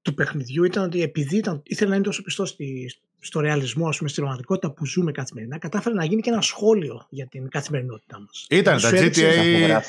του 0.01 0.13
παιχνιδιού 0.13 0.63
ήταν 0.63 0.83
ότι 0.83 1.01
επειδή 1.01 1.37
ήταν, 1.37 1.61
ήθελε 1.63 1.89
να 1.89 1.95
είναι 1.95 2.05
τόσο 2.05 2.23
πιστός 2.23 2.49
στη, 2.49 2.91
στο 3.19 3.39
ρεαλισμό, 3.39 3.87
ας 3.87 3.97
πούμε, 3.97 4.09
στη 4.09 4.21
ρομαντικότητα 4.21 4.71
που 4.71 4.85
ζούμε 4.85 5.11
καθημερινά, 5.11 5.57
κατάφερε 5.57 5.95
να 5.95 6.05
γίνει 6.05 6.21
και 6.21 6.29
ένα 6.29 6.41
σχόλιο 6.41 7.05
για 7.09 7.27
την 7.27 7.49
καθημερινότητά 7.49 8.19
μας. 8.19 8.47
Ήταν 8.49 8.81
τα 8.81 8.89
GTA. 8.89 9.81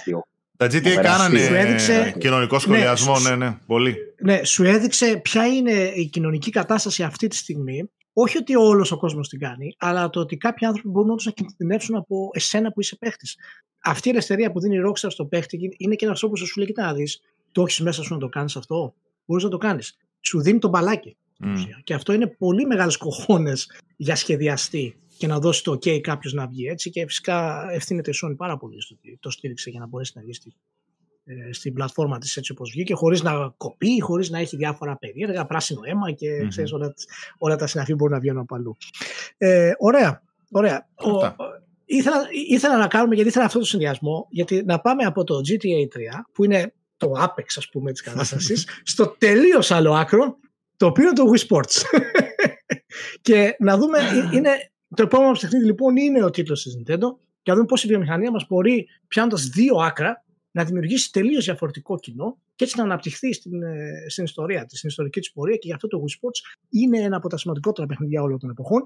Τα 0.68 0.78
GTA 0.78 0.94
κάνανε 1.02 1.40
έδειξε... 1.40 2.14
κοινωνικό 2.18 2.54
ναι, 2.54 2.60
σχολιασμό, 2.60 3.18
ναι, 3.18 3.30
ναι, 3.30 3.36
ναι, 3.36 3.58
πολύ. 3.66 3.96
Ναι, 4.20 4.44
σου 4.44 4.64
έδειξε 4.64 5.20
ποια 5.22 5.46
είναι 5.46 5.72
η 5.72 6.06
κοινωνική 6.06 6.50
κατάσταση 6.50 7.02
αυτή 7.02 7.26
τη 7.26 7.36
στιγμή. 7.36 7.90
Όχι 8.12 8.38
ότι 8.38 8.56
όλος 8.56 8.92
ο 8.92 8.96
κόσμος 8.96 9.28
την 9.28 9.38
κάνει, 9.38 9.74
αλλά 9.78 10.10
το 10.10 10.20
ότι 10.20 10.36
κάποιοι 10.36 10.66
άνθρωποι 10.66 10.88
μπορούν 10.88 11.10
όντω 11.10 11.22
να 11.24 11.30
κινδυνεύσουν 11.30 11.96
από 11.96 12.30
εσένα 12.32 12.72
που 12.72 12.80
είσαι 12.80 12.96
παίχτης. 12.96 13.36
Αυτή 13.84 14.08
η 14.08 14.10
ελευθερία 14.10 14.52
που 14.52 14.60
δίνει 14.60 14.76
η 14.76 14.80
Rockstar 14.86 15.10
στο 15.10 15.24
παίχτη 15.24 15.74
είναι 15.76 15.94
και 15.94 16.04
ένας 16.04 16.18
τρόπος 16.18 16.40
που 16.40 16.46
σου 16.46 16.58
λέει: 16.58 16.66
Κοίτα 16.66 16.84
να 16.84 16.94
δεις, 16.94 17.20
το 17.52 17.62
έχεις 17.62 17.80
μέσα 17.80 18.02
σου 18.02 18.12
να 18.12 18.20
το 18.20 18.28
κάνεις 18.28 18.56
αυτό; 18.56 18.94
Μπορείς 19.24 19.44
να 19.44 19.50
το 19.50 19.58
κάνεις. 19.58 19.96
Σου 20.20 20.40
δίνει 20.40 20.58
τον 20.58 20.70
μπαλάκι. 20.70 21.16
Mm. 21.44 21.56
Και 21.84 21.94
αυτό 21.94 22.12
είναι 22.12 22.26
πολύ 22.26 22.66
μεγάλες 22.66 22.96
κοχώνες 22.96 23.70
για 23.96 24.16
σχεδιαστή 24.16 24.96
και 25.18 25.26
να 25.26 25.38
δώσει 25.38 25.62
το 25.64 25.72
OK 25.72 26.00
κάποιος 26.00 26.32
να 26.32 26.46
βγει 26.46 26.66
έτσι. 26.66 26.90
Και 26.90 27.06
φυσικά 27.06 27.66
ευθύνεται 27.72 28.10
η 28.10 28.14
Sony 28.22 28.34
πάρα 28.36 28.56
πολύ 28.56 28.82
στο 28.82 28.94
ότι 28.98 29.18
το 29.20 29.30
στήριξε 29.30 29.70
για 29.70 29.80
να 29.80 29.86
μπορέσει 29.86 30.12
να 30.14 30.22
βγει 30.22 30.32
στη, 30.32 30.54
ε, 31.24 31.52
στην 31.52 31.72
πλατφόρμα 31.72 32.18
της 32.18 32.36
έτσι 32.36 32.52
όπως 32.52 32.70
βγήκε, 32.70 32.94
χωρίς 32.94 33.22
να 33.22 33.54
κοπεί, 33.56 34.00
χωρίς 34.00 34.30
να 34.30 34.38
έχει 34.38 34.56
διάφορα 34.56 34.96
περίεργα, 34.96 35.46
πράσινο 35.46 35.80
αίμα 35.84 36.10
και 36.10 36.42
mm-hmm. 36.42 36.48
ξέρεις, 36.48 36.72
όλα, 36.72 36.94
όλα 37.38 37.56
τα 37.56 37.66
συναφή 37.66 37.94
μπορούν 37.94 38.14
να 38.14 38.20
βγαίνουν 38.20 38.40
από 38.40 38.54
αλλού. 38.54 38.76
Ε, 39.38 39.72
ωραία. 39.78 40.22
ωραία. 40.50 40.88
Ο, 40.94 41.34
ήθελα, 41.84 42.16
ήθελα 42.48 42.76
να 42.76 42.86
κάνουμε, 42.86 43.14
γιατί 43.14 43.30
ήθελα 43.30 43.44
αυτό 43.44 43.58
το 43.58 43.64
συνδυασμό, 43.64 44.26
γιατί 44.30 44.62
να 44.64 44.80
πάμε 44.80 45.04
από 45.04 45.24
το 45.24 45.34
GTA 45.48 45.96
3, 45.96 46.24
που 46.32 46.44
είναι 46.44 46.74
το 46.96 47.12
apex 47.18 47.44
ας 47.56 47.68
πούμε 47.68 47.92
της 47.92 48.00
κατάστασης, 48.00 48.66
στο 48.92 49.14
τελείως 49.18 49.70
άλλο 49.70 49.92
άκρο, 49.92 50.38
το 50.76 50.86
οποίο 50.86 51.04
είναι 51.04 51.12
το 51.12 51.24
Wii 51.32 51.48
Sports. 51.48 51.82
και 53.26 53.56
να 53.58 53.76
δούμε, 53.76 53.98
ε, 53.98 54.36
είναι, 54.36 54.71
το 54.94 55.02
επόμενο 55.02 55.36
παιχνίδι 55.40 55.64
λοιπόν 55.64 55.96
είναι 55.96 56.24
ο 56.24 56.30
τίτλος 56.30 56.62
της 56.62 56.76
Nintendo 56.78 57.16
και 57.42 57.50
να 57.50 57.54
δούμε 57.54 57.66
πώς 57.66 57.84
η 57.84 57.86
βιομηχανία 57.86 58.30
μας 58.30 58.46
μπορεί, 58.48 58.86
πιάνοντας 59.08 59.46
δύο 59.46 59.76
άκρα, 59.76 60.24
να 60.50 60.64
δημιουργήσει 60.64 61.12
τελείως 61.12 61.44
διαφορετικό 61.44 61.98
κοινό 61.98 62.38
και 62.54 62.64
έτσι 62.64 62.78
να 62.78 62.84
αναπτυχθεί 62.84 63.32
στην, 63.32 63.62
ε, 63.62 64.06
στην 64.08 64.24
ιστορία 64.24 64.64
της, 64.66 64.78
στην 64.78 64.88
ιστορική 64.88 65.20
της 65.20 65.32
πορεία. 65.32 65.56
Και 65.56 65.66
γι' 65.66 65.72
αυτό 65.72 65.88
το 65.88 66.04
Wii 66.04 66.10
Sports 66.10 66.56
είναι 66.70 66.98
ένα 66.98 67.16
από 67.16 67.28
τα 67.28 67.36
σημαντικότερα 67.38 67.86
παιχνίδια 67.86 68.22
όλων 68.22 68.38
των 68.38 68.50
εποχών, 68.50 68.82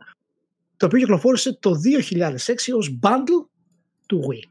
το 0.76 0.86
οποίο 0.86 0.98
κυκλοφόρησε 0.98 1.58
το 1.60 1.74
2006 1.74 2.72
ως 2.76 2.98
bundle 3.02 3.48
του 4.06 4.20
Wii. 4.30 4.48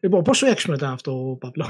Λοιπόν, 0.00 0.22
πόσο 0.22 0.46
έξυπνο 0.46 0.74
ήταν 0.74 0.92
αυτό, 0.92 1.36
Παπλό. 1.40 1.66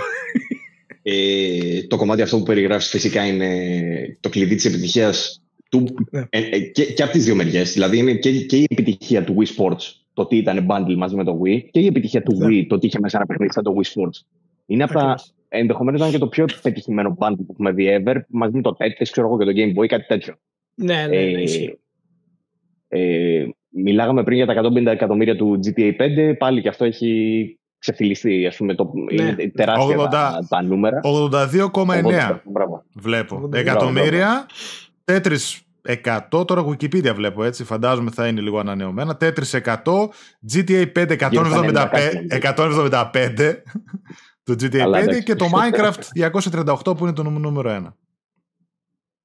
Ε, 1.02 1.86
το 1.86 1.96
κομμάτι 1.96 2.22
αυτό 2.22 2.36
που 2.36 2.42
περιγράφεις 2.42 2.88
φυσικά 2.88 3.26
είναι 3.26 4.18
το 4.20 4.28
κλειδί 4.28 4.54
της 4.54 4.64
επιτυχίας 4.64 5.42
του, 5.68 5.94
ναι. 6.10 6.24
ε, 6.30 6.38
ε, 6.38 6.60
και, 6.60 6.84
και 6.84 7.02
από 7.02 7.12
τις 7.12 7.24
δύο 7.24 7.34
μεριές. 7.34 7.72
Δηλαδή 7.72 7.98
είναι 7.98 8.14
και, 8.14 8.44
και 8.44 8.56
η 8.56 8.66
επιτυχία 8.70 9.24
του 9.24 9.36
Wii 9.38 9.56
Sports, 9.56 9.92
το 10.14 10.22
ότι 10.22 10.36
ήταν 10.36 10.66
bundle 10.70 10.94
μαζί 10.96 11.16
με 11.16 11.24
το 11.24 11.40
Wii, 11.44 11.60
και 11.70 11.80
η 11.80 11.86
επιτυχία 11.86 12.22
του 12.22 12.36
ναι. 12.36 12.46
Wii, 12.46 12.64
το 12.68 12.74
ότι 12.74 12.86
είχε 12.86 12.98
μέσα 13.00 13.16
ένα 13.16 13.26
παιχνίδι 13.26 13.52
σαν 13.52 13.64
το 13.64 13.74
Wii 13.76 13.86
Sports. 13.86 14.26
Είναι 14.66 14.82
από 14.82 14.92
τα. 14.92 15.14
Ενδεχομένως 15.48 16.00
ήταν 16.00 16.12
και 16.12 16.18
το 16.18 16.26
πιο 16.26 16.44
πετυχημένο 16.62 17.16
bundle 17.18 17.36
που 17.36 17.52
έχουμε 17.52 17.72
δει 17.72 18.02
ever, 18.04 18.16
μαζί 18.28 18.56
με 18.56 18.62
το 18.62 18.76
Tetris, 18.78 19.08
ξέρω 19.10 19.26
εγώ, 19.26 19.38
και 19.38 19.44
το 19.44 19.52
Game 19.54 19.80
Boy, 19.80 19.86
κάτι 19.86 20.06
τέτοιο. 20.06 20.34
Ναι, 20.74 21.06
ναι, 21.06 21.16
ναι. 21.16 21.42
Ε, 22.88 23.40
ε, 23.40 23.48
μιλάγαμε 23.68 24.22
πριν 24.22 24.36
για 24.36 24.46
τα 24.46 24.62
150 24.62 24.86
εκατομμύρια 24.86 25.36
του 25.36 25.60
GTA 25.64 25.92
5, 25.96 26.34
πάλι 26.38 26.62
και 26.62 26.68
αυτό 26.68 26.84
έχει 26.84 27.58
ξεφυλιστεί, 27.78 28.46
ας 28.46 28.56
πούμε, 28.56 28.74
το, 28.74 28.92
ναι. 29.12 29.22
είναι 29.22 29.50
τεράστια 29.54 29.96
80, 29.96 30.08
τα, 30.10 30.46
τα 30.48 30.62
νούμερα. 30.62 31.00
82,9 31.02 32.40
βλέπω. 32.94 33.48
Εκατομμύρια. 33.52 34.46
Τέτρι 35.06 35.36
100, 36.30 36.46
τώρα 36.46 36.64
Wikipedia 36.66 37.14
βλέπω 37.14 37.44
έτσι, 37.44 37.64
φαντάζομαι 37.64 38.10
θα 38.10 38.26
είναι 38.26 38.40
λίγο 38.40 38.58
ανανεωμένα. 38.58 39.16
Tetris 39.20 39.60
100, 39.64 39.74
GTA 40.52 40.92
5 40.96 41.16
175, 42.40 43.54
το 44.42 44.54
GTA 44.60 44.94
5 44.94 45.22
και 45.24 45.34
το 45.34 45.46
Minecraft 45.52 46.00
238 46.84 46.96
που 46.96 47.04
είναι 47.04 47.12
το 47.12 47.22
νούμερο 47.22 47.70
1. 47.84 47.92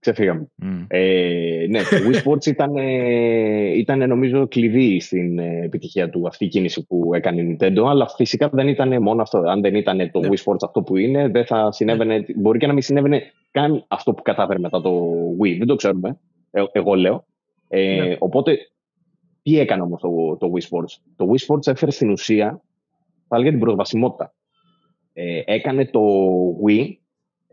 Ξεφύγαμε. 0.02 0.47
Mm. 0.64 0.86
Ε, 0.88 1.66
ναι, 1.70 1.80
το 1.80 1.97
Wii 2.08 2.28
Sports 2.28 2.45
ήταν, 2.56 2.76
ήταν 3.76 4.08
νομίζω 4.08 4.47
κλειδί 4.47 4.99
στην 4.99 5.39
ε, 5.39 5.62
επιτυχία 5.64 6.10
του 6.10 6.28
αυτή 6.28 6.45
η 6.45 6.47
κίνηση 6.47 6.86
που 6.86 7.14
έκανε 7.14 7.41
η 7.41 7.58
Nintendo, 7.60 7.84
αλλά 7.88 8.08
φυσικά 8.08 8.49
δεν 8.54 8.68
ήταν 8.68 9.02
μόνο 9.02 9.22
αυτό. 9.22 9.38
Αν 9.38 9.62
δεν 9.62 9.76
ήταν 9.76 10.12
το 10.12 10.20
ναι. 10.20 10.28
Wii 10.32 10.43
Sports 10.43 10.64
αυτό 10.66 10.82
που 10.82 10.97
είναι, 10.97 11.28
δεν 11.28 11.45
θα 11.45 11.72
συνέβαινε, 11.72 12.18
ναι. 12.18 12.26
μπορεί 12.36 12.60
και 12.60 12.68
να 12.68 12.74
μην 12.74 12.82
συνέβαινε 12.82 13.22
καν 13.52 13.86
αυτό 13.88 14.14
που 14.14 14.22
κατάφερε 14.22 14.60
μετά 14.60 14.82
το 14.82 15.14
Wii. 15.41 15.58
Δεν 15.58 15.68
το 15.68 15.76
ξέρουμε. 15.76 16.20
Ε, 16.52 16.64
εγώ 16.72 16.93
λέω. 16.93 17.26
Ε, 17.68 17.95
ναι. 17.95 18.16
Οπότε, 18.20 18.58
τι 19.41 19.60
έκανε 19.60 19.82
όμως 19.82 20.02
το, 20.02 20.38
το 20.39 20.52
Wii 20.54 20.62
Sports; 20.62 21.02
Το 21.16 21.28
Wii 21.32 21.47
Sports 21.47 21.68
έφερε 21.68 21.91
στην 21.91 22.10
ουσία, 22.10 22.62
θα 23.28 23.36
έλεγα 23.36 23.49
την 23.49 23.60
προσβασιμότητα. 23.60 24.34
Ε, 25.14 25.41
έκανε 25.45 25.86
το 25.86 26.02
Wii, 26.68 26.95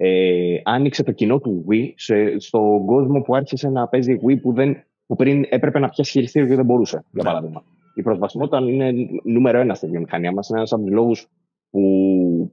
ε, 0.00 0.60
άνοιξε 0.64 1.02
το 1.02 1.12
κοινό 1.12 1.38
του 1.38 1.64
Wii 1.70 1.92
σε, 1.94 2.38
στον 2.38 2.86
κόσμο 2.86 3.20
που 3.20 3.36
άρχισε 3.36 3.68
να 3.68 3.88
παίζει 3.88 4.18
Wii 4.26 4.40
που, 4.40 4.52
δεν, 4.52 4.84
που 5.06 5.16
πριν 5.16 5.44
έπρεπε 5.48 5.78
να 5.78 5.88
πιάσει 5.88 6.10
χειριστήριο 6.10 6.48
και 6.48 6.54
δεν 6.54 6.64
μπορούσε, 6.64 7.04
για 7.12 7.22
ναι. 7.22 7.28
παράδειγμα. 7.28 7.62
Η 7.94 8.02
προσβασιμότητα 8.02 8.58
είναι 8.58 8.92
νούμερο 9.24 9.58
ένα 9.58 9.74
στη 9.74 9.86
βιομηχανία 9.86 10.32
μας. 10.32 10.48
Είναι 10.48 10.58
ένας 10.58 10.72
από 10.72 10.82
τους 10.82 10.92
λόγους 10.92 11.28
που 11.70 12.52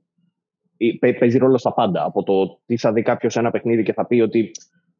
παίζει 1.20 1.38
ρόλο 1.38 1.58
στα 1.58 1.74
πάντα. 1.74 2.04
Από 2.06 2.24
το 2.24 2.60
τι 2.66 2.78
θα 2.78 2.94
δει 2.94 3.02
κάποιος 3.02 3.38
ένα 3.38 3.52
παιχνίδι 3.52 3.84
και 3.84 3.94
θα 3.94 4.06
πει 4.06 4.20
ότι 4.20 4.52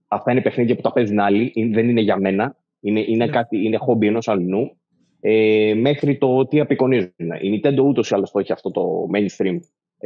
αυτά 0.08 0.32
είναι 0.32 0.42
παιχνίδια 0.42 0.76
που 0.76 0.82
τα 0.82 0.92
παίζουν 0.92 1.20
άλλοι, 1.20 1.54
δεν 1.74 1.90
είναι 1.90 2.02
για 2.02 2.18
μένα, 2.18 2.58
είναι, 2.80 3.00
είναι, 3.00 3.26
ναι. 3.26 3.32
κάτι, 3.32 3.66
είναι 3.66 3.78
χόμπι 3.78 4.08
ενός 4.08 4.28
αλλού, 4.28 4.78
ε, 5.20 5.74
μέχρι 5.76 6.18
το 6.18 6.46
τι 6.48 6.60
απεικονίζουν. 6.60 7.12
Η 7.42 7.62
Nintendo 7.62 7.84
ούτως 7.86 8.10
ή 8.10 8.16
άλλως 8.16 8.32
το 8.32 8.40
έχει 8.40 8.52
αυτό 8.52 8.72
το 8.72 9.08
mainstream, 9.14 9.58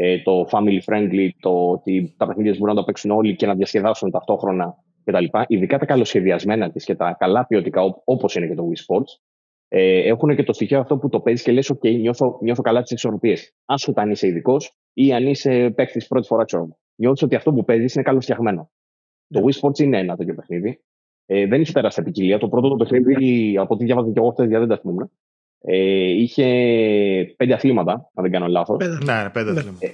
ε, 0.02 0.20
το 0.20 0.47
family 0.52 0.80
friendly, 0.86 1.30
το 1.39 1.70
ότι 1.70 2.16
τα 2.18 2.28
παιχνίδια 2.28 2.52
μπορούν 2.52 2.76
να 2.76 2.80
τα 2.80 2.86
παίξουν 2.86 3.12
όλοι 3.12 3.36
και 3.36 3.45
να 3.45 3.56
διασκεδάσουν 3.56 4.12
ταυτόχρονα 4.12 4.76
κτλ. 5.04 5.26
Ειδικά 5.47 5.78
τα 5.78 5.86
καλοσχεδιασμένα 5.86 6.72
της 6.72 6.86
και 6.86 6.95
τα 6.95 7.16
καλά 7.20 7.45
ποιοτικά, 7.45 7.82
όπως 8.04 8.36
είναι 8.36 8.47
και 8.47 8.56
το 8.56 8.64
Wii 8.70 8.95
Sports, 8.95 9.20
ε, 9.68 10.08
έχουν 10.08 10.36
και 10.36 10.43
το 10.43 10.54
στοιχείο 10.54 10.80
αυτό 10.80 10.97
που 10.97 11.10
το 11.10 11.20
παίζεις 11.20 11.43
και 11.43 11.52
λες: 11.52 11.72
OK, 11.74 12.00
νιώθω, 12.00 12.39
νιώθω 12.41 12.62
καλά 12.62 12.82
τις 12.82 12.91
ισορροπίε. 12.91 13.36
Άσχετα 13.66 14.02
αν 14.02 14.12
είσαι 14.12 14.28
ειδικός 14.28 14.72
ή 14.93 15.14
αν 15.14 15.28
είσαι 15.28 15.70
παίκτης 15.70 16.08
πρώτη 16.08 16.28
φορά, 16.28 16.43
ξέρω. 16.43 16.78
Νιώθω 16.95 17.26
ότι 17.26 17.36
αυτό 17.36 17.54
που 17.54 17.64
παίζεις 17.64 17.93
είναι 17.93 18.04
καλοφτιαγμένο. 18.04 18.72
Το 19.28 19.41
Wii 19.45 19.60
Sports 19.62 19.80
είναι 19.80 20.00
ένα 20.00 20.16
τέτοιο 20.16 20.36
παιχνίδι. 20.36 20.82
Ε, 21.26 21.47
δεν 21.47 21.62
είχε 21.62 21.72
τεράστια 21.72 22.04
ποικιλία. 22.04 22.38
Το 22.38 22.50
πρώτο 22.50 22.70
το 22.70 22.76
παιχνίδι, 22.76 23.58
από 23.58 23.74
ό,τι 23.74 23.86
διάβαζα 23.86 24.12
και 24.12 24.20
εγώ 24.20 24.30
χθες, 24.30 24.47
δεν 24.47 24.68
τα 24.68 24.78
θυμούμαι. 24.78 25.10
Ε, 25.62 26.10
είχε 26.10 26.45
πέντε 27.38 27.53
αθλήματα, 27.53 27.91
αν 27.91 28.24
δεν 28.24 28.32
κάνω 28.32 28.47
λάθος. 28.47 28.78
Ναι, 28.78 29.30
πέντε 29.30 29.51
ναι. 29.51 29.60
αθλήματα. 29.60 29.86
Ε, 29.88 29.93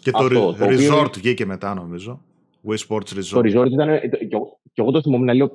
και 0.00 0.10
το, 0.10 0.18
αυτό, 0.18 0.52
το 0.52 0.64
Resort 0.64 1.06
οποίο... 1.06 1.10
βγήκε 1.14 1.46
μετά, 1.46 1.74
νομίζω. 1.74 2.20
Wii 2.68 2.88
Sports 2.88 2.98
Resort. 2.98 3.30
Το 3.30 3.38
Resort 3.38 3.70
ήταν. 3.72 3.88
Ε, 3.88 4.00
και 4.72 4.82
εγώ 4.82 4.90
το 4.90 5.02
θυμόμαι 5.02 5.24
να 5.24 5.34
λέω. 5.34 5.54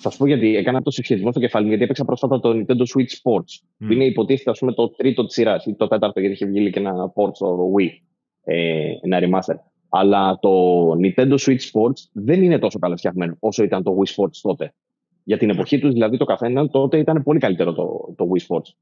Θα 0.00 0.10
σου 0.10 0.18
πω 0.18 0.26
γιατί 0.26 0.56
έκανα 0.56 0.82
το 0.82 0.90
συσχετισμό 0.90 1.30
στο 1.30 1.40
κεφάλι 1.40 1.64
μου, 1.64 1.68
γιατί 1.68 1.84
έπαιξα 1.84 2.04
πρόσφατα 2.04 2.40
το 2.40 2.50
Nintendo 2.50 2.82
Switch 2.82 3.12
Sports. 3.22 3.60
Mm. 3.60 3.86
Που 3.86 3.92
είναι 3.92 4.04
υποτίθεται 4.04 4.50
ας 4.50 4.58
πούμε, 4.58 4.72
το 4.72 4.88
τρίτο 4.88 5.24
της 5.26 5.34
σειράς 5.34 5.66
ή 5.66 5.74
το 5.74 5.88
τέταρτο, 5.88 6.20
γιατί 6.20 6.34
είχε 6.34 6.46
βγει 6.46 6.70
και 6.70 6.78
ένα 6.78 7.12
port 7.14 7.30
στο 7.34 7.72
Wii. 7.78 7.90
Ε, 8.44 8.90
ένα 9.00 9.18
remaster. 9.20 9.54
Αλλά 9.88 10.38
το 10.38 10.50
Nintendo 10.92 11.34
Switch 11.34 11.60
Sports 11.72 12.00
δεν 12.12 12.42
είναι 12.42 12.58
τόσο 12.58 12.78
καλά 12.78 12.96
φτιαγμένο 12.96 13.36
όσο 13.38 13.62
ήταν 13.62 13.82
το 13.82 13.96
Wii 13.98 14.14
Sports 14.14 14.36
τότε. 14.42 14.74
Για 15.28 15.38
την 15.38 15.50
εποχή 15.50 15.78
τους, 15.78 15.92
δηλαδή 15.92 16.16
το 16.16 16.24
καθένα 16.24 16.68
τότε 16.68 16.98
ήταν 16.98 17.22
πολύ 17.22 17.38
καλύτερο 17.38 17.72
το, 17.72 18.14
το 18.16 18.28
Wii 18.32 18.46
Sports. 18.46 18.72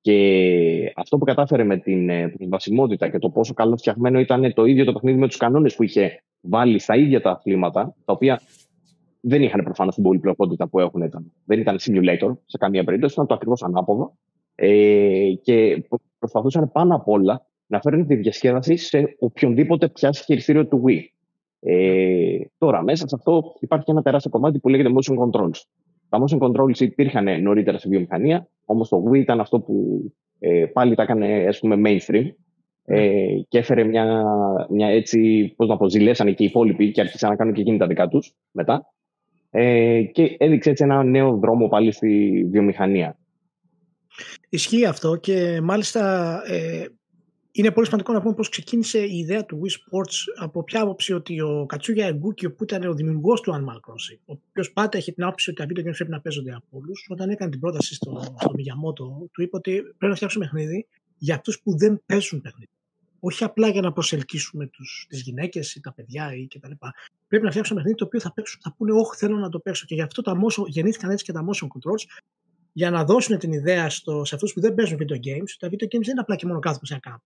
Και 0.00 0.92
αυτό 0.96 1.18
που 1.18 1.24
κατάφερε 1.24 1.64
με 1.64 1.76
την 1.76 2.08
ε, 2.08 2.28
προσβασιμότητα 2.28 3.08
και 3.08 3.18
το 3.18 3.30
πόσο 3.30 3.54
καλό 3.54 3.76
φτιαγμένο 3.76 4.18
ήταν 4.18 4.54
το 4.54 4.64
ίδιο 4.64 4.84
το 4.84 4.92
παιχνίδι 4.92 5.18
με 5.18 5.26
τους 5.26 5.36
κανόνες 5.36 5.74
που 5.74 5.82
είχε 5.82 6.22
βάλει 6.40 6.78
στα 6.78 6.96
ίδια 6.96 7.20
τα 7.20 7.30
αθλήματα, 7.30 7.94
τα 8.04 8.12
οποία 8.12 8.40
δεν 9.20 9.42
είχαν 9.42 9.64
προφανώς 9.64 9.94
την 9.94 10.04
πολυπλοκότητα 10.04 10.68
που 10.68 10.80
έχουν. 10.80 11.02
Ήταν. 11.02 11.32
Δεν 11.44 11.60
ήταν 11.60 11.76
simulator 11.80 12.32
σε 12.46 12.58
καμία 12.58 12.84
περίπτωση, 12.84 13.12
ήταν 13.12 13.26
το 13.26 13.34
ακριβώς 13.34 13.62
ανάποδο. 13.62 14.16
Ε, 14.54 15.32
και 15.42 15.84
προσπαθούσαν 16.18 16.72
πάνω 16.72 16.94
απ' 16.94 17.08
όλα 17.08 17.46
να 17.66 17.80
φέρουν 17.80 18.06
τη 18.06 18.14
διασκέδαση 18.14 18.76
σε 18.76 19.16
οποιονδήποτε 19.18 19.88
πιάσει 19.88 20.24
χειριστήριο 20.24 20.66
του 20.66 20.84
Wii. 20.86 21.02
Ε, 21.64 22.38
τώρα, 22.58 22.82
μέσα 22.82 23.08
σε 23.08 23.14
αυτό 23.14 23.54
υπάρχει 23.60 23.90
ένα 23.90 24.02
τεράστιο 24.02 24.30
κομμάτι 24.30 24.58
που 24.58 24.68
λέγεται 24.68 24.90
motion 24.94 25.14
controls. 25.14 25.60
Τα 26.12 26.18
motion 26.24 26.38
controls 26.38 26.80
υπήρχαν 26.80 27.42
νωρίτερα 27.42 27.78
στη 27.78 27.88
βιομηχανία, 27.88 28.48
όμως 28.64 28.88
το 28.88 29.04
Wii 29.10 29.18
ήταν 29.18 29.40
αυτό 29.40 29.60
που 29.60 29.98
ε, 30.38 30.64
πάλι 30.72 30.94
τα 30.94 31.02
έκανε 31.02 31.46
ας 31.48 31.58
πούμε, 31.58 31.76
mainstream 31.84 32.26
ε, 32.84 33.26
και 33.48 33.58
έφερε 33.58 33.84
μια, 33.84 34.24
μια 34.70 34.86
έτσι, 34.86 35.52
πώς 35.56 35.68
να 35.68 35.76
πω, 35.76 35.88
ζηλέσανε 35.88 36.32
και 36.32 36.42
οι 36.42 36.46
υπόλοιποι 36.46 36.90
και 36.90 37.00
άρχισαν 37.00 37.30
να 37.30 37.36
κάνουν 37.36 37.54
και 37.54 37.60
εκείνη 37.60 37.78
τα 37.78 37.86
δικά 37.86 38.08
τους 38.08 38.34
μετά. 38.50 38.92
Ε, 39.50 40.02
και 40.02 40.36
έδειξε 40.38 40.70
έτσι 40.70 40.84
ένα 40.84 41.02
νέο 41.02 41.36
δρόμο 41.36 41.68
πάλι 41.68 41.92
στη 41.92 42.44
βιομηχανία. 42.50 43.16
Ισχύει 44.48 44.84
αυτό 44.84 45.16
και 45.16 45.60
μάλιστα 45.62 46.34
ε, 46.46 46.84
είναι 47.52 47.70
πολύ 47.70 47.86
σημαντικό 47.86 48.12
να 48.12 48.20
πούμε 48.22 48.34
πώς 48.34 48.48
ξεκίνησε 48.48 48.98
η 48.98 49.18
ιδέα 49.18 49.44
του 49.44 49.60
Wii 49.62 49.70
Sports 49.70 50.14
από 50.38 50.64
ποια 50.64 50.80
άποψη 50.80 51.12
ότι 51.12 51.40
ο 51.40 51.66
Κατσούγια 51.66 52.06
Εγκούκιο 52.06 52.52
που 52.52 52.64
ήταν 52.64 52.84
ο 52.84 52.94
δημιουργός 52.94 53.40
του 53.40 53.52
Animal 53.52 53.90
Crossing 53.90 54.18
ο 54.24 54.32
οποίος 54.32 54.72
πάντα 54.72 54.98
έχει 54.98 55.12
την 55.12 55.24
άποψη 55.24 55.50
ότι 55.50 55.58
τα 55.58 55.66
video 55.68 55.88
games 55.88 55.94
πρέπει 55.94 56.10
να 56.10 56.20
παίζονται 56.20 56.52
από 56.52 56.66
όλους. 56.70 57.06
όταν 57.08 57.30
έκανε 57.30 57.50
την 57.50 57.60
πρόταση 57.60 57.94
στο, 57.94 58.20
στο 58.40 58.50
Miyamoto 58.50 59.28
του 59.32 59.42
είπε 59.42 59.56
ότι 59.56 59.72
πρέπει 59.72 60.06
να 60.06 60.14
φτιάξουμε 60.14 60.44
παιχνίδι 60.44 60.86
για 61.18 61.34
αυτούς 61.34 61.60
που 61.60 61.78
δεν 61.78 62.02
παίζουν 62.06 62.40
παιχνίδι. 62.40 62.70
Όχι 63.20 63.44
απλά 63.44 63.68
για 63.68 63.80
να 63.80 63.92
προσελκύσουμε 63.92 64.66
τους, 64.66 65.06
τις 65.08 65.20
γυναίκες 65.20 65.74
ή 65.74 65.80
τα 65.80 65.92
παιδιά 65.92 66.34
ή 66.34 66.46
κτλ. 66.46 66.70
Πρέπει 67.28 67.44
να 67.44 67.50
φτιάξουμε 67.50 67.78
παιχνίδι 67.78 67.98
το 67.98 68.04
οποίο 68.04 68.20
θα 68.20 68.32
παίξουν, 68.32 68.60
θα 68.62 68.74
πούνε 68.76 68.92
όχι 68.92 69.16
θέλω 69.16 69.36
να 69.36 69.48
το 69.48 69.58
παίξω 69.58 69.86
και 69.86 69.94
γι' 69.94 70.02
αυτό 70.02 70.22
τα 70.22 70.32
motion, 70.32 70.66
γεννήθηκαν 70.66 71.10
έτσι 71.10 71.24
και 71.24 71.32
τα 71.32 71.44
motion 71.44 71.66
controls 71.66 72.22
για 72.72 72.90
να 72.90 73.04
δώσουν 73.04 73.38
την 73.38 73.52
ιδέα 73.52 73.90
στο, 73.90 74.24
σε 74.24 74.34
αυτούς 74.34 74.52
που 74.52 74.60
δεν 74.60 74.74
παίζουν 74.74 74.98
video 75.00 75.16
games. 75.16 75.50
Τα 75.58 75.68
video 75.68 75.84
games 75.84 76.02
δεν 76.02 76.10
είναι 76.10 76.20
απλά 76.20 76.36
και 76.36 76.46
μόνο 76.46 76.58
κάθομαι 76.58 76.86
σε 76.86 76.92
ένα 76.92 77.02
κάμπι. 77.02 77.22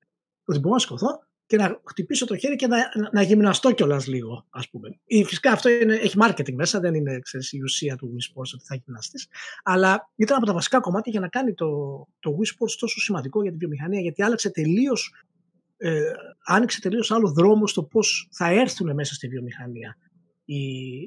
Ότι 0.47 0.59
μπορώ 0.59 0.75
να 0.75 0.81
σηκωθώ 0.81 1.27
και 1.47 1.57
να 1.57 1.81
χτυπήσω 1.85 2.27
το 2.27 2.37
χέρι 2.37 2.57
και 2.57 2.67
να, 2.67 2.79
να 3.13 3.23
γυμναστώ 3.23 3.73
κιόλας 3.73 4.07
λίγο, 4.07 4.47
ας 4.51 4.69
πούμε. 4.69 4.99
Ή, 5.05 5.25
φυσικά 5.25 5.53
αυτό 5.53 5.69
είναι, 5.69 5.95
έχει 5.95 6.17
marketing 6.21 6.55
μέσα, 6.55 6.81
δεν 6.81 6.95
είναι 6.95 7.19
ξέρεις, 7.19 7.53
η 7.53 7.63
ουσία 7.63 7.97
του 7.97 8.13
Wii 8.13 8.33
Sports 8.33 8.51
ότι 8.55 8.65
θα 8.65 8.75
γυμναστείς. 8.75 9.29
Αλλά 9.63 10.11
ήταν 10.17 10.37
από 10.37 10.47
τα 10.47 10.53
βασικά 10.53 10.81
κομμάτια 10.81 11.13
για 11.13 11.21
να 11.21 11.29
κάνει 11.29 11.55
το, 11.55 11.69
το 12.19 12.31
Wii 12.39 12.47
Sports 12.47 12.75
τόσο 12.79 13.01
σημαντικό 13.01 13.43
για 13.43 13.51
την 13.51 13.59
βιομηχανία, 13.59 14.01
γιατί 14.01 14.23
άλλαξε 14.23 14.51
τελείως. 14.51 15.15
Ε, 15.79 16.13
άνοιξε 16.45 16.81
τελείως 16.81 17.11
άλλο 17.11 17.33
δρόμο 17.33 17.67
στο 17.67 17.83
πώς 17.83 18.29
θα 18.33 18.51
έρθουν 18.51 18.95
μέσα 18.95 19.15
στη 19.15 19.29
βιομηχανία 19.29 19.97
οι, 20.45 20.57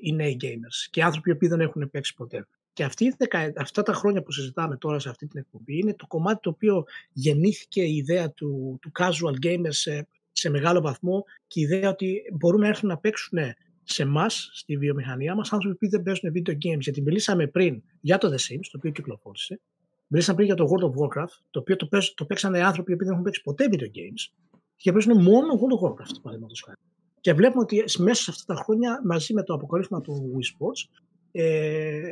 οι 0.01 0.13
νέοι 0.13 0.37
gamers 0.41 0.87
και 0.89 0.99
οι 0.99 1.03
άνθρωποι 1.03 1.35
που 1.35 1.47
δεν 1.47 1.59
έχουν 1.59 1.89
παίξει 1.89 2.13
ποτέ. 2.13 2.47
Και 2.79 2.85
αυτή, 2.85 3.15
αυτά 3.57 3.83
τα 3.83 3.93
χρόνια 3.93 4.23
που 4.23 4.31
συζητάμε 4.31 4.77
τώρα 4.77 4.99
σε 4.99 5.09
αυτή 5.09 5.27
την 5.27 5.39
εκπομπή 5.39 5.77
είναι 5.77 5.93
το 5.93 6.07
κομμάτι 6.07 6.39
το 6.41 6.49
οποίο 6.49 6.83
γεννήθηκε 7.13 7.81
η 7.81 7.95
ιδέα 7.95 8.31
του, 8.31 8.79
του 8.81 8.91
casual 8.99 9.45
gamers 9.45 10.03
σε 10.31 10.49
μεγάλο 10.49 10.81
βαθμό 10.81 11.23
και 11.47 11.59
η 11.59 11.63
ιδέα 11.63 11.89
ότι 11.89 12.21
μπορούν 12.33 12.59
να 12.59 12.67
έρθουν 12.67 12.89
να 12.89 12.97
παίξουν 12.97 13.39
σε 13.83 14.03
εμά, 14.03 14.29
στη 14.29 14.77
βιομηχανία 14.77 15.35
μας, 15.35 15.53
άνθρωποι 15.53 15.75
που 15.77 15.89
δεν 15.89 16.03
παίζουν 16.03 16.31
video 16.35 16.51
games. 16.51 16.79
Γιατί 16.79 17.01
μιλήσαμε 17.01 17.47
πριν 17.47 17.81
για 18.01 18.17
το 18.17 18.27
The 18.27 18.37
Sims, 18.37 18.67
το 18.71 18.77
οποίο 18.77 18.91
κυκλοφόρησε. 18.91 19.59
Μιλήσαμε 20.07 20.35
πριν 20.35 20.47
για 20.47 20.55
το 20.55 20.69
World 20.69 20.83
of 20.83 21.21
Warcraft, 21.21 21.37
το 21.49 21.59
οποίο 21.59 21.75
το, 21.75 21.87
παίζ, 21.87 22.07
το 22.07 22.25
παίξανε 22.25 22.63
άνθρωποι 22.63 22.95
που 22.95 23.03
δεν 23.03 23.11
έχουν 23.11 23.23
παίξει 23.23 23.41
ποτέ 23.41 23.67
video 23.71 23.85
games 23.85 24.33
και 24.75 24.91
παίζουν 24.91 25.21
μόνο 25.21 25.47
World 25.53 25.87
of 25.87 25.89
Warcraft, 25.89 26.21
παραδείγματος 26.21 26.63
χάρη. 26.65 26.77
Και 27.21 27.33
βλέπουμε 27.33 27.61
ότι 27.61 27.83
μέσα 27.97 28.21
σε 28.21 28.31
αυτά 28.31 28.53
τα 28.53 28.61
χρόνια, 28.63 29.01
μαζί 29.05 29.33
με 29.33 29.43
το 29.43 29.53
αποκορύφωμα 29.53 30.01
του 30.01 30.31
Wii 30.35 30.63
Sports, 30.63 30.99
ε, 31.31 32.11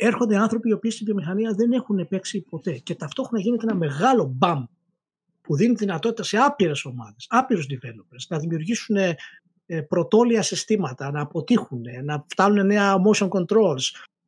έρχονται 0.00 0.36
άνθρωποι 0.36 0.68
οι 0.68 0.72
οποίοι 0.72 0.90
στη 0.90 1.04
βιομηχανία 1.04 1.52
δεν 1.52 1.72
έχουν 1.72 2.08
παίξει 2.08 2.40
ποτέ. 2.40 2.72
Και 2.72 2.94
ταυτόχρονα 2.94 3.42
γίνεται 3.42 3.66
ένα 3.68 3.74
μεγάλο 3.74 4.32
μπαμ 4.36 4.64
που 5.40 5.56
δίνει 5.56 5.74
δυνατότητα 5.74 6.22
σε 6.22 6.36
άπειρες 6.36 6.84
ομάδες, 6.84 7.26
άπειρους 7.28 7.66
developers 7.70 8.26
να 8.28 8.38
δημιουργήσουν 8.38 8.96
ε, 8.96 9.80
πρωτόλια 9.88 10.42
συστήματα, 10.42 11.10
να 11.10 11.20
αποτύχουν, 11.20 11.84
να 12.04 12.24
φτάνουν 12.28 12.66
νέα 12.66 12.96
motion 13.06 13.28
controls, 13.28 13.82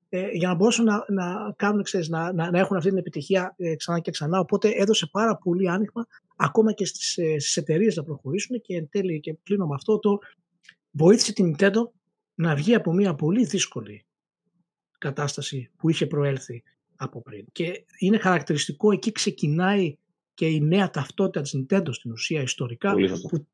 ε, 0.09 0.29
για 0.33 0.49
να 0.49 0.55
μπορέσουν 0.55 0.85
να, 0.85 1.05
να, 1.09 1.53
κάνουν, 1.57 1.83
ξέρεις, 1.83 2.09
να, 2.09 2.33
να, 2.33 2.51
να, 2.51 2.59
έχουν 2.59 2.77
αυτή 2.77 2.89
την 2.89 2.99
επιτυχία 2.99 3.55
ε, 3.57 3.75
ξανά 3.75 3.99
και 3.99 4.11
ξανά. 4.11 4.39
Οπότε 4.39 4.69
έδωσε 4.69 5.09
πάρα 5.13 5.37
πολύ 5.37 5.71
άνοιγμα 5.71 6.07
ακόμα 6.37 6.73
και 6.73 6.85
στις, 6.85 7.11
στις 7.13 7.57
εταιρείες 7.57 7.97
να 7.97 8.03
προχωρήσουν 8.03 8.61
και 8.61 8.77
εν 8.77 8.89
τέλει 8.91 9.21
και 9.21 9.37
κλείνω 9.43 9.67
με 9.67 9.75
αυτό 9.75 9.99
το 9.99 10.19
βοήθησε 10.91 11.33
την 11.33 11.55
Nintendo 11.59 11.89
να 12.35 12.55
βγει 12.55 12.75
από 12.75 12.93
μια 12.93 13.15
πολύ 13.15 13.45
δύσκολη 13.45 14.05
κατάσταση 15.03 15.71
που 15.77 15.91
είχε 15.91 16.07
προέλθει 16.07 16.63
από 16.97 17.23
πριν. 17.23 17.45
Και 17.53 17.85
είναι 17.99 18.19
χαρακτηριστικό, 18.19 18.93
εκεί 18.93 19.13
ξεκινάει 19.13 19.97
και 20.35 20.47
η 20.47 20.61
νέα 20.61 20.91
ταυτότητα 20.91 21.41
της 21.41 21.57
Nintendo 21.57 21.89
στην 21.91 22.13
ουσία 22.13 22.43
ιστορικά 22.43 22.95
που, 22.95 23.47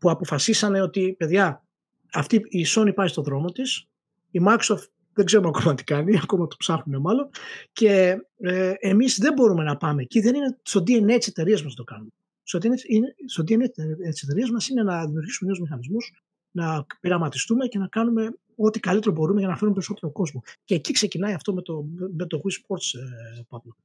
που 0.00 0.10
αποφασίσανε 0.10 0.80
ότι 0.80 1.14
παιδιά 1.18 1.64
αυτή 2.12 2.36
η 2.48 2.66
Sony 2.74 2.94
πάει 2.94 3.08
στο 3.08 3.22
δρόμο 3.22 3.50
της, 3.50 3.88
η 4.30 4.40
Microsoft 4.46 4.86
δεν 5.14 5.24
ξέρουμε 5.24 5.48
ακόμα 5.48 5.74
τι 5.74 5.84
κάνει, 5.84 6.18
ακόμα 6.22 6.46
το 6.46 6.56
ψάχνουμε 6.58 6.98
μάλλον 6.98 7.30
και 7.72 8.16
ε, 8.38 8.72
εμείς 8.78 9.18
δεν 9.18 9.32
μπορούμε 9.32 9.64
να 9.64 9.76
πάμε 9.76 10.02
εκεί, 10.02 10.20
δεν 10.20 10.34
είναι 10.34 10.58
στο 10.62 10.80
DNA 10.80 11.16
της 11.18 11.26
εταιρείας 11.26 11.62
μας 11.62 11.74
το 11.74 11.84
κάνουμε. 11.84 12.10
Στο 12.42 12.58
DNA, 12.58 12.88
είναι, 12.88 13.14
στο 13.26 13.42
DNA 13.42 13.70
της 14.10 14.22
εταιρείας 14.22 14.50
μας 14.50 14.68
είναι 14.68 14.82
να 14.82 15.06
δημιουργήσουμε 15.06 15.50
νέους 15.50 15.60
μηχανισμούς, 15.60 16.12
να 16.50 16.86
πειραματιστούμε 17.00 17.66
και 17.66 17.78
να 17.78 17.86
κάνουμε 17.86 18.34
ό,τι 18.56 18.80
καλύτερο 18.80 19.14
μπορούμε 19.14 19.38
για 19.38 19.48
να 19.48 19.54
φέρουμε 19.54 19.72
περισσότερο 19.72 20.12
κόσμο. 20.12 20.42
Και 20.64 20.74
εκεί 20.74 20.92
ξεκινάει 20.92 21.32
αυτό 21.32 21.54
με 21.54 21.62
το, 21.62 21.84
με 22.16 22.26
το 22.26 22.40
Wii 22.44 22.50
Sports, 22.50 23.00
ε, 23.38 23.42
Παύλο. 23.48 23.76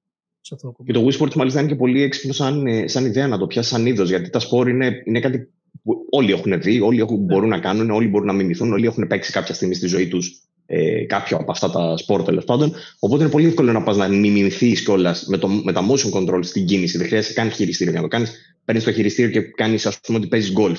Και 0.86 0.94
το 0.94 1.08
Wii 1.08 1.22
Sports 1.22 1.34
μάλιστα 1.34 1.60
είναι 1.60 1.70
και 1.70 1.76
πολύ 1.76 2.02
έξυπνο 2.02 2.34
σαν, 2.34 2.68
ε, 2.68 2.88
σαν 2.88 3.06
ιδέα 3.06 3.28
να 3.28 3.38
το 3.38 3.48
πιάσει 3.48 3.70
σαν 3.70 3.86
είδος, 3.86 4.10
γιατί 4.10 4.30
τα 4.30 4.40
σπορ 4.40 4.70
είναι, 4.70 5.02
είναι 5.06 5.20
κάτι 5.20 5.50
που 5.84 6.06
όλοι 6.10 6.32
έχουν 6.32 6.62
δει, 6.62 6.82
όλοι 6.82 7.00
έχουν, 7.00 7.20
ναι. 7.20 7.26
μπορούν 7.26 7.50
να 7.50 7.60
κάνουν, 7.60 7.90
όλοι 7.90 8.08
μπορούν 8.08 8.28
να 8.28 8.34
μιμηθούν, 8.34 8.72
όλοι 8.72 8.86
έχουν 8.86 9.08
παίξει 9.08 9.32
κάποια 9.32 9.54
στιγμή 9.54 9.74
στη 9.74 9.88
ζωή 9.88 10.08
τους 10.08 10.48
ε, 10.66 11.06
κάποιο 11.06 11.38
από 11.38 11.52
αυτά 11.52 11.70
τα 11.70 11.98
σπορ 11.98 12.24
τέλος 12.24 12.44
πάντων. 12.44 12.74
Οπότε 13.00 13.24
είναι 13.24 13.32
πολύ 13.32 13.46
εύκολο 13.48 13.72
να 13.72 13.84
πας 13.84 13.98
να 13.98 14.08
μιμηθείς 14.08 14.84
κιόλας 14.84 15.26
με, 15.28 15.40
με 15.64 15.74
τα 15.74 15.82
motion 15.88 16.20
control 16.20 16.40
στην 16.44 16.66
κίνηση. 16.66 16.98
Δεν 16.98 17.08
χρειάζεται 17.08 17.34
καν 17.34 17.52
χειριστήριο 17.52 17.92
για 17.92 18.02
να 18.02 18.08
το 18.08 18.16
κάνεις. 18.16 18.58
Παίρνεις 18.66 18.84
το 18.84 18.92
χειριστήριο 18.92 19.32
και 19.32 19.42
κάνεις, 19.42 19.86
ας 19.86 20.00
πούμε, 20.00 20.18
ότι 20.18 20.28
παίζεις 20.28 20.54
golf. 20.58 20.78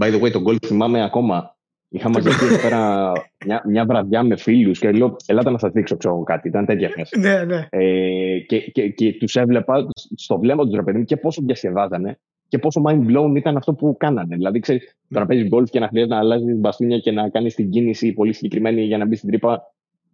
By 0.00 0.14
the 0.14 0.20
way, 0.20 0.30
το 0.32 0.42
golf 0.46 0.66
θυμάμαι 0.66 1.04
ακόμα 1.04 1.57
Είχα 1.88 2.08
μαζευτεί 2.08 2.46
εδώ 2.46 2.60
πέρα 2.68 3.12
μια, 3.46 3.62
μια 3.66 3.84
βραδιά 3.84 4.22
με 4.22 4.36
φίλους 4.36 4.78
και 4.78 4.90
λέω: 4.90 5.16
Ελάτε 5.26 5.50
να 5.50 5.58
σας 5.58 5.72
δείξω 5.72 5.96
ξέρω, 5.96 6.22
κάτι. 6.22 6.48
Ήταν 6.48 6.66
τέτοια 6.66 6.88
φάση. 6.88 7.18
ναι, 7.18 7.44
ναι. 7.44 7.66
Ε, 7.70 8.38
και 8.38 8.58
και, 8.58 8.88
και 8.88 9.12
τους 9.12 9.36
έβλεπα 9.36 9.86
στο 10.14 10.38
βλέμμα 10.38 10.64
τους 10.64 10.74
ρε 10.74 10.82
παιδί 10.82 10.98
μου 10.98 11.04
και 11.04 11.16
πόσο 11.16 11.42
διασκεδάζανε 11.44 12.18
και 12.48 12.58
πόσο 12.58 12.82
mind 12.86 13.06
blown 13.06 13.36
ήταν 13.36 13.56
αυτό 13.56 13.74
που 13.74 13.96
κάνανε. 13.98 14.36
Δηλαδή, 14.36 14.60
ξέρεις, 14.60 14.96
το 15.08 15.18
να 15.18 15.26
παίζεις 15.26 15.48
γκολφ 15.48 15.70
και 15.70 15.78
να 15.80 15.88
χρειάζεται 15.88 16.14
να 16.14 16.20
αλλάζεις 16.20 16.56
μπαστούνια 16.56 16.98
και 16.98 17.10
να 17.10 17.28
κάνεις 17.28 17.54
την 17.54 17.70
κίνηση 17.70 18.12
πολύ 18.12 18.32
συγκεκριμένη 18.32 18.82
για 18.82 18.98
να 18.98 19.06
μπεις 19.06 19.18
στην 19.18 19.30
τρύπα. 19.30 19.62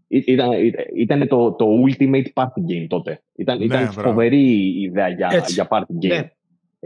Ήταν, 0.09 0.51
ήταν 0.97 1.29
το, 1.29 1.53
το 1.53 1.67
ultimate 1.87 2.27
party 2.35 2.73
game 2.73 2.87
τότε. 2.89 3.23
Ήταν, 3.37 3.59
ναι, 3.59 3.65
ήταν 3.65 3.93
φοβερή 3.93 4.81
ιδέα 4.83 5.09
για, 5.09 5.45
για 5.47 5.69
party 5.71 6.05
game. 6.05 6.09
Ναι. 6.09 6.31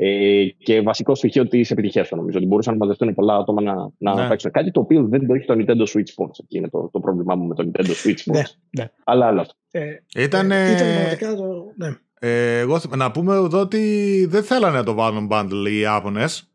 Ε, 0.00 0.44
και 0.58 0.82
βασικό 0.82 1.14
στοιχείο 1.14 1.48
της 1.48 1.70
επιτυχίας 1.70 2.08
του 2.08 2.16
νομίζω. 2.16 2.38
Ότι 2.38 2.46
μπορούσαν 2.46 2.72
να 2.72 2.78
μαζευτούν 2.78 3.14
πολλά 3.14 3.36
άτομα 3.36 3.62
να, 3.62 3.74
να 3.98 4.14
ναι. 4.14 4.28
παίξουν 4.28 4.50
κάτι 4.50 4.70
το 4.70 4.80
οποίο 4.80 5.06
δεν 5.08 5.26
το 5.26 5.34
έχει 5.34 5.46
το 5.46 5.54
Nintendo 5.58 5.82
Switch 5.82 6.10
Sports. 6.16 6.38
Εκεί 6.42 6.56
είναι 6.56 6.68
το, 6.68 6.88
το 6.92 7.00
πρόβλημά 7.00 7.34
μου 7.34 7.46
με 7.46 7.54
το 7.54 7.70
Nintendo 7.70 7.90
Switch 7.90 8.10
Sports. 8.10 8.32
Ναι, 8.34 8.42
ναι. 8.70 8.90
Αλλά 9.04 9.26
άλλο 9.26 9.40
αυτό. 9.40 9.54
Ε, 9.70 9.82
ήταν. 10.16 10.50
Ε, 10.50 11.12
ήταν 11.12 11.36
το. 11.36 11.72
Ναι. 11.76 11.96
Ε, 12.20 12.58
εγώ, 12.58 12.80
να 12.96 13.10
πούμε 13.10 13.34
εδώ 13.34 13.60
ότι 13.60 14.26
δεν 14.28 14.42
θέλανε 14.42 14.76
να 14.76 14.84
το 14.84 14.94
βάλουν 14.94 15.28
bundle 15.30 15.66
οι 15.70 15.78
Ιάπωνες. 15.78 16.50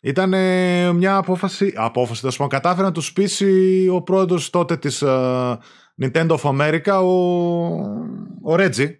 Ήταν 0.00 0.28
μια 0.96 1.16
απόφαση. 1.16 1.72
Απόφαση, 1.76 2.20
τέλος 2.20 2.36
πάντων. 2.36 2.52
Κατάφερε 2.52 2.86
να 2.86 2.92
τους 2.92 3.12
πείσει 3.12 3.88
ο 3.92 4.02
πρόεδρος 4.02 4.50
τότε 4.50 4.76
της 4.76 5.02
uh, 5.06 5.56
Nintendo 6.02 6.36
of 6.36 6.42
America, 6.42 7.02
ο, 7.02 7.12
ο 8.42 8.54
Reggie, 8.58 8.90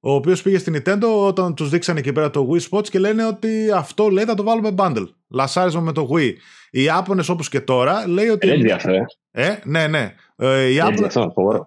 ο 0.00 0.14
οποίος 0.14 0.42
πήγε 0.42 0.58
στην 0.58 0.76
Nintendo 0.76 1.26
όταν 1.26 1.54
τους 1.54 1.68
δείξανε 1.68 1.98
εκεί 1.98 2.12
πέρα 2.12 2.30
το 2.30 2.48
Wii 2.52 2.60
Spots 2.70 2.88
και 2.88 2.98
λένε 2.98 3.26
ότι 3.26 3.70
αυτό 3.74 4.08
λέει 4.08 4.24
θα 4.24 4.34
το 4.34 4.42
βάλουμε 4.42 4.74
bundle. 4.76 5.06
Λασάρισμα 5.28 5.80
με 5.80 5.92
το 5.92 6.08
Wii. 6.12 6.32
Οι 6.70 6.82
Ιάπωνες 6.82 7.28
όπως 7.28 7.48
και 7.48 7.60
τώρα 7.60 8.08
λέει 8.08 8.28
ότι. 8.28 8.46
Ρέτζι 8.46 8.70
αυτό, 8.70 8.90
ε. 8.90 9.46
ε. 9.46 9.58
ναι, 9.64 9.86
ναι. 9.86 10.14
Ε, 10.36 10.64
οι 10.64 10.78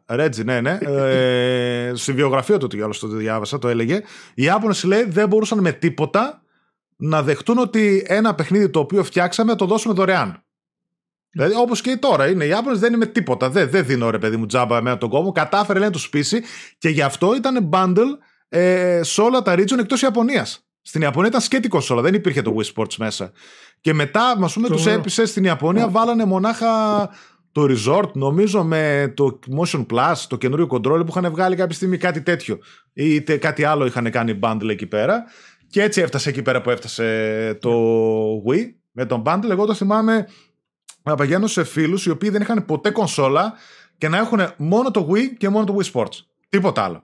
Ρέτζι, 0.05 0.43
ναι, 0.43 0.61
ναι. 0.61 0.77
ε, 0.81 1.91
στη 1.95 2.11
βιογραφία 2.11 2.57
του 2.57 2.83
άλλο 2.83 2.95
το 2.99 3.07
διάβασα, 3.07 3.59
το 3.59 3.67
έλεγε. 3.67 4.01
Οι 4.33 4.43
Ιάπωνες 4.43 4.83
λέει 4.83 5.03
δεν 5.03 5.27
μπορούσαν 5.27 5.59
με 5.59 5.71
τίποτα 5.71 6.41
να 6.95 7.23
δεχτούν 7.23 7.57
ότι 7.57 8.03
ένα 8.07 8.35
παιχνίδι 8.35 8.69
το 8.69 8.79
οποίο 8.79 9.03
φτιάξαμε 9.03 9.55
το 9.55 9.65
δώσουμε 9.65 9.93
δωρεάν. 9.93 10.42
Δηλαδή, 11.33 11.53
όπως 11.55 11.81
και 11.81 11.97
τώρα 11.97 12.29
είναι. 12.29 12.45
Οι 12.45 12.47
Ιάπωνε 12.47 12.77
δεν 12.77 12.87
είναι 12.87 12.97
με 12.97 13.05
τίποτα. 13.05 13.49
Δεν, 13.49 13.69
δεν 13.69 13.85
δίνω 13.85 14.09
ρε 14.09 14.17
παιδί 14.17 14.37
μου 14.37 14.45
τζάμπα 14.45 14.77
εμένα 14.77 14.97
τον 14.97 15.09
κόμμα. 15.09 15.31
Κατάφερε 15.31 15.79
να 15.79 15.89
τους 15.89 16.09
πείσει 16.09 16.43
και 16.77 16.89
γι' 16.89 17.01
αυτό 17.01 17.35
ήταν 17.35 17.69
bundle 17.73 18.17
ε, 18.49 18.99
σε 19.03 19.21
όλα 19.21 19.41
τα 19.41 19.53
region 19.53 19.77
εκτός 19.79 20.01
Ιαπωνίας. 20.01 20.67
Στην 20.81 21.01
Ιαπωνία 21.01 21.29
ήταν 21.29 21.41
σκέτη 21.41 21.67
κονσόλα, 21.67 22.01
δεν 22.01 22.13
υπήρχε 22.13 22.41
το 22.41 22.55
Wii 22.57 22.73
Sports 22.73 22.95
μέσα. 22.97 23.31
Και 23.81 23.93
μετά, 23.93 24.37
ας 24.41 24.53
πούμε, 24.53 24.67
τους 24.67 24.85
έπεισε 24.85 25.25
στην 25.25 25.43
Ιαπωνία, 25.43 25.89
βάλανε 25.89 26.25
μονάχα 26.25 27.09
το 27.51 27.65
Resort, 27.69 28.11
νομίζω 28.13 28.63
με 28.63 29.13
το 29.15 29.39
Motion 29.59 29.85
Plus, 29.93 30.15
το 30.27 30.37
καινούριο 30.37 30.67
control 30.69 31.05
που 31.05 31.17
είχαν 31.17 31.31
βγάλει 31.31 31.55
κάποια 31.55 31.75
στιγμή 31.75 31.97
κάτι 31.97 32.21
τέτοιο. 32.21 32.59
Ή 32.93 33.21
κάτι 33.21 33.63
άλλο 33.63 33.85
είχαν 33.85 34.11
κάνει 34.11 34.39
bundle 34.41 34.69
εκεί 34.69 34.85
πέρα. 34.85 35.23
Και 35.69 35.81
έτσι 35.81 36.01
έφτασε 36.01 36.29
εκεί 36.29 36.41
πέρα 36.41 36.61
που 36.61 36.69
έφτασε 36.69 37.57
το 37.61 37.71
Wii 38.47 38.65
με 38.91 39.05
τον 39.05 39.23
bundle. 39.25 39.49
Εγώ 39.49 39.65
το 39.65 39.73
θυμάμαι 39.73 40.27
να 41.03 41.15
πηγαίνω 41.15 41.47
σε 41.47 41.63
φίλους 41.63 42.05
οι 42.05 42.09
οποίοι 42.09 42.29
δεν 42.29 42.41
είχαν 42.41 42.65
ποτέ 42.65 42.89
κονσόλα 42.89 43.53
και 43.97 44.07
να 44.07 44.17
έχουν 44.17 44.39
μόνο 44.57 44.91
το 44.91 45.09
Wii 45.11 45.27
και 45.37 45.49
μόνο 45.49 45.65
το 45.65 45.77
Wii 45.79 45.91
Sports. 45.91 46.19
Τίποτα 46.49 46.83
άλλο. 46.83 47.03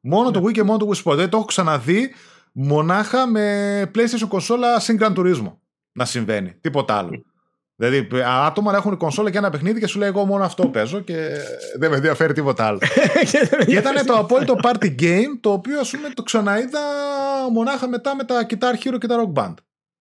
Μόνο 0.00 0.30
το 0.30 0.44
Wii 0.44 0.52
και 0.52 0.62
μόνο 0.62 0.78
το 0.78 0.88
Wii 0.88 0.96
Sports. 0.96 1.14
Δηλαδή 1.14 1.30
το 1.30 1.36
έχω 1.36 1.46
ξαναδεί 1.46 2.14
μονάχα 2.52 3.26
με 3.26 3.90
PlayStation 3.94 4.28
κονσόλα 4.28 4.80
Sync 4.80 4.98
Gran 4.98 5.14
Turismo 5.14 5.52
να 5.92 6.04
συμβαίνει. 6.04 6.54
Τίποτα 6.60 6.94
άλλο. 6.94 7.24
Δηλαδή, 7.76 8.08
άτομα 8.24 8.70
να 8.70 8.76
έχουν 8.76 8.96
κονσόλα 8.96 9.30
και 9.30 9.38
ένα 9.38 9.50
παιχνίδι 9.50 9.80
και 9.80 9.86
σου 9.86 9.98
λέει: 9.98 10.08
Εγώ 10.08 10.24
μόνο 10.24 10.44
αυτό 10.44 10.68
παίζω 10.68 11.00
και 11.00 11.28
δεν 11.78 11.90
με 11.90 11.96
ενδιαφέρει 11.96 12.32
τίποτα 12.32 12.66
άλλο. 12.66 12.78
και 13.66 13.76
ήταν 13.76 14.06
το 14.06 14.14
απόλυτο 14.14 14.56
party 14.62 15.00
game 15.00 15.38
το 15.40 15.52
οποίο 15.52 15.80
ας 15.80 15.90
πούμε 15.90 16.08
το 16.14 16.22
ξαναείδα 16.22 16.80
μονάχα 17.52 17.88
μετά 17.88 18.16
με 18.16 18.24
τα 18.24 18.46
Guitar 18.48 18.86
Hero 18.86 18.98
και 18.98 19.06
τα 19.06 19.16
Rock 19.24 19.42
Band. 19.42 19.54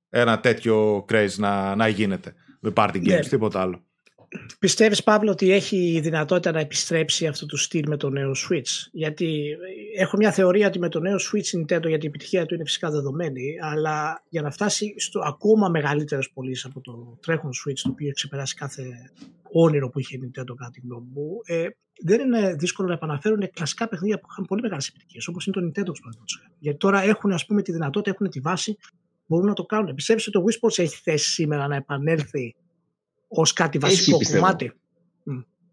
Ένα 0.10 0.40
τέτοιο 0.40 1.06
craze 1.10 1.36
να, 1.38 1.76
να 1.76 1.88
γίνεται 1.88 2.34
με 2.62 2.72
party 2.76 2.96
games, 2.96 3.20
yeah. 3.20 3.26
τίποτα 3.30 3.62
άλλο. 3.62 3.86
Πιστεύεις 4.60 5.04
Παύλο 5.04 5.32
ότι 5.32 5.52
έχει 5.52 6.00
δυνατότητα 6.04 6.52
να 6.52 6.60
επιστρέψει 6.60 7.28
αυτό 7.28 7.46
το 7.46 7.58
στυλ 7.58 7.84
με 7.88 7.98
το 7.98 8.10
νέο 8.10 8.32
Switch; 8.32 8.88
Γιατί 8.92 9.58
έχω 9.98 10.18
μια 10.18 10.32
θεωρία 10.32 10.68
ότι 10.68 10.80
με 10.80 10.90
το 10.90 11.00
νέο 11.00 11.16
Switch 11.16 11.60
Nintendo 11.60 11.88
γιατί 11.88 12.06
η 12.06 12.08
επιτυχία 12.08 12.46
του 12.46 12.54
είναι 12.54 12.64
φυσικά 12.64 12.90
δεδομένη 12.90 13.56
αλλά 13.62 14.24
για 14.30 14.42
να 14.42 14.52
φτάσει 14.52 14.94
στο 14.98 15.20
ακόμα 15.20 15.70
μεγαλύτερες 15.70 16.30
πωλήσεις 16.30 16.66
από 16.66 16.82
το 16.82 17.18
τρέχον 17.22 17.50
Switch 17.50 17.80
το 17.82 17.90
οποίο 17.90 18.06
έχει 18.06 18.16
ξεπεράσει 18.16 18.56
κάθε 18.56 19.12
όνειρο 19.52 19.90
που 19.90 20.00
είχε 20.00 20.16
η 20.16 20.20
Nintendo 20.24 20.54
κατά 20.58 20.70
τη 20.72 20.80
γνώμη 20.80 21.08
μου 21.14 21.40
ε, 21.46 21.68
δεν 22.04 22.20
είναι 22.20 22.56
δύσκολο 22.56 22.88
να 22.88 22.94
επαναφέρουν 22.94 23.50
κλασικά 23.54 23.88
παιχνίδια 23.88 24.20
που 24.20 24.28
είχαν 24.32 24.46
πολύ 24.46 24.62
μεγάλες 24.62 24.88
επιτυχίες 24.88 25.28
όπως 25.28 25.46
είναι 25.46 25.56
το 25.62 25.68
Nintendo 25.68 25.94
γιατί 26.60 26.78
τώρα 26.78 27.02
έχουν 27.02 27.32
ας 27.32 27.46
πούμε 27.46 27.62
τη 27.62 27.72
δυνατότητα, 27.72 28.12
έχουν 28.12 28.30
τη 28.30 28.40
βάση 28.40 28.78
μπορούν 29.32 29.48
να 29.48 29.54
το 29.54 29.64
κάνουν. 29.64 29.96
Πιστεύεις 29.96 30.28
ότι 30.28 30.38
το 30.38 30.44
Wii 30.48 30.66
Sports 30.66 30.84
έχει 30.84 31.00
θέση 31.04 31.30
σήμερα 31.30 31.68
να 31.68 31.76
επανέλθει 31.76 32.56
ως 33.28 33.54
κάτι 33.54 33.78
βασικό 33.78 34.18
Έχει, 34.22 34.34
κομμάτι. 34.34 34.74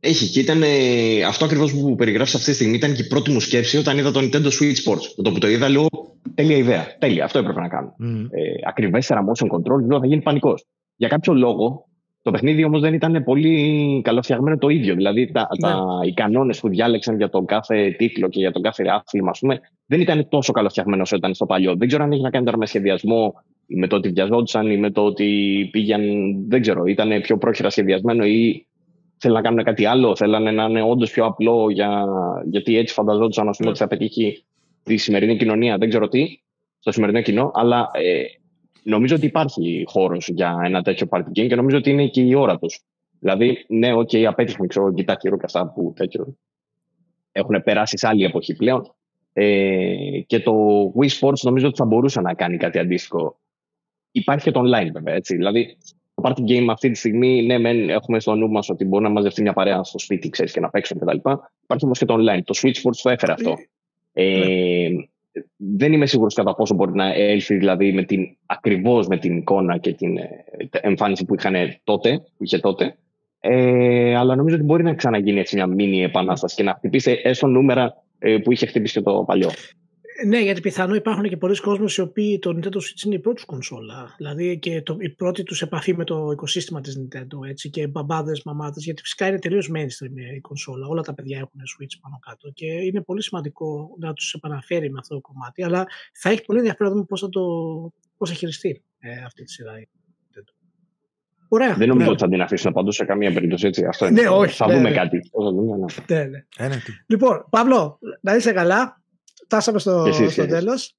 Έχει 0.01 0.29
και 0.31 0.41
ήταν 0.41 0.63
ε, 0.63 1.23
αυτό 1.23 1.45
ακριβώς 1.45 1.73
που 1.73 1.95
περιγράφεις 1.95 2.35
αυτή 2.35 2.47
τη 2.47 2.55
στιγμή. 2.55 2.77
Ήταν 2.77 2.95
και 2.95 3.03
η 3.03 3.07
πρώτη 3.07 3.31
μου 3.31 3.41
σκέψη 3.41 3.77
όταν 3.77 3.99
είδα 3.99 4.11
το 4.11 4.21
Nintendo 4.21 4.47
Switch 4.47 4.77
Sports. 4.85 5.23
Το 5.23 5.33
που 5.33 5.39
το 5.39 5.49
είδα, 5.49 5.69
λέω 5.69 5.87
τέλεια 6.35 6.57
ιδέα. 6.57 6.97
Τέλεια, 6.99 7.25
αυτό 7.25 7.39
έπρεπε 7.39 7.61
να 7.61 7.69
κάνω. 7.69 7.97
Mm. 8.03 8.27
Ε, 8.31 8.69
Ακριβέστερα 8.69 9.25
motion 9.25 9.47
control, 9.47 9.87
λέω 9.89 9.99
θα 10.01 10.07
γίνει 10.07 10.23
πανικός. 10.23 10.65
Για 10.97 11.09
κάποιο 11.09 11.35
λόγο, 11.35 11.88
το 12.29 12.35
παιχνίδι 12.35 12.65
όμως 12.65 12.81
δεν 12.81 12.95
ήταν 12.95 13.23
πολύ 13.25 14.01
καλοφτιαγμένο 14.05 14.59
το 14.59 14.69
ίδιο. 14.69 14.95
Δηλαδή, 14.95 15.31
τα, 15.33 15.49
ναι. 15.61 15.69
τα, 15.69 16.01
οι 16.05 16.13
κανόνες 16.13 16.61
που 16.61 16.69
διάλεξαν 16.69 17.17
για 17.17 17.29
τον 17.29 17.47
κάθε 17.47 17.95
τίτλο 17.99 18.29
και 18.29 18.41
για 18.41 18.53
τον 18.53 18.63
κάθε 18.63 18.85
άθλημα, 18.89 19.31
ας 19.31 19.39
πούμε, 19.39 19.61
δεν 19.87 20.01
ήταν 20.01 20.29
τόσο 20.29 20.53
καλοφτιαγμένο 20.53 21.03
όσο 21.03 21.17
ήταν 21.17 21.35
στο 21.35 21.47
παλιό. 21.47 21.77
Δεν 21.77 21.89
ξέρω 21.89 22.05
αν 22.05 22.13
έχει 22.13 22.23
να 22.23 22.31
κάνει 22.31 22.45
τώρα 22.45 22.59
με 22.59 22.67
σχεδιασμό 22.67 23.35
με 23.67 23.87
το 23.87 23.97
ότι 23.97 24.09
βιαζόντουσαν 24.09 24.71
ή 24.71 24.77
με 24.77 24.91
το 24.91 25.05
ότι 25.05 25.69
πήγαν, 25.73 26.03
δεν 26.49 26.61
ξέρω, 26.61 26.85
ήταν 26.85 27.21
πιο 27.21 27.39
πρόχειρα 27.39 27.71
σχεδιασμένο 27.71 28.25
ή 28.25 28.67
θέλουν 29.19 29.37
να 29.37 29.43
κάνουν 29.43 29.65
κάτι 29.65 29.85
άλλο, 29.85 30.17
θέλανε 30.17 30.51
να 30.51 30.65
είναι 30.65 30.83
όντως 30.83 31.11
πιο 31.11 31.25
απλό 31.25 31.71
για, 31.71 32.05
γιατί 32.51 32.77
έτσι 32.77 32.95
φανταζόντουσαν 32.95 33.51
πούμε, 33.57 33.69
ότι 33.69 33.79
θα 33.79 33.87
πετύχει 33.87 34.45
τη 34.83 34.97
σημερινή 34.97 35.37
κοινωνία, 35.37 35.79
δεν 35.79 35.89
ξέρω 35.89 36.09
τι, 36.09 36.27
στο 36.79 36.93
σημερινό 36.93 37.21
κοινό, 37.21 37.51
αλλά 37.55 37.91
ε, 37.93 38.23
νομίζω 38.89 39.15
ότι 39.15 39.27
υπάρχει 39.27 39.85
χώρος 39.87 40.29
για 40.29 40.61
ένα 40.65 40.83
τέτοιο 40.83 41.07
party 41.11 41.29
game 41.29 41.49
και 41.49 41.55
νομίζω 41.55 41.77
ότι 41.77 41.91
είναι 41.91 42.07
και 42.07 42.21
η 42.21 42.35
ώρα 42.35 42.59
τους. 42.59 42.81
Δηλαδή, 43.21 43.65
ναι, 43.69 43.93
OK, 43.93 44.09
okay, 44.13 44.23
απέτυχε, 44.23 44.67
ξέρω, 44.67 44.95
κοιτά 44.95 45.15
και 45.15 45.29
αυτά 45.43 45.73
που 45.73 45.93
τέτοιο 45.97 46.37
έχουν 47.33 47.63
περάσει 47.63 47.99
σε 47.99 48.09
άλλη 48.09 48.25
εποχή 48.25 48.57
πλέον. 48.57 48.95
Ε, 49.33 50.21
και 50.27 50.41
το 50.41 50.53
Wii 51.01 51.09
Sports 51.21 51.41
νομίζω 51.43 51.67
ότι 51.67 51.77
θα 51.77 51.85
μπορούσε 51.85 52.21
να 52.21 52.35
κάνει 52.35 52.57
κάτι 52.57 52.79
αντίστοιχο 52.79 53.39
υπάρχει 54.19 54.45
και 54.45 54.51
το 54.51 54.61
online 54.61 54.91
βέβαια. 54.93 55.15
Έτσι. 55.15 55.37
Δηλαδή, 55.37 55.77
το 56.15 56.23
party 56.27 56.51
game 56.51 56.67
αυτή 56.71 56.91
τη 56.91 56.99
στιγμή, 56.99 57.43
ναι, 57.43 57.59
μεν, 57.59 57.91
έχουμε 57.91 58.21
στο 58.21 58.35
νου 58.35 58.49
μας 58.49 58.69
ότι 58.69 58.85
μπορεί 58.85 59.03
να 59.03 59.11
μαζευτεί 59.11 59.43
μια 59.43 59.53
παρέα 59.53 59.83
στο 59.83 59.99
σπίτι 59.99 60.29
ξέρεις, 60.29 60.53
και 60.53 60.61
να 60.61 60.71
παίξουν 60.71 60.99
κτλ. 60.99 61.17
Υπάρχει 61.63 61.85
όμως 61.85 61.99
και 61.99 62.05
το 62.05 62.15
online. 62.15 62.41
Το 62.45 62.59
Switch 62.63 62.83
Sports 62.83 62.97
το 63.03 63.11
έφερε 63.11 63.33
αυτό. 63.33 63.55
Ε, 64.13 64.89
δεν 65.57 65.93
είμαι 65.93 66.07
σίγουρος 66.07 66.35
κατά 66.35 66.55
πόσο 66.55 66.75
μπορεί 66.75 66.93
να 66.93 67.15
έλθει 67.15 67.57
δηλαδή 67.57 67.93
με 67.93 68.03
την, 68.03 68.37
ακριβώς 68.47 69.07
με 69.07 69.19
την 69.19 69.37
εικόνα 69.37 69.79
και 69.79 69.93
την 69.93 70.17
ε, 70.17 70.29
εμφάνιση 70.71 71.25
που 71.25 71.35
είχαν 71.35 71.55
τότε, 71.85 72.19
που 72.37 72.45
είχε 72.45 72.59
τότε. 72.59 72.97
Ε, 73.41 74.17
αλλά 74.17 74.37
νομίζω 74.37 74.57
ότι 74.57 74.65
μπορεί 74.65 74.83
να 74.83 74.95
ξαναγίνει 74.95 75.39
έτσι 75.39 75.57
μια 75.57 75.67
μίνι 75.67 76.03
επανάσταση 76.03 76.55
και 76.55 76.63
να 76.63 76.75
χτυπήσει 76.75 77.21
έστω 77.23 77.47
νούμερα 77.47 78.05
ε, 78.19 78.37
που 78.39 78.53
είχε 78.53 78.67
χτυπήσει 78.67 78.95
και 78.95 79.01
το 79.01 79.25
παλιό. 79.27 79.51
Ναι, 80.27 80.39
γιατί 80.41 80.61
πιθανό 80.61 80.95
υπάρχουν 80.95 81.29
και 81.29 81.37
πολλοί 81.37 81.61
κόσμοι 81.61 81.87
οι 81.97 82.01
οποίοι 82.01 82.39
το 82.39 82.51
Nintendo 82.51 82.77
Switch 82.77 83.05
είναι 83.05 83.15
η 83.15 83.19
πρώτη 83.19 83.45
κονσόλα. 83.45 84.15
Δηλαδή 84.17 84.59
και 84.59 84.83
το, 84.83 84.97
η 84.99 85.11
πρώτη 85.11 85.43
τους 85.43 85.63
επαφή 85.63 85.97
με 85.97 86.05
το 86.05 86.31
οικοσύστημα 86.33 86.81
της 86.81 86.99
Nintendo. 87.01 87.49
Έτσι, 87.49 87.71
και 87.71 87.87
μπαμπάδες, 87.87 88.43
μαμάδες. 88.43 88.85
Γιατί 88.85 89.03
φυσικά 89.03 89.27
είναι 89.27 89.39
τελείως 89.39 89.71
mainstream 89.75 90.35
η 90.37 90.41
κονσόλα. 90.41 90.87
Όλα 90.87 91.03
τα 91.03 91.15
παιδιά 91.15 91.39
έχουν 91.39 91.61
Switch 91.61 91.99
πάνω 92.01 92.19
κάτω. 92.27 92.51
Και 92.55 92.67
είναι 92.67 93.03
πολύ 93.03 93.23
σημαντικό 93.23 93.97
να 93.99 94.13
τους 94.13 94.35
επαναφέρει 94.35 94.91
με 94.91 94.99
αυτό 94.99 95.15
το 95.15 95.21
κομμάτι. 95.21 95.63
Αλλά 95.63 95.87
θα 96.13 96.31
έχει 96.31 96.45
πολύ 96.45 96.59
ενδιαφέρον 96.59 96.89
να 96.89 96.95
δούμε 96.95 97.07
πώς 97.09 97.21
θα, 97.21 97.29
το, 97.29 97.43
πώς 98.17 98.29
θα 98.29 98.35
χειριστεί 98.35 98.83
ε, 98.99 99.25
αυτή 99.25 99.43
τη 99.43 99.51
σειρά. 99.51 99.73
Ωραία. 101.49 101.75
Δεν 101.75 101.89
νομίζω 101.89 102.07
ναι. 102.07 102.13
ότι 102.13 102.23
θα 102.23 102.29
την 102.29 102.41
αφήσουν 102.41 102.73
παντού 102.73 102.93
σε 102.93 103.05
καμία 103.05 103.33
περίπτωση. 103.33 103.67
Έτσι. 103.67 103.85
Αυτό 103.85 104.07
είναι. 104.07 104.21
Ναι, 104.21 104.29
όχι. 104.29 104.55
Θα 104.55 104.67
ναι, 104.67 104.75
δούμε 104.75 104.89
ναι. 104.89 104.95
κάτι. 104.95 105.31
Ναι, 106.07 106.25
ναι. 106.25 106.45
Ε, 106.57 106.69
ναι. 106.69 106.77
Λοιπόν, 107.07 107.47
Παύλο, 107.51 107.99
να 108.21 108.35
είσαι 108.35 108.53
καλά. 108.53 109.03
Φτάσαμε 109.49 109.79
στο, 109.79 110.13
στο 110.31 110.47
τέλος. 110.47 110.95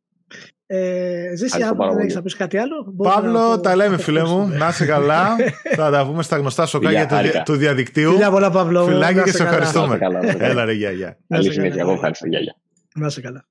Ε, 0.65 1.35
Ζήση, 1.35 1.63
αν 1.63 1.77
δεν 1.77 1.97
έχεις 1.99 2.15
να 2.15 2.21
πεις 2.21 2.35
κάτι 2.35 2.57
άλλο. 2.57 2.93
Παύλο, 2.97 3.59
τα 3.59 3.75
λέμε, 3.75 3.97
φίλε 3.97 4.23
μου. 4.23 4.47
Να 4.47 4.67
είσαι 4.67 4.85
καλά. 4.85 5.35
θα 5.77 5.91
τα 5.91 6.05
πούμε 6.05 6.23
στα 6.23 6.37
γνωστά 6.37 6.65
σοκάκια 6.65 7.07
του, 7.07 7.15
του 7.45 7.55
διαδικτύου. 7.55 8.11
Φιλιά 8.11 8.31
πολλά, 8.31 8.51
Παύλο. 8.51 8.85
Φιλάκια 8.85 9.23
και 9.23 9.31
σε 9.31 9.43
ευχαριστούμε. 9.43 9.97
Έλα, 10.37 10.65
ρε, 10.65 10.73
γεια, 10.73 10.91
γεια. 10.91 11.17
Καλή 11.27 11.51
συνέχεια. 11.51 11.81
Εγώ 11.81 11.91
ευχαριστώ. 11.91 12.27
Γεια, 12.27 12.39
γεια. 12.39 12.55
Να 12.95 13.07
είσαι 13.07 13.21
καλά. 13.21 13.45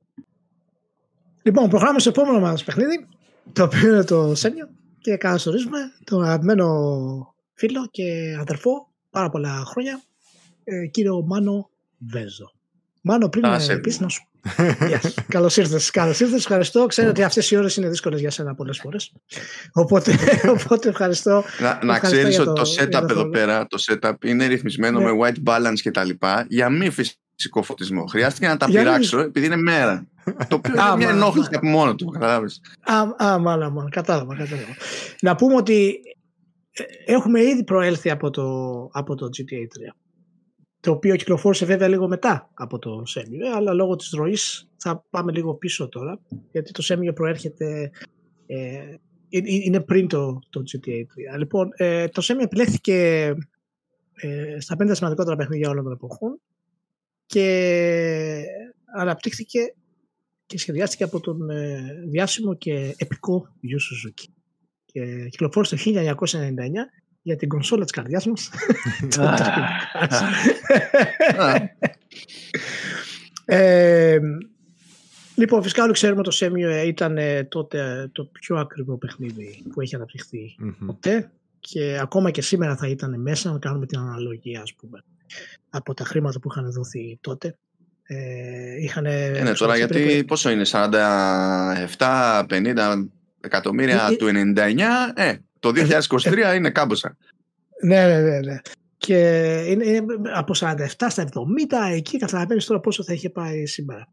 Λοιπόν, 1.42 1.68
προχωράμε 1.68 1.98
στο 1.98 2.08
επόμενο 2.08 2.40
μας 2.40 2.64
παιχνίδι, 2.64 3.06
το 3.52 3.62
οποίο 3.62 3.88
είναι 3.88 4.04
το 4.04 4.34
Σένιο 4.34 4.68
και 5.00 5.16
καλωσορίζουμε 5.16 5.78
τον 6.04 6.22
αγαπημένο 6.22 6.66
φίλο 7.54 7.88
και 7.90 8.36
αδερφό 8.40 8.88
πάρα 9.10 9.28
πολλά 9.30 9.62
χρόνια, 9.66 10.00
ε, 10.64 10.86
κύριο 10.86 11.22
Μάνο 11.26 11.70
Βέζο. 11.98 12.52
Μάνο, 13.00 13.28
πριν 13.28 13.44
πεις 13.82 14.00
να 14.00 14.08
σου 14.08 14.28
Yes. 14.56 15.10
Καλώς 15.28 15.56
ήρθες. 15.56 15.90
Καλώς 15.90 16.20
ήρθες. 16.20 16.38
Ευχαριστώ. 16.38 16.86
Ξέρω 16.86 17.08
ότι 17.08 17.22
αυτές 17.22 17.50
οι 17.50 17.56
ώρες 17.56 17.76
είναι 17.76 17.88
δύσκολες 17.88 18.20
για 18.20 18.30
σένα 18.30 18.54
πολλές 18.54 18.78
φορές. 18.78 19.12
Οπότε, 19.72 20.14
οπότε 20.60 20.88
ευχαριστώ. 20.88 21.44
Να, 21.60 21.80
να 21.84 21.98
ξέρεις 21.98 22.38
ότι 22.38 22.52
το, 22.52 22.70
setup 22.78 23.10
εδώ 23.10 23.28
πέρα 23.28 23.66
το 23.66 23.82
setup 23.86 24.12
είναι 24.24 24.46
ρυθμισμένο 24.46 24.98
ναι. 24.98 25.12
με 25.12 25.18
white 25.22 25.50
balance 25.50 25.78
και 25.82 25.90
τα 25.90 26.04
λοιπά 26.04 26.46
για 26.48 26.68
μη 26.68 26.90
φυσικό 26.90 27.62
φωτισμό. 27.62 28.06
Χρειάστηκε 28.06 28.46
να 28.46 28.56
τα 28.56 28.66
πειράξω 28.66 29.18
επειδή 29.18 29.46
είναι 29.46 29.56
μέρα. 29.56 30.06
το 30.48 30.56
οποίο 30.56 30.72
είναι 30.72 30.96
μια 31.04 31.08
ενόχληση 31.08 31.48
από 31.52 31.66
μόνο 31.66 31.94
του. 31.94 32.06
Κατάλαβες. 32.06 32.60
Α, 33.24 33.38
μάλλον, 33.38 33.72
μάλλον. 33.72 33.90
Κατάλαβα, 33.90 34.36
κατάλαβα. 34.36 34.76
Να 35.20 35.34
πούμε 35.34 35.54
ότι 35.54 36.00
ε, 36.72 37.12
έχουμε 37.12 37.42
ήδη 37.42 37.64
προέλθει 37.64 38.10
από 38.10 38.30
το, 38.30 38.44
από 38.92 39.14
το 39.14 39.26
GTA 39.26 39.90
3 39.90 39.94
το 40.80 40.90
οποίο 40.90 41.16
κυκλοφόρησε 41.16 41.64
βέβαια 41.64 41.88
λίγο 41.88 42.08
μετά 42.08 42.50
από 42.54 42.78
το 42.78 43.02
Σέμιο, 43.04 43.56
αλλά 43.56 43.72
λόγω 43.72 43.96
της 43.96 44.10
ροής 44.10 44.68
θα 44.76 45.04
πάμε 45.10 45.32
λίγο 45.32 45.54
πίσω 45.54 45.88
τώρα, 45.88 46.20
γιατί 46.52 46.72
το 46.72 46.82
Σέμιο 46.82 47.12
προέρχεται, 47.12 47.90
ε, 48.46 48.94
είναι 49.28 49.80
πριν 49.80 50.08
το, 50.08 50.38
το 50.50 50.62
GTA 50.72 51.34
3. 51.34 51.38
Λοιπόν, 51.38 51.68
ε, 51.76 52.08
το 52.08 52.20
Σέμιο 52.20 52.42
επιλέχθηκε 52.42 53.34
ε, 54.14 54.60
στα 54.60 54.76
πέντε 54.76 54.94
σημαντικότερα 54.94 55.36
παιχνίδια 55.36 55.70
όλων 55.70 55.84
των 55.84 55.92
εποχών 55.92 56.40
και 57.26 58.42
αναπτύχθηκε 58.96 59.74
και 60.46 60.58
σχεδιάστηκε 60.58 61.04
από 61.04 61.20
τον 61.20 61.50
ε, 61.50 61.94
διάσημο 62.06 62.54
και 62.54 62.94
επικό 62.98 63.48
Yu 63.62 63.76
Suzuki. 63.76 64.32
Και 64.84 65.28
κυκλοφόρησε 65.28 65.76
το 65.76 65.82
1999 65.84 66.34
για 67.28 67.36
την 67.36 67.48
κονσόλα 67.48 67.82
της 67.82 67.92
καρδιάς 67.92 68.26
μας. 68.26 68.50
ε, 73.58 74.18
λοιπόν, 75.34 75.62
φυσικά 75.62 75.82
όλοι 75.82 75.92
ξέρουμε 75.92 76.22
το 76.22 76.30
Σέμιο 76.30 76.82
ήταν 76.82 77.18
ε, 77.18 77.44
τότε 77.44 78.08
το 78.12 78.24
πιο 78.24 78.56
ακριβό 78.56 78.96
παιχνίδι 78.96 79.62
που 79.72 79.80
έχει 79.80 79.94
αναπτυχθεί 79.94 80.56
ποτέ. 80.86 81.30
Και 81.60 81.98
ακόμα 82.02 82.30
και 82.30 82.42
σήμερα 82.42 82.76
θα 82.76 82.88
ήταν 82.88 83.20
μέσα 83.20 83.52
να 83.52 83.58
κάνουμε 83.58 83.86
την 83.86 83.98
αναλογία 83.98 84.62
ας 84.62 84.74
πούμε 84.74 85.04
από 85.70 85.94
τα 85.94 86.04
χρήματα 86.04 86.40
που 86.40 86.48
είχαν 86.50 86.72
δοθεί 86.72 87.18
τότε. 87.20 87.58
Ε, 88.02 88.82
είχαν, 88.82 89.06
ε, 89.06 89.42
ναι, 89.42 89.52
τώρα 89.52 89.76
γιατί 89.76 89.92
πρέπει... 89.92 90.24
πόσο 90.24 90.50
είναι, 90.50 90.64
47-50 90.70 90.78
εκατομμύρια 93.40 94.08
ε, 94.10 94.16
του 94.16 94.26
99, 94.26 94.30
ε, 95.14 95.36
το 95.58 95.72
2023 96.08 96.54
είναι 96.56 96.70
κάμποσα. 96.70 97.16
Ναι, 97.82 98.06
ναι, 98.06 98.20
ναι. 98.20 98.40
ναι. 98.40 98.60
Και 98.98 99.18
είναι, 99.68 99.84
είναι 99.84 100.04
από 100.34 100.54
47 100.56 100.76
στα 100.86 101.10
70, 101.10 101.32
εκεί 101.92 102.18
καταλαβαίνει 102.18 102.62
τώρα 102.62 102.80
πόσο 102.80 103.04
θα 103.04 103.12
είχε 103.12 103.30
πάει 103.30 103.66
σήμερα. 103.66 104.08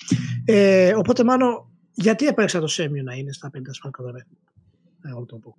Ε, 0.46 0.94
οπότε, 0.96 1.24
μάλλον, 1.24 1.70
γιατί 1.92 2.28
επέλεξα 2.28 2.60
το 2.60 2.68
Σέμιο 2.68 3.04
να 3.04 3.14
είναι 3.14 3.34
στα 3.34 3.52
50 3.58 3.60
σπαρκοδορέ. 3.72 4.26
Εγώ 5.04 5.26
το 5.26 5.36
πω. 5.36 5.58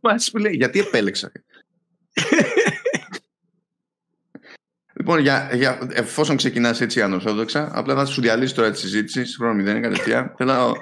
Μας 0.00 0.32
λέει, 0.32 0.54
γιατί 0.54 0.78
επέλεξα. 0.78 1.32
λοιπόν, 4.94 5.20
για, 5.20 5.50
για, 5.54 5.88
εφόσον 5.92 6.36
ξεκινάς 6.36 6.80
έτσι 6.80 7.02
ανορθόδοξα, 7.02 7.70
απλά 7.72 7.94
θα 7.94 8.04
σου 8.04 8.20
διαλύσει 8.20 8.54
τώρα 8.54 8.70
τη 8.70 8.78
συζήτηση. 8.78 9.24
Συγχρόνω 9.24 9.54
μηδέν 9.54 9.82
κατευθείαν. 9.82 10.34
θέλω, 10.36 10.76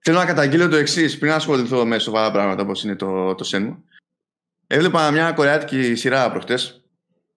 θέλω 0.00 0.18
να 0.18 0.24
καταγγείλω 0.24 0.68
το 0.68 0.76
εξής 0.76 1.18
πριν 1.18 1.32
ασχοληθώ 1.32 1.86
με 1.86 1.98
σοβαρά 1.98 2.30
πράγματα 2.30 2.62
όπως 2.62 2.84
είναι 2.84 2.96
το, 2.96 3.34
το 3.34 3.44
Σέμιο. 3.44 3.84
Έβλεπα 4.66 5.10
μια 5.10 5.32
κορεάτικη 5.32 5.94
σειρά 5.94 6.30
προχτές 6.30 6.84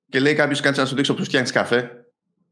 και 0.10 0.20
λέει 0.20 0.34
κάποιος 0.34 0.60
κάτσε 0.60 0.82
να 0.82 0.88
σου 0.88 0.96
δείξω 0.96 1.14
πώς 1.14 1.26
φτιάχνεις 1.26 1.52
καφέ 1.52 1.92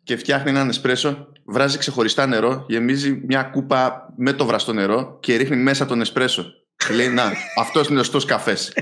και 0.03 0.17
φτιάχνει 0.17 0.49
έναν 0.49 0.69
εσπρέσο, 0.69 1.27
βράζει 1.45 1.77
ξεχωριστά 1.77 2.25
νερό, 2.25 2.65
γεμίζει 2.67 3.21
μια 3.25 3.43
κούπα 3.43 4.13
με 4.17 4.33
το 4.33 4.45
βραστό 4.45 4.73
νερό 4.73 5.17
και 5.19 5.35
ρίχνει 5.35 5.55
μέσα 5.55 5.85
τον 5.85 6.01
εσπρέσο. 6.01 6.45
Και 6.75 6.93
λέει 6.93 7.07
να, 7.07 7.31
αυτός 7.57 7.88
είναι 7.88 7.99
ο 7.99 8.03
σωστός 8.03 8.25
καφές. 8.25 8.73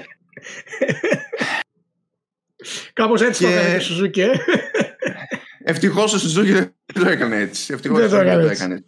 Κάπως 2.93 3.21
έτσι 3.21 3.45
και... 3.45 3.51
το 3.51 3.57
έκανε 3.57 3.77
και 3.77 3.83
Σουζούκη. 3.83 4.21
Ε. 4.21 4.31
Ευτυχώς 5.63 6.13
ο 6.13 6.19
Σουζούκη 6.19 6.51
δεν 6.51 6.73
το 6.93 7.09
έκανε 7.09 7.35
έτσι. 7.35 7.73
Ευτυχώς 7.73 7.99
δεν 7.99 8.09
το 8.09 8.17
έκανε 8.17 8.45
έτσι. 8.45 8.83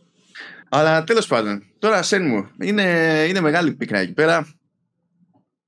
Αλλά 0.74 1.04
τέλος 1.04 1.28
πάντων, 1.28 1.64
τώρα 1.80 2.04
σεν 2.04 2.26
μου, 2.26 2.50
είναι, 2.62 2.84
είναι 3.28 3.42
μεγάλη 3.42 3.72
πίκρα 3.72 4.00
εκεί 4.00 4.14
πέρα. 4.14 4.48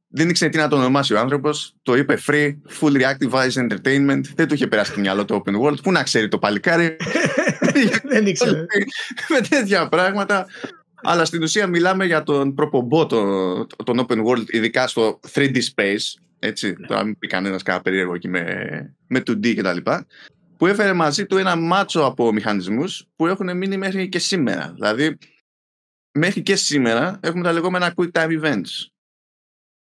Δεν 0.07 0.29
ήξερε 0.29 0.51
τι 0.51 0.57
να 0.57 0.67
το 0.67 0.75
ονομάσει 0.75 1.13
ο 1.13 1.19
άνθρωπος. 1.19 1.75
Το 1.81 1.95
είπε 1.95 2.17
free, 2.27 2.53
full 2.79 3.01
reactivized 3.01 3.69
entertainment. 3.69 4.21
Δεν 4.35 4.47
του 4.47 4.53
είχε 4.53 4.67
περάσει 4.67 4.93
το 4.93 4.99
μυαλό 4.99 5.25
το 5.25 5.43
open 5.45 5.61
world. 5.61 5.83
Πού 5.83 5.91
να 5.91 6.03
ξέρει 6.03 6.27
το 6.27 6.37
παλικάρι. 6.37 6.95
Δεν 8.09 8.25
ήξερε. 8.25 8.65
Με 9.29 9.47
τέτοια 9.49 9.89
πράγματα. 9.89 10.45
Αλλά 11.03 11.25
στην 11.25 11.43
ουσία 11.43 11.67
μιλάμε 11.67 12.05
για 12.05 12.23
τον 12.23 12.53
προπομπό 12.53 13.05
τον, 13.05 13.67
τον 13.83 14.05
open 14.07 14.25
world, 14.25 14.45
ειδικά 14.47 14.87
στο 14.87 15.19
3D 15.33 15.55
space. 15.55 16.21
Έτσι, 16.39 16.75
τώρα 16.87 17.03
μην 17.03 17.17
πει 17.17 17.27
κανένας 17.27 17.63
κάνα 17.63 17.81
περίεργο 17.81 18.13
εκεί 18.13 18.27
με, 18.27 18.43
με 19.07 19.19
2D 19.19 19.55
κτλ. 19.55 19.91
Που 20.63 20.69
έφερε 20.69 20.93
μαζί 20.93 21.25
του 21.25 21.37
ένα 21.37 21.55
μάτσο 21.55 22.03
από 22.03 22.31
μηχανισμούς 22.31 23.05
που 23.15 23.27
έχουν 23.27 23.57
μείνει 23.57 23.77
μέχρι 23.77 24.09
και 24.09 24.19
σήμερα. 24.19 24.71
Δηλαδή, 24.73 25.17
μέχρι 26.11 26.41
και 26.41 26.55
σήμερα 26.55 27.19
έχουμε 27.21 27.43
τα 27.43 27.51
λεγόμενα 27.51 27.93
quick 27.95 28.11
time 28.11 28.41
events 28.41 28.87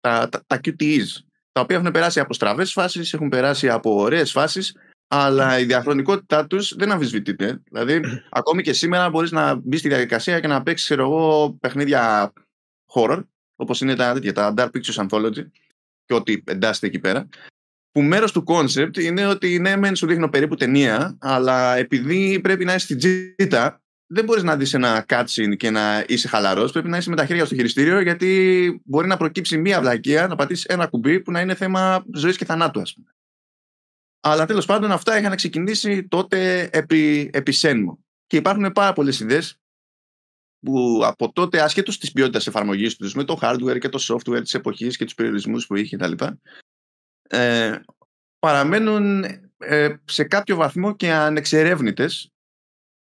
τα, 0.00 0.28
τα, 0.28 0.44
τα 0.46 0.60
QTEs, 0.64 1.04
τα 1.52 1.60
οποία 1.60 1.76
έχουν 1.76 1.90
περάσει 1.90 2.20
από 2.20 2.34
στραβές 2.34 2.72
φάσεις, 2.72 3.12
έχουν 3.12 3.28
περάσει 3.28 3.68
από 3.68 3.94
ωραίες 3.94 4.30
φάσεις, 4.30 4.76
αλλά 5.08 5.58
η 5.58 5.64
διαχρονικότητά 5.64 6.46
τους 6.46 6.74
δεν 6.76 6.92
αμφισβητείται. 6.92 7.62
Δηλαδή, 7.64 8.00
ακόμη 8.30 8.62
και 8.62 8.72
σήμερα 8.72 9.10
μπορείς 9.10 9.30
να 9.30 9.54
μπεις 9.54 9.78
στη 9.78 9.88
διαδικασία 9.88 10.40
και 10.40 10.46
να 10.46 10.62
παίξεις, 10.62 10.90
εγώ, 10.90 11.52
παιχνίδια 11.60 12.32
horror, 12.94 13.22
όπως 13.56 13.80
είναι 13.80 13.94
τα, 13.94 14.20
τα 14.34 14.54
Dark 14.56 14.70
Pictures 14.70 15.08
Anthology 15.08 15.46
και 16.04 16.14
ό,τι 16.14 16.42
εντάσσεται 16.44 16.86
εκεί 16.86 16.98
πέρα. 16.98 17.28
Που 17.94 18.02
μέρος 18.02 18.32
του 18.32 18.44
concept 18.46 18.98
είναι 18.98 19.26
ότι 19.26 19.58
ναι, 19.58 19.76
μεν 19.76 19.96
σου 19.96 20.06
δείχνω 20.06 20.28
περίπου 20.28 20.54
ταινία, 20.54 21.16
αλλά 21.20 21.76
επειδή 21.76 22.40
πρέπει 22.40 22.64
να 22.64 22.74
είσαι 22.74 22.84
στην 22.84 22.98
τζίτα, 22.98 23.82
δεν 24.06 24.24
μπορείς 24.24 24.42
να 24.42 24.56
δεις 24.56 24.74
ένα 24.74 25.04
cutscene 25.08 25.56
και 25.56 25.70
να 25.70 26.04
είσαι 26.08 26.28
χαλαρός. 26.28 26.72
Πρέπει 26.72 26.88
να 26.88 26.96
είσαι 26.96 27.10
με 27.10 27.16
τα 27.16 27.26
χέρια 27.26 27.44
στο 27.44 27.54
χειριστήριο, 27.54 28.00
γιατί 28.00 28.80
μπορεί 28.84 29.06
να 29.06 29.16
προκύψει 29.16 29.58
μία 29.58 29.80
βλακεία, 29.80 30.26
να 30.26 30.36
πατήσεις 30.36 30.64
ένα 30.64 30.86
κουμπί 30.86 31.20
που 31.20 31.30
να 31.30 31.40
είναι 31.40 31.54
θέμα 31.54 32.04
ζωής 32.14 32.36
και 32.36 32.44
θανάτου, 32.44 32.80
ας 32.80 32.94
πούμε. 32.94 33.14
Αλλά 34.20 34.46
τέλος 34.46 34.66
πάντων 34.66 34.92
αυτά 34.92 35.18
είχαν 35.18 35.36
ξεκινήσει 35.36 36.08
τότε 36.08 36.68
επί, 36.72 37.30
επί 37.32 37.52
σένμου. 37.52 38.04
Και 38.26 38.36
υπάρχουν 38.36 38.72
πάρα 38.72 38.92
πολλές 38.92 39.20
ιδέες 39.20 39.58
που 40.60 41.00
από 41.04 41.32
τότε, 41.32 41.60
άσχετο 41.60 41.98
της 41.98 42.12
ποιότητας 42.12 42.46
εφαρμογής 42.46 42.96
τους, 42.96 43.14
με 43.14 43.24
το 43.24 43.38
hardware 43.42 43.78
και 43.78 43.88
το 43.88 43.98
software 44.00 44.42
της 44.42 44.54
εποχής 44.54 44.96
και 44.96 45.04
τους 45.04 45.14
περιορισμούς 45.14 45.66
που 45.66 45.76
είχε 45.76 45.96
κτλ., 45.96 46.24
ε, 47.28 47.80
παραμένουν 48.38 49.24
ε, 49.58 49.94
σε 50.04 50.24
κάποιο 50.24 50.56
βαθμό 50.56 50.96
και 50.96 51.12
ανεξερεύνητες 51.12 52.32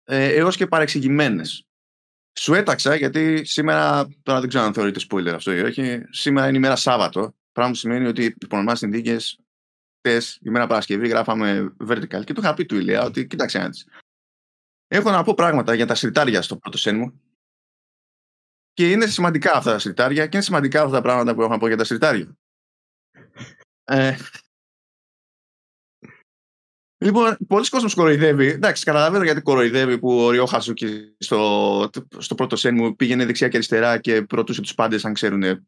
ε, 0.03 0.33
έως 0.33 0.55
και 0.55 0.67
παρεξηγημένες. 0.67 1.65
Σου 2.39 2.53
έταξα 2.53 2.95
γιατί 2.95 3.45
σήμερα, 3.45 4.07
τώρα 4.23 4.39
δεν 4.39 4.49
ξέρω 4.49 4.63
αν 4.63 4.73
θεωρείται 4.73 4.99
spoiler 5.09 5.33
αυτό 5.33 5.53
ή 5.53 5.59
όχι, 5.59 6.01
σήμερα 6.09 6.47
είναι 6.47 6.57
ημέρα 6.57 6.75
Σάββατο, 6.75 7.35
πράγμα 7.51 7.71
που 7.71 7.77
σημαίνει 7.77 8.07
ότι 8.07 8.35
υπό 8.41 8.57
εμάς 8.57 8.79
συνθήκες 8.79 9.39
χτες, 9.97 10.39
ημέρα 10.41 10.67
Παρασκευή, 10.67 11.07
γράφαμε 11.07 11.75
vertical 11.87 12.23
και 12.23 12.33
του 12.33 12.41
είχα 12.41 12.53
πει 12.53 12.65
του 12.65 12.75
Ηλία 12.75 13.03
ότι 13.03 13.27
κοίταξε 13.27 13.57
να 13.57 13.69
Έχω 14.87 15.11
να 15.11 15.23
πω 15.23 15.33
πράγματα 15.33 15.73
για 15.73 15.85
τα 15.85 15.95
συρτάρια 15.95 16.41
στο 16.41 16.57
πρώτο 16.57 16.77
σεν 16.77 16.97
μου 16.97 17.21
και 18.73 18.91
είναι 18.91 19.05
σημαντικά 19.05 19.53
αυτά 19.53 19.71
τα 19.71 19.79
συρτάρια 19.79 20.27
και 20.27 20.35
είναι 20.35 20.45
σημαντικά 20.45 20.81
αυτά 20.81 20.91
τα 20.91 21.01
πράγματα 21.01 21.35
που 21.35 21.41
έχω 21.41 21.49
να 21.49 21.57
πω 21.57 21.67
για 21.67 21.77
τα 21.77 21.83
συρτάρια. 21.83 22.37
Ε, 23.85 24.15
Λοιπόν, 26.97 27.37
πολλοί 27.47 27.69
κόσμοι 27.69 27.91
κοροϊδεύει. 27.91 28.47
Εντάξει, 28.47 28.83
καταλαβαίνω 28.83 29.23
γιατί 29.23 29.41
κοροϊδεύει 29.41 29.99
που 29.99 30.19
ο 30.19 30.29
Ριό 30.29 30.45
Χαζούκη 30.45 31.15
στο, 31.19 31.89
στο 32.17 32.35
πρώτο 32.35 32.55
σεν 32.55 32.75
μου 32.75 32.95
πήγαινε 32.95 33.25
δεξιά 33.25 33.47
και 33.47 33.55
αριστερά 33.55 33.99
και 33.99 34.21
προτούσε 34.21 34.61
τους 34.61 34.73
πάντες 34.73 35.05
αν 35.05 35.13
ξέρουν 35.13 35.67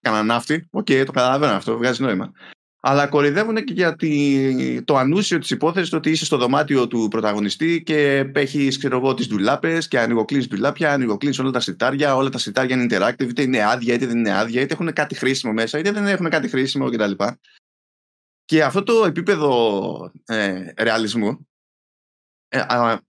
κανένα 0.00 0.22
ναύτη. 0.22 0.68
OK, 0.70 0.86
okay, 0.90 1.02
το 1.06 1.12
καταλαβαίνω 1.12 1.52
αυτό, 1.52 1.76
βγάζει 1.76 2.02
νόημα. 2.02 2.32
Αλλά 2.80 3.06
κοροϊδεύουν 3.06 3.64
και 3.64 3.72
γιατί 3.72 4.82
το 4.84 4.96
ανούσιο 4.96 5.38
της 5.38 5.50
υπόθεσης 5.50 5.92
ότι 5.92 6.10
είσαι 6.10 6.24
στο 6.24 6.36
δωμάτιο 6.36 6.86
του 6.86 7.08
πρωταγωνιστή 7.10 7.82
και 7.82 8.30
έχει, 8.34 8.68
ξέρω 8.68 8.96
εγώ, 8.96 9.14
τις 9.14 9.26
ντουλάπες 9.26 9.78
και 9.88 9.98
ανοιγοκλείνεις 9.98 10.46
ντουλάπια, 10.46 10.92
ανοιγοκλείνεις 10.92 11.38
όλα 11.38 11.50
τα 11.50 11.60
συρτάρια. 11.60 12.16
Όλα 12.16 12.28
τα 12.28 12.38
συρτάρια 12.38 12.76
είναι 12.76 12.86
interactive, 12.90 13.28
είτε 13.28 13.42
είναι 13.42 13.64
άδεια, 13.64 13.94
είτε 13.94 14.06
δεν 14.06 14.18
είναι 14.18 14.38
άδεια, 14.38 14.60
είτε 14.60 14.74
έχουν 14.74 14.92
κάτι 14.92 15.14
χρήσιμο 15.14 15.52
μέσα, 15.52 15.78
είτε 15.78 15.92
δεν 15.92 16.06
έχουν 16.06 16.28
κάτι 16.28 16.48
χρήσιμο 16.48 16.90
κτλ. 16.90 17.12
Και 18.44 18.64
αυτό 18.64 18.82
το 18.82 19.04
επίπεδο 19.04 20.12
ε, 20.24 20.72
ρεαλισμού 20.78 21.48
ε, 22.48 22.58
α, 22.58 23.00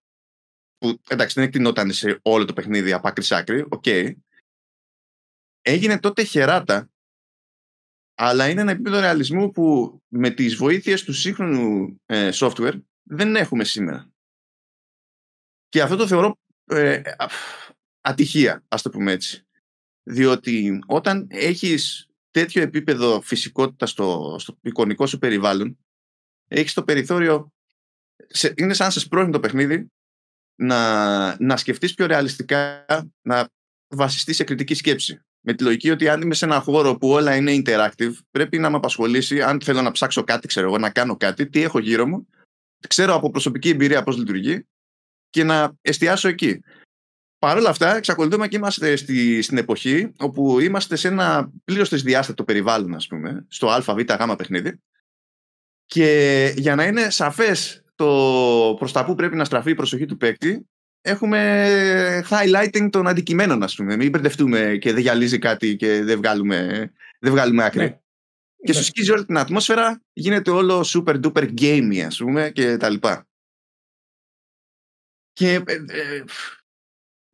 που 0.78 1.00
εντάξει 1.10 1.40
δεν 1.40 1.44
εκτεινόταν 1.44 1.92
σε 1.92 2.20
όλο 2.22 2.46
το 2.46 2.54
παιχνίδι 2.54 2.92
από 2.94 3.08
άκρη 3.08 3.26
άκρη, 3.30 3.66
οκ, 3.70 3.86
έγινε 5.62 6.00
τότε 6.00 6.24
χεράτα 6.24 6.90
αλλά 8.22 8.50
είναι 8.50 8.62
ένα 8.62 8.72
επίπεδο 8.72 9.00
ρεαλισμού 9.00 9.52
που 9.52 9.98
με 10.08 10.30
τις 10.30 10.56
βοήθειες 10.56 11.04
του 11.04 11.14
σύγχρονου 11.14 12.00
ε, 12.06 12.30
software 12.34 12.82
δεν 13.04 13.36
έχουμε 13.36 13.64
σήμερα. 13.64 14.12
Και 15.70 15.82
αυτό 15.82 15.96
το 15.96 16.08
θεωρώ 16.08 16.38
ε, 16.66 17.02
ατυχία, 18.02 18.64
ας 18.68 18.82
το 18.82 18.90
πούμε 18.90 19.12
έτσι. 19.12 19.48
Διότι 20.04 20.80
όταν 20.86 21.28
έχεις 21.30 22.08
τέτοιο 22.32 22.62
επίπεδο 22.62 23.22
φυσικότητας 23.22 23.90
στο, 23.90 24.36
στο 24.40 24.58
εικονικό 24.62 25.08
σου 25.08 25.18
περιβάλλον, 25.18 25.78
έχεις 26.48 26.74
το 26.74 26.84
περιθώριο. 26.84 27.54
Σε, 28.28 28.54
είναι 28.58 28.74
σαν 28.74 28.92
σε 28.92 29.00
σπρώχνει 29.00 29.32
το 29.32 29.40
παιχνίδι 29.40 29.92
να, 30.56 31.44
να 31.44 31.58
σκεφτείς 31.58 31.94
πιο 31.94 32.06
ρεαλιστικά, 32.06 32.86
να 33.22 33.50
βασιστείς 33.88 34.36
σε 34.36 34.44
κριτική 34.44 34.74
σκέψη. 34.74 35.22
Με 35.42 35.54
τη 35.54 35.64
λογική 35.64 35.90
ότι 35.90 36.10
αν 36.10 36.22
είμαι 36.22 36.34
σε 36.34 36.46
ένα 36.46 36.60
χώρο 36.60 36.98
που 36.98 37.10
όλα 37.10 37.36
είναι 37.36 37.62
interactive, 37.66 38.14
πρέπει 38.32 38.58
να 38.58 38.70
με 38.70 38.76
απασχολήσει, 38.76 39.42
αν 39.42 39.62
θέλω 39.62 39.82
να 39.82 39.92
ψάξω 39.92 40.24
κάτι, 40.24 40.48
ξέρω 40.48 40.68
εγώ, 40.68 40.78
να 40.78 40.90
κάνω 40.90 41.18
κάτι, 41.18 41.50
τι 41.50 41.64
έχω 41.64 41.80
γύρω 41.80 42.08
μου, 42.08 42.28
ξέρω 42.88 43.14
από 43.14 43.30
προσωπική 43.30 43.70
εμπειρία 43.70 44.04
πώς 44.04 44.18
λειτουργεί 44.18 44.68
και 45.30 45.44
να 45.44 45.74
εστιάσω 45.82 46.28
εκεί. 46.28 46.60
Παρ' 47.40 47.58
όλα 47.58 47.70
αυτά, 47.70 47.96
εξακολουθούμε 47.96 48.48
και 48.48 48.56
είμαστε 48.56 48.96
στη, 48.96 49.42
στην 49.42 49.58
εποχή 49.58 50.12
όπου 50.18 50.60
είμαστε 50.60 50.96
σε 50.96 51.08
ένα 51.08 51.52
πλήρως 51.64 51.90
δυσδιάστατο 51.90 52.44
περιβάλλον, 52.44 52.96
ας 52.96 53.08
πούμε, 53.08 53.46
στο 53.48 53.70
ΑΒ 53.70 53.90
γ 54.00 54.36
παιχνίδι. 54.38 54.80
Και 55.86 56.54
για 56.58 56.76
να 56.76 56.84
είναι 56.84 57.10
σαφές 57.10 57.84
το 57.96 58.76
προς 58.78 58.92
τα 58.92 59.06
που 59.06 59.16
πρέπει 59.16 59.36
να 59.36 59.46
στραφεί 59.46 59.72
η 59.72 59.76
προσοχή 59.76 60.06
του 60.06 60.18
παίκτη, 60.18 60.68
έχουμε 61.02 62.24
highlighting 62.30 62.90
των 62.92 63.08
αντικειμένων, 63.08 63.64
ας 63.64 63.76
πούμε. 63.76 63.96
Μην 63.96 64.10
μπερδευτούμε 64.10 64.78
και 64.82 64.94
δεν 64.94 65.02
γυαλίζει 65.02 65.38
κάτι 65.38 65.76
και 65.76 66.04
δεν 66.04 66.18
βγάλουμε, 66.18 66.92
δεν 67.20 67.32
βγάλουμε 67.32 67.64
άκρη. 67.64 67.84
Ναι. 67.84 68.00
Και 68.64 68.74
σου 68.74 68.80
ναι. 68.80 68.86
σκίζει 68.86 69.12
όλη 69.12 69.26
την 69.26 69.38
ατμόσφαιρα, 69.38 70.02
γίνεται 70.14 70.52
όλο 70.52 70.86
super 70.86 71.20
duper 71.22 71.54
gamey, 71.62 72.00
ας 72.00 72.18
πούμε, 72.18 72.50
και 72.50 72.78
τα 72.78 72.90
λοιπά. 72.90 73.28
Και 75.34 75.64
ε, 75.66 75.74
ε, 75.74 76.24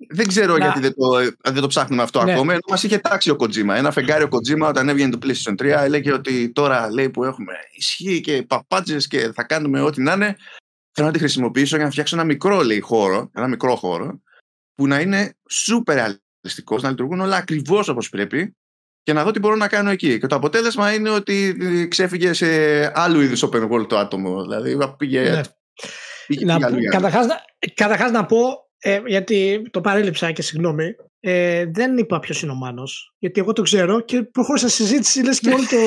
δεν 0.10 0.28
ξέρω 0.28 0.58
γιατί 0.58 0.80
δεν 0.80 0.94
το, 0.94 1.34
δεν 1.44 1.62
το 1.62 1.68
ψάχνουμε 1.68 2.04
αυτό 2.04 2.24
ναι. 2.24 2.32
ακόμα. 2.32 2.52
Ενώ 2.52 2.62
μας 2.70 2.84
είχε 2.84 2.98
τάξει 2.98 3.30
ο 3.30 3.36
Kojima. 3.40 3.70
Ένα 3.76 3.92
φεγγάρι 3.92 4.24
ο 4.24 4.28
Kojima 4.32 4.68
όταν 4.68 4.90
έβγαινε 4.90 5.18
το 5.18 5.20
PlayStation 5.24 5.52
3 5.52 5.66
έλεγε 5.66 6.14
ότι 6.14 6.52
τώρα 6.52 6.92
λέει 6.92 7.10
που 7.10 7.24
έχουμε 7.24 7.54
ισχύ 7.72 8.22
και 8.22 8.44
παπάτζε 8.44 8.98
και 8.98 9.32
θα 9.32 9.44
κάνουμε 9.44 9.82
ό,τι 9.82 10.02
να 10.02 10.14
είναι. 10.14 10.36
Θέλω 10.96 11.08
να 11.08 11.14
τη 11.14 11.20
χρησιμοποιήσω 11.20 11.76
για 11.76 11.86
να 11.86 11.92
φτιάξω 11.92 12.16
ένα 12.16 12.26
μικρό 12.26 12.62
λέει, 12.62 12.80
χώρο, 12.80 13.30
ένα 13.34 13.48
μικρό 13.48 13.76
χώρο, 13.76 14.22
που 14.76 14.88
να 14.88 15.00
είναι 15.00 15.38
super 15.52 15.94
ρεαλιστικός, 15.94 16.82
να 16.82 16.90
λειτουργούν 16.90 17.20
όλα 17.20 17.36
ακριβώς 17.36 17.88
όπως 17.88 18.10
πρέπει 18.10 18.56
και 19.04 19.14
να 19.14 19.24
δω 19.24 19.32
τι 19.32 19.40
μπορώ 19.40 19.56
να 19.56 19.68
κάνω 19.68 19.90
εκεί. 19.90 20.20
Και 20.20 20.28
το 20.28 20.36
αποτέλεσμα 20.36 20.94
είναι 20.94 21.10
ότι 21.10 21.58
ξέφυγε 21.90 22.34
σε 22.34 22.48
άλλου 23.00 23.22
είδους 23.22 23.44
open 23.46 23.70
world 23.70 23.88
το 23.88 23.98
άτομο. 23.98 24.42
Δηλαδή 24.42 24.78
πήγε. 24.98 25.22
Ναι. 25.22 25.42
πήγε 26.28 26.46
να, 26.46 26.60
καταρχάς, 26.90 27.28
καταρχάς 27.74 28.12
να 28.12 28.26
πω, 28.26 28.38
ε, 28.78 29.02
γιατί 29.06 29.70
το 29.72 29.82
παρέλειψα 29.82 30.32
και 30.32 30.42
συγγνώμη, 30.42 30.96
ε, 31.28 31.66
δεν 31.66 31.98
είπα 31.98 32.20
ποιος 32.20 32.42
είναι 32.42 32.52
ο 32.52 32.56
Μάνος. 32.56 33.14
Γιατί 33.18 33.40
εγώ 33.40 33.54
το 33.54 33.62
ξέρω 33.62 34.00
και 34.00 34.24
προχώρησα 34.24 34.70
συζήτηση, 34.70 35.24
λες 35.24 35.40
και 35.40 35.50
όλοι 35.50 35.66
το, 35.66 35.78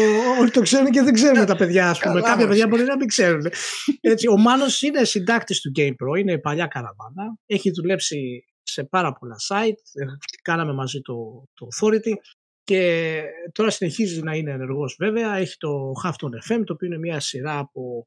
όλοι 0.40 0.50
το 0.50 0.60
ξέρουν 0.60 0.90
και 0.90 1.02
δεν 1.02 1.12
ξέρουν 1.12 1.46
τα 1.46 1.56
παιδιά, 1.56 1.90
ας 1.90 1.98
πούμε. 1.98 2.20
Κάποια 2.20 2.46
παιδιά 2.48 2.68
μπορεί 2.68 2.82
να 2.82 2.96
μην 2.96 3.08
ξέρουν. 3.08 3.46
Έτσι, 4.00 4.28
ο 4.28 4.36
Μάνος 4.36 4.82
είναι 4.82 5.04
συντάκτης 5.04 5.60
του 5.60 5.72
GamePro, 5.76 6.18
είναι 6.18 6.38
παλιά 6.38 6.66
καραβάνα. 6.66 7.38
Έχει 7.46 7.70
δουλέψει 7.70 8.44
σε 8.62 8.84
πάρα 8.84 9.12
πολλά 9.12 9.36
site. 9.48 10.06
Κάναμε 10.42 10.72
μαζί 10.72 11.00
το, 11.00 11.14
το 11.54 11.66
Authority. 11.74 12.12
Και 12.64 13.22
τώρα 13.52 13.70
συνεχίζει 13.70 14.22
να 14.22 14.34
είναι 14.34 14.50
ενεργός 14.50 14.96
βέβαια. 14.98 15.36
Έχει 15.36 15.56
το 15.56 15.92
Hafton 16.04 16.52
FM, 16.52 16.62
το 16.64 16.72
οποίο 16.72 16.86
είναι 16.86 16.98
μια 16.98 17.20
σειρά 17.20 17.58
από 17.58 18.06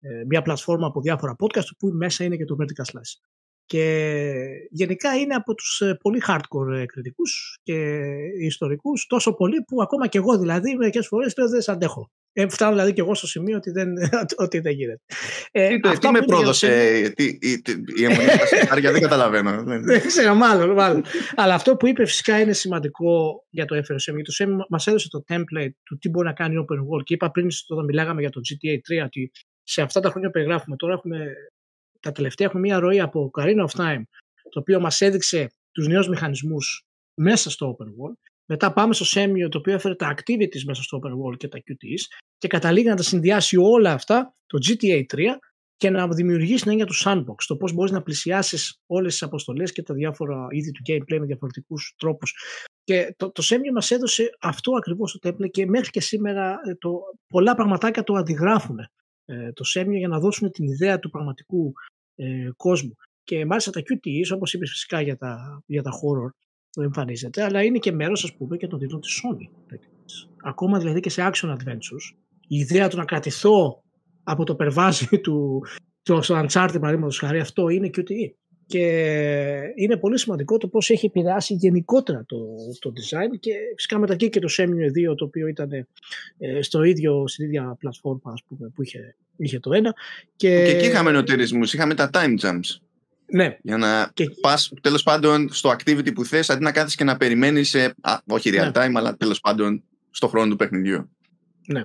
ε, 0.00 0.24
μια 0.26 0.42
πλατφόρμα 0.42 0.86
από 0.86 1.00
διάφορα 1.00 1.36
podcast, 1.38 1.76
που 1.78 1.88
μέσα 1.88 2.24
είναι 2.24 2.36
και 2.36 2.44
το 2.44 2.56
Vertical 2.60 2.92
Slash. 2.92 3.20
Και 3.66 4.44
γενικά 4.70 5.14
είναι 5.14 5.34
από 5.34 5.54
τους 5.54 5.80
ε, 5.80 5.96
πολύ 6.00 6.22
hardcore 6.28 6.72
ε, 6.74 6.86
κριτικούς 6.86 7.58
και 7.62 8.04
ιστορικούς, 8.40 9.06
τόσο 9.06 9.32
πολύ 9.32 9.62
που 9.66 9.82
ακόμα 9.82 10.06
και 10.06 10.18
εγώ 10.18 10.38
δηλαδή 10.38 10.76
μερικές 10.76 11.06
φορές 11.06 11.32
δεν 11.32 11.60
σε 11.60 11.70
αντέχω. 11.70 12.10
Ε, 12.34 12.48
φτάνω 12.48 12.72
δηλαδή 12.72 12.92
και 12.92 13.00
εγώ 13.00 13.14
στο 13.14 13.26
σημείο 13.26 13.56
ότι 13.56 13.70
δεν, 13.70 13.88
ότι 14.44 14.58
δεν 14.58 14.72
γίνεται. 14.72 15.00
Ε, 15.50 15.78
τι, 15.78 15.98
τι 15.98 16.10
με 16.10 16.20
πρόδωσε 16.20 16.68
τι, 17.16 17.24
η, 17.24 17.62
η 17.96 18.04
αιμονή 18.04 18.28
στα 18.28 18.80
δεν 18.80 19.00
καταλαβαίνω. 19.00 19.62
δεν 19.84 20.06
ξέρω, 20.06 20.34
μάλλον, 20.34 20.70
μάλλον. 20.70 21.04
Αλλά 21.34 21.54
αυτό 21.54 21.76
που 21.76 21.86
είπε 21.86 22.06
φυσικά 22.06 22.40
είναι 22.40 22.52
σημαντικό 22.52 23.44
για 23.50 23.64
το 23.64 23.76
FSM. 23.76 24.14
Γιατί 24.14 24.22
το 24.22 24.44
SEM 24.44 24.66
μας 24.68 24.86
έδωσε 24.86 25.08
το 25.08 25.24
template 25.28 25.74
του 25.84 25.98
τι 25.98 26.08
μπορεί 26.08 26.26
να 26.26 26.32
κάνει 26.32 26.54
open 26.58 26.76
world. 26.76 27.02
Και 27.04 27.14
είπα 27.14 27.30
πριν 27.30 27.48
όταν 27.68 27.84
μιλάγαμε 27.84 28.20
για 28.20 28.30
το 28.30 28.40
GTA 28.40 29.00
3 29.02 29.04
ότι 29.04 29.30
σε 29.62 29.82
αυτά 29.82 30.00
τα 30.00 30.10
χρόνια 30.10 30.28
που 30.28 30.34
περιγράφουμε 30.34 30.76
τώρα 30.76 30.92
έχουμε 30.92 31.32
τα 32.02 32.12
τελευταία 32.12 32.46
έχουμε 32.46 32.62
μια 32.62 32.78
ροή 32.78 33.00
από 33.00 33.30
Carina 33.38 33.66
of 33.66 33.80
Time, 33.80 34.02
το 34.48 34.60
οποίο 34.60 34.80
μας 34.80 35.00
έδειξε 35.00 35.46
τους 35.72 35.86
νέους 35.86 36.08
μηχανισμούς 36.08 36.86
μέσα 37.14 37.50
στο 37.50 37.76
Open 37.76 37.86
World. 37.86 38.18
Μετά 38.44 38.72
πάμε 38.72 38.94
στο 38.94 39.04
Semio, 39.20 39.48
το 39.50 39.58
οποίο 39.58 39.72
έφερε 39.72 39.94
τα 39.94 40.14
activities 40.14 40.62
μέσα 40.66 40.82
στο 40.82 41.00
Open 41.02 41.10
World 41.10 41.36
και 41.36 41.48
τα 41.48 41.58
QTs 41.58 42.22
και 42.38 42.48
καταλήγει 42.48 42.88
να 42.88 42.96
τα 42.96 43.02
συνδυάσει 43.02 43.56
όλα 43.56 43.92
αυτά 43.92 44.34
το 44.46 44.58
GTA 44.66 45.02
3 45.14 45.20
και 45.76 45.90
να 45.90 46.08
δημιουργήσει 46.08 46.62
την 46.62 46.70
έννοια 46.70 46.86
του 46.86 46.94
sandbox, 47.04 47.44
το 47.46 47.56
πώς 47.56 47.72
μπορείς 47.72 47.92
να 47.92 48.02
πλησιάσεις 48.02 48.80
όλες 48.86 49.12
τις 49.12 49.22
αποστολές 49.22 49.72
και 49.72 49.82
τα 49.82 49.94
διάφορα 49.94 50.46
είδη 50.50 50.70
του 50.70 50.82
gameplay 50.88 51.18
με 51.18 51.26
διαφορετικούς 51.26 51.94
τρόπους. 51.98 52.34
Και 52.84 53.14
το, 53.16 53.32
το 53.32 53.42
Semio 53.46 53.72
μας 53.74 53.90
έδωσε 53.90 54.30
αυτό 54.40 54.72
ακριβώς 54.76 55.18
το 55.18 55.28
template 55.28 55.50
και 55.50 55.66
μέχρι 55.66 55.90
και 55.90 56.00
σήμερα 56.00 56.58
ε, 56.66 56.74
το, 56.74 57.00
πολλά 57.26 57.54
πραγματάκια 57.54 58.02
το 58.02 58.14
αντιγράφουν 58.14 58.78
ε, 59.24 59.52
το 59.52 59.64
Semio 59.74 59.96
για 59.98 60.08
να 60.08 60.18
δώσουν 60.18 60.50
την 60.50 60.64
ιδέα 60.64 60.98
του 60.98 61.10
πραγματικού 61.10 61.72
ε, 62.14 62.50
κόσμου. 62.56 62.96
Και 63.24 63.46
μάλιστα 63.46 63.70
τα 63.70 63.80
QTEs, 63.80 64.34
όπως 64.34 64.52
είπες 64.52 64.70
φυσικά 64.70 65.00
για 65.00 65.16
τα, 65.16 65.62
για 65.66 65.82
τα 65.82 65.90
horror, 65.90 66.30
που 66.72 66.82
εμφανίζεται, 66.82 67.42
αλλά 67.42 67.62
είναι 67.62 67.78
και 67.78 67.92
μέρος, 67.92 68.24
ας 68.24 68.34
πούμε, 68.36 68.56
και 68.56 68.66
των 68.66 68.78
τίτλων 68.78 69.00
της 69.00 69.20
Sony. 69.22 69.76
Ακόμα 70.44 70.78
δηλαδή 70.78 71.00
και 71.00 71.10
σε 71.10 71.30
action 71.32 71.48
adventures, 71.48 72.16
η 72.48 72.56
ιδέα 72.56 72.88
του 72.88 72.96
να 72.96 73.04
κρατηθώ 73.04 73.82
από 74.22 74.44
το 74.44 74.54
περβάζι 74.54 75.06
του, 75.24 75.62
του 76.02 76.20
Uncharted, 76.22 76.76
παραδείγματος 76.80 77.18
χάρη, 77.18 77.40
αυτό 77.40 77.68
είναι 77.68 77.90
QTE. 77.96 78.32
Και 78.72 79.72
είναι 79.74 79.96
πολύ 79.96 80.18
σημαντικό 80.18 80.56
το 80.56 80.68
πώς 80.68 80.90
έχει 80.90 81.06
επηρεάσει 81.06 81.54
γενικότερα 81.54 82.24
το, 82.26 82.38
το 82.78 82.92
design 82.96 83.38
και 83.40 83.52
φυσικά 83.76 83.98
μετά 83.98 84.16
και 84.16 84.40
το 84.40 84.48
Semio 84.58 85.10
2 85.10 85.16
το 85.16 85.24
οποίο 85.24 85.46
ήταν 85.46 85.72
ε, 86.38 86.62
στο 86.62 86.82
ίδιο, 86.82 87.28
στην 87.28 87.44
ίδια 87.44 87.76
πλατφόρμα 87.78 88.32
ας 88.32 88.42
πούμε, 88.48 88.68
που 88.74 88.82
είχε, 88.82 89.16
είχε 89.36 89.58
το 89.58 89.72
ένα. 89.72 89.94
Και... 90.36 90.48
και 90.48 90.70
εκεί 90.70 90.86
είχαμε 90.86 91.10
νοτερισμούς, 91.10 91.72
είχαμε 91.72 91.94
τα 91.94 92.10
time 92.12 92.38
jumps. 92.40 92.80
Ναι. 93.26 93.56
Για 93.62 93.76
να 93.76 94.10
και... 94.14 94.30
πας 94.40 94.72
τέλος 94.80 95.02
πάντων 95.02 95.52
στο 95.52 95.70
activity 95.78 96.14
που 96.14 96.24
θες 96.24 96.50
αντί 96.50 96.62
να 96.62 96.72
κάθεις 96.72 96.94
και 96.94 97.04
να 97.04 97.16
περιμένεις 97.16 97.68
σε, 97.68 97.94
α, 98.00 98.18
όχι 98.26 98.50
real 98.52 98.64
ναι. 98.64 98.70
time 98.74 98.92
αλλά 98.94 99.16
τέλος 99.16 99.40
πάντων 99.40 99.82
στο 100.10 100.28
χρόνο 100.28 100.50
του 100.50 100.56
παιχνιδιού. 100.56 101.10
Ναι. 101.66 101.84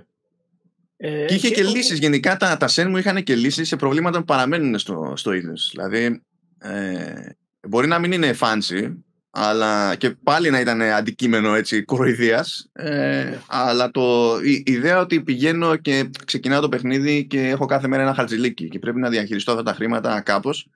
Ε, 0.98 1.26
και 1.26 1.34
είχε 1.34 1.48
και, 1.48 1.54
και 1.54 1.64
λύσεις 1.64 2.00
γενικά 2.00 2.38
τα, 2.38 2.58
τα 2.58 2.68
σεν 2.68 2.90
μου 2.90 2.98
είχαν 2.98 3.24
και 3.24 3.36
λύσεις 3.36 3.68
σε 3.68 3.76
προβλήματα 3.76 4.20
που 4.20 4.26
παραμένουν 4.26 4.80
στο, 4.80 5.14
στο 5.16 5.34
είδος. 5.34 5.70
Δηλαδή 5.74 6.22
ε, 6.60 7.30
μπορεί 7.68 7.88
να 7.88 8.00
μην 8.00 8.12
είναι 8.12 8.36
fancy, 8.40 8.96
αλλά 9.30 9.96
και 9.96 10.10
πάλι 10.10 10.50
να 10.50 10.60
ήταν 10.60 10.82
αντικείμενο 10.82 11.56
έτσι 11.56 11.84
κοροϊδίας. 11.84 12.70
Ε, 12.74 13.38
αλλά 13.48 13.92
το, 13.92 14.38
η, 14.44 14.64
ιδέα 14.66 15.00
ότι 15.00 15.22
πηγαίνω 15.22 15.76
και 15.76 16.10
ξεκινάω 16.26 16.62
το 16.62 16.70
παιχνίδι 16.70 17.26
και 17.26 17.48
έχω 17.48 17.66
κάθε 17.66 17.88
μέρα 17.88 18.02
ένα 18.02 18.14
χαρτζηλίκι 18.14 18.68
και 18.68 18.80
πρέπει 18.80 19.00
να 19.00 19.10
διαχειριστώ 19.10 19.52
αυτά 19.52 19.64
τα 19.64 19.74
χρήματα 19.74 20.22
κάπως 20.22 20.70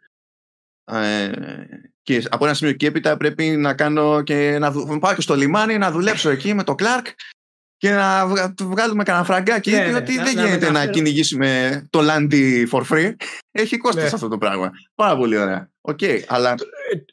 ε, 0.85 1.31
και 2.01 2.23
από 2.29 2.45
ένα 2.45 2.53
σημείο 2.53 2.73
και 2.73 2.85
έπειτα 2.85 3.17
πρέπει 3.17 3.45
να 3.45 3.73
κάνω 3.73 4.21
και 4.21 4.57
να 4.59 4.71
πάω 4.99 5.13
και 5.15 5.21
στο 5.21 5.35
λιμάνι 5.35 5.77
να 5.77 5.91
δουλέψω 5.91 6.29
εκεί 6.29 6.53
με 6.53 6.63
το 6.63 6.75
κλαρκ 6.77 7.05
και 7.81 7.91
να 7.91 8.27
βγάλουμε 8.61 9.03
κανένα 9.03 9.25
φραγκάκι 9.25 9.71
ναι, 9.71 9.85
διότι 9.85 10.15
ναι, 10.15 10.23
δεν 10.23 10.33
ναι, 10.33 10.41
γίνεται 10.41 10.71
να, 10.71 10.87
κυνηγήσουμε 10.87 11.81
το 11.89 11.99
Lan 12.01 12.41
Di 12.41 12.67
for 12.69 12.81
free 12.89 13.13
έχει 13.51 13.77
κόστος 13.77 14.03
ναι. 14.03 14.09
αυτό 14.13 14.27
το 14.27 14.37
πράγμα 14.37 14.71
πάρα 14.95 15.17
πολύ 15.17 15.37
ωραία 15.37 15.69
OK, 15.81 15.99
okay, 16.01 16.19
αλλά 16.27 16.55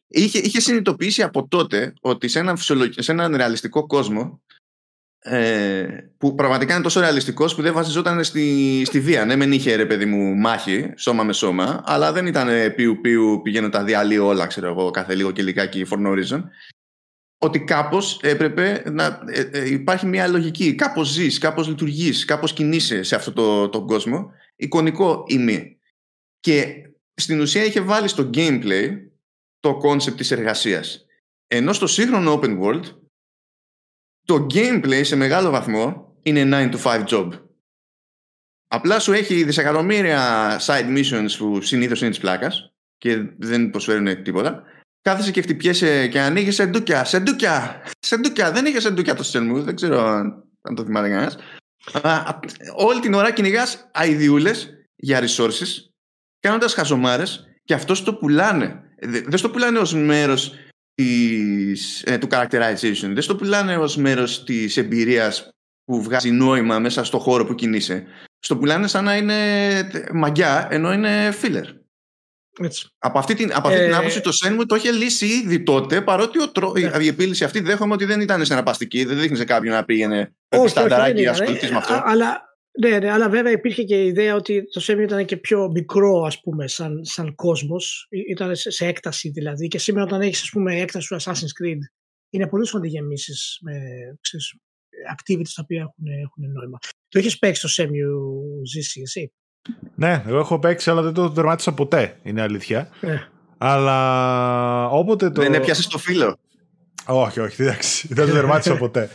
είχε, 0.09 0.39
είχε 0.39 0.61
συνειδητοποιήσει 0.61 1.23
από 1.23 1.49
τότε 1.49 1.93
ότι 2.01 2.29
σε 2.29 2.39
έναν, 2.39 2.57
σε 2.97 3.13
έναν 3.13 3.37
ρεαλιστικό 3.37 3.87
κόσμο 3.87 4.41
ε, 5.19 5.87
που 6.19 6.35
πραγματικά 6.35 6.75
είναι 6.75 6.83
τόσο 6.83 7.01
ρεαλιστικός 7.01 7.55
που 7.55 7.63
δεν 7.63 7.73
βασιζόταν 7.73 8.25
στη, 8.25 8.83
στη 8.85 9.01
βία. 9.01 9.25
Ναι, 9.25 9.37
μεν 9.37 9.53
είχε 9.53 9.75
ρε 9.75 9.87
παιδί 9.87 10.05
μου 10.05 10.35
μάχη, 10.35 10.93
σώμα 10.97 11.23
με 11.23 11.33
σώμα, 11.33 11.83
αλλά 11.85 12.13
δεν 12.13 12.27
ήταν 12.27 12.49
πιου 12.75 13.01
πιου 13.01 13.41
πηγαίνω 13.43 13.69
τα 13.69 13.85
διαλύω 13.85 14.27
όλα, 14.27 14.47
ξέρω 14.47 14.69
εγώ, 14.69 14.91
κάθε 14.91 15.15
λίγο 15.15 15.31
και 15.31 15.43
λιγάκι 15.43 15.87
for 15.91 15.97
no 15.97 16.11
reason. 16.11 16.43
Ότι 17.39 17.65
κάπως 17.65 18.21
έπρεπε 18.23 18.83
να 18.91 19.23
ε, 19.27 19.41
ε, 19.41 19.69
υπάρχει 19.69 20.07
μια 20.07 20.27
λογική. 20.27 20.75
Κάπως 20.75 21.09
ζεις, 21.09 21.39
κάπως 21.39 21.69
λειτουργείς, 21.69 22.25
κάπως 22.25 22.53
κινείσαι 22.53 23.03
σε 23.03 23.15
αυτόν 23.15 23.35
τον 23.35 23.71
το 23.71 23.85
κόσμο. 23.85 24.33
Εικονικό 24.57 25.25
ή 25.27 25.39
μη. 25.39 25.79
Και 26.41 26.75
στην 27.15 27.41
ουσία 27.41 27.65
είχε 27.65 27.81
βάλει 27.81 28.09
στο 28.09 28.31
gameplay 28.35 28.89
το 29.61 29.81
concept 29.85 30.17
της 30.17 30.31
εργασίας. 30.31 31.07
Ενώ 31.47 31.73
στο 31.73 31.87
σύγχρονο 31.87 32.41
open 32.43 32.61
world 32.61 32.85
το 34.25 34.47
gameplay 34.55 35.01
σε 35.05 35.17
μεγάλο 35.17 35.51
βαθμό 35.51 36.17
είναι 36.23 36.71
9 36.73 36.75
to 36.75 36.79
5 36.83 37.05
job. 37.07 37.31
Απλά 38.67 38.99
σου 38.99 39.13
έχει 39.13 39.45
δισεκατομμύρια 39.45 40.57
side 40.61 40.99
missions 40.99 41.31
που 41.39 41.61
συνήθως 41.61 42.01
είναι 42.01 42.11
της 42.11 42.19
πλάκας 42.19 42.73
και 42.99 43.17
δεν 43.39 43.71
προσφέρουν 43.71 44.23
τίποτα. 44.23 44.63
Κάθεσαι 45.09 45.31
και 45.31 45.43
χτυπιέσαι 45.43 46.07
και 46.07 46.21
ανοίγεις 46.21 46.55
σεντούκια, 46.55 47.05
σεντούκια, 47.05 47.83
σεντούκια. 47.99 48.53
Δεν 48.53 48.67
είχε 48.67 48.81
σεντούκια 48.81 49.15
το 49.15 49.31
Shenmue, 49.33 49.63
δεν 49.65 49.75
ξέρω 49.75 50.07
αν 50.63 50.75
το 50.75 50.85
θυμάται 50.85 51.09
κανένας. 51.09 51.37
Όλη 52.77 53.01
την 53.01 53.15
ώρα 53.15 53.33
κυνηγάς 53.33 53.91
αειδιούλες 53.93 54.71
για 54.97 55.21
resources 55.21 55.69
κάνοντας 56.41 56.75
χαζομάρες 56.75 57.49
και 57.65 57.75
αυτός 57.75 58.03
το 58.03 58.15
πουλάνε. 58.15 58.83
Δεν 59.27 59.39
στο 59.39 59.51
πουλάνε 59.51 59.79
ως 59.79 59.95
μέρος 59.95 60.55
της, 60.95 62.03
ε, 62.03 62.19
του 62.19 62.29
characterization, 62.31 63.11
δεν 63.13 63.23
στο 63.23 63.37
πουλάνε 63.37 63.77
ως 63.77 63.97
μέρος 63.97 64.45
της 64.45 64.77
εμπειρίας 64.77 65.49
που 65.85 66.03
βγάζει 66.03 66.31
νόημα 66.31 66.79
μέσα 66.79 67.05
στο 67.05 67.19
χώρο 67.19 67.45
που 67.45 67.55
κινείσαι. 67.55 68.05
Στο 68.39 68.57
πουλάνε 68.57 68.87
σαν 68.87 69.05
να 69.05 69.17
είναι 69.17 69.35
μαγιά, 70.13 70.69
ενώ 70.71 70.93
είναι 70.93 71.35
filler. 71.43 71.78
Έτσι. 72.63 72.89
Από 72.99 73.19
αυτή 73.19 73.35
την, 73.35 73.51
από 73.55 73.69
αυτή 73.69 73.81
την 73.81 73.93
ε, 73.93 73.97
άποψη 73.97 74.21
το 74.21 74.31
Shenmue 74.45 74.65
το 74.67 74.75
είχε 74.75 74.91
λύσει 74.91 75.27
ήδη 75.27 75.63
τότε, 75.63 76.03
παρότι 76.03 76.43
ο 76.43 76.51
τρο... 76.51 76.73
ναι. 76.73 77.05
η 77.05 77.07
επίλυση 77.07 77.45
αυτή 77.45 77.61
δέχομαι 77.61 77.93
ότι 77.93 78.05
δεν 78.05 78.21
ήταν 78.21 78.45
συναρπαστική, 78.45 79.05
δεν 79.05 79.19
δείχνει 79.19 79.37
σε 79.37 79.45
κάποιον 79.45 79.75
να 79.75 79.85
πήγαινε 79.85 80.35
όχι, 80.49 80.69
στανταράκι 80.69 81.27
ασχοληθεί 81.27 81.71
με 81.71 81.77
αυτό. 81.77 82.03
Αλλά 82.05 82.49
ναι, 82.81 82.99
ναι, 82.99 83.11
αλλά 83.11 83.29
βέβαια 83.29 83.53
υπήρχε 83.53 83.83
και 83.83 84.03
η 84.03 84.07
ιδέα 84.07 84.35
ότι 84.35 84.63
το 84.73 84.81
Semi 84.87 85.03
ήταν 85.03 85.25
και 85.25 85.37
πιο 85.37 85.71
μικρό 85.71 86.23
ας 86.23 86.41
πούμε 86.41 86.69
σαν, 86.69 87.05
σαν 87.05 87.35
κόσμος, 87.35 88.07
ήταν 88.31 88.57
σε, 88.57 88.71
σε, 88.71 88.87
έκταση 88.87 89.31
δηλαδή 89.31 89.69
και 89.69 89.79
σήμερα 89.79 90.05
όταν 90.05 90.21
έχεις 90.21 90.43
ας 90.43 90.51
πούμε 90.51 90.81
έκταση 90.81 91.09
του 91.09 91.17
Assassin's 91.21 91.63
Creed 91.63 91.79
είναι 92.31 92.49
πολύ 92.49 92.67
σημαντικό 92.67 92.95
γεμίσεις 92.95 93.59
με 93.61 93.73
ξέρεις, 94.21 94.55
activities 95.17 95.53
τα 95.55 95.63
οποία 95.63 95.81
έχουν, 95.81 96.07
έχουν 96.07 96.53
νόημα. 96.53 96.79
Το 97.09 97.19
έχεις 97.19 97.39
παίξει 97.39 97.63
το 97.63 97.83
Semi 97.83 97.93
ζήσει 98.67 99.01
εσύ; 99.01 99.33
Ναι, 99.95 100.23
εγώ 100.27 100.39
έχω 100.39 100.59
παίξει 100.59 100.91
αλλά 100.91 101.03
δεν 101.03 101.13
το 101.13 101.29
δερμάτισα 101.29 101.73
ποτέ, 101.73 102.17
είναι 102.23 102.43
αλήθεια. 102.43 102.89
Ναι. 103.01 103.29
Αλλά 103.59 104.89
όποτε 104.89 105.31
το... 105.31 105.43
Δεν 105.43 105.55
έπιασες 105.55 105.87
το 105.87 105.99
φίλο. 105.99 106.37
Όχι, 107.07 107.41
όχι, 107.41 107.63
εντάξει, 107.63 108.09
δεν 108.11 108.27
το 108.27 108.33
δερμάτισα 108.33 108.77
ποτέ. 108.85 109.11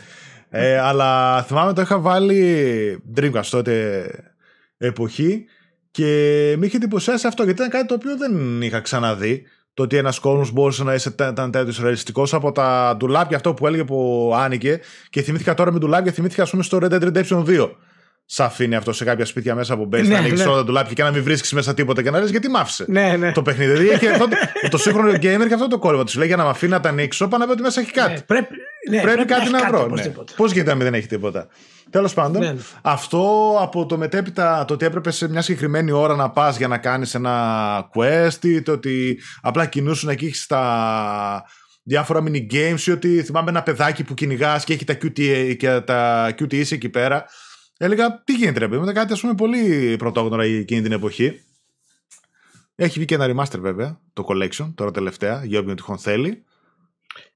Ε, 0.50 0.78
αλλά 0.78 1.42
θυμάμαι 1.42 1.72
το 1.72 1.80
είχα 1.80 1.98
βάλει 1.98 3.02
Dreamcast 3.16 3.46
τότε 3.50 4.06
εποχή 4.76 5.44
Και 5.90 6.04
με 6.58 6.66
είχε 6.66 6.76
εντυπωσιάσει 6.76 7.26
αυτό 7.26 7.44
γιατί 7.44 7.58
ήταν 7.58 7.72
κάτι 7.72 7.86
το 7.86 7.94
οποίο 7.94 8.16
δεν 8.16 8.62
είχα 8.62 8.80
ξαναδεί. 8.80 9.42
Το 9.74 9.82
ότι 9.82 9.96
ένας 9.96 10.18
κόσμος 10.18 10.50
μπορούσε 10.50 10.84
να 10.84 10.94
ήταν 11.28 11.50
τέτοιος 11.50 11.78
ρεαλιστικός 11.78 12.34
από 12.34 12.52
τα 12.52 12.94
ντουλάπια 12.96 13.36
αυτό 13.36 13.54
που 13.54 13.66
έλεγε 13.66 13.84
που 13.84 14.32
άνοιγε. 14.36 14.80
Και 15.10 15.22
θυμήθηκα 15.22 15.54
τώρα 15.54 15.72
με 15.72 15.78
ντουλάπια, 15.78 16.12
θυμήθηκα 16.12 16.42
ας 16.42 16.50
πούμε 16.50 16.62
στο 16.62 16.78
Red 16.82 16.90
Dead 16.90 17.02
Redemption 17.02 17.44
2 17.44 17.70
σ' 18.26 18.40
αφήνει 18.40 18.74
αυτό 18.74 18.92
σε 18.92 19.04
κάποια 19.04 19.24
σπίτια 19.24 19.54
μέσα 19.54 19.74
από 19.74 19.84
μπαίνεις, 19.84 20.08
ναι, 20.08 20.14
να 20.14 20.20
ανοίξεις 20.20 20.40
ναι. 20.40 20.46
όλα 20.46 20.56
τα 20.56 20.64
ντουλάπια 20.64 20.92
και 20.92 21.02
να 21.02 21.10
μην 21.10 21.22
βρίσκεις 21.22 21.52
μέσα 21.52 21.74
τίποτα 21.74 22.02
και 22.02 22.10
να 22.10 22.18
λες 22.18 22.30
γιατί 22.30 22.48
μ' 22.48 22.56
άφησες; 22.56 22.86
Ναι, 22.86 23.16
ναι. 23.16 23.32
Το 23.32 23.42
παιχνίδι. 23.42 23.72
Δηλαδή 23.72 24.06
αυτό, 24.06 24.28
το 24.70 24.78
σύγχρονο 24.78 25.10
gamer 25.10 25.46
και 25.48 25.54
αυτό 25.54 25.68
το 25.68 25.78
κόλπο. 25.78 26.04
Τους 26.04 26.14
λέει 26.14 26.26
για 26.26 26.36
να 26.36 26.44
με 26.44 26.50
αφήνει 26.50 26.72
να 26.72 26.80
τα 26.80 26.88
ανοίξω, 26.88 27.28
πάνω 27.28 27.44
από 27.44 27.52
ότι 27.52 27.62
μέσα 27.62 27.80
έχει 27.80 27.90
κάτι. 27.90 28.12
Ναι, 28.12 28.20
πρέπει, 28.20 28.54
ναι, 28.90 29.00
πρέπει, 29.00 29.24
κάτι 29.24 29.50
να 29.50 29.68
βρω. 29.68 29.86
Ναι. 29.86 30.12
Πώς 30.36 30.52
γίνεται 30.52 30.74
να 30.74 30.84
δεν 30.84 30.94
έχει 30.94 31.06
τίποτα. 31.06 31.48
Τέλος 31.90 32.14
πάντων, 32.14 32.42
ναι. 32.42 32.54
αυτό 32.82 33.56
από 33.60 33.86
το 33.86 33.96
μετέπειτα, 33.96 34.64
το 34.64 34.74
ότι 34.74 34.84
έπρεπες 34.84 35.16
σε 35.16 35.28
μια 35.28 35.42
συγκεκριμένη 35.42 35.90
ώρα 35.90 36.14
να 36.14 36.30
πας 36.30 36.56
για 36.56 36.68
να 36.68 36.78
κάνεις 36.78 37.14
ένα 37.14 37.90
quest, 37.94 38.44
ή 38.44 38.62
το 38.62 38.72
ότι 38.72 39.20
απλά 39.40 39.66
κινούσουν 39.66 40.08
εκεί 40.08 40.34
στα 40.34 41.44
διάφορα 41.82 42.22
mini 42.26 42.52
games, 42.52 42.80
ή 42.86 42.90
ότι 42.90 43.22
θυμάμαι 43.22 43.50
ένα 43.50 43.62
παιδάκι 43.62 44.04
που 44.04 44.14
κυνηγάς 44.14 44.64
και 44.64 44.72
έχει 44.72 44.84
τα 44.84 44.94
QTE, 45.02 45.54
και 45.58 45.80
τα 45.80 46.28
QTEs 46.38 46.72
εκεί 46.72 46.88
πέρα. 46.88 47.24
Έλεγα, 47.78 48.22
τι 48.24 48.34
γίνεται 48.34 48.58
ρε 48.58 48.68
παιδί, 48.68 48.84
με 48.84 48.92
κάτι 48.92 49.12
ας 49.12 49.20
πούμε 49.20 49.34
πολύ 49.34 49.96
πρωτόγνωρα 49.96 50.42
εκείνη 50.42 50.82
την 50.82 50.92
εποχή. 50.92 51.40
Έχει 52.74 52.98
βγει 52.98 53.04
και 53.04 53.14
ένα 53.14 53.26
remaster 53.26 53.58
βέβαια, 53.58 54.00
το 54.12 54.24
Collection, 54.28 54.72
τώρα 54.74 54.90
τελευταία, 54.90 55.44
για 55.44 55.58
όποιον 55.58 55.76
τυχόν 55.76 55.98
θέλει. 55.98 56.44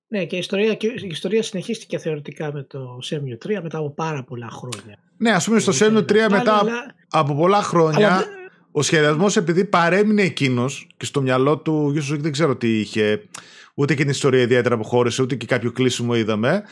Ναι, 0.08 0.24
και 0.24 0.36
η 0.36 0.38
ιστορία, 0.38 0.74
και 0.74 0.86
η 0.86 1.06
ιστορία 1.10 1.42
συνεχίστηκε 1.42 1.98
θεωρητικά 1.98 2.52
με 2.52 2.62
το 2.62 2.98
Semio 3.10 3.46
3 3.46 3.58
μετά 3.62 3.78
από 3.78 3.90
πάρα 3.90 4.24
πολλά 4.24 4.48
χρόνια. 4.50 4.98
Ναι, 5.16 5.30
ας 5.30 5.44
πούμε 5.44 5.58
στο 5.58 5.72
Semio 5.74 5.98
3 5.98 6.26
μετά 6.30 6.62
από 7.10 7.34
πολλά 7.34 7.62
χρόνια. 7.62 8.14
Αλλά... 8.14 8.24
Ο 8.70 8.82
σχεδιασμός, 8.82 9.36
επειδή 9.36 9.64
παρέμεινε 9.64 10.22
εκείνος 10.22 10.86
και 10.96 11.04
στο 11.04 11.20
μυαλό 11.22 11.58
του, 11.58 11.92
ίσω 11.96 12.16
δεν 12.16 12.32
ξέρω 12.32 12.56
τι 12.56 12.78
είχε, 12.78 13.22
ούτε 13.74 13.94
και 13.94 14.00
την 14.00 14.10
ιστορία 14.10 14.40
ιδιαίτερα 14.40 14.74
αποχώρησε, 14.74 15.22
ούτε 15.22 15.34
και 15.34 15.46
κάποιο 15.46 15.72
κλείσιμο 15.72 16.16
είδαμε 16.16 16.62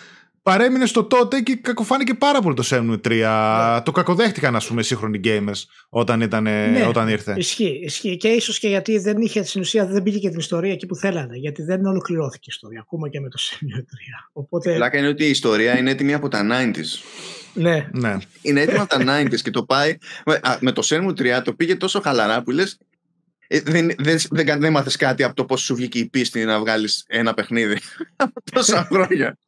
παρέμεινε 0.46 0.86
στο 0.86 1.04
τότε 1.04 1.40
και 1.40 1.56
κακοφάνηκε 1.56 2.14
πάρα 2.14 2.40
πολύ 2.40 2.54
το 2.54 2.62
Shenmue 2.66 3.00
3. 3.08 3.10
Ναι. 3.10 3.80
Το 3.82 3.92
κακοδέχτηκαν, 3.92 4.56
ας 4.56 4.66
πούμε, 4.66 4.80
οι 4.80 4.84
σύγχρονοι 4.84 5.20
gamers 5.24 5.62
όταν, 5.88 6.20
ήταν, 6.20 6.42
ναι, 6.42 6.84
όταν 6.88 7.08
ήρθε. 7.08 7.34
Ισχύει, 7.36 7.80
ισχύει. 7.84 8.16
Και 8.16 8.28
ίσως 8.28 8.58
και 8.58 8.68
γιατί 8.68 8.98
δεν 8.98 9.20
είχε 9.20 9.44
στην 9.44 9.60
ουσία, 9.60 9.86
δεν 9.86 10.02
πήγε 10.02 10.18
και 10.18 10.28
την 10.28 10.38
ιστορία 10.38 10.72
εκεί 10.72 10.86
που 10.86 10.96
θέλανε. 10.96 11.36
Γιατί 11.36 11.62
δεν 11.62 11.86
ολοκληρώθηκε 11.86 12.44
η 12.44 12.52
ιστορία, 12.54 12.80
ακόμα 12.80 13.08
και 13.08 13.20
με 13.20 13.28
το 13.28 13.38
Shenmue 13.40 13.80
3. 13.80 13.82
Οπότε... 14.32 14.74
Πλάκα 14.74 14.98
είναι 14.98 15.08
ότι 15.08 15.24
η 15.24 15.30
ιστορία 15.30 15.78
είναι 15.78 15.90
έτοιμη 15.90 16.14
από 16.14 16.28
τα 16.28 16.46
90s. 16.50 17.00
Ναι. 17.54 17.88
ναι. 17.92 18.16
Είναι 18.42 18.60
έτοιμη 18.60 18.78
από 18.78 19.04
τα 19.04 19.20
90s 19.20 19.40
και 19.40 19.50
το 19.50 19.64
πάει. 19.64 19.96
Με 20.60 20.72
το 20.72 20.82
Shenmue 20.84 21.38
3 21.38 21.42
το 21.44 21.52
πήγε 21.52 21.76
τόσο 21.76 22.00
χαλαρά 22.00 22.42
που 22.42 22.50
λες. 22.50 22.78
Ε, 23.48 23.60
δεν, 23.60 23.90
δεν, 23.98 24.18
δεν, 24.30 24.60
δεν 24.60 24.72
μάθες 24.72 24.96
κάτι 24.96 25.22
από 25.22 25.34
το 25.34 25.44
πώς 25.44 25.60
σου 25.60 25.74
βγήκε 25.74 25.98
η 25.98 26.08
πίστη 26.08 26.44
να 26.44 26.58
βγάλεις 26.58 27.04
ένα 27.06 27.34
παιχνίδι 27.34 27.78
από 28.16 28.42
τόσα 28.52 28.84
χρόνια 28.92 29.38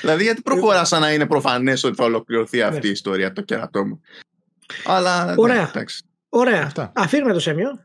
δηλαδή, 0.00 0.22
γιατί 0.22 0.42
προχωρά 0.42 0.84
σαν 0.84 1.00
να 1.00 1.12
είναι 1.12 1.26
προφανές 1.26 1.84
ότι 1.84 1.96
θα 1.96 2.04
ολοκληρωθεί 2.04 2.62
αυτή 2.62 2.86
η 2.86 2.90
ιστορία, 2.90 3.32
το 3.32 3.42
κερατό 3.42 3.86
μου. 3.86 4.00
Αλλά. 4.84 5.24
Ναι, 5.24 5.34
Ωραία. 5.36 5.70
Ναι, 5.74 5.82
Ωραία. 6.28 6.92
Αφήνουμε 6.94 7.32
το 7.32 7.40
σεμιο 7.40 7.82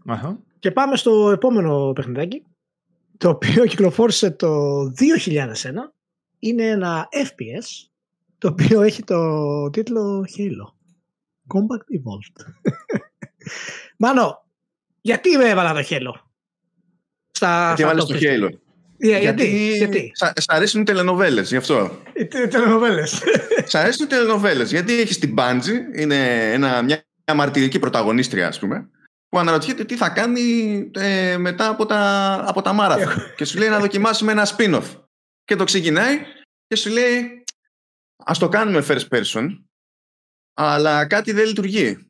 και 0.59 0.71
πάμε 0.71 0.95
στο 0.95 1.31
επόμενο 1.31 1.93
παιχνιδάκι. 1.93 2.43
Το 3.17 3.29
οποίο 3.29 3.65
κυκλοφόρησε 3.65 4.31
το 4.31 4.81
2001. 4.83 4.91
Είναι 6.39 6.67
ένα 6.67 7.07
FPS 7.11 7.87
το 8.37 8.47
οποίο 8.47 8.81
έχει 8.81 9.03
το 9.03 9.69
τίτλο 9.69 10.25
Halo. 10.37 10.73
Combat 11.53 11.97
Evolved. 11.97 12.45
Μάνο, 13.97 14.45
γιατί 15.01 15.37
με 15.37 15.49
έβαλα 15.49 15.73
το 15.73 15.87
Halo; 15.89 16.13
Στα, 17.31 17.65
γιατί 17.67 17.81
έβαλε 17.81 17.99
το 17.99 18.15
Halo. 18.21 18.49
Yeah, 19.03 19.19
γιατί, 19.19 19.75
γιατί. 19.77 20.11
Σ' 20.15 20.45
αρέσουν 20.47 20.81
οι 20.81 20.83
τελενοβέλες, 20.83 21.49
γι' 21.49 21.55
αυτό. 21.55 22.01
Οι 22.13 22.25
τελενοβέλες. 22.25 23.21
Σ' 23.69 23.75
αρέσουν 23.75 24.05
οι 24.05 24.09
τελενοβέλες, 24.09 24.71
γιατί 24.71 24.99
έχεις 24.99 25.19
την 25.19 25.33
Μπάντζη, 25.33 25.73
είναι 25.93 26.51
ένα, 26.51 26.81
μια, 26.81 27.05
μια 27.25 27.35
μαρτυρική 27.35 27.79
πρωταγωνίστρια, 27.79 28.47
ας 28.47 28.59
πούμε, 28.59 28.89
που 29.29 29.39
αναρωτιέται 29.39 29.85
τι 29.85 29.95
θα 29.95 30.09
κάνει 30.09 30.41
ε, 30.93 31.37
μετά 31.37 31.67
από 31.67 31.85
τα, 31.85 32.33
από 32.47 32.61
τα 32.61 32.73
μάραθα. 32.73 33.33
και 33.35 33.45
σου 33.45 33.57
λέει 33.57 33.69
να 33.69 33.79
δοκιμάσουμε 33.79 34.31
ένα 34.31 34.47
spin-off. 34.55 35.03
Και 35.43 35.55
το 35.55 35.63
ξεκινάει 35.63 36.19
και 36.67 36.75
σου 36.75 36.89
λέει 36.89 37.43
ας 38.25 38.37
το 38.39 38.49
κάνουμε 38.49 38.85
first 38.87 39.07
person, 39.09 39.47
αλλά 40.53 41.07
κάτι 41.07 41.31
δεν 41.31 41.45
λειτουργεί. 41.45 42.07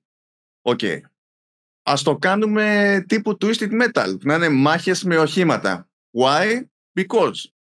OK. 0.61 0.80
Okay. 0.82 0.98
Ας 1.84 2.03
το 2.03 2.18
κάνουμε 2.18 3.06
τύπου 3.07 3.38
Twisted 3.41 3.81
Metal, 3.81 4.18
να 4.20 4.36
είναι 4.36 4.49
μάχες 4.49 5.03
με 5.03 5.18
οχήματα. 5.18 5.88
Why? 6.20 6.61
Because. 6.99 7.52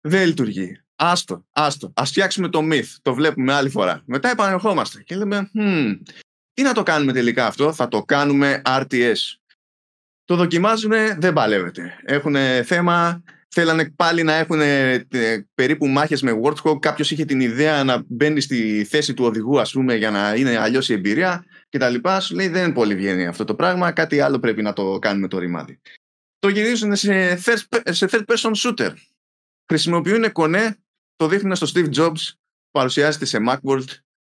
Δεν 0.00 0.26
λειτουργεί. 0.26 0.80
Άστο, 0.96 1.46
άστο. 1.52 1.92
Ας 1.94 2.04
φτιάξουμε 2.04 2.48
το 2.48 2.60
Myth. 2.62 2.94
Το 3.02 3.14
βλέπουμε 3.14 3.52
άλλη 3.52 3.68
φορά. 3.68 4.02
Μετά 4.04 4.30
επανερχόμαστε 4.30 5.02
και 5.02 5.16
λέμε, 5.16 5.50
hmm, 5.54 5.98
τι 6.52 6.62
να 6.62 6.72
το 6.72 6.82
κάνουμε 6.82 7.12
τελικά 7.12 7.46
αυτό; 7.46 7.72
Θα 7.72 7.88
το 7.88 8.02
κάνουμε 8.02 8.62
RTS. 8.64 9.16
Το 10.24 10.36
δοκιμάζουν, 10.36 10.92
δεν 11.18 11.32
παλεύεται. 11.32 11.98
Έχουν 12.04 12.36
θέμα, 12.64 13.22
θέλανε 13.48 13.92
πάλι 13.96 14.22
να 14.22 14.34
έχουν 14.34 14.60
ε, 14.60 15.06
περίπου 15.54 15.86
μάχες 15.86 16.22
με 16.22 16.40
Warthog. 16.42 16.80
Κάποιος 16.80 17.10
είχε 17.10 17.24
την 17.24 17.40
ιδέα 17.40 17.84
να 17.84 18.02
μπαίνει 18.06 18.40
στη 18.40 18.84
θέση 18.84 19.14
του 19.14 19.24
οδηγού, 19.24 19.60
ας 19.60 19.72
πούμε, 19.72 19.94
για 19.94 20.10
να 20.10 20.34
είναι 20.34 20.58
αλλιώς 20.58 20.88
η 20.88 20.92
εμπειρία 20.92 21.44
και 21.68 21.78
τα 21.78 21.88
λοιπά. 21.88 22.20
Σου 22.20 22.34
λέει 22.34 22.48
δεν 22.48 22.72
πολύ 22.72 22.94
βγαίνει 22.94 23.26
αυτό 23.26 23.44
το 23.44 23.54
πράγμα, 23.54 23.92
κάτι 23.92 24.20
άλλο 24.20 24.38
πρέπει 24.38 24.62
να 24.62 24.72
το 24.72 24.98
κάνουμε 24.98 25.28
το 25.28 25.38
ρημάδι 25.38 25.80
το 26.38 26.48
γυρίζουν 26.48 26.96
σε 26.96 27.40
third, 27.44 27.80
σε 27.84 28.06
third 28.10 28.24
person 28.26 28.52
shooter. 28.54 28.92
Χρησιμοποιούν 29.68 30.32
κονέ, 30.32 30.76
το 31.16 31.28
δείχνουν 31.28 31.56
στο 31.56 31.66
Steve 31.74 31.94
Jobs, 31.94 32.32
παρουσιάζεται 32.70 33.24
σε 33.24 33.38
Macworld, 33.48 33.88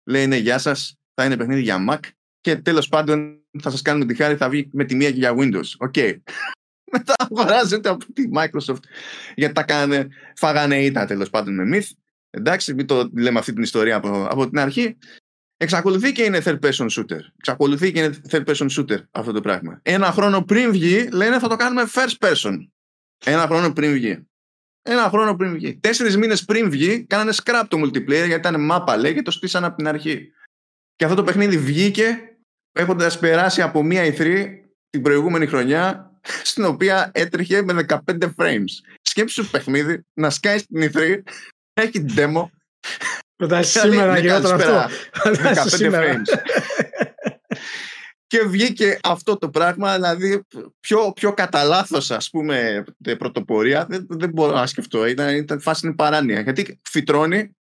λέει 0.04 0.22
είναι 0.24 0.36
γεια 0.36 0.58
σας, 0.58 0.96
θα 1.14 1.24
είναι 1.24 1.36
παιχνίδι 1.36 1.62
για 1.62 1.86
Mac 1.90 2.00
και 2.40 2.56
τέλος 2.56 2.88
πάντων 2.88 3.42
θα 3.62 3.70
σας 3.70 3.82
κάνουμε 3.82 4.04
τη 4.04 4.14
χάρη, 4.14 4.36
θα 4.36 4.48
βγει 4.48 4.70
με 4.72 4.84
τη 4.84 4.94
μία 4.94 5.10
και 5.10 5.18
για 5.18 5.34
Windows. 5.36 5.68
OK. 5.78 5.92
Okay. 5.96 6.16
Μετά 6.92 7.14
αγοράζεται 7.16 7.88
από 7.88 8.12
τη 8.12 8.28
Microsoft 8.34 8.82
γιατί 9.34 9.54
τα 9.54 9.62
κάνε, 9.62 10.08
φάγανε 10.36 10.84
ήττα 10.84 11.06
τέλος 11.06 11.30
πάντων 11.30 11.54
με 11.54 11.78
Myth. 11.78 11.90
Εντάξει, 12.30 12.74
μην 12.74 12.86
το 12.86 13.10
λέμε 13.14 13.38
αυτή 13.38 13.52
την 13.52 13.62
ιστορία 13.62 13.96
από, 13.96 14.26
από 14.30 14.48
την 14.48 14.58
αρχή. 14.58 14.96
Εξακολουθεί 15.62 16.12
και 16.12 16.22
είναι 16.22 16.40
third 16.44 16.59
person 16.60 16.86
shooter. 16.90 17.20
Εξακολουθεί 17.39 17.93
και 17.93 17.98
είναι 17.98 18.20
third 18.30 18.44
person 18.44 18.68
shooter 18.68 18.98
αυτό 19.10 19.32
το 19.32 19.40
πράγμα. 19.40 19.80
Ένα 19.82 20.12
χρόνο 20.12 20.43
πριν 20.44 20.70
βγει, 20.70 21.09
λένε 21.12 21.39
θα 21.39 21.48
το 21.48 21.56
κάνουμε 21.56 21.89
first 21.94 22.28
person. 22.28 22.56
Ένα 23.24 23.47
χρόνο 23.47 23.72
πριν 23.72 23.93
βγει. 23.93 24.26
Ένα 24.82 25.09
χρόνο 25.09 25.36
πριν 25.36 25.52
βγει. 25.52 25.76
Τέσσερις 25.76 26.16
μήνες 26.16 26.44
πριν 26.44 26.70
βγει, 26.70 27.05
κάνανε 27.05 27.32
scrap 27.43 27.62
το 27.68 27.80
multiplayer 27.80 28.06
γιατί 28.06 28.34
ήταν 28.34 28.64
μάπα, 28.64 28.97
λέει, 28.97 29.14
και 29.14 29.22
το 29.22 29.30
στήσαν 29.30 29.64
από 29.64 29.76
την 29.76 29.89
αρχή. 29.89 30.32
Και 30.97 31.05
αυτό 31.05 31.16
το 31.16 31.24
παιχνίδι 31.24 31.59
βγήκε 31.59 32.18
έχοντας 32.72 33.18
περάσει 33.18 33.62
από 33.62 33.82
μία 33.82 34.05
ηθρή 34.05 34.70
την 34.90 35.02
προηγούμενη 35.02 35.47
χρονιά, 35.47 36.10
στην 36.43 36.64
οποία 36.64 37.10
έτρεχε 37.14 37.62
με 37.62 37.84
15 37.89 37.98
frames. 38.36 38.72
Σκέψου 39.02 39.51
παιχνίδι 39.51 40.06
να 40.14 40.30
σκάει 40.30 40.59
στην 40.59 40.82
ηθρή, 40.82 41.22
έχει 41.72 42.05
demo 42.16 42.48
Φαντάζεσαι 43.43 43.81
σήμερα 43.81 44.19
γινόταν 44.19 44.60
αυτό. 44.60 44.89
frames. 45.81 46.27
και 48.27 48.43
βγήκε 48.43 48.98
αυτό 49.02 49.39
το 49.39 49.51
πράγμα, 49.51 49.94
δηλαδή 49.94 50.43
πιο, 50.81 51.12
πιο 51.12 51.35
κατά 51.35 51.64
λάθος, 51.64 52.10
ας 52.10 52.31
πούμε, 52.31 52.85
πρωτοπορία, 53.19 53.86
δεν, 53.86 54.06
δεν 54.09 54.31
μπορώ 54.31 54.55
να 54.55 54.66
σκεφτώ. 54.66 55.06
Ήταν, 55.06 55.36
ήταν 55.36 55.60
φάση 55.60 55.86
είναι 55.86 55.94
παράνοια. 55.94 56.40
Γιατί 56.40 56.81
φυτρώνει, 56.89 57.56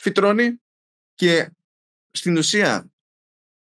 φυτρώνει 0.00 0.60
και 1.14 1.50
στην 2.10 2.36
ουσία 2.36 2.90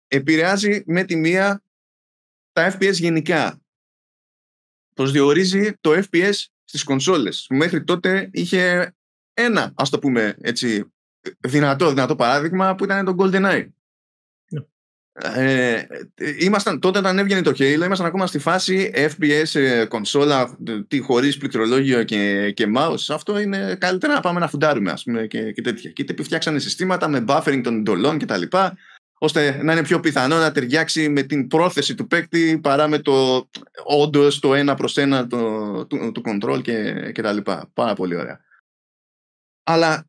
επηρεάζει 0.06 0.82
με 0.86 1.04
τη 1.04 1.16
μία 1.16 1.62
τα 2.52 2.76
FPS 2.76 2.94
γενικά. 2.94 3.60
Προσδιορίζει 4.94 5.72
το 5.80 5.92
FPS 5.92 6.44
στις 6.64 6.84
κονσόλες. 6.84 7.46
Μέχρι 7.50 7.84
τότε 7.84 8.30
είχε 8.32 8.94
ένα, 9.34 9.72
ας 9.76 9.90
το 9.90 9.98
πούμε 9.98 10.36
έτσι, 10.40 10.91
δυνατό, 11.40 11.88
δυνατό 11.88 12.16
παράδειγμα 12.16 12.74
που 12.74 12.84
ήταν 12.84 13.04
το 13.04 13.14
GoldenEye. 13.18 13.66
Ναι. 14.50 14.60
Ε, 15.34 15.86
ήμασταν, 16.38 16.80
τότε 16.80 16.98
όταν 16.98 17.18
έβγαινε 17.18 17.42
το 17.42 17.50
Halo 17.50 17.82
ήμασταν 17.84 18.06
ακόμα 18.06 18.26
στη 18.26 18.38
φάση 18.38 18.90
FPS 18.94 19.60
ε, 19.60 19.84
κονσόλα 19.84 20.58
τι, 20.88 20.98
χωρίς 20.98 21.36
πληκτρολόγιο 21.36 22.02
και, 22.04 22.50
και 22.50 22.72
mouse 22.76 23.04
αυτό 23.08 23.38
είναι 23.38 23.76
καλύτερα 23.80 24.14
να 24.14 24.20
πάμε 24.20 24.40
να 24.40 24.48
φουντάρουμε 24.48 24.90
ας 24.90 25.02
πούμε 25.02 25.26
και, 25.26 25.52
και 25.52 25.62
τέτοια 25.62 25.90
και 25.90 26.04
τύποι 26.04 26.22
φτιάξανε 26.22 26.58
συστήματα 26.58 27.08
με 27.08 27.24
buffering 27.28 27.60
των 27.62 27.78
εντολών 27.78 28.18
και 28.18 28.24
τα 28.24 28.36
λοιπά 28.36 28.76
ώστε 29.18 29.62
να 29.62 29.72
είναι 29.72 29.82
πιο 29.82 30.00
πιθανό 30.00 30.38
να 30.38 30.52
ταιριάξει 30.52 31.08
με 31.08 31.22
την 31.22 31.46
πρόθεση 31.46 31.94
του 31.94 32.06
παίκτη 32.06 32.60
παρά 32.62 32.88
με 32.88 32.98
το 32.98 33.48
όντως 33.84 34.38
το 34.38 34.54
ένα 34.54 34.74
προς 34.74 34.96
ένα 34.96 35.26
το, 35.26 35.86
του, 35.86 36.12
του 36.12 36.22
control 36.26 36.62
και, 36.62 37.10
και 37.14 37.22
τα 37.22 37.32
λοιπά 37.32 37.70
πάρα 37.74 37.94
πολύ 37.94 38.16
ωραία 38.16 38.40
αλλά 39.62 40.06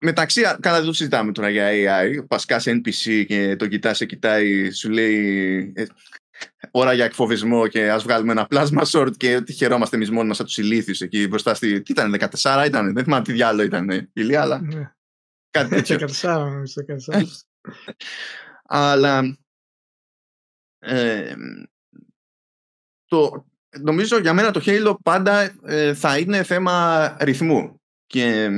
μεταξύ, 0.00 0.42
καλά 0.60 0.76
δεν 0.76 0.84
το 0.84 0.92
συζητάμε 0.92 1.32
τώρα 1.32 1.48
για 1.48 1.68
AI, 1.70 2.26
πασκά 2.28 2.58
σε 2.58 2.70
NPC 2.70 3.24
και 3.26 3.56
το 3.56 3.66
κοιτάς, 3.66 3.96
σε 3.96 4.06
κοιτάει, 4.06 4.70
σου 4.70 4.90
λέει 4.90 5.72
ε, 5.76 5.84
ώρα 6.70 6.92
για 6.92 7.04
εκφοβισμό 7.04 7.66
και 7.66 7.90
ας 7.90 8.02
βγάλουμε 8.02 8.32
ένα 8.32 8.46
plasma 8.50 8.82
sword 8.90 9.16
και 9.16 9.44
χαιρόμαστε 9.54 9.96
εμείς 9.96 10.10
μόνοι 10.10 10.28
μας 10.28 10.38
από 10.38 10.48
τους 10.48 10.58
ηλίθιους 10.58 11.00
εκεί 11.00 11.28
μπροστά 11.28 11.54
στη. 11.54 11.82
Τι 11.82 11.92
ήταν, 11.92 12.16
14 12.40 12.64
ήταν, 12.66 12.92
δεν 12.92 13.04
θυμάμαι 13.04 13.24
τι 13.24 13.32
διάλογο 13.32 13.66
ήταν 13.66 13.90
η 13.90 14.10
ηλία, 14.12 14.40
αλλά. 14.42 14.60
Ναι. 14.60 14.92
Κάτι 15.50 15.68
τέτοιο. 15.74 16.08
14, 16.22 16.62
14. 17.10 17.22
αλλά. 18.82 19.38
Ε, 20.80 21.34
το, 23.04 23.46
νομίζω 23.80 24.18
για 24.18 24.32
μένα 24.32 24.50
το 24.50 24.62
Halo 24.64 24.94
πάντα 25.02 25.54
ε, 25.64 25.94
θα 25.94 26.18
είναι 26.18 26.42
θέμα 26.42 27.16
ρυθμού 27.20 27.80
και 28.06 28.50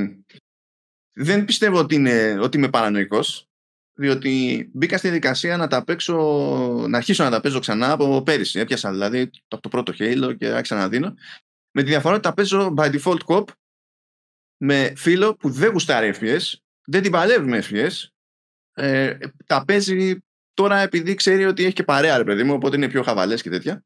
δεν 1.13 1.45
πιστεύω 1.45 1.79
ότι, 1.79 1.95
είναι, 1.95 2.37
ότι 2.39 2.57
είμαι 2.57 2.69
παρανοϊκός 2.69 3.51
διότι 3.93 4.69
μπήκα 4.73 4.97
στη 4.97 5.09
δικασία 5.09 5.57
να 5.57 5.67
τα 5.67 5.83
παίξω, 5.83 6.15
να 6.87 6.97
αρχίσω 6.97 7.23
να 7.23 7.29
τα 7.29 7.41
παίζω 7.41 7.59
ξανά 7.59 7.91
από 7.91 8.21
πέρυσι. 8.23 8.59
Έπιασα 8.59 8.91
δηλαδή 8.91 9.29
το, 9.47 9.59
το 9.59 9.69
πρώτο 9.69 9.93
Halo 9.97 10.35
και 10.37 10.47
άρχισα 10.47 10.75
να 10.75 10.89
δίνω. 10.89 11.13
Με 11.71 11.83
τη 11.83 11.89
διαφορά 11.89 12.13
ότι 12.13 12.23
τα 12.23 12.33
παίζω 12.33 12.73
by 12.77 12.99
default 12.99 13.19
cop 13.25 13.43
με 14.57 14.93
φίλο 14.95 15.35
που 15.35 15.49
δεν 15.49 15.71
γουστάρει 15.71 16.13
FPS, 16.19 16.41
δεν 16.85 17.01
την 17.01 17.11
παλεύει 17.11 17.45
με 17.45 17.63
FPS, 17.69 17.91
ε, 18.73 19.17
τα 19.45 19.65
παίζει 19.65 20.17
τώρα 20.53 20.79
επειδή 20.79 21.13
ξέρει 21.13 21.45
ότι 21.45 21.63
έχει 21.63 21.73
και 21.73 21.83
παρέα 21.83 22.17
ρε 22.17 22.23
παιδί 22.23 22.43
μου, 22.43 22.53
οπότε 22.53 22.75
είναι 22.75 22.89
πιο 22.89 23.03
χαβαλές 23.03 23.41
και 23.41 23.49
τέτοια. 23.49 23.83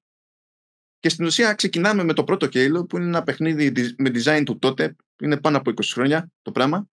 Και 1.00 1.10
στην 1.10 1.26
ουσία 1.26 1.54
ξεκινάμε 1.54 2.04
με 2.04 2.14
το 2.14 2.24
πρώτο 2.24 2.48
Halo 2.52 2.90
που 2.90 2.98
είναι 2.98 3.06
ένα 3.06 3.24
παιχνίδι 3.24 3.96
με 3.98 4.12
design 4.14 4.44
του 4.46 4.60
τότε, 4.60 4.96
είναι 5.22 5.40
πάνω 5.40 5.58
από 5.58 5.72
20 5.72 5.84
χρόνια 5.94 6.32
το 6.42 6.52
πράγμα. 6.52 6.90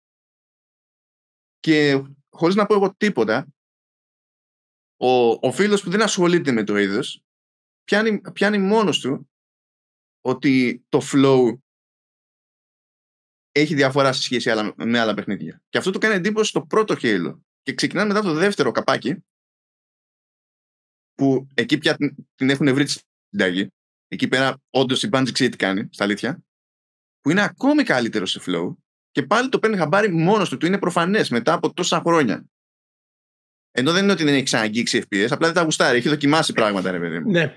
Και 1.60 2.02
χωρίς 2.28 2.55
να 2.55 2.66
πω 2.66 2.74
εγώ 2.74 2.94
τίποτα, 2.94 3.47
ο, 4.97 5.30
ο 5.30 5.52
φίλος 5.52 5.82
που 5.82 5.90
δεν 5.90 6.02
ασχολείται 6.02 6.52
με 6.52 6.64
το 6.64 6.76
είδος 6.76 7.22
πιάνει, 7.85 8.20
πιάνει 8.32 8.59
μόνος 8.59 9.01
του 9.01 9.30
ότι 10.20 10.85
το 10.89 11.01
flow 11.02 11.59
έχει 13.52 13.74
διαφορά 13.74 14.12
σε 14.12 14.22
σχέση 14.22 14.51
με 14.76 14.98
άλλα 14.98 15.14
παιχνίδια. 15.14 15.62
Και 15.68 15.78
αυτό 15.78 15.90
το 15.90 15.98
κάνει 15.98 16.14
εντύπωση 16.14 16.48
στο 16.48 16.66
πρώτο 16.66 16.94
Halo. 17.02 17.39
Και 17.62 17.74
ξεκινάμε 17.74 18.12
μετά 18.12 18.22
το 18.22 18.32
δεύτερο 18.32 18.70
καπάκι 18.70 19.24
που 21.14 21.47
εκεί 21.55 21.78
πια 21.78 21.97
την 22.35 22.51
έχουν 22.51 22.74
βρει 22.74 22.86
στην 22.86 23.39
ταγή. 23.39 23.68
Εκεί 24.09 24.28
πέρα 24.28 24.60
όντως 24.70 25.02
η 25.02 25.09
Bungie 25.12 25.32
ξέρει 25.32 25.51
τι 25.51 25.56
κάνει, 25.56 25.89
στα 25.90 26.05
αλήθεια. 26.05 26.43
Που 27.20 27.30
είναι 27.30 27.43
ακόμη 27.43 27.82
καλύτερο 27.82 28.26
σε 28.26 28.40
flow 28.47 28.74
και 29.19 29.27
πάλι 29.27 29.49
το 29.49 29.59
παίρνει 29.59 29.77
χαμπάρι 29.77 30.12
μόνος 30.12 30.49
του. 30.49 30.57
Του 30.57 30.66
είναι 30.66 30.78
προφανές 30.78 31.31
μετά 31.31 31.53
από 31.53 31.73
τόσα 31.73 32.01
χρόνια. 32.01 32.45
Ενώ 33.70 33.93
δεν 33.93 34.03
είναι 34.03 34.12
ότι 34.12 34.24
δεν 34.24 34.35
έχει 34.35 34.43
ξαναγγίξει 34.43 35.03
FPS, 35.03 35.27
απλά 35.31 35.47
δεν 35.47 35.55
τα 35.55 35.62
γουστάρει. 35.62 35.99
Έχει 35.99 36.09
δοκιμάσει 36.09 36.53
πράγματα, 36.53 36.90
ρε 36.90 36.99
παιδί 36.99 37.19
μου. 37.19 37.31
Ναι. 37.31 37.57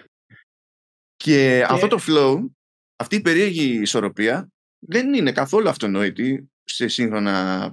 Και, 1.16 1.66
αυτό 1.68 1.88
το 1.88 2.00
flow, 2.08 2.50
αυτή 2.96 3.16
η 3.16 3.22
περίεργη 3.22 3.82
ισορροπία, 3.82 4.52
δεν 4.80 5.14
είναι 5.14 5.32
καθόλου 5.32 5.70
αυτονόητη 5.70 6.52
σε 6.64 6.88
σύγχρονα 6.88 7.68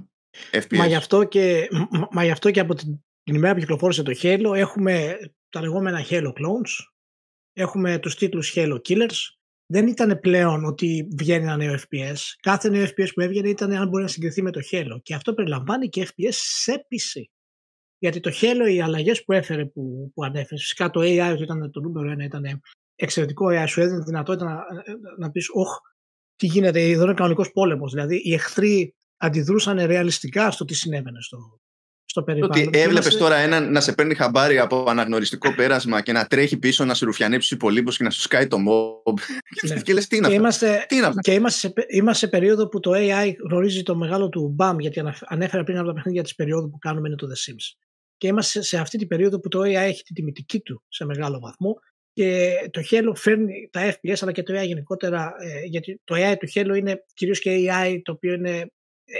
FPS. 0.51 0.77
Μα 0.77 0.87
γι' 0.87 0.95
αυτό 0.95 1.25
και, 1.25 1.69
μα 2.11 2.25
γι 2.25 2.31
αυτό 2.31 2.51
και 2.51 2.61
από 2.61 2.75
την, 2.75 3.05
την 3.23 3.35
ημέρα 3.35 3.55
που 3.55 3.61
κυκλοφόρησε 3.61 4.03
το 4.03 4.19
Halo 4.23 4.53
έχουμε 4.55 5.19
τα 5.49 5.61
λεγόμενα 5.61 6.05
Halo 6.09 6.33
Clones, 6.33 6.87
έχουμε 7.53 7.99
τους 7.99 8.15
τίτλους 8.15 8.53
Halo 8.57 8.79
Killers, 8.89 9.38
δεν 9.71 9.87
ήταν 9.87 10.21
πλέον 10.21 10.65
ότι 10.65 11.09
βγαίνει 11.19 11.45
ένα 11.45 11.57
νέο 11.57 11.75
FPS. 11.75 12.17
Κάθε 12.41 12.69
νέο 12.69 12.85
FPS 12.85 13.09
που 13.15 13.21
έβγαινε 13.21 13.49
ήταν 13.49 13.73
αν 13.73 13.89
μπορεί 13.89 14.03
να 14.03 14.09
συγκριθεί 14.09 14.43
με 14.43 14.51
το 14.51 14.61
Halo. 14.71 14.99
Και 15.03 15.15
αυτό 15.15 15.35
περιλαμβάνει 15.35 15.89
και 15.89 16.09
FPS 16.09 16.33
σε 16.33 16.73
PC. 16.73 17.23
Γιατί 17.99 18.21
το 18.21 18.31
Halo, 18.41 18.73
οι 18.73 18.81
αλλαγές 18.81 19.25
που 19.25 19.33
έφερε, 19.33 19.67
που, 19.67 20.11
που 20.15 20.25
ανέφερες, 20.25 20.63
φυσικά 20.63 20.91
το 20.91 21.01
AI 21.01 21.31
ότι 21.33 21.43
ήταν 21.43 21.71
το 21.71 21.81
νούμερο 21.81 22.11
ένα, 22.11 22.25
ήταν 22.25 22.61
εξαιρετικό 22.95 23.47
AI, 23.51 23.65
σου 23.69 23.81
έδινε 23.81 23.99
τη 23.99 24.05
δυνατότητα 24.05 24.45
να, 24.45 24.65
να 25.19 25.31
πεις, 25.31 25.49
Ωχ, 25.53 25.77
τι 26.37 26.47
γίνεται, 26.47 26.81
εδώ 26.81 27.03
είναι 27.03 27.15
κανονικός 27.15 27.53
πόλεμος. 27.53 27.93
Δηλαδή, 27.93 28.21
οι 28.25 28.33
εχθροί 28.33 28.95
αντιδρούσαν 29.17 29.85
ρεαλιστικά 29.87 30.51
στο 30.51 30.65
τι 30.65 30.75
συνέβαινε 30.75 31.21
στο, 31.21 31.61
στο 32.11 32.23
περιβάλλον. 32.23 32.67
Ότι 32.67 32.79
έβλεπες 32.79 33.17
τώρα 33.17 33.37
έναν 33.37 33.73
να 33.73 33.81
σε 33.81 33.93
παίρνει 33.93 34.15
χαμπάρι 34.15 34.59
από 34.59 34.85
αναγνωριστικό 34.89 35.55
πέρασμα 35.55 36.01
και 36.01 36.13
να 36.13 36.27
τρέχει 36.27 36.59
πίσω 36.59 36.85
να 36.85 36.95
σου 36.95 37.05
ρουφιανέψει 37.05 37.49
τους 37.49 37.57
υπολείπους 37.57 37.97
και 37.97 38.05
να 38.05 38.11
σου 38.11 38.21
σκάει 38.21 38.47
το 38.47 38.57
mob. 38.57 39.13
Ναι. 39.69 39.81
και 39.81 39.93
λες 39.93 40.07
τι 40.07 40.17
είναι 40.17 40.27
αυτό; 40.27 40.39
Είμαστε, 40.39 40.85
τι 40.89 40.97
είναι 40.97 41.07
αυτό; 41.07 41.21
Και 41.21 41.33
είμαστε 41.33 41.69
σε, 41.69 41.87
είμαστε 41.89 42.27
σε 42.27 42.31
περίοδο 42.31 42.69
που 42.69 42.81
το 42.81 42.93
AI 42.95 43.33
γνωρίζει 43.49 43.83
το 43.83 43.97
μεγάλο 43.97 44.29
του 44.29 44.57
BAM, 44.59 44.77
γιατί 44.79 45.03
ανέφερα 45.21 45.65
πριν 45.65 45.79
από 45.79 45.87
τα 45.87 45.93
παιχνίδια 45.93 46.23
της 46.23 46.35
περίοδου 46.35 46.71
που 46.71 46.79
κάνουμε 46.79 47.09
είναι 47.09 47.17
το 47.17 47.27
The 47.27 47.51
Sims. 47.51 47.87
Και 48.17 48.27
είμαστε 48.27 48.63
σε 48.63 48.79
αυτή 48.79 48.99
την 48.99 49.09
περίοδο 49.09 49.41
που 49.41 49.49
το 49.49 49.61
AI 49.61 49.73
έχει 49.73 50.03
τη 50.03 50.13
τιμητική 50.13 50.61
του 50.61 50.83
σε 50.89 51.05
μεγάλο 51.05 51.39
βαθμό 51.39 51.77
και 52.13 52.55
το 52.71 52.83
Halo 52.91 53.13
φέρνει 53.15 53.69
τα 53.73 53.93
FPS 53.93 54.17
αλλά 54.21 54.33
και 54.33 54.43
το 54.43 54.61
AI 54.61 54.67
γενικότερα, 54.67 55.35
ε, 55.39 55.65
γιατί 55.65 56.01
το 56.05 56.15
AI 56.19 56.35
του 56.39 56.49
Halo 56.55 56.77
είναι 56.77 57.05
κυρίως 57.15 57.41
και 57.41 57.71
AI 57.71 58.01
το 58.03 58.13
οποίο 58.13 58.33
είναι 58.33 58.71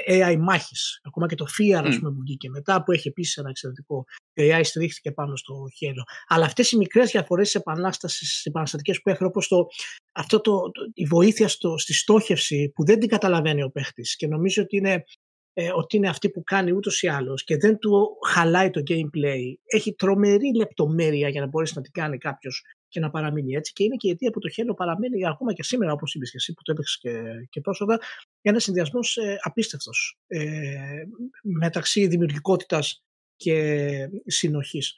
AI 0.09 0.37
μάχης. 0.39 1.01
Ακόμα 1.03 1.27
και 1.27 1.35
το 1.35 1.47
FIAR, 1.59 1.87
mm. 1.87 1.97
πούμε, 1.99 2.11
που 2.11 2.21
βγήκε 2.21 2.49
μετά, 2.49 2.83
που 2.83 2.93
έχει 2.93 3.09
επίσης 3.09 3.37
ένα 3.37 3.49
εξαιρετικό 3.49 4.05
AI, 4.41 4.61
στηρίχθηκε 4.63 5.13
πάνω 5.13 5.37
στο 5.37 5.55
χέρι. 5.77 5.95
Αλλά 6.27 6.45
αυτές 6.45 6.71
οι 6.71 6.77
μικρές 6.77 7.11
διαφορές 7.11 7.47
της 7.47 7.55
επανάστασης, 7.55 8.45
επαναστατικέ 8.45 8.93
που 9.03 9.11
έχουν, 9.11 9.27
όπως 9.27 9.49
το, 9.49 9.67
αυτό 10.13 10.41
το, 10.41 10.61
η 10.95 11.05
βοήθεια 11.05 11.49
στο, 11.49 11.79
στη 11.79 11.95
στόχευση 11.95 12.73
που 12.75 12.85
δεν 12.85 12.99
την 12.99 13.09
καταλαβαίνει 13.09 13.63
ο 13.63 13.71
παίχτης 13.71 14.17
και 14.17 14.27
νομίζει 14.27 14.61
ότι 14.61 14.77
είναι, 14.77 15.05
ε, 15.53 15.71
ότι 15.75 15.97
είναι 15.97 16.09
αυτή 16.09 16.31
που 16.31 16.43
κάνει 16.43 16.73
ούτως 16.73 17.03
ή 17.03 17.09
άλλως 17.09 17.45
και 17.45 17.57
δεν 17.57 17.79
του 17.79 18.09
χαλάει 18.27 18.71
το 18.71 18.83
gameplay. 18.89 19.43
Έχει 19.65 19.95
τρομερή 19.95 20.57
λεπτομέρεια 20.57 21.29
για 21.29 21.41
να 21.41 21.47
μπορέσει 21.47 21.73
να 21.77 21.83
την 21.83 21.93
κάνει 21.93 22.19
κάποιος 22.19 22.63
και 22.89 23.01
να 23.01 23.11
παραμείνει 23.11 23.55
έτσι. 23.55 23.73
Και 23.73 23.85
είναι 23.85 23.97
και 23.97 24.09
η 24.09 24.11
αιτία 24.11 24.31
που 24.31 24.39
το 24.39 24.49
Halo 24.57 24.77
παραμένει 24.77 25.27
ακόμα 25.27 25.53
και 25.53 25.63
σήμερα, 25.63 25.93
όπως 25.93 26.15
είπες 26.15 26.31
και 26.31 26.37
εσύ, 26.37 26.53
που 26.55 26.63
το 26.63 26.73
έπαιξες 26.73 26.99
και, 26.99 27.23
και 27.49 27.61
πρόσφατα, 27.61 28.01
ένας 28.41 28.63
συνδυασμός 28.63 29.17
ε, 29.17 29.37
απίστευτος 29.43 30.19
ε, 30.27 31.03
μεταξύ 31.43 32.07
δημιουργικότητας 32.07 33.03
και 33.37 34.09
συνοχής. 34.27 34.95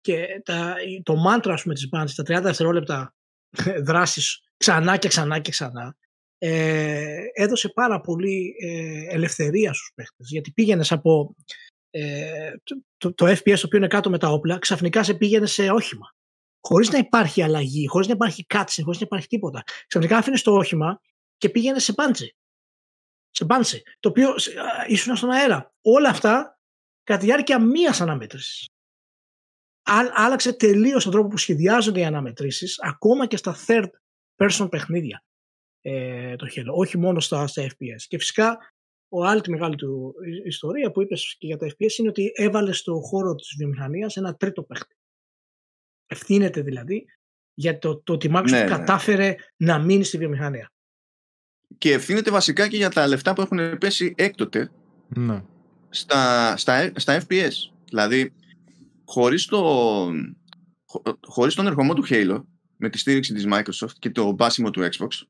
Και 0.00 0.26
τα, 0.44 0.74
το 1.02 1.16
μάντρα 1.16 1.58
με 1.64 1.74
της 1.74 1.88
μπάντη, 1.88 2.12
τα 2.14 2.38
30 2.38 2.42
δευτερόλεπτα 2.42 3.14
δράσης 3.86 4.42
ξανά 4.56 4.96
και 4.96 5.08
ξανά 5.08 5.38
και 5.38 5.50
ξανά, 5.50 5.96
ε, 6.38 7.22
έδωσε 7.32 7.68
πάρα 7.68 8.00
πολύ 8.00 8.54
ε, 8.60 9.14
ελευθερία 9.14 9.72
στους 9.72 9.92
παίχτες 9.94 10.28
γιατί 10.30 10.52
πήγαινες 10.52 10.92
από 10.92 11.34
ε, 11.90 12.50
το, 12.96 13.14
το, 13.14 13.26
FPS 13.26 13.58
το 13.58 13.62
οποίο 13.66 13.78
είναι 13.78 13.86
κάτω 13.86 14.10
με 14.10 14.18
τα 14.18 14.28
όπλα 14.28 14.58
ξαφνικά 14.58 15.02
σε 15.02 15.14
πήγαινε 15.14 15.46
σε 15.46 15.70
όχημα 15.70 16.14
χωρίς 16.66 16.90
να 16.90 16.98
υπάρχει 16.98 17.42
αλλαγή, 17.42 17.86
χωρίς 17.86 18.06
να 18.06 18.12
υπάρχει 18.12 18.44
κάτσε, 18.44 18.82
χωρίς 18.82 19.00
να 19.00 19.06
υπάρχει 19.06 19.26
τίποτα. 19.26 19.62
Ξαφνικά 19.86 20.16
άφηνες 20.16 20.42
το 20.42 20.54
όχημα 20.54 21.00
και 21.36 21.48
πήγαινε 21.48 21.78
σε 21.78 21.92
πάντζε. 21.92 22.34
Σε 23.30 23.44
πάντζε. 23.44 23.82
Το 24.00 24.08
οποίο 24.08 24.34
ήσουν 24.86 25.16
στον 25.16 25.30
αέρα. 25.30 25.72
Όλα 25.82 26.08
αυτά 26.08 26.58
κατά 27.02 27.20
τη 27.20 27.26
διάρκεια 27.26 27.60
μίας 27.60 28.00
αναμέτρησης. 28.00 28.68
Άλλαξε 30.14 30.52
τελείως 30.52 31.02
τον 31.02 31.12
τρόπος 31.12 31.30
που 31.30 31.36
σχεδιάζονται 31.36 32.00
οι 32.00 32.04
αναμετρήσεις, 32.04 32.80
ακόμα 32.82 33.26
και 33.26 33.36
στα 33.36 33.56
third 33.66 33.88
person 34.36 34.70
παιχνίδια. 34.70 35.24
Ε, 35.80 36.36
το 36.36 36.46
Halo, 36.54 36.74
όχι 36.74 36.98
μόνο 36.98 37.20
στα, 37.20 37.46
στα 37.46 37.62
FPS. 37.62 38.02
Και 38.08 38.18
φυσικά 38.18 38.58
ο 39.08 39.24
άλλη 39.24 39.40
τη 39.40 39.50
μεγάλη 39.50 39.74
του 39.74 40.14
ιστορία 40.44 40.90
που 40.90 41.02
είπες 41.02 41.36
και 41.38 41.46
για 41.46 41.56
τα 41.56 41.66
FPS 41.66 41.98
είναι 41.98 42.08
ότι 42.08 42.32
έβαλες 42.34 42.78
στο 42.78 43.00
χώρο 43.00 43.34
της 43.34 43.54
βιομηχανίας 43.58 44.16
ένα 44.16 44.34
τρίτο 44.34 44.62
παίχτη. 44.62 44.94
Ευθύνεται 46.14 46.60
δηλαδή 46.60 47.04
για 47.54 47.78
το, 47.78 47.96
το 47.96 48.12
ότι 48.12 48.26
η 48.26 48.30
Microsoft 48.34 48.50
ναι, 48.50 48.62
ναι, 48.62 48.68
κατάφερε 48.68 49.34
να 49.56 49.78
μείνεις 49.78 50.08
στη 50.08 50.18
βιομηχανία. 50.18 50.72
Και 51.78 51.92
ευθύνεται 51.92 52.30
βασικά 52.30 52.68
και 52.68 52.76
για 52.76 52.90
τα 52.90 53.06
λεφτά 53.06 53.32
που 53.32 53.40
έχουν 53.40 53.78
πέσει 53.78 54.14
έκτοτε 54.16 54.70
ναι. 55.08 55.42
στα, 55.88 56.56
στα, 56.56 56.92
στα 56.96 57.22
FPS. 57.22 57.52
Δηλαδή, 57.84 58.32
χωρίς, 59.04 59.46
το, 59.46 60.10
χωρίς 61.20 61.54
τον 61.54 61.66
ερχομό 61.66 61.94
του 61.94 62.04
Halo, 62.08 62.44
με 62.76 62.88
τη 62.88 62.98
στήριξη 62.98 63.34
της 63.34 63.46
Microsoft 63.50 63.94
και 63.98 64.10
το 64.10 64.32
μπάσιμο 64.32 64.70
του 64.70 64.80
Xbox, 64.80 65.26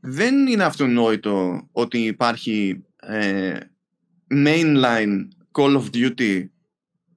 δεν 0.00 0.46
είναι 0.46 0.64
αυτονόητο 0.64 1.68
ότι 1.72 1.98
υπάρχει 1.98 2.84
ε, 2.96 3.58
mainline 4.30 5.28
Call 5.52 5.82
of 5.82 5.84
Duty 5.92 6.44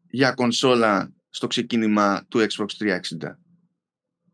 για 0.09 0.31
κονσόλα 0.31 1.13
στο 1.29 1.47
ξεκίνημα 1.47 2.25
του 2.27 2.39
Xbox 2.39 2.65
360. 2.65 3.35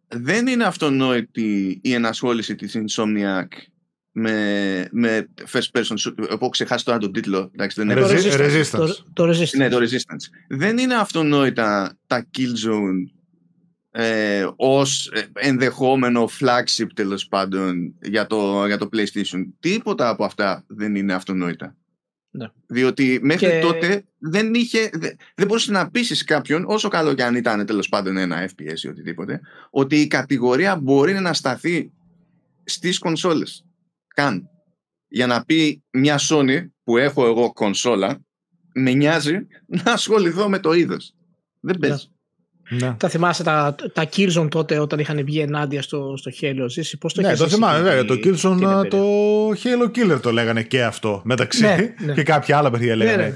Δεν 0.08 0.48
είναι 0.48 0.64
αυτονόητη 0.64 1.80
η 1.84 1.94
ενασχόληση 1.94 2.56
της 2.56 2.78
Insomniac 2.78 3.48
με, 4.12 4.88
με 4.92 5.30
first 5.52 5.80
person 5.80 5.96
shooter. 5.98 6.30
Έχω 6.30 6.50
ξεχάσει 6.50 6.86
τώρα 6.86 6.98
τον 6.98 7.12
τίτλο. 7.12 7.52
Εντάξει, 7.54 7.84
δεν 7.84 7.90
είναι 7.90 8.08
resistance. 8.08 8.90
Το, 9.14 9.30
resistance. 9.30 9.58
Ναι, 9.58 9.70
το 9.70 9.78
Resistance. 9.78 10.48
Δεν 10.48 10.78
είναι 10.78 10.96
αυτονόητα 10.96 11.98
τα 12.08 12.28
Killzone 12.38 13.16
ε, 13.92 14.48
ως 14.56 15.12
ενδεχόμενο 15.34 16.30
flagship 16.40 16.88
τέλος 16.94 17.28
πάντων 17.28 17.96
για 18.02 18.28
το, 18.28 18.66
για 18.66 18.78
το 18.78 18.90
PlayStation. 18.94 19.46
Τίποτα 19.60 20.10
από 20.10 20.26
αυτά 20.26 20.64
δεν 20.68 20.96
είναι 20.96 21.14
αυτονόητα. 21.14 21.76
Ναι. 22.38 22.48
Διότι 22.68 23.20
μέχρι 23.22 23.60
τότε 23.62 24.06
δεν 24.18 24.54
είχε. 24.54 24.90
Δεν 25.36 25.48
μπορούσες 25.48 25.70
να 25.70 25.90
πείσει 25.90 26.26
κάποιον, 26.26 26.66
όσο 26.68 26.88
καλό 26.88 27.14
και 27.14 27.24
αν 27.24 27.36
ήταν 27.36 27.66
τέλος 27.66 27.90
πάντων 27.90 28.18
ένα 28.18 28.50
FPS 28.50 28.80
ή 28.82 28.88
οτιδήποτε, 28.88 29.42
ότι 29.70 30.02
η 30.02 30.08
κατηγορία 30.08 30.76
μπορεί 30.76 31.14
να 31.14 31.34
σταθεί 31.34 31.92
στις 32.64 33.00
κονσόλες. 33.00 33.66
Καν. 34.08 34.50
Για 35.08 35.28
να 35.28 35.46
πει 35.46 35.84
μια 35.92 36.20
Sony 36.30 36.68
που 36.84 36.98
έχω 36.98 37.26
εγώ 37.26 37.54
κονσόλα, 37.54 38.26
με 38.74 38.94
νοιάζει 38.94 39.48
να 39.66 39.92
ασχοληθώ 39.92 40.50
με 40.50 40.60
το 40.60 40.74
είδος. 40.74 41.16
Δεν 41.60 41.76
ναι. 41.80 41.88
παίζει. 41.88 42.08
Ναι. 42.70 42.96
Θα 43.00 43.10
θυμάσαι 43.10 43.44
τα, 43.44 43.76
τα 43.94 44.10
Killzone 44.16 44.48
τότε 44.50 44.80
όταν 44.80 45.00
είχαν 45.00 45.24
βγει 45.24 45.40
ενάντια 45.40 45.82
στο, 45.82 46.14
στο 46.18 46.32
Halo; 46.42 46.66
Ζήσει, 46.70 46.98
πώς 46.98 47.14
το 47.14 47.22
ναι, 47.22 47.36
το 47.36 47.48
θυμάμαι. 47.48 47.82
Βέβαια, 47.82 48.06
το 48.06 48.14
Killzone 48.14 48.90
το 48.90 49.04
Halo 49.50 49.92
Killer 49.96 50.20
το 50.22 50.32
λέγανε 50.32 50.64
και 50.64 50.84
αυτό 50.84 51.22
μεταξύ. 51.24 51.62
Ναι, 51.62 51.78
ναι. 52.06 52.14
Και 52.14 52.24
κάποια 52.24 52.58
άλλα 52.58 52.72
παιδιά 52.72 52.96
λέγανε 52.96 53.24
ναι, 53.24 53.36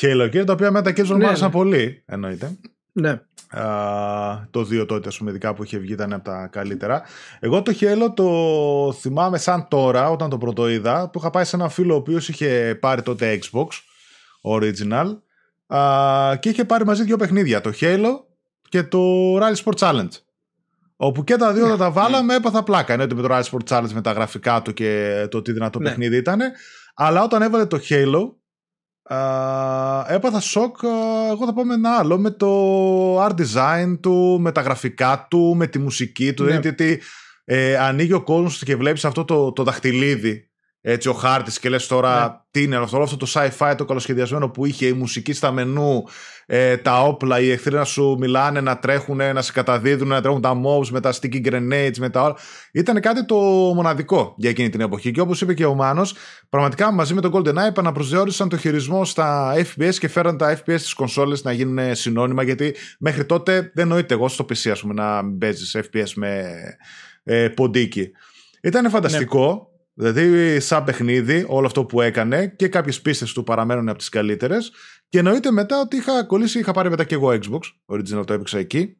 Halo 0.00 0.26
Killer, 0.26 0.44
τα 0.46 0.52
οποία 0.52 0.70
μετά 0.70 0.90
Killzone 0.90 1.06
ναι, 1.06 1.16
μου 1.16 1.26
άρεσαν 1.26 1.50
πολύ, 1.50 2.02
εννοείται. 2.06 2.56
Ναι. 2.92 3.20
Α, 3.50 4.46
το 4.50 4.60
2 4.60 4.86
τότε, 4.88 5.08
ας 5.08 5.18
πούμε, 5.18 5.30
ειδικά 5.30 5.54
που 5.54 5.64
είχε 5.64 5.78
βγει, 5.78 5.92
ήταν 5.92 6.12
από 6.12 6.24
τα 6.24 6.48
καλύτερα. 6.52 7.02
Εγώ 7.40 7.62
το 7.62 7.72
Halo 7.80 8.12
το 8.14 8.92
θυμάμαι 9.00 9.38
σαν 9.38 9.66
τώρα, 9.68 10.10
όταν 10.10 10.30
το 10.30 10.38
πρώτο 10.38 10.68
είδα, 10.68 11.08
που 11.10 11.18
είχα 11.18 11.30
πάει 11.30 11.44
σε 11.44 11.56
ένα 11.56 11.68
φίλο 11.68 11.94
ο 11.94 11.96
οποίος 11.96 12.28
είχε 12.28 12.78
πάρει 12.80 13.02
τότε 13.02 13.38
Xbox 13.42 13.66
Original 14.42 15.18
α, 15.66 16.36
και 16.36 16.48
είχε 16.48 16.64
πάρει 16.64 16.84
μαζί 16.84 17.02
δύο 17.02 17.16
παιχνίδια. 17.16 17.60
Το 17.60 17.72
Halo 17.80 18.27
και 18.68 18.82
το 18.82 19.34
Rally 19.36 19.56
Sport 19.64 19.78
Challenge. 19.78 20.08
Όπου 20.96 21.24
και 21.24 21.36
τα 21.36 21.52
δύο 21.52 21.68
ναι. 21.68 21.76
τα 21.76 21.90
βάλαμε, 21.90 22.34
έπαθα 22.34 22.62
πλάκα. 22.62 22.92
Εννοείται 22.92 23.14
με 23.14 23.22
το 23.22 23.28
Rally 23.30 23.42
Sport 23.42 23.68
Challenge 23.68 23.92
με 23.92 24.00
τα 24.00 24.12
γραφικά 24.12 24.62
του 24.62 24.72
και 24.72 25.26
το 25.30 25.42
τι 25.42 25.52
δυνατό 25.52 25.78
ναι. 25.78 25.88
παιχνίδι 25.88 26.16
ήταν. 26.16 26.40
Αλλά 26.94 27.22
όταν 27.22 27.42
έβαλε 27.42 27.66
το 27.66 27.80
Halo, 27.88 28.32
α, 29.14 30.04
έπαθα 30.08 30.40
σοκ. 30.40 30.76
εγώ 31.30 31.46
θα 31.46 31.52
πω 31.52 31.64
με 31.64 31.74
ένα 31.74 31.90
άλλο. 31.90 32.18
Με 32.18 32.30
το 32.30 33.24
art 33.24 33.34
design 33.34 33.98
του, 34.00 34.38
με 34.40 34.52
τα 34.52 34.60
γραφικά 34.60 35.26
του, 35.30 35.54
με 35.56 35.66
τη 35.66 35.78
μουσική 35.78 36.32
του. 36.34 36.44
Ναι. 36.44 36.58
Γιατί 36.58 37.00
ε, 37.44 37.76
ανοίγει 37.76 38.12
ο 38.12 38.22
κόσμος 38.22 38.62
και 38.64 38.76
βλέπεις 38.76 39.04
αυτό 39.04 39.24
το, 39.24 39.52
το 39.52 39.62
δαχτυλίδι 39.62 40.48
έτσι 40.80 41.08
ο 41.08 41.12
χάρτης 41.12 41.58
και 41.58 41.68
λες 41.68 41.86
τώρα 41.86 42.20
ναι. 42.20 42.34
τι 42.50 42.62
είναι 42.62 42.76
αυτό, 42.76 43.00
αυτό 43.02 43.16
το 43.16 43.26
sci-fi 43.34 43.74
το 43.76 43.84
καλοσχεδιασμένο 43.84 44.48
που 44.48 44.66
είχε 44.66 44.86
η 44.86 44.92
μουσική 44.92 45.32
στα 45.32 45.50
μενού, 45.50 46.04
ε, 46.46 46.76
τα 46.76 47.02
όπλα, 47.02 47.40
οι 47.40 47.50
εχθροί 47.50 47.74
να 47.74 47.84
σου 47.84 48.16
μιλάνε, 48.18 48.60
να 48.60 48.78
τρέχουν, 48.78 49.16
να 49.16 49.42
σε 49.42 49.52
καταδίδουν, 49.52 50.08
να 50.08 50.20
τρέχουν 50.20 50.40
τα 50.40 50.60
mobs 50.64 50.86
με 50.88 51.00
τα 51.00 51.12
sticky 51.12 51.46
grenades, 51.46 51.96
με 51.98 52.10
τα 52.10 52.22
όλα. 52.22 52.36
Ήταν 52.72 53.00
κάτι 53.00 53.24
το 53.24 53.36
μοναδικό 53.74 54.34
για 54.36 54.50
εκείνη 54.50 54.68
την 54.68 54.80
εποχή. 54.80 55.10
Και 55.10 55.20
όπως 55.20 55.40
είπε 55.40 55.54
και 55.54 55.64
ο 55.64 55.74
Μάνος, 55.74 56.14
πραγματικά 56.48 56.92
μαζί 56.92 57.14
με 57.14 57.20
τον 57.20 57.32
GoldenEye 57.34 57.68
επαναπροσδιορίσαν 57.68 58.48
το 58.48 58.56
χειρισμό 58.56 59.04
στα 59.04 59.54
FPS 59.56 59.94
και 59.94 60.08
φέραν 60.08 60.36
τα 60.36 60.58
FPS 60.58 60.78
στις 60.78 60.92
κονσόλες 60.92 61.42
να 61.42 61.52
γίνουν 61.52 61.94
συνώνυμα. 61.94 62.42
Γιατί 62.42 62.74
μέχρι 62.98 63.24
τότε 63.24 63.70
δεν 63.74 63.88
νοείται 63.88 64.14
εγώ 64.14 64.28
στο 64.28 64.44
PC, 64.44 64.70
ας 64.70 64.80
πούμε, 64.80 64.94
να 64.94 65.24
παίζει 65.38 65.80
FPS 65.82 66.12
με 66.14 66.52
ε, 67.24 67.48
ποντίκι. 67.48 68.10
Ήταν 68.62 68.90
φανταστικό. 68.90 69.70
Ναι. 69.70 69.76
Δηλαδή, 70.00 70.60
σαν 70.60 70.84
παιχνίδι, 70.84 71.44
όλο 71.48 71.66
αυτό 71.66 71.84
που 71.84 72.00
έκανε 72.00 72.46
και 72.46 72.68
κάποιες 72.68 73.00
πίστες 73.00 73.32
του 73.32 73.44
παραμένουν 73.44 73.88
από 73.88 73.98
τις 73.98 74.08
καλύτερες. 74.08 74.72
Και 75.08 75.18
εννοείται 75.18 75.50
μετά 75.50 75.80
ότι 75.80 75.96
είχα 75.96 76.24
κολλήσει, 76.24 76.58
είχα 76.58 76.72
πάρει 76.72 76.90
μετά 76.90 77.04
και 77.04 77.14
εγώ 77.14 77.28
Xbox. 77.28 77.60
Original 77.86 78.26
το 78.26 78.32
έπαιξα 78.32 78.58
εκεί. 78.58 78.96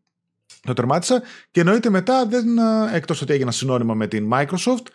Το 0.60 0.72
τερμάτισα. 0.72 1.22
Και 1.50 1.60
εννοείται 1.60 1.90
μετά, 1.90 2.26
δεν, 2.26 2.46
εκτός 2.94 3.22
ότι 3.22 3.32
έγινα 3.32 3.50
συνώνυμα 3.50 3.94
με 3.94 4.06
την 4.06 4.28
Microsoft, 4.32 4.86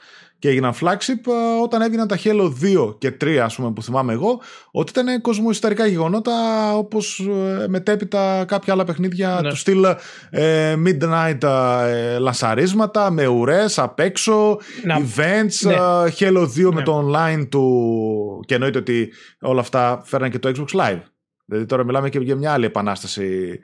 και 0.43 0.49
έγιναν 0.49 0.73
flagship 0.73 1.27
ε, 1.27 1.61
όταν 1.63 1.81
έγιναν 1.81 2.07
τα 2.07 2.17
Halo 2.23 2.53
2 2.87 2.95
και 2.97 3.17
3 3.21 3.35
ας 3.35 3.55
πούμε 3.55 3.71
που 3.71 3.83
θυμάμαι 3.83 4.13
εγώ 4.13 4.41
ότι 4.71 4.91
ήταν 4.99 5.21
κοσμοϊσταρικά 5.21 5.85
γεγονότα 5.85 6.33
όπως 6.75 7.19
ε, 7.19 7.67
μετέπειτα 7.67 8.45
κάποια 8.47 8.73
άλλα 8.73 8.83
παιχνίδια 8.83 9.39
ναι. 9.43 9.49
του 9.49 9.55
στυλ 9.55 9.83
ε, 10.29 10.75
Midnight 10.85 11.43
ε, 11.87 12.17
λασαρίσματα 12.17 13.11
με 13.11 13.27
ουρές 13.27 13.79
απ' 13.79 13.99
έξω 13.99 14.59
events 14.83 15.59
ναι. 15.61 15.75
Halo 16.19 16.43
2 16.43 16.47
με 16.63 16.69
ναι. 16.73 16.81
το 16.81 17.09
online 17.09 17.47
του 17.49 18.43
και 18.45 18.53
εννοείται 18.53 18.77
ότι 18.77 19.13
όλα 19.41 19.59
αυτά 19.59 20.01
φέρναν 20.05 20.29
και 20.29 20.39
το 20.39 20.51
Xbox 20.55 20.79
Live 20.79 21.01
Δηλαδή 21.45 21.65
τώρα 21.65 21.83
μιλάμε 21.83 22.09
και 22.09 22.19
για 22.19 22.35
μια 22.35 22.51
άλλη 22.53 22.65
επανάσταση 22.65 23.59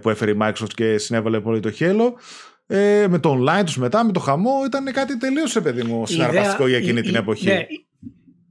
που 0.00 0.10
έφερε 0.10 0.30
η 0.30 0.36
Microsoft 0.40 0.74
και 0.74 0.98
συνέβαλε 0.98 1.40
πολύ 1.40 1.60
το 1.60 1.72
Halo 1.78 2.12
ε, 2.66 3.06
με 3.08 3.18
το 3.18 3.38
online 3.40 3.62
τους 3.64 3.76
μετά, 3.76 4.04
με 4.04 4.12
το 4.12 4.20
χαμό, 4.20 4.64
ήταν 4.66 4.92
κάτι 4.92 5.16
τελείως 5.16 5.60
παιδί 5.62 5.82
μου 5.82 6.06
συναρπαστικό 6.06 6.66
για 6.66 6.76
εκείνη 6.76 6.98
η, 6.98 7.02
την 7.02 7.14
εποχή. 7.14 7.46
Ναι, 7.46 7.66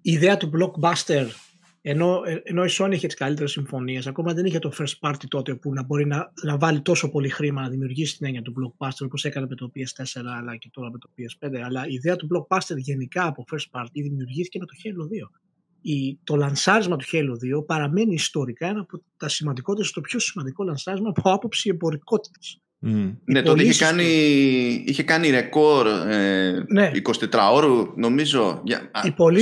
η 0.01 0.11
ιδέα 0.11 0.37
του 0.37 0.51
blockbuster, 0.53 1.25
ενώ, 1.81 2.21
ενώ 2.43 2.63
η 2.63 2.69
Sony 2.71 2.91
είχε 2.91 3.07
τις 3.07 3.15
καλύτερες 3.15 3.51
συμφωνίες, 3.51 4.07
ακόμα 4.07 4.33
δεν 4.33 4.45
είχε 4.45 4.59
το 4.59 4.71
first 4.79 5.09
party 5.09 5.23
τότε 5.27 5.55
που 5.55 5.73
να 5.73 5.83
μπορεί 5.83 6.05
να, 6.05 6.31
να 6.43 6.57
βάλει 6.57 6.81
τόσο 6.81 7.09
πολύ 7.09 7.29
χρήμα 7.29 7.61
να 7.61 7.69
δημιουργήσει 7.69 8.17
την 8.17 8.25
έννοια 8.25 8.41
του 8.41 8.53
blockbuster 8.57 9.05
όπως 9.05 9.25
έκανε 9.25 9.47
με 9.49 9.55
το 9.55 9.71
PS4 9.75 10.21
αλλά 10.39 10.55
και 10.55 10.69
τώρα 10.73 10.91
με 10.91 10.97
το 10.97 11.09
PS5. 11.17 11.59
Αλλά 11.65 11.87
η 11.87 11.93
ιδέα 11.93 12.15
του 12.15 12.27
blockbuster 12.33 12.77
γενικά 12.77 13.27
από 13.27 13.45
first 13.51 13.79
party 13.79 13.89
δημιουργήθηκε 13.93 14.59
με 14.59 14.65
το 14.65 14.73
Halo 14.83 15.25
2. 15.25 15.29
Η, 15.81 16.19
το 16.23 16.35
λανσάρισμα 16.35 16.95
του 16.95 17.05
Halo 17.11 17.59
2 17.59 17.65
παραμένει 17.65 18.13
ιστορικά 18.13 18.67
ένα 18.67 18.79
από 18.79 19.01
τα 19.17 19.29
σημαντικότερα, 19.29 19.87
το 19.93 20.01
πιο 20.01 20.19
σημαντικό 20.19 20.63
λανσάρισμα 20.63 21.09
από 21.09 21.31
άποψη 21.31 21.69
εμπορικότητας. 21.69 22.59
Mm. 22.85 23.15
Ναι, 23.25 23.41
τότε 23.41 23.63
είχε 23.63 23.85
κάνει, 23.85 24.03
είχε 24.85 25.03
κάνει 25.03 25.29
ρεκόρ 25.29 25.87
ε, 25.87 26.63
ναι. 26.67 26.91
24 27.31 27.49
ώρου, 27.53 27.91
νομίζω, 27.95 28.61
για, 28.63 28.91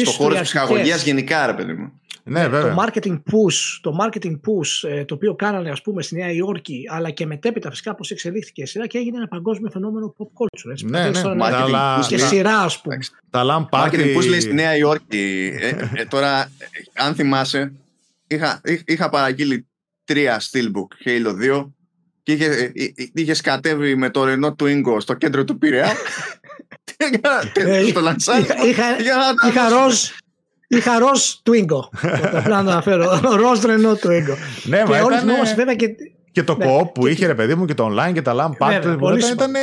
στο 0.03 0.11
χώρο 0.11 0.33
της 0.33 0.41
ψυχαγωγίας 0.41 1.03
γενικά, 1.03 1.45
ρε 1.45 1.53
παιδί 1.53 1.73
μου. 1.73 1.91
Ναι, 2.23 2.41
ναι, 2.41 2.47
βέβαια. 2.47 2.73
Το 2.73 2.83
marketing 2.83 3.13
push, 3.15 3.79
το 3.81 3.97
marketing 4.01 4.31
push 4.31 4.89
ε, 4.89 5.05
το 5.05 5.13
οποίο 5.13 5.35
κάνανε 5.35 5.69
ας 5.69 5.81
πούμε 5.81 6.01
στη 6.01 6.15
Νέα 6.15 6.31
Υόρκη 6.31 6.83
αλλά 6.89 7.09
και 7.09 7.25
μετέπειτα 7.25 7.69
φυσικά 7.69 7.95
πώς 7.95 8.11
εξελίχθηκε 8.11 8.61
η 8.61 8.65
σειρά 8.65 8.87
και 8.87 8.97
έγινε 8.97 9.17
ένα 9.17 9.27
παγκόσμιο 9.27 9.69
φαινόμενο 9.69 10.15
pop 10.17 10.25
culture. 10.25 10.71
Έτσι, 10.71 10.85
ναι, 10.85 11.09
ναι, 11.09 11.21
marketing 11.23 11.99
push, 11.99 12.05
και 12.07 12.17
σειρά 12.17 12.59
ας 12.59 12.81
πούμε. 12.81 12.97
Τα 13.29 13.43
λαμπάρτι. 13.43 13.97
Marketing 13.97 14.17
push 14.17 14.29
λέει 14.29 14.39
στη 14.39 14.53
Νέα 14.53 14.75
Υόρκη. 14.75 15.53
ε, 15.59 15.67
ε, 15.95 16.05
τώρα, 16.05 16.51
αν 16.93 17.15
θυμάσαι, 17.15 17.73
είχα, 18.27 18.61
είχα 18.85 19.09
παραγγείλει 19.09 19.67
τρία 20.03 20.41
Steelbook 20.41 21.07
Halo 21.07 21.59
2 21.59 21.65
και 22.23 22.31
είχε, 22.31 22.45
ε, 22.45 22.63
ε, 22.63 22.93
είχες 23.13 23.37
σκατεύει 23.37 23.95
με 23.95 24.09
το 24.09 24.23
Renault 24.27 24.63
Twingo 24.63 24.97
στο 24.99 25.13
κέντρο 25.13 25.43
του 25.43 25.57
Πειραιά. 25.57 25.91
Στο 27.89 27.99
Λανσάρι 27.99 28.45
είχα 29.47 29.69
ροζ 29.69 30.09
Είχα 30.67 30.99
ροζ 30.99 31.21
Twingo. 31.43 31.89
Πρέπει 32.31 32.49
να 32.49 32.63
το 32.63 32.69
αναφέρω. 32.69 33.19
Ροζ 33.23 33.59
Renault 33.63 34.07
Twingo. 34.07 34.35
Ναι, 34.63 34.83
και 34.83 34.99
όλοι 34.99 35.17
θυμόμαστε 35.17 35.55
βέβαια 35.55 35.75
και 35.75 35.87
και 36.31 36.43
το 36.43 36.55
ναι, 36.55 36.65
co-op 36.65 36.93
που 36.93 37.07
είχε 37.07 37.25
ρε 37.25 37.35
παιδί 37.35 37.55
μου 37.55 37.65
και 37.65 37.73
το 37.73 37.89
online 37.91 38.13
και 38.13 38.21
τα 38.21 38.33
LAN 38.35 38.65
party 38.65 38.95
που 38.97 39.09
ήταν, 39.09 39.31
ήταν 39.31 39.53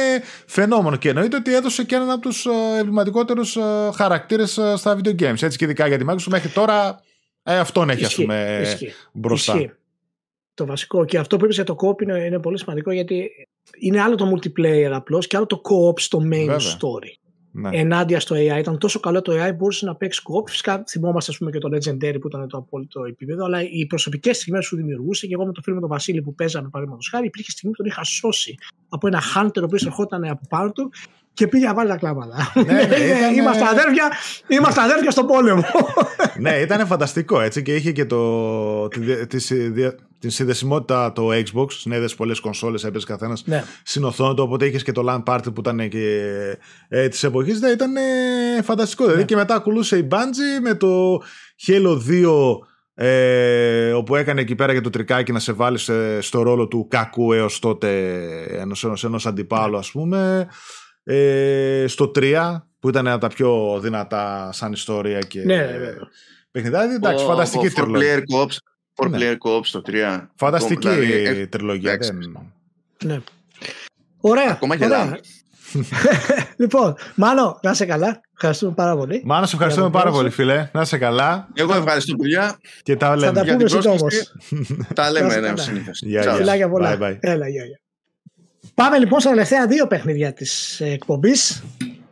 φαινόμενο. 0.47 0.97
Και 0.97 1.09
εννοείται 1.09 1.37
ότι 1.37 1.55
έδωσε 1.55 1.85
και 1.85 1.95
έναν 1.95 2.11
από 2.11 2.21
τους 2.21 2.47
ε, 2.47 2.79
εμβληματικότερου 2.79 3.43
χαρακτήρες 3.95 4.61
στα 4.77 4.99
video 4.99 5.23
games 5.23 5.43
έτσι 5.43 5.59
και 5.59 5.65
ειδικά 5.65 5.87
για 5.87 5.99
τη 5.99 6.05
Microsoft. 6.09 6.29
Μέχρι 6.31 6.49
τώρα 6.49 7.01
ε, 7.43 7.59
αυτόν 7.59 7.91
έχει 7.91 8.05
ας 8.05 8.15
πούμε 8.15 8.63
μπροστά 9.13 9.55
το 10.61 10.67
βασικό. 10.67 11.05
Και 11.05 11.19
αυτό 11.19 11.37
που 11.37 11.45
είπες 11.45 11.55
για 11.55 11.65
το 11.65 11.77
co-op 11.83 12.03
είναι, 12.03 12.25
είναι, 12.25 12.39
πολύ 12.39 12.59
σημαντικό 12.59 12.91
γιατί 12.91 13.31
είναι 13.79 14.01
άλλο 14.01 14.15
το 14.15 14.33
multiplayer 14.33 14.91
απλώς 14.93 15.27
και 15.27 15.37
άλλο 15.37 15.47
το 15.47 15.61
co-op 15.65 16.01
στο 16.01 16.19
main 16.33 16.51
story. 16.51 17.21
Ναι. 17.53 17.71
Ενάντια 17.73 18.21
στο 18.21 18.37
AI. 18.37 18.59
Ήταν 18.59 18.79
τόσο 18.79 19.01
καλό 19.01 19.23
το 19.23 19.33
AI 19.33 19.57
μπορούσε 19.57 19.87
να 19.87 19.97
παίξει 19.97 20.23
co-op. 20.25 20.49
Φυσικά 20.49 20.83
θυμόμαστε 20.89 21.31
ας 21.31 21.39
πούμε, 21.39 21.51
και 21.51 21.59
το 21.59 21.69
Legendary 21.73 22.21
που 22.21 22.27
ήταν 22.27 22.49
το 22.49 22.57
απόλυτο 22.57 23.05
επίπεδο. 23.05 23.45
Αλλά 23.45 23.63
οι 23.63 23.87
προσωπικές 23.87 24.37
στιγμές 24.37 24.69
που 24.69 24.77
δημιουργούσε 24.77 25.27
και 25.27 25.35
εγώ 25.35 25.47
με 25.47 25.53
το 25.53 25.61
φίλο 25.63 25.75
με 25.75 25.81
τον 25.81 25.91
Βασίλη 25.91 26.23
που 26.23 26.35
παίζαμε 26.35 26.69
παραδείγματος 26.69 27.09
χάρη, 27.09 27.27
υπήρχε 27.27 27.51
στιγμή 27.51 27.77
που 27.77 27.83
τον 27.83 27.91
είχα 27.91 28.05
σώσει 28.05 28.55
από 28.89 29.07
ένα 29.07 29.21
hunter 29.35 29.61
ο 29.61 29.65
οποίος 29.65 29.87
ερχόταν 29.87 30.25
από 30.25 30.47
πάνω 30.49 30.73
του 30.73 30.91
και 31.35 31.47
πήγε 31.47 31.67
να 31.67 31.75
βάλει 31.75 31.89
τα 31.89 31.97
κλάματα. 31.97 32.53
Ναι, 32.55 32.63
ναι, 32.63 32.97
ήταν... 32.97 33.35
είμαστε, 33.35 33.65
αδέρφια, 33.65 34.13
είμαστε 34.49 34.81
αδέρφια 34.81 35.11
στο 35.11 35.25
πόλεμο. 35.25 35.65
ναι, 36.39 36.51
ήταν 36.51 36.87
φανταστικό 36.87 37.41
έτσι 37.41 37.63
και 37.63 37.75
είχε 37.75 37.93
και 37.93 38.05
το, 38.05 38.89
τη, 38.89 39.27
τη, 39.27 39.39
τη 40.19 40.29
συνδεσιμότητα 40.29 41.13
το 41.13 41.29
Xbox. 41.33 41.73
Συνέδεσε 41.73 42.15
πολλές 42.17 42.41
κονσόλες, 42.41 42.85
έπαιζε 42.85 43.07
καθένας 43.07 43.43
ναι. 43.47 43.65
στην 43.83 44.05
οθόνη 44.05 44.35
του. 44.35 44.43
Οπότε 44.43 44.67
είχες 44.67 44.83
και 44.83 44.93
το 44.93 45.05
LAN 45.09 45.23
Party 45.33 45.55
που 45.55 45.61
ήταν 45.61 45.89
και 45.89 46.27
ε, 46.89 47.09
της 47.09 47.23
εποχής. 47.23 47.61
Ναι, 47.61 47.69
ήταν 47.69 47.93
φανταστικό. 48.63 49.03
Δηλαδή 49.03 49.21
ναι. 49.21 49.27
και 49.27 49.37
μετά 49.37 49.55
ακολούσε 49.55 49.97
η 49.97 50.09
Bungie 50.11 50.63
με 50.63 50.75
το 50.75 51.23
Halo 51.67 51.99
2 52.09 52.69
ε, 52.95 53.93
όπου 53.93 54.17
έκανε 54.17 54.41
εκεί 54.41 54.55
πέρα 54.55 54.73
για 54.73 54.81
το 54.81 54.91
τρικάκι 54.91 55.33
να 55.33 55.39
σε 55.39 55.53
βάλει 55.53 55.79
στο 56.21 56.43
ρόλο 56.43 56.69
του 56.69 56.87
κακού 56.91 57.33
έως 57.33 57.59
τότε 57.59 57.89
ενός, 58.51 58.85
ενός, 58.85 59.05
ενός 59.05 59.27
αντιπάλου 59.27 59.77
ας 59.77 59.91
πούμε 59.91 60.49
ε, 61.13 61.85
στο 61.87 62.11
3 62.15 62.61
που 62.81 62.89
ήταν 62.89 63.07
ένα 63.07 63.15
από 63.15 63.29
τα 63.29 63.35
πιο 63.35 63.79
δυνατά 63.83 64.51
σαν 64.53 64.73
ιστορία 64.73 65.19
και 65.19 65.43
ναι, 65.45 65.57
ναι, 65.57 65.63
ναι. 65.63 65.93
παιχνιδάκι. 66.51 66.95
Εντάξει, 66.95 67.25
φανταστική 67.25 67.67
ο, 67.67 67.73
τριλογία. 67.73 68.17
For 68.17 68.19
player 68.19 68.39
co-op, 68.39 68.49
for 68.95 69.11
ναι. 69.11 69.19
player 69.19 69.37
co-op 69.45 69.61
στο 69.63 69.83
3. 69.87 70.27
Φανταστική 70.35 70.89
δηλαδή, 70.89 71.47
τριλογία. 71.47 71.99
Ναι. 73.05 73.21
Ωραία. 74.21 74.51
Ακόμα 74.51 74.77
και 74.77 74.85
ωραία. 74.85 75.19
λοιπόν, 76.63 76.97
Μάνο, 77.15 77.59
να 77.63 77.71
είσαι 77.71 77.85
καλά. 77.85 78.21
Ευχαριστούμε 78.35 78.73
πάρα 78.73 78.97
πολύ. 78.97 79.23
Μάνο, 79.25 79.47
σε 79.47 79.55
ευχαριστούμε 79.55 79.91
πάρα 79.91 80.11
πολύ, 80.11 80.31
φίλε. 80.31 80.71
Να 80.73 80.81
είσαι 80.81 80.99
καλά. 80.99 81.49
Εγώ 81.55 81.75
ευχαριστώ, 81.75 82.17
παιδιά. 82.17 82.59
Και 82.83 82.97
τα 82.97 83.17
λέμε. 83.17 83.33
Θα 83.33 83.45
τα 83.45 83.53
πούμε 83.53 83.69
σύντομο. 83.69 84.07
τα 84.95 85.11
λέμε, 85.11 85.37
ναι, 85.37 85.57
συνήθως. 85.57 86.03
Φιλάκια 86.37 86.69
πολλά. 86.69 86.99
Bye, 87.01 87.03
bye. 87.03 87.17
Έλα, 87.21 87.49
γεια, 87.49 87.65
γεια. 87.65 87.81
Πάμε 88.75 88.99
λοιπόν 88.99 89.21
στα 89.21 89.31
τελευταία 89.31 89.67
δύο 89.67 89.87
παιχνίδια 89.87 90.33
της 90.33 90.81
εκπομπής. 90.81 91.63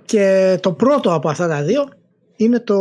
Και 0.05 0.59
το 0.63 0.73
πρώτο 0.73 1.15
από 1.15 1.29
αυτά 1.29 1.49
τα 1.49 1.63
δύο 1.63 1.89
είναι 2.37 2.61
το 2.61 2.81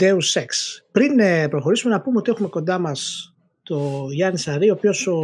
Deus 0.00 0.40
Ex. 0.40 0.46
Πριν 0.92 1.18
ε, 1.18 1.48
προχωρήσουμε 1.48 1.94
να 1.94 2.00
πούμε 2.00 2.18
ότι 2.18 2.30
έχουμε 2.30 2.48
κοντά 2.48 2.78
μας 2.78 3.32
το 3.62 4.06
Γιάννης 4.10 4.42
Σαρή, 4.42 4.70
ο 4.70 4.72
οποίος 4.72 5.06
ο 5.06 5.20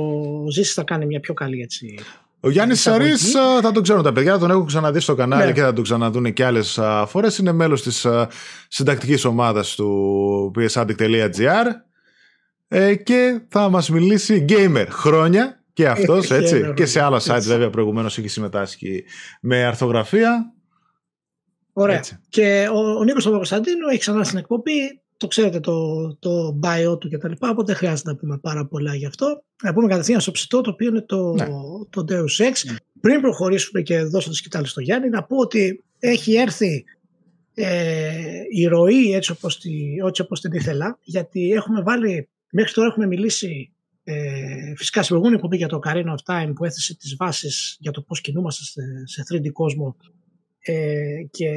Ζήσης 0.50 0.74
θα 0.74 0.82
κάνει 0.82 1.06
μια 1.06 1.20
πιο 1.20 1.34
καλή 1.34 1.60
έτσι. 1.60 1.98
Ο 2.40 2.50
Γιάννης 2.50 2.80
Σαρής 2.80 3.30
θα 3.62 3.72
τον 3.72 3.82
ξέρουν 3.82 4.02
τα 4.02 4.12
παιδιά, 4.12 4.38
τον 4.38 4.50
έχω 4.50 4.64
ξαναδεί 4.64 5.00
στο 5.00 5.14
κανάλι 5.14 5.46
ναι. 5.46 5.52
και 5.52 5.60
θα 5.60 5.72
τον 5.72 5.84
ξαναδούν 5.84 6.32
και 6.32 6.44
άλλες 6.44 6.80
φορές. 7.06 7.38
Είναι 7.38 7.52
μέλος 7.52 7.82
της 7.82 8.06
συντακτικής 8.68 9.24
ομάδας 9.24 9.74
του 9.74 10.52
psaddict.gr 10.58 11.66
ε, 12.68 12.94
και 12.94 13.40
θα 13.48 13.68
μας 13.68 13.90
μιλήσει 13.90 14.44
gamer 14.48 14.86
χρόνια 14.90 15.63
και 15.74 15.88
αυτός 15.88 16.30
έτσι. 16.40 16.72
και 16.76 16.86
σε 16.86 17.00
άλλα 17.00 17.20
site 17.24 17.42
βέβαια 17.42 17.70
προηγουμένως 17.70 18.18
έχει 18.18 18.28
συμμετάσχει 18.28 19.04
με 19.40 19.64
αρθογραφία. 19.64 20.54
Ωραία. 21.72 22.00
Και 22.28 22.68
ο, 22.72 22.98
ο 22.98 23.04
Νίκος 23.04 23.24
Παπακοσταντίνου 23.24 23.88
έχει 23.88 23.98
ξανά 23.98 24.24
στην 24.24 24.38
εκπομπή. 24.38 25.00
Το 25.16 25.26
ξέρετε 25.26 25.60
το, 25.60 26.06
το 26.18 26.58
bio 26.62 27.00
του 27.00 27.10
κτλ. 27.10 27.32
Οπότε 27.38 27.64
δεν 27.64 27.74
χρειάζεται 27.74 28.10
να 28.10 28.16
πούμε 28.16 28.38
πάρα 28.38 28.66
πολλά 28.66 28.94
γι' 28.94 29.06
αυτό. 29.06 29.42
Να 29.62 29.72
πούμε 29.72 29.88
κατευθείαν 29.88 30.20
στο 30.20 30.30
ψητό 30.30 30.60
το 30.60 30.70
οποίο 30.70 30.88
είναι 30.88 31.00
το, 31.00 31.32
ναι. 31.32 31.46
το 31.90 32.04
Deus 32.08 32.44
Ex. 32.46 32.52
Ναι. 32.70 32.76
Πριν 33.00 33.20
προχωρήσουμε 33.20 33.82
και 33.82 34.02
δώσω 34.02 34.28
το 34.28 34.34
σκητάλη 34.34 34.66
στο 34.66 34.80
Γιάννη, 34.80 35.08
να 35.08 35.22
πω 35.22 35.36
ότι 35.36 35.84
έχει 35.98 36.34
έρθει 36.34 36.84
ε, 37.54 38.10
η 38.50 38.66
ροή 38.66 39.12
έτσι 39.14 39.30
όπως, 39.30 39.60
τη, 39.60 39.70
έτσι 40.06 40.22
όπως 40.22 40.40
την 40.40 40.52
ήθελα. 40.52 40.98
Γιατί 41.02 41.50
έχουμε 41.50 41.82
βάλει, 41.82 42.28
μέχρι 42.50 42.72
τώρα 42.72 42.88
έχουμε 42.88 43.06
μιλήσει 43.06 43.73
ε, 44.04 44.74
φυσικά 44.76 45.02
στην 45.02 45.16
προηγούμενη 45.16 45.34
εκπομπή 45.34 45.56
για 45.56 45.68
το 45.68 45.78
Carina 45.86 46.14
of 46.14 46.34
Time 46.34 46.52
που 46.54 46.64
έθεσε 46.64 46.96
τις 46.96 47.16
βάσεις 47.16 47.76
για 47.80 47.90
το 47.90 48.02
πώς 48.02 48.20
κινούμαστε 48.20 48.64
σε, 48.64 48.82
σε 49.04 49.22
3D 49.32 49.52
κόσμο 49.52 49.96
ε, 50.58 51.22
και 51.30 51.50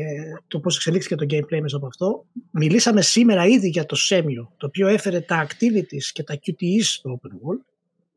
το 0.47 0.59
πώς 0.59 0.75
εξελίχθηκε 0.75 1.15
το 1.15 1.25
gameplay 1.29 1.59
μέσα 1.61 1.75
από 1.75 1.87
αυτό. 1.87 2.25
Μιλήσαμε 2.51 3.01
σήμερα 3.01 3.45
ήδη 3.45 3.69
για 3.69 3.85
το 3.85 3.97
Semio, 4.09 4.47
το 4.57 4.65
οποίο 4.65 4.87
έφερε 4.87 5.19
τα 5.19 5.47
activities 5.47 6.03
και 6.13 6.23
τα 6.23 6.39
QTEs 6.45 6.83
στο 6.83 7.19
Open 7.21 7.31
World 7.31 7.65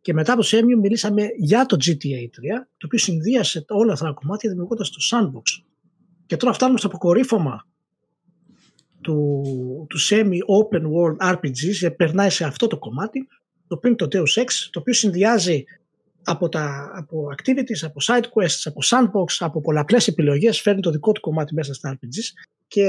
και 0.01 0.13
μετά 0.13 0.33
από 0.33 0.43
το 0.43 0.49
Semio 0.51 0.81
μιλήσαμε 0.81 1.27
για 1.37 1.67
το 1.67 1.77
GTA 1.81 1.93
3, 1.93 1.95
το 2.77 2.87
οποίο 2.87 2.99
συνδύασε 2.99 3.65
όλα 3.69 3.93
αυτά 3.93 4.05
τα 4.05 4.13
κομμάτια 4.13 4.51
δημιουργώντας 4.51 4.91
το 4.91 4.99
Sandbox. 5.11 5.65
Και 6.27 6.37
τώρα 6.37 6.53
φτάνουμε 6.53 6.79
στο 6.79 6.87
αποκορύφωμα 6.87 7.67
του, 9.01 9.43
του 9.89 9.99
semi 10.01 10.39
open 10.59 10.83
world 10.83 11.35
RPGs, 11.35 11.97
περνάει 11.97 12.31
σε 12.31 12.45
αυτό 12.45 12.67
το 12.67 12.79
κομμάτι, 12.79 13.29
το 13.71 13.77
οποίο 13.77 13.89
είναι 13.89 13.99
το 13.99 14.09
Deus 14.13 14.43
Ex, 14.43 14.47
το 14.71 14.79
οποίο 14.79 14.93
συνδυάζει 14.93 15.65
από, 16.25 16.49
τα, 16.49 16.91
από 16.95 17.29
activities, 17.39 17.83
από 17.83 18.01
side 18.03 18.25
quests, 18.25 18.63
από 18.65 18.81
sandbox, 18.85 19.37
από 19.39 19.61
πολλαπλές 19.61 20.09
επιλογές 20.09 20.61
φέρνει 20.61 20.81
το 20.81 20.91
δικό 20.91 21.13
του 21.13 21.21
κομμάτι 21.21 21.55
μέσα 21.55 21.75
στα 21.75 21.95
RPGs 21.95 22.43
και 22.67 22.87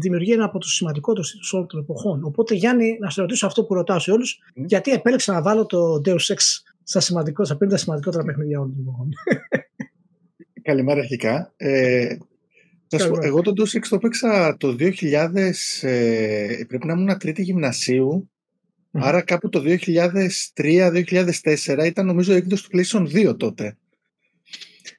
δημιουργεί 0.00 0.32
ένα 0.32 0.44
από 0.44 0.58
τους 0.58 0.74
σημαντικότερους 0.74 1.30
τίτλους 1.30 1.52
όλων 1.52 1.66
των 1.66 1.80
εποχών. 1.80 2.24
Οπότε 2.24 2.54
Γιάννη, 2.54 2.98
να 3.00 3.10
σε 3.10 3.20
ρωτήσω 3.20 3.46
αυτό 3.46 3.64
που 3.64 3.74
ρωτάω 3.74 3.98
σε 3.98 4.10
όλους, 4.10 4.38
mm. 4.48 4.64
γιατί 4.66 4.90
επέλεξα 4.90 5.32
να 5.32 5.42
βάλω 5.42 5.66
το 5.66 6.00
Deus 6.04 6.34
Ex 6.34 6.36
στα, 6.82 7.00
σημαντικό, 7.00 7.44
στα 7.44 7.58
50 7.64 7.72
σημαντικότερα 7.74 8.24
παιχνίδια 8.24 8.58
όλων 8.58 8.74
των 8.74 8.82
εποχών. 8.82 9.08
Καλημέρα 10.68 11.00
αρχικά. 11.00 11.52
Ε, 11.56 12.16
εγώ 13.22 13.42
το 13.42 13.52
Deus 13.56 13.78
Ex 13.78 13.86
το 13.88 13.94
έπαιξα 13.96 14.56
το 14.58 14.76
2000, 14.78 14.90
ε, 15.80 16.64
πρέπει 16.68 16.86
να 16.86 16.92
ήμουν 16.92 17.18
τρίτη 17.18 17.42
γυμνασίου 17.42 18.31
Άρα 18.92 19.20
κάπου 19.22 19.48
το 19.48 19.62
2003-2004 20.56 21.84
ήταν 21.84 22.06
νομίζω 22.06 22.32
η 22.32 22.36
έκδοση 22.36 22.68
του 22.68 22.78
PlayStation 22.78 23.06
2 23.30 23.38
τότε. 23.38 23.76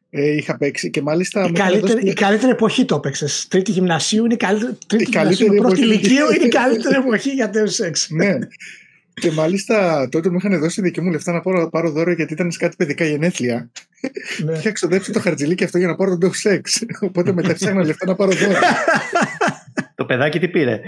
Ε, 0.10 0.36
είχα 0.36 0.58
παίξει 0.58 0.90
και 0.90 1.02
μάλιστα. 1.02 1.46
Η 1.46 1.52
καλύτερη, 1.52 2.08
η 2.10 2.14
καλύτερη 2.14 2.52
εποχή 2.52 2.86
το 2.86 2.96
έπαιξες. 2.96 3.48
Τρίτη 3.50 3.72
γυμνασίου 3.72 4.26
είναι 4.26 4.34
η 4.34 4.38
καλύτερη. 4.38 4.78
Τρίτη 4.88 5.04
η 5.04 5.10
καλύτερη 5.10 5.56
πρώτη 5.56 5.82
ηλικίου 5.82 6.32
είναι 6.36 6.46
η 6.46 6.50
καλύτερη 6.62 6.96
εποχή 6.96 7.30
για 7.30 7.52
Deus 7.54 7.86
Ex. 7.86 8.06
ναι. 8.10 8.38
Και 9.14 9.32
μάλιστα 9.32 10.08
τότε 10.10 10.30
μου 10.30 10.38
είχαν 10.38 10.60
δώσει 10.60 10.82
δική 10.82 11.02
μου 11.02 11.12
λεφτά 11.12 11.32
να 11.32 11.42
πάρω, 11.42 11.70
πάρω 11.70 11.92
δώρο 11.92 12.12
γιατί 12.12 12.34
ήταν 12.34 12.52
σε 12.52 12.58
κάτι 12.58 12.76
παιδικά 12.76 13.06
γενέθλια. 13.06 13.70
Ναι. 14.46 14.58
Είχα 14.58 14.72
ξοδέψει 14.72 15.12
το 15.12 15.20
χαρτζιλίκι 15.20 15.64
αυτό 15.64 15.78
για 15.78 15.88
να 15.88 15.96
πάρω 15.96 16.18
το 16.18 16.30
Deus 16.30 16.52
Ex. 16.52 16.62
Οπότε 17.02 17.34
μετά 17.34 17.54
ψάχνα 17.54 17.86
λεφτά 17.86 18.06
να 18.06 18.16
πάρω 18.16 18.32
δώρο. 18.32 18.60
Το 19.96 20.06
παιδάκι 20.06 20.40
τι 20.40 20.48
πήρε; 20.48 20.82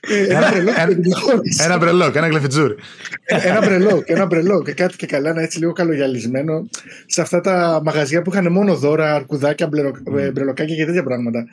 Ε, 0.00 0.24
ένα 0.24 0.50
μπρελόκ. 0.50 0.74
Ένα 1.60 1.78
μπρελόκ, 1.78 2.14
ένα 2.14 2.28
γλεφιτζούρι. 2.28 2.74
Ένα 3.24 3.60
μπρελόκ, 3.66 4.08
ένα 4.08 4.26
μπρελόκ. 4.26 4.70
Κάτι 4.70 4.96
και 4.96 5.06
καλά, 5.06 5.30
ένα 5.30 5.42
έτσι 5.42 5.58
λίγο 5.58 5.72
καλογυαλισμένο. 5.72 6.68
Σε 7.06 7.20
αυτά 7.20 7.40
τα 7.40 7.80
μαγαζιά 7.84 8.22
που 8.22 8.30
είχαν 8.32 8.52
μόνο 8.52 8.76
δώρα, 8.76 9.14
αρκουδάκια, 9.14 9.68
ε, 10.18 10.30
μπρελοκάκια 10.30 10.76
και 10.76 10.84
τέτοια 10.84 11.02
πράγματα. 11.02 11.44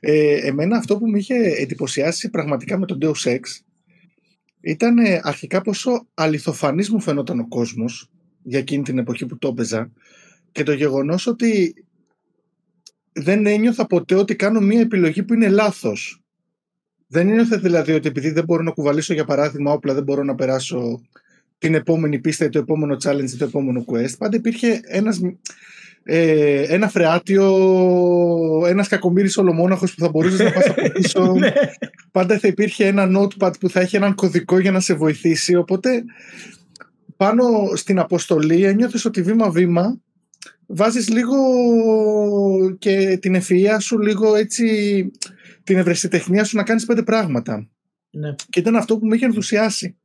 Ε, 0.00 0.46
εμένα 0.46 0.76
αυτό 0.76 0.96
που 0.96 1.06
με 1.06 1.18
είχε 1.18 1.34
εντυπωσιάσει 1.34 2.30
πραγματικά 2.30 2.78
με 2.78 2.86
τον 2.86 2.98
Deus 3.02 3.30
Ex 3.30 3.40
ήταν 4.60 4.96
αρχικά 5.22 5.60
πόσο 5.60 6.06
αληθοφανής 6.14 6.90
μου 6.90 7.00
φαινόταν 7.00 7.38
ο 7.38 7.48
κόσμος 7.48 8.10
για 8.42 8.58
εκείνη 8.58 8.82
την 8.82 8.98
εποχή 8.98 9.26
που 9.26 9.38
το 9.38 9.48
έπαιζα 9.48 9.90
και 10.52 10.62
το 10.62 10.72
γεγονός 10.72 11.26
ότι 11.26 11.74
δεν 13.12 13.46
ένιωθα 13.46 13.86
ποτέ 13.86 14.14
ότι 14.14 14.36
κάνω 14.36 14.60
μία 14.60 14.80
επιλογή 14.80 15.22
που 15.22 15.34
είναι 15.34 15.48
λάθος. 15.48 16.21
Δεν 17.12 17.28
ένιωθα 17.28 17.58
δηλαδή 17.58 17.92
ότι 17.92 18.08
επειδή 18.08 18.30
δεν 18.30 18.44
μπορώ 18.44 18.62
να 18.62 18.70
κουβαλήσω 18.70 19.14
για 19.14 19.24
παράδειγμα 19.24 19.72
όπλα, 19.72 19.94
δεν 19.94 20.02
μπορώ 20.02 20.22
να 20.22 20.34
περάσω 20.34 21.00
την 21.58 21.74
επόμενη 21.74 22.18
πίστα 22.18 22.44
ή 22.44 22.48
το 22.48 22.58
επόμενο 22.58 22.96
challenge 23.04 23.30
ή 23.34 23.36
το 23.36 23.44
επόμενο 23.44 23.84
quest. 23.86 24.14
Πάντα 24.18 24.36
υπήρχε 24.36 24.80
ένας, 24.84 25.20
ε, 26.02 26.62
ένα 26.62 26.88
φρεάτιο, 26.88 27.46
ένας 28.66 28.88
κακομύρης 28.88 29.36
ολομόναχος 29.36 29.94
που 29.94 30.00
θα 30.00 30.08
μπορούσες 30.08 30.38
να 30.38 30.52
πας 30.52 30.68
από 30.68 30.90
πίσω. 30.92 31.32
Ναι. 31.38 31.52
Πάντα 32.10 32.38
θα 32.38 32.48
υπήρχε 32.48 32.86
ένα 32.86 33.08
notepad 33.16 33.52
που 33.60 33.68
θα 33.68 33.80
έχει 33.80 33.96
έναν 33.96 34.14
κωδικό 34.14 34.58
για 34.58 34.70
να 34.70 34.80
σε 34.80 34.94
βοηθήσει. 34.94 35.54
Οπότε 35.54 36.04
πάνω 37.16 37.44
στην 37.74 37.98
αποστολή 37.98 38.64
ένιωθες 38.64 39.04
ότι 39.04 39.22
βήμα-βήμα 39.22 40.00
βάζεις 40.66 41.08
λίγο 41.08 41.36
και 42.78 43.18
την 43.20 43.36
ευφυΐα 43.36 43.76
σου, 43.80 43.98
λίγο 43.98 44.34
έτσι 44.34 44.66
την 45.64 45.78
ευρεσιτεχνία 45.78 46.44
σου 46.44 46.56
να 46.56 46.62
κάνεις 46.62 46.84
πέντε 46.84 47.02
πράγματα. 47.02 47.68
Ναι. 48.10 48.34
Και 48.50 48.60
ήταν 48.60 48.76
αυτό 48.76 48.98
που 48.98 49.06
με 49.06 49.16
είχε 49.16 49.24
ενθουσιάσει 49.24 49.96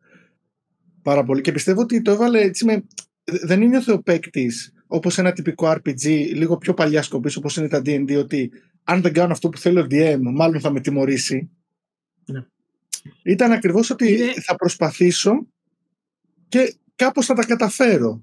πάρα 1.01 1.23
πολύ. 1.23 1.41
Και 1.41 1.51
πιστεύω 1.51 1.81
ότι 1.81 2.01
το 2.01 2.11
έβαλε 2.11 2.41
έτσι 2.41 2.65
με... 2.65 2.83
Δεν 3.23 3.61
είναι 3.61 3.81
ο 3.87 4.01
παίκτη 4.01 4.51
όπως 4.87 5.17
ένα 5.17 5.31
τυπικό 5.31 5.71
RPG, 5.71 6.05
λίγο 6.33 6.57
πιο 6.57 6.73
παλιά 6.73 7.01
σκοπής 7.01 7.35
όπως 7.35 7.57
είναι 7.57 7.67
τα 7.67 7.81
D&D, 7.85 8.17
ότι 8.17 8.51
αν 8.83 9.01
δεν 9.01 9.13
κάνω 9.13 9.31
αυτό 9.31 9.49
που 9.49 9.57
θέλει 9.57 9.79
ο 9.79 9.87
DM, 9.89 10.19
μάλλον 10.21 10.59
θα 10.59 10.71
με 10.71 10.79
τιμωρήσει. 10.79 11.49
Ναι. 12.25 12.45
Ήταν 13.23 13.51
ακριβώς 13.51 13.89
ότι 13.89 14.17
θα 14.17 14.55
προσπαθήσω 14.55 15.47
και 16.47 16.75
κάπως 16.95 17.25
θα 17.25 17.33
τα 17.33 17.45
καταφέρω 17.45 18.21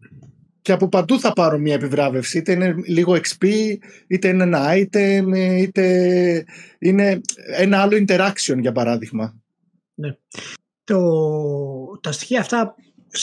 και 0.65 0.73
από 0.73 0.89
παντού 0.89 1.21
θα 1.21 1.33
πάρω 1.33 1.59
μια 1.59 1.75
επιβράβευση. 1.75 2.39
Είτε 2.39 2.53
είναι 2.53 2.75
λίγο 2.87 3.13
XP, 3.13 3.47
είτε 4.07 4.29
είναι 4.29 4.43
ένα 4.43 4.67
item, 4.73 5.25
είτε 5.59 6.45
είναι 6.79 7.21
ένα 7.57 7.81
άλλο 7.83 8.05
interaction 8.07 8.59
για 8.61 8.73
παράδειγμα. 8.73 9.43
Ναι. 9.95 10.17
Το, 10.85 10.99
τα 12.01 12.13
στοιχεία 12.13 12.41
αυτά 12.41 12.75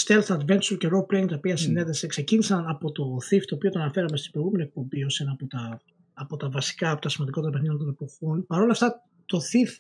stealth 0.06 0.38
adventure 0.38 0.78
και 0.78 0.90
role 0.94 1.16
playing 1.16 1.28
τα 1.28 1.36
οποία 1.36 1.58
συνέδεσε 1.58 2.08
ξεκίνησαν 2.08 2.68
από 2.68 2.92
το 2.92 3.04
Thief 3.30 3.42
το 3.46 3.56
οποίο 3.56 3.70
το 3.70 3.80
αναφέραμε 3.80 4.18
στην 4.18 4.32
προηγούμενη 4.32 4.64
εκπομπή 4.64 5.04
ως 5.04 5.20
ένα 5.20 5.32
από 5.32 5.48
τα, 5.48 5.82
από 6.14 6.38
τα 6.38 6.50
βασικά, 6.50 6.92
από 6.92 7.02
τα 7.02 7.10
σημαντικότερα 7.10 7.52
παιχνίδια 7.52 7.78
των 7.78 7.90
εποχών. 7.90 8.46
Παρ' 8.48 8.62
όλα 8.62 8.72
αυτά 8.72 9.04
το 9.26 9.38
Thief 9.38 9.78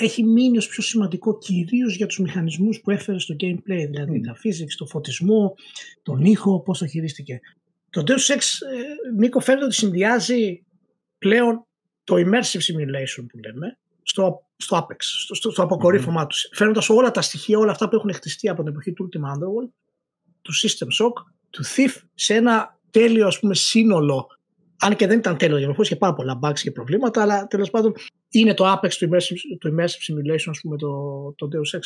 έχει 0.00 0.24
μείνει 0.24 0.58
ως 0.58 0.68
πιο 0.68 0.82
σημαντικό 0.82 1.38
κυρίως 1.38 1.96
για 1.96 2.06
τους 2.06 2.18
μηχανισμούς 2.18 2.80
που 2.80 2.90
έφερε 2.90 3.18
στο 3.18 3.34
gameplay, 3.40 3.86
δηλαδή 3.90 4.20
mm. 4.20 4.26
τα 4.26 4.36
physics, 4.36 4.74
το 4.76 4.86
φωτισμό, 4.86 5.54
τον 6.02 6.24
ήχο, 6.24 6.60
πώς 6.60 6.78
το 6.78 6.86
χειρίστηκε. 6.86 7.40
Το 7.90 8.02
Deus 8.06 8.34
Ex, 8.34 8.38
ε, 8.38 9.16
Νίκο, 9.16 9.40
φαίνεται 9.40 9.64
ότι 9.64 9.74
συνδυάζει 9.74 10.64
πλέον 11.18 11.66
το 12.04 12.14
immersive 12.14 12.60
simulation 12.60 13.26
που 13.28 13.38
λέμε 13.38 13.78
στο, 14.02 14.46
στο 14.56 14.76
apex, 14.76 14.96
στο, 14.98 15.34
στο, 15.34 15.50
στο 15.50 15.62
αποκορύφωμά 15.62 16.24
mm. 16.24 16.28
τους. 16.28 16.48
Φαίνοντας 16.52 16.88
όλα 16.88 17.10
τα 17.10 17.22
στοιχεία, 17.22 17.58
όλα 17.58 17.70
αυτά 17.70 17.88
που 17.88 17.96
έχουν 17.96 18.12
χτιστεί 18.14 18.48
από 18.48 18.62
την 18.62 18.72
εποχή 18.72 18.92
του 18.92 19.08
Ultima 19.08 19.28
Underworld, 19.34 19.70
του 20.42 20.52
System 20.54 21.04
Shock, 21.04 21.12
του 21.50 21.64
Thief, 21.64 22.02
σε 22.14 22.34
ένα 22.34 22.78
τέλειο 22.90 23.26
ας 23.26 23.38
πούμε 23.38 23.54
σύνολο 23.54 24.26
αν 24.78 24.96
και 24.96 25.06
δεν 25.06 25.18
ήταν 25.18 25.36
τέλειο 25.36 25.58
για 25.58 25.74
είχε 25.78 25.96
πάρα 25.96 26.14
πολλά 26.14 26.38
bugs 26.42 26.58
και 26.60 26.70
προβλήματα, 26.70 27.22
αλλά 27.22 27.46
τέλος 27.46 27.70
πάντων 27.70 27.92
είναι 28.30 28.54
το 28.54 28.72
apex 28.72 28.92
του 28.92 29.08
immersive, 29.10 29.56
του 29.58 29.74
immersive 29.74 30.12
simulation, 30.12 30.48
ας 30.48 30.60
πούμε, 30.60 30.76
το, 30.76 31.32
το 31.36 31.48
Deus 31.52 31.78
Ex; 31.78 31.82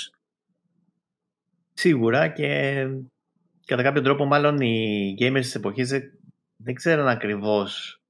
Σίγουρα 1.74 2.28
και 2.28 2.86
κατά 3.66 3.82
κάποιο 3.82 4.02
τρόπο 4.02 4.24
μάλλον 4.24 4.60
οι 4.60 5.14
gamers 5.18 5.40
της 5.40 5.54
εποχής 5.54 5.88
δεν, 5.88 6.02
δεν 6.56 6.74
ξέραν 6.74 7.08
ακριβώς 7.08 8.00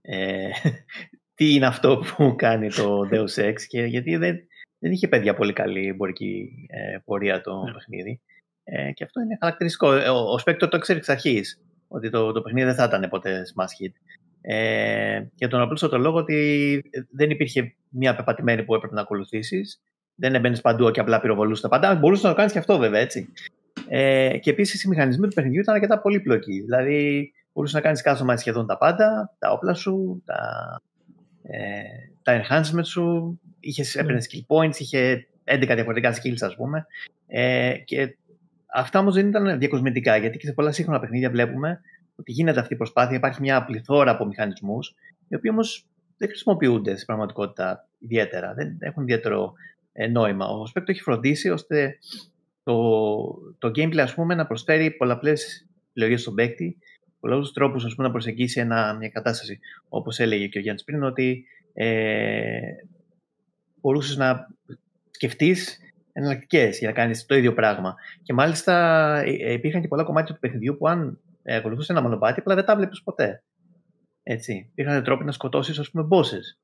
ε, 0.00 0.48
τι 1.34 1.54
είναι 1.54 1.66
αυτό 1.66 2.04
που 2.16 2.34
κάνει 2.36 2.68
το 2.68 3.08
Deus 3.12 3.44
Ex 3.44 3.54
και 3.68 3.82
γιατί 3.82 4.16
δεν, 4.16 4.36
δεν 4.78 4.92
είχε 4.92 5.08
παιδιά 5.08 5.34
πολύ 5.34 5.52
καλή 5.52 5.86
εμπορική 5.86 6.50
ε, 6.68 6.98
πορεία 7.04 7.40
το 7.40 7.62
ναι. 7.62 7.72
παιχνίδι. 7.72 8.20
Ε, 8.64 8.92
και 8.92 9.04
αυτό 9.04 9.20
είναι 9.20 9.36
χαρακτηριστικό. 9.40 9.88
Ο, 9.88 10.34
ο 10.34 10.36
Spectre 10.46 10.68
το 10.70 10.78
ξέρει 10.78 10.98
εξ 10.98 11.08
αρχής 11.08 11.60
ότι 11.88 12.10
το, 12.10 12.32
το 12.32 12.42
παιχνίδι 12.42 12.66
δεν 12.66 12.74
θα 12.74 12.84
ήταν 12.84 13.08
ποτέ 13.10 13.42
smash 13.54 13.84
hit. 13.84 13.92
Ε, 14.42 15.22
για 15.34 15.48
τον 15.48 15.60
απλούστατο 15.60 15.98
λόγο 15.98 16.16
ότι 16.16 16.82
δεν 17.10 17.30
υπήρχε 17.30 17.74
μια 17.88 18.16
πεπατημένη 18.16 18.62
που 18.62 18.74
έπρεπε 18.74 18.94
να 18.94 19.00
ακολουθήσεις. 19.00 19.80
Δεν 20.14 20.34
έμπαινες 20.34 20.60
παντού 20.60 20.90
και 20.90 21.00
απλά 21.00 21.20
πυροβολούσες 21.20 21.62
τα 21.62 21.68
πάντα. 21.68 21.94
Μπορούσες 21.94 22.24
να 22.24 22.30
το 22.30 22.36
κάνεις 22.36 22.52
και 22.52 22.58
αυτό 22.58 22.78
βέβαια 22.78 23.00
έτσι. 23.00 23.32
Ε, 23.88 24.38
και 24.38 24.50
επίσης 24.50 24.82
οι 24.82 24.88
μηχανισμοί 24.88 25.28
του 25.28 25.34
παιχνιδιού 25.34 25.60
ήταν 25.60 25.74
αρκετά 25.74 26.00
πολύπλοκοι. 26.00 26.60
Δηλαδή 26.60 27.32
μπορούσες 27.52 27.76
να 27.76 27.82
κάνεις 27.82 28.02
κάσομα 28.02 28.36
σχεδόν 28.36 28.66
τα 28.66 28.78
πάντα, 28.78 29.34
τα 29.38 29.52
όπλα 29.52 29.74
σου, 29.74 30.22
τα, 30.24 30.38
ε, 31.42 31.82
τα 32.22 32.42
enhancement 32.42 32.84
σου, 32.84 33.40
είχες, 33.60 33.94
ναι. 33.94 34.00
έπαιρνες 34.00 34.28
skill 34.30 34.56
points, 34.56 34.76
είχε 34.78 35.26
11 35.44 35.74
διαφορετικά 35.74 36.14
skills 36.14 36.40
ας 36.40 36.54
πούμε. 36.56 36.86
Ε, 37.26 37.72
και 37.84 38.16
αυτά 38.74 38.98
όμως 38.98 39.14
δεν 39.14 39.28
ήταν 39.28 39.58
διακοσμητικά, 39.58 40.16
γιατί 40.16 40.38
και 40.38 40.46
σε 40.46 40.52
πολλά 40.52 40.72
σύγχρονα 40.72 41.00
παιχνίδια 41.00 41.30
βλέπουμε 41.30 41.80
ότι 42.20 42.32
γίνεται 42.32 42.60
αυτή 42.60 42.74
η 42.74 42.76
προσπάθεια, 42.76 43.16
υπάρχει 43.16 43.40
μια 43.40 43.64
πληθώρα 43.64 44.10
από 44.10 44.24
μηχανισμούς, 44.24 44.94
οι 45.28 45.34
οποίοι 45.34 45.50
όμως 45.54 45.86
δεν 46.16 46.28
χρησιμοποιούνται 46.28 46.94
στην 46.94 47.06
πραγματικότητα 47.06 47.88
ιδιαίτερα, 47.98 48.54
δεν 48.54 48.76
έχουν 48.80 49.02
ιδιαίτερο 49.02 49.52
ε, 49.92 50.06
νόημα. 50.06 50.46
Ο 50.46 50.62
Spectre 50.74 50.88
έχει 50.88 51.02
φροντίσει 51.02 51.50
ώστε 51.50 51.98
το, 52.62 52.76
το 53.58 53.68
gameplay 53.68 53.98
ας 53.98 54.14
πούμε, 54.14 54.34
να 54.34 54.46
προσφέρει 54.46 54.90
πολλαπλές 54.90 55.66
επιλογέ 55.90 56.16
στον 56.16 56.34
παίκτη, 56.34 56.78
πολλούς 57.20 57.52
τρόπους 57.52 57.96
να 57.96 58.10
προσεγγίσει 58.10 58.60
ένα, 58.60 58.96
μια 58.98 59.08
κατάσταση. 59.08 59.58
Όπως 59.88 60.18
έλεγε 60.18 60.46
και 60.46 60.58
ο 60.58 60.60
Γιάννης 60.60 60.84
πριν, 60.84 61.02
ότι 61.02 61.44
ε, 61.74 62.60
μπορούσες 63.80 64.16
να 64.16 64.48
σκεφτείς 65.10 65.78
εναλλακτικές 66.12 66.78
για 66.78 66.88
να 66.88 66.94
κάνεις 66.94 67.26
το 67.26 67.34
ίδιο 67.34 67.52
πράγμα. 67.54 67.94
Και 68.22 68.32
μάλιστα 68.32 68.74
ε, 69.24 69.52
υπήρχαν 69.52 69.80
και 69.80 69.88
πολλά 69.88 70.04
κομμάτια 70.04 70.34
του 70.34 70.40
παιχνιδιού 70.40 70.76
που 70.76 70.88
αν 70.88 71.18
ε, 71.42 71.56
ακολουθούσε 71.56 71.92
ένα 71.92 72.02
μονοπάτι, 72.02 72.40
απλά 72.40 72.54
δεν 72.54 72.64
τα 72.64 72.76
βλέπεις 72.76 73.02
ποτέ. 73.02 73.42
Έτσι. 74.22 74.68
Υπήρχαν 74.70 75.04
τρόποι 75.04 75.24
να 75.24 75.32
σκοτώσεις, 75.32 75.78
ας 75.78 75.90
πούμε, 75.90 76.08
bosses, 76.10 76.58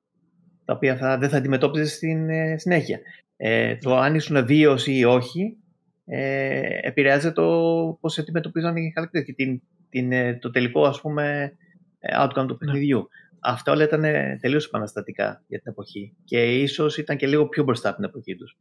τα 0.64 0.72
οποία 0.72 0.96
θα, 0.96 1.18
δεν 1.18 1.28
θα 1.28 1.36
αντιμετώπιζες 1.36 1.92
στην 1.92 2.30
ε, 2.30 2.58
συνέχεια. 2.58 3.00
Ε, 3.36 3.76
το 3.76 3.96
αν 3.96 4.14
ήσουν 4.14 4.46
βίαιος 4.46 4.86
ή 4.86 5.04
όχι, 5.04 5.56
ε, 6.04 6.78
επηρεάζει 6.80 7.32
το 7.32 7.42
πώς 8.00 8.18
αντιμετωπίζαν 8.18 8.76
οι 8.76 8.92
χαρακτήρες 8.94 9.26
και 9.26 9.32
την, 9.32 9.62
την, 9.88 10.12
ε, 10.12 10.34
το 10.34 10.50
τελικό, 10.50 10.84
ας 10.84 11.00
πούμε, 11.00 11.56
outcome 12.20 12.46
του 12.46 12.56
παιχνιδιού. 12.56 13.08
Αυτά 13.48 13.72
όλα 13.72 13.84
ήταν 13.84 14.04
τελείως 14.40 14.66
επαναστατικά 14.66 15.42
για 15.46 15.60
την 15.60 15.72
εποχή 15.72 16.16
και 16.24 16.60
ίσως 16.60 16.98
ήταν 16.98 17.16
και 17.16 17.26
λίγο 17.26 17.46
πιο 17.46 17.64
μπροστά 17.64 17.88
από 17.88 17.96
την 17.96 18.06
εποχή 18.06 18.36
τους. 18.36 18.56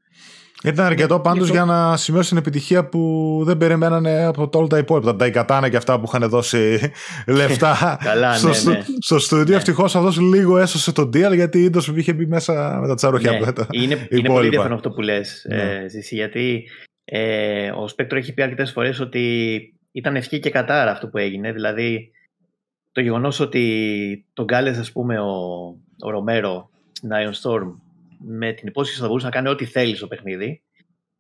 Ήταν 0.63 0.85
αρκετό 0.85 1.19
πάντως 1.19 1.49
για 1.49 1.65
να 1.65 1.97
σημειώσει 1.97 2.29
την 2.29 2.37
επιτυχία 2.37 2.89
που 2.89 3.41
δεν 3.45 3.57
περιμένανε 3.57 4.25
από 4.25 4.49
όλα 4.53 4.67
τα 4.67 4.77
υπόλοιπα. 4.77 5.15
Τα 5.15 5.25
Ικατάνα 5.25 5.69
και 5.69 5.77
αυτά 5.77 5.99
που 5.99 6.05
είχαν 6.07 6.29
δώσει 6.29 6.79
λεφτά 7.27 7.99
Καλά, 8.03 8.33
στο, 8.33 8.47
ναι, 8.47 8.77
ναι. 8.77 8.83
στο 8.99 9.19
στούντιο. 9.19 9.45
Ναι. 9.45 9.55
Ευτυχώς 9.55 9.95
αυτό 9.95 10.21
λίγο 10.21 10.57
έσωσε 10.57 10.91
τον 10.91 11.07
deal 11.13 11.33
γιατί 11.35 11.59
η 11.59 11.63
Ίντος 11.63 11.87
είχε 11.87 12.13
μπει 12.13 12.25
μέσα 12.25 12.77
με 12.81 12.87
τα 12.87 12.95
τσαροχιά 12.95 13.31
ναι. 13.31 13.37
που 13.37 13.49
ήταν. 13.49 13.67
Είναι, 13.71 14.07
είναι 14.09 14.27
πολύ 14.27 14.45
ενδιαφέρον 14.45 14.75
αυτό 14.75 14.89
που 14.89 15.01
λες, 15.01 15.45
ναι. 15.49 15.61
ε, 15.61 15.85
γιατί 16.09 16.69
ε, 17.05 17.71
ο 17.71 17.87
Σπέκτρο 17.87 18.17
έχει 18.17 18.33
πει 18.33 18.41
αρκετές 18.41 18.71
φορές 18.71 18.99
ότι 18.99 19.59
ήταν 19.91 20.15
ευχή 20.15 20.39
και 20.39 20.49
κατάρα 20.49 20.91
αυτό 20.91 21.07
που 21.07 21.17
έγινε. 21.17 21.51
Δηλαδή, 21.51 22.11
το 22.95 23.01
γεγονός 23.01 23.39
ότι 23.39 24.25
τον 24.33 24.45
κάλεσε, 24.45 24.79
ας 24.79 24.91
πούμε, 24.91 25.19
ο, 25.19 25.33
ο 26.01 26.09
Ρομέρο 26.09 26.69
στην 26.91 27.09
Iron 27.13 27.33
Storm 27.41 27.73
με 28.19 28.51
την 28.51 28.67
υπόσχεση 28.67 28.95
ότι 28.95 29.01
θα 29.01 29.07
μπορούσε 29.07 29.25
να 29.25 29.31
κάνει 29.31 29.47
ό,τι 29.47 29.65
θέλει 29.65 29.95
στο 29.95 30.07
παιχνίδι, 30.07 30.61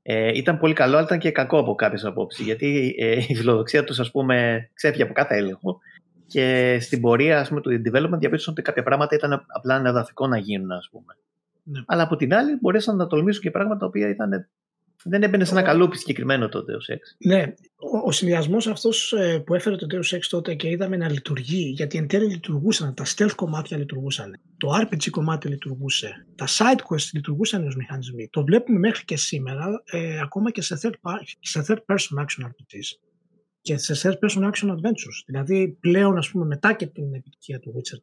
ε, 0.01 0.37
ήταν 0.37 0.57
πολύ 0.57 0.73
καλό, 0.73 0.95
αλλά 0.95 1.05
ήταν 1.05 1.19
και 1.19 1.31
κακό 1.31 1.59
από 1.59 1.75
κάποιες 1.75 2.05
απόψεις. 2.05 2.45
Γιατί 2.45 2.95
ε, 2.97 3.11
η 3.27 3.35
φιλοδοξία 3.35 3.83
τους, 3.83 3.99
ας 3.99 4.11
πούμε, 4.11 4.69
ξέφυγε 4.73 5.03
από 5.03 5.13
κάθε 5.13 5.35
έλεγχο 5.35 5.79
και 6.27 6.77
στην 6.81 7.01
πορεία 7.01 7.39
ας 7.39 7.47
πούμε, 7.47 7.61
του 7.61 7.69
development 7.69 8.19
διαπίστωσαν 8.19 8.53
ότι 8.53 8.61
κάποια 8.61 8.83
πράγματα 8.83 9.15
ήταν 9.15 9.45
απλά 9.47 9.75
ανεδαφικό 9.75 10.27
να 10.27 10.37
γίνουν, 10.37 10.71
ας 10.71 10.89
πούμε. 10.91 11.17
Ναι. 11.63 11.83
Αλλά 11.85 12.03
από 12.03 12.15
την 12.15 12.33
άλλη, 12.33 12.57
μπορέσαν 12.61 12.95
να 12.95 13.07
τολμήσουν 13.07 13.41
και 13.41 13.51
πράγματα 13.51 13.79
τα 13.79 13.85
οποία 13.85 14.09
ήταν 14.09 14.47
δεν 15.07 15.23
έμπαινε 15.23 15.45
σε 15.45 15.53
ένα 15.53 15.61
καλούπι 15.61 15.97
συγκεκριμένο 15.97 16.49
το 16.49 16.65
Deus 16.67 16.93
Ex. 16.93 16.99
Ναι, 17.17 17.53
ο, 17.95 18.01
ο 18.05 18.11
συνδυασμός 18.11 18.67
αυτός 18.67 19.13
ε, 19.13 19.39
που 19.39 19.53
έφερε 19.53 19.75
το 19.75 19.87
Deus 19.89 20.15
Ex 20.15 20.19
τότε 20.29 20.55
και 20.55 20.69
είδαμε 20.69 20.97
να 20.97 21.09
λειτουργεί, 21.09 21.73
γιατί 21.75 21.97
εν 21.97 22.07
τέλει 22.07 22.25
λειτουργούσαν, 22.25 22.93
τα 22.93 23.05
stealth 23.05 23.33
κομμάτια 23.35 23.77
λειτουργούσαν, 23.77 24.39
το 24.57 24.69
RPG 24.81 25.09
κομμάτι 25.09 25.47
λειτουργούσε, 25.47 26.25
τα 26.35 26.47
side 26.47 26.79
quests 26.79 27.09
λειτουργούσαν 27.13 27.67
ως 27.67 27.75
μηχανισμοί. 27.75 28.29
Το 28.31 28.43
βλέπουμε 28.43 28.79
μέχρι 28.79 29.05
και 29.05 29.17
σήμερα, 29.17 29.83
ε, 29.85 30.19
ακόμα 30.19 30.51
και 30.51 30.61
σε 30.61 30.79
third, 30.81 31.19
σε 31.39 31.65
third 31.67 31.77
person 31.77 32.23
action 32.23 32.45
RPGs 32.45 32.99
και 33.61 33.77
σε 33.77 33.93
third 34.01 34.27
person 34.27 34.43
action 34.43 34.69
adventures. 34.69 35.23
Δηλαδή 35.25 35.77
πλέον, 35.79 36.17
ας 36.17 36.29
πούμε, 36.29 36.45
μετά 36.45 36.73
και 36.73 36.85
την 36.85 37.13
επιτυχία 37.13 37.59
του 37.59 37.73
Witcher 37.75 37.99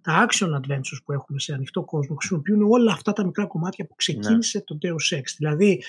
τα 0.00 0.26
action 0.28 0.46
adventures 0.46 1.00
που 1.04 1.12
έχουμε 1.12 1.38
σε 1.38 1.52
ανοιχτό 1.52 1.84
κόσμο 1.84 2.16
χρησιμοποιούν 2.16 2.62
όλα 2.62 2.92
αυτά 2.92 3.12
τα 3.12 3.24
μικρά 3.24 3.46
κομμάτια 3.46 3.86
που 3.86 3.94
ξεκίνησε 3.94 4.58
ναι. 4.58 4.64
το 4.64 4.78
Deus 4.82 5.18
Ex. 5.18 5.22
Δηλαδή 5.36 5.82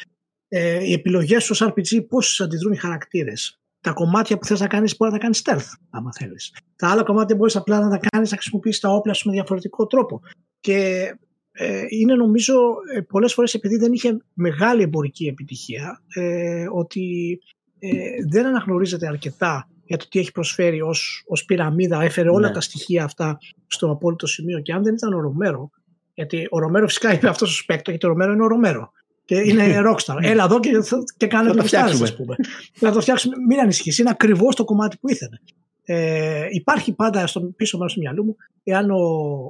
ε, 0.50 0.84
οι 0.84 0.94
επιλογές 0.94 1.44
σου 1.44 1.66
RPG 1.66 2.08
πώς 2.08 2.42
αντιδρούν 2.42 2.72
οι 2.72 2.78
χαρακτήρες; 2.78 3.60
Τα 3.82 3.92
κομμάτια 3.92 4.38
που 4.38 4.46
θες 4.46 4.60
να 4.60 4.68
κάνεις 4.68 4.98
μπορεί 4.98 5.12
να 5.12 5.18
τα 5.18 5.24
κάνεις 5.24 5.42
stealth, 5.46 5.80
άμα 5.90 6.12
θέλεις. 6.14 6.56
Τα 6.76 6.90
άλλα 6.90 7.04
κομμάτια 7.04 7.36
μπορείς 7.36 7.56
απλά 7.56 7.80
να 7.80 7.90
τα 7.90 8.00
κάνεις 8.10 8.32
να 8.32 8.38
χρησιμοποιήσεις 8.38 8.80
τα 8.80 8.90
όπλα 8.90 9.14
σου 9.14 9.28
με 9.28 9.34
διαφορετικό 9.34 9.88
τρόπο. 9.88 10.22
Και 10.60 11.10
ε, 11.52 11.86
είναι 11.90 12.16
νομίζω 12.16 12.56
ε, 12.96 13.02
πολλές 13.02 13.34
φορές 13.34 13.54
επειδή 13.54 13.78
δεν 13.78 13.94
είχε 13.94 14.18
μεγάλη 14.34 14.82
εμπορική 14.82 15.28
επιτυχία, 15.28 16.02
ε, 16.14 16.66
ότι 16.72 17.40
ε, 17.80 17.90
δεν 18.30 18.46
αναγνωρίζεται 18.46 19.08
αρκετά 19.08 19.70
για 19.86 19.98
το 19.98 20.08
τι 20.10 20.20
έχει 20.20 20.32
προσφέρει 20.32 20.82
ως, 20.82 21.24
ως 21.28 21.46
πυραμίδα, 21.46 22.02
έφερε 22.02 22.30
όλα 22.30 22.48
ναι. 22.48 22.54
τα 22.54 22.62
στοιχεία 22.62 23.04
αυτά 23.04 23.38
στο 23.68 23.92
απόλυτο 23.92 24.28
σημείο 24.28 24.60
και 24.60 24.74
αν 24.74 24.84
δεν 24.84 24.94
ήταν 24.94 25.14
ο 25.14 25.20
Ρομέρο, 25.20 25.72
γιατί 26.14 26.48
ο 26.50 26.60
Ρομέρο 26.60 26.88
φυσικά 26.88 27.14
είπε 27.14 27.28
αυτός 27.28 27.50
ο 27.52 27.56
σπέκτο 27.56 27.90
γιατί 27.90 28.06
ο 28.06 28.10
Ρομέρο 28.10 28.32
είναι 28.32 28.44
ο 28.44 28.48
Ρομέρο 28.48 28.92
και 29.30 29.36
είναι 29.36 29.82
rockstar. 29.88 30.18
Έλα 30.22 30.44
εδώ 30.44 30.60
και, 30.60 30.72
και 31.18 31.28
κάνε 31.28 31.52
το 31.54 31.64
φτιάξουμε. 31.64 32.04
Ας 32.04 32.16
πούμε. 32.16 32.36
να 32.80 32.92
το 32.92 33.02
φτιάξουμε. 33.02 33.36
Μην 33.48 33.60
ανησυχείς. 33.60 33.98
Είναι 33.98 34.10
ακριβώς 34.10 34.56
το 34.56 34.64
κομμάτι 34.64 34.98
που 34.98 35.10
ήθελε. 35.10 35.38
Ε, 35.84 36.48
υπάρχει 36.50 36.94
πάντα 36.94 37.28
στο 37.28 37.42
πίσω 37.42 37.78
μέρο 37.78 37.92
του 37.92 38.00
μυαλού 38.00 38.26
μου 38.26 38.36
εάν 38.64 38.92
ο, 38.92 38.98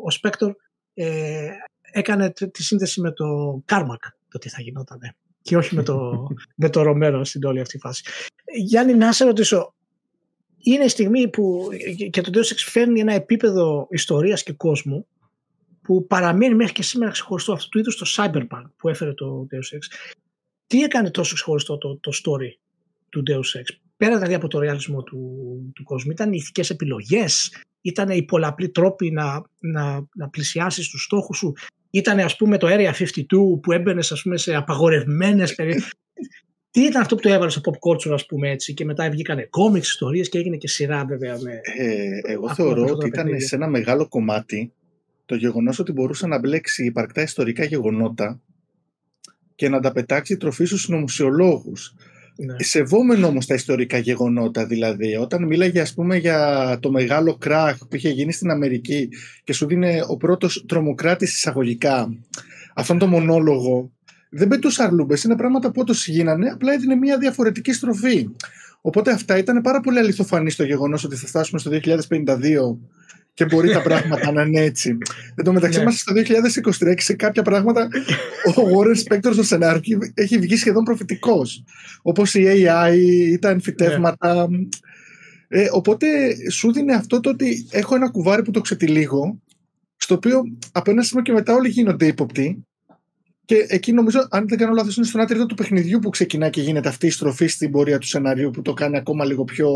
ο 0.03 0.07
Spector 0.21 0.51
ε, 0.93 1.49
έκανε 1.91 2.29
τη 2.51 2.63
σύνδεση 2.63 3.01
με 3.01 3.11
το 3.11 3.25
Carmack 3.67 4.03
το 4.29 4.37
τι 4.37 4.49
θα 4.49 4.61
γινόταν 4.61 4.99
και 5.41 5.57
όχι 5.57 5.75
με 5.75 5.83
το, 5.83 6.27
με 6.61 6.69
το 6.69 6.81
Romero 6.87 7.21
στην 7.23 7.43
όλη 7.43 7.59
αυτή 7.59 7.77
φάση. 7.77 8.03
Γιάννη, 8.55 8.93
να 8.93 9.11
σε 9.11 9.25
ρωτήσω, 9.25 9.73
είναι 10.57 10.83
η 10.83 10.87
στιγμή 10.87 11.29
που 11.29 11.67
και 12.09 12.21
το 12.21 12.29
Deus 12.33 12.53
Ex 12.53 12.55
φέρνει 12.57 12.99
ένα 12.99 13.13
επίπεδο 13.13 13.87
ιστορίας 13.89 14.43
και 14.43 14.53
κόσμου 14.53 15.07
που 15.81 16.07
παραμένει 16.07 16.55
μέχρι 16.55 16.73
και 16.73 16.83
σήμερα 16.83 17.11
ξεχωριστό 17.11 17.53
αυτού 17.53 17.69
του 17.69 17.79
είδους 17.79 17.95
το 17.95 18.05
Cyberpunk 18.15 18.63
που 18.77 18.89
έφερε 18.89 19.13
το 19.13 19.47
Deus 19.51 19.75
Ex. 19.75 20.11
Τι 20.67 20.81
έκανε 20.81 21.11
τόσο 21.11 21.33
ξεχωριστό 21.35 21.77
το, 21.77 21.97
το 21.97 22.11
story 22.23 22.51
του 23.09 23.23
Deus 23.29 23.59
Ex, 23.59 23.75
πέρα 23.97 24.15
δηλαδή 24.15 24.33
από 24.33 24.47
το 24.47 24.59
ρεαλισμό 24.59 25.03
του, 25.03 25.19
του 25.75 25.83
κόσμου, 25.83 26.11
ήταν 26.11 26.33
οι 26.33 26.37
ηθικές 26.39 26.69
επιλογές, 26.69 27.63
ήταν 27.81 28.09
οι 28.09 28.23
πολλαπλοί 28.23 28.69
τρόποι 28.69 29.11
να, 29.11 29.41
να, 29.59 30.07
να 30.15 30.29
πλησιάσεις 30.29 30.89
τους 30.89 31.03
στόχους 31.03 31.37
σου, 31.37 31.53
ήταν 31.89 32.19
ας 32.19 32.35
πούμε 32.35 32.57
το 32.57 32.67
Area 32.69 32.91
52 32.91 33.23
που 33.61 33.71
έμπαινες 33.71 34.11
ας 34.11 34.21
πούμε 34.21 34.37
σε 34.37 34.55
απαγορευμένες 34.55 35.55
περιοχές. 35.55 35.93
Τι 36.71 36.81
ήταν 36.81 37.01
αυτό 37.01 37.15
που 37.15 37.21
το 37.21 37.29
έβαλες 37.29 37.53
στο 37.53 37.61
pop 37.65 37.89
culture, 37.89 38.13
ας 38.13 38.25
πούμε 38.25 38.49
έτσι, 38.49 38.73
και 38.73 38.85
μετά 38.85 39.09
βγήκανε 39.09 39.47
κόμιξ 39.49 39.87
ιστορίες 39.87 40.29
και 40.29 40.37
έγινε 40.37 40.57
και 40.57 40.67
σειρά, 40.67 41.05
βέβαια. 41.05 41.37
Με... 41.41 41.51
Ε, 41.77 42.31
εγώ 42.31 42.53
θεωρώ 42.53 42.85
ότι 42.85 43.07
ήταν 43.07 43.39
σε 43.39 43.55
ένα 43.55 43.67
μεγάλο 43.67 44.07
κομμάτι 44.07 44.73
το 45.29 45.35
γεγονός 45.35 45.79
ότι 45.79 45.91
μπορούσε 45.91 46.27
να 46.27 46.39
μπλέξει 46.39 46.85
υπαρκτά 46.85 47.21
ιστορικά 47.21 47.63
γεγονότα 47.63 48.41
και 49.55 49.69
να 49.69 49.79
τα 49.79 49.91
πετάξει 49.91 50.37
τροφή 50.37 50.65
στους 50.65 50.81
συνωμοσιολόγους. 50.81 51.93
Ναι. 52.35 52.55
Σεβόμενο 52.63 53.27
όμως 53.27 53.45
τα 53.45 53.53
ιστορικά 53.53 53.97
γεγονότα, 53.97 54.65
δηλαδή, 54.65 55.15
όταν 55.15 55.45
μίλαγε 55.45 55.81
ας 55.81 55.93
πούμε 55.93 56.17
για 56.17 56.77
το 56.81 56.91
μεγάλο 56.91 57.37
κράχ 57.37 57.77
που 57.77 57.95
είχε 57.95 58.09
γίνει 58.09 58.33
στην 58.33 58.49
Αμερική 58.49 59.09
και 59.43 59.53
σου 59.53 59.65
δίνει 59.65 60.01
ο 60.07 60.17
πρώτος 60.17 60.65
τρομοκράτης 60.67 61.35
εισαγωγικά 61.35 62.13
αυτόν 62.75 62.97
τον 62.97 63.09
μονόλογο, 63.09 63.91
δεν 64.29 64.47
πετούσε 64.47 64.83
αρλούμπες, 64.83 65.23
είναι 65.23 65.35
πράγματα 65.35 65.71
που 65.71 65.81
όντως 65.81 66.07
γίνανε, 66.07 66.49
απλά 66.49 66.73
έδινε 66.73 66.95
μια 66.95 67.17
διαφορετική 67.17 67.73
στροφή. 67.73 68.29
Οπότε 68.81 69.11
αυτά 69.11 69.37
ήταν 69.37 69.61
πάρα 69.61 69.79
πολύ 69.79 69.99
αληθοφανή 69.99 70.49
στο 70.49 70.63
γεγονός 70.63 71.03
ότι 71.03 71.15
θα 71.15 71.27
φτάσουμε 71.27 71.59
στο 71.59 71.71
2052 71.71 72.77
και 73.39 73.45
μπορεί 73.45 73.71
τα 73.71 73.81
πράγματα 73.81 74.31
να 74.31 74.41
είναι 74.41 74.61
έτσι. 74.61 74.97
Εν 75.35 75.43
τω 75.43 75.53
μεταξύ, 75.53 75.77
ναι. 75.77 75.83
είμαστε 75.83 76.23
στο 76.23 76.35
2023 76.89 76.95
και 76.95 77.01
σε 77.01 77.13
κάποια 77.13 77.41
πράγματα 77.41 77.87
ο 78.55 78.61
Warren 78.75 79.13
Spector 79.13 79.29
στο 79.33 79.43
σενάριο 79.43 79.97
έχει 80.13 80.37
βγει 80.37 80.55
σχεδόν 80.55 80.83
προφητικός. 80.83 81.63
Όπως 82.01 82.33
η 82.33 82.43
AI 82.47 82.95
ή 83.31 83.39
τα 83.39 83.49
εμφυτεύματα. 83.49 84.49
Ναι. 84.49 84.57
Ε, 85.47 85.67
οπότε 85.71 86.07
σου 86.51 86.73
δίνει 86.73 86.93
αυτό 86.93 87.19
το 87.19 87.29
ότι 87.29 87.67
έχω 87.71 87.95
ένα 87.95 88.09
κουβάρι 88.09 88.41
που 88.41 88.51
το 88.51 88.61
ξετυλίγω, 88.61 89.39
στο 89.95 90.15
οποίο 90.15 90.41
από 90.71 90.91
ένα 90.91 91.03
σημείο 91.03 91.23
και 91.23 91.31
μετά 91.31 91.53
όλοι 91.53 91.69
γίνονται 91.69 92.05
ύποπτοι. 92.05 92.67
Και 93.45 93.65
εκεί 93.67 93.93
νομίζω, 93.93 94.27
αν 94.29 94.47
δεν 94.47 94.57
κάνω 94.57 94.73
λάθος, 94.73 94.95
είναι 94.97 95.05
στον 95.05 95.27
τρίτο 95.27 95.45
του 95.45 95.55
παιχνιδιού 95.55 95.99
που 95.99 96.09
ξεκινά 96.09 96.49
και 96.49 96.61
γίνεται 96.61 96.89
αυτή 96.89 97.07
η 97.07 97.09
στροφή 97.09 97.47
στην 97.47 97.71
πορεία 97.71 97.97
του 97.97 98.07
σενάριου 98.07 98.51
που 98.51 98.61
το 98.61 98.73
κάνει 98.73 98.97
ακόμα 98.97 99.25
λίγο 99.25 99.43
πιο 99.43 99.69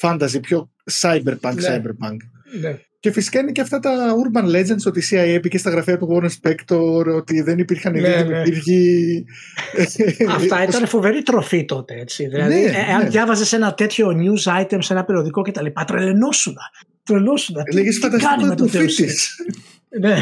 fantasy, 0.00 0.40
πιο 0.42 0.70
cyberpunk. 1.00 1.54
Ναι. 1.54 1.82
cyberpunk. 1.82 2.16
Ναι. 2.60 2.78
Και 3.00 3.10
φυσικά 3.10 3.40
είναι 3.40 3.52
και 3.52 3.60
αυτά 3.60 3.78
τα 3.78 4.14
urban 4.24 4.44
legends 4.44 4.86
ότι 4.86 4.98
η 4.98 5.02
CIA 5.10 5.38
πήγε 5.42 5.58
στα 5.58 5.70
γραφεία 5.70 5.98
του 5.98 6.08
Warren 6.10 6.30
Spector, 6.42 7.04
ότι 7.16 7.42
δεν 7.42 7.58
υπήρχαν 7.58 7.92
Ναι, 7.92 8.00
ναι, 8.00 8.22
ναι. 8.22 8.38
υπήρχε. 8.38 9.24
Αυτά 10.28 10.62
ήταν 10.68 10.86
φοβερή 10.86 11.22
τροφή 11.22 11.64
τότε. 11.64 11.94
Έτσι. 11.94 12.28
Δηλαδή, 12.28 12.54
Ναι, 12.54 12.60
ε, 12.60 12.90
εάν 12.90 13.02
ναι. 13.02 13.08
διάβαζες 13.08 13.52
ένα 13.52 13.74
τέτοιο 13.74 14.08
news 14.08 14.62
item 14.62 14.78
σε 14.78 14.92
ένα 14.92 15.04
περιοδικό 15.04 15.42
κτλ. 15.42 15.66
Τρελαινόσουνα. 15.86 16.60
Τρελαινόσουνα. 17.02 17.62
Τι, 17.62 17.74
Λέγε 17.74 17.90
τι 17.90 17.98
κάνει 17.98 18.18
φανταστικό 18.18 18.46
με 18.46 18.54
το 18.54 18.66
το 18.66 18.78
Deus 18.78 18.82
Ex. 18.82 18.88
φίτης. 18.88 19.36
Ναι. 20.00 20.20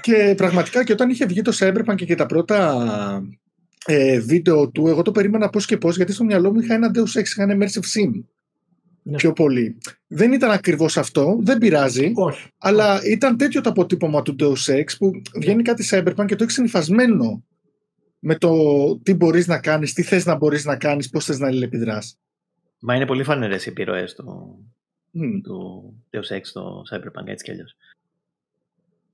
και 0.00 0.34
πραγματικά 0.36 0.84
και 0.84 0.92
όταν 0.92 1.10
είχε 1.10 1.26
βγει 1.26 1.42
το 1.42 1.56
Cyberpunk 1.58 2.04
και 2.06 2.14
τα 2.14 2.26
πρώτα 2.26 2.86
ε, 3.86 4.18
βίντεο 4.18 4.70
του, 4.70 4.88
εγώ 4.88 5.02
το 5.02 5.10
περίμενα 5.12 5.48
πώς 5.48 5.66
και 5.66 5.76
πώς, 5.76 5.96
γιατί 5.96 6.12
στο 6.12 6.24
μυαλό 6.24 6.52
μου 6.52 6.60
είχα 6.60 6.74
ένα 6.74 6.90
Deus 6.94 7.20
Ex, 7.20 7.24
είχα 7.24 7.42
ένα 7.42 7.56
Immersive 7.56 8.00
Sim. 8.00 8.24
Ναι. 9.08 9.16
Πιο 9.16 9.32
πολύ. 9.32 9.78
Δεν 10.06 10.32
ήταν 10.32 10.50
ακριβώς 10.50 10.96
αυτό, 10.96 11.38
δεν 11.40 11.58
πειράζει. 11.58 12.12
Όχι. 12.14 12.48
Αλλά 12.58 13.00
ήταν 13.04 13.36
τέτοιο 13.36 13.60
το 13.60 13.70
αποτύπωμα 13.70 14.22
του 14.22 14.36
Deus 14.38 14.74
Ex 14.74 14.84
που 14.98 15.10
βγαίνει 15.34 15.62
κάτι 15.62 15.84
Cyberpunk 15.90 16.24
και 16.26 16.36
το 16.36 16.44
έχει 16.44 16.52
συνυφασμένο 16.52 17.44
με 18.18 18.34
το 18.34 18.52
τι 18.98 19.14
μπορείς 19.14 19.46
να 19.46 19.58
κάνεις, 19.60 19.92
τι 19.92 20.02
θες 20.02 20.26
να 20.26 20.36
μπορείς 20.36 20.64
να 20.64 20.76
κάνεις, 20.76 21.10
πώς 21.10 21.24
θες 21.24 21.38
να 21.38 21.46
αλληλεπιδράς. 21.46 22.18
Μα 22.80 22.94
είναι 22.94 23.06
πολύ 23.06 23.24
φανερές 23.24 23.66
οι 23.66 23.68
επιρροές 23.68 24.14
του, 24.14 24.58
Μμ. 25.10 25.40
του 25.40 25.94
Deus 26.10 26.36
Ex 26.36 26.40
στο 26.42 26.82
Cyberpunk 26.90 27.26
έτσι 27.26 27.44
κι 27.44 27.50
αλλιώς. 27.50 27.76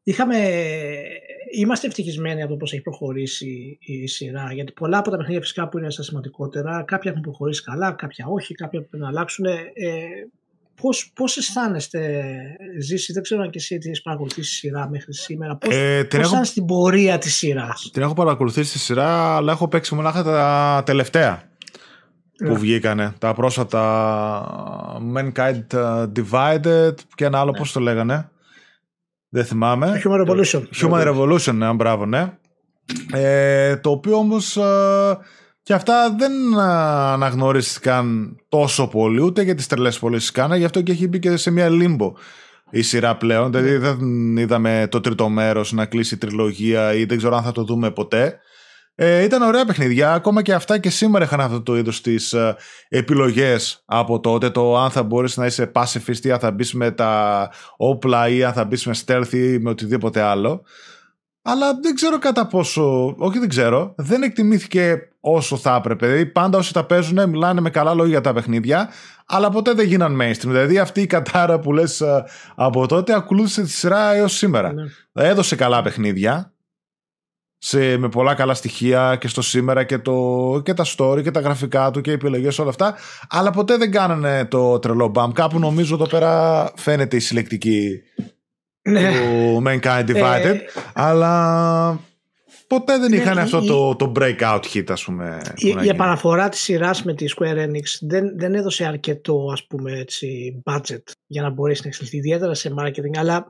Είχαμε, 0.02 0.39
είμαστε 1.54 1.86
ευτυχισμένοι 1.86 2.42
από 2.42 2.50
το 2.50 2.56
πώς 2.56 2.72
έχει 2.72 2.82
προχωρήσει 2.82 3.78
η 3.80 4.06
σειρά 4.06 4.52
γιατί 4.52 4.72
πολλά 4.72 4.98
από 4.98 5.10
τα 5.10 5.16
παιχνίδια 5.16 5.40
φυσικά 5.40 5.68
που 5.68 5.78
είναι 5.78 5.90
στα 5.90 6.02
σημαντικότερα 6.02 6.82
κάποια 6.86 7.10
έχουν 7.10 7.22
προχωρήσει 7.22 7.62
καλά, 7.62 7.92
κάποια 7.92 8.26
όχι, 8.28 8.54
κάποια 8.54 8.78
πρέπει 8.80 8.98
να 9.02 9.08
αλλάξουν. 9.08 9.44
Ε, 9.44 9.60
πώς, 10.80 11.10
πώς 11.14 11.36
αισθάνεστε 11.36 12.32
Ζήση, 12.80 13.12
δεν 13.12 13.22
ξέρω 13.22 13.42
αν 13.42 13.50
και 13.50 13.58
εσύ 13.58 13.78
τι 13.78 13.88
έχεις 13.88 14.02
παρακολουθήσει 14.02 14.50
τη 14.50 14.56
σειρά 14.56 14.88
μέχρι 14.88 15.14
σήμερα, 15.14 15.56
πώς, 15.56 15.74
Ε, 15.74 15.98
την, 16.00 16.08
πώς 16.08 16.14
έχω, 16.18 16.20
αισθάνεσαι 16.20 16.52
την 16.52 16.64
πορεία 16.64 17.18
της 17.18 17.34
σειράς; 17.36 17.90
την 17.92 18.02
έχω 18.02 18.14
παρακολουθήσει 18.14 18.68
στη 18.70 18.78
σειρά, 18.78 19.36
αλλά 19.36 19.52
έχω 19.52 19.68
παίξει 19.68 19.94
μονάχα 19.94 20.22
τα 20.22 20.82
τελευταία 20.86 21.42
που 22.36 22.48
Ναι. 22.48 22.54
βγήκανε. 22.58 23.12
Τα 23.18 23.34
πρόσφατα 23.34 23.82
Mankind 25.16 25.62
uh, 25.74 26.06
Divided 26.16 26.94
και 27.14 27.24
ένα 27.24 27.40
άλλο, 27.40 27.50
Ναι. 27.50 27.58
πώς 27.58 27.72
το 27.72 27.80
λέγανε. 27.80 28.30
Δεν 29.34 29.44
θυμάμαι. 29.44 30.02
Human 30.04 30.26
Revolution. 30.26 30.62
Human 30.82 31.09
Revolution, 31.09 31.54
ναι, 31.54 31.72
μπράβο, 31.72 32.06
ναι. 32.06 32.32
Ε, 33.12 33.76
το 33.76 33.90
οποίο 33.90 34.16
όμως 34.16 34.56
ε, 34.56 35.18
και 35.62 35.72
αυτά 35.72 36.14
δεν 36.18 36.32
ε, 36.59 36.62
αναγνωρίστηκαν 37.12 38.36
τόσο 38.48 38.88
πολύ, 38.88 39.22
ούτε 39.22 39.42
για 39.42 39.54
τις 39.54 39.66
τρελές 39.66 39.98
πωλήσεις 39.98 40.30
κάνα, 40.30 40.56
γι' 40.56 40.64
αυτό 40.64 40.82
και 40.82 40.92
έχει 40.92 41.09
μπει 41.09 41.18
και 41.18 41.36
σε 41.36 41.50
μια 41.50 41.68
λίμπο 41.68 42.12
η 42.70 42.82
σειρά 42.82 43.16
πλέον. 43.16 43.52
Δηλαδή 43.52 43.76
δεν 43.76 44.36
είδαμε 44.36 44.86
το 44.90 45.00
τρίτο 45.00 45.28
μέρος 45.28 45.72
να 45.72 45.86
κλείσει 45.86 46.14
η 46.14 46.18
τριλογία 46.18 46.94
ή 46.94 47.04
δεν 47.04 47.16
ξέρω 47.16 47.36
αν 47.36 47.42
θα 47.42 47.52
το 47.52 47.64
δούμε 47.64 47.90
ποτέ. 47.90 48.38
Ε, 48.94 49.23
ήταν 49.23 49.43
ωραία 49.43 49.64
παιχνιδιά, 49.64 50.12
ακόμα 50.12 50.43
και 50.43 50.55
αυτά 50.55 50.78
και 50.78 50.90
σήμερα 50.90 51.24
είχαν 51.24 51.40
αυτό 51.40 51.62
το 51.62 51.77
είδος 51.77 52.01
τις 52.01 52.32
ε, 52.32 52.56
επιλογές 52.89 53.82
από 53.85 54.20
τότε, 54.20 54.51
το 54.51 54.78
αν 54.78 54.90
θα 54.90 55.02
μπορείς 55.02 55.36
να 55.36 55.47
είσαι 55.47 55.73
pacifist 55.74 56.24
ή 56.24 56.31
αν 56.31 56.39
θα 56.39 56.51
μπεις 56.51 56.74
με 56.74 56.90
τα 56.90 57.51
όπλα 57.77 58.28
ή 58.28 58.44
αν 58.44 58.52
θα 58.52 58.64
μπεις 58.64 58.86
με 58.86 58.94
stealth 59.06 59.32
ή 59.32 59.59
με 59.59 59.70
οτιδήποτε 59.70 60.20
άλλο. 60.20 60.62
Αλλά 61.43 61.78
δεν 61.82 61.94
ξέρω 61.94 62.19
κατά 62.19 62.47
πόσο, 62.47 63.14
όχι 63.19 63.39
δεν 63.39 63.48
ξέρω, 63.48 63.94
δεν 63.97 64.23
εκτιμήθηκε 64.23 65.09
όσο 65.20 65.56
θα 65.56 65.74
έπρεπε. 65.74 66.06
Δηλαδή 66.06 66.27
πάντα 66.27 66.59
όσοι 66.59 66.73
τα 66.73 66.85
παίζουν 66.85 67.28
μιλάνε 67.28 67.60
με 67.60 67.70
καλά 67.70 67.94
λόγια 67.94 68.10
για 68.10 68.20
τα 68.20 68.32
παιχνίδια, 68.32 68.89
αλλά 69.27 69.51
ποτέ 69.51 69.73
δεν 69.73 69.86
γίναν 69.86 70.19
mainstream. 70.20 70.47
Δηλαδή 70.47 70.78
αυτή 70.78 71.01
η 71.01 71.06
κατάρα 71.06 71.59
που 71.59 71.73
λες 71.73 72.01
ε, 72.01 72.24
από 72.55 72.86
τότε 72.86 73.14
ακολούθησε 73.14 73.62
τη 73.62 73.70
σειρά 73.70 74.14
έως 74.14 74.32
σήμερα. 74.32 74.73
Ναι. 74.73 74.82
Έδωσε 75.12 75.56
καλά 75.56 75.82
παιχνίδια, 75.82 76.52
σε, 77.64 77.97
με 77.97 78.09
πολλά 78.09 78.34
καλά 78.34 78.55
στοιχεία 78.55 79.16
και 79.20 79.28
στο 79.28 79.43
σήμερα 79.43 79.84
και, 79.84 79.98
το, 79.98 80.60
και 80.64 80.74
τα 80.74 80.84
story 80.97 81.22
και 81.22 81.30
τα 81.30 81.40
γραφικά 81.40 81.90
του 81.90 82.01
και 82.01 82.10
οι 82.10 82.12
επιλογές 82.14 82.59
όλα 82.59 82.68
αυτά 82.70 82.94
αλλά 83.28 83.51
ποτέ 83.51 83.76
δεν 83.76 83.90
κάνανε 83.90 84.44
το 84.44 84.78
τρελό 84.78 85.09
μπαμ 85.09 85.32
κάπου 85.32 85.59
νομίζω 85.59 85.94
εδώ 85.94 86.06
πέρα 86.06 86.72
φαίνεται 86.76 87.16
η 87.16 87.20
συλλεκτική 87.20 88.01
Ναι. 88.82 89.10
του 89.12 89.62
Mankind 89.66 90.06
Divided 90.10 90.44
Ε, 90.44 90.59
αλλά 90.93 92.01
ποτέ 92.66 92.98
δεν 92.98 93.10
Ναι, 93.10 93.16
είχαν 93.16 93.36
η- 93.36 93.40
αυτό 93.40 93.60
η- 93.62 93.66
το, 93.66 93.97
το 93.97 94.12
breakout 94.18 94.60
hit 94.74 94.84
ας 94.90 95.05
πούμε 95.05 95.40
που 95.44 95.52
Η, 95.56 95.72
να 95.72 95.80
η 95.80 95.84
γίνει. 95.84 95.89
επαναφορά 95.94 96.48
της 96.48 96.60
σειράς 96.60 97.02
με 97.05 97.14
τη 97.14 97.24
Square 97.36 97.56
Enix 97.66 97.82
δεν, 98.01 98.39
δεν 98.39 98.55
έδωσε 98.55 98.84
αρκετό 98.84 99.48
ας 99.52 99.66
πούμε 99.66 99.93
έτσι 99.98 100.62
budget 100.70 101.02
για 101.26 101.43
να 101.43 101.51
μπορέσει 101.51 101.80
να 101.82 101.89
εξελιχθεί 101.89 102.16
ιδιαίτερα 102.16 102.55
σε 102.55 102.74
marketing 102.78 103.16
αλλά 103.18 103.36
ε, 103.36 103.44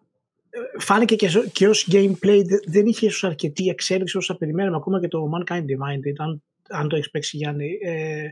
φάνηκε 0.79 1.15
και, 1.17 1.29
ζω- 1.29 1.45
και 1.53 1.69
ως 1.69 1.89
gameplay 1.93 2.43
δε- 2.47 2.59
δεν 2.67 2.87
είχε 2.87 3.07
ίσως 3.07 3.25
αρκετή 3.25 3.69
εξέλιξη 3.69 4.17
όσο 4.17 4.33
θα 4.33 4.39
περιμέναμε 4.39 4.77
ακόμα 4.77 5.01
και 5.01 5.09
το 5.09 5.31
Mankind 5.35 5.61
Divided 5.61 6.15
αν, 6.19 6.43
αν 6.69 6.89
το 6.89 6.97
έχεις 6.97 7.11
παίξει 7.11 7.37
Γιάννη 7.37 7.79
ε, 7.83 8.29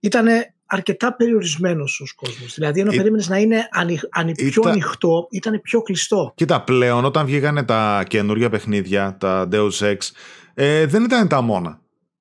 ήταν 0.00 0.26
αρκετά 0.66 1.14
περιορισμένος 1.16 2.00
ως 2.00 2.12
κόσμος 2.14 2.54
δηλαδή 2.54 2.80
ενώ 2.80 2.92
Ή- 2.92 2.96
περίμενες 2.96 3.28
να 3.28 3.38
είναι 3.38 3.68
ανοι, 3.70 3.98
ανοι- 4.10 4.34
πιο 4.34 4.46
Ήταν- 4.60 4.72
ανοιχτό 4.72 5.26
ήταν 5.30 5.60
πιο 5.60 5.82
κλειστό 5.82 6.32
Κοίτα, 6.36 6.62
πλέον 6.62 7.04
όταν 7.04 7.26
βγήκανε 7.26 7.62
τα 7.62 8.04
καινούργια 8.08 8.50
παιχνίδια, 8.50 9.16
τα 9.20 9.48
Deus 9.52 9.70
Ex, 9.80 9.96
ε, 10.54 10.86
δεν 10.86 11.04
ήταν 11.04 11.28
τα 11.28 11.40
μόνα. 11.40 11.78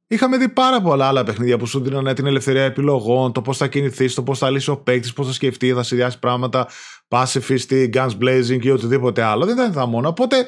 Είχαμε 0.08 0.38
δει 0.38 0.50
πάρα 0.50 0.82
πολλά 0.82 1.08
άλλα 1.08 1.24
παιχνίδια 1.24 1.58
που 1.58 1.66
σου 1.66 1.80
δίνανε 1.82 2.14
την 2.14 2.26
ελευθερία 2.26 2.64
επιλογών, 2.64 3.32
το 3.32 3.42
πώς 3.42 3.58
θα 3.58 3.68
κινηθείς, 3.68 4.14
το 4.14 4.24
πώς 4.24 4.38
θα 4.40 4.50
λύσεις 4.50 4.68
ο 4.68 4.78
παίκτης, 4.78 5.14
πώς 5.14 5.28
θα 5.28 5.34
σκεφτείς, 5.34 5.74
θα 5.74 5.84
συνδυάσεις 5.84 6.20
πράγματα, 6.20 6.68
pacifist, 7.14 7.90
guns 7.94 8.18
blazing 8.22 8.60
ή 8.62 8.70
οτιδήποτε 8.70 9.22
άλλο. 9.22 9.46
Δεν 9.46 9.56
ήταν 9.56 9.74
τα 9.74 9.86
μόνα. 9.86 10.08
Οπότε 10.08 10.48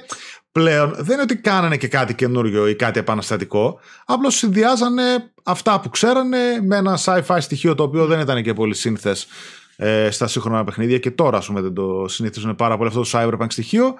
πλέον 0.52 0.94
δεν 0.98 1.14
είναι 1.14 1.22
ότι 1.22 1.36
κάνανε 1.36 1.78
και 1.78 1.88
κάτι 1.88 2.16
καινούριο 2.16 2.68
ή 2.68 2.76
κάτι 2.76 3.00
επαναστατικό. 3.00 3.80
Απλώς 4.06 4.36
συνδυάζανε 4.36 5.04
αυτά 5.44 5.80
που 5.80 5.90
ξέρανε 5.90 6.38
με 6.62 6.76
ένα 6.76 7.00
sci-fi 7.06 7.38
στοιχείο 7.40 7.76
το 7.76 7.84
οποίο 7.84 8.06
δεν 8.06 8.20
ήταν 8.20 8.44
και 8.44 8.54
πολύ 8.54 8.74
σύνθες 8.76 9.28
ε, 9.76 10.10
στα 10.12 10.28
σύγχρονα 10.28 10.64
παιχνίδια 10.64 11.00
και 11.00 11.12
τώρα 11.12 11.38
ας 11.38 11.46
πούμε 11.46 11.62
δεν 11.62 11.74
το 11.74 12.08
συνηθίζουν 12.08 12.56
πάρα 12.56 12.78
πολύ 12.78 12.90
αυτό 12.90 13.02
το 13.02 13.10
cyberpunk 13.12 13.48
στοιχείο 13.50 13.96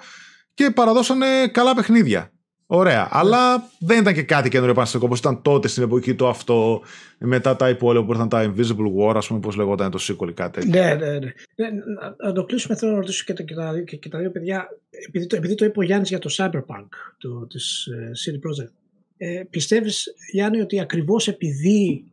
και 0.54 0.70
παραδώσανε 0.70 1.26
καλά 1.52 1.74
παιχνίδια. 1.74 2.30
Ωραία. 2.66 3.08
Αλλά 3.10 3.70
δεν 3.78 4.00
ήταν 4.00 4.14
και 4.14 4.22
κάτι 4.22 4.48
καινούριο 4.48 4.72
επαναστατικό 4.72 5.10
όπω 5.10 5.16
ήταν 5.18 5.42
τότε 5.42 5.68
στην 5.68 5.82
εποχή 5.82 6.14
του 6.14 6.26
αυτό, 6.26 6.82
μετά 7.18 7.56
τα 7.56 7.68
υπόλοιπα 7.68 8.04
που 8.04 8.12
ήρθαν 8.12 8.28
τα 8.28 8.52
Invisible 8.52 8.92
War, 8.98 9.16
ας 9.16 9.26
πούμε, 9.26 9.40
πώς 9.40 9.56
λεγόταν 9.56 9.90
το 9.90 9.98
sequel 10.00 10.28
ή 10.28 10.32
κάτι 10.32 10.60
τέτοιο. 10.60 10.82
Ναι, 10.82 10.94
ναι, 10.94 11.10
ναι. 11.10 11.18
ναι 11.18 11.68
να, 12.00 12.26
να 12.26 12.32
το 12.32 12.44
κλείσουμε. 12.44 12.76
Θέλω 12.76 12.92
να 12.92 12.98
ρωτήσω 12.98 13.24
και, 13.24 13.32
το, 13.32 13.42
και, 13.42 13.54
τα, 13.54 13.80
και, 13.86 13.96
και 13.96 14.08
τα 14.08 14.18
δύο 14.18 14.30
παιδιά. 14.30 14.68
Επειδή 15.06 15.26
το, 15.26 15.36
επειδή 15.36 15.54
το 15.54 15.64
είπε 15.64 15.78
ο 15.78 15.82
Γιάννης 15.82 16.08
για 16.08 16.18
το 16.18 16.34
Cyberpunk 16.36 16.88
το, 17.18 17.46
της 17.46 17.86
ε, 17.86 18.10
CD 18.24 18.34
Projekt. 18.34 18.72
Ε, 19.16 19.42
πιστεύεις 19.50 20.14
Γιάννη 20.32 20.60
ότι 20.60 20.80
ακριβώς 20.80 21.28
επειδή 21.28 22.04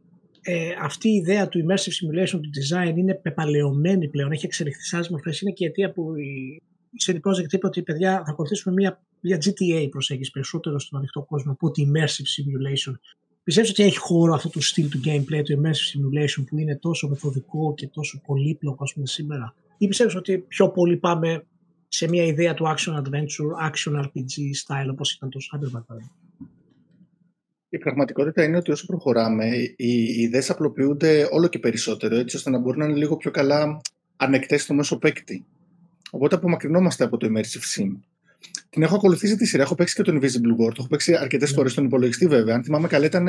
ε, 0.42 0.70
αυτή 0.82 1.10
η 1.10 1.16
ιδέα 1.16 1.48
του 1.48 1.66
immersive 1.66 1.74
simulation 1.74 2.40
του 2.42 2.50
design 2.60 2.98
είναι 2.98 3.14
πεπαλαιωμένη 3.14 4.08
πλέον, 4.08 4.32
έχει 4.32 4.46
εξελιχθεί 4.46 4.84
σε 4.84 4.96
άλλες 4.96 5.10
μορφές, 5.10 5.42
είναι 5.42 5.52
και 5.52 5.64
η 5.64 5.68
αιτία 5.68 5.92
που 5.92 6.16
η, 6.16 6.62
η 6.70 6.73
CD 7.06 7.16
Projekt 7.16 7.52
είπε 7.52 7.68
ότι 7.68 7.84
παιδιά 7.84 8.24
θα 8.26 8.32
ακολουθήσουμε 8.32 8.74
μια, 8.74 9.02
μια 9.20 9.38
GTA 9.38 9.88
προσέγγιση 9.90 10.32
περισσότερο 10.32 10.80
στον 10.80 10.98
ανοιχτό 10.98 11.22
κόσμο 11.22 11.52
από 11.52 11.68
ότι 11.68 11.92
immersive 11.92 12.28
simulation. 12.36 12.94
Πιστεύεις 13.44 13.70
ότι 13.70 13.84
έχει 13.84 13.98
χώρο 13.98 14.34
αυτό 14.34 14.50
το 14.50 14.62
στυλ 14.62 14.90
του 14.90 15.00
gameplay, 15.06 15.42
το 15.44 15.62
immersive 15.62 15.90
simulation 15.94 16.44
που 16.50 16.58
είναι 16.58 16.76
τόσο 16.76 17.08
μεθοδικό 17.08 17.74
και 17.74 17.88
τόσο 17.88 18.22
πολύπλοκο 18.26 18.84
ας 18.84 18.94
πούμε 18.94 19.06
σήμερα; 19.06 19.56
Ή 19.78 19.88
πιστεύεις 19.88 20.16
ότι 20.16 20.38
πιο 20.38 20.70
πολύ 20.70 20.98
πάμε 20.98 21.46
σε 21.88 22.10
μια 22.10 22.26
ιδέα 22.26 22.54
του 22.54 22.66
action 22.66 22.94
adventure, 22.94 23.70
action 23.72 24.00
RPG 24.00 24.36
style 24.66 24.90
όπως 24.92 25.14
ήταν 25.14 25.30
το 25.30 25.40
Cyberpunk 25.40 25.84
παραδείγματος. 25.88 26.18
Η 27.70 27.78
πραγματικότητα 27.78 28.44
είναι 28.44 28.58
ότι 28.58 28.72
όσο 28.72 28.86
προχωράμε, 28.86 29.46
οι 29.76 30.22
ιδέες 30.22 30.50
απλοποιούνται 30.50 31.28
όλο 31.32 31.48
και 31.48 31.60
περισσότερο, 31.60 32.16
έτσι 32.16 32.36
ώστε 32.36 32.50
να 32.50 32.60
μπορούν 32.60 32.80
να 32.80 32.86
είναι 32.86 32.98
λίγο 32.98 33.18
πιο 33.18 33.32
καλά 33.32 33.82
ανεκτές 34.16 34.62
στο 34.62 34.74
μέσο 34.74 34.98
παίκτη. 34.98 35.46
Οπότε 36.16 36.36
απομακρυνόμαστε 36.36 37.04
από 37.04 37.18
το 37.18 37.28
Immersive 37.28 37.80
Sim. 37.80 37.92
Την 38.70 38.84
έχω 38.84 38.96
ακολουθήσει 38.96 39.36
τη 39.36 39.46
σειρά, 39.46 39.64
έχω 39.64 39.76
παίξει 39.76 39.96
και 39.96 40.02
το 40.02 40.12
Invisible 40.16 40.62
War. 40.62 40.68
Το 40.68 40.76
έχω 40.78 40.88
παίξει 40.88 41.16
αρκετές 41.16 41.52
φορές 41.52 41.72
στον 41.72 41.86
υπολογιστή, 41.86 42.28
βέβαια. 42.28 42.56
Αν 42.56 42.64
θυμάμαι 42.64 42.88
καλά, 42.88 43.06
ήταν 43.06 43.28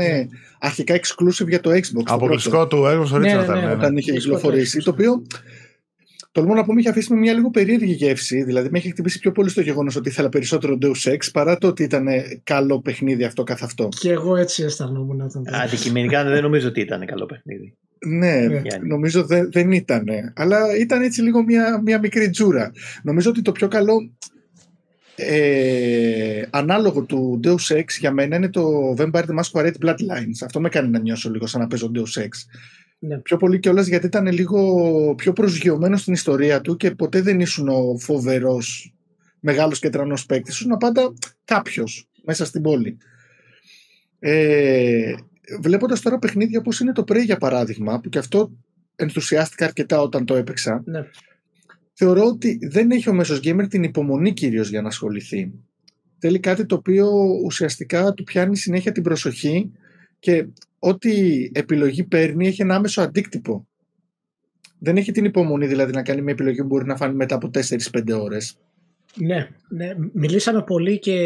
αρχικά 0.58 0.94
exclusive 0.94 1.48
για 1.48 1.60
το 1.60 1.70
Xbox. 1.70 2.02
το 2.04 2.14
Αποκλειστικό 2.14 2.66
του 2.66 2.76
Xbox 2.76 3.08
Ναι, 3.08 3.16
Original 3.16 3.20
ναι, 3.20 3.30
ήταν, 3.30 3.46
ναι, 3.46 3.60
ναι, 3.60 3.66
ναι. 3.66 3.72
όταν 3.72 3.96
είχε 3.96 4.12
Xbox 4.12 4.18
κυκλοφορήσει. 4.18 4.78
Xbox. 4.80 4.84
Το 4.84 4.90
οποίο 4.90 5.22
τολμώ 6.32 6.54
να 6.54 6.64
πω 6.64 6.72
με 6.72 6.80
είχε 6.80 6.88
αφήσει 6.88 7.12
με 7.12 7.18
μια 7.18 7.32
λίγο 7.32 7.50
περίεργη 7.50 7.92
γεύση. 7.92 8.42
Δηλαδή 8.42 8.68
με 8.70 8.78
είχε 8.78 8.90
χτυπήσει 8.90 9.18
πιο 9.18 9.32
πολύ 9.32 9.48
στο 9.48 9.60
γεγονός 9.60 9.96
ότι 9.96 10.08
ήθελα 10.08 10.28
περισσότερο 10.28 10.78
Deus 10.82 11.12
Ex 11.12 11.18
παρά 11.32 11.58
το 11.58 11.66
ότι 11.66 11.82
ήταν 11.82 12.06
καλό 12.42 12.80
παιχνίδι 12.80 13.24
αυτό 13.24 13.42
καθ' 13.42 13.62
αυτό. 13.62 13.88
Και 14.00 14.10
εγώ 14.10 14.36
έτσι 14.36 14.62
αισθανόμουν 14.62 15.20
όταν 15.20 15.44
το 15.44 15.56
Αντικειμενικά 15.56 16.24
δεν 16.24 16.42
νομίζω 16.42 16.68
ότι 16.68 16.80
ήταν 16.80 17.06
καλό 17.06 17.26
παιχνίδι. 17.26 17.76
Ναι, 18.06 18.46
ναι. 18.46 18.60
νομίζω 18.82 19.24
δεν, 19.24 19.52
δεν 19.52 19.72
ήταν. 19.72 20.04
Αλλά 20.34 20.76
ήταν 20.76 21.02
έτσι 21.02 21.22
λίγο 21.22 21.42
μια, 21.44 21.80
μια 21.84 21.98
μικρή 21.98 22.30
τζούρα. 22.30 22.72
Νομίζω 23.02 23.30
ότι 23.30 23.42
το 23.42 23.52
πιο 23.52 23.68
καλό 23.68 24.10
ε, 25.16 26.42
ανάλογο 26.50 27.02
του 27.02 27.40
Deus 27.44 27.76
Ex 27.76 27.84
για 27.98 28.10
μένα 28.10 28.36
είναι 28.36 28.48
το 28.48 28.94
Vampire 28.98 29.24
the 29.24 29.40
Masquerade 29.40 29.74
Bloodlines. 29.84 30.38
Αυτό 30.44 30.60
με 30.60 30.68
κάνει 30.68 30.88
να 30.88 30.98
νιώσω 30.98 31.30
λίγο 31.30 31.46
σαν 31.46 31.60
να 31.60 31.66
παίζω 31.66 31.90
Deus 31.94 32.22
Ex. 32.22 32.28
Ναι. 32.98 33.18
Πιο 33.18 33.36
πολύ 33.36 33.58
κιόλας 33.58 33.86
γιατί 33.86 34.06
ήταν 34.06 34.26
λίγο 34.26 35.14
πιο 35.16 35.32
προσγειωμένος 35.32 36.00
στην 36.00 36.12
ιστορία 36.12 36.60
του 36.60 36.76
και 36.76 36.90
ποτέ 36.90 37.20
δεν 37.20 37.40
ήσουν 37.40 37.68
ο 37.68 37.96
φοβερός 37.98 38.94
μεγάλος 39.40 39.78
και 39.78 39.90
τρανός 39.90 40.26
παίκτης. 40.26 40.54
Ήσουν 40.54 40.76
πάντα 40.76 41.14
κάποιος 41.44 42.08
μέσα 42.24 42.44
στην 42.44 42.62
πόλη. 42.62 42.98
Ε, 44.18 45.14
Βλέποντας 45.60 46.00
τώρα 46.00 46.18
παιχνίδια 46.18 46.58
όπως 46.58 46.80
είναι 46.80 46.92
το 46.92 47.04
Prey 47.08 47.24
για 47.24 47.36
παράδειγμα, 47.36 48.00
που 48.00 48.08
και 48.08 48.18
αυτό 48.18 48.52
ενθουσιάστηκα 48.96 49.64
αρκετά 49.64 50.00
όταν 50.00 50.24
το 50.24 50.34
έπαιξα. 50.34 50.82
Ναι. 50.84 51.06
Θεωρώ 51.92 52.24
ότι 52.24 52.58
δεν 52.62 52.90
έχει 52.90 53.08
ο 53.08 53.12
μέσος 53.12 53.40
gamer 53.44 53.66
την 53.68 53.82
υπομονή 53.82 54.32
κυρίως 54.32 54.68
για 54.68 54.82
να 54.82 54.88
ασχοληθεί. 54.88 55.52
Θέλει 56.18 56.40
κάτι 56.40 56.66
το 56.66 56.74
οποίο 56.74 57.08
ουσιαστικά 57.44 58.12
του 58.12 58.24
πιάνει 58.24 58.56
συνέχεια 58.56 58.92
την 58.92 59.02
προσοχή 59.02 59.72
και 60.18 60.46
ό,τι 60.78 61.44
επιλογή 61.52 62.04
παίρνει 62.04 62.46
έχει 62.46 62.62
ένα 62.62 62.74
άμεσο 62.74 63.02
αντίκτυπο. 63.02 63.66
Δεν 64.78 64.96
έχει 64.96 65.12
την 65.12 65.24
υπομονή 65.24 65.66
δηλαδή 65.66 65.92
να 65.92 66.02
κάνει 66.02 66.22
μια 66.22 66.32
επιλογή 66.32 66.60
που 66.60 66.66
μπορεί 66.66 66.86
να 66.86 66.96
φάνει 66.96 67.14
μετά 67.14 67.34
από 67.34 67.50
4-5 67.54 68.20
ώρες. 68.20 68.58
Ναι, 69.16 69.48
ναι, 69.68 69.94
μιλήσαμε 70.12 70.62
πολύ 70.62 70.98
και 70.98 71.16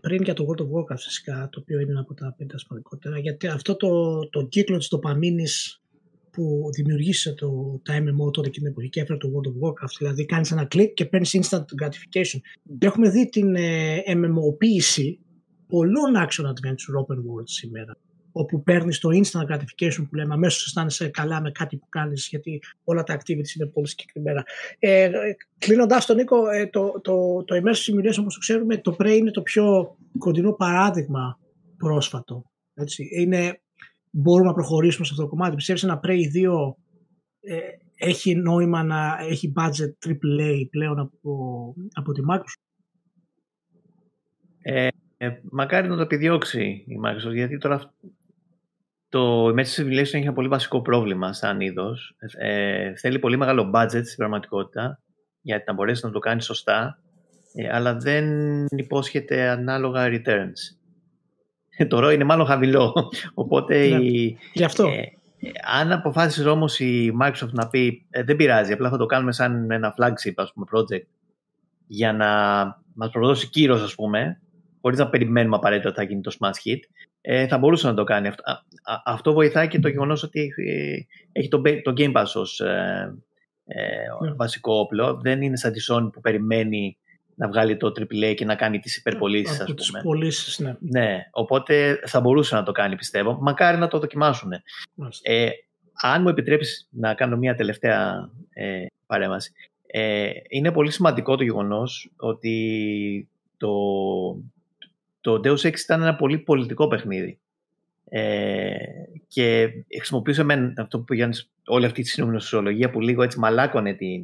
πριν 0.00 0.22
για 0.22 0.34
το 0.34 0.46
World 0.48 0.60
of 0.60 0.64
Warcraft 0.64 0.98
φυσικά, 0.98 1.48
το 1.52 1.60
οποίο 1.60 1.80
είναι 1.80 1.90
ένα 1.90 2.00
από 2.00 2.14
τα 2.14 2.34
πέντε 2.38 2.58
σημαντικότερα, 2.58 3.18
γιατί 3.18 3.46
αυτό 3.46 3.76
το, 3.76 4.18
το 4.28 4.46
κύκλο 4.46 4.76
της 4.78 4.88
τοπαμίνης 4.88 5.82
που 6.30 6.70
δημιουργήσε 6.74 7.34
το, 7.34 7.80
τα 7.84 7.98
MMO 7.98 8.32
τότε 8.32 8.48
και 8.48 8.58
την 8.58 8.68
εποχή 8.68 8.88
και 8.88 9.00
έφερε 9.00 9.18
το 9.18 9.28
World 9.28 9.48
of 9.48 9.68
Warcraft, 9.68 9.94
δηλαδή 9.98 10.24
κάνεις 10.24 10.50
ένα 10.50 10.64
κλικ 10.64 10.94
και 10.94 11.04
παίρνεις 11.04 11.38
instant 11.40 11.64
gratification. 11.82 12.38
Και 12.78 12.86
έχουμε 12.86 13.10
δει 13.10 13.28
την 13.28 13.54
ε, 13.54 14.02
MMO-ποίηση 14.06 15.18
πολλών 15.66 16.14
action 16.16 16.44
adventure 16.44 16.94
open 17.00 17.16
world 17.16 17.48
σήμερα 17.48 17.98
όπου 18.36 18.62
παίρνεις 18.62 18.98
το 18.98 19.08
instant 19.12 19.52
gratification 19.52 20.06
που 20.08 20.14
λέμε, 20.14 20.34
αμέσως 20.34 20.64
αισθάνεσαι 20.64 21.08
καλά 21.08 21.40
με 21.40 21.50
κάτι 21.50 21.76
που 21.76 21.88
κάνεις, 21.88 22.28
γιατί 22.28 22.62
όλα 22.84 23.02
τα 23.02 23.16
activities 23.16 23.54
είναι 23.56 23.66
πολύ 23.72 23.88
συγκεκριμένα. 23.88 24.44
Ε, 24.78 25.10
Κλείνοντα 25.58 26.02
τον 26.06 26.16
Νίκο, 26.16 26.48
ε, 26.48 26.66
το, 26.66 27.00
το, 27.02 27.44
το 27.44 27.56
immersive 27.56 27.92
simulation 27.92 28.18
όπως 28.18 28.34
το 28.34 28.40
ξέρουμε, 28.40 28.76
το 28.76 28.96
Prey 28.98 29.16
είναι 29.16 29.30
το 29.30 29.42
πιο 29.42 29.96
κοντινό 30.18 30.52
παράδειγμα 30.52 31.38
πρόσφατο. 31.76 32.50
Έτσι. 32.74 33.08
Είναι, 33.12 33.60
μπορούμε 34.10 34.48
να 34.48 34.54
προχωρήσουμε 34.54 35.06
σε 35.06 35.12
αυτό 35.12 35.24
το 35.24 35.30
κομμάτι. 35.30 35.56
Πιστεύεις 35.56 35.82
ένα 35.82 36.00
Prey 36.02 36.08
2 36.10 36.74
ε, 37.40 37.58
έχει 37.96 38.34
νόημα 38.34 38.82
να 38.82 39.16
έχει 39.20 39.52
budget 39.56 40.08
AAA 40.08 40.66
πλέον 40.70 40.98
από, 40.98 41.74
από 41.92 42.12
τη 42.12 42.20
Microsoft; 42.30 42.62
Ε, 44.62 44.88
ε, 45.16 45.40
μακάρι 45.50 45.88
να 45.88 45.96
το 45.96 46.02
επιδιώξει 46.02 46.84
η 46.86 46.94
Microsoft, 47.04 47.34
γιατί 47.34 47.58
τώρα 47.58 47.94
το 49.14 49.48
Immersive 49.48 49.80
Simulation 49.80 50.14
έχει 50.14 50.16
ένα 50.16 50.32
πολύ 50.32 50.48
βασικό 50.48 50.82
πρόβλημα 50.82 51.32
σαν 51.32 51.60
είδος. 51.60 52.16
Ε, 52.38 52.94
θέλει 52.96 53.18
πολύ 53.18 53.36
μεγάλο 53.36 53.70
budget 53.74 54.02
στην 54.04 54.16
πραγματικότητα 54.16 55.00
για 55.40 55.62
να 55.66 55.72
μπορέσεις 55.72 56.04
να 56.04 56.10
το 56.10 56.18
κάνεις 56.18 56.44
σωστά, 56.44 56.98
ε, 57.54 57.74
αλλά 57.74 57.96
δεν 57.96 58.26
υπόσχεται 58.76 59.48
ανάλογα 59.48 60.06
returns. 60.08 60.76
Ε, 61.76 61.86
το 61.86 62.06
ROI 62.06 62.14
είναι 62.14 62.24
μάλλον 62.24 62.46
χαμηλό. 62.46 62.92
Οπότε 63.34 63.88
ναι, 63.88 64.04
η, 64.04 64.38
γι' 64.52 64.64
αυτό. 64.64 64.88
Ε, 64.88 65.12
αν 65.78 65.92
αποφάσισες 65.92 66.46
όμως 66.46 66.80
η 66.80 67.12
Microsoft 67.22 67.52
να 67.52 67.68
πει 67.68 68.06
δεν 68.24 68.36
πειράζει, 68.36 68.72
απλά 68.72 68.90
θα 68.90 68.96
το 68.96 69.06
κάνουμε 69.06 69.32
σαν 69.32 69.70
ένα 69.70 69.94
flagship 69.98 70.34
ας 70.34 70.52
πούμε, 70.52 70.66
project 70.72 71.06
για 71.86 72.12
να 72.12 72.26
μας 72.94 73.10
προδώσει 73.10 73.48
κύρος, 73.48 73.82
ας 73.82 73.94
πούμε, 73.94 74.40
χωρίς 74.84 74.98
να 74.98 75.08
περιμένουμε 75.08 75.56
απαραίτητα 75.56 75.88
ότι 75.88 75.98
θα 75.98 76.04
γίνει 76.04 76.20
το 76.20 76.36
smash 76.40 76.68
hit, 76.68 76.78
ε, 77.20 77.46
θα 77.46 77.58
μπορούσε 77.58 77.86
να 77.86 77.94
το 77.94 78.04
κάνει. 78.04 78.28
Αυτό, 78.28 78.42
αυτό 79.04 79.32
βοηθάει 79.32 79.68
και 79.68 79.78
το 79.78 79.88
γεγονός 79.88 80.22
ότι 80.22 80.54
έχει 81.32 81.48
το, 81.48 81.62
το 81.82 81.92
Game 81.96 82.12
Pass 82.12 82.26
ως 82.34 82.60
ε, 82.60 83.14
ε, 83.66 83.82
ναι. 84.20 84.32
βασικό 84.32 84.74
όπλο. 84.74 85.20
Δεν 85.22 85.42
είναι 85.42 85.56
σαν 85.56 85.72
τη 85.72 85.80
Sony 85.90 86.08
που 86.12 86.20
περιμένει 86.20 86.96
να 87.34 87.48
βγάλει 87.48 87.76
το 87.76 87.92
AAA 88.00 88.34
και 88.36 88.44
να 88.44 88.54
κάνει 88.54 88.78
τις 88.78 88.96
υπερπολίσεις, 88.96 89.60
ας 89.60 89.74
πούμε. 89.74 90.02
Πωλήσεις, 90.02 90.58
ναι. 90.58 90.76
ναι. 90.80 91.28
Οπότε 91.30 92.00
θα 92.06 92.20
μπορούσε 92.20 92.54
να 92.54 92.62
το 92.62 92.72
κάνει, 92.72 92.96
πιστεύω. 92.96 93.38
Μακάρι 93.40 93.78
να 93.78 93.88
το 93.88 93.98
δοκιμάσουν. 93.98 94.52
Ε, 95.22 95.48
αν 95.92 96.22
μου 96.22 96.28
επιτρέψει 96.28 96.86
να 96.90 97.14
κάνω 97.14 97.36
μια 97.36 97.54
τελευταία 97.54 98.30
ε, 98.50 98.86
παρέμβαση. 99.06 99.52
Ε, 99.86 100.30
είναι 100.48 100.72
πολύ 100.72 100.90
σημαντικό 100.90 101.36
το 101.36 101.42
γεγονός 101.42 102.12
ότι 102.16 103.28
το, 103.56 103.70
το 105.24 105.40
Deus 105.44 105.68
Ex 105.68 105.78
ήταν 105.78 106.02
ένα 106.02 106.14
πολύ 106.14 106.38
πολιτικό 106.38 106.88
παιχνίδι. 106.88 107.38
Ε, 108.08 108.74
και 109.28 109.70
χρησιμοποιούσε 109.96 110.42
με 110.42 110.72
αυτό 110.76 110.98
που 110.98 111.04
πήγαινε 111.04 111.34
όλη 111.66 111.84
αυτή 111.84 112.02
τη 112.02 112.08
συνομιλωσιολογία 112.08 112.90
που 112.90 113.00
λίγο 113.00 113.22
έτσι 113.22 113.38
μαλάκωνε 113.38 113.94
την 113.94 114.22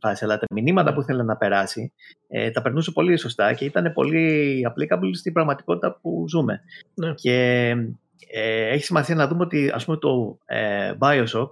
φάση, 0.00 0.24
αλλά 0.24 0.38
τα 0.38 0.46
μηνύματα 0.50 0.94
που 0.94 1.00
ήθελε 1.00 1.22
να 1.22 1.36
περάσει 1.36 1.92
ε, 2.28 2.50
τα 2.50 2.62
περνούσε 2.62 2.90
πολύ 2.90 3.16
σωστά 3.16 3.52
και 3.52 3.64
ήταν 3.64 3.92
πολύ 3.92 4.60
applicable 4.70 5.10
στην 5.12 5.32
πραγματικότητα 5.32 5.98
που 6.02 6.24
ζούμε. 6.28 6.60
Ναι. 6.94 7.14
Και 7.14 7.68
ε, 8.30 8.68
έχει 8.68 8.84
σημασία 8.84 9.14
να 9.14 9.28
δούμε 9.28 9.42
ότι 9.42 9.70
ας 9.74 9.84
πούμε 9.84 9.96
το 9.96 10.38
ε, 10.44 10.92
Bioshock 10.98 11.48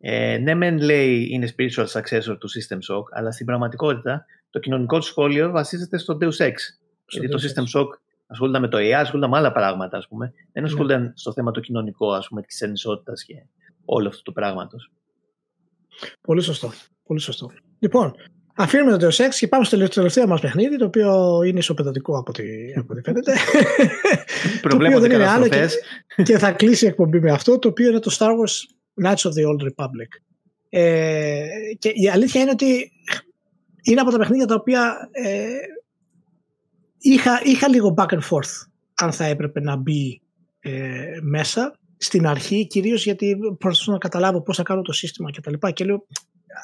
ε, 0.00 0.38
ναι 0.38 0.54
μεν 0.54 0.78
λέει 0.78 1.28
είναι 1.30 1.48
spiritual 1.56 1.86
successor 1.86 2.36
του 2.38 2.48
System 2.50 2.94
Shock 2.94 3.04
αλλά 3.10 3.30
στην 3.30 3.46
πραγματικότητα 3.46 4.24
το 4.50 4.58
κοινωνικό 4.58 4.98
του 4.98 5.04
σχόλιο 5.04 5.50
βασίζεται 5.50 5.98
στο 5.98 6.18
Deus 6.20 6.46
Ex 6.46 6.54
γιατί 7.08 7.28
το 7.28 7.38
System 7.42 7.78
Shock 7.78 7.88
ασχολούνται 8.26 8.58
με 8.58 8.68
το 8.68 8.78
AI, 8.78 8.90
ασχολούνται 8.90 9.28
με 9.28 9.36
άλλα 9.36 9.52
πράγματα, 9.52 9.96
ας 9.96 10.08
πούμε. 10.08 10.32
Δεν 10.52 10.62
ναι. 10.62 10.68
ασχολούνται 10.68 11.12
στο 11.14 11.32
θέμα 11.32 11.50
το 11.50 11.60
κοινωνικό, 11.60 12.12
ας 12.12 12.28
πούμε, 12.28 12.42
της 12.42 12.60
ενισότητας 12.60 13.24
και 13.24 13.34
όλο 13.84 14.08
αυτό 14.08 14.22
το 14.22 14.32
πράγματος. 14.32 14.90
Πολύ 16.20 16.42
σωστό. 16.42 16.72
Πολύ 17.06 17.20
σωστό. 17.20 17.50
Λοιπόν, 17.78 18.14
αφήνουμε 18.54 18.98
το 18.98 19.06
Deus 19.06 19.26
Ex 19.26 19.28
και 19.38 19.48
πάμε 19.48 19.64
στο 19.64 19.88
τελευταίο 19.88 20.26
μας 20.26 20.40
παιχνίδι, 20.40 20.76
το 20.76 20.84
οποίο 20.84 21.42
είναι 21.42 21.58
ισοπεδωτικό 21.58 22.18
από 22.18 22.30
ό,τι, 22.30 22.72
από 22.76 22.92
ό,τι 22.92 23.02
φαίνεται. 23.02 23.32
Προβλέπονται 24.62 25.08
και, 25.48 25.68
και 26.22 26.38
θα 26.38 26.52
κλείσει 26.52 26.84
η 26.84 26.88
εκπομπή 26.88 27.20
με 27.20 27.30
αυτό, 27.30 27.58
το 27.58 27.68
οποίο 27.68 27.88
είναι 27.88 27.98
το 27.98 28.16
Star 28.18 28.28
Wars 28.28 28.54
Knights 29.04 29.30
of 29.30 29.32
the 29.32 29.46
Old 29.48 29.62
Republic. 29.62 30.20
Ε, 30.68 31.46
και 31.78 31.88
η 31.88 32.08
αλήθεια 32.08 32.40
είναι 32.40 32.50
ότι 32.50 32.92
είναι 33.82 34.00
από 34.00 34.10
τα 34.10 34.18
παιχνίδια 34.18 34.46
τα 34.46 34.54
οποία 34.54 35.08
ε, 35.12 35.46
είχα, 36.98 37.40
είχα 37.44 37.68
λίγο 37.68 37.94
back 37.96 38.08
and 38.08 38.22
forth 38.30 38.66
αν 38.94 39.12
θα 39.12 39.24
έπρεπε 39.24 39.60
να 39.60 39.76
μπει 39.76 40.20
ε, 40.60 41.18
μέσα. 41.22 41.74
Στην 41.98 42.26
αρχή 42.26 42.66
κυρίως 42.66 43.04
γιατί 43.04 43.36
προσπαθούσα 43.58 43.90
να 43.90 43.98
καταλάβω 43.98 44.42
πώς 44.42 44.56
θα 44.56 44.62
κάνω 44.62 44.82
το 44.82 44.92
σύστημα 44.92 45.30
και 45.30 45.40
τα 45.40 45.50
λοιπά 45.50 45.70
και 45.70 45.84
λέω 45.84 46.06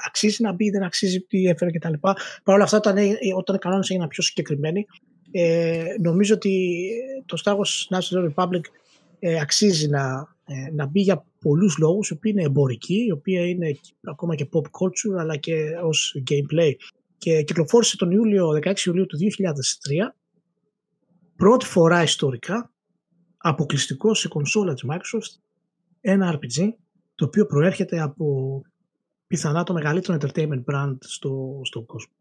αξίζει 0.06 0.42
να 0.42 0.52
μπει, 0.52 0.70
δεν 0.70 0.82
αξίζει 0.82 1.20
τι 1.20 1.46
έφερε 1.46 1.70
και 1.70 1.78
τα 1.78 1.90
λοιπά. 1.90 2.16
Παρ' 2.44 2.54
όλα 2.54 2.64
αυτά 2.64 2.76
όταν, 2.76 2.96
όταν 3.36 3.56
οι 3.56 3.58
κανόνες 3.58 3.90
έγιναν 3.90 4.08
πιο 4.08 4.22
συγκεκριμένοι 4.22 4.86
ε, 5.30 5.84
νομίζω 6.00 6.34
ότι 6.34 6.80
το 7.26 7.42
Star 7.44 7.52
Wars 7.52 7.98
National 7.98 8.32
Republic 8.34 8.60
ε, 9.18 9.40
αξίζει 9.40 9.88
να, 9.88 10.34
ε, 10.44 10.70
να 10.72 10.86
μπει 10.86 11.00
για 11.00 11.24
πολλούς 11.40 11.78
λόγους 11.78 12.08
οι 12.08 12.12
οποίοι 12.12 12.32
είναι 12.34 12.46
εμπορικοί, 12.46 13.04
οι 13.06 13.12
οποίοι 13.12 13.44
είναι 13.48 13.78
ακόμα 14.00 14.34
και 14.34 14.48
pop 14.52 14.62
culture 14.62 15.18
αλλά 15.18 15.36
και 15.36 15.54
ως 15.82 16.22
gameplay. 16.30 16.72
Και 17.18 17.42
κυκλοφόρησε 17.42 17.96
τον 17.96 18.10
Ιούλιο, 18.10 18.48
16 18.64 18.86
Ιουλίου 18.86 19.06
του 19.06 19.18
2003 19.18 20.14
πρώτη 21.42 21.66
φορά 21.66 22.02
ιστορικά 22.02 22.72
αποκλειστικό 23.36 24.14
σε 24.14 24.28
κονσόλα 24.28 24.74
της 24.74 24.84
Microsoft 24.88 25.40
ένα 26.00 26.38
RPG 26.38 26.68
το 27.14 27.24
οποίο 27.24 27.46
προέρχεται 27.46 28.00
από 28.00 28.60
πιθανά 29.26 29.62
το 29.62 29.72
μεγαλύτερο 29.72 30.18
entertainment 30.20 30.64
brand 30.64 30.96
στο, 31.00 31.60
στον 31.64 31.86
κόσμο. 31.86 32.12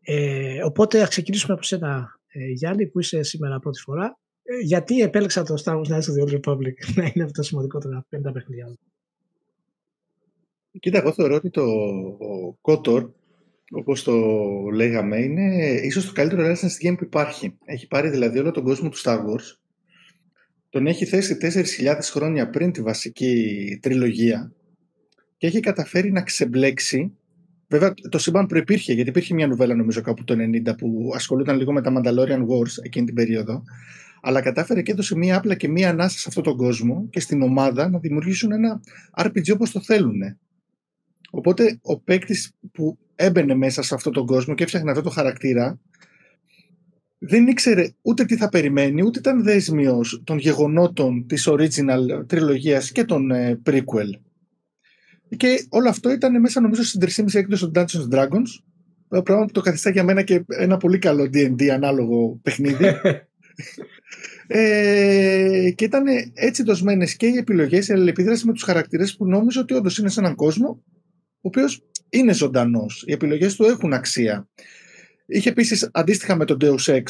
Ε, 0.00 0.64
οπότε 0.64 0.98
θα 0.98 1.06
ξεκινήσουμε 1.06 1.52
από 1.52 1.62
σένα 1.62 2.18
ε, 2.26 2.50
Γιάννη 2.50 2.86
που 2.86 3.00
είσαι 3.00 3.22
σήμερα 3.22 3.58
πρώτη 3.58 3.80
φορά. 3.80 4.18
Ε, 4.42 4.58
γιατί 4.58 5.00
επέλεξα 5.00 5.42
το 5.42 5.62
Star 5.64 5.74
Wars 5.74 5.86
Knights 5.86 6.00
of 6.00 6.14
the 6.18 6.24
Old 6.24 6.40
Republic 6.40 6.74
να 6.96 7.04
είναι 7.14 7.24
αυτό 7.24 7.32
το 7.32 7.42
σημαντικότερο 7.42 8.04
πέντε 8.08 8.32
παιχνίδια; 8.32 8.76
Κοίτα, 10.80 10.98
εγώ 10.98 11.12
θεωρώ 11.12 11.34
ότι 11.34 11.50
το 11.50 11.62
KOTOR 12.62 13.08
όπως 13.74 14.02
το 14.02 14.14
λέγαμε, 14.72 15.18
είναι 15.18 15.74
ίσως 15.82 16.06
το 16.06 16.12
καλύτερο 16.12 16.42
license 16.42 16.86
game 16.86 16.94
που 16.98 17.04
υπάρχει. 17.04 17.58
Έχει 17.64 17.86
πάρει 17.86 18.08
δηλαδή 18.08 18.38
όλο 18.38 18.50
τον 18.50 18.64
κόσμο 18.64 18.88
του 18.88 18.98
Star 18.98 19.18
Wars, 19.18 19.56
τον 20.70 20.86
έχει 20.86 21.04
θέσει 21.04 21.36
4.000 21.40 21.98
χρόνια 22.02 22.50
πριν 22.50 22.72
τη 22.72 22.82
βασική 22.82 23.78
τριλογία 23.82 24.52
και 25.36 25.46
έχει 25.46 25.60
καταφέρει 25.60 26.12
να 26.12 26.22
ξεμπλέξει 26.22 27.12
Βέβαια 27.68 27.94
το 28.08 28.18
σύμπαν 28.18 28.46
προϋπήρχε 28.46 28.92
γιατί 28.92 29.08
υπήρχε 29.08 29.34
μια 29.34 29.46
νουβέλα 29.46 29.74
νομίζω 29.74 30.00
κάπου 30.00 30.24
το 30.24 30.34
90 30.68 30.78
που 30.78 31.10
ασχολούταν 31.14 31.56
λίγο 31.56 31.72
με 31.72 31.82
τα 31.82 31.92
Mandalorian 31.96 32.40
Wars 32.40 32.82
εκείνη 32.82 33.06
την 33.06 33.14
περίοδο 33.14 33.62
αλλά 34.20 34.40
κατάφερε 34.40 34.82
και 34.82 34.92
έδωσε 34.92 35.16
μία 35.16 35.36
άπλα 35.36 35.54
και 35.54 35.68
μία 35.68 35.90
ανάσα 35.90 36.18
σε 36.18 36.24
αυτόν 36.28 36.42
τον 36.42 36.56
κόσμο 36.56 37.08
και 37.10 37.20
στην 37.20 37.42
ομάδα 37.42 37.88
να 37.88 37.98
δημιουργήσουν 37.98 38.52
ένα 38.52 38.80
RPG 39.16 39.52
όπως 39.52 39.70
το 39.70 39.80
θέλουν. 39.80 40.20
Οπότε 41.30 41.78
ο 41.82 42.00
παίκτης 42.00 42.52
που 42.72 42.98
έμπαινε 43.14 43.54
μέσα 43.54 43.82
σε 43.82 43.94
αυτόν 43.94 44.12
τον 44.12 44.26
κόσμο 44.26 44.54
και 44.54 44.62
έφτιαχνε 44.62 44.90
αυτό 44.90 45.02
το 45.02 45.10
χαρακτήρα 45.10 45.78
δεν 47.26 47.46
ήξερε 47.46 47.88
ούτε 48.02 48.24
τι 48.24 48.36
θα 48.36 48.48
περιμένει, 48.48 49.02
ούτε 49.02 49.18
ήταν 49.18 49.42
δέσμιος 49.42 50.22
των 50.24 50.38
γεγονότων 50.38 51.26
της 51.26 51.48
original 51.50 52.26
τριλογίας 52.26 52.92
και 52.92 53.04
των 53.04 53.30
ε, 53.30 53.60
prequel. 53.66 54.20
Και 55.36 55.66
όλο 55.68 55.88
αυτό 55.88 56.12
ήταν 56.12 56.40
μέσα 56.40 56.60
νομίζω 56.60 56.82
στην 56.82 57.00
3,5 57.00 57.34
έκδοση 57.34 57.70
των 57.70 57.84
Dungeons 57.84 58.14
Dragons, 58.14 59.22
πράγμα 59.22 59.44
που 59.44 59.52
το 59.52 59.60
καθιστά 59.60 59.90
για 59.90 60.04
μένα 60.04 60.22
και 60.22 60.44
ένα 60.46 60.76
πολύ 60.76 60.98
καλό 60.98 61.30
D&D 61.34 61.66
ανάλογο 61.66 62.38
παιχνίδι. 62.42 62.84
ε, 64.46 65.70
και 65.74 65.84
ήταν 65.84 66.04
έτσι 66.34 66.62
δοσμένες 66.62 67.16
και 67.16 67.26
οι 67.26 67.36
επιλογές, 67.36 67.88
η 67.88 67.92
αλληλεπίδραση 67.92 68.46
με 68.46 68.52
τους 68.52 68.62
χαρακτήρες 68.62 69.16
που 69.16 69.26
νόμιζα 69.26 69.60
ότι 69.60 69.74
όντως 69.74 69.98
είναι 69.98 70.08
σε 70.08 70.20
έναν 70.20 70.34
κόσμο 70.34 70.82
ο 71.44 71.48
οποίος 71.48 71.82
είναι 72.14 72.32
ζωντανός. 72.32 73.04
Οι 73.06 73.12
επιλογές 73.12 73.56
του 73.56 73.64
έχουν 73.64 73.92
αξία. 73.92 74.48
Είχε 75.26 75.48
επίσης 75.48 75.88
αντίστοιχα 75.92 76.36
με 76.36 76.44
τον 76.44 76.56
Deus 76.60 76.84
Ex 76.86 77.02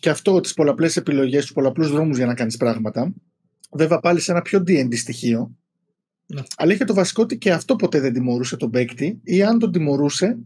και 0.00 0.10
αυτό 0.10 0.40
τις 0.40 0.54
πολλαπλές 0.54 0.96
επιλογές, 0.96 1.42
τους 1.42 1.52
πολλαπλούς 1.52 1.90
δρόμους 1.90 2.16
για 2.16 2.26
να 2.26 2.34
κάνεις 2.34 2.56
πράγματα. 2.56 3.12
Βέβαια 3.70 3.98
πάλι 3.98 4.20
σε 4.20 4.32
ένα 4.32 4.42
πιο 4.42 4.62
D&D 4.66 4.96
στοιχείο. 4.96 5.56
Ναι. 6.26 6.42
Αλλά 6.56 6.72
είχε 6.72 6.84
το 6.84 6.94
βασικό 6.94 7.22
ότι 7.22 7.38
και 7.38 7.52
αυτό 7.52 7.76
ποτέ 7.76 8.00
δεν 8.00 8.12
τιμωρούσε 8.12 8.56
τον 8.56 8.70
παίκτη 8.70 9.20
ή 9.22 9.42
αν 9.42 9.58
τον 9.58 9.72
τιμωρούσε, 9.72 10.38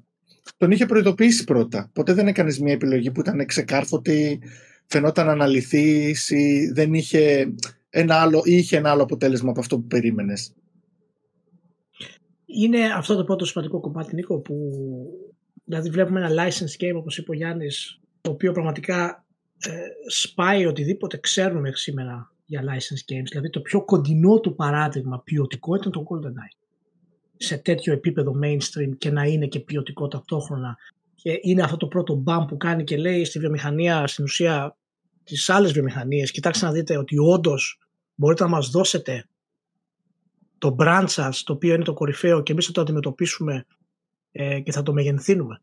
τον 0.56 0.70
είχε 0.70 0.86
προειδοποιήσει 0.86 1.44
πρώτα. 1.44 1.90
Ποτέ 1.92 2.12
δεν 2.12 2.28
έκανες 2.28 2.58
μια 2.58 2.72
επιλογή 2.72 3.10
που 3.10 3.20
ήταν 3.20 3.46
ξεκάρφωτη, 3.46 4.38
φαινόταν 4.86 5.28
αναλυθής 5.28 6.30
ή 6.30 6.70
δεν 6.74 6.94
είχε 6.94 7.52
ένα 7.90 8.14
άλλο, 8.14 8.42
ή 8.44 8.56
είχε 8.56 8.76
ένα 8.76 8.90
άλλο 8.90 9.02
αποτέλεσμα 9.02 9.50
από 9.50 9.60
αυτό 9.60 9.78
που 9.78 9.86
περίμενες. 9.86 10.52
Είναι 12.50 12.84
αυτό 12.84 13.16
το 13.16 13.24
πρώτο 13.24 13.44
σημαντικό 13.44 13.80
κομμάτι, 13.80 14.14
Νίκο, 14.14 14.38
που 14.38 14.54
Δηλαδή 15.68 15.90
βλέπουμε 15.90 16.20
ένα 16.20 16.44
license 16.44 16.82
game 16.82 16.94
όπως 16.94 17.18
είπε 17.18 17.30
ο 17.30 17.34
Γιάννης 17.34 18.00
το 18.20 18.30
οποίο 18.30 18.52
πραγματικά 18.52 19.24
ε, 19.58 19.70
σπάει 20.06 20.66
οτιδήποτε 20.66 21.16
ξέρουμε 21.16 21.60
μέχρι 21.60 21.78
σήμερα 21.78 22.32
για 22.44 22.62
license 22.62 23.12
games. 23.12 23.26
Δηλαδή 23.30 23.50
το 23.50 23.60
πιο 23.60 23.84
κοντινό 23.84 24.40
του 24.40 24.54
παράδειγμα 24.54 25.22
ποιοτικό 25.24 25.74
ήταν 25.74 25.92
το 25.92 26.04
GoldenEye. 26.10 26.66
Σε 27.36 27.56
τέτοιο 27.56 27.92
επίπεδο 27.92 28.32
mainstream 28.44 28.96
και 28.98 29.10
να 29.10 29.22
είναι 29.24 29.46
και 29.46 29.60
ποιοτικό 29.60 30.08
ταυτόχρονα. 30.08 30.76
Και 31.14 31.38
είναι 31.42 31.62
αυτό 31.62 31.76
το 31.76 31.86
πρώτο 31.86 32.14
μπαμ 32.14 32.44
που 32.44 32.56
κάνει 32.56 32.84
και 32.84 32.96
λέει 32.96 33.24
στη 33.24 33.38
βιομηχανία, 33.38 34.06
στην 34.06 34.24
ουσία 34.24 34.76
τις 35.24 35.48
άλλες 35.48 35.72
βιομηχανίες, 35.72 36.30
κοιτάξτε 36.30 36.66
να 36.66 36.72
δείτε 36.72 36.96
ότι 36.96 37.18
όντως 37.18 37.78
μπορείτε 38.14 38.42
να 38.42 38.50
μας 38.50 38.70
δώσετε 38.70 39.28
το 40.58 40.76
brand 40.78 41.04
σας, 41.06 41.42
το 41.42 41.52
οποίο 41.52 41.74
είναι 41.74 41.84
το 41.84 41.92
κορυφαίο 41.92 42.42
και 42.42 42.52
εμείς 42.52 42.66
θα 42.66 42.72
το 42.72 42.80
αντιμετωπίσουμε 42.80 43.66
ε, 44.32 44.60
και 44.60 44.72
θα 44.72 44.82
το 44.82 44.92
μεγενθύνουμε. 44.92 45.60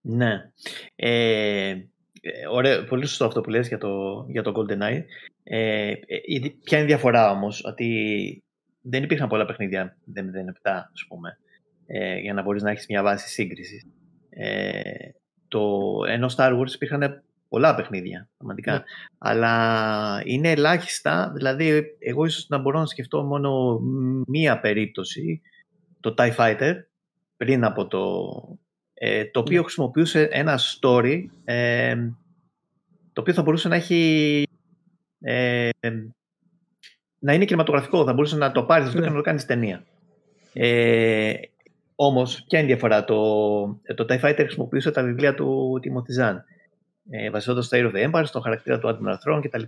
Ναι. 0.00 0.50
Ε, 0.96 1.74
ωραίο, 2.50 2.84
πολύ 2.84 3.06
σωστό 3.06 3.24
αυτό 3.24 3.40
που 3.40 3.50
λες 3.50 3.68
για 3.68 3.78
το, 3.78 4.24
για 4.28 4.42
το 4.42 4.52
GoldenEye. 4.56 5.02
Ε, 5.42 5.90
ε, 5.90 5.96
ποια 6.64 6.78
είναι 6.78 6.86
η 6.86 6.90
διαφορά 6.90 7.30
όμως, 7.30 7.64
ότι 7.64 8.42
δεν 8.80 9.02
υπήρχαν 9.02 9.28
πολλά 9.28 9.44
παιχνίδια 9.44 9.96
007, 10.14 10.20
ας 10.64 11.04
πούμε, 11.08 11.38
ε, 11.86 12.18
για 12.18 12.32
να 12.32 12.42
μπορείς 12.42 12.62
να 12.62 12.70
έχεις 12.70 12.86
μια 12.88 13.02
βάση 13.02 13.28
σύγκρισης. 13.28 13.86
Ε, 14.30 14.80
το, 15.48 15.90
ενώ 16.08 16.30
Star 16.36 16.58
Wars 16.58 16.72
υπήρχαν 16.74 17.22
πολλά 17.52 17.74
παιχνίδια, 17.74 18.28
πραγματικά. 18.36 18.72
Ναι. 18.72 18.82
Αλλά 19.18 20.22
είναι 20.24 20.50
ελάχιστα, 20.50 21.32
δηλαδή 21.34 21.96
εγώ 21.98 22.24
ίσως 22.24 22.48
να 22.48 22.58
μπορώ 22.58 22.78
να 22.78 22.86
σκεφτώ 22.86 23.22
μόνο 23.22 23.80
μία 24.26 24.60
περίπτωση, 24.60 25.42
το 26.00 26.14
TIE 26.18 26.34
Fighter, 26.36 26.74
πριν 27.36 27.64
από 27.64 27.86
το... 27.86 28.00
Ε, 28.94 29.24
το 29.24 29.40
οποίο 29.40 29.56
ναι. 29.56 29.62
χρησιμοποιούσε 29.62 30.28
ένα 30.30 30.58
story 30.58 31.24
ε, 31.44 31.96
το 33.12 33.20
οποίο 33.20 33.32
θα 33.32 33.42
μπορούσε 33.42 33.68
να 33.68 33.74
έχει 33.74 34.42
ε, 35.20 35.68
να 37.18 37.32
είναι 37.32 37.44
κινηματογραφικό, 37.44 38.04
θα 38.04 38.12
μπορούσε 38.12 38.36
να 38.36 38.52
το 38.52 38.62
πάρεις 38.62 38.86
αυτό 38.86 38.98
ναι. 38.98 39.04
και 39.04 39.10
να 39.10 39.16
το 39.16 39.22
κάνεις 39.22 39.46
ταινία. 39.46 39.84
Ε, 40.52 41.32
Όμως, 41.94 42.44
ποια 42.48 42.58
είναι 42.58 42.68
η 42.68 42.72
διαφορά. 42.72 43.04
Το, 43.04 43.16
το 43.94 44.06
TIE 44.08 44.20
Fighter 44.20 44.34
χρησιμοποιούσε 44.36 44.90
τα 44.90 45.02
βιβλία 45.02 45.34
του 45.34 45.80
Timothy 45.82 46.22
Zahn. 46.22 46.36
Ε, 47.14 47.30
Βασίζοντα 47.30 47.62
στο 47.62 47.78
Air 47.80 47.92
of 47.92 47.94
the 47.94 48.10
Empire, 48.10 48.24
στον 48.24 48.42
χαρακτήρα 48.42 48.78
του 48.78 48.88
Admiral 48.88 49.16
Thrawn 49.24 49.40
κτλ. 49.42 49.62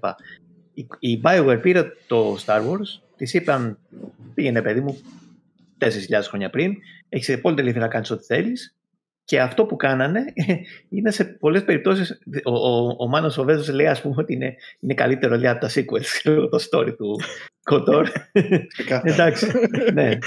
Η, 0.74 0.86
η 0.98 1.20
Bioware 1.24 1.58
πήρε 1.62 1.84
το 2.06 2.36
Star 2.46 2.60
Wars, 2.60 3.00
της 3.16 3.34
είπαν 3.34 3.78
πήγαινε 4.34 4.62
παιδί 4.62 4.80
μου 4.80 4.98
4.000 5.78 5.88
χρόνια 6.22 6.50
πριν, 6.50 6.74
έχεις 7.08 7.30
απόλυτη 7.30 7.60
ελευθερία 7.60 7.88
να 7.88 7.94
κάνει 7.94 8.06
ό,τι 8.10 8.24
θέλεις. 8.24 8.76
Και 9.24 9.40
αυτό 9.40 9.64
που 9.64 9.76
κάνανε 9.76 10.24
είναι 10.96 11.10
σε 11.10 11.24
πολλές 11.24 11.64
περιπτώσεις. 11.64 12.18
Ο, 12.44 12.52
ο, 12.52 12.96
ο 12.98 13.08
Μάνος 13.08 13.38
Οβέζο 13.38 13.72
λέει, 13.72 13.86
ας 13.86 14.00
πούμε, 14.00 14.14
ότι 14.18 14.32
είναι, 14.32 14.54
είναι 14.80 14.94
καλύτερο 14.94 15.36
λέει, 15.36 15.50
από 15.50 15.60
τα 15.60 15.70
sequels, 15.74 16.32
το 16.50 16.58
story 16.70 16.96
του 16.96 17.20
Κοτόρ. 17.62 18.08
Εντάξει. 19.02 19.46
ναι. 19.92 20.08
Ε, 20.08 20.18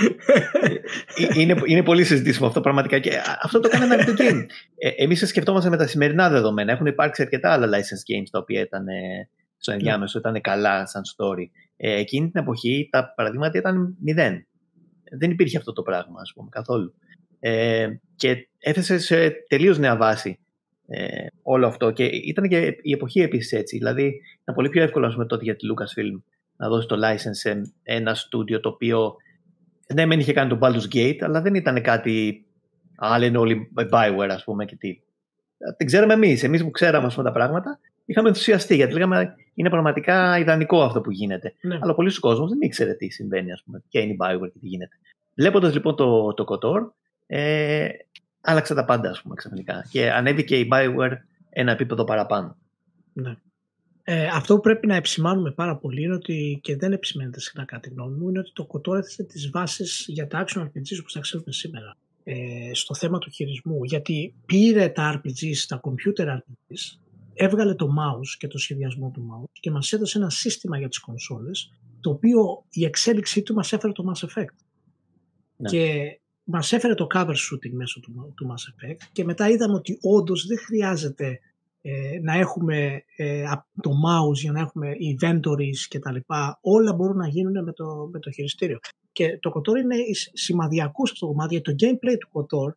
είναι, 1.33 1.55
είναι 1.65 1.83
πολύ 1.83 2.03
συζητήσιμο 2.03 2.47
αυτό 2.47 2.61
πραγματικά. 2.61 2.99
Και 2.99 3.11
αυτό 3.41 3.59
το 3.59 3.69
κάνανε 3.69 3.93
από 3.93 4.05
το 4.05 4.13
game. 4.17 4.45
Ε, 4.77 4.89
Εμείς 4.95 5.27
σκεφτόμαστε 5.27 5.69
με 5.69 5.77
τα 5.77 5.87
σημερινά 5.87 6.29
δεδομένα. 6.29 6.71
Έχουν 6.71 6.85
υπάρξει 6.85 7.21
αρκετά 7.21 7.51
άλλα 7.51 7.67
license 7.67 8.13
games 8.13 8.27
τα 8.31 8.39
οποία 8.39 8.61
ήταν 8.61 8.85
στο 9.57 9.71
ενδιάμεσο, 9.71 10.19
ήταν 10.19 10.41
καλά 10.41 10.85
σαν 10.87 11.01
story. 11.17 11.45
Ε, 11.77 11.99
εκείνη 11.99 12.29
την 12.29 12.41
εποχή 12.41 12.87
τα 12.91 13.13
παραδείγματα 13.15 13.57
ήταν 13.57 13.97
μηδέν 13.99 14.47
δεν 15.11 15.31
υπήρχε 15.31 15.57
αυτό 15.57 15.73
το 15.73 15.81
πράγμα, 15.81 16.21
ας 16.21 16.33
πούμε, 16.35 16.49
καθόλου. 16.51 16.93
Ε, 17.39 17.87
και 18.15 18.47
έθεσε 18.59 18.97
σε 18.97 19.29
τελείως 19.47 19.77
νέα 19.77 19.97
βάση 19.97 20.39
ε, 20.87 21.25
όλο 21.41 21.67
αυτό. 21.67 21.91
Και 21.91 22.03
ήταν 22.03 22.47
και 22.47 22.77
η 22.81 22.91
εποχή 22.91 23.21
επίσης 23.21 23.51
έτσι. 23.51 23.77
Δηλαδή, 23.77 24.21
ήταν 24.41 24.55
πολύ 24.55 24.69
πιο 24.69 24.83
εύκολο, 24.83 25.11
πούμε, 25.11 25.25
τότε 25.25 25.43
για 25.43 25.55
τη 25.55 25.67
Lucasfilm 25.67 26.21
να 26.57 26.67
δώσει 26.67 26.87
το 26.87 26.95
license 26.95 27.29
σε 27.31 27.61
ένα 27.83 28.13
στούντιο 28.15 28.59
το 28.59 28.69
οποίο 28.69 29.15
ναι, 29.93 30.05
μεν 30.05 30.19
είχε 30.19 30.33
κάνει 30.33 30.49
το 30.49 30.59
Baldur's 30.61 30.95
Gate, 30.95 31.17
αλλά 31.19 31.41
δεν 31.41 31.55
ήταν 31.55 31.81
κάτι. 31.81 32.45
Α, 32.95 33.19
λένε 33.19 33.37
όλοι 33.37 33.71
Bioware, 33.91 34.29
ας 34.29 34.43
πούμε, 34.43 34.65
και 34.65 34.75
τι. 34.75 34.99
Την 35.77 35.87
ξέραμε 35.87 36.13
εμείς. 36.13 36.43
Εμείς 36.43 36.63
που 36.63 36.71
ξέραμε 36.71 37.05
ας 37.05 37.15
πούμε, 37.15 37.27
τα 37.27 37.33
πράγματα, 37.33 37.79
είχαμε 38.05 38.27
ενθουσιαστεί 38.27 38.75
γιατί 38.75 38.93
λέγαμε 38.93 39.35
είναι 39.53 39.69
πραγματικά 39.69 40.39
ιδανικό 40.39 40.83
αυτό 40.83 41.01
που 41.01 41.11
γίνεται. 41.11 41.53
Ναι. 41.61 41.79
Αλλά 41.81 41.95
πολλοί 41.95 42.19
κόσμος 42.19 42.49
δεν 42.49 42.61
ήξερε 42.61 42.93
τι 42.93 43.09
συμβαίνει, 43.09 43.51
ας 43.51 43.63
πούμε, 43.65 43.83
και 43.87 43.99
είναι 43.99 44.11
η 44.11 44.17
Bioware 44.19 44.51
και 44.53 44.59
τι 44.59 44.67
γίνεται. 44.67 44.95
Βλέποντας 45.35 45.73
λοιπόν 45.73 45.95
το, 45.95 46.33
το 46.33 46.45
Kotor, 46.47 46.91
ε, 47.27 47.87
άλλαξε 48.41 48.73
τα 48.73 48.85
πάντα, 48.85 49.09
ας 49.09 49.21
πούμε, 49.21 49.35
ξαφνικά. 49.35 49.85
Και 49.89 50.11
ανέβηκε 50.11 50.59
η 50.59 50.69
Bioware 50.71 51.13
ένα 51.49 51.71
επίπεδο 51.71 52.03
παραπάνω. 52.03 52.57
Ναι. 53.13 53.35
Ε, 54.03 54.27
αυτό 54.27 54.55
που 54.55 54.61
πρέπει 54.61 54.87
να 54.87 54.95
επισημάνουμε 54.95 55.51
πάρα 55.51 55.77
πολύ 55.77 56.03
είναι 56.03 56.13
ότι 56.13 56.59
και 56.61 56.75
δεν 56.75 56.91
επισημαίνεται 56.91 57.39
συχνά 57.39 57.65
κάτι 57.65 57.89
γνώμη 57.89 58.17
μου 58.17 58.29
είναι 58.29 58.39
ότι 58.39 58.51
το 58.53 58.67
Kotor 58.71 58.97
έθεσε 58.97 59.23
τις 59.23 59.49
βάσεις 59.49 60.05
για 60.07 60.27
τα 60.27 60.45
action 60.45 60.61
RPGs 60.61 60.97
όπως 60.99 61.13
τα 61.13 61.19
ξέρουμε 61.19 61.51
σήμερα 61.51 61.97
ε, 62.23 62.69
στο 62.73 62.95
θέμα 62.95 63.17
του 63.17 63.29
χειρισμού 63.29 63.83
γιατί 63.83 64.33
πήρε 64.45 64.89
τα 64.89 65.21
RPGs, 65.21 65.57
τα 65.67 65.81
computer 65.83 66.25
RPGs 66.25 66.97
έβγαλε 67.33 67.75
το 67.75 67.87
mouse 67.99 68.37
και 68.37 68.47
το 68.47 68.57
σχεδιασμό 68.57 69.11
του 69.13 69.27
mouse 69.31 69.51
και 69.59 69.71
μας 69.71 69.91
έδωσε 69.91 70.17
ένα 70.17 70.29
σύστημα 70.29 70.77
για 70.77 70.87
τις 70.87 70.99
κονσόλες 70.99 71.71
το 71.99 72.09
οποίο 72.09 72.65
η 72.69 72.85
εξέλιξή 72.85 73.41
του 73.41 73.53
μας 73.53 73.73
έφερε 73.73 73.93
το 73.93 74.13
Mass 74.13 74.27
Effect. 74.27 74.55
Ναι. 75.55 75.69
Και 75.69 76.19
μας 76.49 76.73
έφερε 76.73 76.93
το 76.93 77.07
cover 77.13 77.25
shooting 77.25 77.71
μέσω 77.71 77.99
του, 77.99 78.33
του 78.35 78.47
Mass 78.47 78.89
Effect 78.89 79.07
και 79.11 79.23
μετά 79.23 79.49
είδαμε 79.49 79.73
ότι 79.73 79.97
όντως 80.01 80.45
δεν 80.45 80.57
χρειάζεται 80.57 81.39
ε, 81.81 82.19
να 82.21 82.33
έχουμε 82.33 83.03
ε, 83.15 83.43
το 83.81 83.91
mouse 83.91 84.33
για 84.33 84.51
να 84.51 84.59
έχουμε 84.59 84.91
inventories 84.91 85.79
και 85.87 85.99
τα 85.99 86.11
λοιπά. 86.11 86.59
Όλα 86.61 86.93
μπορούν 86.93 87.17
να 87.17 87.27
γίνουν 87.27 87.63
με 87.63 87.73
το, 87.73 88.09
με 88.11 88.19
το 88.19 88.31
χειριστήριο. 88.31 88.79
Και 89.11 89.37
το 89.39 89.51
KOTOR 89.55 89.77
είναι 89.81 89.95
σημαδιακό 90.33 91.05
σε 91.05 91.11
αυτό 91.13 91.25
το 91.25 91.31
κομμάτι, 91.31 91.61
το 91.61 91.71
gameplay 91.71 92.17
του 92.19 92.29
KOTOR 92.31 92.73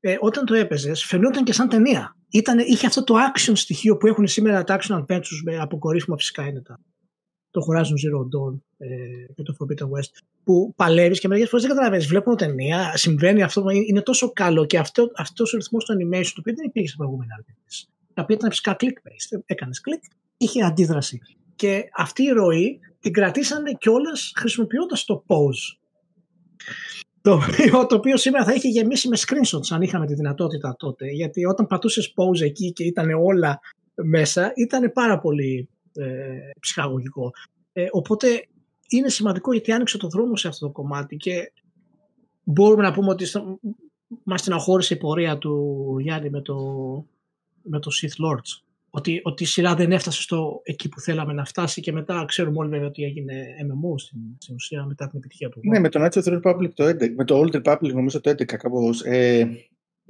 ε, 0.00 0.16
όταν 0.20 0.44
το 0.44 0.54
έπαιζες, 0.54 1.04
φαινόταν 1.04 1.44
και 1.44 1.52
σαν 1.52 1.68
ταινία. 1.68 2.16
Ήτανε, 2.30 2.62
είχε 2.62 2.86
αυτό 2.86 3.04
το 3.04 3.14
action 3.14 3.52
στοιχείο 3.54 3.96
που 3.96 4.06
έχουν 4.06 4.26
σήμερα 4.26 4.64
τα 4.64 4.80
action 4.80 4.98
adventures 4.98 5.40
με 5.44 5.58
αποκορύφωμα 5.58 6.16
φυσικά 6.16 6.46
είναι 6.46 6.62
τα. 6.62 6.80
Το 7.50 7.60
Horizon 7.68 7.80
Zero 7.80 8.20
Dawn 8.20 8.58
ε, 8.78 9.32
και 9.34 9.42
το 9.42 9.56
Forbidden 9.58 9.84
West 9.84 10.22
που 10.50 10.74
παλεύεις 10.76 11.20
και 11.20 11.28
μερικές 11.28 11.48
φορές 11.48 11.64
δεν 11.64 11.74
καταλαβαίνεις. 11.74 12.06
Βλέπουμε 12.06 12.36
ταινία, 12.36 12.96
συμβαίνει 12.96 13.42
αυτό, 13.42 13.64
είναι 13.70 14.02
τόσο 14.02 14.32
καλό 14.32 14.66
και 14.66 14.78
αυτό 14.78 15.10
αυτός 15.16 15.52
ο 15.52 15.56
ρυθμός 15.56 15.84
του 15.84 15.92
animation 15.92 16.30
το 16.34 16.40
οποίο 16.40 16.54
δεν 16.54 16.64
υπήρχε 16.66 16.88
σε 16.88 16.96
προηγούμενα 16.96 17.34
RPG. 17.40 17.88
Τα 18.14 18.22
οποία 18.22 18.36
ήταν 18.36 18.50
φυσικά 18.50 18.76
click-based. 18.80 19.40
Έκανες 19.46 19.80
κλικ, 19.80 20.02
είχε 20.36 20.62
αντίδραση. 20.62 21.20
Και 21.56 21.84
αυτή 21.96 22.22
η 22.22 22.28
ροή 22.28 22.80
την 23.00 23.12
κρατήσανε 23.12 23.72
κιόλας 23.72 24.32
χρησιμοποιώντας 24.36 25.04
το 25.04 25.24
pose 25.26 25.78
το 27.20 27.32
οποίο, 27.32 27.86
το 27.86 27.94
οποίο 27.94 28.16
σήμερα 28.16 28.44
θα 28.44 28.52
είχε 28.52 28.68
γεμίσει 28.68 29.08
με 29.08 29.16
screenshots 29.18 29.68
αν 29.70 29.82
είχαμε 29.82 30.06
τη 30.06 30.14
δυνατότητα 30.14 30.76
τότε. 30.78 31.06
Γιατί 31.06 31.46
όταν 31.46 31.66
πατούσες 31.66 32.14
pause 32.16 32.40
εκεί 32.40 32.72
και 32.72 32.84
ήταν 32.84 33.10
όλα 33.10 33.60
μέσα 33.94 34.52
ήταν 34.56 34.92
πάρα 34.92 35.18
πολύ 35.18 35.68
ε, 35.92 36.06
ψυχαγωγικό. 36.60 37.30
Ε, 37.72 37.86
οπότε 37.90 38.26
είναι 38.90 39.08
σημαντικό 39.08 39.52
γιατί 39.52 39.72
άνοιξε 39.72 39.98
το 39.98 40.08
δρόμο 40.08 40.36
σε 40.36 40.48
αυτό 40.48 40.66
το 40.66 40.72
κομμάτι 40.72 41.16
και 41.16 41.52
μπορούμε 42.42 42.82
να 42.82 42.92
πούμε 42.92 43.10
ότι 43.10 43.24
μας 44.22 44.40
στεναχώρησε 44.40 44.94
η 44.94 44.96
πορεία 44.96 45.38
του 45.38 45.96
Γιάννη 46.00 46.30
με 46.30 46.40
το, 46.40 46.56
με 47.62 47.78
το 47.78 47.90
Sith 48.00 48.24
Lords. 48.24 48.62
Ότι, 48.92 49.20
ότι 49.22 49.42
η 49.42 49.46
σειρά 49.46 49.74
δεν 49.74 49.92
έφτασε 49.92 50.22
στο 50.22 50.60
εκεί 50.64 50.88
που 50.88 51.00
θέλαμε 51.00 51.32
να 51.32 51.44
φτάσει 51.44 51.80
και 51.80 51.92
μετά 51.92 52.24
ξέρουμε 52.26 52.58
όλοι 52.58 52.68
βέβαια 52.68 52.86
ότι 52.86 53.02
έγινε 53.02 53.44
MMO 53.62 53.94
στην, 53.96 54.18
στην 54.38 54.54
ουσία 54.54 54.84
μετά 54.84 55.08
την 55.08 55.18
επιτυχία 55.18 55.48
του. 55.48 55.60
Ναι, 55.62 55.78
με 55.78 55.88
το 55.88 56.04
Knights 56.04 56.22
of 56.22 56.22
the 56.22 56.40
Republic 56.40 56.72
το 56.74 56.84
11, 56.84 57.10
με 57.14 57.24
το 57.24 57.40
Old 57.40 57.62
Republic 57.62 57.92
νομίζω 57.92 58.20
το 58.20 58.30
11 58.30 58.44
κάπως. 58.44 59.02
Ε, 59.02 59.50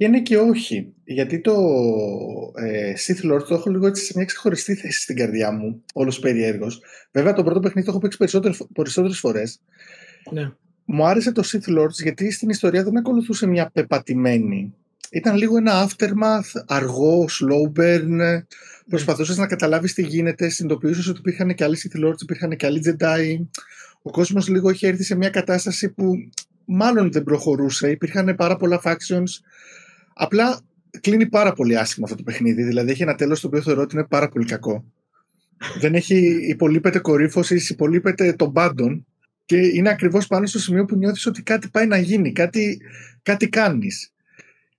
είναι 0.05 0.21
και 0.21 0.37
όχι. 0.37 0.93
Γιατί 1.03 1.41
το 1.41 1.53
ε, 2.55 2.93
Sith 2.97 3.31
Lord 3.31 3.43
το 3.47 3.53
έχω 3.53 3.69
λίγο 3.69 3.87
έτσι 3.87 4.05
σε 4.05 4.13
μια 4.15 4.25
ξεχωριστή 4.25 4.75
θέση 4.75 5.01
στην 5.01 5.15
καρδιά 5.15 5.51
μου, 5.51 5.83
όλος 5.93 6.19
περίεργο. 6.19 6.67
Βέβαια, 7.11 7.33
το 7.33 7.43
πρώτο 7.43 7.59
παιχνίδι 7.59 7.85
το 7.85 7.91
έχω 7.91 7.99
παίξει 7.99 8.17
περισσότερες 8.73 9.19
φορές. 9.19 9.61
Ναι. 10.31 10.51
Μου 10.85 11.05
άρεσε 11.05 11.31
το 11.31 11.43
Sith 11.45 11.79
Lords 11.79 12.01
γιατί 12.03 12.31
στην 12.31 12.49
ιστορία 12.49 12.83
δεν 12.83 12.97
ακολουθούσε 12.97 13.47
μια 13.47 13.69
πεπατημένη. 13.73 14.73
Ήταν 15.11 15.35
λίγο 15.35 15.57
ένα 15.57 15.89
aftermath, 15.89 16.61
αργό, 16.67 17.25
slow 17.25 17.79
burn. 17.79 18.03
Ναι. 18.05 18.45
Προσπαθούσες 18.89 19.37
να 19.37 19.47
καταλάβεις 19.47 19.93
τι 19.93 20.01
γίνεται. 20.01 20.49
Συνειδητοποιούσες 20.49 21.07
ότι 21.07 21.19
υπήρχαν 21.19 21.55
και 21.55 21.63
άλλοι 21.63 21.77
Sith 21.83 22.05
Lords, 22.05 22.21
υπήρχαν 22.21 22.55
και 22.55 22.65
άλλοι 22.65 22.81
Jedi. 22.85 23.45
Ο 24.01 24.11
κόσμος 24.11 24.47
λίγο 24.47 24.69
είχε 24.69 24.87
έρθει 24.87 25.03
σε 25.03 25.15
μια 25.15 25.29
κατάσταση 25.29 25.89
που 25.89 26.13
μάλλον 26.65 27.11
δεν 27.11 27.23
προχωρούσε. 27.23 27.89
Υπήρχαν 27.89 28.35
πάρα 28.35 28.55
πολλά 28.55 28.81
factions 28.83 29.29
Απλά 30.13 30.61
κλείνει 30.99 31.25
πάρα 31.25 31.53
πολύ 31.53 31.77
άσχημα 31.77 32.05
αυτό 32.09 32.17
το 32.17 32.23
παιχνίδι. 32.23 32.63
Δηλαδή 32.63 32.91
έχει 32.91 33.01
ένα 33.01 33.15
τέλος 33.15 33.39
το 33.39 33.47
οποίο 33.47 33.61
θεωρώ 33.61 33.81
ότι 33.81 33.95
είναι 33.95 34.05
πάρα 34.05 34.29
πολύ 34.29 34.45
κακό. 34.45 34.85
Δεν 35.79 35.95
έχει 35.95 36.47
υπολείπεται 36.47 36.99
κορύφωσης, 36.99 37.69
υπολείπεται 37.69 38.33
των 38.33 38.53
πάντων 38.53 39.05
και 39.45 39.57
είναι 39.57 39.89
ακριβώς 39.89 40.27
πάνω 40.27 40.45
στο 40.45 40.59
σημείο 40.59 40.85
που 40.85 40.95
νιώθεις 40.95 41.25
ότι 41.25 41.43
κάτι 41.43 41.69
πάει 41.69 41.87
να 41.87 41.97
γίνει, 41.97 42.31
κάτι, 42.31 42.81
κάτι 43.23 43.49
κάνεις. 43.49 44.13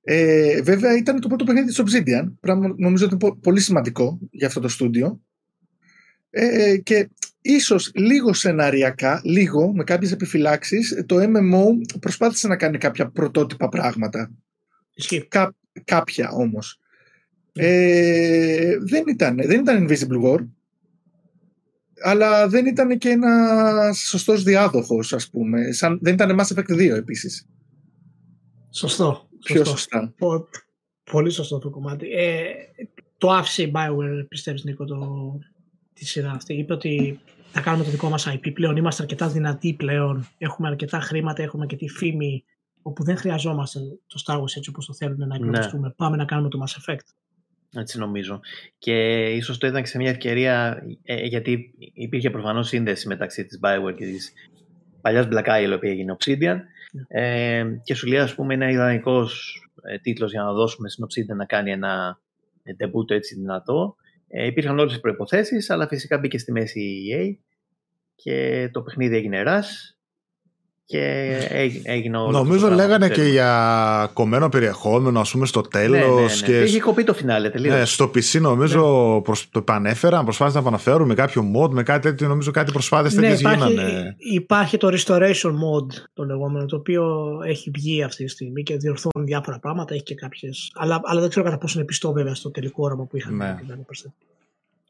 Ε, 0.04 0.62
βέβαια 0.62 0.96
ήταν 0.96 1.20
το 1.20 1.28
πρώτο 1.28 1.44
παιχνίδι 1.44 1.66
της 1.66 1.82
Obsidian, 1.82 2.32
πράγμα 2.40 2.74
νομίζω 2.76 3.04
ότι 3.04 3.16
είναι 3.20 3.34
πολύ 3.40 3.60
σημαντικό 3.60 4.18
για 4.30 4.46
αυτό 4.46 4.60
το 4.60 4.68
στούντιο. 4.68 5.20
Ε, 6.30 6.76
και 6.76 7.08
ίσως 7.40 7.90
λίγο 7.94 8.32
σεναριακά, 8.32 9.20
λίγο 9.24 9.72
με 9.74 9.84
κάποιες 9.84 10.12
επιφυλάξεις, 10.12 11.04
το 11.06 11.16
MMO 11.18 11.98
προσπάθησε 12.00 12.48
να 12.48 12.56
κάνει 12.56 12.78
κάποια 12.78 13.10
πρωτότυπα 13.10 13.68
πράγματα. 13.68 14.30
Κά, 15.28 15.54
κάποια 15.84 16.30
όμως. 16.30 16.80
Ε, 17.52 18.78
δεν, 18.78 19.04
ήταν, 19.08 19.36
δεν 19.36 19.60
ήταν 19.60 19.86
Invisible 19.88 20.22
War 20.24 20.46
αλλά 22.02 22.48
δεν 22.48 22.66
ήταν 22.66 22.98
και 22.98 23.08
ένας 23.08 23.98
σωστός 23.98 24.42
διάδοχος 24.42 25.12
ας 25.12 25.30
πούμε. 25.30 25.72
Σαν, 25.72 25.98
δεν 26.02 26.14
ήταν 26.14 26.40
Mass 26.40 26.56
Effect 26.56 26.72
2 26.72 26.96
επίσης. 26.96 27.46
Σωστό. 28.70 29.28
Πιο 29.44 29.64
σωστά. 29.64 30.14
πολύ 31.10 31.30
σωστό 31.30 31.58
το 31.58 31.70
κομμάτι. 31.70 32.06
Ε, 32.06 32.42
το 33.18 33.30
άφησε 33.30 33.62
η 33.62 33.72
Bioware, 33.74 34.26
πιστεύεις 34.28 34.64
Νίκο, 34.64 34.84
το, 34.84 35.38
τη 35.92 36.04
σειρά 36.04 36.30
αυτή. 36.30 36.54
Είπε 36.54 36.72
ότι 36.72 37.20
θα 37.50 37.60
κάνουμε 37.60 37.84
το 37.84 37.90
δικό 37.90 38.08
μας 38.08 38.28
IP 38.28 38.52
πλέον. 38.52 38.76
Είμαστε 38.76 39.02
αρκετά 39.02 39.28
δυνατοί 39.28 39.74
πλέον. 39.74 40.28
Έχουμε 40.38 40.68
αρκετά 40.68 41.00
χρήματα, 41.00 41.42
έχουμε 41.42 41.66
και 41.66 41.76
τη 41.76 41.88
φήμη 41.88 42.44
όπου 42.82 43.04
δεν 43.04 43.16
χρειαζόμαστε 43.16 43.80
το 44.06 44.22
Star 44.26 44.36
Wars 44.36 44.56
έτσι 44.56 44.70
όπως 44.70 44.86
το 44.86 44.94
θέλουν 44.94 45.28
να 45.28 45.34
εκπαιδευτούμε. 45.34 45.86
Ναι. 45.86 45.92
Πάμε 45.92 46.16
να 46.16 46.24
κάνουμε 46.24 46.48
το 46.48 46.58
Mass 46.64 46.92
Effect. 46.92 47.06
Έτσι 47.74 47.98
νομίζω. 47.98 48.40
Και 48.78 49.26
ίσως 49.30 49.58
το 49.58 49.66
ήταν 49.66 49.82
και 49.82 49.88
σε 49.88 49.98
μια 49.98 50.10
ευκαιρία, 50.10 50.82
ε, 51.02 51.26
γιατί 51.26 51.74
υπήρχε 51.94 52.30
προφανώς 52.30 52.68
σύνδεση 52.68 53.08
μεταξύ 53.08 53.44
της 53.44 53.60
Bioware 53.62 53.94
και 53.96 54.04
της 54.04 54.32
παλιάς 55.00 55.26
Black 55.30 55.44
Isle, 55.44 55.70
η 55.70 55.72
οποία 55.72 55.90
έγινε 55.90 56.16
Obsidian. 56.18 56.56
Ναι. 56.92 57.04
Ε, 57.08 57.64
και 57.82 57.94
σου 57.94 58.06
λέει, 58.06 58.18
ας 58.18 58.34
πούμε, 58.34 58.54
είναι 58.54 58.72
ιδανικός 58.72 59.56
ε, 59.82 59.98
τίτλος 59.98 60.30
για 60.30 60.42
να 60.42 60.52
δώσουμε 60.52 60.88
στην 60.88 61.04
Obsidian 61.04 61.36
να 61.36 61.44
κάνει 61.44 61.70
ένα 61.70 62.20
ε, 62.62 62.72
debut 62.78 63.10
έτσι 63.10 63.34
δυνατό. 63.34 63.96
Ε, 64.28 64.46
υπήρχαν 64.46 64.78
όλες 64.78 64.92
τις 64.92 65.00
προϋποθέσεις, 65.00 65.70
αλλά 65.70 65.86
φυσικά 65.86 66.18
μπήκε 66.18 66.38
στη 66.38 66.52
μέση 66.52 66.80
η 66.80 67.08
EA 67.14 67.36
και 68.14 68.68
το 68.72 68.82
παιχνίδι 68.82 69.16
έγινε 69.16 69.42
rush 69.46 69.94
και 70.84 71.80
έγινε 71.82 72.16
όλο 72.16 72.30
Νομίζω 72.30 72.70
λέγανε 72.70 73.08
και 73.08 73.22
για 73.22 74.10
κομμένο 74.12 74.48
περιεχόμενο, 74.48 75.20
ας 75.20 75.30
πούμε, 75.30 75.46
στο 75.46 75.60
τέλος. 75.60 76.00
Ναι, 76.00 76.06
ναι, 76.06 76.20
ναι. 76.20 76.32
Και... 76.44 76.58
Έχει 76.58 76.80
κοπεί 76.80 77.04
το 77.04 77.14
φινάλε 77.14 77.50
τελείως. 77.50 77.74
Ναι, 77.74 77.84
στο 77.84 78.04
PC 78.04 78.40
νομίζω 78.40 79.12
ναι. 79.14 79.22
προς, 79.22 79.50
το 79.50 79.58
επανέφεραν, 79.58 80.24
προσπάθησαν 80.24 80.62
να 80.62 80.68
επαναφέρουν 80.68 81.06
με 81.06 81.14
κάποιο 81.14 81.50
mod, 81.56 81.70
με 81.70 81.82
κάτι 81.82 82.00
τέτοιο. 82.00 82.28
Νομίζω 82.28 82.50
κάτι 82.50 82.72
προσπάθειες 82.72 83.14
ναι, 83.14 83.20
τέτοιες 83.20 83.40
γίνανε. 83.40 84.16
Υπάρχει 84.18 84.76
το 84.76 84.88
restoration 84.88 85.50
mod 85.50 85.86
το 86.12 86.24
λεγόμενο, 86.24 86.66
το 86.66 86.76
οποίο 86.76 87.38
έχει 87.46 87.70
βγει 87.70 88.02
αυτή 88.02 88.24
τη 88.24 88.30
στιγμή 88.30 88.62
και 88.62 88.76
διορθώνει 88.76 89.24
διάφορα 89.24 89.58
πράγματα. 89.58 89.94
Έχει 89.94 90.02
και 90.02 90.14
κάποιε. 90.14 90.50
Αλλά, 90.74 91.00
αλλά 91.04 91.20
δεν 91.20 91.28
ξέρω 91.28 91.44
κατά 91.44 91.58
πόσο 91.58 91.78
είναι 91.78 91.86
πιστό 91.86 92.12
βέβαια 92.12 92.34
στο 92.34 92.50
τελικό 92.50 92.84
όραμα 92.84 93.04
που 93.04 93.16
είχαν. 93.16 93.36
Ναι. 93.36 93.58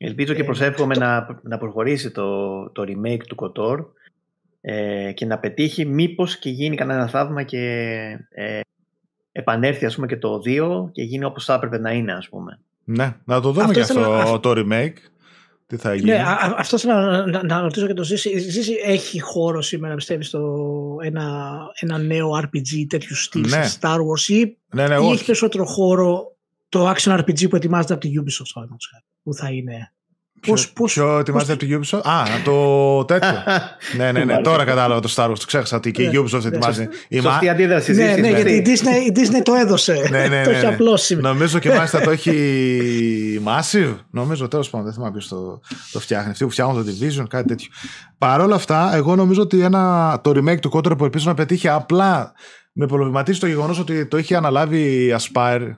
Ελπίζω 0.04 0.34
και 0.34 0.40
ε, 0.40 0.44
προσεύχομαι 0.44 0.94
να, 0.94 1.40
να 1.42 1.58
προχωρήσει 1.58 2.10
το, 2.10 2.68
το 2.70 2.82
remake 2.82 3.22
του 3.26 3.36
Kotor 3.38 3.84
ε, 4.64 5.12
και 5.12 5.26
να 5.26 5.38
πετύχει 5.38 5.86
μήπως 5.86 6.38
και 6.38 6.50
γίνει 6.50 6.76
κανένα 6.76 7.08
θαύμα 7.08 7.42
και 7.42 7.58
ε, 8.30 8.60
επανέλθει 9.32 9.86
ας 9.86 9.94
πούμε 9.94 10.06
και 10.06 10.16
το 10.16 10.40
2 10.46 10.90
και 10.92 11.02
γίνει 11.02 11.24
όπως 11.24 11.44
θα 11.44 11.54
έπρεπε 11.54 11.78
να 11.78 11.92
είναι 11.92 12.12
ας 12.12 12.28
πούμε. 12.28 12.60
Ναι, 12.84 13.16
να 13.24 13.40
το 13.40 13.52
δούμε 13.52 13.62
αυτό 13.62 13.74
και 13.74 13.80
αυτό 13.80 14.40
το 14.40 14.52
remake. 14.56 14.96
Τι 15.66 15.78
θα 15.78 15.94
γίνει. 15.94 16.10
Ναι, 16.10 16.22
αυτό 16.56 16.86
να, 16.86 17.26
να, 17.26 17.44
να, 17.44 17.60
ρωτήσω 17.60 17.86
και 17.86 17.94
το 17.94 18.04
Ζήση. 18.04 18.38
Ζήση 18.38 18.74
έχει 18.84 19.20
χώρο 19.20 19.62
σήμερα, 19.62 19.94
πιστεύεις, 19.94 20.26
στο 20.26 20.96
ένα, 21.02 21.58
ένα 21.80 21.98
νέο 21.98 22.38
RPG 22.38 22.86
τέτοιου 22.88 23.16
στυλ 23.16 23.48
ναι. 23.48 23.68
Star 23.80 23.96
Wars 23.96 24.28
ή, 24.28 24.56
ναι, 24.74 24.88
ναι, 24.88 24.94
ή 24.94 25.10
έχει 25.10 25.24
περισσότερο 25.24 25.64
χώρο 25.64 26.36
το 26.68 26.90
action 26.90 27.18
RPG 27.18 27.48
που 27.48 27.56
ετοιμάζεται 27.56 27.92
από 27.92 28.02
τη 28.02 28.12
Ubisoft, 28.20 28.62
που 29.22 29.34
θα 29.34 29.50
είναι; 29.50 29.92
Πώς, 30.46 30.72
πώς, 30.72 30.92
ποιο 30.92 31.18
ετοιμάζεται 31.18 31.52
από 31.52 31.64
τη 31.64 31.78
Ubisoft; 31.78 32.00
Α, 32.02 32.22
το 32.44 33.04
τέτοιο. 33.04 33.30
ναι, 33.96 34.12
ναι, 34.12 34.24
ναι. 34.24 34.40
Τώρα 34.40 34.64
κατάλαβα 34.64 35.00
το 35.00 35.12
Star 35.16 35.30
Wars. 35.30 35.38
Το 35.38 35.46
ξέχασα 35.46 35.76
ότι 35.76 35.90
και 35.90 36.02
η 36.02 36.06
ναι. 36.06 36.18
Ubisoft 36.20 36.44
ετοιμάζει. 36.44 36.88
Σωστή 37.22 37.48
αντίδραση. 37.48 37.92
Ναι, 37.92 38.14
ναι, 38.18 38.28
γιατί 38.28 38.52
η 38.52 38.62
Disney, 38.66 39.08
η 39.08 39.12
Disney 39.16 39.40
το 39.42 39.54
έδωσε. 39.54 40.08
ναι, 40.10 40.26
ναι, 40.28 40.42
το 40.44 40.50
έχει 40.50 40.66
απλώσει. 40.66 41.16
Νομίζω 41.16 41.58
και 41.58 41.68
μάλιστα 41.68 42.00
το 42.00 42.10
έχει 42.10 42.32
Massive. 43.48 43.94
Νομίζω 44.10 44.48
τέλος 44.48 44.70
πάντων. 44.70 44.86
Δεν 44.86 44.94
θυμάμαι 44.94 45.12
ποιος 45.12 45.28
το, 45.28 45.60
το 45.92 46.00
φτιάχνει. 46.00 46.30
Αυτοί 46.30 46.44
που 46.44 46.50
φτιάχνουν 46.50 46.84
το 46.84 46.90
Division, 46.90 47.24
κάτι 47.28 47.48
τέτοιο. 47.48 47.68
Παρ' 48.18 48.40
όλα 48.40 48.54
αυτά, 48.54 48.94
εγώ 48.94 49.16
νομίζω 49.16 49.42
ότι 49.42 49.60
ένα, 49.60 50.20
το 50.22 50.30
remake 50.30 50.58
του 50.60 50.70
Kotor 50.74 50.98
που 50.98 51.04
ελπίζω 51.04 51.28
να 51.28 51.34
πετύχει 51.34 51.68
απλά 51.68 52.32
με 52.72 52.86
προβληματίζει 52.86 53.38
το 53.38 53.46
γεγονός 53.46 53.78
ότι 53.78 54.06
το 54.06 54.18
είχε 54.18 54.36
αναλάβει 54.36 54.78
η 54.80 55.14
Aspire 55.18 55.70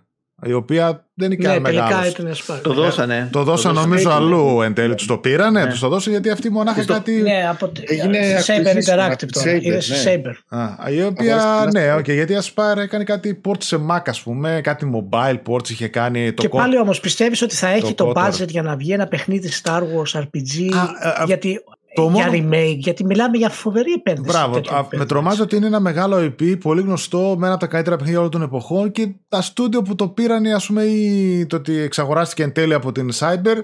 η 0.46 0.52
οποία 0.52 1.06
δεν 1.14 1.32
είναι 1.32 1.42
και 1.42 1.48
ναι, 1.48 1.58
μεγάλος. 1.58 2.14
Το 2.62 2.72
δώσανε. 2.72 3.28
Το 3.32 3.42
δώσανε 3.42 3.80
νομίζω 3.80 4.10
αλλού 4.10 4.62
εν 4.62 4.74
τέλει. 4.74 4.94
Τους 4.94 5.06
το 5.06 5.18
πήρανε, 5.18 5.64
ναι. 5.64 5.70
τους 5.70 5.80
το 5.80 5.88
δώσανε 5.88 6.16
γιατί 6.16 6.30
αυτή 6.30 6.50
μονάχα 6.50 6.84
κάτι. 6.84 7.12
Ναι, 7.12 7.48
από... 7.48 7.72
Έγινε 7.80 8.18
Saber 8.46 8.76
Interactive 8.76 9.28
τώρα. 9.32 9.50
Είναι 9.50 9.78
Saber. 10.04 10.58
Α, 10.58 10.90
η 10.90 11.02
οποία, 11.02 11.68
ναι, 11.72 11.94
okay, 11.96 12.12
γιατί 12.14 12.32
η 12.32 12.38
Aspire 12.40 12.76
έκανε 12.76 13.04
κάτι 13.04 13.40
port 13.44 13.62
σε 13.62 13.78
Mac, 13.90 14.02
ας 14.04 14.22
πούμε, 14.22 14.60
κάτι 14.62 14.90
mobile 14.94 15.38
ports 15.48 15.70
είχε 15.70 15.88
κάνει. 15.88 16.32
Το 16.32 16.42
και 16.42 16.48
πάλι 16.48 16.78
όμως 16.78 17.00
πιστεύεις 17.00 17.42
ότι 17.42 17.54
θα 17.54 17.68
έχει 17.68 17.94
το, 17.94 18.12
το 18.12 18.12
budget 18.16 18.48
για 18.48 18.62
να 18.62 18.76
βγει 18.76 18.92
ένα 18.92 19.06
παιχνίδι 19.06 19.50
Star 19.62 19.80
Wars 19.80 20.20
RPG; 20.20 20.74
Α, 21.00 21.24
γιατί 21.26 21.60
το 21.94 22.10
για 22.14 22.28
remake, 22.32 22.76
γιατί 22.76 23.04
μιλάμε 23.04 23.36
για 23.36 23.48
φοβερή 23.48 23.92
επένδυση. 23.92 24.36
Μπράβο. 24.36 24.60
με 24.92 25.06
τρομάζει 25.06 25.40
ότι 25.40 25.56
είναι 25.56 25.66
ένα 25.66 25.80
μεγάλο 25.80 26.16
IP, 26.16 26.60
πολύ 26.60 26.80
γνωστό, 26.80 27.34
με 27.38 27.46
ένα 27.46 27.54
από 27.54 27.60
τα 27.60 27.66
καλύτερα 27.66 27.96
παιχνίδια 27.96 28.18
όλων 28.18 28.30
των 28.30 28.42
εποχών 28.42 28.90
και 28.90 29.14
τα 29.28 29.42
στούντιο 29.42 29.82
που 29.82 29.94
το 29.94 30.08
πήραν, 30.08 30.46
ας 30.46 30.66
πούμε, 30.66 30.82
ή 30.82 31.46
το 31.46 31.56
ότι 31.56 31.78
εξαγοράστηκε 31.78 32.42
εν 32.42 32.52
τέλει 32.52 32.74
από 32.74 32.92
την 32.92 33.10
Cyber. 33.18 33.56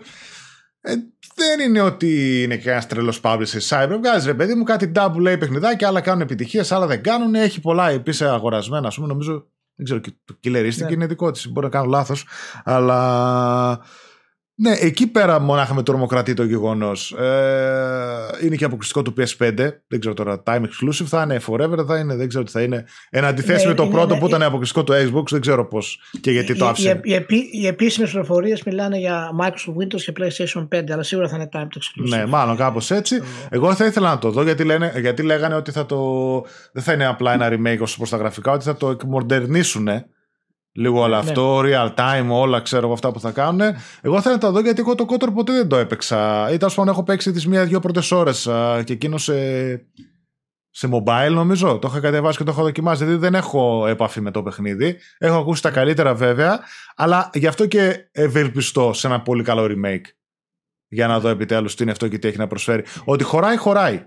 Ε, 0.81 0.93
δεν 1.35 1.69
είναι 1.69 1.81
ότι 1.81 2.43
είναι 2.43 2.57
και 2.57 2.71
ένας 2.71 2.87
τρελός 2.87 3.21
publisher 3.23 3.69
Cyber. 3.69 3.97
Βγάζει 3.99 4.27
ρε 4.27 4.35
παιδί 4.35 4.55
μου 4.55 4.63
κάτι 4.63 4.93
double 4.95 5.33
A 5.33 5.39
παιχνιδάκι, 5.39 5.85
άλλα 5.85 6.01
κάνουν 6.01 6.21
επιτυχίες, 6.21 6.73
άλλα 6.73 6.87
δεν 6.87 7.03
κάνουν. 7.03 7.35
Έχει 7.35 7.61
πολλά 7.61 7.95
IP 7.95 8.11
αγορασμένα, 8.21 8.87
ας 8.87 8.95
πούμε. 8.95 9.07
Νομίζω, 9.07 9.47
δεν 9.75 9.85
ξέρω, 9.85 10.01
το 10.01 10.39
Killer 10.45 10.67
Instinct 10.67 10.87
ναι. 10.87 10.93
είναι 10.93 11.07
δικό 11.07 11.31
της. 11.31 11.49
Μπορεί 11.49 11.67
να 11.67 11.73
κάνω 11.73 11.89
λάθος. 11.89 12.27
Αλλά 12.65 13.81
ναι, 14.63 14.77
εκεί 14.81 15.07
πέρα 15.07 15.41
μονάχα 15.41 15.75
με 15.75 15.83
τρομοκρατεί 15.83 16.35
το 16.35 16.45
γεγονός. 16.45 17.13
Ε, 17.13 18.45
είναι 18.45 18.57
και 18.57 18.65
αποκλειστικό 18.65 19.03
του 19.03 19.15
PS5. 19.17 19.55
Δεν 19.89 20.01
ξέρω 20.01 20.15
τώρα, 20.15 20.43
time 20.47 20.61
exclusive 20.61 21.05
θα 21.07 21.23
είναι, 21.23 21.41
forever 21.47 21.85
θα 21.87 21.99
είναι, 21.99 22.17
δεν 22.17 22.29
ξέρω 22.29 22.45
τι 22.45 22.51
θα 22.51 22.63
είναι. 22.63 22.85
Εν 23.11 23.25
αντιθέσει 23.25 23.63
ναι, 23.63 23.71
με 23.71 23.75
το 23.75 23.83
είναι, 23.83 23.93
πρώτο 23.93 24.15
ναι, 24.15 24.21
που 24.21 24.27
ήταν 24.27 24.43
αποκλειστικό 24.43 24.85
του 24.85 24.93
Xbox, 24.93 25.25
δεν 25.31 25.41
ξέρω 25.41 25.67
πώς 25.67 26.01
και 26.21 26.31
γιατί 26.31 26.55
το 26.55 26.67
άφησε. 26.67 27.01
Οι, 27.03 27.13
οι, 27.13 27.27
οι, 27.29 27.49
οι 27.53 27.67
επίσημες 27.67 28.11
πληροφορίες 28.11 28.63
μιλάνε 28.63 28.99
για 28.99 29.31
Microsoft 29.41 29.83
Windows 29.83 30.01
και 30.01 30.13
PlayStation 30.19 30.69
5, 30.69 30.91
αλλά 30.91 31.03
σίγουρα 31.03 31.29
θα 31.29 31.37
είναι 31.37 31.49
time 31.53 31.59
exclusive. 31.59 32.09
Ναι, 32.09 32.27
μάλλον 32.27 32.57
κάπως 32.57 32.91
έτσι. 32.91 33.23
Εγώ 33.51 33.75
θα 33.75 33.87
ήθελα 33.87 34.09
να 34.09 34.19
το 34.19 34.31
δω 34.31 34.43
γιατί, 34.43 34.65
λένε, 34.65 34.93
γιατί 35.01 35.23
λέγανε 35.23 35.55
ότι 35.55 35.71
θα 35.71 35.87
το, 35.87 35.99
δεν 36.73 36.83
θα 36.83 36.93
είναι 36.93 37.07
απλά 37.07 37.33
ένα 37.33 37.49
remake 37.49 37.89
ω 37.89 37.97
προς 37.97 38.11
τα 38.11 38.17
γραφικά, 38.17 38.53
ότι 38.53 38.65
θα 38.65 38.77
το 38.77 38.91
εκμοντερνήσουν 38.91 39.89
Λίγο 40.73 41.01
όλο 41.01 41.09
ναι. 41.09 41.17
αυτό, 41.17 41.61
real 41.65 41.95
time, 41.95 42.27
όλα 42.29 42.61
ξέρω 42.61 42.85
εγώ 42.85 42.93
αυτά 42.93 43.13
που 43.13 43.21
θα 43.21 43.31
κάνουν. 43.31 43.61
Εγώ 44.01 44.21
θέλω 44.21 44.35
να 44.35 44.41
τα 44.41 44.51
δω 44.51 44.61
γιατί 44.61 44.81
εγώ 44.81 44.95
το 44.95 45.05
κότορ 45.05 45.33
ποτέ 45.33 45.53
δεν 45.53 45.69
το 45.69 45.77
έπαιξα. 45.77 46.51
Ή 46.53 46.57
τέλο 46.57 46.73
πάντων 46.75 46.93
έχω 46.93 47.03
παίξει 47.03 47.33
τις 47.33 47.47
μία-δύο 47.47 47.81
πρώτες 47.81 48.13
ώρες 48.13 48.49
και 48.85 48.93
εκείνο 48.93 49.19
σε, 49.19 49.35
σε 50.71 50.89
mobile 50.93 51.33
νομίζω. 51.33 51.79
Το 51.79 51.89
είχα 51.89 52.01
κατεβάσει 52.01 52.39
και 52.39 52.45
το 52.45 52.51
έχω 52.51 52.63
δοκιμάσει. 52.63 53.05
Δηλαδή 53.05 53.21
δεν 53.21 53.35
έχω 53.35 53.87
επαφή 53.87 54.21
με 54.21 54.31
το 54.31 54.43
παιχνίδι. 54.43 54.97
Έχω 55.19 55.39
ακούσει 55.39 55.63
τα 55.63 55.71
καλύτερα 55.71 56.15
βέβαια. 56.15 56.61
Αλλά 56.97 57.31
γι' 57.35 57.47
αυτό 57.47 57.67
και 57.67 58.09
ευελπιστώ 58.13 58.93
σε 58.93 59.07
ένα 59.07 59.21
πολύ 59.21 59.43
καλό 59.43 59.65
remake. 59.65 60.05
Για 60.89 61.07
να 61.07 61.21
δω 61.21 61.29
επιτέλους 61.29 61.75
τι 61.75 61.83
είναι 61.83 61.93
αυτό 61.93 62.09
και 62.09 62.19
τι 62.19 62.29
έχει 62.29 62.39
να 62.39 62.47
προσφέρει. 62.47 62.85
Ότι 63.05 63.25
χωράει, 63.25 63.57
χωράει. 63.57 64.07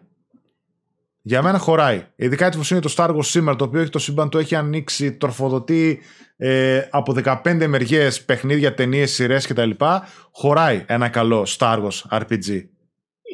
Για 1.25 1.41
μένα 1.41 1.57
χωράει. 1.57 2.07
Ειδικά 2.15 2.45
έτσι 2.45 2.59
είναι 2.71 2.79
το 2.79 2.93
Star 2.97 3.15
Wars 3.15 3.25
σήμερα, 3.25 3.57
το 3.57 3.63
οποίο 3.63 3.81
έχει 3.81 3.89
το 3.89 3.99
σύμπαν 3.99 4.29
το 4.29 4.37
έχει 4.37 4.55
ανοίξει, 4.55 5.13
τροφοδοτεί 5.13 6.01
ε, 6.37 6.87
από 6.89 7.15
15 7.23 7.65
μεριές 7.67 8.23
παιχνίδια, 8.23 8.73
ταινίες, 8.73 9.11
σειρές 9.11 9.47
κτλ. 9.47 9.69
Χωράει 10.31 10.85
ένα 10.87 11.09
καλό 11.09 11.47
Star 11.57 11.83
Wars 11.83 12.19
RPG. 12.21 12.61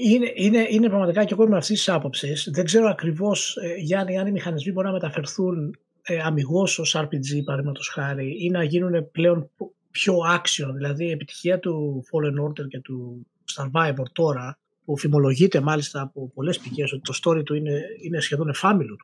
Είναι, 0.01 0.31
είναι, 0.35 0.65
είναι 0.69 0.87
πραγματικά 0.87 1.23
και 1.23 1.33
εγώ 1.33 1.43
είμαι 1.43 1.57
αυτής 1.57 1.77
της 1.77 1.89
άποψης. 1.89 2.49
Δεν 2.53 2.65
ξέρω 2.65 2.87
ακριβώς, 2.87 3.55
ε, 3.55 3.73
Γιάννη, 3.75 4.19
αν 4.19 4.27
οι 4.27 4.31
μηχανισμοί 4.31 4.71
μπορούν 4.71 4.89
να 4.89 4.95
μεταφερθούν 4.95 5.77
ε, 6.01 6.19
αμυγός 6.23 6.79
ως 6.79 6.95
RPG, 6.97 7.43
παραδείγματος 7.45 7.87
χάρη, 7.87 8.37
ή 8.39 8.49
να 8.49 8.63
γίνουν 8.63 9.11
πλέον 9.11 9.49
πιο 9.91 10.17
άξιο. 10.33 10.73
Δηλαδή, 10.73 11.05
η 11.05 11.11
επιτυχία 11.11 11.59
του 11.59 12.03
Fallen 12.11 12.47
Order 12.47 12.67
και 12.67 12.79
του 12.79 13.27
Survivor 13.55 14.05
τώρα, 14.11 14.58
που 14.89 14.97
φημολογείται 14.97 15.61
μάλιστα 15.61 16.01
από 16.01 16.31
πολλές 16.33 16.59
πηγές 16.59 16.93
ότι 16.93 17.01
το 17.01 17.19
story 17.23 17.43
του 17.45 17.53
είναι, 17.53 17.81
είναι 18.01 18.19
σχεδόν 18.19 18.49
εφάμιλο. 18.49 18.95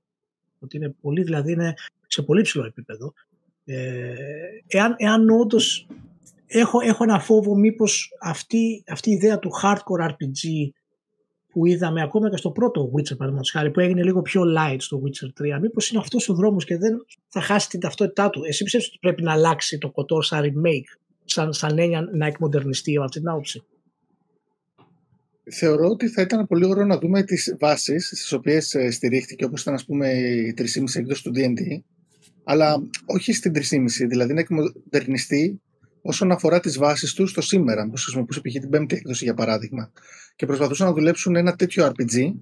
Ότι 0.60 0.78
είναι 0.78 0.96
πολύ, 1.02 1.24
δηλαδή 1.24 1.52
είναι 1.52 1.74
σε 2.08 2.22
πολύ 2.22 2.42
ψηλό 2.42 2.66
επίπεδο. 2.66 3.14
Ε, 3.66 4.14
εάν, 4.68 4.96
εάν 4.98 5.30
όντως 5.30 5.88
έχω, 6.48 6.80
έχω 6.82 7.04
ένα 7.04 7.20
φόβο 7.20 7.56
μήπως 7.56 8.12
αυτή, 8.22 8.84
αυτή 8.88 9.10
η 9.10 9.14
ιδέα 9.14 9.40
του 9.40 9.50
hardcore 9.64 10.10
RPG 10.10 10.70
που 11.52 11.66
είδαμε 11.66 12.02
ακόμα 12.02 12.30
και 12.30 12.38
στο 12.38 12.52
πρώτο 12.52 12.92
Witcher 12.94 13.18
παραδείγματος 13.18 13.52
χάρη 13.52 13.72
που 13.72 13.80
έγινε 13.80 14.04
λίγο 14.04 14.22
πιο 14.22 14.42
light 14.58 14.78
στο 14.80 15.02
Witcher 15.04 15.56
3 15.56 15.60
μήπως 15.62 15.90
είναι 15.90 16.00
αυτός 16.00 16.30
ο 16.30 16.34
δρόμος 16.34 16.66
και 16.66 16.78
δεν 16.78 17.06
θα 17.28 17.42
χάσει 17.42 17.70
την 17.70 17.80
ταυτότητά 17.80 18.30
του. 18.30 18.44
Εσύ 18.44 18.64
πιστεύεις 18.64 18.88
ότι 18.88 18.98
πρέπει 19.02 19.24
να 19.24 19.32
αλλάξει 19.32 19.78
το 19.78 19.92
κοτόρ 19.92 20.24
σαν 20.24 20.44
remake, 20.44 21.00
σαν, 21.26 21.54
σαν 21.54 21.78
έννοια 21.78 22.10
να 22.14 22.26
εκμοντερνιστεί 22.26 22.96
από 22.96 23.06
αυτή 23.06 23.20
την 23.20 23.30
άποψη; 23.30 23.64
Θεωρώ 25.52 25.88
ότι 25.88 26.08
θα 26.08 26.22
ήταν 26.22 26.48
πολύ 26.48 26.66
ωραίο 26.66 26.86
να 26.86 26.98
δούμε 26.98 27.24
τις 27.24 27.56
βάσεις 27.60 28.06
στις 28.06 28.32
οποίες 28.32 28.74
ε, 28.74 28.92
στηρίχθηκε 28.92 29.46
όπως 29.46 29.62
ήταν 29.62 29.74
ας 29.74 29.86
πούμε 29.86 30.10
η 30.10 30.54
3,5 30.58 30.66
έκδοση 30.94 31.24
του 31.24 31.32
D&D 31.36 31.82
αλλά 32.44 32.88
όχι 33.06 33.34
στην 33.34 33.52
3,5 33.56 33.62
δηλαδή 34.08 34.34
να 34.34 34.40
εκμοντερνιστεί 34.40 35.62
όσον 36.02 36.32
αφορά 36.32 36.60
τις 36.60 36.78
βάσεις 36.78 37.14
του 37.14 37.28
στο 37.28 37.42
σήμερα, 37.42 37.84
που 37.86 37.92
χρησιμοποιούσε 37.92 38.42
π.χ. 38.42 38.54
την 38.54 38.70
πέμπτη 38.70 38.96
έκδοση 38.96 39.24
για 39.24 39.34
παράδειγμα. 39.34 39.92
Και 40.36 40.46
προσπαθούσαν 40.46 40.88
να 40.88 40.94
δουλέψουν 40.94 41.36
ένα 41.36 41.56
τέτοιο 41.56 41.92
RPG 41.92 42.34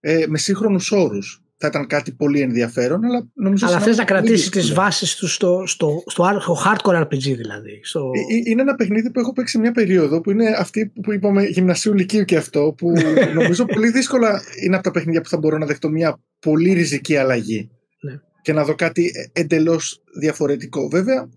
ε, 0.00 0.24
με 0.28 0.38
σύγχρονους 0.38 0.90
όρους. 0.90 1.42
Θα 1.58 1.66
ήταν 1.66 1.86
κάτι 1.86 2.12
πολύ 2.12 2.40
ενδιαφέρον, 2.40 3.04
αλλά 3.04 3.28
νομίζω. 3.34 3.66
Αλλά 3.66 3.80
θες 3.80 3.96
να 3.96 4.04
κρατήσεις 4.04 4.48
τις 4.48 4.74
βάσεις 4.74 5.16
τους 5.16 5.34
στο, 5.34 5.62
στο, 5.66 6.02
στο, 6.06 6.40
στο, 6.40 6.56
hardcore 6.64 7.02
RPG 7.02 7.36
δηλαδή. 7.36 7.80
Στο... 7.82 8.10
Ε, 8.14 8.34
ε, 8.34 8.50
είναι 8.50 8.62
ένα 8.62 8.74
παιχνίδι 8.74 9.10
που 9.10 9.20
έχω 9.20 9.32
παίξει 9.32 9.58
μια 9.58 9.72
περίοδο 9.72 10.20
που 10.20 10.30
είναι 10.30 10.54
αυτή 10.58 10.92
που 11.02 11.12
είπαμε 11.12 11.44
γυμνασίου 11.44 11.94
λυκείου 11.94 12.24
και 12.24 12.36
αυτό, 12.36 12.74
που 12.76 12.92
νομίζω 13.38 13.64
πολύ 13.64 13.90
δύσκολα 13.90 14.42
είναι 14.64 14.74
από 14.74 14.84
τα 14.84 14.90
παιχνίδια 14.90 15.20
που 15.20 15.28
θα 15.28 15.38
μπορώ 15.38 15.58
να 15.58 15.66
δεχτώ 15.66 15.88
μια 15.88 16.20
πολύ 16.40 16.72
ριζική 16.72 17.16
αλλαγή. 17.16 17.70
Ναι. 18.00 18.20
Και 18.42 18.52
να 18.52 18.64
δω 18.64 18.74
κάτι 18.74 19.12
εντελώς 19.32 20.02
διαφορετικό. 20.18 20.88
Βέβαια, 20.88 21.28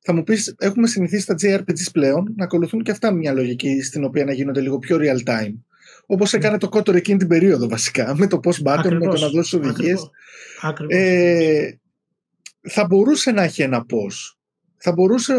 θα 0.00 0.12
μου 0.12 0.22
πεις, 0.22 0.54
έχουμε 0.58 0.86
συνηθίσει 0.86 1.22
στα 1.22 1.34
JRPGs 1.42 1.90
πλέον 1.92 2.34
να 2.36 2.44
ακολουθούν 2.44 2.82
και 2.82 2.90
αυτά 2.90 3.12
μια 3.12 3.32
λογική 3.32 3.82
στην 3.82 4.04
οποία 4.04 4.24
να 4.24 4.32
γίνονται 4.32 4.60
λίγο 4.60 4.78
πιο 4.78 4.98
real 5.00 5.28
time. 5.30 5.54
Όπως 6.06 6.32
έκανε 6.32 6.58
το 6.58 6.68
Kotor 6.72 6.94
εκείνη 6.94 7.18
την 7.18 7.28
περίοδο 7.28 7.68
βασικά, 7.68 8.16
με 8.16 8.26
το 8.26 8.40
post 8.44 8.62
button, 8.68 8.92
με 8.92 9.06
το 9.06 9.18
να 9.20 9.28
δώσει 9.28 9.56
οδηγίες. 9.56 10.10
Ε, 10.88 11.70
θα 12.60 12.86
μπορούσε 12.86 13.30
να 13.30 13.42
έχει 13.42 13.62
ένα 13.62 13.84
πώ. 13.84 14.06
Θα 14.76 14.92
μπορούσε 14.92 15.34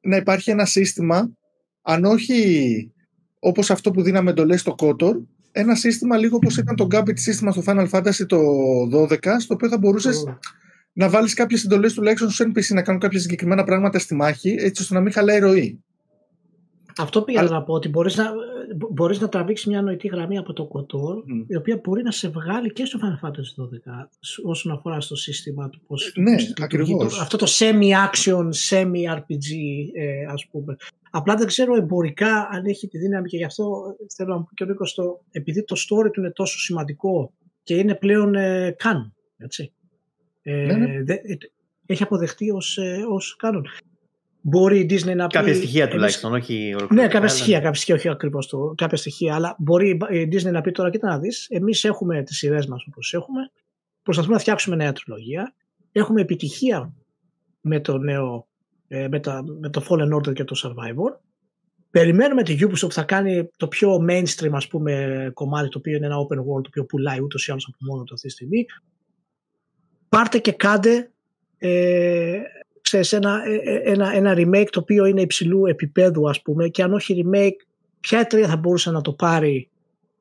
να 0.00 0.16
υπάρχει 0.16 0.50
ένα 0.50 0.64
σύστημα, 0.64 1.30
αν 1.82 2.04
όχι 2.04 2.92
όπως 3.38 3.70
αυτό 3.70 3.90
που 3.90 4.02
δίναμε 4.02 4.30
εντολές 4.30 4.60
στο 4.60 4.74
Kotor, 4.78 5.14
ένα 5.52 5.74
σύστημα 5.74 6.16
λίγο 6.16 6.36
όπως 6.36 6.56
ήταν 6.56 6.76
το 6.76 6.86
Gambit 6.90 7.18
σύστημα 7.18 7.52
στο 7.52 7.62
Final 7.66 7.88
Fantasy 7.90 8.26
το 8.26 8.38
12, 8.92 9.16
στο 9.38 9.54
οποίο 9.54 9.68
θα 9.68 9.78
μπορούσες 9.78 10.24
να 10.92 11.08
βάλεις 11.08 11.34
κάποιες 11.34 11.64
εντολές 11.64 11.94
τουλάχιστον 11.94 12.30
στου 12.30 12.44
NPC 12.44 12.74
να 12.74 12.82
κάνουν 12.82 13.00
κάποια 13.00 13.20
συγκεκριμένα 13.20 13.64
πράγματα 13.64 13.98
στη 13.98 14.14
μάχη, 14.14 14.56
έτσι 14.58 14.82
ώστε 14.82 14.94
να 14.94 15.00
μην 15.00 15.12
χαλάει 15.12 15.38
ροή. 15.38 15.82
Αυτό 16.96 17.22
πήγα 17.22 17.40
Αλλά... 17.40 17.50
να 17.50 17.62
πω 17.62 17.74
ότι 17.74 17.88
μπορείς 17.88 18.16
να, 18.16 18.24
μπορείς 18.76 19.20
να 19.20 19.28
τραβήξεις 19.28 19.66
μια 19.66 19.82
νοητή 19.82 20.08
γραμμή 20.08 20.38
από 20.38 20.52
το 20.52 20.66
κοτόρ 20.66 21.16
mm. 21.16 21.44
η 21.46 21.56
οποία 21.56 21.80
μπορεί 21.84 22.02
να 22.02 22.10
σε 22.10 22.28
βγάλει 22.28 22.72
και 22.72 22.84
στο 22.84 22.98
Final 23.02 23.26
Fantasy 23.26 23.62
12 23.62 24.06
όσον 24.44 24.72
αφορά 24.72 25.00
στο 25.00 25.16
σύστημα 25.16 25.68
του 25.68 25.80
πώς, 25.86 26.12
ναι, 26.16 26.36
ακριβώς. 26.62 27.20
αυτό 27.20 27.36
το 27.36 27.46
semi-action, 27.48 28.48
semi-RPG 28.68 29.48
ε, 29.94 30.24
ας 30.32 30.46
πούμε. 30.50 30.76
Απλά 31.10 31.34
δεν 31.34 31.46
ξέρω 31.46 31.76
εμπορικά 31.76 32.48
αν 32.50 32.64
έχει 32.64 32.88
τη 32.88 32.98
δύναμη 32.98 33.28
και 33.28 33.36
γι' 33.36 33.44
αυτό 33.44 33.96
θέλω 34.16 34.34
να 34.34 34.40
πω 34.40 34.48
και 34.54 34.64
ο 34.64 34.66
Νίκος 34.66 34.94
το, 34.94 35.24
επειδή 35.30 35.64
το 35.64 35.76
story 35.78 36.10
του 36.12 36.20
είναι 36.20 36.30
τόσο 36.30 36.58
σημαντικό 36.58 37.32
και 37.62 37.74
είναι 37.74 37.94
πλέον 37.94 38.34
ε, 38.34 38.74
καν, 38.78 39.14
έτσι. 39.36 39.72
Ε, 40.42 40.52
ναι, 40.52 40.74
ναι. 40.74 41.02
Δε, 41.02 41.12
ε, 41.14 41.36
έχει 41.86 42.02
αποδεχτεί 42.02 42.50
ως, 42.50 42.78
ε, 42.78 43.04
ως 43.08 43.36
κάνον. 43.36 43.66
Μπορεί 44.40 44.78
η 44.78 44.86
Disney 44.90 45.14
να 45.14 45.26
πει... 45.26 45.34
Κάποια 45.34 45.54
στοιχεία 45.54 45.88
τουλάχιστον, 45.88 46.34
όχι 46.34 46.74
Ναι, 46.90 47.08
κάποια 47.08 47.28
στοιχεία, 47.28 47.58
κάποια 47.58 47.74
στοιχεία, 47.74 47.94
όχι 47.94 48.08
ακριβώς 48.08 48.46
το, 48.46 48.74
κάποια 48.76 48.96
στοιχεία, 48.96 49.34
αλλά 49.34 49.56
μπορεί 49.58 49.98
η 50.10 50.28
Disney 50.32 50.52
να 50.52 50.60
πει 50.60 50.72
τώρα, 50.72 50.90
κοίτα 50.90 51.08
να 51.08 51.18
δεις, 51.18 51.46
εμείς 51.50 51.84
έχουμε 51.84 52.22
τις 52.22 52.36
σειρές 52.36 52.66
μας 52.66 52.84
όπως 52.88 53.14
έχουμε, 53.14 53.50
προσπαθούμε 54.02 54.34
να 54.34 54.40
φτιάξουμε 54.40 54.76
νέα 54.76 54.92
τριλογία, 54.92 55.54
έχουμε 55.92 56.20
επιτυχία 56.20 56.94
με 57.60 57.80
το 57.80 57.98
νέο, 57.98 58.48
με, 59.10 59.20
τα, 59.20 59.44
με 59.60 59.68
το 59.68 59.84
Fallen 59.88 60.14
Order 60.16 60.32
και 60.32 60.44
το 60.44 60.60
Survivor, 60.64 61.18
Περιμένουμε 61.90 62.42
τη 62.42 62.56
Ubisoft 62.60 62.80
που 62.80 62.92
θα 62.92 63.02
κάνει 63.02 63.48
το 63.56 63.68
πιο 63.68 64.06
mainstream 64.08 64.50
ας 64.52 64.68
πούμε, 64.68 65.30
κομμάτι 65.34 65.68
το 65.68 65.78
οποίο 65.78 65.96
είναι 65.96 66.06
ένα 66.06 66.16
open 66.16 66.38
world 66.38 66.62
το 66.62 66.68
οποίο 66.68 66.84
πουλάει 66.84 67.20
ούτως 67.20 67.46
ή 67.46 67.50
άλλως 67.50 67.66
από 67.66 67.76
μόνο 67.80 68.04
του 68.04 68.14
αυτή 68.14 68.26
τη 68.26 68.32
στιγμή. 68.32 68.64
Πάρτε 70.08 70.38
και 70.38 70.52
κάντε 70.52 71.10
ε, 71.58 72.40
ξέρεις, 72.90 73.12
ένα, 73.12 73.42
ε, 73.46 73.72
ε, 73.74 73.92
ένα, 73.92 74.12
ένα 74.14 74.34
remake 74.36 74.68
το 74.70 74.80
οποίο 74.80 75.04
είναι 75.04 75.20
υψηλού 75.20 75.66
επίπεδου 75.66 76.28
ας 76.28 76.42
πούμε 76.42 76.68
και 76.68 76.82
αν 76.82 76.92
όχι 76.92 77.24
remake 77.24 77.66
ποια 78.00 78.18
εταιρεία 78.18 78.48
θα 78.48 78.56
μπορούσε 78.56 78.90
να 78.90 79.00
το 79.00 79.12
πάρει 79.12 79.68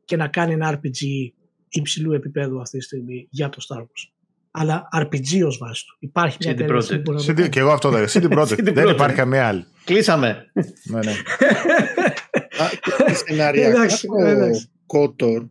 και 0.06 0.16
να 0.16 0.28
κάνει 0.28 0.54
ένα 0.54 0.80
RPG 0.80 1.32
υψηλού 1.70 2.14
επίπεδου 2.14 2.62
αυτή 2.62 2.78
τη 2.78 2.84
στιγμή 2.84 3.28
για 3.30 3.50
το 3.50 3.66
Star 3.70 3.80
Wars; 3.82 4.12
Αλλά 4.52 4.88
RPG 5.02 5.46
ως 5.46 5.58
βάση 5.58 5.86
του. 5.86 5.96
Υπάρχει 6.00 6.38
μια 6.41 6.52
εταιρεία 6.52 7.02
που 7.04 7.26
CD, 7.28 7.50
Και 7.50 7.60
εγώ 7.60 7.72
αυτό 7.72 7.90
δεν 7.96 8.06
CD 8.08 8.38
Projekt. 8.38 8.74
δεν 8.74 8.88
υπάρχει 8.88 9.16
καμία 9.16 9.48
άλλη. 9.48 9.66
Κλείσαμε. 9.86 10.52
ναι, 10.84 11.00
ναι. 11.00 11.14
Σενάρια. 13.14 13.88
Κότορ 14.86 15.46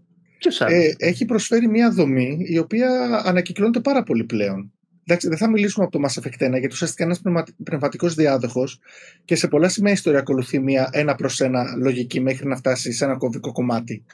ε, 0.66 0.92
έχει 0.96 1.24
προσφέρει 1.24 1.68
μια 1.68 1.90
δομή 1.90 2.38
η 2.40 2.58
οποία 2.58 3.22
ανακυκλώνεται 3.24 3.80
πάρα 3.80 4.02
πολύ 4.02 4.24
πλέον. 4.24 4.72
Εντάξει, 5.10 5.28
δεν 5.28 5.38
θα 5.38 5.50
μιλήσουμε 5.50 5.84
από 5.84 5.98
το 5.98 6.04
Mass 6.04 6.22
Effect 6.22 6.46
1 6.46 6.50
γιατί 6.50 6.68
ουσιαστικά 6.70 7.04
είναι 7.04 7.16
ένα 7.24 7.46
πνευματικός 7.64 8.14
διάδοχος 8.14 8.80
και 9.24 9.34
σε 9.34 9.48
πολλά 9.48 9.68
σημεία 9.68 9.90
η 9.90 9.94
ιστορία 9.94 10.18
ακολουθεί 10.18 10.60
μια 10.60 10.88
ένα 10.92 11.14
προς 11.14 11.40
ένα 11.40 11.64
λογική 11.76 12.20
μέχρι 12.20 12.46
να 12.46 12.56
φτάσει 12.56 12.92
σε 12.92 13.04
ένα 13.04 13.16
κομβικό 13.16 13.52
κομμάτι. 13.52 14.04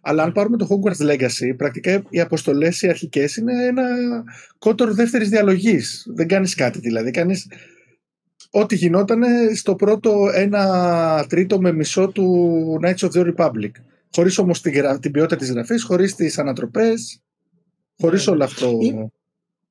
Αλλά 0.00 0.22
αν 0.22 0.32
πάρουμε 0.32 0.56
το 0.56 0.66
Hogwarts 0.70 1.10
Legacy, 1.10 1.56
πρακτικά 1.56 2.02
οι 2.08 2.20
αποστολές 2.20 2.82
οι 2.82 2.88
αρχικές 2.88 3.36
είναι 3.36 3.66
ένα 3.66 3.84
κότορ 4.58 4.92
δεύτερης 4.92 5.28
διαλογής. 5.28 6.06
Δεν 6.14 6.28
κάνεις 6.28 6.54
κάτι 6.54 6.78
δηλαδή. 6.78 7.10
Κάνεις 7.10 7.50
ό,τι 8.50 8.76
γινόταν 8.76 9.22
στο 9.54 9.74
πρώτο 9.74 10.30
ένα 10.34 11.26
τρίτο 11.28 11.60
με 11.60 11.72
μισό 11.72 12.08
του 12.08 12.80
Knights 12.82 13.08
of 13.08 13.10
the 13.10 13.34
Republic. 13.34 13.70
Χωρίς 14.14 14.38
όμως 14.38 14.60
την, 14.60 15.00
την 15.00 15.10
ποιότητα 15.10 15.36
της 15.36 15.50
γραφής, 15.50 15.82
χωρίς 15.82 16.14
τις 16.14 16.38
ανατροπές, 16.38 17.20
χωρίς 18.00 18.26
ναι. 18.26 18.32
όλο 18.32 18.44
αυτό. 18.44 18.78
Είναι, 18.82 19.12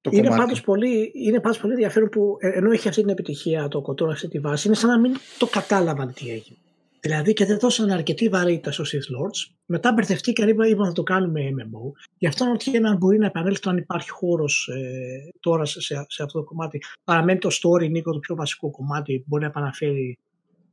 το 0.03 0.09
είναι 0.13 0.29
πάντως, 0.29 0.61
πολύ, 0.61 1.11
είναι 1.15 1.39
πάντως 1.39 1.59
πολύ 1.59 1.73
ενδιαφέρον 1.73 2.09
που 2.09 2.37
ε, 2.39 2.47
ενώ 2.47 2.71
έχει 2.71 2.87
αυτή 2.87 3.01
την 3.01 3.09
επιτυχία 3.09 3.67
το 3.67 3.81
κοτόρα 3.81 4.11
αυτή 4.11 4.27
τη 4.27 4.39
βάση, 4.39 4.67
είναι 4.67 4.75
σαν 4.75 4.89
να 4.89 4.99
μην 4.99 5.13
το 5.37 5.47
κατάλαβαν 5.47 6.13
τι 6.13 6.29
έγινε. 6.29 6.57
Δηλαδή 6.99 7.33
και 7.33 7.45
δεν 7.45 7.59
δώσαν 7.59 7.89
αρκετή 7.89 8.29
βαρύτητα 8.29 8.71
στο 8.71 8.83
Sith 8.83 8.95
Lords. 8.95 9.53
Μετά 9.65 9.91
μπερδευτήκαν, 9.93 10.47
είπαν, 10.47 10.69
είπαν 10.69 10.87
να 10.87 10.93
το 10.93 11.03
κάνουμε 11.03 11.41
MMO. 11.41 11.91
Γι' 12.17 12.27
αυτό 12.27 12.45
ρωτιέμαι 12.45 12.87
αν 12.89 12.97
μπορεί 12.97 13.17
να 13.17 13.25
επανέλθει 13.25 13.69
αν 13.69 13.77
υπάρχει 13.77 14.09
χώρος 14.09 14.67
ε, 14.67 15.29
τώρα 15.39 15.65
σε, 15.65 15.81
σε, 15.81 16.23
αυτό 16.23 16.39
το 16.39 16.43
κομμάτι. 16.43 16.81
Παραμένει 17.03 17.39
το 17.39 17.49
story, 17.51 17.89
Νίκο, 17.89 18.11
το 18.11 18.19
πιο 18.19 18.35
βασικό 18.35 18.71
κομμάτι. 18.71 19.23
Μπορεί 19.27 19.41
να 19.41 19.49
επαναφέρει 19.49 20.17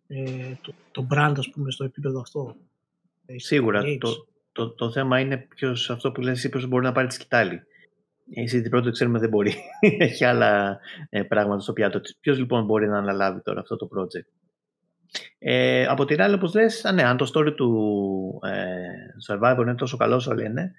ε, 0.09 0.23
το, 0.61 0.73
το 0.90 1.07
brand, 1.15 1.35
ας 1.36 1.51
πούμε, 1.51 1.70
στο 1.70 1.85
επίπεδο 1.85 2.20
αυτό. 2.20 2.57
Σίγουρα. 3.36 3.82
Το, 3.98 4.27
το, 4.52 4.70
το 4.70 4.90
θέμα 4.90 5.20
είναι 5.20 5.36
ποιος 5.36 5.90
αυτό 5.90 6.12
που 6.12 6.20
λες 6.20 6.36
εσύ 6.36 6.48
ποιος 6.48 6.66
μπορεί 6.66 6.85
να 6.85 6.93
πάρει 6.93 7.07
τη 7.07 7.15
σκητάλη. 7.15 7.62
Η 8.31 8.48
CD 8.52 8.77
Projekt 8.77 8.90
ξέρουμε 8.93 9.19
δεν 9.19 9.28
μπορεί. 9.28 9.55
Έχει 9.98 10.24
άλλα 10.24 10.81
ε, 11.09 11.23
πράγματα 11.23 11.61
στο 11.61 11.73
πιάτο 11.73 12.01
της. 12.01 12.16
Ποιος 12.20 12.39
λοιπόν 12.39 12.65
μπορεί 12.65 12.89
να 12.89 12.98
αναλάβει 12.98 13.40
τώρα 13.43 13.61
αυτό 13.61 13.77
το 13.77 13.89
project; 13.97 14.28
Ε, 15.39 15.86
από 15.86 16.05
την 16.05 16.23
άλλη, 16.23 16.35
όπως 16.35 16.55
λες, 16.55 16.90
ναι, 16.94 17.02
αν 17.02 17.16
το 17.16 17.31
story 17.35 17.55
του 17.57 18.40
ε, 18.43 18.77
Survivor 19.28 19.61
είναι 19.61 19.74
τόσο 19.74 19.97
καλό 19.97 20.15
όσο 20.15 20.35
λένε, 20.35 20.73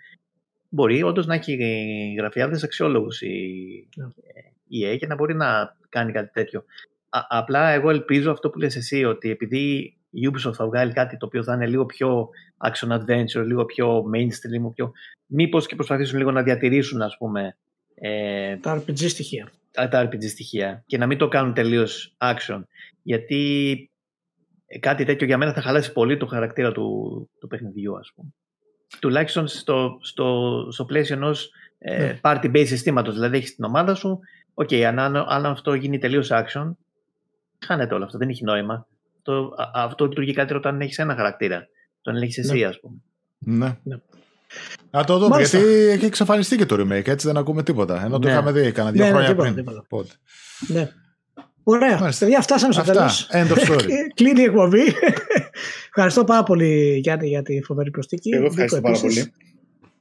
μπορεί 0.70 1.04
όντως 1.04 1.26
να 1.26 1.34
έχει 1.34 1.58
γραφειάδες 2.18 2.64
αξιόλογους 2.64 3.22
η, 3.22 3.36
η 4.68 4.86
EA 4.86 4.98
και 4.98 5.08
να 5.08 5.16
μπορεί 5.16 5.36
να 5.36 5.78
κάνει 5.90 6.12
κάτι 6.12 6.32
τέτοιο. 6.32 6.64
απλά 7.10 7.70
εγώ 7.70 7.90
ελπίζω 7.90 8.32
αυτό 8.32 8.50
που 8.50 8.60
λες 8.60 8.76
εσύ, 8.76 9.04
ότι 9.04 9.30
επειδή 9.30 9.96
η 10.12 10.30
Ubisoft 10.32 10.54
θα 10.54 10.66
βγάλει 10.66 10.94
κάτι 10.94 11.18
το 11.18 11.26
οποίο 11.26 11.44
θα 11.44 11.54
είναι 11.54 11.68
λίγο 11.68 11.86
πιο 11.86 12.30
action 12.58 12.90
adventure, 12.90 13.46
λίγο 13.46 13.66
πιο 13.66 14.04
mainstream, 14.14 14.74
πιο... 14.74 14.92
μήπως 15.26 15.68
και 15.68 15.76
προσπαθήσουν 15.76 16.18
λίγο 16.18 16.32
να 16.32 16.44
διατηρήσουν 16.44 17.02
ας 17.02 17.18
πούμε 17.18 17.58
ε, 17.96 18.58
τα 18.58 18.78
RPG 18.78 19.10
στοιχεία. 19.10 19.52
Τα, 19.72 19.88
τα 19.88 20.08
RPG 20.08 20.30
στοιχεία 20.30 20.84
και 20.86 20.98
να 20.98 21.08
μην 21.08 21.18
το 21.18 21.28
κάνουν 21.28 21.54
τελείως 21.54 22.16
action. 22.18 22.64
Γιατί 23.02 23.90
κάτι 24.80 25.06
τέτοιο 25.06 25.28
για 25.28 25.38
μένα 25.38 25.54
θα 25.54 25.62
χαλάσει 25.62 25.92
πολύ 25.92 26.18
το 26.18 26.26
χαρακτήρα 26.26 26.72
του, 26.72 27.30
του 27.40 27.48
παιχνιδιού 27.48 27.98
ας 27.98 28.12
πούμε. 28.16 28.30
Τουλάχιστον 29.00 29.48
στο, 29.48 29.98
στο, 30.02 30.68
στο 30.72 30.86
πλαίσιο 30.86 31.16
ενός 31.16 31.52
ε, 31.78 31.98
ναι. 31.98 32.20
party-based 32.24 32.68
συστήματος. 32.68 33.14
Δηλαδή 33.14 33.38
έχεις 33.38 33.56
την 33.56 33.64
ομάδα 33.64 33.96
σου, 33.96 34.20
OK, 34.54 34.68
okay, 34.72 34.82
αν, 34.82 35.00
αν 35.00 35.46
αυτό 35.46 35.74
γίνει 35.74 35.98
τελείως 35.98 36.30
action, 36.32 36.72
χάνεται 37.60 37.94
όλο 37.94 38.04
αυτό, 38.04 38.18
δεν 38.18 38.30
έχει 38.30 38.44
νόημα 38.44 38.88
το, 39.22 39.54
αυτό 39.74 40.06
λειτουργεί 40.06 40.34
κάτι 40.34 40.54
όταν 40.54 40.82
έχεις 40.82 40.98
ένα 40.98 41.16
χαρακτήρα. 41.16 41.68
Τον 42.02 42.16
έχεις 42.16 42.38
εσύ, 42.38 42.60
ναι. 42.60 42.66
ας 42.66 42.80
πούμε. 42.80 42.96
Ναι. 43.40 43.78
ναι. 43.84 43.96
Να 44.92 45.04
το 45.04 45.18
δούμε, 45.18 45.38
γιατί 45.38 45.58
έχει 45.68 46.06
εξαφανιστεί 46.06 46.58
και 46.58 46.66
το 46.66 46.76
remake, 46.76 47.08
έτσι 47.08 47.28
δεν 47.28 47.38
ακούμε 47.38 47.64
τίποτα. 47.64 48.04
Ενώ 48.04 48.20
το 48.20 48.28
ναι. 48.28 48.34
είχαμε 48.34 48.52
δει 48.52 48.72
κανένα 48.72 48.96
δύο 48.96 49.04
ναι, 49.04 49.10
ναι 49.12 49.18
χρόνια 49.18 49.36
πριν. 49.36 49.56
Τίποτα. 49.56 49.86
Πότε. 49.90 50.10
Ναι. 50.68 50.90
Ωραία. 51.64 52.14
Παιδιά, 52.20 52.42
φτάσαμε 52.42 52.74
στο 52.74 52.82
τέλος. 52.82 53.30
End 53.32 53.48
of 53.48 53.58
story. 53.58 53.88
Κλείνει 54.16 54.42
η 54.42 54.44
εκπομπή. 54.44 54.84
ευχαριστώ 55.88 56.24
πάρα 56.24 56.44
πολύ, 56.44 57.00
Γιάννη, 57.04 57.28
για 57.28 57.42
τη 57.42 57.62
φοβερή 57.64 57.92
προστίκη. 57.92 58.30
Εγώ 58.30 58.46
ευχαριστώ 58.46 58.82
πάρα 58.82 59.00
πολύ. 59.00 59.34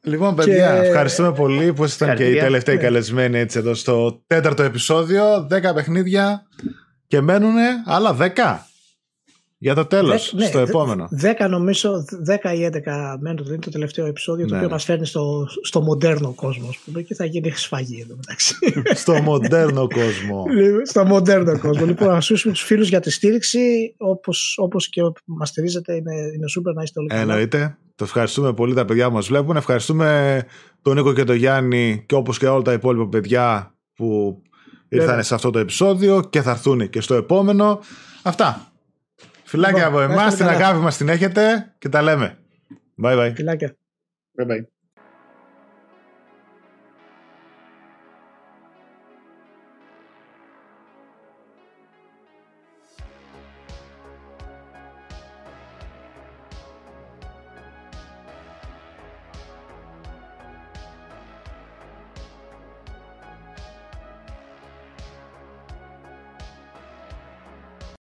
Λοιπόν, 0.02 0.34
παιδιά, 0.34 0.78
και... 0.80 0.86
ευχαριστούμε 0.86 1.32
πολύ 1.32 1.72
που 1.72 1.84
ήσασταν 1.84 2.16
και 2.16 2.28
οι 2.28 2.38
τελευταίοι 2.38 2.74
ναι. 2.74 2.82
καλεσμένοι 2.82 3.38
έτσι 3.38 3.58
εδώ 3.58 3.74
στο 3.74 4.22
τέταρτο 4.26 4.62
επεισόδιο. 4.62 5.46
Δέκα 5.48 5.74
παιχνίδια 5.74 6.46
και 7.06 7.20
μένουν 7.20 7.54
άλλα 7.86 8.12
δέκα. 8.12 8.66
Για 9.62 9.74
το 9.74 9.84
τέλος, 9.86 10.32
ναι, 10.32 10.46
στο 10.46 10.58
επόμενο. 10.58 11.08
10 11.22 11.48
νομίζω, 11.48 12.04
10 12.44 12.54
ή 12.54 12.70
11 12.72 13.16
μένουν 13.20 13.36
το, 13.36 13.58
το 13.58 13.70
τελευταίο 13.70 14.06
επεισόδιο, 14.06 14.46
το 14.46 14.50
ναι, 14.50 14.56
οποίο 14.56 14.68
ναι. 14.68 14.74
μας 14.74 14.84
φέρνει 14.84 15.06
στο, 15.06 15.46
στο 15.62 15.80
μοντέρνο 15.80 16.32
κόσμο, 16.34 16.68
ας 16.68 16.78
πούμε, 16.84 17.02
και 17.02 17.14
θα 17.14 17.24
γίνει 17.24 17.50
σφαγή 17.50 18.00
εδώ 18.00 18.16
μεταξύ. 18.16 18.54
στο 19.02 19.22
μοντέρνο 19.22 19.88
κόσμο. 19.88 20.44
στο 20.84 21.04
μοντέρνο 21.04 21.58
κόσμο. 21.58 21.84
λοιπόν, 21.84 22.08
να 22.08 22.14
αφήσουμε 22.14 22.52
τους 22.52 22.62
φίλους 22.62 22.88
για 22.88 23.00
τη 23.00 23.10
στήριξη, 23.10 23.94
όπως 23.96 24.54
όπως 24.58 24.88
και 24.88 25.02
μας 25.24 25.48
στηρίζετε, 25.48 25.94
είναι, 25.94 26.14
είναι 26.14 26.46
super 26.58 26.74
να 26.74 26.82
είστε 26.82 26.98
όλοι 27.00 27.08
καλά. 27.08 27.20
Εννοείται. 27.20 27.76
Το 27.94 28.04
ευχαριστούμε 28.04 28.52
πολύ 28.52 28.74
τα 28.74 28.84
παιδιά 28.84 29.08
που 29.08 29.14
μας 29.14 29.26
βλέπουν. 29.26 29.56
Ευχαριστούμε 29.56 30.42
τον 30.82 30.96
Νίκο 30.96 31.12
και 31.12 31.24
τον 31.24 31.36
Γιάννη 31.36 32.04
και 32.06 32.14
όπως 32.14 32.38
και 32.38 32.46
όλα 32.46 32.62
τα 32.62 32.72
υπόλοιπα 32.72 33.08
παιδιά 33.08 33.74
που 33.94 34.40
ήρθαν 34.88 35.22
σε 35.22 35.34
αυτό 35.34 35.50
το 35.50 35.58
επεισόδιο 35.58 36.22
και 36.30 36.42
θα 36.42 36.50
έρθουν 36.50 36.90
και 36.90 37.00
στο 37.00 37.14
επόμενο. 37.14 37.80
Αυτά. 38.22 38.69
Φιλάκια 39.50 39.86
λοιπόν, 39.86 40.02
από 40.02 40.12
εμάς, 40.12 40.34
την 40.34 40.48
αγάπη 40.48 40.78
μας 40.78 40.96
την 40.96 41.08
έχετε 41.08 41.74
και 41.78 41.88
τα 41.88 42.02
λέμε. 42.02 42.38
Bye 43.02 43.18
bye. 43.18 43.32
Φιλάκια. 43.34 43.76
Bye 44.38 44.46
bye. 44.46 44.79